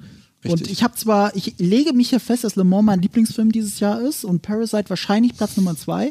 Und 0.45 0.53
Richtig. 0.53 0.73
ich 0.73 0.83
habe 0.83 0.95
zwar, 0.95 1.35
ich 1.37 1.55
lege 1.59 1.93
mich 1.93 2.11
hier 2.11 2.21
fest, 2.21 2.45
dass 2.45 2.57
Le 2.57 2.65
Mans 2.65 2.85
mein 2.85 3.01
Lieblingsfilm 3.01 3.53
dieses 3.53 3.81
Jahr 3.81 4.01
ist 4.01 4.25
und 4.25 4.43
Parasite 4.43 4.91
wahrscheinlich 4.91 5.37
Platz 5.37 5.57
Nummer 5.57 5.77
zwei, 5.77 6.11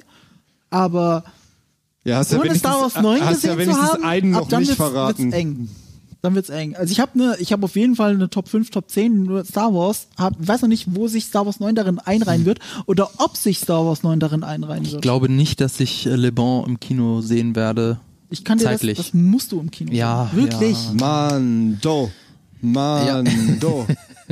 aber 0.72 1.24
ja 2.04 2.18
hast 2.18 2.32
ja 2.32 2.38
ohne 2.40 2.46
wenigstens, 2.50 2.72
Star 2.72 2.82
Wars 2.82 2.96
9 3.00 3.22
hast 3.22 3.34
gesehen 3.36 3.50
ja 3.52 3.58
wenigstens 3.58 3.86
zu 3.88 3.94
haben, 3.94 4.04
einen 4.04 4.34
ab 4.36 4.42
noch 4.42 4.50
dann 4.50 4.60
nicht 4.62 4.70
wird's, 4.70 4.78
verraten. 4.78 5.26
Wird's 5.26 5.36
eng. 5.38 5.70
Dann 6.24 6.36
wird's 6.36 6.48
eng. 6.50 6.74
Also 6.78 6.90
ich 6.94 7.02
habe 7.02 7.18
ne, 7.18 7.36
ich 7.40 7.52
habe 7.52 7.66
auf 7.66 7.76
jeden 7.76 7.98
Fall 7.98 8.12
eine 8.14 8.30
Top 8.30 8.48
5, 8.48 8.70
Top 8.70 8.90
10 8.90 9.24
nur 9.24 9.44
Star 9.44 9.74
Wars. 9.74 10.08
Hab, 10.18 10.36
weiß 10.40 10.62
noch 10.62 10.70
nicht, 10.70 10.96
wo 10.96 11.10
sich 11.10 11.26
Star 11.26 11.46
Wars 11.46 11.60
9 11.60 11.76
darin 11.76 12.00
einreihen 12.00 12.46
wird 12.46 12.60
oder 12.86 13.10
ob 13.18 13.36
sich 13.36 13.60
Star 13.60 13.86
Wars 13.86 14.04
9 14.04 14.22
darin 14.22 14.42
einreihen 14.46 14.86
wird. 14.86 14.96
Ich 14.96 15.02
glaube 15.02 15.28
nicht, 15.28 15.60
dass 15.60 15.82
ich 15.82 16.06
äh, 16.06 16.16
Le 16.16 16.32
Bon 16.32 16.66
im 16.66 16.80
Kino 16.80 17.20
sehen 17.20 17.58
werde. 17.58 18.00
Ich 18.30 18.46
kann 18.46 18.58
dir 18.58 18.64
das, 18.64 18.76
zeitlich. 18.76 18.98
das 18.98 19.14
musst 19.14 19.52
du 19.52 19.60
im 19.60 19.70
Kino 19.70 19.92
Ja, 19.92 20.30
sehen. 20.34 20.44
Wirklich. 20.44 20.78
ja. 20.86 20.94
Mando. 20.94 22.10
Mando. 22.62 23.86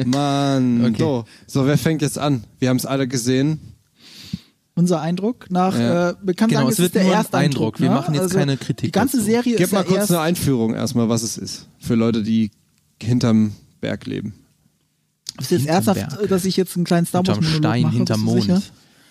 Mando. 0.06 1.20
Okay. 1.26 1.30
So, 1.46 1.66
wer 1.66 1.78
fängt 1.78 2.02
jetzt 2.02 2.18
an? 2.18 2.46
Wir 2.60 2.70
haben 2.70 2.78
es 2.78 2.86
alle 2.86 3.06
gesehen. 3.08 3.60
Unser 4.76 5.02
Eindruck 5.02 5.50
nach, 5.52 5.78
Ja. 5.78 6.12
äh, 6.12 6.14
kann 6.34 6.50
Genau, 6.50 6.62
sagen, 6.62 6.68
es 6.70 6.74
es 6.74 6.80
wird 6.80 6.96
ist 6.96 6.96
der 6.96 7.04
erste 7.12 7.38
Eindruck. 7.38 7.76
Eindruck. 7.76 7.80
Wir 7.82 7.90
ne? 7.90 7.96
machen 7.96 8.14
jetzt 8.16 8.34
keine 8.34 8.58
Kritik 8.58 8.86
Die 8.88 8.92
ganze 8.92 9.18
dazu. 9.18 9.30
Serie 9.30 9.56
Gib 9.58 9.66
ist 9.66 9.72
mal 9.74 9.80
ja 9.80 9.84
kurz 9.86 9.98
erst, 10.00 10.12
eine 10.12 10.22
Einführung 10.22 10.74
erstmal, 10.74 11.10
was 11.10 11.24
es 11.24 11.38
ist. 11.38 11.68
Für 11.80 11.96
Leute, 11.96 12.24
die 12.24 12.52
hinterm 13.02 13.54
Berg 13.82 14.06
leben. 14.06 14.34
ist 15.40 15.52
jetzt 15.52 15.62
Hinterm 15.62 15.76
ernsthaft, 15.76 16.18
Berg. 16.20 16.30
dass 16.30 16.46
ich 16.46 16.56
jetzt 16.58 16.76
einen 16.76 16.86
kleinen 16.86 17.06
Star 17.06 17.26
Wars 17.28 17.38
Hinterm 17.38 17.52
Monolog 17.54 17.72
Stein, 17.72 17.82
mache, 17.84 17.96
hinterm 17.96 18.22
Mond. 18.22 18.42
sicher? 18.44 18.62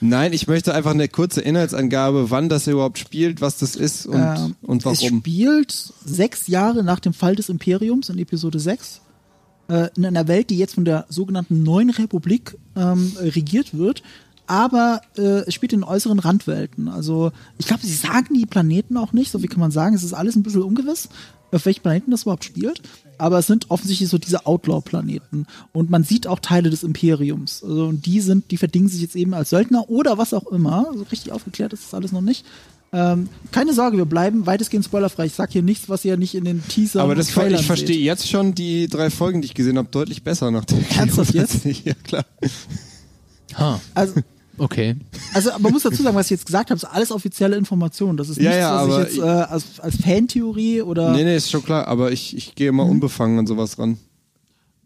Nein, 0.03 0.32
ich 0.32 0.47
möchte 0.47 0.73
einfach 0.74 0.93
eine 0.93 1.09
kurze 1.09 1.43
Inhaltsangabe, 1.43 2.31
wann 2.31 2.49
das 2.49 2.66
überhaupt 2.66 2.99
spielt, 2.99 3.43
was 3.43 3.59
das 3.59 3.77
ist 3.77 4.07
und, 4.07 4.19
Ähm, 4.19 4.57
und 4.62 4.78
Es 4.78 4.85
warum. 4.87 5.19
spielt 5.19 5.73
sechs 6.07 6.47
Jahre 6.47 6.82
nach 6.82 7.01
dem 7.01 7.12
Fall 7.12 7.37
des 7.37 7.51
Imperiums 7.51 8.09
in 8.09 8.19
Episode 8.19 8.59
6. 8.61 9.03
Äh, 9.69 9.89
in 9.97 10.07
einer 10.07 10.27
Welt, 10.27 10.49
die 10.49 10.57
jetzt 10.57 10.74
von 10.77 10.87
der 10.87 11.05
sogenannten 11.11 11.62
Neuen 11.62 11.91
Republik 11.91 12.57
ähm, 12.77 13.12
regiert 13.19 13.77
wird. 13.77 14.03
Aber 14.51 15.01
äh, 15.17 15.45
es 15.47 15.55
spielt 15.55 15.73
in 15.73 15.85
äußeren 15.85 16.19
Randwelten. 16.19 16.89
Also 16.89 17.31
ich 17.57 17.67
glaube, 17.67 17.87
sie 17.87 17.95
sagen 17.95 18.35
die 18.35 18.47
Planeten 18.47 18.97
auch 18.97 19.13
nicht, 19.13 19.31
so 19.31 19.45
wie 19.45 19.47
kann 19.47 19.61
man 19.61 19.71
sagen. 19.71 19.95
Es 19.95 20.03
ist 20.03 20.13
alles 20.13 20.35
ein 20.35 20.43
bisschen 20.43 20.65
ungewiss, 20.65 21.09
auf 21.53 21.65
welchen 21.67 21.83
Planeten 21.83 22.11
das 22.11 22.23
überhaupt 22.23 22.43
spielt. 22.45 22.83
Aber 23.17 23.39
es 23.39 23.47
sind 23.47 23.71
offensichtlich 23.71 24.09
so 24.09 24.19
diese 24.19 24.47
Outlaw-Planeten. 24.47 25.47
Und 25.73 25.89
man 25.89 26.03
sieht 26.03 26.27
auch 26.27 26.41
Teile 26.41 26.69
des 26.69 26.83
Imperiums. 26.83 27.63
Also, 27.63 27.87
und 27.87 28.07
die 28.07 28.21
sind, 28.21 28.51
die 28.51 28.57
verdingen 28.57 28.89
sich 28.89 29.03
jetzt 29.03 29.15
eben 29.15 29.35
als 29.35 29.51
Söldner 29.51 29.89
oder 29.89 30.19
was 30.19 30.35
auch 30.35 30.51
immer. 30.51 30.87
So 30.97 31.05
richtig 31.05 31.31
aufgeklärt 31.31 31.73
ist 31.73 31.85
das 31.85 31.95
alles 31.95 32.11
noch 32.11 32.21
nicht. 32.21 32.45
Ähm, 32.93 33.29
keine 33.53 33.73
Sorge, 33.73 33.99
wir 33.99 34.05
bleiben 34.05 34.47
weitestgehend 34.47 34.85
spoilerfrei. 34.85 35.27
Ich 35.27 35.35
sag 35.35 35.53
hier 35.53 35.63
nichts, 35.63 35.89
was 35.89 36.05
ihr 36.05 36.17
nicht 36.17 36.35
in 36.35 36.45
den 36.45 36.67
Teaser 36.67 37.03
Aber 37.03 37.13
und 37.13 37.19
das, 37.19 37.29
Trailern 37.29 37.61
ich 37.61 37.67
verstehe 37.67 37.95
seht. 37.95 38.01
jetzt 38.05 38.29
schon 38.29 38.57
die 38.57 38.89
drei 38.89 39.11
Folgen, 39.11 39.43
die 39.43 39.47
ich 39.47 39.55
gesehen 39.55 39.79
habe, 39.79 39.89
deutlich 39.93 40.25
besser 40.25 40.51
nach 40.51 40.65
der 40.65 40.79
Ernsthaft 40.99 41.35
jetzt? 41.35 41.65
Ja, 41.85 41.95
klar. 42.03 42.25
Ha, 43.57 43.81
Also, 43.95 44.15
okay. 44.59 44.97
also, 45.35 45.51
man 45.59 45.73
muss 45.73 45.83
dazu 45.83 46.03
sagen, 46.03 46.17
was 46.17 46.27
ich 46.27 46.33
jetzt 46.33 46.47
gesagt 46.47 46.71
habe, 46.71 46.77
ist 46.77 46.85
alles 46.85 47.11
offizielle 47.11 47.57
Information. 47.57 48.17
Das 48.17 48.29
ist 48.29 48.39
Ja, 48.39 48.51
nichts, 48.51 48.61
ja, 48.61 48.89
was 48.89 49.09
ich 49.09 49.17
jetzt 49.17 49.25
äh, 49.25 49.29
als, 49.29 49.81
als 49.81 49.97
Fantheorie 49.97 50.83
oder 50.83 51.13
Nee, 51.13 51.25
nee, 51.25 51.37
ist 51.37 51.51
schon 51.51 51.65
klar, 51.65 51.89
aber 51.89 52.13
ich, 52.13 52.37
ich 52.37 52.55
gehe 52.55 52.69
immer 52.69 52.87
unbefangen 52.87 53.39
an 53.39 53.47
sowas 53.47 53.79
ran. 53.79 53.99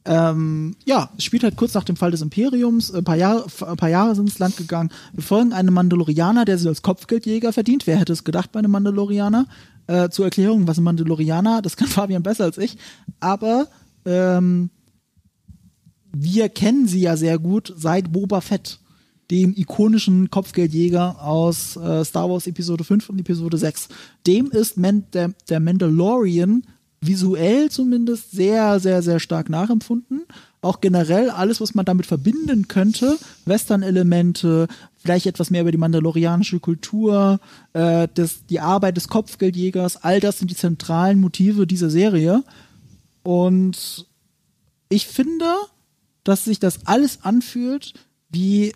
Ähm, 0.06 0.76
ja, 0.84 1.10
es 1.16 1.24
spielt 1.24 1.44
halt 1.44 1.56
kurz 1.56 1.72
nach 1.72 1.84
dem 1.84 1.96
Fall 1.96 2.10
des 2.10 2.20
Imperiums. 2.20 2.92
Ein 2.92 3.04
paar 3.04 3.16
Jahre, 3.16 3.46
ein 3.66 3.76
paar 3.76 3.88
Jahre 3.88 4.14
sind 4.14 4.28
ins 4.28 4.38
Land 4.38 4.56
gegangen. 4.56 4.90
Wir 5.14 5.22
folgen 5.22 5.52
einem 5.54 5.72
Mandalorianer, 5.72 6.44
der 6.44 6.58
sich 6.58 6.68
als 6.68 6.82
Kopfgeldjäger 6.82 7.52
verdient. 7.52 7.86
Wer 7.86 7.98
hätte 7.98 8.12
es 8.12 8.24
gedacht 8.24 8.52
bei 8.52 8.58
einem 8.58 8.70
Mandalorianer? 8.70 9.46
Äh, 9.86 10.10
zur 10.10 10.26
Erklärung, 10.26 10.66
was 10.66 10.78
ein 10.78 10.84
Mandalorianer, 10.84 11.62
das 11.62 11.76
kann 11.76 11.88
Fabian 11.88 12.22
besser 12.22 12.44
als 12.44 12.58
ich. 12.58 12.76
Aber 13.20 13.68
ähm, 14.04 14.70
wir 16.12 16.48
kennen 16.48 16.86
sie 16.86 17.00
ja 17.00 17.16
sehr 17.16 17.38
gut 17.38 17.72
seit 17.76 18.12
Boba 18.12 18.40
Fett, 18.40 18.80
dem 19.30 19.54
ikonischen 19.56 20.30
Kopfgeldjäger 20.30 21.22
aus 21.22 21.76
äh, 21.76 22.04
Star 22.04 22.30
Wars 22.30 22.46
Episode 22.46 22.84
5 22.84 23.08
und 23.10 23.18
Episode 23.18 23.56
6. 23.56 23.88
Dem 24.26 24.50
ist 24.50 24.76
Man 24.76 25.04
der, 25.12 25.32
der 25.48 25.60
Mandalorian 25.60 26.64
visuell 27.06 27.70
zumindest 27.70 28.30
sehr, 28.32 28.80
sehr, 28.80 29.02
sehr 29.02 29.20
stark 29.20 29.48
nachempfunden. 29.48 30.22
Auch 30.62 30.80
generell 30.80 31.30
alles, 31.30 31.60
was 31.60 31.74
man 31.74 31.84
damit 31.84 32.06
verbinden 32.06 32.68
könnte, 32.68 33.18
Western-Elemente, 33.44 34.68
vielleicht 34.96 35.26
etwas 35.26 35.50
mehr 35.50 35.62
über 35.62 35.72
die 35.72 35.78
mandalorianische 35.78 36.60
Kultur, 36.60 37.40
äh, 37.74 38.08
das, 38.14 38.46
die 38.46 38.60
Arbeit 38.60 38.96
des 38.96 39.08
Kopfgeldjägers, 39.08 40.02
all 40.02 40.20
das 40.20 40.38
sind 40.38 40.50
die 40.50 40.56
zentralen 40.56 41.20
Motive 41.20 41.66
dieser 41.66 41.90
Serie. 41.90 42.42
Und 43.22 44.06
ich 44.88 45.06
finde, 45.06 45.52
dass 46.24 46.44
sich 46.44 46.58
das 46.58 46.86
alles 46.86 47.22
anfühlt 47.22 47.92
wie 48.30 48.72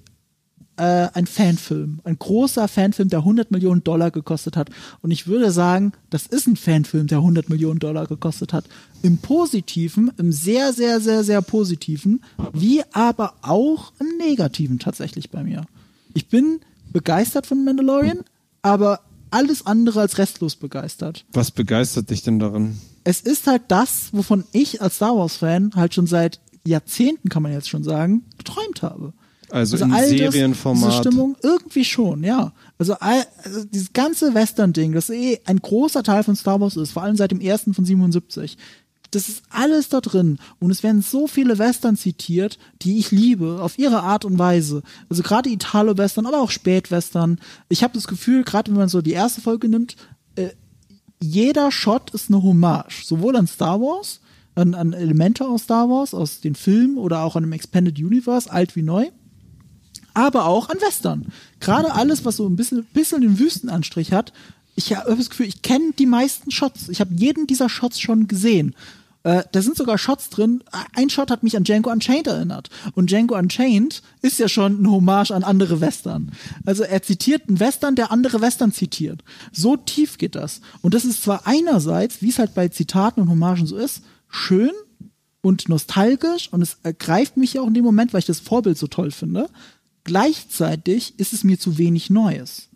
äh, 0.78 1.08
ein 1.12 1.26
Fanfilm. 1.26 2.00
Ein 2.04 2.18
großer 2.18 2.68
Fanfilm, 2.68 3.08
der 3.08 3.20
100 3.20 3.50
Millionen 3.50 3.84
Dollar 3.84 4.10
gekostet 4.10 4.56
hat. 4.56 4.70
Und 5.02 5.10
ich 5.10 5.26
würde 5.26 5.50
sagen, 5.50 5.92
das 6.10 6.26
ist 6.26 6.46
ein 6.46 6.56
Fanfilm, 6.56 7.06
der 7.06 7.18
100 7.18 7.48
Millionen 7.48 7.78
Dollar 7.78 8.06
gekostet 8.06 8.52
hat. 8.52 8.64
Im 9.02 9.18
Positiven, 9.18 10.10
im 10.16 10.32
sehr, 10.32 10.72
sehr, 10.72 11.00
sehr, 11.00 11.24
sehr 11.24 11.42
Positiven, 11.42 12.22
wie 12.52 12.82
aber 12.92 13.34
auch 13.42 13.92
im 14.00 14.16
Negativen 14.18 14.78
tatsächlich 14.78 15.30
bei 15.30 15.42
mir. 15.42 15.66
Ich 16.14 16.28
bin 16.28 16.60
begeistert 16.92 17.46
von 17.46 17.64
Mandalorian, 17.64 18.20
aber 18.62 19.00
alles 19.30 19.66
andere 19.66 20.00
als 20.00 20.16
restlos 20.16 20.56
begeistert 20.56 21.26
Was 21.32 21.50
begeistert 21.50 22.08
dich 22.08 22.22
denn 22.22 22.38
daran? 22.38 22.78
es 23.08 23.20
ist 23.20 23.46
halt 23.46 23.62
das, 23.68 24.10
wovon 24.12 24.44
ich 24.52 24.82
als 24.82 24.96
Star 24.96 25.16
Wars-Fan 25.16 25.72
halt 25.74 25.94
schon 25.94 26.06
seit 26.06 26.40
Jahrzehnten, 26.66 27.30
kann 27.30 27.42
man 27.42 27.52
jetzt 27.52 27.68
schon 27.68 27.82
sagen, 27.82 28.24
geträumt 28.36 28.82
habe. 28.82 29.14
Also, 29.50 29.76
in 29.76 29.92
all 29.92 30.00
das, 30.02 30.10
Serienformat. 30.10 30.90
Diese 30.90 30.98
Stimmung, 30.98 31.36
irgendwie 31.42 31.84
schon, 31.84 32.22
ja. 32.22 32.52
Also, 32.78 32.94
all, 32.94 33.24
also 33.44 33.64
dieses 33.64 33.92
ganze 33.92 34.34
Western-Ding, 34.34 34.92
das 34.92 35.10
eh 35.10 35.40
ein 35.44 35.58
großer 35.58 36.02
Teil 36.02 36.22
von 36.22 36.36
Star 36.36 36.60
Wars 36.60 36.76
ist, 36.76 36.92
vor 36.92 37.02
allem 37.02 37.16
seit 37.16 37.30
dem 37.30 37.40
ersten 37.40 37.74
von 37.74 37.84
77, 37.84 38.56
das 39.10 39.28
ist 39.28 39.42
alles 39.50 39.88
da 39.88 40.00
drin. 40.00 40.38
Und 40.58 40.70
es 40.70 40.82
werden 40.82 41.02
so 41.02 41.26
viele 41.26 41.58
Western 41.58 41.96
zitiert, 41.96 42.58
die 42.82 42.98
ich 42.98 43.10
liebe, 43.10 43.62
auf 43.62 43.78
ihre 43.78 44.02
Art 44.02 44.24
und 44.24 44.38
Weise. 44.38 44.82
Also 45.08 45.22
gerade 45.22 45.48
Italo-Western, 45.48 46.26
aber 46.26 46.40
auch 46.40 46.50
Spätwestern. 46.50 47.40
Ich 47.68 47.82
habe 47.82 47.94
das 47.94 48.06
Gefühl, 48.06 48.44
gerade 48.44 48.70
wenn 48.70 48.78
man 48.78 48.88
so 48.88 49.00
die 49.00 49.12
erste 49.12 49.40
Folge 49.40 49.68
nimmt, 49.68 49.96
äh, 50.36 50.50
jeder 51.20 51.72
Shot 51.72 52.10
ist 52.10 52.28
eine 52.28 52.42
Hommage. 52.42 53.04
Sowohl 53.04 53.36
an 53.36 53.46
Star 53.46 53.80
Wars, 53.80 54.20
an, 54.54 54.74
an 54.74 54.92
Elemente 54.92 55.46
aus 55.46 55.62
Star 55.62 55.88
Wars, 55.88 56.14
aus 56.14 56.40
den 56.40 56.54
Filmen 56.54 56.98
oder 56.98 57.22
auch 57.22 57.36
an 57.36 57.44
dem 57.44 57.52
Expanded 57.52 57.98
Universe, 57.98 58.50
alt 58.50 58.76
wie 58.76 58.82
neu. 58.82 59.06
Aber 60.18 60.46
auch 60.46 60.68
an 60.68 60.80
Western. 60.80 61.26
Gerade 61.60 61.94
alles, 61.94 62.24
was 62.24 62.38
so 62.38 62.48
ein 62.48 62.56
bisschen, 62.56 62.82
bisschen 62.92 63.20
den 63.20 63.38
Wüstenanstrich 63.38 64.12
hat, 64.12 64.32
ich 64.74 64.92
habe 64.92 65.14
das 65.14 65.30
Gefühl, 65.30 65.46
ich 65.46 65.62
kenne 65.62 65.92
die 65.96 66.06
meisten 66.06 66.50
Shots. 66.50 66.88
Ich 66.88 67.00
habe 67.00 67.14
jeden 67.14 67.46
dieser 67.46 67.68
Shots 67.68 68.00
schon 68.00 68.26
gesehen. 68.26 68.74
Äh, 69.22 69.44
da 69.52 69.62
sind 69.62 69.76
sogar 69.76 69.96
Shots 69.96 70.28
drin. 70.28 70.64
Ein 70.92 71.08
Shot 71.08 71.30
hat 71.30 71.44
mich 71.44 71.56
an 71.56 71.62
Django 71.62 71.92
Unchained 71.92 72.26
erinnert. 72.26 72.68
Und 72.96 73.12
Django 73.12 73.38
Unchained 73.38 74.02
ist 74.20 74.40
ja 74.40 74.48
schon 74.48 74.82
ein 74.82 74.90
Hommage 74.90 75.30
an 75.30 75.44
andere 75.44 75.80
Western. 75.80 76.32
Also 76.66 76.82
er 76.82 77.00
zitiert 77.04 77.42
einen 77.46 77.60
Western, 77.60 77.94
der 77.94 78.10
andere 78.10 78.40
Western 78.40 78.72
zitiert. 78.72 79.22
So 79.52 79.76
tief 79.76 80.18
geht 80.18 80.34
das. 80.34 80.62
Und 80.82 80.94
das 80.94 81.04
ist 81.04 81.22
zwar 81.22 81.46
einerseits, 81.46 82.22
wie 82.22 82.30
es 82.30 82.40
halt 82.40 82.54
bei 82.54 82.66
Zitaten 82.66 83.20
und 83.20 83.30
Hommagen 83.30 83.68
so 83.68 83.76
ist, 83.76 84.02
schön 84.28 84.72
und 85.40 85.68
nostalgisch 85.68 86.52
und 86.52 86.62
es 86.62 86.78
ergreift 86.82 87.36
mich 87.36 87.54
ja 87.54 87.62
auch 87.62 87.68
in 87.68 87.74
dem 87.74 87.84
Moment, 87.84 88.12
weil 88.12 88.20
ich 88.20 88.26
das 88.26 88.40
Vorbild 88.40 88.76
so 88.76 88.86
toll 88.86 89.10
finde. 89.10 89.48
Gleichzeitig 90.08 91.18
ist 91.18 91.32
es 91.32 91.44
mir 91.44 91.58
zu 91.58 91.76
wenig 91.78 92.08
Neues 92.10 92.68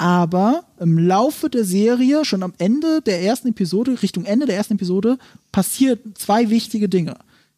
aber 0.00 0.64
im 0.78 0.96
Laufe 0.96 1.50
der 1.50 1.66
Serie, 1.66 2.24
schon 2.24 2.42
am 2.42 2.54
Ende 2.56 3.02
der 3.02 3.20
ersten 3.22 3.48
Episode, 3.48 4.00
Richtung 4.02 4.24
Ende 4.24 4.46
der 4.46 4.56
ersten 4.56 4.72
Episode, 4.76 5.18
passiert 5.52 6.00
zwei 6.16 6.48
wichtige 6.48 6.88
Dinge. 6.88 7.16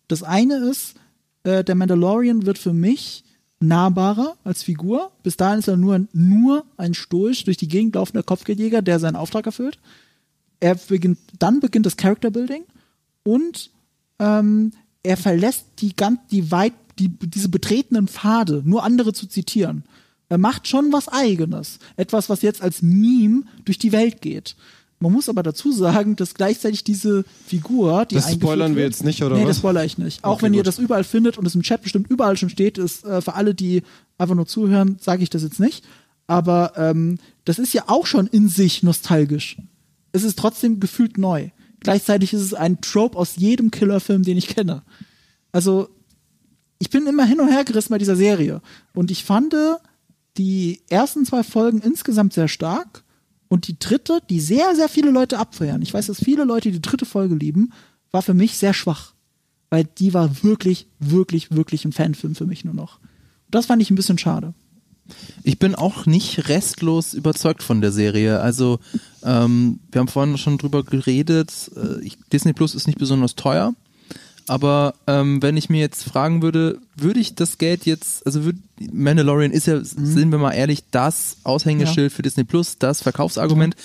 Das 0.08 0.24
eine 0.24 0.56
ist, 0.56 0.96
äh, 1.44 1.62
der 1.62 1.76
Mandalorian 1.76 2.44
wird 2.44 2.58
für 2.58 2.72
mich 2.72 3.22
nahbarer 3.60 4.36
als 4.42 4.64
Figur. 4.64 5.12
Bis 5.22 5.36
dahin 5.36 5.60
ist 5.60 5.68
er 5.68 5.76
nur, 5.76 6.04
nur 6.12 6.64
ein 6.76 6.94
Stoisch 6.94 7.44
durch 7.44 7.58
die 7.58 7.68
Gegend 7.68 7.94
laufender 7.94 8.24
Kopfgeldjäger, 8.24 8.82
der 8.82 8.98
seinen 8.98 9.14
Auftrag 9.14 9.46
erfüllt. 9.46 9.78
Er 10.58 10.74
beginnt, 10.74 11.20
dann 11.38 11.60
beginnt 11.60 11.86
das 11.86 11.96
Character 11.96 12.32
Building 12.32 12.64
und 13.22 13.70
ähm, 14.18 14.72
er 15.04 15.16
verlässt 15.16 15.66
die 15.78 15.94
ganz, 15.94 16.18
die 16.32 16.50
weit, 16.50 16.72
die, 16.98 17.08
diese 17.08 17.48
betretenen 17.48 18.08
Pfade, 18.08 18.62
nur 18.64 18.84
andere 18.84 19.12
zu 19.12 19.26
zitieren. 19.26 19.84
Er 20.28 20.38
macht 20.38 20.66
schon 20.68 20.92
was 20.92 21.08
Eigenes. 21.08 21.78
Etwas, 21.96 22.28
was 22.30 22.42
jetzt 22.42 22.62
als 22.62 22.80
Meme 22.82 23.42
durch 23.64 23.78
die 23.78 23.92
Welt 23.92 24.20
geht. 24.22 24.56
Man 24.98 25.12
muss 25.12 25.28
aber 25.28 25.42
dazu 25.42 25.72
sagen, 25.72 26.14
dass 26.16 26.34
gleichzeitig 26.34 26.84
diese 26.84 27.24
Figur, 27.46 28.04
die 28.06 28.14
Das 28.14 28.32
spoilern 28.32 28.76
wir 28.76 28.84
jetzt 28.84 29.02
nicht, 29.04 29.22
oder 29.22 29.34
Nee, 29.34 29.42
was? 29.42 29.48
das 29.48 29.56
spoilere 29.58 29.84
ich 29.84 29.98
nicht. 29.98 30.22
Auch 30.24 30.34
Okay, 30.34 30.44
wenn 30.44 30.54
ihr 30.54 30.60
gut. 30.60 30.68
das 30.68 30.78
überall 30.78 31.02
findet 31.04 31.38
und 31.38 31.46
es 31.46 31.54
im 31.56 31.62
Chat 31.62 31.82
bestimmt 31.82 32.08
überall 32.08 32.36
schon 32.36 32.50
steht, 32.50 32.78
ist 32.78 33.04
äh, 33.04 33.20
für 33.20 33.34
alle, 33.34 33.52
die 33.54 33.82
einfach 34.16 34.36
nur 34.36 34.46
zuhören, 34.46 34.96
sage 35.00 35.22
ich 35.24 35.30
das 35.30 35.42
jetzt 35.42 35.58
nicht. 35.58 35.84
Aber 36.28 36.72
ähm, 36.76 37.18
das 37.44 37.58
ist 37.58 37.74
ja 37.74 37.84
auch 37.88 38.06
schon 38.06 38.28
in 38.28 38.48
sich 38.48 38.84
nostalgisch. 38.84 39.56
Es 40.12 40.22
ist 40.22 40.38
trotzdem 40.38 40.78
gefühlt 40.78 41.18
neu. 41.18 41.48
Gleichzeitig 41.80 42.32
ist 42.32 42.42
es 42.42 42.54
ein 42.54 42.80
Trope 42.80 43.18
aus 43.18 43.34
jedem 43.36 43.72
Killerfilm, 43.72 44.22
den 44.22 44.38
ich 44.38 44.46
kenne. 44.46 44.82
Also 45.50 45.88
ich 46.82 46.90
bin 46.90 47.06
immer 47.06 47.24
hin 47.24 47.38
und 47.38 47.46
her 47.46 47.62
gerissen 47.62 47.90
bei 47.90 47.98
dieser 47.98 48.16
Serie. 48.16 48.60
Und 48.92 49.12
ich 49.12 49.22
fand 49.22 49.54
die 50.36 50.80
ersten 50.90 51.24
zwei 51.24 51.44
Folgen 51.44 51.78
insgesamt 51.80 52.32
sehr 52.32 52.48
stark. 52.48 53.04
Und 53.46 53.68
die 53.68 53.78
dritte, 53.78 54.18
die 54.28 54.40
sehr, 54.40 54.74
sehr 54.74 54.88
viele 54.88 55.12
Leute 55.12 55.38
abfeiern. 55.38 55.80
Ich 55.80 55.94
weiß, 55.94 56.08
dass 56.08 56.18
viele 56.18 56.42
Leute 56.42 56.72
die 56.72 56.82
dritte 56.82 57.06
Folge 57.06 57.36
lieben, 57.36 57.72
war 58.10 58.20
für 58.22 58.34
mich 58.34 58.58
sehr 58.58 58.74
schwach. 58.74 59.14
Weil 59.70 59.84
die 59.84 60.12
war 60.12 60.42
wirklich, 60.42 60.88
wirklich, 60.98 61.52
wirklich 61.52 61.84
ein 61.84 61.92
Fanfilm 61.92 62.34
für 62.34 62.46
mich 62.46 62.64
nur 62.64 62.74
noch. 62.74 62.98
Und 62.98 63.54
das 63.54 63.66
fand 63.66 63.80
ich 63.80 63.92
ein 63.92 63.94
bisschen 63.94 64.18
schade. 64.18 64.52
Ich 65.44 65.60
bin 65.60 65.76
auch 65.76 66.06
nicht 66.06 66.48
restlos 66.48 67.14
überzeugt 67.14 67.62
von 67.62 67.80
der 67.80 67.92
Serie. 67.92 68.40
Also, 68.40 68.80
ähm, 69.22 69.78
wir 69.92 70.00
haben 70.00 70.08
vorhin 70.08 70.36
schon 70.36 70.58
drüber 70.58 70.82
geredet. 70.82 71.70
Äh, 71.76 72.00
ich, 72.04 72.18
Disney 72.32 72.54
Plus 72.54 72.74
ist 72.74 72.88
nicht 72.88 72.98
besonders 72.98 73.36
teuer. 73.36 73.72
Aber 74.46 74.94
ähm, 75.06 75.42
wenn 75.42 75.56
ich 75.56 75.70
mir 75.70 75.80
jetzt 75.80 76.04
fragen 76.04 76.42
würde, 76.42 76.78
würde 76.96 77.20
ich 77.20 77.34
das 77.34 77.58
Geld 77.58 77.86
jetzt, 77.86 78.26
also 78.26 78.44
würd, 78.44 78.56
Mandalorian 78.92 79.52
ist 79.52 79.66
ja, 79.66 79.82
sind 79.82 80.30
wir 80.30 80.38
mal 80.38 80.52
ehrlich, 80.52 80.84
das 80.90 81.36
Aushängeschild 81.44 82.12
für 82.12 82.22
Disney 82.22 82.44
Plus, 82.44 82.78
das 82.78 83.02
Verkaufsargument. 83.02 83.76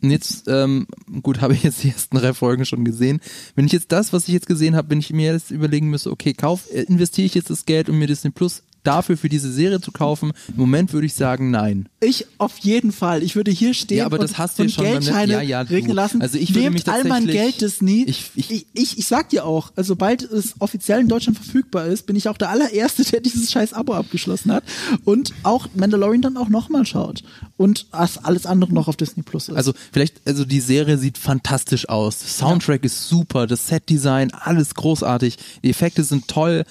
Und 0.00 0.10
jetzt, 0.10 0.46
ähm, 0.46 0.86
gut, 1.22 1.40
habe 1.40 1.54
ich 1.54 1.62
jetzt 1.62 1.82
die 1.82 1.90
ersten 1.90 2.16
drei 2.16 2.32
Folgen 2.34 2.64
schon 2.64 2.84
gesehen. 2.84 3.20
Wenn 3.54 3.66
ich 3.66 3.72
jetzt 3.72 3.92
das, 3.92 4.12
was 4.12 4.28
ich 4.28 4.34
jetzt 4.34 4.46
gesehen 4.46 4.76
habe, 4.76 4.90
wenn 4.90 5.00
ich 5.00 5.12
mir 5.12 5.32
jetzt 5.32 5.50
überlegen 5.50 5.90
müsste, 5.90 6.10
okay, 6.10 6.32
kauf, 6.32 6.70
äh, 6.72 6.82
investiere 6.82 7.26
ich 7.26 7.34
jetzt 7.34 7.50
das 7.50 7.66
Geld, 7.66 7.88
um 7.88 7.98
mir 7.98 8.06
Disney 8.06 8.30
Plus 8.30 8.62
dafür 8.88 9.16
für 9.16 9.28
diese 9.28 9.52
Serie 9.52 9.80
zu 9.80 9.92
kaufen? 9.92 10.32
Im 10.48 10.56
Moment 10.56 10.92
würde 10.92 11.06
ich 11.06 11.14
sagen, 11.14 11.50
nein. 11.50 11.88
Ich 12.00 12.26
auf 12.38 12.58
jeden 12.58 12.92
Fall. 12.92 13.22
Ich 13.22 13.36
würde 13.36 13.50
hier 13.50 13.74
stehen 13.74 13.98
Ja, 13.98 14.06
aber 14.06 14.18
und, 14.18 14.22
das 14.24 14.38
hast 14.38 14.58
du 14.58 14.62
ja 14.62 14.66
und 14.66 14.72
schon 14.72 14.84
beim 14.84 14.92
Geldscheine 14.94 15.32
ja, 15.34 15.40
ja, 15.42 15.60
regnen 15.62 15.94
lassen. 15.94 16.20
Also 16.22 16.38
ich 16.38 16.54
würde 16.54 16.70
mich 16.70 16.88
all 16.88 17.04
mein 17.04 17.26
Geld 17.26 17.60
Disney. 17.60 18.04
Ich- 18.06 18.30
ich- 18.34 18.50
ich, 18.50 18.66
ich, 18.74 18.98
ich 18.98 19.06
sag 19.06 19.28
dir 19.30 19.44
auch, 19.44 19.72
also 19.76 19.88
sobald 19.88 20.22
es 20.22 20.54
offiziell 20.60 21.00
in 21.00 21.08
Deutschland 21.08 21.38
verfügbar 21.38 21.86
ist, 21.86 22.06
bin 22.06 22.16
ich 22.16 22.28
auch 22.28 22.36
der 22.38 22.50
allererste, 22.50 23.02
der 23.04 23.20
dieses 23.20 23.50
scheiß 23.50 23.72
Abo 23.72 23.94
abgeschlossen 23.94 24.52
hat 24.52 24.64
und 25.04 25.32
auch 25.42 25.68
Mandalorian 25.74 26.22
dann 26.22 26.36
auch 26.36 26.48
nochmal 26.48 26.86
schaut 26.86 27.22
und 27.56 27.86
alles 27.90 28.46
andere 28.46 28.72
noch 28.72 28.88
auf 28.88 28.96
Disney 28.96 29.22
Plus 29.22 29.48
ist. 29.48 29.56
Also 29.56 29.72
vielleicht, 29.92 30.20
also 30.26 30.44
die 30.44 30.60
Serie 30.60 30.98
sieht 30.98 31.18
fantastisch 31.18 31.88
aus. 31.88 32.18
Soundtrack 32.38 32.84
ist 32.84 33.08
super, 33.08 33.46
das 33.46 33.66
Setdesign, 33.68 34.32
alles 34.32 34.74
großartig. 34.74 35.36
Die 35.64 35.70
Effekte 35.70 36.04
sind 36.04 36.28
toll, 36.28 36.64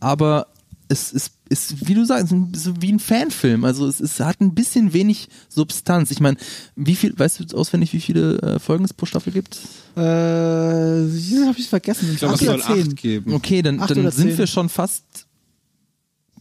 aber 0.00 0.48
es 0.88 1.12
ist, 1.12 1.32
ist 1.48 1.86
wie 1.86 1.94
du 1.94 2.04
sagst, 2.04 2.34
so 2.54 2.74
wie 2.80 2.92
ein 2.92 2.98
Fanfilm. 2.98 3.64
Also 3.64 3.86
es, 3.86 4.00
es 4.00 4.18
hat 4.20 4.40
ein 4.40 4.54
bisschen 4.54 4.92
wenig 4.92 5.28
Substanz. 5.48 6.10
Ich 6.10 6.20
meine, 6.20 6.36
wie 6.74 6.96
viel, 6.96 7.18
weißt 7.18 7.40
du 7.52 7.56
auswendig, 7.56 7.92
wie 7.92 8.00
viele 8.00 8.38
äh, 8.40 8.58
Folgen 8.58 8.84
es 8.84 8.94
pro 8.94 9.06
Staffel 9.06 9.32
gibt? 9.32 9.58
äh, 9.96 10.00
habe 10.00 11.58
ich 11.58 11.68
vergessen. 11.68 12.10
Ich 12.12 12.18
glaube, 12.18 12.34
es 12.34 12.40
Acht 12.40 12.46
soll 12.46 12.54
oder 12.56 12.74
zehn. 12.74 12.88
acht 12.88 12.96
geben. 12.96 13.34
Okay, 13.34 13.62
dann, 13.62 13.80
Acht 13.80 13.90
dann 13.90 14.10
sind 14.10 14.36
wir 14.38 14.46
schon 14.46 14.68
fast 14.68 15.04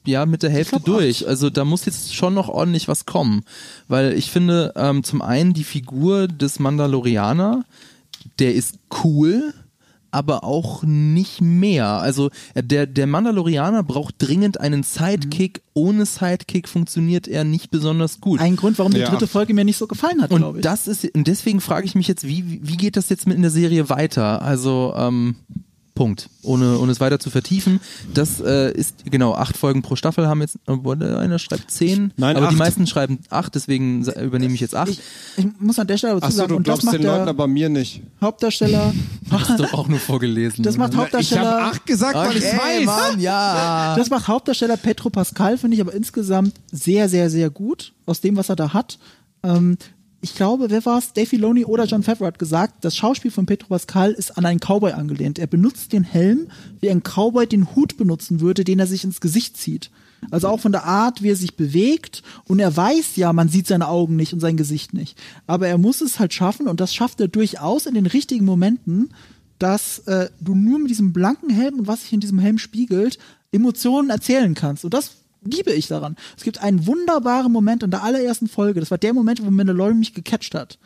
ja 0.05 0.25
mit 0.25 0.43
der 0.43 0.49
Hälfte 0.49 0.79
glaub, 0.79 0.85
durch. 0.85 1.27
Also 1.27 1.49
da 1.49 1.65
muss 1.65 1.85
jetzt 1.85 2.15
schon 2.15 2.33
noch 2.33 2.49
ordentlich 2.49 2.87
was 2.87 3.05
kommen, 3.05 3.43
weil 3.87 4.13
ich 4.13 4.31
finde 4.31 4.73
ähm, 4.75 5.03
zum 5.03 5.21
einen 5.21 5.53
die 5.53 5.63
Figur 5.63 6.27
des 6.27 6.59
Mandalorianer, 6.59 7.63
der 8.39 8.55
ist 8.55 8.79
cool, 9.03 9.53
aber 10.13 10.43
auch 10.43 10.83
nicht 10.83 11.41
mehr. 11.41 11.87
Also 11.87 12.29
äh, 12.53 12.63
der 12.63 12.85
der 12.87 13.07
Mandalorianer 13.07 13.83
braucht 13.83 14.15
dringend 14.19 14.59
einen 14.59 14.83
Sidekick. 14.83 15.61
Ohne 15.73 16.05
Sidekick 16.05 16.69
funktioniert 16.69 17.27
er 17.27 17.43
nicht 17.43 17.71
besonders 17.71 18.21
gut. 18.21 18.39
Ein 18.39 18.55
Grund, 18.55 18.77
warum 18.79 18.93
die 18.93 18.99
Ja. 18.99 19.09
dritte 19.09 19.27
Folge 19.27 19.53
mir 19.53 19.65
nicht 19.65 19.77
so 19.77 19.87
gefallen 19.87 20.21
hat, 20.21 20.29
glaube 20.29 20.45
Und 20.49 20.55
ich. 20.57 20.61
das 20.63 20.87
ist, 20.87 21.03
und 21.15 21.27
deswegen 21.27 21.61
frage 21.61 21.85
ich 21.85 21.95
mich 21.95 22.07
jetzt, 22.07 22.27
wie, 22.27 22.59
wie 22.63 22.77
geht 22.77 22.95
das 22.95 23.09
jetzt 23.09 23.25
mit 23.27 23.35
in 23.35 23.41
der 23.41 23.51
Serie 23.51 23.89
weiter? 23.89 24.41
Also, 24.43 24.93
ähm, 24.95 25.35
Punkt. 25.95 26.29
Ohne, 26.41 26.79
ohne 26.79 26.91
es 26.91 26.99
weiter 26.99 27.19
zu 27.19 27.29
vertiefen. 27.29 27.79
Das 28.13 28.39
äh, 28.41 28.71
ist, 28.71 29.05
genau, 29.05 29.35
acht 29.35 29.55
Folgen 29.55 29.83
pro 29.83 29.95
Staffel 29.95 30.27
haben 30.27 30.41
jetzt, 30.41 30.57
obwohl 30.65 31.01
einer 31.03 31.37
schreibt 31.37 31.69
zehn, 31.69 32.11
Nein, 32.17 32.35
aber 32.35 32.47
die 32.47 32.53
acht. 32.53 32.59
meisten 32.59 32.87
schreiben 32.87 33.19
acht, 33.29 33.53
deswegen 33.53 34.03
überneme 34.03 34.55
ich 34.55 34.59
jetzt 34.61 34.75
acht. 34.75 34.89
ich, 34.89 34.99
ich 35.37 35.45
muss 35.59 35.77
an 35.77 35.85
der 35.87 35.97
Stelle 35.97 36.15
dazu 36.15 36.25
Achso, 36.25 36.37
sagen, 36.37 36.49
du 36.49 36.55
und 36.55 36.67
das 36.67 36.79
glaubst 36.79 36.85
macht 36.85 36.95
den 36.95 37.03
Leuten, 37.03 37.29
aber 37.29 37.47
mir 37.47 37.69
nicht. 37.69 38.01
Hauptdarsteller, 38.21 38.93
Hast 39.29 39.59
du 39.59 39.65
auch 39.73 39.87
nur 39.87 39.99
vorgelesen. 39.99 40.63
das 40.63 40.77
macht 40.77 40.93
Ich 40.93 40.99
Hauptdarsteller. 40.99 41.51
habe 41.51 41.63
acht 41.63 41.85
gesagt, 41.85 42.15
weil 42.15 42.37
ich 42.37 42.45
okay, 42.45 42.57
weiß. 42.57 42.85
Mann, 42.85 43.19
ja. 43.19 43.95
Das 44.03 44.09
macht 44.09 44.27
Hauptdarsteller 44.27 44.77
Petro 44.77 45.09
Pascal, 45.11 45.57
finde 45.57 45.75
ich 45.75 45.81
aber 45.81 45.93
insgesamt 45.93 46.53
sehr, 46.71 47.07
sehr, 47.07 47.29
sehr 47.29 47.49
gut 47.51 47.93
aus 48.05 48.19
dem, 48.19 48.35
was 48.35 48.49
er 48.49 48.55
da 48.55 48.73
hat. 48.73 48.97
Ähm, 49.43 49.77
ich 50.23 50.35
glaube, 50.35 50.69
wer 50.69 50.85
war 50.85 50.99
es? 50.99 51.11
Dave 51.11 51.27
Filoni 51.27 51.65
oder 51.65 51.83
John 51.83 52.01
Favreau 52.01 52.25
hat 52.25 52.39
gesagt, 52.39 52.85
das 52.85 52.95
Schauspiel 52.95 53.29
von 53.29 53.45
Petro 53.45 53.67
Pascal 53.67 54.13
ist 54.13 54.37
an 54.37 54.45
einen 54.45 54.61
Cowboy 54.61 54.93
angelehnt. 54.93 55.37
Er 55.37 55.47
benutzt 55.47 55.91
den 55.91 56.05
Helm, 56.05 56.47
wie 56.79 56.89
ein 56.89 57.03
Cowboy 57.03 57.45
den 57.45 57.75
Hut 57.75 57.97
benutzen 57.97 58.39
würde, 58.39 58.63
den 58.63 58.79
er 58.79 58.87
sich 58.87 59.03
ins 59.03 59.19
Gesicht 59.19 59.57
zieht. 59.57 59.91
Also 60.31 60.47
auch 60.47 60.61
von 60.61 60.71
der 60.71 60.85
Art, 60.85 61.21
wie 61.21 61.31
er 61.31 61.35
sich 61.35 61.57
bewegt. 61.57 62.23
Und 62.45 62.59
er 62.59 62.75
weiß 62.75 63.17
ja, 63.17 63.33
man 63.33 63.49
sieht 63.49 63.67
seine 63.67 63.89
Augen 63.89 64.15
nicht 64.15 64.31
und 64.31 64.39
sein 64.39 64.55
Gesicht 64.55 64.93
nicht. 64.93 65.21
Aber 65.45 65.67
er 65.67 65.77
muss 65.77 65.99
es 65.99 66.19
halt 66.19 66.33
schaffen 66.33 66.69
und 66.69 66.79
das 66.79 66.95
schafft 66.95 67.19
er 67.19 67.27
durchaus 67.27 67.85
in 67.85 67.93
den 67.93 68.05
richtigen 68.05 68.45
Momenten, 68.45 69.09
dass 69.59 69.99
äh, 70.07 70.29
du 70.39 70.55
nur 70.55 70.79
mit 70.79 70.89
diesem 70.89 71.11
blanken 71.11 71.49
Helm 71.49 71.79
und 71.79 71.87
was 71.87 72.03
sich 72.03 72.13
in 72.13 72.21
diesem 72.21 72.39
Helm 72.39 72.59
spiegelt, 72.59 73.19
Emotionen 73.51 74.09
erzählen 74.09 74.53
kannst. 74.53 74.85
Und 74.85 74.93
das 74.93 75.11
liebe 75.45 75.71
ich 75.71 75.87
daran. 75.87 76.15
Es 76.37 76.43
gibt 76.43 76.61
einen 76.61 76.85
wunderbaren 76.85 77.51
Moment 77.51 77.83
in 77.83 77.91
der 77.91 78.03
allerersten 78.03 78.47
Folge. 78.47 78.79
Das 78.79 78.91
war 78.91 78.97
der 78.97 79.13
Moment, 79.13 79.43
wo 79.43 79.49
Mandalorian 79.49 79.99
mich 79.99 80.13
gecatcht 80.13 80.55
hat. 80.55 80.79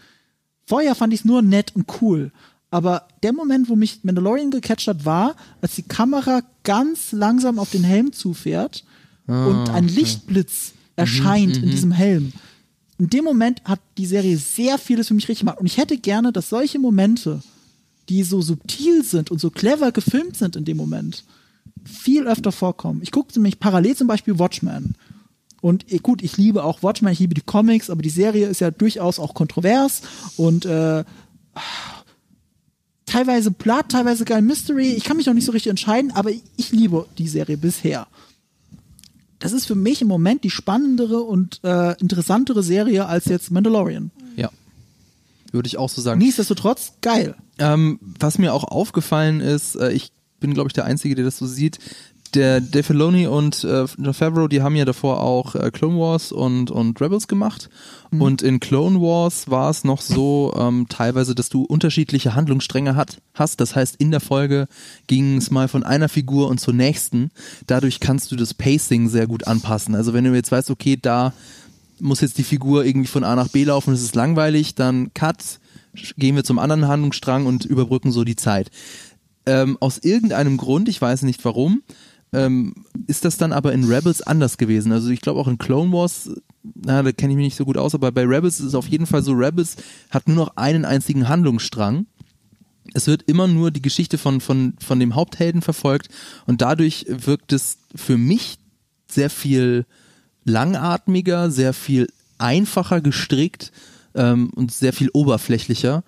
Vorher 0.66 0.96
fand 0.96 1.14
ich 1.14 1.22
es 1.22 1.26
nur 1.26 1.42
nett 1.42 1.76
und 1.76 1.86
cool. 2.02 2.32
Aber 2.70 3.08
der 3.24 3.34
Moment, 3.34 3.70
wo 3.70 3.76
mich 3.76 4.04
Mandalorian 4.04 4.52
gecatcht 4.52 4.88
hat, 4.88 5.06
war, 5.06 5.36
als 5.62 5.76
die 5.76 5.84
Kamera 5.84 6.42
ganz 6.64 7.12
langsam 7.12 7.60
auf 7.60 7.72
den 7.72 7.84
Helm 7.84 8.12
zufährt 8.12 8.84
und 9.26 9.70
ein 9.70 9.88
Lichtblitz 9.88 10.74
erscheint 10.96 11.58
in 11.58 11.70
diesem 11.70 11.92
Helm. 11.92 12.32
In 12.98 13.10
dem 13.10 13.26
Moment 13.26 13.62
hat 13.66 13.80
die 13.98 14.06
Serie 14.06 14.38
sehr 14.38 14.78
vieles 14.78 15.10
für 15.10 15.14
mich 15.14 15.28
richtig 15.28 15.42
gemacht. 15.42 15.60
Und 15.60 15.66
ich 15.66 15.78
hätte 15.78 15.98
gerne, 15.98 16.32
dass 16.32 16.50
solche 16.50 16.80
Momente 16.80 17.42
die 18.10 18.24
so 18.24 18.42
subtil 18.42 19.04
sind 19.04 19.32
und 19.32 19.40
so 19.40 19.50
clever 19.50 19.92
gefilmt 19.92 20.38
sind 20.38 20.56
in 20.56 20.66
dem 20.66 20.78
Moment, 20.78 21.24
viel 21.88 22.28
öfter 22.28 22.52
vorkommen. 22.52 23.02
Ich 23.02 23.12
gucke 23.12 23.34
nämlich 23.34 23.60
parallel 23.60 23.96
zum 23.96 24.08
Beispiel 24.08 24.40
Watchmen. 24.40 24.96
Und 25.62 25.92
eh, 25.92 25.98
gut, 25.98 26.22
ich 26.22 26.38
liebe 26.38 26.64
auch 26.64 26.84
Watchmen, 26.84 27.12
ich 27.12 27.20
liebe 27.20 27.34
die 27.34 27.42
Comics, 27.42 27.90
aber 27.90 28.02
die 28.02 28.10
Serie 28.10 28.48
ist 28.48 28.62
ja 28.62 28.72
durchaus 28.72 29.20
auch 29.20 29.34
kontrovers 29.34 30.02
und 30.36 30.66
äh, 30.66 31.04
teilweise 33.06 33.52
platt, 33.52 33.90
teilweise 33.90 34.26
geil 34.26 34.42
Mystery. 34.42 34.94
Ich 34.94 35.04
kann 35.04 35.18
mich 35.18 35.26
noch 35.26 35.34
nicht 35.34 35.46
so 35.46 35.52
richtig 35.52 35.72
entscheiden, 35.72 36.12
aber 36.12 36.30
ich 36.58 36.72
liebe 36.72 37.08
die 37.18 37.28
Serie 37.28 37.58
bisher. 37.58 38.08
Das 39.40 39.52
ist 39.52 39.66
für 39.66 39.76
mich 39.76 40.02
im 40.02 40.08
Moment 40.08 40.44
die 40.44 40.50
spannendere 40.50 41.22
und 41.22 41.60
äh, 41.64 42.00
interessantere 42.00 42.64
Serie 42.64 43.06
als 43.06 43.26
jetzt 43.26 43.52
Mandalorian. 43.52 44.12
Ja. 44.36 44.50
Würde 45.52 45.68
ich 45.68 45.78
auch 45.78 45.90
so 45.90 46.02
sagen. 46.02 46.20
Nichtsdestotrotz 46.20 46.94
geil. 47.02 47.36
Ähm, 47.60 48.00
was 48.02 48.38
mir 48.38 48.54
auch 48.54 48.64
aufgefallen 48.64 49.40
ist, 49.40 49.76
äh, 49.76 49.92
ich 49.92 50.12
bin, 50.40 50.54
glaube 50.54 50.70
ich, 50.70 50.74
der 50.74 50.86
Einzige, 50.86 51.16
der 51.16 51.26
das 51.26 51.38
so 51.38 51.46
sieht. 51.46 51.80
Der 52.34 52.60
Dave 52.60 52.84
Filoni 52.84 53.26
und 53.26 53.64
äh, 53.64 53.88
Favreau, 53.88 54.50
die 54.50 54.62
haben 54.62 54.76
ja 54.76 54.84
davor 54.84 55.22
auch 55.22 55.56
äh, 55.56 55.72
Clone 55.72 55.98
Wars 55.98 56.34
und, 56.34 56.70
und 56.72 57.00
Rebels 57.00 57.28
gemacht. 57.28 57.70
Und 58.12 58.42
in 58.42 58.60
Clone 58.60 59.00
Wars 59.00 59.50
war 59.50 59.70
es 59.70 59.84
noch 59.84 60.02
so 60.02 60.54
ähm, 60.58 60.88
teilweise, 60.90 61.36
dass 61.36 61.50
du 61.50 61.64
unterschiedliche 61.64 62.36
Handlungsstränge 62.36 62.96
hat, 62.96 63.18
hast. 63.34 63.62
Das 63.62 63.76
heißt, 63.76 63.96
in 63.98 64.12
der 64.12 64.20
Folge 64.20 64.68
ging 65.08 65.38
es 65.38 65.52
mal 65.52 65.68
von 65.68 65.84
einer 65.84 66.10
Figur 66.10 66.50
und 66.50 66.60
zur 66.60 66.74
nächsten. 66.74 67.32
Dadurch 67.66 68.00
kannst 68.00 68.32
du 68.32 68.36
das 68.36 68.54
Pacing 68.54 69.08
sehr 69.08 69.28
gut 69.28 69.48
anpassen. 69.48 69.96
Also 69.96 70.14
wenn 70.14 70.26
du 70.26 70.34
jetzt 70.34 70.52
weißt, 70.52 70.70
okay, 70.70 70.98
da 71.02 71.34
muss 72.00 72.22
jetzt 72.22 72.38
die 72.38 72.44
Figur 72.44 72.86
irgendwie 72.86 73.08
von 73.08 73.24
A 73.24 73.36
nach 73.36 73.50
B 73.50 73.64
laufen, 73.64 73.94
es 73.94 74.04
ist 74.04 74.16
langweilig, 74.16 74.76
dann 74.76 75.14
cut, 75.14 75.60
gehen 76.18 76.36
wir 76.36 76.44
zum 76.44 76.60
anderen 76.60 76.88
Handlungsstrang 76.88 77.46
und 77.46 77.66
überbrücken 77.66 78.12
so 78.12 78.24
die 78.24 78.36
Zeit. 78.36 78.70
Ähm, 79.48 79.78
aus 79.80 79.98
irgendeinem 79.98 80.58
Grund, 80.58 80.90
ich 80.90 81.02
weiß 81.02 81.22
nicht 81.24 81.44
warum, 81.46 81.82
ähm, 82.34 82.74
ist 83.08 83.26
das 83.26 83.38
dann 83.38 83.54
aber 83.54 83.72
in 83.72 83.86
Rebels 83.86 84.22
anders 84.22 84.58
gewesen. 84.58 84.92
Also 84.92 85.10
ich 85.10 85.22
glaube 85.22 85.40
auch 85.40 85.48
in 85.48 85.58
Clone 85.58 85.92
Wars, 85.94 86.30
na, 86.64 87.02
da 87.02 87.12
kenne 87.14 87.32
ich 87.32 87.38
mich 87.38 87.46
nicht 87.46 87.58
so 87.58 87.66
gut 87.66 87.78
aus, 87.78 87.96
aber 87.96 88.12
bei 88.12 88.26
Rebels 88.26 88.60
ist 88.60 88.66
es 88.68 88.76
auf 88.76 88.88
jeden 88.88 89.06
Fall 89.06 89.24
so, 89.24 89.32
Rebels 89.32 89.78
hat 90.10 90.28
nur 90.28 90.36
noch 90.36 90.58
einen 90.58 90.84
einzigen 90.84 91.30
Handlungsstrang. 91.30 92.06
Es 92.94 93.08
wird 93.08 93.24
immer 93.24 93.48
nur 93.48 93.72
die 93.72 93.82
Geschichte 93.82 94.18
von, 94.18 94.42
von, 94.42 94.74
von 94.80 95.00
dem 95.00 95.16
Haupthelden 95.16 95.62
verfolgt 95.62 96.10
und 96.46 96.62
dadurch 96.62 97.06
wirkt 97.08 97.54
es 97.54 97.78
für 97.96 98.18
mich 98.18 98.58
sehr 99.08 99.30
viel 99.30 99.86
langatmiger, 100.44 101.52
sehr 101.52 101.74
viel 101.74 102.08
einfacher 102.38 103.02
gestrickt 103.02 103.72
ähm, 104.16 104.50
und 104.56 104.72
sehr 104.72 104.94
viel 104.94 105.10
oberflächlicher. 105.14 106.04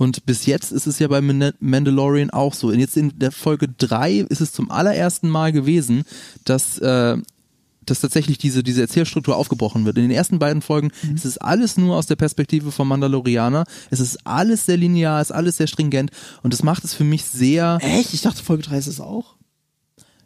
Und 0.00 0.24
bis 0.24 0.46
jetzt 0.46 0.72
ist 0.72 0.86
es 0.86 0.98
ja 0.98 1.08
bei 1.08 1.20
Manda- 1.20 1.52
Mandalorian 1.60 2.30
auch 2.30 2.54
so. 2.54 2.68
Und 2.68 2.78
jetzt 2.78 2.96
in 2.96 3.18
der 3.18 3.30
Folge 3.32 3.68
drei 3.68 4.20
ist 4.30 4.40
es 4.40 4.50
zum 4.50 4.70
allerersten 4.70 5.28
Mal 5.28 5.52
gewesen, 5.52 6.04
dass, 6.46 6.78
äh, 6.78 7.18
dass 7.84 8.00
tatsächlich 8.00 8.38
diese, 8.38 8.62
diese 8.62 8.80
Erzählstruktur 8.80 9.36
aufgebrochen 9.36 9.84
wird. 9.84 9.98
In 9.98 10.04
den 10.04 10.10
ersten 10.10 10.38
beiden 10.38 10.62
Folgen 10.62 10.90
ist 11.14 11.26
es 11.26 11.36
alles 11.36 11.76
nur 11.76 11.96
aus 11.96 12.06
der 12.06 12.16
Perspektive 12.16 12.72
vom 12.72 12.88
Mandalorianer. 12.88 13.64
Es 13.90 14.00
ist 14.00 14.26
alles 14.26 14.64
sehr 14.64 14.78
linear, 14.78 15.20
es 15.20 15.28
ist 15.28 15.36
alles 15.36 15.58
sehr 15.58 15.66
stringent. 15.66 16.10
Und 16.42 16.54
das 16.54 16.62
macht 16.62 16.82
es 16.84 16.94
für 16.94 17.04
mich 17.04 17.26
sehr, 17.26 17.76
Echt? 17.82 18.14
Ich 18.14 18.22
dachte, 18.22 18.42
Folge 18.42 18.62
3 18.62 18.78
ist 18.78 18.86
es 18.86 19.00
auch. 19.00 19.34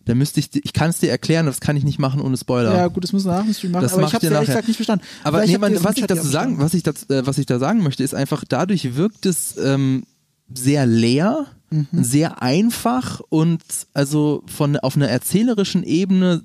Da 0.06 0.14
müsste 0.14 0.40
ich, 0.40 0.50
ich 0.54 0.72
kann 0.72 0.90
es 0.90 0.98
dir 0.98 1.10
erklären, 1.10 1.46
das 1.46 1.60
kann 1.60 1.76
ich 1.76 1.84
nicht 1.84 1.98
machen 1.98 2.20
ohne 2.20 2.36
Spoiler. 2.36 2.74
Ja, 2.76 2.88
gut, 2.88 3.04
das 3.04 3.12
müssen 3.12 3.26
wir 3.28 3.36
nach 3.36 3.44
dem 3.44 3.54
Stream 3.54 3.72
machen, 3.72 3.82
Das 3.82 3.92
aber 3.94 4.02
mach 4.02 4.08
ich 4.08 4.14
habe 4.14 4.26
es 4.26 4.32
ehrlich 4.32 4.46
gesagt 4.48 4.68
nicht 4.68 4.76
verstanden. 4.76 5.04
Aber 5.22 5.38
Vielleicht 5.38 5.52
nee, 5.52 5.58
man, 5.58 5.84
was 5.84 5.96
ich 5.96 6.06
dazu 6.06 6.26
sagen, 6.28 6.58
was 6.58 6.74
ich, 6.74 6.82
das, 6.82 7.08
äh, 7.10 7.26
was 7.26 7.38
ich 7.38 7.46
da 7.46 7.58
sagen 7.58 7.82
möchte, 7.82 8.02
ist 8.02 8.14
einfach, 8.14 8.44
dadurch 8.48 8.96
wirkt 8.96 9.26
es 9.26 9.56
ähm, 9.56 10.04
sehr 10.52 10.86
leer, 10.86 11.46
Mhm. 11.70 11.86
sehr 12.04 12.40
einfach 12.42 13.20
und 13.30 13.62
also 13.94 14.44
von 14.46 14.76
auf 14.76 14.94
einer 14.96 15.08
erzählerischen 15.08 15.82
Ebene 15.82 16.44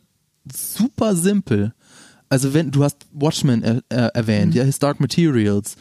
super 0.52 1.16
simpel. 1.16 1.74
Also 2.30 2.54
wenn 2.54 2.72
du 2.72 2.84
hast 2.84 3.06
Watchmen 3.12 3.62
er, 3.62 3.84
äh, 3.90 4.10
erwähnt, 4.14 4.54
Mhm. 4.54 4.58
ja, 4.58 4.64
His 4.64 4.80
Dark 4.80 5.00
Materials. 5.00 5.76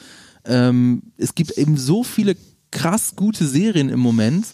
Ähm, 0.44 1.02
es 1.16 1.34
gibt 1.34 1.52
eben 1.52 1.76
so 1.78 2.02
viele 2.04 2.36
krass 2.70 3.14
gute 3.16 3.46
Serien 3.46 3.88
im 3.88 4.00
Moment, 4.00 4.46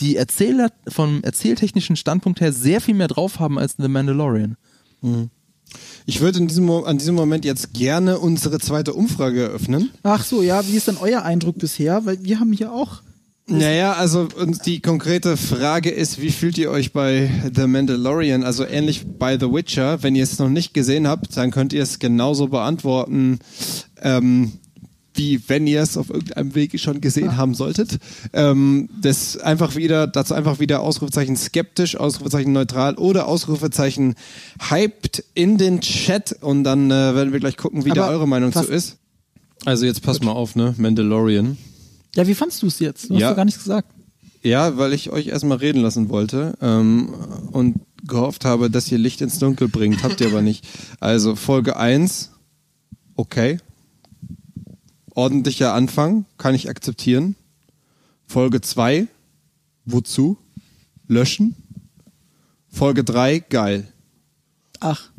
die 0.00 0.16
Erzähler 0.16 0.70
vom 0.88 1.22
erzähltechnischen 1.22 1.96
Standpunkt 1.96 2.40
her 2.40 2.52
sehr 2.52 2.80
viel 2.80 2.94
mehr 2.94 3.08
drauf 3.08 3.40
haben 3.40 3.58
als 3.58 3.74
The 3.78 3.88
Mandalorian. 3.88 4.56
Ich 6.06 6.20
würde 6.20 6.38
in 6.38 6.48
diesem, 6.48 6.70
an 6.70 6.98
diesem 6.98 7.14
Moment 7.14 7.44
jetzt 7.44 7.72
gerne 7.72 8.18
unsere 8.18 8.58
zweite 8.58 8.92
Umfrage 8.94 9.42
eröffnen. 9.42 9.90
Ach 10.02 10.24
so, 10.24 10.42
ja, 10.42 10.66
wie 10.66 10.76
ist 10.76 10.88
denn 10.88 10.96
euer 11.00 11.22
Eindruck 11.22 11.58
bisher? 11.58 12.04
Weil 12.04 12.22
wir 12.24 12.40
haben 12.40 12.52
hier 12.52 12.72
auch. 12.72 13.02
Naja, 13.48 13.94
also 13.94 14.28
und 14.36 14.66
die 14.66 14.80
konkrete 14.80 15.36
Frage 15.36 15.90
ist, 15.90 16.20
wie 16.20 16.30
fühlt 16.30 16.56
ihr 16.58 16.70
euch 16.70 16.92
bei 16.92 17.28
The 17.54 17.66
Mandalorian? 17.66 18.44
Also 18.44 18.64
ähnlich 18.64 19.04
bei 19.18 19.38
The 19.38 19.52
Witcher. 19.52 20.02
Wenn 20.02 20.14
ihr 20.14 20.22
es 20.22 20.38
noch 20.38 20.48
nicht 20.48 20.74
gesehen 20.74 21.08
habt, 21.08 21.36
dann 21.36 21.50
könnt 21.50 21.72
ihr 21.72 21.82
es 21.82 21.98
genauso 21.98 22.48
beantworten, 22.48 23.40
ähm, 24.00 24.52
wie 25.22 25.40
wenn 25.46 25.66
ihr 25.68 25.80
es 25.82 25.96
auf 25.96 26.10
irgendeinem 26.10 26.54
Weg 26.56 26.78
schon 26.80 27.00
gesehen 27.00 27.36
haben 27.36 27.54
solltet. 27.54 27.98
Ähm, 28.32 28.88
das 29.00 29.36
einfach 29.38 29.76
wieder, 29.76 30.06
dazu 30.08 30.34
einfach 30.34 30.58
wieder 30.58 30.80
Ausrufezeichen 30.80 31.36
skeptisch, 31.36 31.96
Ausrufezeichen 31.96 32.52
neutral 32.52 32.96
oder 32.96 33.28
Ausrufezeichen 33.28 34.14
hyped 34.70 35.22
in 35.34 35.58
den 35.58 35.80
Chat 35.80 36.36
und 36.40 36.64
dann 36.64 36.90
äh, 36.90 37.14
werden 37.14 37.32
wir 37.32 37.38
gleich 37.40 37.56
gucken, 37.56 37.84
wie 37.84 37.90
da 37.90 38.04
Aber 38.04 38.12
eure 38.14 38.28
Meinung 38.28 38.52
zu 38.52 38.64
ist. 38.64 38.98
Also 39.64 39.86
jetzt 39.86 40.02
pass 40.02 40.20
mal 40.20 40.32
auf, 40.32 40.56
ne? 40.56 40.74
Mandalorian. 40.76 41.56
Ja, 42.16 42.26
wie 42.26 42.34
fandst 42.34 42.60
du 42.62 42.66
es 42.66 42.80
jetzt? 42.80 43.08
Du 43.08 43.14
hast 43.14 43.20
Ja. 43.20 43.28
doch 43.30 43.36
gar 43.36 43.44
nichts 43.44 43.62
gesagt. 43.62 43.88
Ja, 44.42 44.76
weil 44.76 44.92
ich 44.92 45.10
euch 45.10 45.28
erstmal 45.28 45.58
reden 45.58 45.82
lassen 45.82 46.08
wollte 46.08 46.54
ähm, 46.60 47.14
und 47.52 47.76
gehofft 48.04 48.44
habe, 48.44 48.70
dass 48.70 48.90
ihr 48.90 48.98
Licht 48.98 49.20
ins 49.20 49.38
Dunkel 49.38 49.68
bringt. 49.68 50.02
Habt 50.02 50.20
ihr 50.20 50.26
aber 50.26 50.42
nicht. 50.42 50.66
Also 50.98 51.36
Folge 51.36 51.76
1, 51.76 52.30
okay. 53.14 53.58
Ordentlicher 55.14 55.74
Anfang, 55.74 56.24
kann 56.38 56.54
ich 56.54 56.68
akzeptieren. 56.68 57.36
Folge 58.26 58.60
2, 58.60 59.06
wozu? 59.84 60.38
Löschen. 61.06 61.54
Folge 62.68 63.04
3, 63.04 63.40
geil. 63.40 63.86
Ach, 64.80 65.10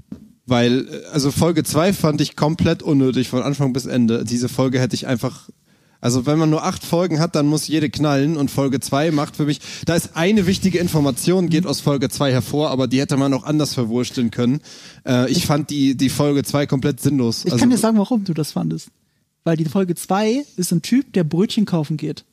Weil, 0.45 1.05
also 1.11 1.31
Folge 1.31 1.63
2 1.63 1.93
fand 1.93 2.21
ich 2.21 2.35
komplett 2.35 2.81
unnötig 2.81 3.29
von 3.29 3.43
Anfang 3.43 3.71
bis 3.71 3.85
Ende. 3.85 4.25
Diese 4.25 4.49
Folge 4.49 4.79
hätte 4.79 4.95
ich 4.95 5.07
einfach. 5.07 5.49
Also 6.01 6.25
wenn 6.25 6.37
man 6.37 6.49
nur 6.49 6.65
acht 6.65 6.83
Folgen 6.83 7.21
hat, 7.21 7.33
dann 7.33 7.45
muss 7.45 7.69
jede 7.69 7.89
knallen 7.89 8.35
und 8.35 8.51
Folge 8.51 8.81
2 8.81 9.11
macht 9.11 9.37
für 9.37 9.45
mich, 9.45 9.61
da 9.85 9.95
ist 9.95 10.17
eine 10.17 10.47
wichtige 10.47 10.79
Information, 10.79 11.47
geht 11.47 11.65
aus 11.65 11.79
Folge 11.79 12.09
2 12.09 12.33
hervor, 12.33 12.71
aber 12.71 12.87
die 12.87 12.99
hätte 12.99 13.15
man 13.15 13.33
auch 13.33 13.45
anders 13.45 13.73
verwursteln 13.73 14.29
können. 14.29 14.59
Äh, 15.07 15.31
ich 15.31 15.45
fand 15.45 15.69
die, 15.69 15.95
die 15.95 16.09
Folge 16.09 16.43
2 16.43 16.67
komplett 16.67 16.99
sinnlos. 16.99 17.45
ich 17.45 17.53
also, 17.53 17.61
kann 17.61 17.69
dir 17.69 17.77
sagen, 17.77 17.97
warum 17.97 18.25
du 18.25 18.33
das 18.33 18.51
fandest. 18.51 18.89
Weil 19.43 19.57
die 19.57 19.65
Folge 19.65 19.95
2 19.95 20.45
ist 20.57 20.71
ein 20.71 20.81
Typ, 20.81 21.13
der 21.13 21.23
Brötchen 21.23 21.65
kaufen 21.65 21.97
geht. 21.97 22.23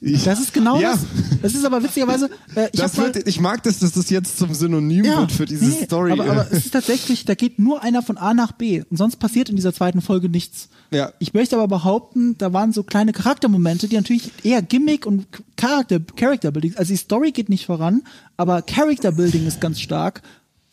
Das 0.00 0.40
ist 0.40 0.52
genau 0.52 0.80
Ja. 0.80 0.92
das. 0.92 1.04
Das 1.42 1.54
ist 1.54 1.64
aber 1.64 1.82
witzigerweise. 1.82 2.28
Äh, 2.54 2.68
ich, 2.72 2.80
mal, 2.80 3.14
wird, 3.14 3.28
ich 3.28 3.40
mag 3.40 3.62
das, 3.62 3.78
dass 3.78 3.92
das 3.92 4.10
jetzt 4.10 4.38
zum 4.38 4.52
Synonym 4.54 5.04
ja, 5.04 5.18
wird 5.18 5.32
für 5.32 5.44
diese 5.44 5.66
nee, 5.66 5.84
Story. 5.84 6.12
Aber, 6.12 6.24
aber 6.24 6.46
es 6.50 6.66
ist 6.66 6.72
tatsächlich, 6.72 7.24
da 7.24 7.34
geht 7.34 7.58
nur 7.58 7.82
einer 7.82 8.02
von 8.02 8.16
A 8.16 8.34
nach 8.34 8.52
B 8.52 8.82
und 8.90 8.96
sonst 8.96 9.16
passiert 9.16 9.48
in 9.48 9.56
dieser 9.56 9.72
zweiten 9.72 10.00
Folge 10.00 10.28
nichts. 10.28 10.68
Ja. 10.90 11.12
Ich 11.18 11.34
möchte 11.34 11.56
aber 11.56 11.68
behaupten, 11.68 12.36
da 12.38 12.52
waren 12.52 12.72
so 12.72 12.82
kleine 12.82 13.12
Charaktermomente, 13.12 13.88
die 13.88 13.96
natürlich 13.96 14.30
eher 14.42 14.62
Gimmick 14.62 15.06
und 15.06 15.26
Charakter, 15.56 16.00
Character 16.16 16.50
Building, 16.50 16.74
also 16.76 16.92
die 16.92 16.98
Story 16.98 17.30
geht 17.30 17.48
nicht 17.48 17.66
voran, 17.66 18.02
aber 18.36 18.62
Character 18.62 19.12
Building 19.12 19.46
ist 19.46 19.60
ganz 19.60 19.80
stark 19.80 20.22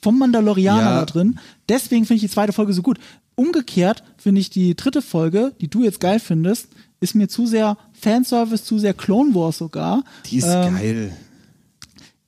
vom 0.01 0.17
Mandalorianer 0.19 0.81
Ja. 0.81 0.99
da 0.99 1.05
drin. 1.05 1.39
Deswegen 1.67 2.05
finde 2.05 2.15
ich 2.23 2.29
die 2.29 2.33
zweite 2.33 2.53
Folge 2.53 2.73
so 2.73 2.81
gut. 2.81 2.99
Umgekehrt 3.35 4.03
finde 4.17 4.41
ich 4.41 4.49
die 4.49 4.75
dritte 4.75 5.01
Folge, 5.01 5.53
die 5.61 5.69
du 5.69 5.83
jetzt 5.83 5.99
geil 5.99 6.19
findest, 6.19 6.67
ist 6.99 7.15
mir 7.15 7.27
zu 7.29 7.45
sehr 7.45 7.77
Fanservice, 7.93 8.63
zu 8.65 8.79
sehr 8.79 8.93
Clone 8.93 9.33
Wars 9.35 9.57
sogar. 9.57 10.03
die 10.25 10.37
ist 10.37 10.45
Ähm, 10.47 10.75
geil. 10.75 11.13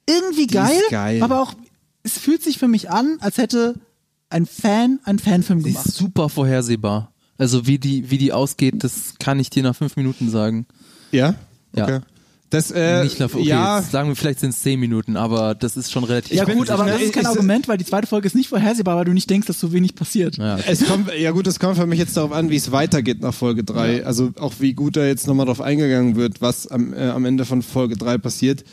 irgendwie 0.07 0.47
Die 0.47 0.53
geil, 0.53 0.71
ist 0.83 0.89
geil. 0.91 1.21
aber 1.23 1.41
auch 1.41 1.53
es 2.03 2.17
fühlt 2.17 2.41
sich 2.43 2.57
für 2.57 2.67
mich 2.67 2.89
an, 2.89 3.17
als 3.19 3.37
hätte 3.37 3.75
ein 4.29 4.45
Fan 4.45 4.99
einen 5.03 5.19
Fanfilm 5.19 5.59
Die 5.63 5.71
gemacht. 5.71 5.85
ist 5.85 5.95
super 5.95 6.29
vorhersehbar. 6.29 7.11
Also 7.37 7.67
wie 7.67 7.77
die, 7.79 8.09
wie 8.09 8.17
die 8.17 8.31
ausgeht, 8.33 8.83
das 8.83 9.15
kann 9.19 9.39
ich 9.39 9.49
dir 9.49 9.63
nach 9.63 9.75
fünf 9.75 9.95
Minuten 9.97 10.29
sagen. 10.29 10.65
Ja? 11.11 11.35
Ja. 11.75 12.01
Okay. 12.51 12.57
Das, 12.57 12.69
äh, 12.71 13.03
Nicht 13.05 13.19
nach, 13.19 13.33
okay, 13.33 13.43
ja, 13.43 13.79
jetzt 13.79 13.91
sagen 13.91 14.09
wir 14.09 14.15
vielleicht 14.17 14.41
sind 14.41 14.49
es 14.49 14.61
zehn 14.61 14.77
Minuten, 14.79 15.15
aber 15.15 15.55
das 15.55 15.77
ist 15.77 15.89
schon 15.91 16.03
relativ. 16.03 16.35
Ja 16.35 16.43
gut, 16.43 16.69
aber 16.69 16.85
das 16.85 17.01
ist 17.01 17.13
kein 17.13 17.23
ich- 17.23 17.29
Argument, 17.29 17.67
weil 17.69 17.77
die 17.77 17.85
zweite 17.85 18.07
Folge 18.07 18.27
ist 18.27 18.35
nicht 18.35 18.49
vorhersehbar, 18.49 18.97
weil 18.97 19.05
du 19.05 19.13
nicht 19.13 19.29
denkst, 19.29 19.47
dass 19.47 19.57
so 19.59 19.71
wenig 19.71 19.95
passiert. 19.95 20.37
Ja, 20.37 20.55
okay. 20.55 20.63
Es 20.67 20.85
kommt, 20.85 21.09
ja 21.17 21.31
gut, 21.31 21.47
es 21.47 21.59
kommt 21.59 21.77
für 21.77 21.85
mich 21.85 21.97
jetzt 21.99 22.17
darauf 22.17 22.33
an, 22.33 22.49
wie 22.49 22.57
es 22.57 22.71
weitergeht 22.73 23.21
nach 23.21 23.33
Folge 23.33 23.63
3. 23.63 24.05
Also 24.05 24.31
auch 24.37 24.53
wie 24.59 24.73
gut 24.73 24.97
da 24.97 25.05
jetzt 25.05 25.27
nochmal 25.27 25.45
drauf 25.45 25.61
eingegangen 25.61 26.17
wird, 26.17 26.41
was 26.41 26.67
am, 26.67 26.93
äh, 26.93 27.07
am 27.07 27.23
Ende 27.23 27.45
von 27.45 27.61
Folge 27.61 27.95
3 27.95 28.17
passiert. 28.17 28.65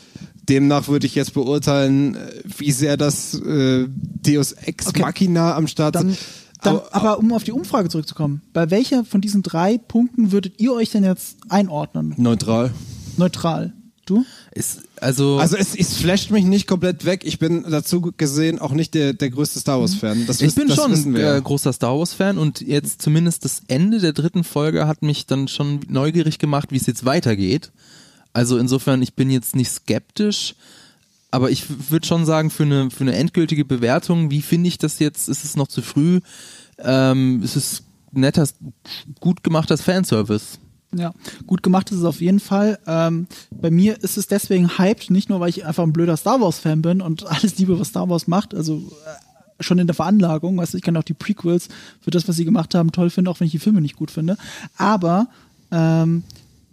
Demnach 0.49 0.87
würde 0.89 1.05
ich 1.07 1.15
jetzt 1.15 1.33
beurteilen, 1.33 2.15
äh, 2.15 2.19
wie 2.57 2.71
sehr 2.73 2.97
das 2.97 3.33
äh, 3.39 3.87
Deus 4.25 4.51
Ex 4.51 4.87
Okay. 4.87 5.01
Machina 5.01 5.55
am 5.55 5.67
Start 5.67 5.95
Dann, 5.95 6.09
ist. 6.09 6.19
dann, 6.63 6.81
aber 6.91 7.17
um 7.19 7.31
auf 7.31 7.43
die 7.45 7.53
Umfrage 7.53 7.87
zurückzukommen, 7.87 8.41
bei 8.51 8.69
welcher 8.71 9.05
von 9.05 9.21
diesen 9.21 9.41
drei 9.41 9.77
Punkten 9.77 10.33
würdet 10.33 10.59
ihr 10.59 10.73
euch 10.73 10.89
denn 10.91 11.05
jetzt 11.05 11.37
einordnen? 11.47 12.13
Neutral. 12.17 12.71
Neutral. 13.19 13.73
Du? 14.09 14.25
Ist, 14.51 14.81
also, 14.99 15.37
Also 15.37 15.55
es, 15.55 15.75
es 15.75 15.97
flasht 15.97 16.31
mich 16.31 16.43
nicht 16.43 16.65
komplett 16.65 17.05
weg. 17.05 17.21
Ich 17.25 17.37
bin 17.37 17.63
dazu 17.69 18.01
gesehen 18.01 18.57
auch 18.57 18.71
nicht 18.71 18.95
der, 18.95 19.13
der 19.13 19.29
größte 19.29 19.59
Star 19.59 19.79
Wars-Fan. 19.79 20.25
Das 20.25 20.41
ich 20.41 20.55
bin 20.55 20.67
das 20.67 20.77
schon 20.77 21.13
wir 21.13 21.35
äh, 21.35 21.41
großer 21.41 21.71
Star 21.71 21.95
Wars-Fan 21.95 22.39
und 22.39 22.59
jetzt 22.59 23.03
zumindest 23.03 23.45
das 23.45 23.61
Ende 23.67 23.99
der 23.99 24.13
dritten 24.13 24.43
Folge 24.43 24.87
hat 24.87 25.03
mich 25.03 25.27
dann 25.27 25.47
schon 25.47 25.81
neugierig 25.87 26.39
gemacht, 26.39 26.71
wie 26.71 26.77
es 26.77 26.87
jetzt 26.87 27.05
weitergeht. 27.05 27.71
Also 28.33 28.57
insofern, 28.57 29.03
ich 29.03 29.13
bin 29.13 29.29
jetzt 29.29 29.55
nicht 29.55 29.69
skeptisch, 29.69 30.55
aber 31.29 31.51
ich 31.51 31.65
würde 31.91 32.07
schon 32.07 32.25
sagen, 32.25 32.49
für 32.49 32.63
eine, 32.63 32.89
für 32.89 33.03
eine 33.03 33.13
endgültige 33.13 33.63
Bewertung, 33.63 34.31
wie 34.31 34.41
finde 34.41 34.69
ich 34.69 34.79
das 34.79 34.97
jetzt? 34.97 35.29
Ist 35.29 35.45
es 35.45 35.55
noch 35.55 35.67
zu 35.67 35.83
früh? 35.83 36.21
Ähm, 36.79 37.43
ist 37.43 37.55
es 37.55 37.83
netter, 38.11 38.47
gut 39.19 39.43
gemachtes 39.43 39.81
Fanservice? 39.81 40.57
Ja, 40.95 41.13
gut 41.45 41.61
gemacht 41.61 41.91
ist 41.91 41.99
es 41.99 42.03
auf 42.03 42.19
jeden 42.19 42.39
Fall. 42.39 42.79
Ähm, 42.87 43.27
bei 43.51 43.69
mir 43.69 44.01
ist 44.01 44.17
es 44.17 44.27
deswegen 44.27 44.79
hyped, 44.79 45.11
nicht 45.11 45.29
nur, 45.29 45.39
weil 45.39 45.49
ich 45.49 45.65
einfach 45.65 45.83
ein 45.83 45.93
blöder 45.93 46.17
Star 46.17 46.41
Wars-Fan 46.41 46.81
bin 46.81 47.01
und 47.01 47.27
alles 47.27 47.57
liebe, 47.57 47.79
was 47.79 47.89
Star 47.89 48.09
Wars 48.09 48.27
macht, 48.27 48.55
also 48.55 48.77
äh, 48.77 49.63
schon 49.63 49.77
in 49.77 49.87
der 49.87 49.93
Veranlagung, 49.93 50.57
weißt 50.57 50.73
du, 50.73 50.77
ich 50.77 50.83
kann 50.83 50.97
auch 50.97 51.03
die 51.03 51.13
Prequels 51.13 51.67
für 52.01 52.11
das, 52.11 52.27
was 52.27 52.37
sie 52.37 52.45
gemacht 52.45 52.73
haben, 52.73 52.91
toll 52.91 53.09
finden, 53.09 53.27
auch 53.27 53.39
wenn 53.39 53.45
ich 53.45 53.51
die 53.51 53.59
Filme 53.59 53.81
nicht 53.81 53.97
gut 53.97 54.09
finde. 54.09 54.37
Aber 54.77 55.27
ähm, 55.71 56.23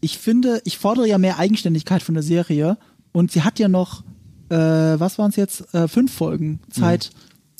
ich 0.00 0.18
finde, 0.18 0.62
ich 0.64 0.78
fordere 0.78 1.06
ja 1.08 1.18
mehr 1.18 1.38
Eigenständigkeit 1.38 2.02
von 2.02 2.14
der 2.14 2.22
Serie 2.22 2.78
und 3.12 3.32
sie 3.32 3.42
hat 3.42 3.58
ja 3.58 3.68
noch, 3.68 4.02
äh, 4.48 4.56
was 4.56 5.18
waren 5.18 5.30
es 5.30 5.36
jetzt, 5.36 5.74
äh, 5.74 5.88
fünf 5.88 6.12
Folgen 6.14 6.60
Zeit, 6.70 7.10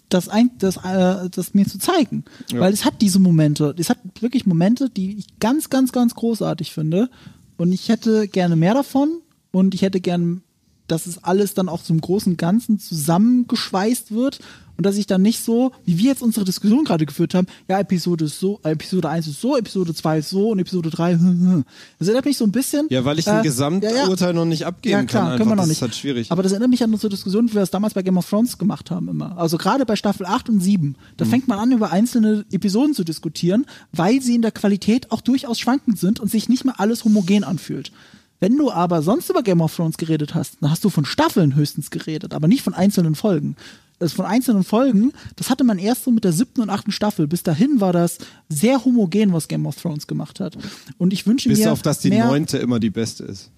das, 0.08 0.28
ein, 0.28 0.50
das, 0.58 0.76
äh, 0.78 1.28
das 1.30 1.54
mir 1.54 1.66
zu 1.66 1.78
zeigen. 1.78 2.24
Weil 2.52 2.72
es 2.72 2.84
hat 2.84 3.00
diese 3.00 3.18
Momente, 3.18 3.74
es 3.78 3.90
hat 3.90 3.98
wirklich 4.20 4.46
Momente, 4.46 4.88
die 4.90 5.18
ich 5.18 5.38
ganz, 5.40 5.70
ganz, 5.70 5.92
ganz 5.92 6.14
großartig 6.14 6.72
finde. 6.72 7.10
Und 7.56 7.72
ich 7.72 7.88
hätte 7.88 8.28
gerne 8.28 8.56
mehr 8.56 8.74
davon 8.74 9.20
und 9.50 9.74
ich 9.74 9.82
hätte 9.82 10.00
gern, 10.00 10.42
dass 10.86 11.06
es 11.06 11.22
alles 11.24 11.54
dann 11.54 11.68
auch 11.68 11.82
zum 11.82 12.00
großen 12.00 12.36
Ganzen 12.36 12.78
zusammengeschweißt 12.78 14.12
wird 14.12 14.40
und 14.76 14.84
dass 14.84 14.96
ich 14.98 15.06
dann 15.06 15.22
nicht 15.22 15.42
so, 15.42 15.72
wie 15.86 15.96
wir 15.96 16.10
jetzt 16.10 16.22
unsere 16.22 16.44
Diskussion 16.44 16.84
gerade 16.84 17.06
geführt 17.06 17.34
haben, 17.34 17.46
ja, 17.66 17.80
Episode 17.80 18.26
ist 18.26 18.38
so, 18.38 18.60
äh, 18.62 18.72
Episode 18.72 19.08
1 19.08 19.26
ist 19.26 19.40
so, 19.40 19.56
Episode 19.56 19.94
2 19.94 20.18
ist 20.18 20.28
so 20.28 20.50
und 20.50 20.58
Episode 20.58 20.90
3, 20.90 21.12
hm, 21.14 21.20
hm. 21.20 21.64
Das 21.98 22.08
erinnert 22.08 22.26
mich 22.26 22.36
so 22.36 22.44
ein 22.44 22.52
bisschen. 22.52 22.86
Ja, 22.90 23.02
weil 23.06 23.18
ich 23.18 23.26
ein 23.26 23.40
äh, 23.40 23.42
Gesamturteil 23.42 24.34
noch 24.34 24.44
nicht 24.44 24.66
abgeben 24.66 24.92
ja, 24.92 25.02
klar, 25.04 25.22
kann. 25.22 25.32
Einfach. 25.32 25.38
können 25.38 25.50
wir 25.52 25.56
noch 25.56 25.62
das 25.62 25.68
nicht. 25.68 25.78
ist 25.78 25.82
halt 25.82 25.94
schwierig. 25.94 26.30
Aber 26.30 26.42
das 26.42 26.52
erinnert 26.52 26.68
mich 26.68 26.84
an 26.84 26.92
unsere 26.92 27.08
Diskussion, 27.08 27.48
wie 27.48 27.54
wir 27.54 27.60
das 27.60 27.70
damals 27.70 27.94
bei 27.94 28.02
Game 28.02 28.18
of 28.18 28.28
Thrones 28.28 28.58
gemacht 28.58 28.90
haben 28.90 29.08
immer. 29.08 29.38
Also 29.38 29.56
gerade 29.56 29.86
bei 29.86 29.96
Staffel 29.96 30.26
8 30.26 30.50
und 30.50 30.60
7, 30.60 30.94
da 31.16 31.24
Mhm. 31.24 31.30
fängt 31.30 31.48
man 31.48 31.58
an, 31.58 31.72
über 31.72 31.90
einzelne 31.90 32.44
Episoden 32.52 32.92
zu 32.94 33.02
diskutieren, 33.02 33.64
weil 33.92 34.20
sie 34.20 34.34
in 34.34 34.42
der 34.42 34.52
Qualität 34.52 35.10
auch 35.10 35.22
durchaus 35.22 35.58
schwankend 35.58 35.98
sind 35.98 36.20
und 36.20 36.30
sich 36.30 36.50
nicht 36.50 36.66
mehr 36.66 36.78
alles 36.78 37.02
homogen 37.04 37.44
anfühlt. 37.44 37.92
Wenn 38.40 38.56
du 38.56 38.70
aber 38.70 39.02
sonst 39.02 39.30
über 39.30 39.42
Game 39.42 39.60
of 39.60 39.74
Thrones 39.74 39.96
geredet 39.96 40.34
hast, 40.34 40.58
dann 40.60 40.70
hast 40.70 40.84
du 40.84 40.90
von 40.90 41.04
Staffeln 41.04 41.54
höchstens 41.54 41.90
geredet, 41.90 42.34
aber 42.34 42.48
nicht 42.48 42.62
von 42.62 42.74
einzelnen 42.74 43.14
Folgen. 43.14 43.56
Das 43.98 44.12
von 44.12 44.26
einzelnen 44.26 44.62
Folgen, 44.62 45.12
das 45.36 45.48
hatte 45.48 45.64
man 45.64 45.78
erst 45.78 46.04
so 46.04 46.10
mit 46.10 46.24
der 46.24 46.32
siebten 46.32 46.60
und 46.60 46.68
achten 46.68 46.92
Staffel. 46.92 47.26
Bis 47.26 47.42
dahin 47.42 47.80
war 47.80 47.94
das 47.94 48.18
sehr 48.50 48.84
homogen, 48.84 49.32
was 49.32 49.48
Game 49.48 49.64
of 49.64 49.80
Thrones 49.80 50.06
gemacht 50.06 50.38
hat. 50.38 50.58
Und 50.98 51.14
ich 51.14 51.26
wünsche 51.26 51.48
Bis 51.48 51.60
mir 51.60 51.72
auf, 51.72 51.80
dass 51.80 52.00
die 52.00 52.10
neunte 52.10 52.58
immer 52.58 52.78
die 52.78 52.90
beste 52.90 53.24
ist. 53.24 53.50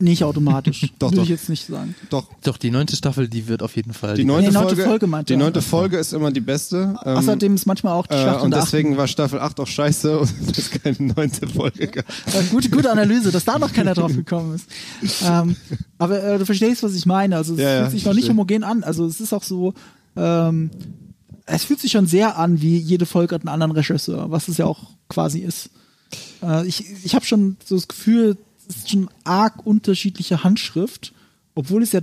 Nicht 0.00 0.22
automatisch. 0.22 0.92
Doch, 0.98 1.10
ich 1.10 1.18
doch. 1.18 1.26
jetzt 1.26 1.48
nicht 1.48 1.66
sagen. 1.66 1.94
Doch. 2.10 2.26
Doch, 2.44 2.56
die 2.56 2.70
neunte 2.70 2.94
Staffel, 2.94 3.28
die 3.28 3.48
wird 3.48 3.62
auf 3.62 3.74
jeden 3.74 3.92
Fall. 3.92 4.14
Die 4.14 4.24
neunte, 4.24 4.48
Nee, 4.48 4.54
neunte 4.54 4.76
Folge, 4.76 4.88
Folge 4.90 5.06
meinte 5.08 5.32
die 5.32 5.36
neunte 5.36 5.62
Folge 5.62 5.98
ist 5.98 6.12
immer 6.12 6.30
die 6.30 6.40
beste. 6.40 6.94
Ähm, 7.04 7.16
Außerdem 7.16 7.54
ist 7.56 7.66
manchmal 7.66 7.94
auch 7.94 8.06
die 8.06 8.14
äh, 8.14 8.22
Schlacht 8.22 8.38
in 8.38 8.44
und 8.44 8.54
deswegen 8.54 8.96
war 8.96 9.08
Staffel 9.08 9.40
8 9.40 9.58
auch 9.58 9.66
scheiße 9.66 10.18
und 10.20 10.32
es 10.56 10.70
keine 10.70 11.12
neunte 11.14 11.48
Folge 11.48 11.88
gab. 11.88 12.04
Äh, 12.26 12.44
gute, 12.50 12.70
gute 12.70 12.90
Analyse, 12.90 13.32
dass 13.32 13.44
da 13.44 13.58
noch 13.58 13.72
keiner 13.72 13.94
drauf 13.94 14.12
gekommen 14.14 14.54
ist. 14.54 14.68
Ähm, 15.26 15.56
aber 15.98 16.22
äh, 16.22 16.38
du 16.38 16.46
verstehst, 16.46 16.82
was 16.84 16.94
ich 16.94 17.04
meine. 17.06 17.36
Also 17.36 17.54
es 17.54 17.60
Ja, 17.60 17.68
ja, 17.70 17.80
fühlt 17.80 17.92
sich 17.92 18.04
noch 18.04 18.14
nicht 18.14 18.28
homogen 18.28 18.62
an. 18.62 18.84
Also 18.84 19.04
es 19.04 19.20
ist 19.20 19.32
auch 19.32 19.42
so, 19.42 19.74
ähm, 20.16 20.70
es 21.46 21.64
fühlt 21.64 21.80
sich 21.80 21.90
schon 21.90 22.06
sehr 22.06 22.38
an, 22.38 22.60
wie 22.62 22.78
jede 22.78 23.06
Folge 23.06 23.34
hat 23.34 23.42
einen 23.42 23.48
anderen 23.48 23.72
Regisseur, 23.72 24.30
was 24.30 24.46
es 24.46 24.58
ja 24.58 24.66
auch 24.66 24.90
quasi 25.08 25.40
ist. 25.40 25.70
Äh, 26.40 26.66
ich 26.68 26.84
ich 27.04 27.16
habe 27.16 27.24
schon 27.24 27.56
so 27.64 27.74
das 27.74 27.88
Gefühl, 27.88 28.36
ist 28.68 28.90
schon 28.90 29.08
arg 29.24 29.64
unterschiedliche 29.66 30.44
Handschrift, 30.44 31.12
obwohl 31.54 31.82
es 31.82 31.92
ja 31.92 32.00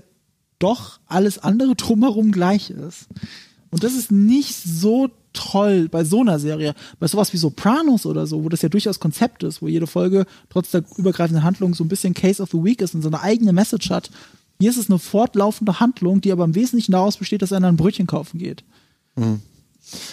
doch 0.59 0.99
alles 1.07 1.37
andere 1.39 1.75
drumherum 1.75 2.31
gleich 2.31 2.69
ist. 2.69 3.07
Und 3.71 3.83
das 3.83 3.93
ist 3.93 4.11
nicht 4.11 4.55
so 4.55 5.09
toll 5.33 5.89
bei 5.89 6.05
so 6.05 6.21
einer 6.21 6.39
Serie. 6.39 6.73
Bei 6.99 7.07
sowas 7.07 7.33
wie 7.33 7.37
Sopranos 7.37 8.05
oder 8.05 8.25
so, 8.25 8.43
wo 8.43 8.49
das 8.49 8.61
ja 8.61 8.69
durchaus 8.69 8.99
Konzept 9.01 9.43
ist, 9.43 9.61
wo 9.61 9.67
jede 9.67 9.85
Folge 9.85 10.25
trotz 10.49 10.71
der 10.71 10.83
übergreifenden 10.97 11.43
Handlung 11.43 11.73
so 11.73 11.83
ein 11.83 11.89
bisschen 11.89 12.13
Case 12.13 12.41
of 12.41 12.51
the 12.51 12.63
Week 12.63 12.81
ist 12.81 12.95
und 12.95 13.01
so 13.01 13.09
eine 13.09 13.21
eigene 13.21 13.51
Message 13.51 13.89
hat. 13.89 14.09
Hier 14.61 14.69
ist 14.69 14.77
es 14.77 14.89
eine 14.89 14.97
fortlaufende 14.99 15.81
Handlung, 15.81 16.21
die 16.21 16.31
aber 16.31 16.45
im 16.45 16.55
Wesentlichen 16.55 16.93
daraus 16.93 17.17
besteht, 17.17 17.41
dass 17.41 17.51
einer 17.51 17.67
ein 17.67 17.75
Brötchen 17.75 18.07
kaufen 18.07 18.37
geht. 18.39 18.63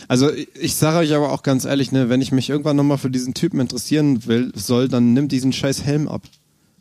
Also 0.09 0.31
ich- 0.33 0.75
sage 0.75 0.99
euch 0.99 1.15
aber 1.15 1.31
auch 1.33 1.43
ganz 1.45 1.65
ehrlich, 1.65 1.93
ne, 1.93 2.09
wenn 2.09 2.21
ich 2.21 2.33
mich 2.33 2.51
irgendwann 2.51 2.77
nochmal 2.77 2.99
für 2.99 3.11
diesen 3.11 3.35
Typen 3.35 3.61
interessieren 3.61 4.27
will, 4.27 4.53
soll, 4.57 4.89
dann 4.89 5.13
nimm 5.13 5.29
diesen 5.29 5.53
scheiß 5.53 5.83
Helm 5.85 6.09
ab. 6.09 6.23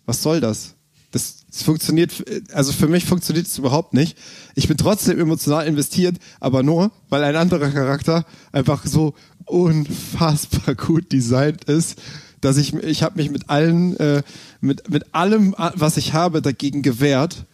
Was 0.06 0.22
soll 0.24 0.40
das? 0.42 0.76
Das, 1.12 1.46
das 1.52 1.64
funktioniert, 1.64 2.24
also 2.54 2.72
für 2.72 2.88
mich 2.88 3.04
funktioniert 3.04 3.46
es 3.46 3.58
überhaupt 3.58 3.94
nicht. 3.94 4.18
Ich 4.56 4.70
bin 4.70 4.78
trotzdem 4.78 5.20
emotional 5.20 5.68
investiert, 5.68 6.16
aber 6.40 6.64
nur, 6.64 6.92
weil 7.10 7.24
ein 7.26 7.36
anderer 7.36 7.70
Charakter 7.70 8.26
einfach 8.54 8.86
so 8.86 9.14
unfassbar 9.46 10.76
gut 10.76 11.12
designt 11.12 11.66
ist, 11.66 12.02
dass 12.40 12.58
ich, 12.58 12.74
ich 12.74 13.04
habe 13.04 13.22
mich 13.22 13.30
mit 13.30 13.50
allen, 13.50 13.98
äh, 13.98 14.24
mit, 14.62 14.90
mit 14.90 15.14
allem, 15.14 15.54
was 15.76 15.98
ich 15.98 16.14
habe, 16.14 16.42
dagegen 16.42 16.82
gewehrt, 16.82 17.46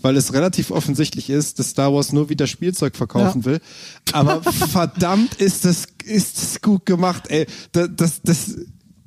weil 0.00 0.16
es 0.16 0.32
relativ 0.32 0.70
offensichtlich 0.70 1.28
ist, 1.30 1.58
dass 1.58 1.70
Star 1.70 1.92
Wars 1.92 2.12
nur 2.12 2.28
wieder 2.28 2.46
Spielzeug 2.46 2.96
verkaufen 2.96 3.40
Ja. 3.40 3.44
will. 3.46 3.60
Aber 4.12 4.42
verdammt 4.42 5.34
ist 5.34 5.64
das, 5.64 5.86
ist 6.04 6.38
das 6.40 6.60
gut 6.62 6.86
gemacht, 6.86 7.24
ey. 7.28 7.46
Das, 7.72 7.88
das, 7.96 8.20
das 8.22 8.54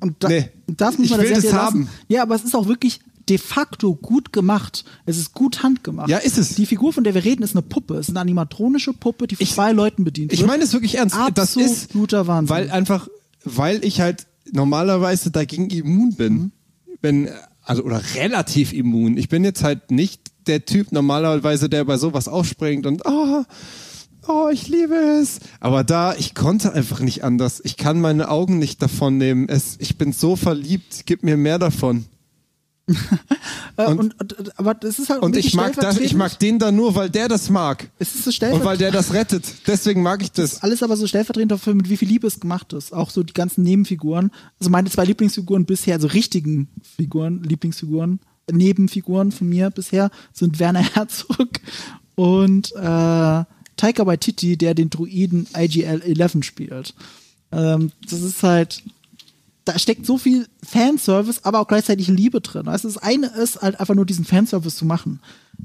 Und 0.00 0.16
da, 0.20 0.28
nee. 0.28 0.48
das 0.66 0.96
muss 0.98 1.06
ich 1.06 1.10
man 1.12 1.20
will 1.20 1.28
der 1.28 1.40
das 1.42 1.52
haben. 1.52 1.80
lassen. 1.82 1.94
Ja, 2.08 2.22
aber 2.22 2.34
es 2.34 2.44
ist 2.44 2.54
auch 2.54 2.66
wirklich 2.66 3.00
de 3.28 3.38
facto 3.38 3.94
gut 3.94 4.32
gemacht. 4.32 4.84
Es 5.06 5.16
ist 5.18 5.34
gut 5.34 5.62
handgemacht. 5.62 6.08
Ja, 6.08 6.18
ist 6.18 6.36
es. 6.38 6.54
Die 6.56 6.66
Figur, 6.66 6.92
von 6.92 7.04
der 7.04 7.14
wir 7.14 7.22
reden, 7.24 7.42
ist 7.42 7.54
eine 7.54 7.62
Puppe. 7.62 7.94
Es 7.94 8.08
ist 8.08 8.10
eine 8.10 8.20
animatronische 8.20 8.92
Puppe, 8.92 9.26
die 9.28 9.36
von 9.36 9.44
Ich- 9.44 9.52
zwei 9.52 9.72
Leuten 9.72 10.02
bedient 10.04 10.32
Ich 10.32 10.40
wird. 10.40 10.48
meine 10.48 10.64
es 10.64 10.72
wirklich 10.72 10.96
ernst. 10.96 11.16
Das 11.34 11.54
ist 11.56 11.84
Absoluter 11.84 12.26
Wahnsinn. 12.26 12.48
Weil 12.56 12.70
einfach, 12.70 13.08
weil 13.44 13.84
ich 13.84 14.00
halt 14.00 14.26
normalerweise 14.52 15.30
dagegen 15.30 15.70
immun 15.70 16.14
bin. 16.14 16.32
Mhm. 16.34 16.52
Bin, 17.00 17.28
also, 17.62 17.84
oder 17.84 18.02
relativ 18.16 18.72
immun. 18.72 19.16
Ich 19.16 19.28
bin 19.28 19.44
jetzt 19.44 19.62
halt 19.62 19.90
nicht 19.90 20.20
der 20.46 20.64
Typ 20.64 20.90
normalerweise, 20.90 21.68
der 21.68 21.84
bei 21.84 21.98
sowas 21.98 22.26
aufspringt 22.26 22.84
und, 22.86 23.02
oh, 23.06 23.44
oh, 24.28 24.48
ich 24.52 24.68
liebe 24.68 24.94
es. 24.94 25.40
Aber 25.60 25.84
da, 25.84 26.14
ich 26.14 26.34
konnte 26.34 26.72
einfach 26.72 27.00
nicht 27.00 27.24
anders. 27.24 27.60
Ich 27.64 27.76
kann 27.76 28.00
meine 28.00 28.28
Augen 28.28 28.58
nicht 28.58 28.80
davon 28.82 29.16
nehmen. 29.18 29.48
Es, 29.48 29.76
ich 29.78 29.96
bin 29.98 30.12
so 30.12 30.36
verliebt. 30.36 31.02
Gib 31.06 31.22
mir 31.22 31.36
mehr 31.36 31.58
davon. 31.58 32.06
Äh, 33.76 33.86
und- 33.86 34.20
und, 34.20 34.32
und, 34.34 34.58
aber 34.58 34.74
das 34.74 34.98
ist 34.98 35.08
halt 35.10 35.22
Und 35.22 35.36
ich 35.36 35.54
mag 35.54 35.74
das, 35.76 35.96
ich 35.96 36.10
stellvertretend- 36.12 36.16
mag 36.16 36.38
den 36.40 36.58
da 36.58 36.72
nur, 36.72 36.94
weil 36.96 37.08
der 37.08 37.28
das 37.28 37.48
mag. 37.48 37.88
Es 37.98 38.14
ist 38.14 38.24
so 38.24 38.28
Und 38.30 38.64
weil 38.64 38.76
stellvertretend. 38.76 38.80
der 38.80 38.90
das 38.90 39.12
rettet. 39.14 39.44
Deswegen 39.66 40.02
mag 40.02 40.20
ich 40.22 40.32
das. 40.32 40.62
Alles 40.62 40.82
aber 40.82 40.96
so 40.96 41.06
stellvertretend 41.06 41.52
dafür, 41.52 41.74
mit 41.74 41.88
wie 41.88 41.96
viel 41.96 42.08
Liebe 42.08 42.26
es 42.26 42.40
gemacht 42.40 42.72
ist. 42.72 42.92
Auch 42.92 43.08
so 43.10 43.22
die 43.22 43.32
ganzen 43.32 43.62
Nebenfiguren. 43.62 44.32
Also 44.58 44.70
meine 44.70 44.90
zwei 44.90 45.04
Lieblingsfiguren 45.04 45.64
bisher, 45.66 45.94
also 45.94 46.08
richtigen 46.08 46.68
Figuren, 46.96 47.42
Lieblingsfiguren, 47.44 48.20
Nebenfiguren 48.50 49.30
von 49.32 49.48
mir 49.48 49.70
bisher 49.70 50.10
sind 50.32 50.58
Werner 50.58 50.80
Herzog 50.94 51.48
und 52.16 52.72
äh, 52.74 53.44
Taika 53.80 54.04
Waititi, 54.04 54.58
der 54.58 54.74
den 54.74 54.90
Druiden 54.90 55.46
IGL-11 55.54 56.42
spielt. 56.42 56.94
Ähm, 57.50 57.92
das 58.02 58.20
ist 58.20 58.42
halt, 58.42 58.82
da 59.70 59.78
steckt 59.78 60.04
so 60.04 60.18
viel 60.18 60.48
Fanservice, 60.64 61.44
aber 61.44 61.60
auch 61.60 61.68
gleichzeitig 61.68 62.08
Liebe 62.08 62.40
drin. 62.40 62.66
Also 62.66 62.88
das 62.88 62.98
eine 62.98 63.28
ist 63.28 63.62
halt 63.62 63.78
einfach 63.78 63.94
nur 63.94 64.04
diesen 64.04 64.24
Fanservice 64.24 64.76
zu 64.76 64.84
machen. 64.84 65.20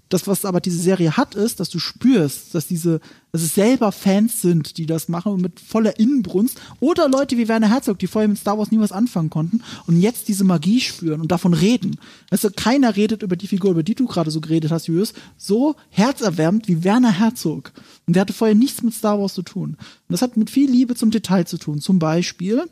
Das, 0.09 0.27
was 0.27 0.45
aber 0.45 0.59
diese 0.59 0.77
Serie 0.77 1.17
hat, 1.17 1.33
ist, 1.33 1.59
dass 1.59 1.69
du 1.69 1.79
spürst, 1.79 2.53
dass 2.53 2.67
diese, 2.67 2.99
dass 3.31 3.41
es 3.41 3.55
selber 3.55 3.91
Fans 3.91 4.41
sind, 4.41 4.77
die 4.77 4.85
das 4.85 5.07
machen 5.07 5.31
und 5.31 5.41
mit 5.41 5.59
voller 5.59 5.97
Inbrunst. 5.99 6.59
Oder 6.79 7.09
Leute 7.09 7.37
wie 7.37 7.47
Werner 7.47 7.69
Herzog, 7.69 7.97
die 7.97 8.05
vorher 8.05 8.27
mit 8.27 8.37
Star 8.37 8.59
Wars 8.59 8.71
nie 8.71 8.79
was 8.79 8.91
anfangen 8.91 9.29
konnten 9.31 9.61
und 9.87 9.99
jetzt 9.99 10.27
diese 10.27 10.43
Magie 10.43 10.81
spüren 10.81 11.21
und 11.21 11.31
davon 11.31 11.53
reden. 11.53 11.97
Also 12.29 12.49
keiner 12.55 12.95
redet 12.95 13.23
über 13.23 13.37
die 13.37 13.47
Figur, 13.47 13.71
über 13.71 13.83
die 13.83 13.95
du 13.95 14.05
gerade 14.05 14.29
so 14.29 14.41
geredet 14.41 14.71
hast, 14.71 14.87
Julius, 14.87 15.13
so 15.37 15.75
herzerwärmend 15.89 16.67
wie 16.67 16.83
Werner 16.83 17.11
Herzog. 17.11 17.71
Und 18.05 18.15
der 18.15 18.21
hatte 18.21 18.33
vorher 18.33 18.55
nichts 18.55 18.83
mit 18.83 18.93
Star 18.93 19.19
Wars 19.19 19.33
zu 19.33 19.41
tun. 19.41 19.71
Und 19.71 19.79
das 20.09 20.21
hat 20.21 20.37
mit 20.37 20.51
viel 20.51 20.69
Liebe 20.69 20.93
zum 20.95 21.09
Detail 21.09 21.45
zu 21.45 21.57
tun. 21.57 21.79
Zum 21.79 21.97
Beispiel, 21.97 22.65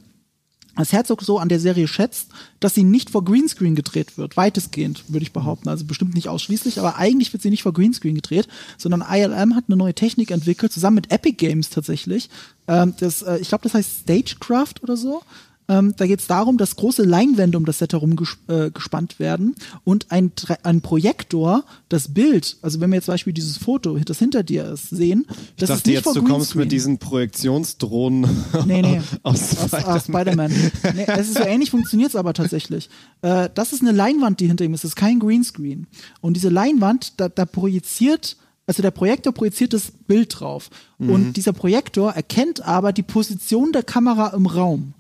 als 0.76 0.92
Herzog 0.92 1.22
so 1.22 1.38
an 1.38 1.50
der 1.50 1.60
Serie 1.60 1.88
schätzt, 1.88 2.30
dass 2.60 2.74
sie 2.74 2.84
nicht 2.84 3.10
vor 3.10 3.24
Greenscreen 3.24 3.76
gedreht 3.76 4.18
wird. 4.18 4.38
Weitestgehend, 4.38 5.04
würde 5.08 5.24
ich 5.24 5.34
behaupten. 5.34 5.70
Also 5.70 5.86
bestimmt 5.86 6.16
nicht 6.16 6.30
ausschließlich, 6.30 6.80
aber 6.80 6.98
eigentlich 6.98 7.32
wird 7.32 7.44
sie 7.44 7.50
nicht 7.50 7.64
vor 7.64 7.74
Greenscreen 7.74 8.16
gedreht, 8.16 8.48
sondern 8.78 9.04
ILM 9.08 9.56
hat 9.56 9.66
eine 9.68 9.78
neue 9.78 9.94
Technik 9.94 10.32
entwickelt, 10.32 10.72
zusammen 10.72 10.96
mit 10.96 11.12
Epic 11.12 11.36
Games 11.36 11.70
tatsächlich. 11.70 12.30
Ähm, 12.68 12.94
das, 13.00 13.22
äh, 13.22 13.38
ich 13.38 13.50
glaube, 13.50 13.64
das 13.64 13.74
heißt 13.76 14.02
Stagecraft 14.02 14.76
oder 14.82 14.98
so. 14.98 15.22
Ähm, 15.70 15.94
da 15.98 16.06
geht 16.06 16.20
es 16.20 16.28
darum, 16.28 16.58
dass 16.58 16.76
große 16.76 17.04
Leinwände 17.04 17.58
um 17.58 17.66
das 17.66 17.80
Set 17.80 17.94
herum 17.94 18.16
ges 18.16 18.38
äh, 18.48 18.70
gespannt 18.72 19.20
werden 19.20 19.56
und 19.84 20.12
ein, 20.12 20.32
ein 20.64 20.82
Projektor 20.82 21.64
das 21.90 22.14
Bild, 22.14 22.58
also 22.62 22.80
wenn 22.82 22.90
wir 22.90 22.96
jetzt 22.96 23.06
zum 23.06 23.14
Beispiel 23.14 23.34
dieses 23.34 23.58
Foto, 23.58 23.98
das 23.98 24.20
hinter 24.20 24.44
dir 24.44 24.66
ist, 24.66 24.90
sehen, 24.90 25.26
Ich 25.30 25.36
das 25.58 25.70
ist 25.70 25.78
dachte 25.78 25.90
nicht 25.90 25.96
jetzt, 25.96 26.04
vor 26.04 26.14
du 26.14 26.24
kommst 26.24 26.56
mit 26.56 26.72
diesen 26.72 26.98
Projektionsdrohnen 26.98 28.28
Nee, 28.66 28.82
nee. 28.82 29.02
aus, 29.24 29.58
aus, 29.58 29.68
Spider-Man. 29.70 29.96
aus 29.96 30.04
Spider-Man. 30.04 30.52
nee, 30.96 31.06
es 31.08 31.28
ist 31.30 31.38
so 31.38 31.44
ähnlich, 31.44 31.72
funktioniert 31.72 32.10
es 32.10 32.16
aber 32.16 32.34
tatsächlich. 32.34 32.90
Äh, 33.22 33.50
das 33.54 33.74
ist 33.74 33.82
eine 33.82 33.92
Leinwand, 33.92 34.40
die 34.40 34.48
hinter 34.48 34.66
ihm 34.66 34.74
ist. 34.74 34.84
Das 34.84 34.92
ist 34.92 34.96
kein 34.96 35.20
Greenscreen. 35.20 35.88
Und 36.22 36.36
diese 36.36 36.50
Leinwand, 36.50 37.20
da, 37.20 37.30
da 37.30 37.46
projiziert, 37.46 38.38
also 38.68 38.82
der 38.82 38.92
Projektor 38.92 39.34
projiziert 39.34 39.74
das 39.74 39.92
Bild 39.92 40.40
drauf. 40.40 40.70
Und 41.00 41.34
dieser 41.34 41.52
Projektor 41.54 42.14
erkennt 42.14 42.62
aber 42.66 42.94
die 42.94 43.04
Position 43.04 43.74
der 43.74 43.84
Kamera 43.84 44.30
im 44.30 44.46
Raum. 44.46 44.94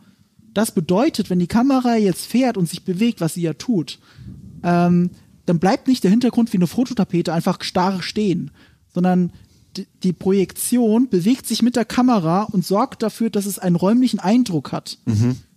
Das 0.53 0.71
bedeutet, 0.73 1.30
wenn 1.30 1.39
die 1.39 1.47
Kamera 1.47 1.95
jetzt 1.95 2.25
fährt 2.25 2.57
und 2.57 2.69
sich 2.69 2.84
bewegt, 2.84 3.21
was 3.21 3.34
sie 3.34 3.41
ja 3.41 3.53
tut, 3.53 3.99
ähm, 4.63 5.11
dann 5.45 5.59
bleibt 5.59 5.88
nicht 5.88 6.03
der 6.03 6.11
Hintergrund 6.11 6.53
wie 6.53 6.57
eine 6.57 6.67
Fototapete 6.67 7.34
einfach 7.34 7.61
starr 7.63 8.01
stehen, 8.01 8.51
sondern 8.93 9.31
die, 10.03 10.13
Projektion 10.13 11.09
bewegt 11.09 11.47
sich 11.47 11.63
mit 11.63 11.75
der 11.75 11.85
Kamera 11.85 12.43
und 12.43 12.63
sorgt 12.63 13.01
dafür, 13.01 13.31
dass 13.31 13.47
es 13.47 13.57
einen 13.57 13.75
räumlichen 13.75 14.19
Eindruck 14.19 14.71
hat. 14.71 14.99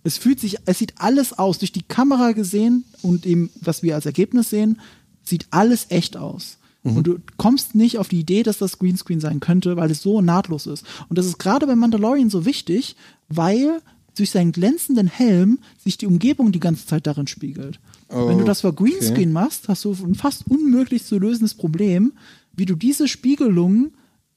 Es 0.03 0.17
fühlt 0.17 0.39
sich, 0.39 0.57
es 0.65 0.79
sieht 0.79 0.95
alles 0.97 1.37
aus, 1.37 1.59
durch 1.59 1.71
die 1.71 1.83
Kamera 1.83 2.31
gesehen 2.31 2.85
und 3.03 3.27
eben, 3.27 3.51
was 3.61 3.83
wir 3.83 3.93
als 3.93 4.07
Ergebnis 4.07 4.49
sehen, 4.49 4.79
sieht 5.23 5.45
alles 5.51 5.87
echt 5.89 6.17
aus. 6.17 6.57
Und 6.95 7.05
du 7.05 7.19
kommst 7.35 7.75
nicht 7.75 7.97
auf 7.97 8.07
die 8.07 8.19
Idee, 8.19 8.43
dass 8.43 8.59
das 8.59 8.79
Greenscreen 8.79 9.19
sein 9.19 9.41
könnte, 9.41 9.75
weil 9.75 9.91
es 9.91 10.01
so 10.01 10.21
nahtlos 10.21 10.67
ist. 10.67 10.85
Und 11.09 11.17
das 11.17 11.25
ist 11.25 11.37
gerade 11.37 11.67
bei 11.67 11.75
Mandalorian 11.75 12.29
so 12.29 12.45
wichtig, 12.45 12.95
weil 13.27 13.81
durch 14.19 14.31
seinen 14.31 14.51
glänzenden 14.51 15.07
Helm 15.07 15.59
sich 15.83 15.97
die 15.97 16.07
Umgebung 16.07 16.51
die 16.51 16.59
ganze 16.59 16.85
Zeit 16.85 17.07
darin 17.07 17.27
spiegelt. 17.27 17.79
Wenn 18.09 18.37
du 18.37 18.43
das 18.45 18.61
vor 18.61 18.73
Greenscreen 18.73 19.31
machst, 19.31 19.67
hast 19.67 19.83
du 19.85 19.91
ein 19.93 20.15
fast 20.15 20.47
unmöglich 20.47 21.03
zu 21.03 21.19
lösendes 21.19 21.53
Problem, 21.53 22.13
wie 22.55 22.65
du 22.65 22.75
diese 22.75 23.07
Spiegelung 23.07 23.91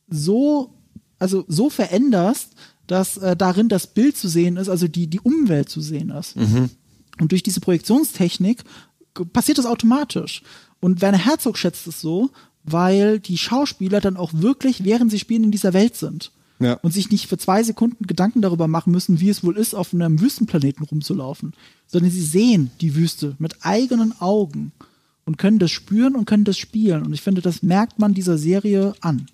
so, 0.09 0.75
also 1.19 1.45
so 1.49 1.71
veränderst, 1.71 2.51
dass 2.87 3.17
äh, 3.19 3.37
darin 3.37 3.69
das 3.69 3.87
Bild 3.87 4.17
zu 4.17 4.29
sehen 4.29 4.57
ist, 4.57 4.69
also 4.69 4.89
die, 4.89 5.07
die 5.07 5.21
Umwelt 5.21 5.69
zu 5.69 5.81
sehen 5.81 6.11
ist. 6.11 6.37
Und 7.21 7.33
durch 7.33 7.43
diese 7.43 7.61
Projektionstechnik 7.61 8.65
passiert 9.33 9.59
das 9.59 9.67
automatisch. 9.67 10.43
Und 10.81 11.01
Werner 11.01 11.19
Herzog 11.19 11.59
schätzt 11.59 11.87
es 11.87 12.01
so, 12.01 12.31
weil 12.65 13.21
die 13.21 13.39
Schauspieler 13.39 14.01
dann 14.01 14.17
auch 14.17 14.33
wirklich, 14.35 14.85
während 14.85 15.11
sie 15.11 15.19
spielen, 15.19 15.45
in 15.45 15.51
dieser 15.51 15.73
Welt 15.73 15.97
sind. 15.97 16.33
Ja. 16.61 16.75
Und 16.75 16.93
sich 16.93 17.11
nicht 17.11 17.27
für 17.27 17.39
zwei 17.39 17.63
Sekunden 17.63 18.07
Gedanken 18.07 18.43
darüber 18.43 18.69
machen 18.69 18.93
müssen, 18.93 19.19
wie 19.19 19.31
es 19.31 19.43
wohl 19.43 19.57
ist, 19.57 19.75
auf 19.75 19.95
einem 19.95 20.21
Wüstenplaneten 20.21 20.85
rumzulaufen. 20.85 21.55
Sondern 21.87 22.11
sie 22.11 22.23
sehen 22.23 22.71
die 22.81 22.95
Wüste 22.95 23.35
mit 23.39 23.65
eigenen 23.65 24.19
Augen 24.21 24.73
und 25.25 25.39
können 25.39 25.59
das 25.59 25.71
spüren 25.71 26.15
und 26.15 26.27
können 26.27 26.45
das 26.45 26.59
spielen. 26.59 27.05
Und 27.05 27.15
ich 27.15 27.23
finde, 27.23 27.41
das 27.41 27.63
merkt 27.63 27.99
man 27.99 28.15
dieser 28.15 28.37
Serie 28.37 28.95
an. 29.01 29.27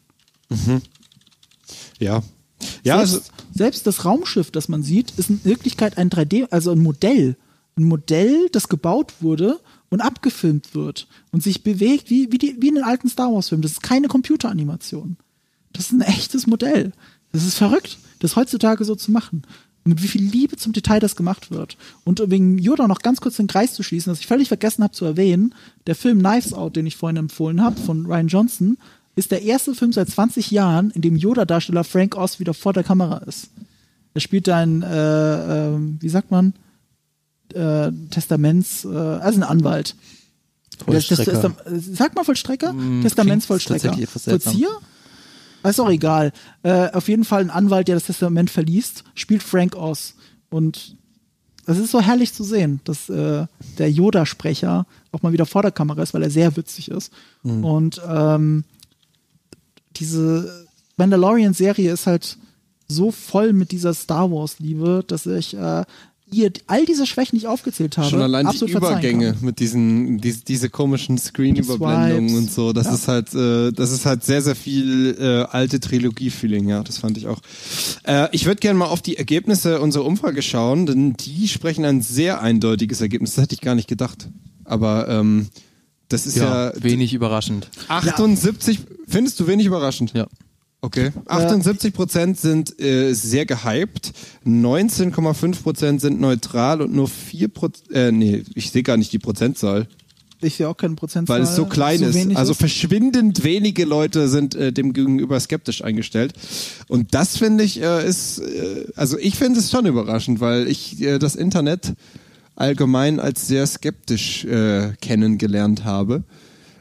Ja. 1.99 2.23
Ja, 2.85 2.99
also, 2.99 3.15
selbst, 3.15 3.33
selbst 3.53 3.87
das 3.87 4.05
Raumschiff, 4.05 4.51
das 4.51 4.69
man 4.69 4.83
sieht, 4.83 5.13
ist 5.19 5.29
in 5.31 5.45
Wirklichkeit 5.45 5.99
ein 5.99 6.11
3D, 6.11 6.49
also 6.51 6.71
ein 6.71 6.83
Modell. 6.83 7.37
Ein 7.77 7.85
Modell, 7.85 8.49
das 8.53 8.69
gebaut 8.69 9.15
wurde 9.21 9.61
und 9.91 10.01
abgefilmt 10.01 10.75
wird 10.75 11.07
und 11.33 11.43
sich 11.43 11.63
bewegt 11.63 12.09
wie, 12.11 12.33
wie, 12.33 12.39
die, 12.39 12.57
wie 12.61 12.69
in 12.69 12.77
den 12.77 12.85
alten 12.85 13.09
Star 13.09 13.33
Wars-Filmen. 13.33 13.63
Das 13.63 13.73
ist 13.73 13.83
keine 13.83 14.09
Computeranimation. 14.09 15.17
Das 15.73 15.87
ist 15.87 15.93
ein 15.93 16.01
echtes 16.01 16.47
Modell. 16.47 16.93
Das 17.37 17.45
ist 17.47 17.59
verrückt, 17.59 17.99
das 18.21 18.35
heutzutage 18.35 18.83
so 18.85 18.95
zu 18.95 19.13
machen. 19.13 19.43
Mit 19.85 20.03
wie 20.03 20.09
viel 20.09 20.23
Liebe 20.23 20.57
zum 20.57 20.73
Detail 20.73 21.01
das 21.01 21.17
gemacht 21.17 21.51
wird. 21.51 21.77
Und 22.03 22.23
wegen 22.31 22.59
Yoda 22.59 22.89
noch 22.89 23.01
ganz 23.01 23.21
kurz 23.21 23.37
den 23.37 23.47
Kreis 23.47 23.75
zu 23.75 23.83
schließen, 23.83 24.11
was 24.11 24.21
ich 24.21 24.27
völlig 24.27 24.49
vergessen 24.49 24.83
habe 24.83 24.95
zu 24.95 25.05
erwähnen, 25.05 25.55
der 25.87 25.95
Film 25.95 26.21
Knives 26.21 26.55
Out, 26.55 26.77
den 26.77 26.87
ich 26.87 26.97
vorhin 26.97 27.19
empfohlen 27.19 27.63
habe, 27.63 27.79
von 27.79 28.07
Ryan 28.07 28.29
Johnson, 28.29 28.79
ist 29.17 29.33
der 29.33 29.43
erste 29.43 29.75
Film 29.75 29.93
seit 29.93 30.09
20 30.09 30.51
Jahren, 30.51 30.91
in 30.91 31.03
dem 31.03 31.15
Yoda-Darsteller 31.15 31.85
Frank 31.85 32.17
Oz 32.17 32.41
wieder 32.41 32.55
vor 32.55 32.73
der 32.73 32.85
Kamera 32.85 33.19
ist. 33.19 33.51
Er 34.15 34.21
spielt 34.23 34.49
einen, 34.49 34.83
äh, 34.83 35.67
äh, 35.69 35.79
wie 36.01 36.09
sagt 36.09 36.31
man, 36.31 36.55
äh, 37.53 37.93
Testaments, 38.11 38.87
äh, 38.87 38.89
also 38.89 39.41
ein 39.41 39.43
Anwalt. 39.43 39.95
Das, 40.87 41.07
das, 41.07 41.19
Vollstrecker. 41.19 41.55
das, 41.65 41.85
sag 41.93 42.15
mal 42.15 42.25
Vollstrecker? 42.25 42.73
Mm, 42.73 43.03
Testamentsvollstrecker. 43.03 43.95
Vollzieher? 44.07 44.71
Ist 45.71 45.81
auch 45.81 45.91
egal. 45.91 46.33
Äh, 46.63 46.91
auf 46.93 47.09
jeden 47.09 47.25
Fall 47.25 47.41
ein 47.41 47.51
Anwalt, 47.51 47.89
der 47.89 47.97
das 47.97 48.05
Testament 48.05 48.51
verliest, 48.51 49.05
spielt 49.15 49.43
Frank 49.43 49.75
Oz. 49.77 50.15
Und 50.51 50.97
es 51.67 51.79
ist 51.79 51.91
so 51.91 52.01
herrlich 52.01 52.33
zu 52.33 52.45
sehen, 52.45 52.81
dass 52.85 53.09
äh, 53.09 53.47
der 53.79 53.91
Yoda-Sprecher 53.91 54.87
auch 55.13 55.23
mal 55.23 55.33
wieder 55.33 55.47
vor 55.47 55.63
der 55.63 55.73
Kamera 55.73 56.03
ist, 56.03 56.15
weil 56.15 56.23
er 56.23 56.31
sehr 56.31 56.57
witzig 56.57 56.91
ist. 56.91 57.13
Und 57.63 58.01
ähm, 58.09 58.65
diese 59.97 60.67
Mandalorian-Serie 60.97 61.93
ist 61.93 62.07
halt 62.07 62.39
so 62.89 63.11
voll 63.11 63.53
mit 63.53 63.73
dieser 63.73 63.95
Star 63.95 64.31
Wars-Liebe, 64.31 65.05
dass 65.07 65.27
ich 65.27 65.57
äh, 65.57 65.85
ihr 66.31 66.51
all 66.67 66.85
diese 66.87 67.07
Schwächen, 67.07 67.37
die 67.39 67.45
ich 67.45 67.47
aufgezählt 67.47 67.97
habe, 67.99 68.11
schon 68.11 68.21
allein 68.21 68.49
die 68.51 68.71
Übergänge 68.71 69.37
mit 69.41 69.61
diesen, 69.61 70.19
diese, 70.19 70.45
diese 70.45 70.69
komischen 70.71 71.19
Screen-Überblendungen 71.19 72.37
und 72.37 72.51
so. 72.51 72.73
Das 72.73 72.87
Ja. 72.87 72.95
ist 72.95 73.09
halt, 73.09 73.35
äh, 73.35 73.73
das 73.73 73.93
ist 73.93 74.07
halt 74.07 74.25
sehr, 74.25 74.43
sehr 74.43 74.57
viel 74.57 75.17
äh, 75.21 75.43
alte 75.53 75.79
Trilogie-Feeling, 75.81 76.69
ja. 76.69 76.83
Das 76.83 76.99
fand 76.99 77.17
ich 77.17 77.27
auch. 77.29 77.41
Äh, 78.05 78.29
ich 78.33 78.47
würde 78.47 78.61
gerne 78.61 78.79
mal 78.79 78.87
auf 78.87 79.03
die 79.03 79.17
Ergebnisse 79.17 79.81
unserer 79.81 80.05
Umfrage 80.05 80.43
schauen, 80.43 80.87
denn 80.87 81.15
die 81.17 81.47
sprechen 81.49 81.85
ein 81.85 82.03
sehr 82.03 82.41
eindeutiges 82.43 83.01
Ergebnis. 83.01 83.35
Das 83.37 83.45
hätte 83.45 83.55
ich 83.55 83.61
gar 83.61 83.75
nicht 83.77 83.89
gedacht. 83.89 84.29
Aber 84.65 85.09
ähm, 85.09 85.47
das 86.09 86.27
ist 86.27 86.37
ja, 86.37 86.71
Ja, 86.71 86.73
wenig 86.83 87.15
überraschend. 87.15 87.69
78, 87.89 88.81
findest 89.07 89.39
du 89.39 89.47
wenig 89.47 89.67
überraschend? 89.67 90.13
Ja. 90.15 90.27
Okay. 90.87 91.11
78 91.27 91.93
Prozent 91.93 92.39
sind 92.39 92.81
äh, 92.81 93.13
sehr 93.13 93.45
gehypt, 93.45 94.13
19,5 94.47 95.63
Prozent 95.63 96.01
sind 96.01 96.21
neutral 96.21 96.81
und 96.81 96.95
nur 96.95 97.09
4 97.09 97.49
Prozent, 97.49 97.91
äh, 97.93 98.13
nee, 98.13 98.45
ich 98.55 98.71
sehe 98.71 98.85
gar 98.85 98.97
nicht 98.97 99.13
die 99.13 99.19
Prozentzahl, 99.19 99.89
Ich 100.43 100.55
sehe 100.55 100.69
auch 100.69 100.77
keine 100.77 100.95
Prozentzahl. 100.95 101.39
weil 101.39 101.43
es 101.43 101.57
so 101.57 101.65
klein 101.67 102.01
ist. 102.03 102.15
wenig 102.15 102.37
Also 102.37 102.55
verschwindend 102.55 103.43
wenige 103.43 103.85
Leute 103.85 104.29
sind 104.29 104.55
äh, 104.55 104.73
dem 104.73 104.93
gegenüber 104.93 105.41
skeptisch 105.41 105.83
eingestellt. 105.83 106.35
Und 106.87 107.15
das 107.15 107.37
finde 107.37 107.65
ich 107.65 107.83
äh, 107.83 108.07
ist, 108.07 108.39
äh, 108.39 108.85
also 108.95 109.19
ich 109.19 109.35
finde 109.35 109.59
es 109.59 109.73
schon 109.73 109.87
überraschend, 109.87 110.39
weil 110.39 110.69
ich 110.69 111.03
äh, 111.03 111.19
das 111.19 111.35
Internet 111.35 111.95
allgemein 112.55 113.19
als 113.19 113.49
sehr 113.49 113.67
skeptisch 113.67 114.45
äh, 114.45 114.93
kennengelernt 115.01 115.85
habe. 115.85 116.23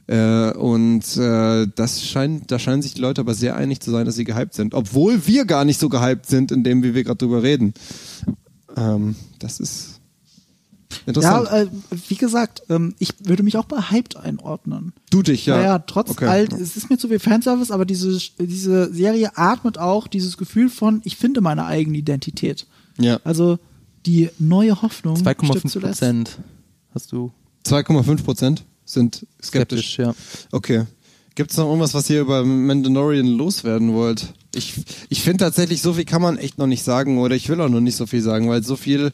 Äh, 0.08 0.52
und 0.52 1.18
äh, 1.18 1.68
das 1.76 2.04
scheint, 2.04 2.52
da 2.52 2.60
scheinen 2.60 2.82
sich 2.82 2.94
die 2.94 3.02
Leute 3.02 3.22
aber 3.22 3.34
sehr 3.34 3.56
einig 3.56 3.80
zu 3.80 3.90
sein, 3.92 4.06
dass 4.06 4.16
sie 4.16 4.24
gehypt 4.24 4.54
sind, 4.54 4.74
obwohl 4.74 5.26
wir 5.26 5.46
gar 5.46 5.66
nicht 5.66 5.80
so 5.80 5.90
gehypt 5.90 6.28
sind, 6.28 6.52
in 6.52 6.64
dem, 6.64 6.84
wie 6.84 6.94
wir 6.94 7.04
gerade 7.04 7.18
drüber 7.18 7.42
reden. 7.42 7.74
Ähm, 8.78 9.16
das 9.40 9.60
ist 9.60 10.00
interessant. 11.08 11.48
Ja, 11.50 11.62
äh, 11.64 11.68
wie 12.08 12.16
gesagt, 12.16 12.62
ähm, 12.70 12.94
ich 13.00 13.14
würde 13.24 13.42
mich 13.42 13.58
auch 13.58 13.66
bei 13.66 13.78
Hyped 13.78 14.16
einordnen. 14.16 14.94
du 15.10 15.24
dich, 15.24 15.48
ja. 15.48 15.58
Naja, 15.58 15.80
trotz 15.80 16.12
Okay. 16.12 16.28
all, 16.28 16.44
es 16.54 16.78
ist 16.78 16.90
mir 16.90 16.98
zu 16.98 17.08
viel 17.08 17.20
Fanservice, 17.20 17.72
aber 17.72 17.86
diese, 17.86 18.20
diese 18.40 18.94
Serie 18.94 19.36
atmet 19.38 19.80
auch 19.80 20.08
dieses 20.08 20.38
Gefühl 20.38 20.70
von, 20.70 21.02
ich 21.04 21.16
finde 21.18 21.42
meine 21.42 21.66
eigene 21.66 21.98
Identität. 21.98 22.68
Ja. 23.00 23.20
Also 23.24 23.58
die 24.06 24.30
neue 24.38 24.84
Hoffnung. 24.84 25.18
stirbt 25.18 25.42
2,5 25.42 25.68
zuletzt. 25.68 26.00
Prozent 26.00 26.40
hast 26.94 27.12
du 27.12 27.32
2,5 27.66 28.24
Prozent 28.24 28.64
sind 28.86 29.26
skeptisch. 29.44 29.96
skeptisch, 29.96 29.98
ja. 29.98 30.16
Okay. 30.52 30.86
Gibt 31.36 31.52
es 31.52 31.58
noch 31.58 31.66
irgendwas, 31.66 31.94
was 31.94 32.10
ihr 32.10 32.22
über 32.22 32.46
Mandalorian 32.46 33.28
loswerden 33.28 33.94
wollt? 33.94 34.34
Ich, 34.56 34.74
ich 35.10 35.22
finde 35.22 35.44
tatsächlich, 35.44 35.82
so 35.82 35.92
viel 35.92 36.06
kann 36.06 36.22
man 36.22 36.38
echt 36.38 36.58
noch 36.58 36.66
nicht 36.66 36.84
sagen 36.84 37.18
oder 37.18 37.36
ich 37.36 37.50
will 37.50 37.60
auch 37.60 37.68
noch 37.68 37.82
nicht 37.82 37.98
so 37.98 38.06
viel 38.06 38.22
sagen, 38.22 38.48
weil 38.48 38.64
so 38.64 38.78
viel. 38.78 39.12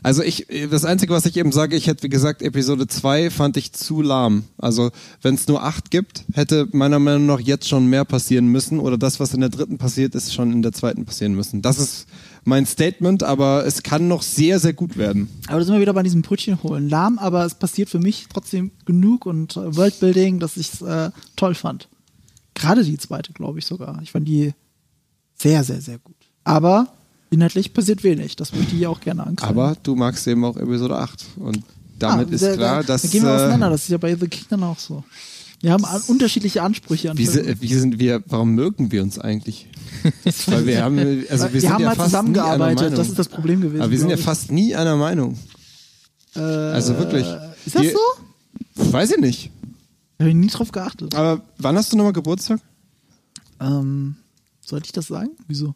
Also 0.00 0.22
ich, 0.22 0.46
das 0.70 0.84
Einzige, 0.84 1.12
was 1.12 1.26
ich 1.26 1.36
eben 1.36 1.50
sage, 1.50 1.74
ich 1.74 1.88
hätte 1.88 2.04
wie 2.04 2.10
gesagt, 2.10 2.42
Episode 2.42 2.86
2 2.86 3.30
fand 3.30 3.56
ich 3.56 3.72
zu 3.72 4.02
lahm. 4.02 4.44
Also 4.56 4.92
wenn 5.20 5.34
es 5.34 5.48
nur 5.48 5.64
acht 5.64 5.90
gibt, 5.90 6.24
hätte 6.32 6.68
meiner 6.70 7.00
Meinung 7.00 7.26
nach 7.26 7.40
jetzt 7.40 7.68
schon 7.68 7.86
mehr 7.86 8.04
passieren 8.04 8.46
müssen 8.46 8.78
oder 8.78 8.96
das, 8.96 9.18
was 9.18 9.34
in 9.34 9.40
der 9.40 9.50
dritten 9.50 9.76
passiert 9.76 10.14
ist, 10.14 10.32
schon 10.32 10.52
in 10.52 10.62
der 10.62 10.72
zweiten 10.72 11.04
passieren 11.04 11.34
müssen. 11.34 11.60
Das 11.60 11.80
ist 11.80 12.06
mein 12.44 12.66
Statement, 12.66 13.22
aber 13.22 13.64
es 13.66 13.82
kann 13.82 14.06
noch 14.08 14.22
sehr, 14.22 14.58
sehr 14.60 14.72
gut 14.74 14.96
werden. 14.96 15.28
Aber 15.48 15.58
da 15.60 15.64
sind 15.64 15.74
wir 15.74 15.80
wieder 15.80 15.94
bei 15.94 16.02
diesem 16.02 16.22
Brötchen 16.22 16.62
holen. 16.62 16.88
Lahm, 16.88 17.18
aber 17.18 17.44
es 17.44 17.54
passiert 17.54 17.88
für 17.88 17.98
mich 17.98 18.26
trotzdem 18.32 18.70
genug 18.84 19.26
und 19.26 19.56
äh, 19.56 19.74
Worldbuilding, 19.76 20.40
dass 20.40 20.56
ich 20.56 20.72
es 20.74 20.82
äh, 20.82 21.10
toll 21.36 21.54
fand. 21.54 21.88
Gerade 22.54 22.84
die 22.84 22.98
zweite, 22.98 23.32
glaube 23.32 23.58
ich 23.58 23.66
sogar. 23.66 23.98
Ich 24.02 24.12
fand 24.12 24.28
die 24.28 24.52
sehr, 25.36 25.64
sehr, 25.64 25.80
sehr 25.80 25.98
gut. 25.98 26.14
Aber 26.44 26.88
inhaltlich 27.30 27.72
passiert 27.72 28.04
wenig. 28.04 28.36
Das 28.36 28.54
möchte 28.54 28.76
ich 28.76 28.86
auch 28.86 29.00
gerne 29.00 29.26
ankreiden. 29.26 29.58
Aber 29.58 29.76
du 29.82 29.96
magst 29.96 30.26
eben 30.28 30.44
auch 30.44 30.56
Episode 30.56 30.96
8 30.98 31.24
und 31.36 31.62
damit 31.98 32.28
Ah, 32.30 32.34
ist 32.34 32.42
da- 32.44 32.54
klar, 32.56 32.80
da, 32.82 32.86
dass 32.88 33.02
Da 33.02 33.08
gehen 33.08 33.22
wir 33.22 33.30
äh, 33.30 33.34
auseinander. 33.36 33.70
Das 33.70 33.82
ist 33.84 33.88
ja 33.90 33.98
bei 33.98 34.14
The 34.14 34.28
King 34.28 34.44
dann 34.50 34.62
auch 34.64 34.78
so. 34.78 35.02
Wir 35.60 35.72
haben 35.72 35.84
unterschiedliche 36.08 36.62
Ansprüche 36.62 37.10
an 37.10 37.16
Wie, 37.16 37.26
wie 37.26 37.74
sind 37.74 37.98
wir, 37.98 38.22
warum 38.26 38.54
mögen 38.54 38.92
wir 38.92 39.02
uns 39.02 39.18
eigentlich? 39.18 39.66
Weil 40.46 40.66
wir 40.66 40.82
haben, 40.82 40.98
also 41.30 41.44
wir, 41.46 41.52
wir 41.54 41.60
sind 41.60 41.70
haben 41.72 41.82
ja 41.82 41.94
mal 41.94 42.04
zusammengearbeitet, 42.04 42.96
das 42.98 43.08
ist 43.08 43.18
das 43.18 43.28
Problem 43.28 43.60
gewesen. 43.60 43.80
Aber 43.82 43.90
wir 43.90 43.98
sind 43.98 44.10
ja 44.10 44.16
fast 44.16 44.50
nie 44.52 44.74
einer 44.74 44.96
Meinung. 44.96 45.38
Äh, 46.36 46.40
Also 46.40 46.98
wirklich. 46.98 47.26
Ist 47.66 47.74
das 47.76 47.82
Wir- 47.82 47.92
so? 47.92 48.92
Weiß 48.92 49.10
ich 49.12 49.18
nicht. 49.18 49.50
Habe 50.18 50.30
ich 50.30 50.36
nie 50.36 50.46
drauf 50.48 50.70
geachtet. 50.72 51.14
Aber 51.14 51.42
wann 51.58 51.76
hast 51.76 51.92
du 51.92 51.96
nochmal 51.96 52.12
Geburtstag? 52.12 52.60
Ähm, 53.60 54.16
sollte 54.64 54.86
ich 54.86 54.92
das 54.92 55.06
sagen? 55.08 55.30
Wieso? 55.48 55.74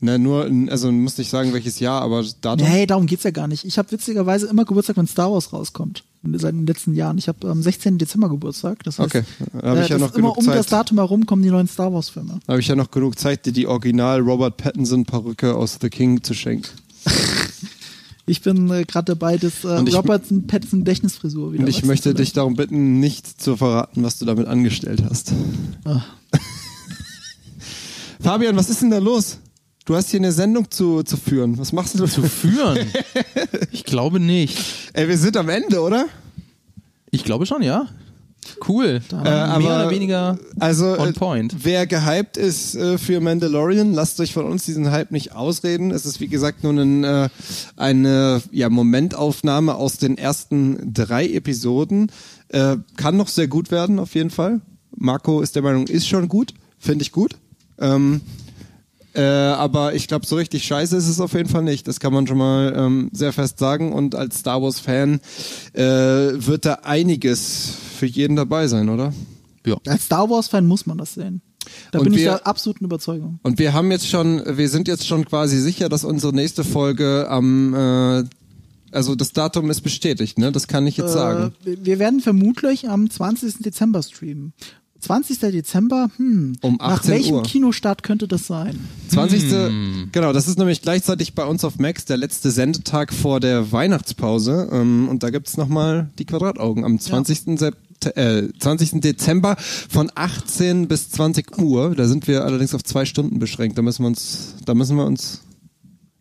Na, 0.00 0.16
nur, 0.18 0.48
also 0.70 0.88
du 0.88 0.92
musst 0.92 1.18
nicht 1.18 1.30
sagen, 1.30 1.52
welches 1.52 1.80
Jahr, 1.80 2.02
aber 2.02 2.24
Datum. 2.40 2.68
Nee, 2.68 2.86
darum 2.86 3.06
geht's 3.06 3.24
ja 3.24 3.30
gar 3.32 3.48
nicht. 3.48 3.64
Ich 3.64 3.78
habe 3.78 3.90
witzigerweise 3.90 4.46
immer 4.46 4.64
Geburtstag, 4.64 4.96
wenn 4.96 5.08
Star 5.08 5.32
Wars 5.32 5.52
rauskommt. 5.52 6.04
Seit 6.34 6.52
den 6.52 6.66
letzten 6.66 6.94
Jahren. 6.94 7.16
Ich 7.16 7.28
habe 7.28 7.48
am 7.48 7.62
16. 7.62 7.96
Dezember 7.96 8.28
Geburtstag. 8.28 8.82
Das 8.84 8.98
heißt, 8.98 9.14
Okay, 9.14 9.24
da 9.60 9.68
habe 9.68 9.80
äh, 9.80 9.82
ich 9.84 9.88
ja 9.88 9.98
noch 9.98 10.08
ist 10.08 10.16
immer 10.16 10.34
genug 10.34 10.38
um 10.38 10.46
das. 10.46 10.66
Datum 10.66 10.98
herum 10.98 11.26
kommen 11.26 11.42
die 11.42 11.50
neuen 11.50 11.68
Star 11.68 11.92
Wars 11.92 12.10
Filme. 12.10 12.40
Da 12.46 12.52
habe 12.52 12.60
ich 12.60 12.68
ja 12.68 12.74
noch 12.74 12.90
genug 12.90 13.18
Zeit, 13.18 13.46
dir 13.46 13.52
die 13.52 13.66
Original 13.66 14.20
Robert 14.20 14.56
Pattinson 14.56 15.04
Perücke 15.04 15.54
aus 15.54 15.78
The 15.80 15.88
King 15.88 16.22
zu 16.22 16.34
schenken. 16.34 16.68
Ich 18.28 18.42
bin 18.42 18.70
äh, 18.70 18.84
gerade 18.84 19.14
dabei, 19.16 19.38
das 19.38 19.64
äh, 19.64 19.68
Robertson 19.68 20.46
Pattinson 20.46 20.80
Gedächtnisfrisur 20.80 21.54
wieder 21.54 21.62
Und 21.62 21.68
ich 21.68 21.82
möchte 21.84 22.12
dich 22.12 22.34
darum 22.34 22.56
bitten, 22.56 23.00
nicht 23.00 23.40
zu 23.40 23.56
verraten, 23.56 24.02
was 24.02 24.18
du 24.18 24.26
damit 24.26 24.46
angestellt 24.46 25.02
hast. 25.08 25.32
Ah. 25.84 26.02
Fabian, 28.20 28.54
was 28.54 28.68
ist 28.68 28.82
denn 28.82 28.90
da 28.90 28.98
los? 28.98 29.38
Du 29.88 29.96
hast 29.96 30.10
hier 30.10 30.20
eine 30.20 30.32
Sendung 30.32 30.70
zu, 30.70 31.02
zu 31.02 31.16
führen. 31.16 31.56
Was 31.56 31.72
machst 31.72 31.98
du? 31.98 32.04
Zu 32.06 32.20
führen? 32.24 32.78
ich 33.72 33.84
glaube 33.86 34.20
nicht. 34.20 34.58
Ey, 34.92 35.08
wir 35.08 35.16
sind 35.16 35.34
am 35.38 35.48
Ende, 35.48 35.80
oder? 35.80 36.04
Ich 37.10 37.24
glaube 37.24 37.46
schon, 37.46 37.62
ja. 37.62 37.86
Cool. 38.68 39.00
Äh, 39.10 39.14
Mehr 39.14 39.46
aber- 39.46 39.64
oder 39.64 39.90
weniger 39.90 40.38
Also, 40.60 40.98
on 40.98 41.08
äh, 41.08 41.12
point. 41.14 41.56
wer 41.64 41.86
gehypt 41.86 42.36
ist 42.36 42.74
äh, 42.74 42.98
für 42.98 43.20
Mandalorian, 43.22 43.94
lasst 43.94 44.20
euch 44.20 44.34
von 44.34 44.44
uns 44.44 44.66
diesen 44.66 44.90
Hype 44.90 45.10
nicht 45.10 45.32
ausreden. 45.32 45.90
Es 45.90 46.04
ist 46.04 46.20
wie 46.20 46.28
gesagt 46.28 46.64
nur 46.64 46.74
ein, 46.74 47.04
äh, 47.04 47.30
eine 47.76 48.42
ja, 48.52 48.68
Momentaufnahme 48.68 49.74
aus 49.74 49.96
den 49.96 50.18
ersten 50.18 50.92
drei 50.92 51.26
Episoden. 51.30 52.12
Äh, 52.48 52.76
kann 52.98 53.16
noch 53.16 53.28
sehr 53.28 53.48
gut 53.48 53.70
werden, 53.70 53.98
auf 54.00 54.14
jeden 54.14 54.28
Fall. 54.28 54.60
Marco 54.94 55.40
ist 55.40 55.56
der 55.56 55.62
Meinung, 55.62 55.86
ist 55.86 56.06
schon 56.06 56.28
gut. 56.28 56.52
Finde 56.78 57.00
ich 57.04 57.10
gut. 57.10 57.36
Ähm, 57.80 58.20
äh, 59.14 59.22
aber 59.22 59.94
ich 59.94 60.06
glaube, 60.08 60.26
so 60.26 60.36
richtig 60.36 60.64
scheiße 60.64 60.96
ist 60.96 61.08
es 61.08 61.20
auf 61.20 61.32
jeden 61.34 61.48
Fall 61.48 61.62
nicht. 61.62 61.88
Das 61.88 61.98
kann 62.00 62.12
man 62.12 62.26
schon 62.26 62.38
mal 62.38 62.72
ähm, 62.76 63.08
sehr 63.12 63.32
fest 63.32 63.58
sagen. 63.58 63.92
Und 63.92 64.14
als 64.14 64.38
Star 64.40 64.62
Wars-Fan 64.62 65.20
äh, 65.72 65.80
wird 65.82 66.64
da 66.64 66.74
einiges 66.82 67.72
für 67.98 68.06
jeden 68.06 68.36
dabei 68.36 68.66
sein, 68.68 68.88
oder? 68.88 69.12
Ja. 69.66 69.76
Als 69.86 70.04
Star 70.04 70.28
Wars-Fan 70.30 70.66
muss 70.66 70.86
man 70.86 70.98
das 70.98 71.14
sehen. 71.14 71.42
Da 71.90 71.98
Und 71.98 72.04
bin 72.04 72.14
ich 72.14 72.20
wir- 72.20 72.30
der 72.30 72.46
absoluten 72.46 72.84
Überzeugung. 72.84 73.40
Und 73.42 73.58
wir 73.58 73.72
haben 73.72 73.90
jetzt 73.90 74.08
schon, 74.08 74.42
wir 74.56 74.68
sind 74.68 74.88
jetzt 74.88 75.06
schon 75.06 75.24
quasi 75.24 75.58
sicher, 75.58 75.88
dass 75.88 76.04
unsere 76.04 76.32
nächste 76.34 76.64
Folge 76.64 77.26
am, 77.28 77.74
äh, 77.74 78.24
also 78.92 79.14
das 79.14 79.32
Datum 79.32 79.68
ist 79.68 79.82
bestätigt, 79.82 80.38
ne? 80.38 80.50
Das 80.52 80.66
kann 80.66 80.86
ich 80.86 80.96
jetzt 80.96 81.12
sagen. 81.12 81.52
Äh, 81.66 81.76
wir 81.82 81.98
werden 81.98 82.20
vermutlich 82.20 82.88
am 82.88 83.10
20. 83.10 83.58
Dezember 83.62 84.02
streamen. 84.02 84.54
20. 85.00 85.38
Dezember, 85.52 86.10
hm, 86.16 86.56
Um 86.60 86.76
nach 86.76 86.98
18 86.98 87.10
welchem 87.12 87.34
Uhr. 87.36 87.42
Kinostart 87.44 88.02
könnte 88.02 88.26
das 88.26 88.48
sein? 88.48 88.80
20. 89.10 89.44
Hm. 89.44 90.08
Genau, 90.10 90.32
das 90.32 90.48
ist 90.48 90.58
nämlich 90.58 90.82
gleichzeitig 90.82 91.34
bei 91.34 91.44
uns 91.44 91.64
auf 91.64 91.78
Max 91.78 92.04
der 92.04 92.16
letzte 92.16 92.50
Sendetag 92.50 93.12
vor 93.14 93.38
der 93.38 93.70
Weihnachtspause. 93.70 94.68
Ähm, 94.72 95.08
und 95.08 95.22
da 95.22 95.30
gibt's 95.30 95.56
noch 95.56 95.68
nochmal 95.68 96.08
die 96.18 96.24
Quadrataugen 96.24 96.84
am 96.84 96.98
20. 96.98 97.58
Sept 97.58 97.78
äh, 98.16 98.48
20. 98.58 99.00
Dezember 99.00 99.56
von 99.58 100.10
18 100.14 100.88
bis 100.88 101.10
20 101.10 101.58
Uhr. 101.58 101.94
Da 101.94 102.06
sind 102.06 102.26
wir 102.26 102.44
allerdings 102.44 102.74
auf 102.74 102.82
zwei 102.84 103.04
Stunden 103.04 103.38
beschränkt. 103.38 103.76
Da 103.76 103.82
müssen 103.82 104.02
wir 104.02 104.08
uns, 104.08 104.54
da 104.64 104.74
müssen 104.74 104.96
wir 104.96 105.04
uns, 105.04 105.42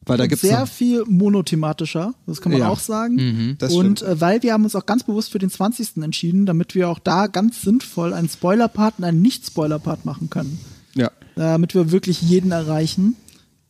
weil 0.07 0.17
da 0.17 0.27
gibt's 0.27 0.41
sehr 0.41 0.61
noch, 0.61 0.67
viel 0.67 1.03
monothematischer, 1.07 2.13
das 2.25 2.41
kann 2.41 2.51
man 2.51 2.61
Ja. 2.61 2.69
auch 2.69 2.79
sagen. 2.79 3.15
Mhm. 3.15 3.57
Und 3.75 4.01
äh, 4.01 4.19
weil 4.19 4.43
wir 4.43 4.53
haben 4.53 4.63
uns 4.63 4.75
auch 4.75 4.85
ganz 4.85 5.03
bewusst 5.03 5.31
für 5.31 5.39
den 5.39 5.49
20. 5.49 5.97
entschieden, 6.03 6.45
damit 6.45 6.75
wir 6.75 6.89
auch 6.89 6.99
da 6.99 7.27
ganz 7.27 7.61
sinnvoll 7.61 8.13
einen 8.13 8.29
Spoiler-Part 8.29 8.95
und 8.99 9.03
einen 9.05 9.21
Nicht-Spoiler-Part 9.21 10.05
machen 10.05 10.29
können. 10.29 10.59
ja. 10.95 11.11
Damit 11.35 11.75
wir 11.75 11.91
wirklich 11.91 12.21
jeden 12.23 12.51
erreichen. 12.51 13.15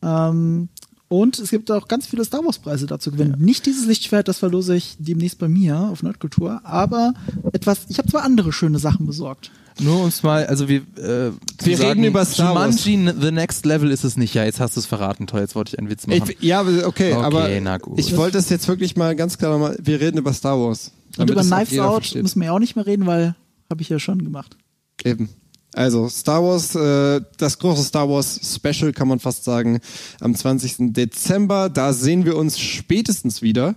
Ähm, 0.01 0.69
und 1.09 1.39
es 1.39 1.49
gibt 1.49 1.69
auch 1.71 1.87
ganz 1.87 2.05
viele 2.07 2.23
Star 2.25 2.43
Wars-Preise 2.45 2.85
dazu 2.85 3.11
gewinnen. 3.11 3.35
Nicht 3.39 3.65
dieses 3.65 3.85
Lichtschwert, 3.87 4.27
das 4.27 4.39
verlose 4.39 4.75
ich 4.75 4.95
demnächst 4.99 5.37
bei 5.39 5.47
mir 5.47 5.77
auf 5.77 6.03
Nerdkultur, 6.03 6.61
aber 6.65 7.13
etwas, 7.53 7.85
ich 7.89 7.97
habe 7.97 8.09
zwei 8.09 8.19
andere 8.19 8.51
schöne 8.53 8.79
Sachen 8.79 9.05
besorgt. 9.05 9.51
Nur 9.79 10.03
uns 10.03 10.23
mal, 10.23 10.45
also 10.47 10.67
wir, 10.67 10.81
äh, 10.97 11.31
Wir 11.63 11.79
reden 11.79 12.03
über 12.03 12.25
Star 12.25 12.55
Wars. 12.55 12.85
Jumanji, 12.85 13.13
The 13.21 13.31
Next 13.31 13.65
Level 13.65 13.91
ist 13.91 14.03
es 14.03 14.17
nicht. 14.17 14.33
Ja, 14.33 14.43
jetzt 14.43 14.59
hast 14.59 14.75
du 14.75 14.79
es 14.79 14.85
verraten. 14.85 15.27
Toll, 15.27 15.41
jetzt 15.41 15.55
wollte 15.55 15.73
ich 15.73 15.79
einen 15.79 15.89
Witz 15.89 16.07
machen. 16.07 16.23
Ich, 16.27 16.41
ja, 16.43 16.61
okay, 16.61 16.83
Okay, 16.85 17.13
aber 17.13 17.47
na 17.61 17.77
gut. 17.77 17.99
ich 17.99 18.15
wollte 18.17 18.37
es 18.37 18.49
jetzt 18.49 18.67
wirklich 18.67 18.95
mal 18.95 19.15
ganz 19.15 19.37
klar 19.37 19.51
nochmal, 19.51 19.77
wir 19.81 19.99
reden 20.01 20.17
über 20.17 20.33
Star 20.33 20.59
Wars. 20.59 20.91
Und 21.17 21.29
über 21.29 21.41
Knives 21.41 21.77
Out 21.79 21.93
versteht. 22.03 22.23
müssen 22.23 22.39
wir 22.41 22.47
ja 22.47 22.51
auch 22.53 22.59
nicht 22.59 22.75
mehr 22.75 22.85
reden, 22.85 23.05
weil 23.05 23.35
habe 23.69 23.81
ich 23.81 23.89
ja 23.89 23.99
schon 23.99 24.23
gemacht. 24.23 24.55
Eben. 25.03 25.29
Also 25.73 26.09
Star 26.09 26.43
Wars, 26.43 26.73
äh, 26.75 27.21
das 27.37 27.59
große 27.59 27.83
Star 27.83 28.09
Wars 28.09 28.39
Special 28.55 28.93
kann 28.93 29.07
man 29.07 29.19
fast 29.19 29.43
sagen, 29.43 29.79
am 30.21 30.33
20. 30.33 30.93
Dezember. 30.93 31.69
Da 31.69 31.93
sehen 31.93 32.25
wir 32.25 32.35
uns 32.35 32.57
spätestens 32.57 33.41
wieder. 33.43 33.75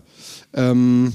Ähm, 0.55 1.13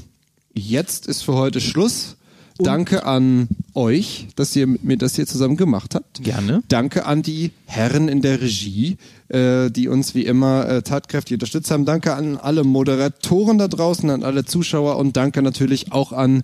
jetzt 0.54 1.08
ist 1.08 1.24
für 1.24 1.34
heute 1.34 1.60
Schluss. 1.62 2.18
Danke 2.58 3.06
an 3.06 3.50
euch, 3.74 4.28
dass 4.36 4.56
ihr 4.56 4.66
mit 4.66 4.84
mir 4.84 4.98
das 4.98 5.16
hier 5.16 5.28
zusammen 5.28 5.58
gemacht 5.58 5.96
habt. 5.96 6.24
Gerne. 6.24 6.64
Danke 6.70 7.06
an 7.06 7.22
die 7.22 7.52
Herren 7.66 8.08
in 8.08 8.22
der 8.22 8.42
Regie, 8.42 8.98
äh, 9.28 9.70
die 9.70 9.90
uns 9.90 10.16
wie 10.16 10.26
immer 10.26 10.68
äh, 10.68 10.82
tatkräftig 10.82 11.36
unterstützt 11.36 11.70
haben. 11.72 11.86
Danke 11.86 12.14
an 12.14 12.38
alle 12.38 12.64
Moderatoren 12.64 13.58
da 13.58 13.68
draußen, 13.68 14.10
an 14.10 14.24
alle 14.24 14.46
Zuschauer 14.46 14.98
und 14.98 15.18
danke 15.18 15.42
natürlich 15.42 15.92
auch 15.92 16.14
an 16.14 16.44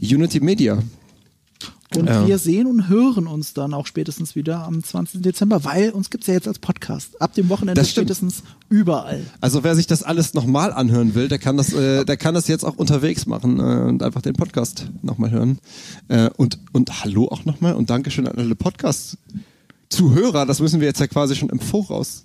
Unity 0.00 0.40
Media. 0.40 0.78
Und 1.96 2.06
Ja. 2.06 2.24
wir 2.24 2.38
sehen 2.38 2.68
und 2.68 2.88
hören 2.88 3.26
uns 3.26 3.52
dann 3.52 3.74
auch 3.74 3.84
spätestens 3.84 4.36
wieder 4.36 4.64
am 4.64 4.80
20. 4.84 5.22
Dezember, 5.22 5.64
weil 5.64 5.90
uns 5.90 6.08
gibt's 6.08 6.28
ja 6.28 6.34
jetzt 6.34 6.46
als 6.46 6.60
Podcast. 6.60 7.20
Ab 7.20 7.34
dem 7.34 7.48
Wochenende 7.48 7.84
spätestens 7.84 8.44
überall. 8.68 9.26
Also 9.40 9.64
wer 9.64 9.74
sich 9.74 9.88
das 9.88 10.04
alles 10.04 10.32
nochmal 10.34 10.72
anhören 10.72 11.16
will, 11.16 11.26
der 11.26 11.40
kann 11.40 11.56
das, 11.56 11.72
äh, 11.72 12.04
der 12.04 12.16
kann 12.16 12.34
das 12.34 12.46
jetzt 12.46 12.62
auch 12.64 12.76
unterwegs 12.76 13.26
machen 13.26 13.58
äh, 13.58 13.88
und 13.88 14.04
einfach 14.04 14.22
den 14.22 14.34
Podcast 14.34 14.86
nochmal 15.02 15.32
hören. 15.32 15.58
Äh, 16.06 16.30
und, 16.36 16.58
und 16.70 17.02
hallo 17.02 17.26
auch 17.28 17.44
nochmal 17.44 17.74
und 17.74 17.90
Dankeschön 17.90 18.28
an 18.28 18.38
alle 18.38 18.54
Podcast-Zuhörer. 18.54 20.46
Das 20.46 20.60
müssen 20.60 20.78
wir 20.80 20.86
jetzt 20.86 21.00
ja 21.00 21.08
quasi 21.08 21.34
schon 21.34 21.48
im 21.48 21.58
Voraus, 21.58 22.24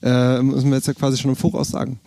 äh, 0.00 0.40
müssen 0.42 0.70
wir 0.70 0.76
jetzt 0.76 0.86
ja 0.86 0.94
quasi 0.94 1.16
schon 1.18 1.30
im 1.30 1.36
Voraus 1.36 1.68
sagen. 1.70 1.98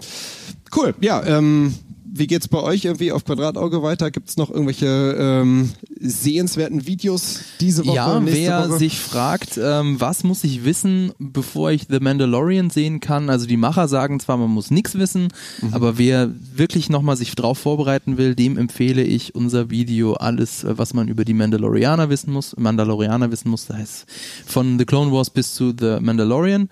Cool, 0.73 0.95
ja, 1.01 1.21
ähm, 1.25 1.73
wie 2.11 2.27
geht's 2.27 2.47
bei 2.47 2.61
euch 2.61 2.85
irgendwie 2.85 3.11
auf 3.11 3.23
Quadratauge 3.25 3.83
weiter? 3.83 4.11
Gibt's 4.11 4.37
noch 4.37 4.49
irgendwelche 4.49 5.15
ähm, 5.19 5.69
sehenswerten 5.99 6.87
Videos 6.87 7.39
diese 7.59 7.85
Woche? 7.85 7.95
Ja, 7.95 8.21
wer 8.25 8.69
Woche? 8.69 8.77
sich 8.79 8.99
fragt, 8.99 9.57
ähm, 9.61 9.99
was 9.99 10.23
muss 10.23 10.43
ich 10.43 10.65
wissen, 10.65 11.11
bevor 11.19 11.71
ich 11.71 11.87
The 11.89 11.99
Mandalorian 11.99 12.69
sehen 12.69 12.99
kann, 12.99 13.29
also 13.29 13.45
die 13.45 13.57
Macher 13.57 13.87
sagen 13.87 14.19
zwar, 14.19 14.37
man 14.37 14.49
muss 14.49 14.71
nichts 14.71 14.95
wissen, 14.95 15.29
Mhm. 15.61 15.73
aber 15.73 15.97
wer 15.97 16.31
wirklich 16.55 16.89
nochmal 16.89 17.17
sich 17.17 17.35
drauf 17.35 17.57
vorbereiten 17.59 18.17
will, 18.17 18.35
dem 18.35 18.57
empfehle 18.57 19.03
ich 19.03 19.35
unser 19.35 19.69
Video 19.69 20.13
alles, 20.13 20.63
äh, 20.63 20.77
was 20.77 20.93
man 20.93 21.07
über 21.07 21.25
die 21.25 21.33
Mandalorianer 21.33 22.09
wissen 22.09 22.31
muss, 22.33 22.55
Mandalorianer 22.57 23.31
wissen 23.31 23.49
muss, 23.49 23.65
das 23.67 23.77
heißt 23.77 24.05
von 24.45 24.79
The 24.79 24.85
Clone 24.85 25.11
Wars 25.11 25.29
bis 25.29 25.53
zu 25.53 25.73
The 25.77 25.97
Mandalorian. 26.01 26.69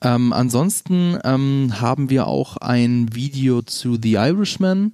Ähm, 0.00 0.32
ansonsten 0.32 1.18
ähm, 1.24 1.74
haben 1.80 2.08
wir 2.10 2.26
auch 2.26 2.56
ein 2.58 3.14
Video 3.14 3.62
zu 3.62 3.96
The 4.00 4.12
Irishman 4.14 4.92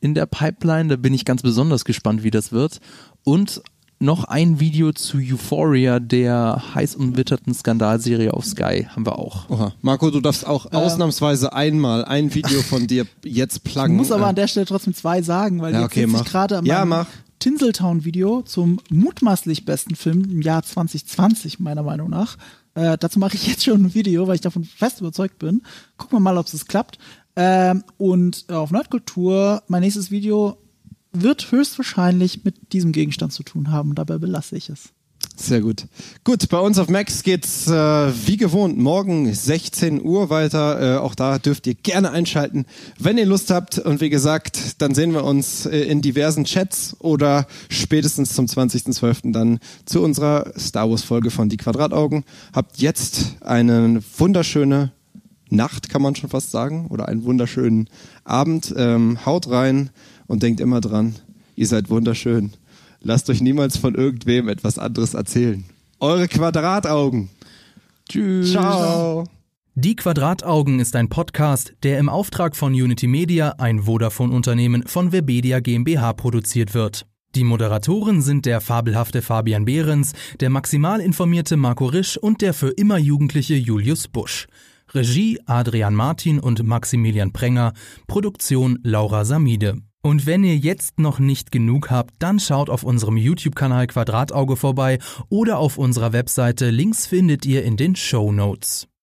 in 0.00 0.14
der 0.14 0.26
Pipeline. 0.26 0.88
Da 0.88 0.96
bin 0.96 1.12
ich 1.14 1.24
ganz 1.24 1.42
besonders 1.42 1.84
gespannt, 1.84 2.22
wie 2.22 2.30
das 2.30 2.52
wird. 2.52 2.80
Und 3.24 3.62
noch 3.98 4.24
ein 4.24 4.60
Video 4.60 4.92
zu 4.92 5.16
Euphoria, 5.18 6.00
der 6.00 6.62
heiß 6.74 6.96
umwitterten 6.96 7.54
Skandalserie 7.54 8.32
auf 8.34 8.44
Sky, 8.44 8.86
haben 8.90 9.06
wir 9.06 9.18
auch. 9.18 9.48
Oha. 9.48 9.72
Marco, 9.80 10.10
du 10.10 10.20
darfst 10.20 10.46
auch 10.46 10.70
ausnahmsweise 10.72 11.54
einmal 11.54 12.04
ein 12.04 12.34
Video 12.34 12.60
von 12.60 12.86
dir 12.86 13.06
jetzt 13.24 13.56
Ich 13.56 13.62
pluggen. 13.64 13.96
muss 13.96 14.12
aber 14.12 14.24
Äh, 14.26 14.28
an 14.28 14.34
der 14.34 14.48
Stelle 14.48 14.66
trotzdem 14.66 14.92
zwei 14.94 15.22
sagen, 15.22 15.62
weil 15.62 15.72
Ja, 15.72 15.80
jetzt 15.80 15.92
okay, 15.92 16.06
sitze 16.06 16.22
ich 16.24 16.28
gerade 16.30 16.58
am 16.58 16.66
Ja, 16.66 16.84
mach. 16.84 17.06
Tinseltown-Video 17.38 18.42
zum 18.42 18.80
mutmaßlich 18.90 19.64
besten 19.64 19.94
Film 19.94 20.24
im 20.30 20.42
Jahr 20.42 20.62
2020, 20.62 21.58
meiner 21.60 21.82
Meinung 21.82 22.10
nach. 22.10 22.36
Äh, 22.76 22.98
dazu 22.98 23.18
mache 23.18 23.34
ich 23.34 23.46
jetzt 23.46 23.64
schon 23.64 23.86
ein 23.86 23.94
Video, 23.94 24.28
weil 24.28 24.36
ich 24.36 24.42
davon 24.42 24.62
fest 24.62 25.00
überzeugt 25.00 25.38
bin. 25.38 25.62
Gucken 25.96 26.16
wir 26.16 26.20
mal, 26.20 26.36
ob 26.36 26.46
es 26.46 26.66
klappt. 26.66 26.98
Ähm, 27.34 27.82
und 27.96 28.44
äh, 28.48 28.52
auf 28.52 28.70
Nerdkultur, 28.70 29.62
mein 29.66 29.80
nächstes 29.80 30.10
Video 30.10 30.58
wird 31.12 31.50
höchstwahrscheinlich 31.50 32.44
mit 32.44 32.74
diesem 32.74 32.92
Gegenstand 32.92 33.32
zu 33.32 33.42
tun 33.42 33.72
haben. 33.72 33.94
Dabei 33.94 34.18
belasse 34.18 34.56
ich 34.56 34.68
es. 34.68 34.90
Sehr 35.38 35.60
gut. 35.60 35.84
Gut, 36.24 36.48
bei 36.48 36.58
uns 36.58 36.78
auf 36.78 36.88
Max 36.88 37.22
geht's 37.22 37.68
äh, 37.68 37.72
wie 38.26 38.38
gewohnt 38.38 38.78
morgen 38.78 39.32
16 39.32 40.02
Uhr 40.02 40.30
weiter. 40.30 40.96
Äh, 40.96 40.98
auch 40.98 41.14
da 41.14 41.38
dürft 41.38 41.66
ihr 41.66 41.74
gerne 41.74 42.10
einschalten, 42.10 42.64
wenn 42.98 43.18
ihr 43.18 43.26
Lust 43.26 43.50
habt. 43.50 43.78
Und 43.78 44.00
wie 44.00 44.08
gesagt, 44.08 44.80
dann 44.80 44.94
sehen 44.94 45.12
wir 45.12 45.24
uns 45.24 45.66
äh, 45.66 45.78
in 45.80 46.00
diversen 46.00 46.44
Chats 46.44 46.96
oder 47.00 47.46
spätestens 47.68 48.34
zum 48.34 48.46
20.12. 48.46 49.32
dann 49.32 49.58
zu 49.84 50.02
unserer 50.02 50.52
Star 50.58 50.88
Wars 50.90 51.02
Folge 51.02 51.30
von 51.30 51.50
Die 51.50 51.58
Quadrataugen. 51.58 52.24
Habt 52.54 52.78
jetzt 52.78 53.36
eine 53.42 54.02
wunderschöne 54.16 54.92
Nacht, 55.50 55.90
kann 55.90 56.00
man 56.00 56.16
schon 56.16 56.30
fast 56.30 56.50
sagen, 56.50 56.86
oder 56.88 57.08
einen 57.08 57.24
wunderschönen 57.24 57.90
Abend. 58.24 58.74
Ähm, 58.76 59.18
haut 59.26 59.50
rein 59.50 59.90
und 60.26 60.42
denkt 60.42 60.60
immer 60.60 60.80
dran, 60.80 61.14
ihr 61.56 61.66
seid 61.66 61.90
wunderschön. 61.90 62.54
Lasst 63.00 63.30
euch 63.30 63.40
niemals 63.40 63.76
von 63.76 63.94
irgendwem 63.94 64.48
etwas 64.48 64.78
anderes 64.78 65.14
erzählen. 65.14 65.64
Eure 66.00 66.28
Quadrataugen. 66.28 67.30
Tschüss. 68.08 68.52
Ciao. 68.52 69.24
Die 69.74 69.96
Quadrataugen 69.96 70.80
ist 70.80 70.96
ein 70.96 71.08
Podcast, 71.08 71.74
der 71.82 71.98
im 71.98 72.08
Auftrag 72.08 72.56
von 72.56 72.72
Unity 72.72 73.06
Media, 73.06 73.56
ein 73.58 73.82
Vodafone-Unternehmen 73.82 74.86
von 74.86 75.12
Webedia 75.12 75.60
GmbH 75.60 76.14
produziert 76.14 76.72
wird. 76.72 77.06
Die 77.34 77.44
Moderatoren 77.44 78.22
sind 78.22 78.46
der 78.46 78.62
fabelhafte 78.62 79.20
Fabian 79.20 79.66
Behrens, 79.66 80.14
der 80.40 80.48
maximal 80.48 81.00
informierte 81.00 81.58
Marco 81.58 81.84
Risch 81.84 82.16
und 82.16 82.40
der 82.40 82.54
für 82.54 82.70
immer 82.70 82.96
jugendliche 82.96 83.54
Julius 83.54 84.08
Busch. 84.08 84.46
Regie 84.94 85.38
Adrian 85.44 85.94
Martin 85.94 86.38
und 86.40 86.62
Maximilian 86.62 87.34
Prenger, 87.34 87.74
Produktion 88.06 88.78
Laura 88.82 89.26
Samide. 89.26 89.82
Und 90.06 90.24
wenn 90.24 90.44
ihr 90.44 90.56
jetzt 90.56 91.00
noch 91.00 91.18
nicht 91.18 91.50
genug 91.50 91.90
habt, 91.90 92.14
dann 92.20 92.38
schaut 92.38 92.70
auf 92.70 92.84
unserem 92.84 93.16
YouTube-Kanal 93.16 93.88
Quadratauge 93.88 94.54
vorbei 94.54 95.00
oder 95.30 95.58
auf 95.58 95.78
unserer 95.78 96.12
Webseite. 96.12 96.70
Links 96.70 97.08
findet 97.08 97.44
ihr 97.44 97.64
in 97.64 97.76
den 97.76 97.96
Show 97.96 98.30
Notes. 98.30 98.86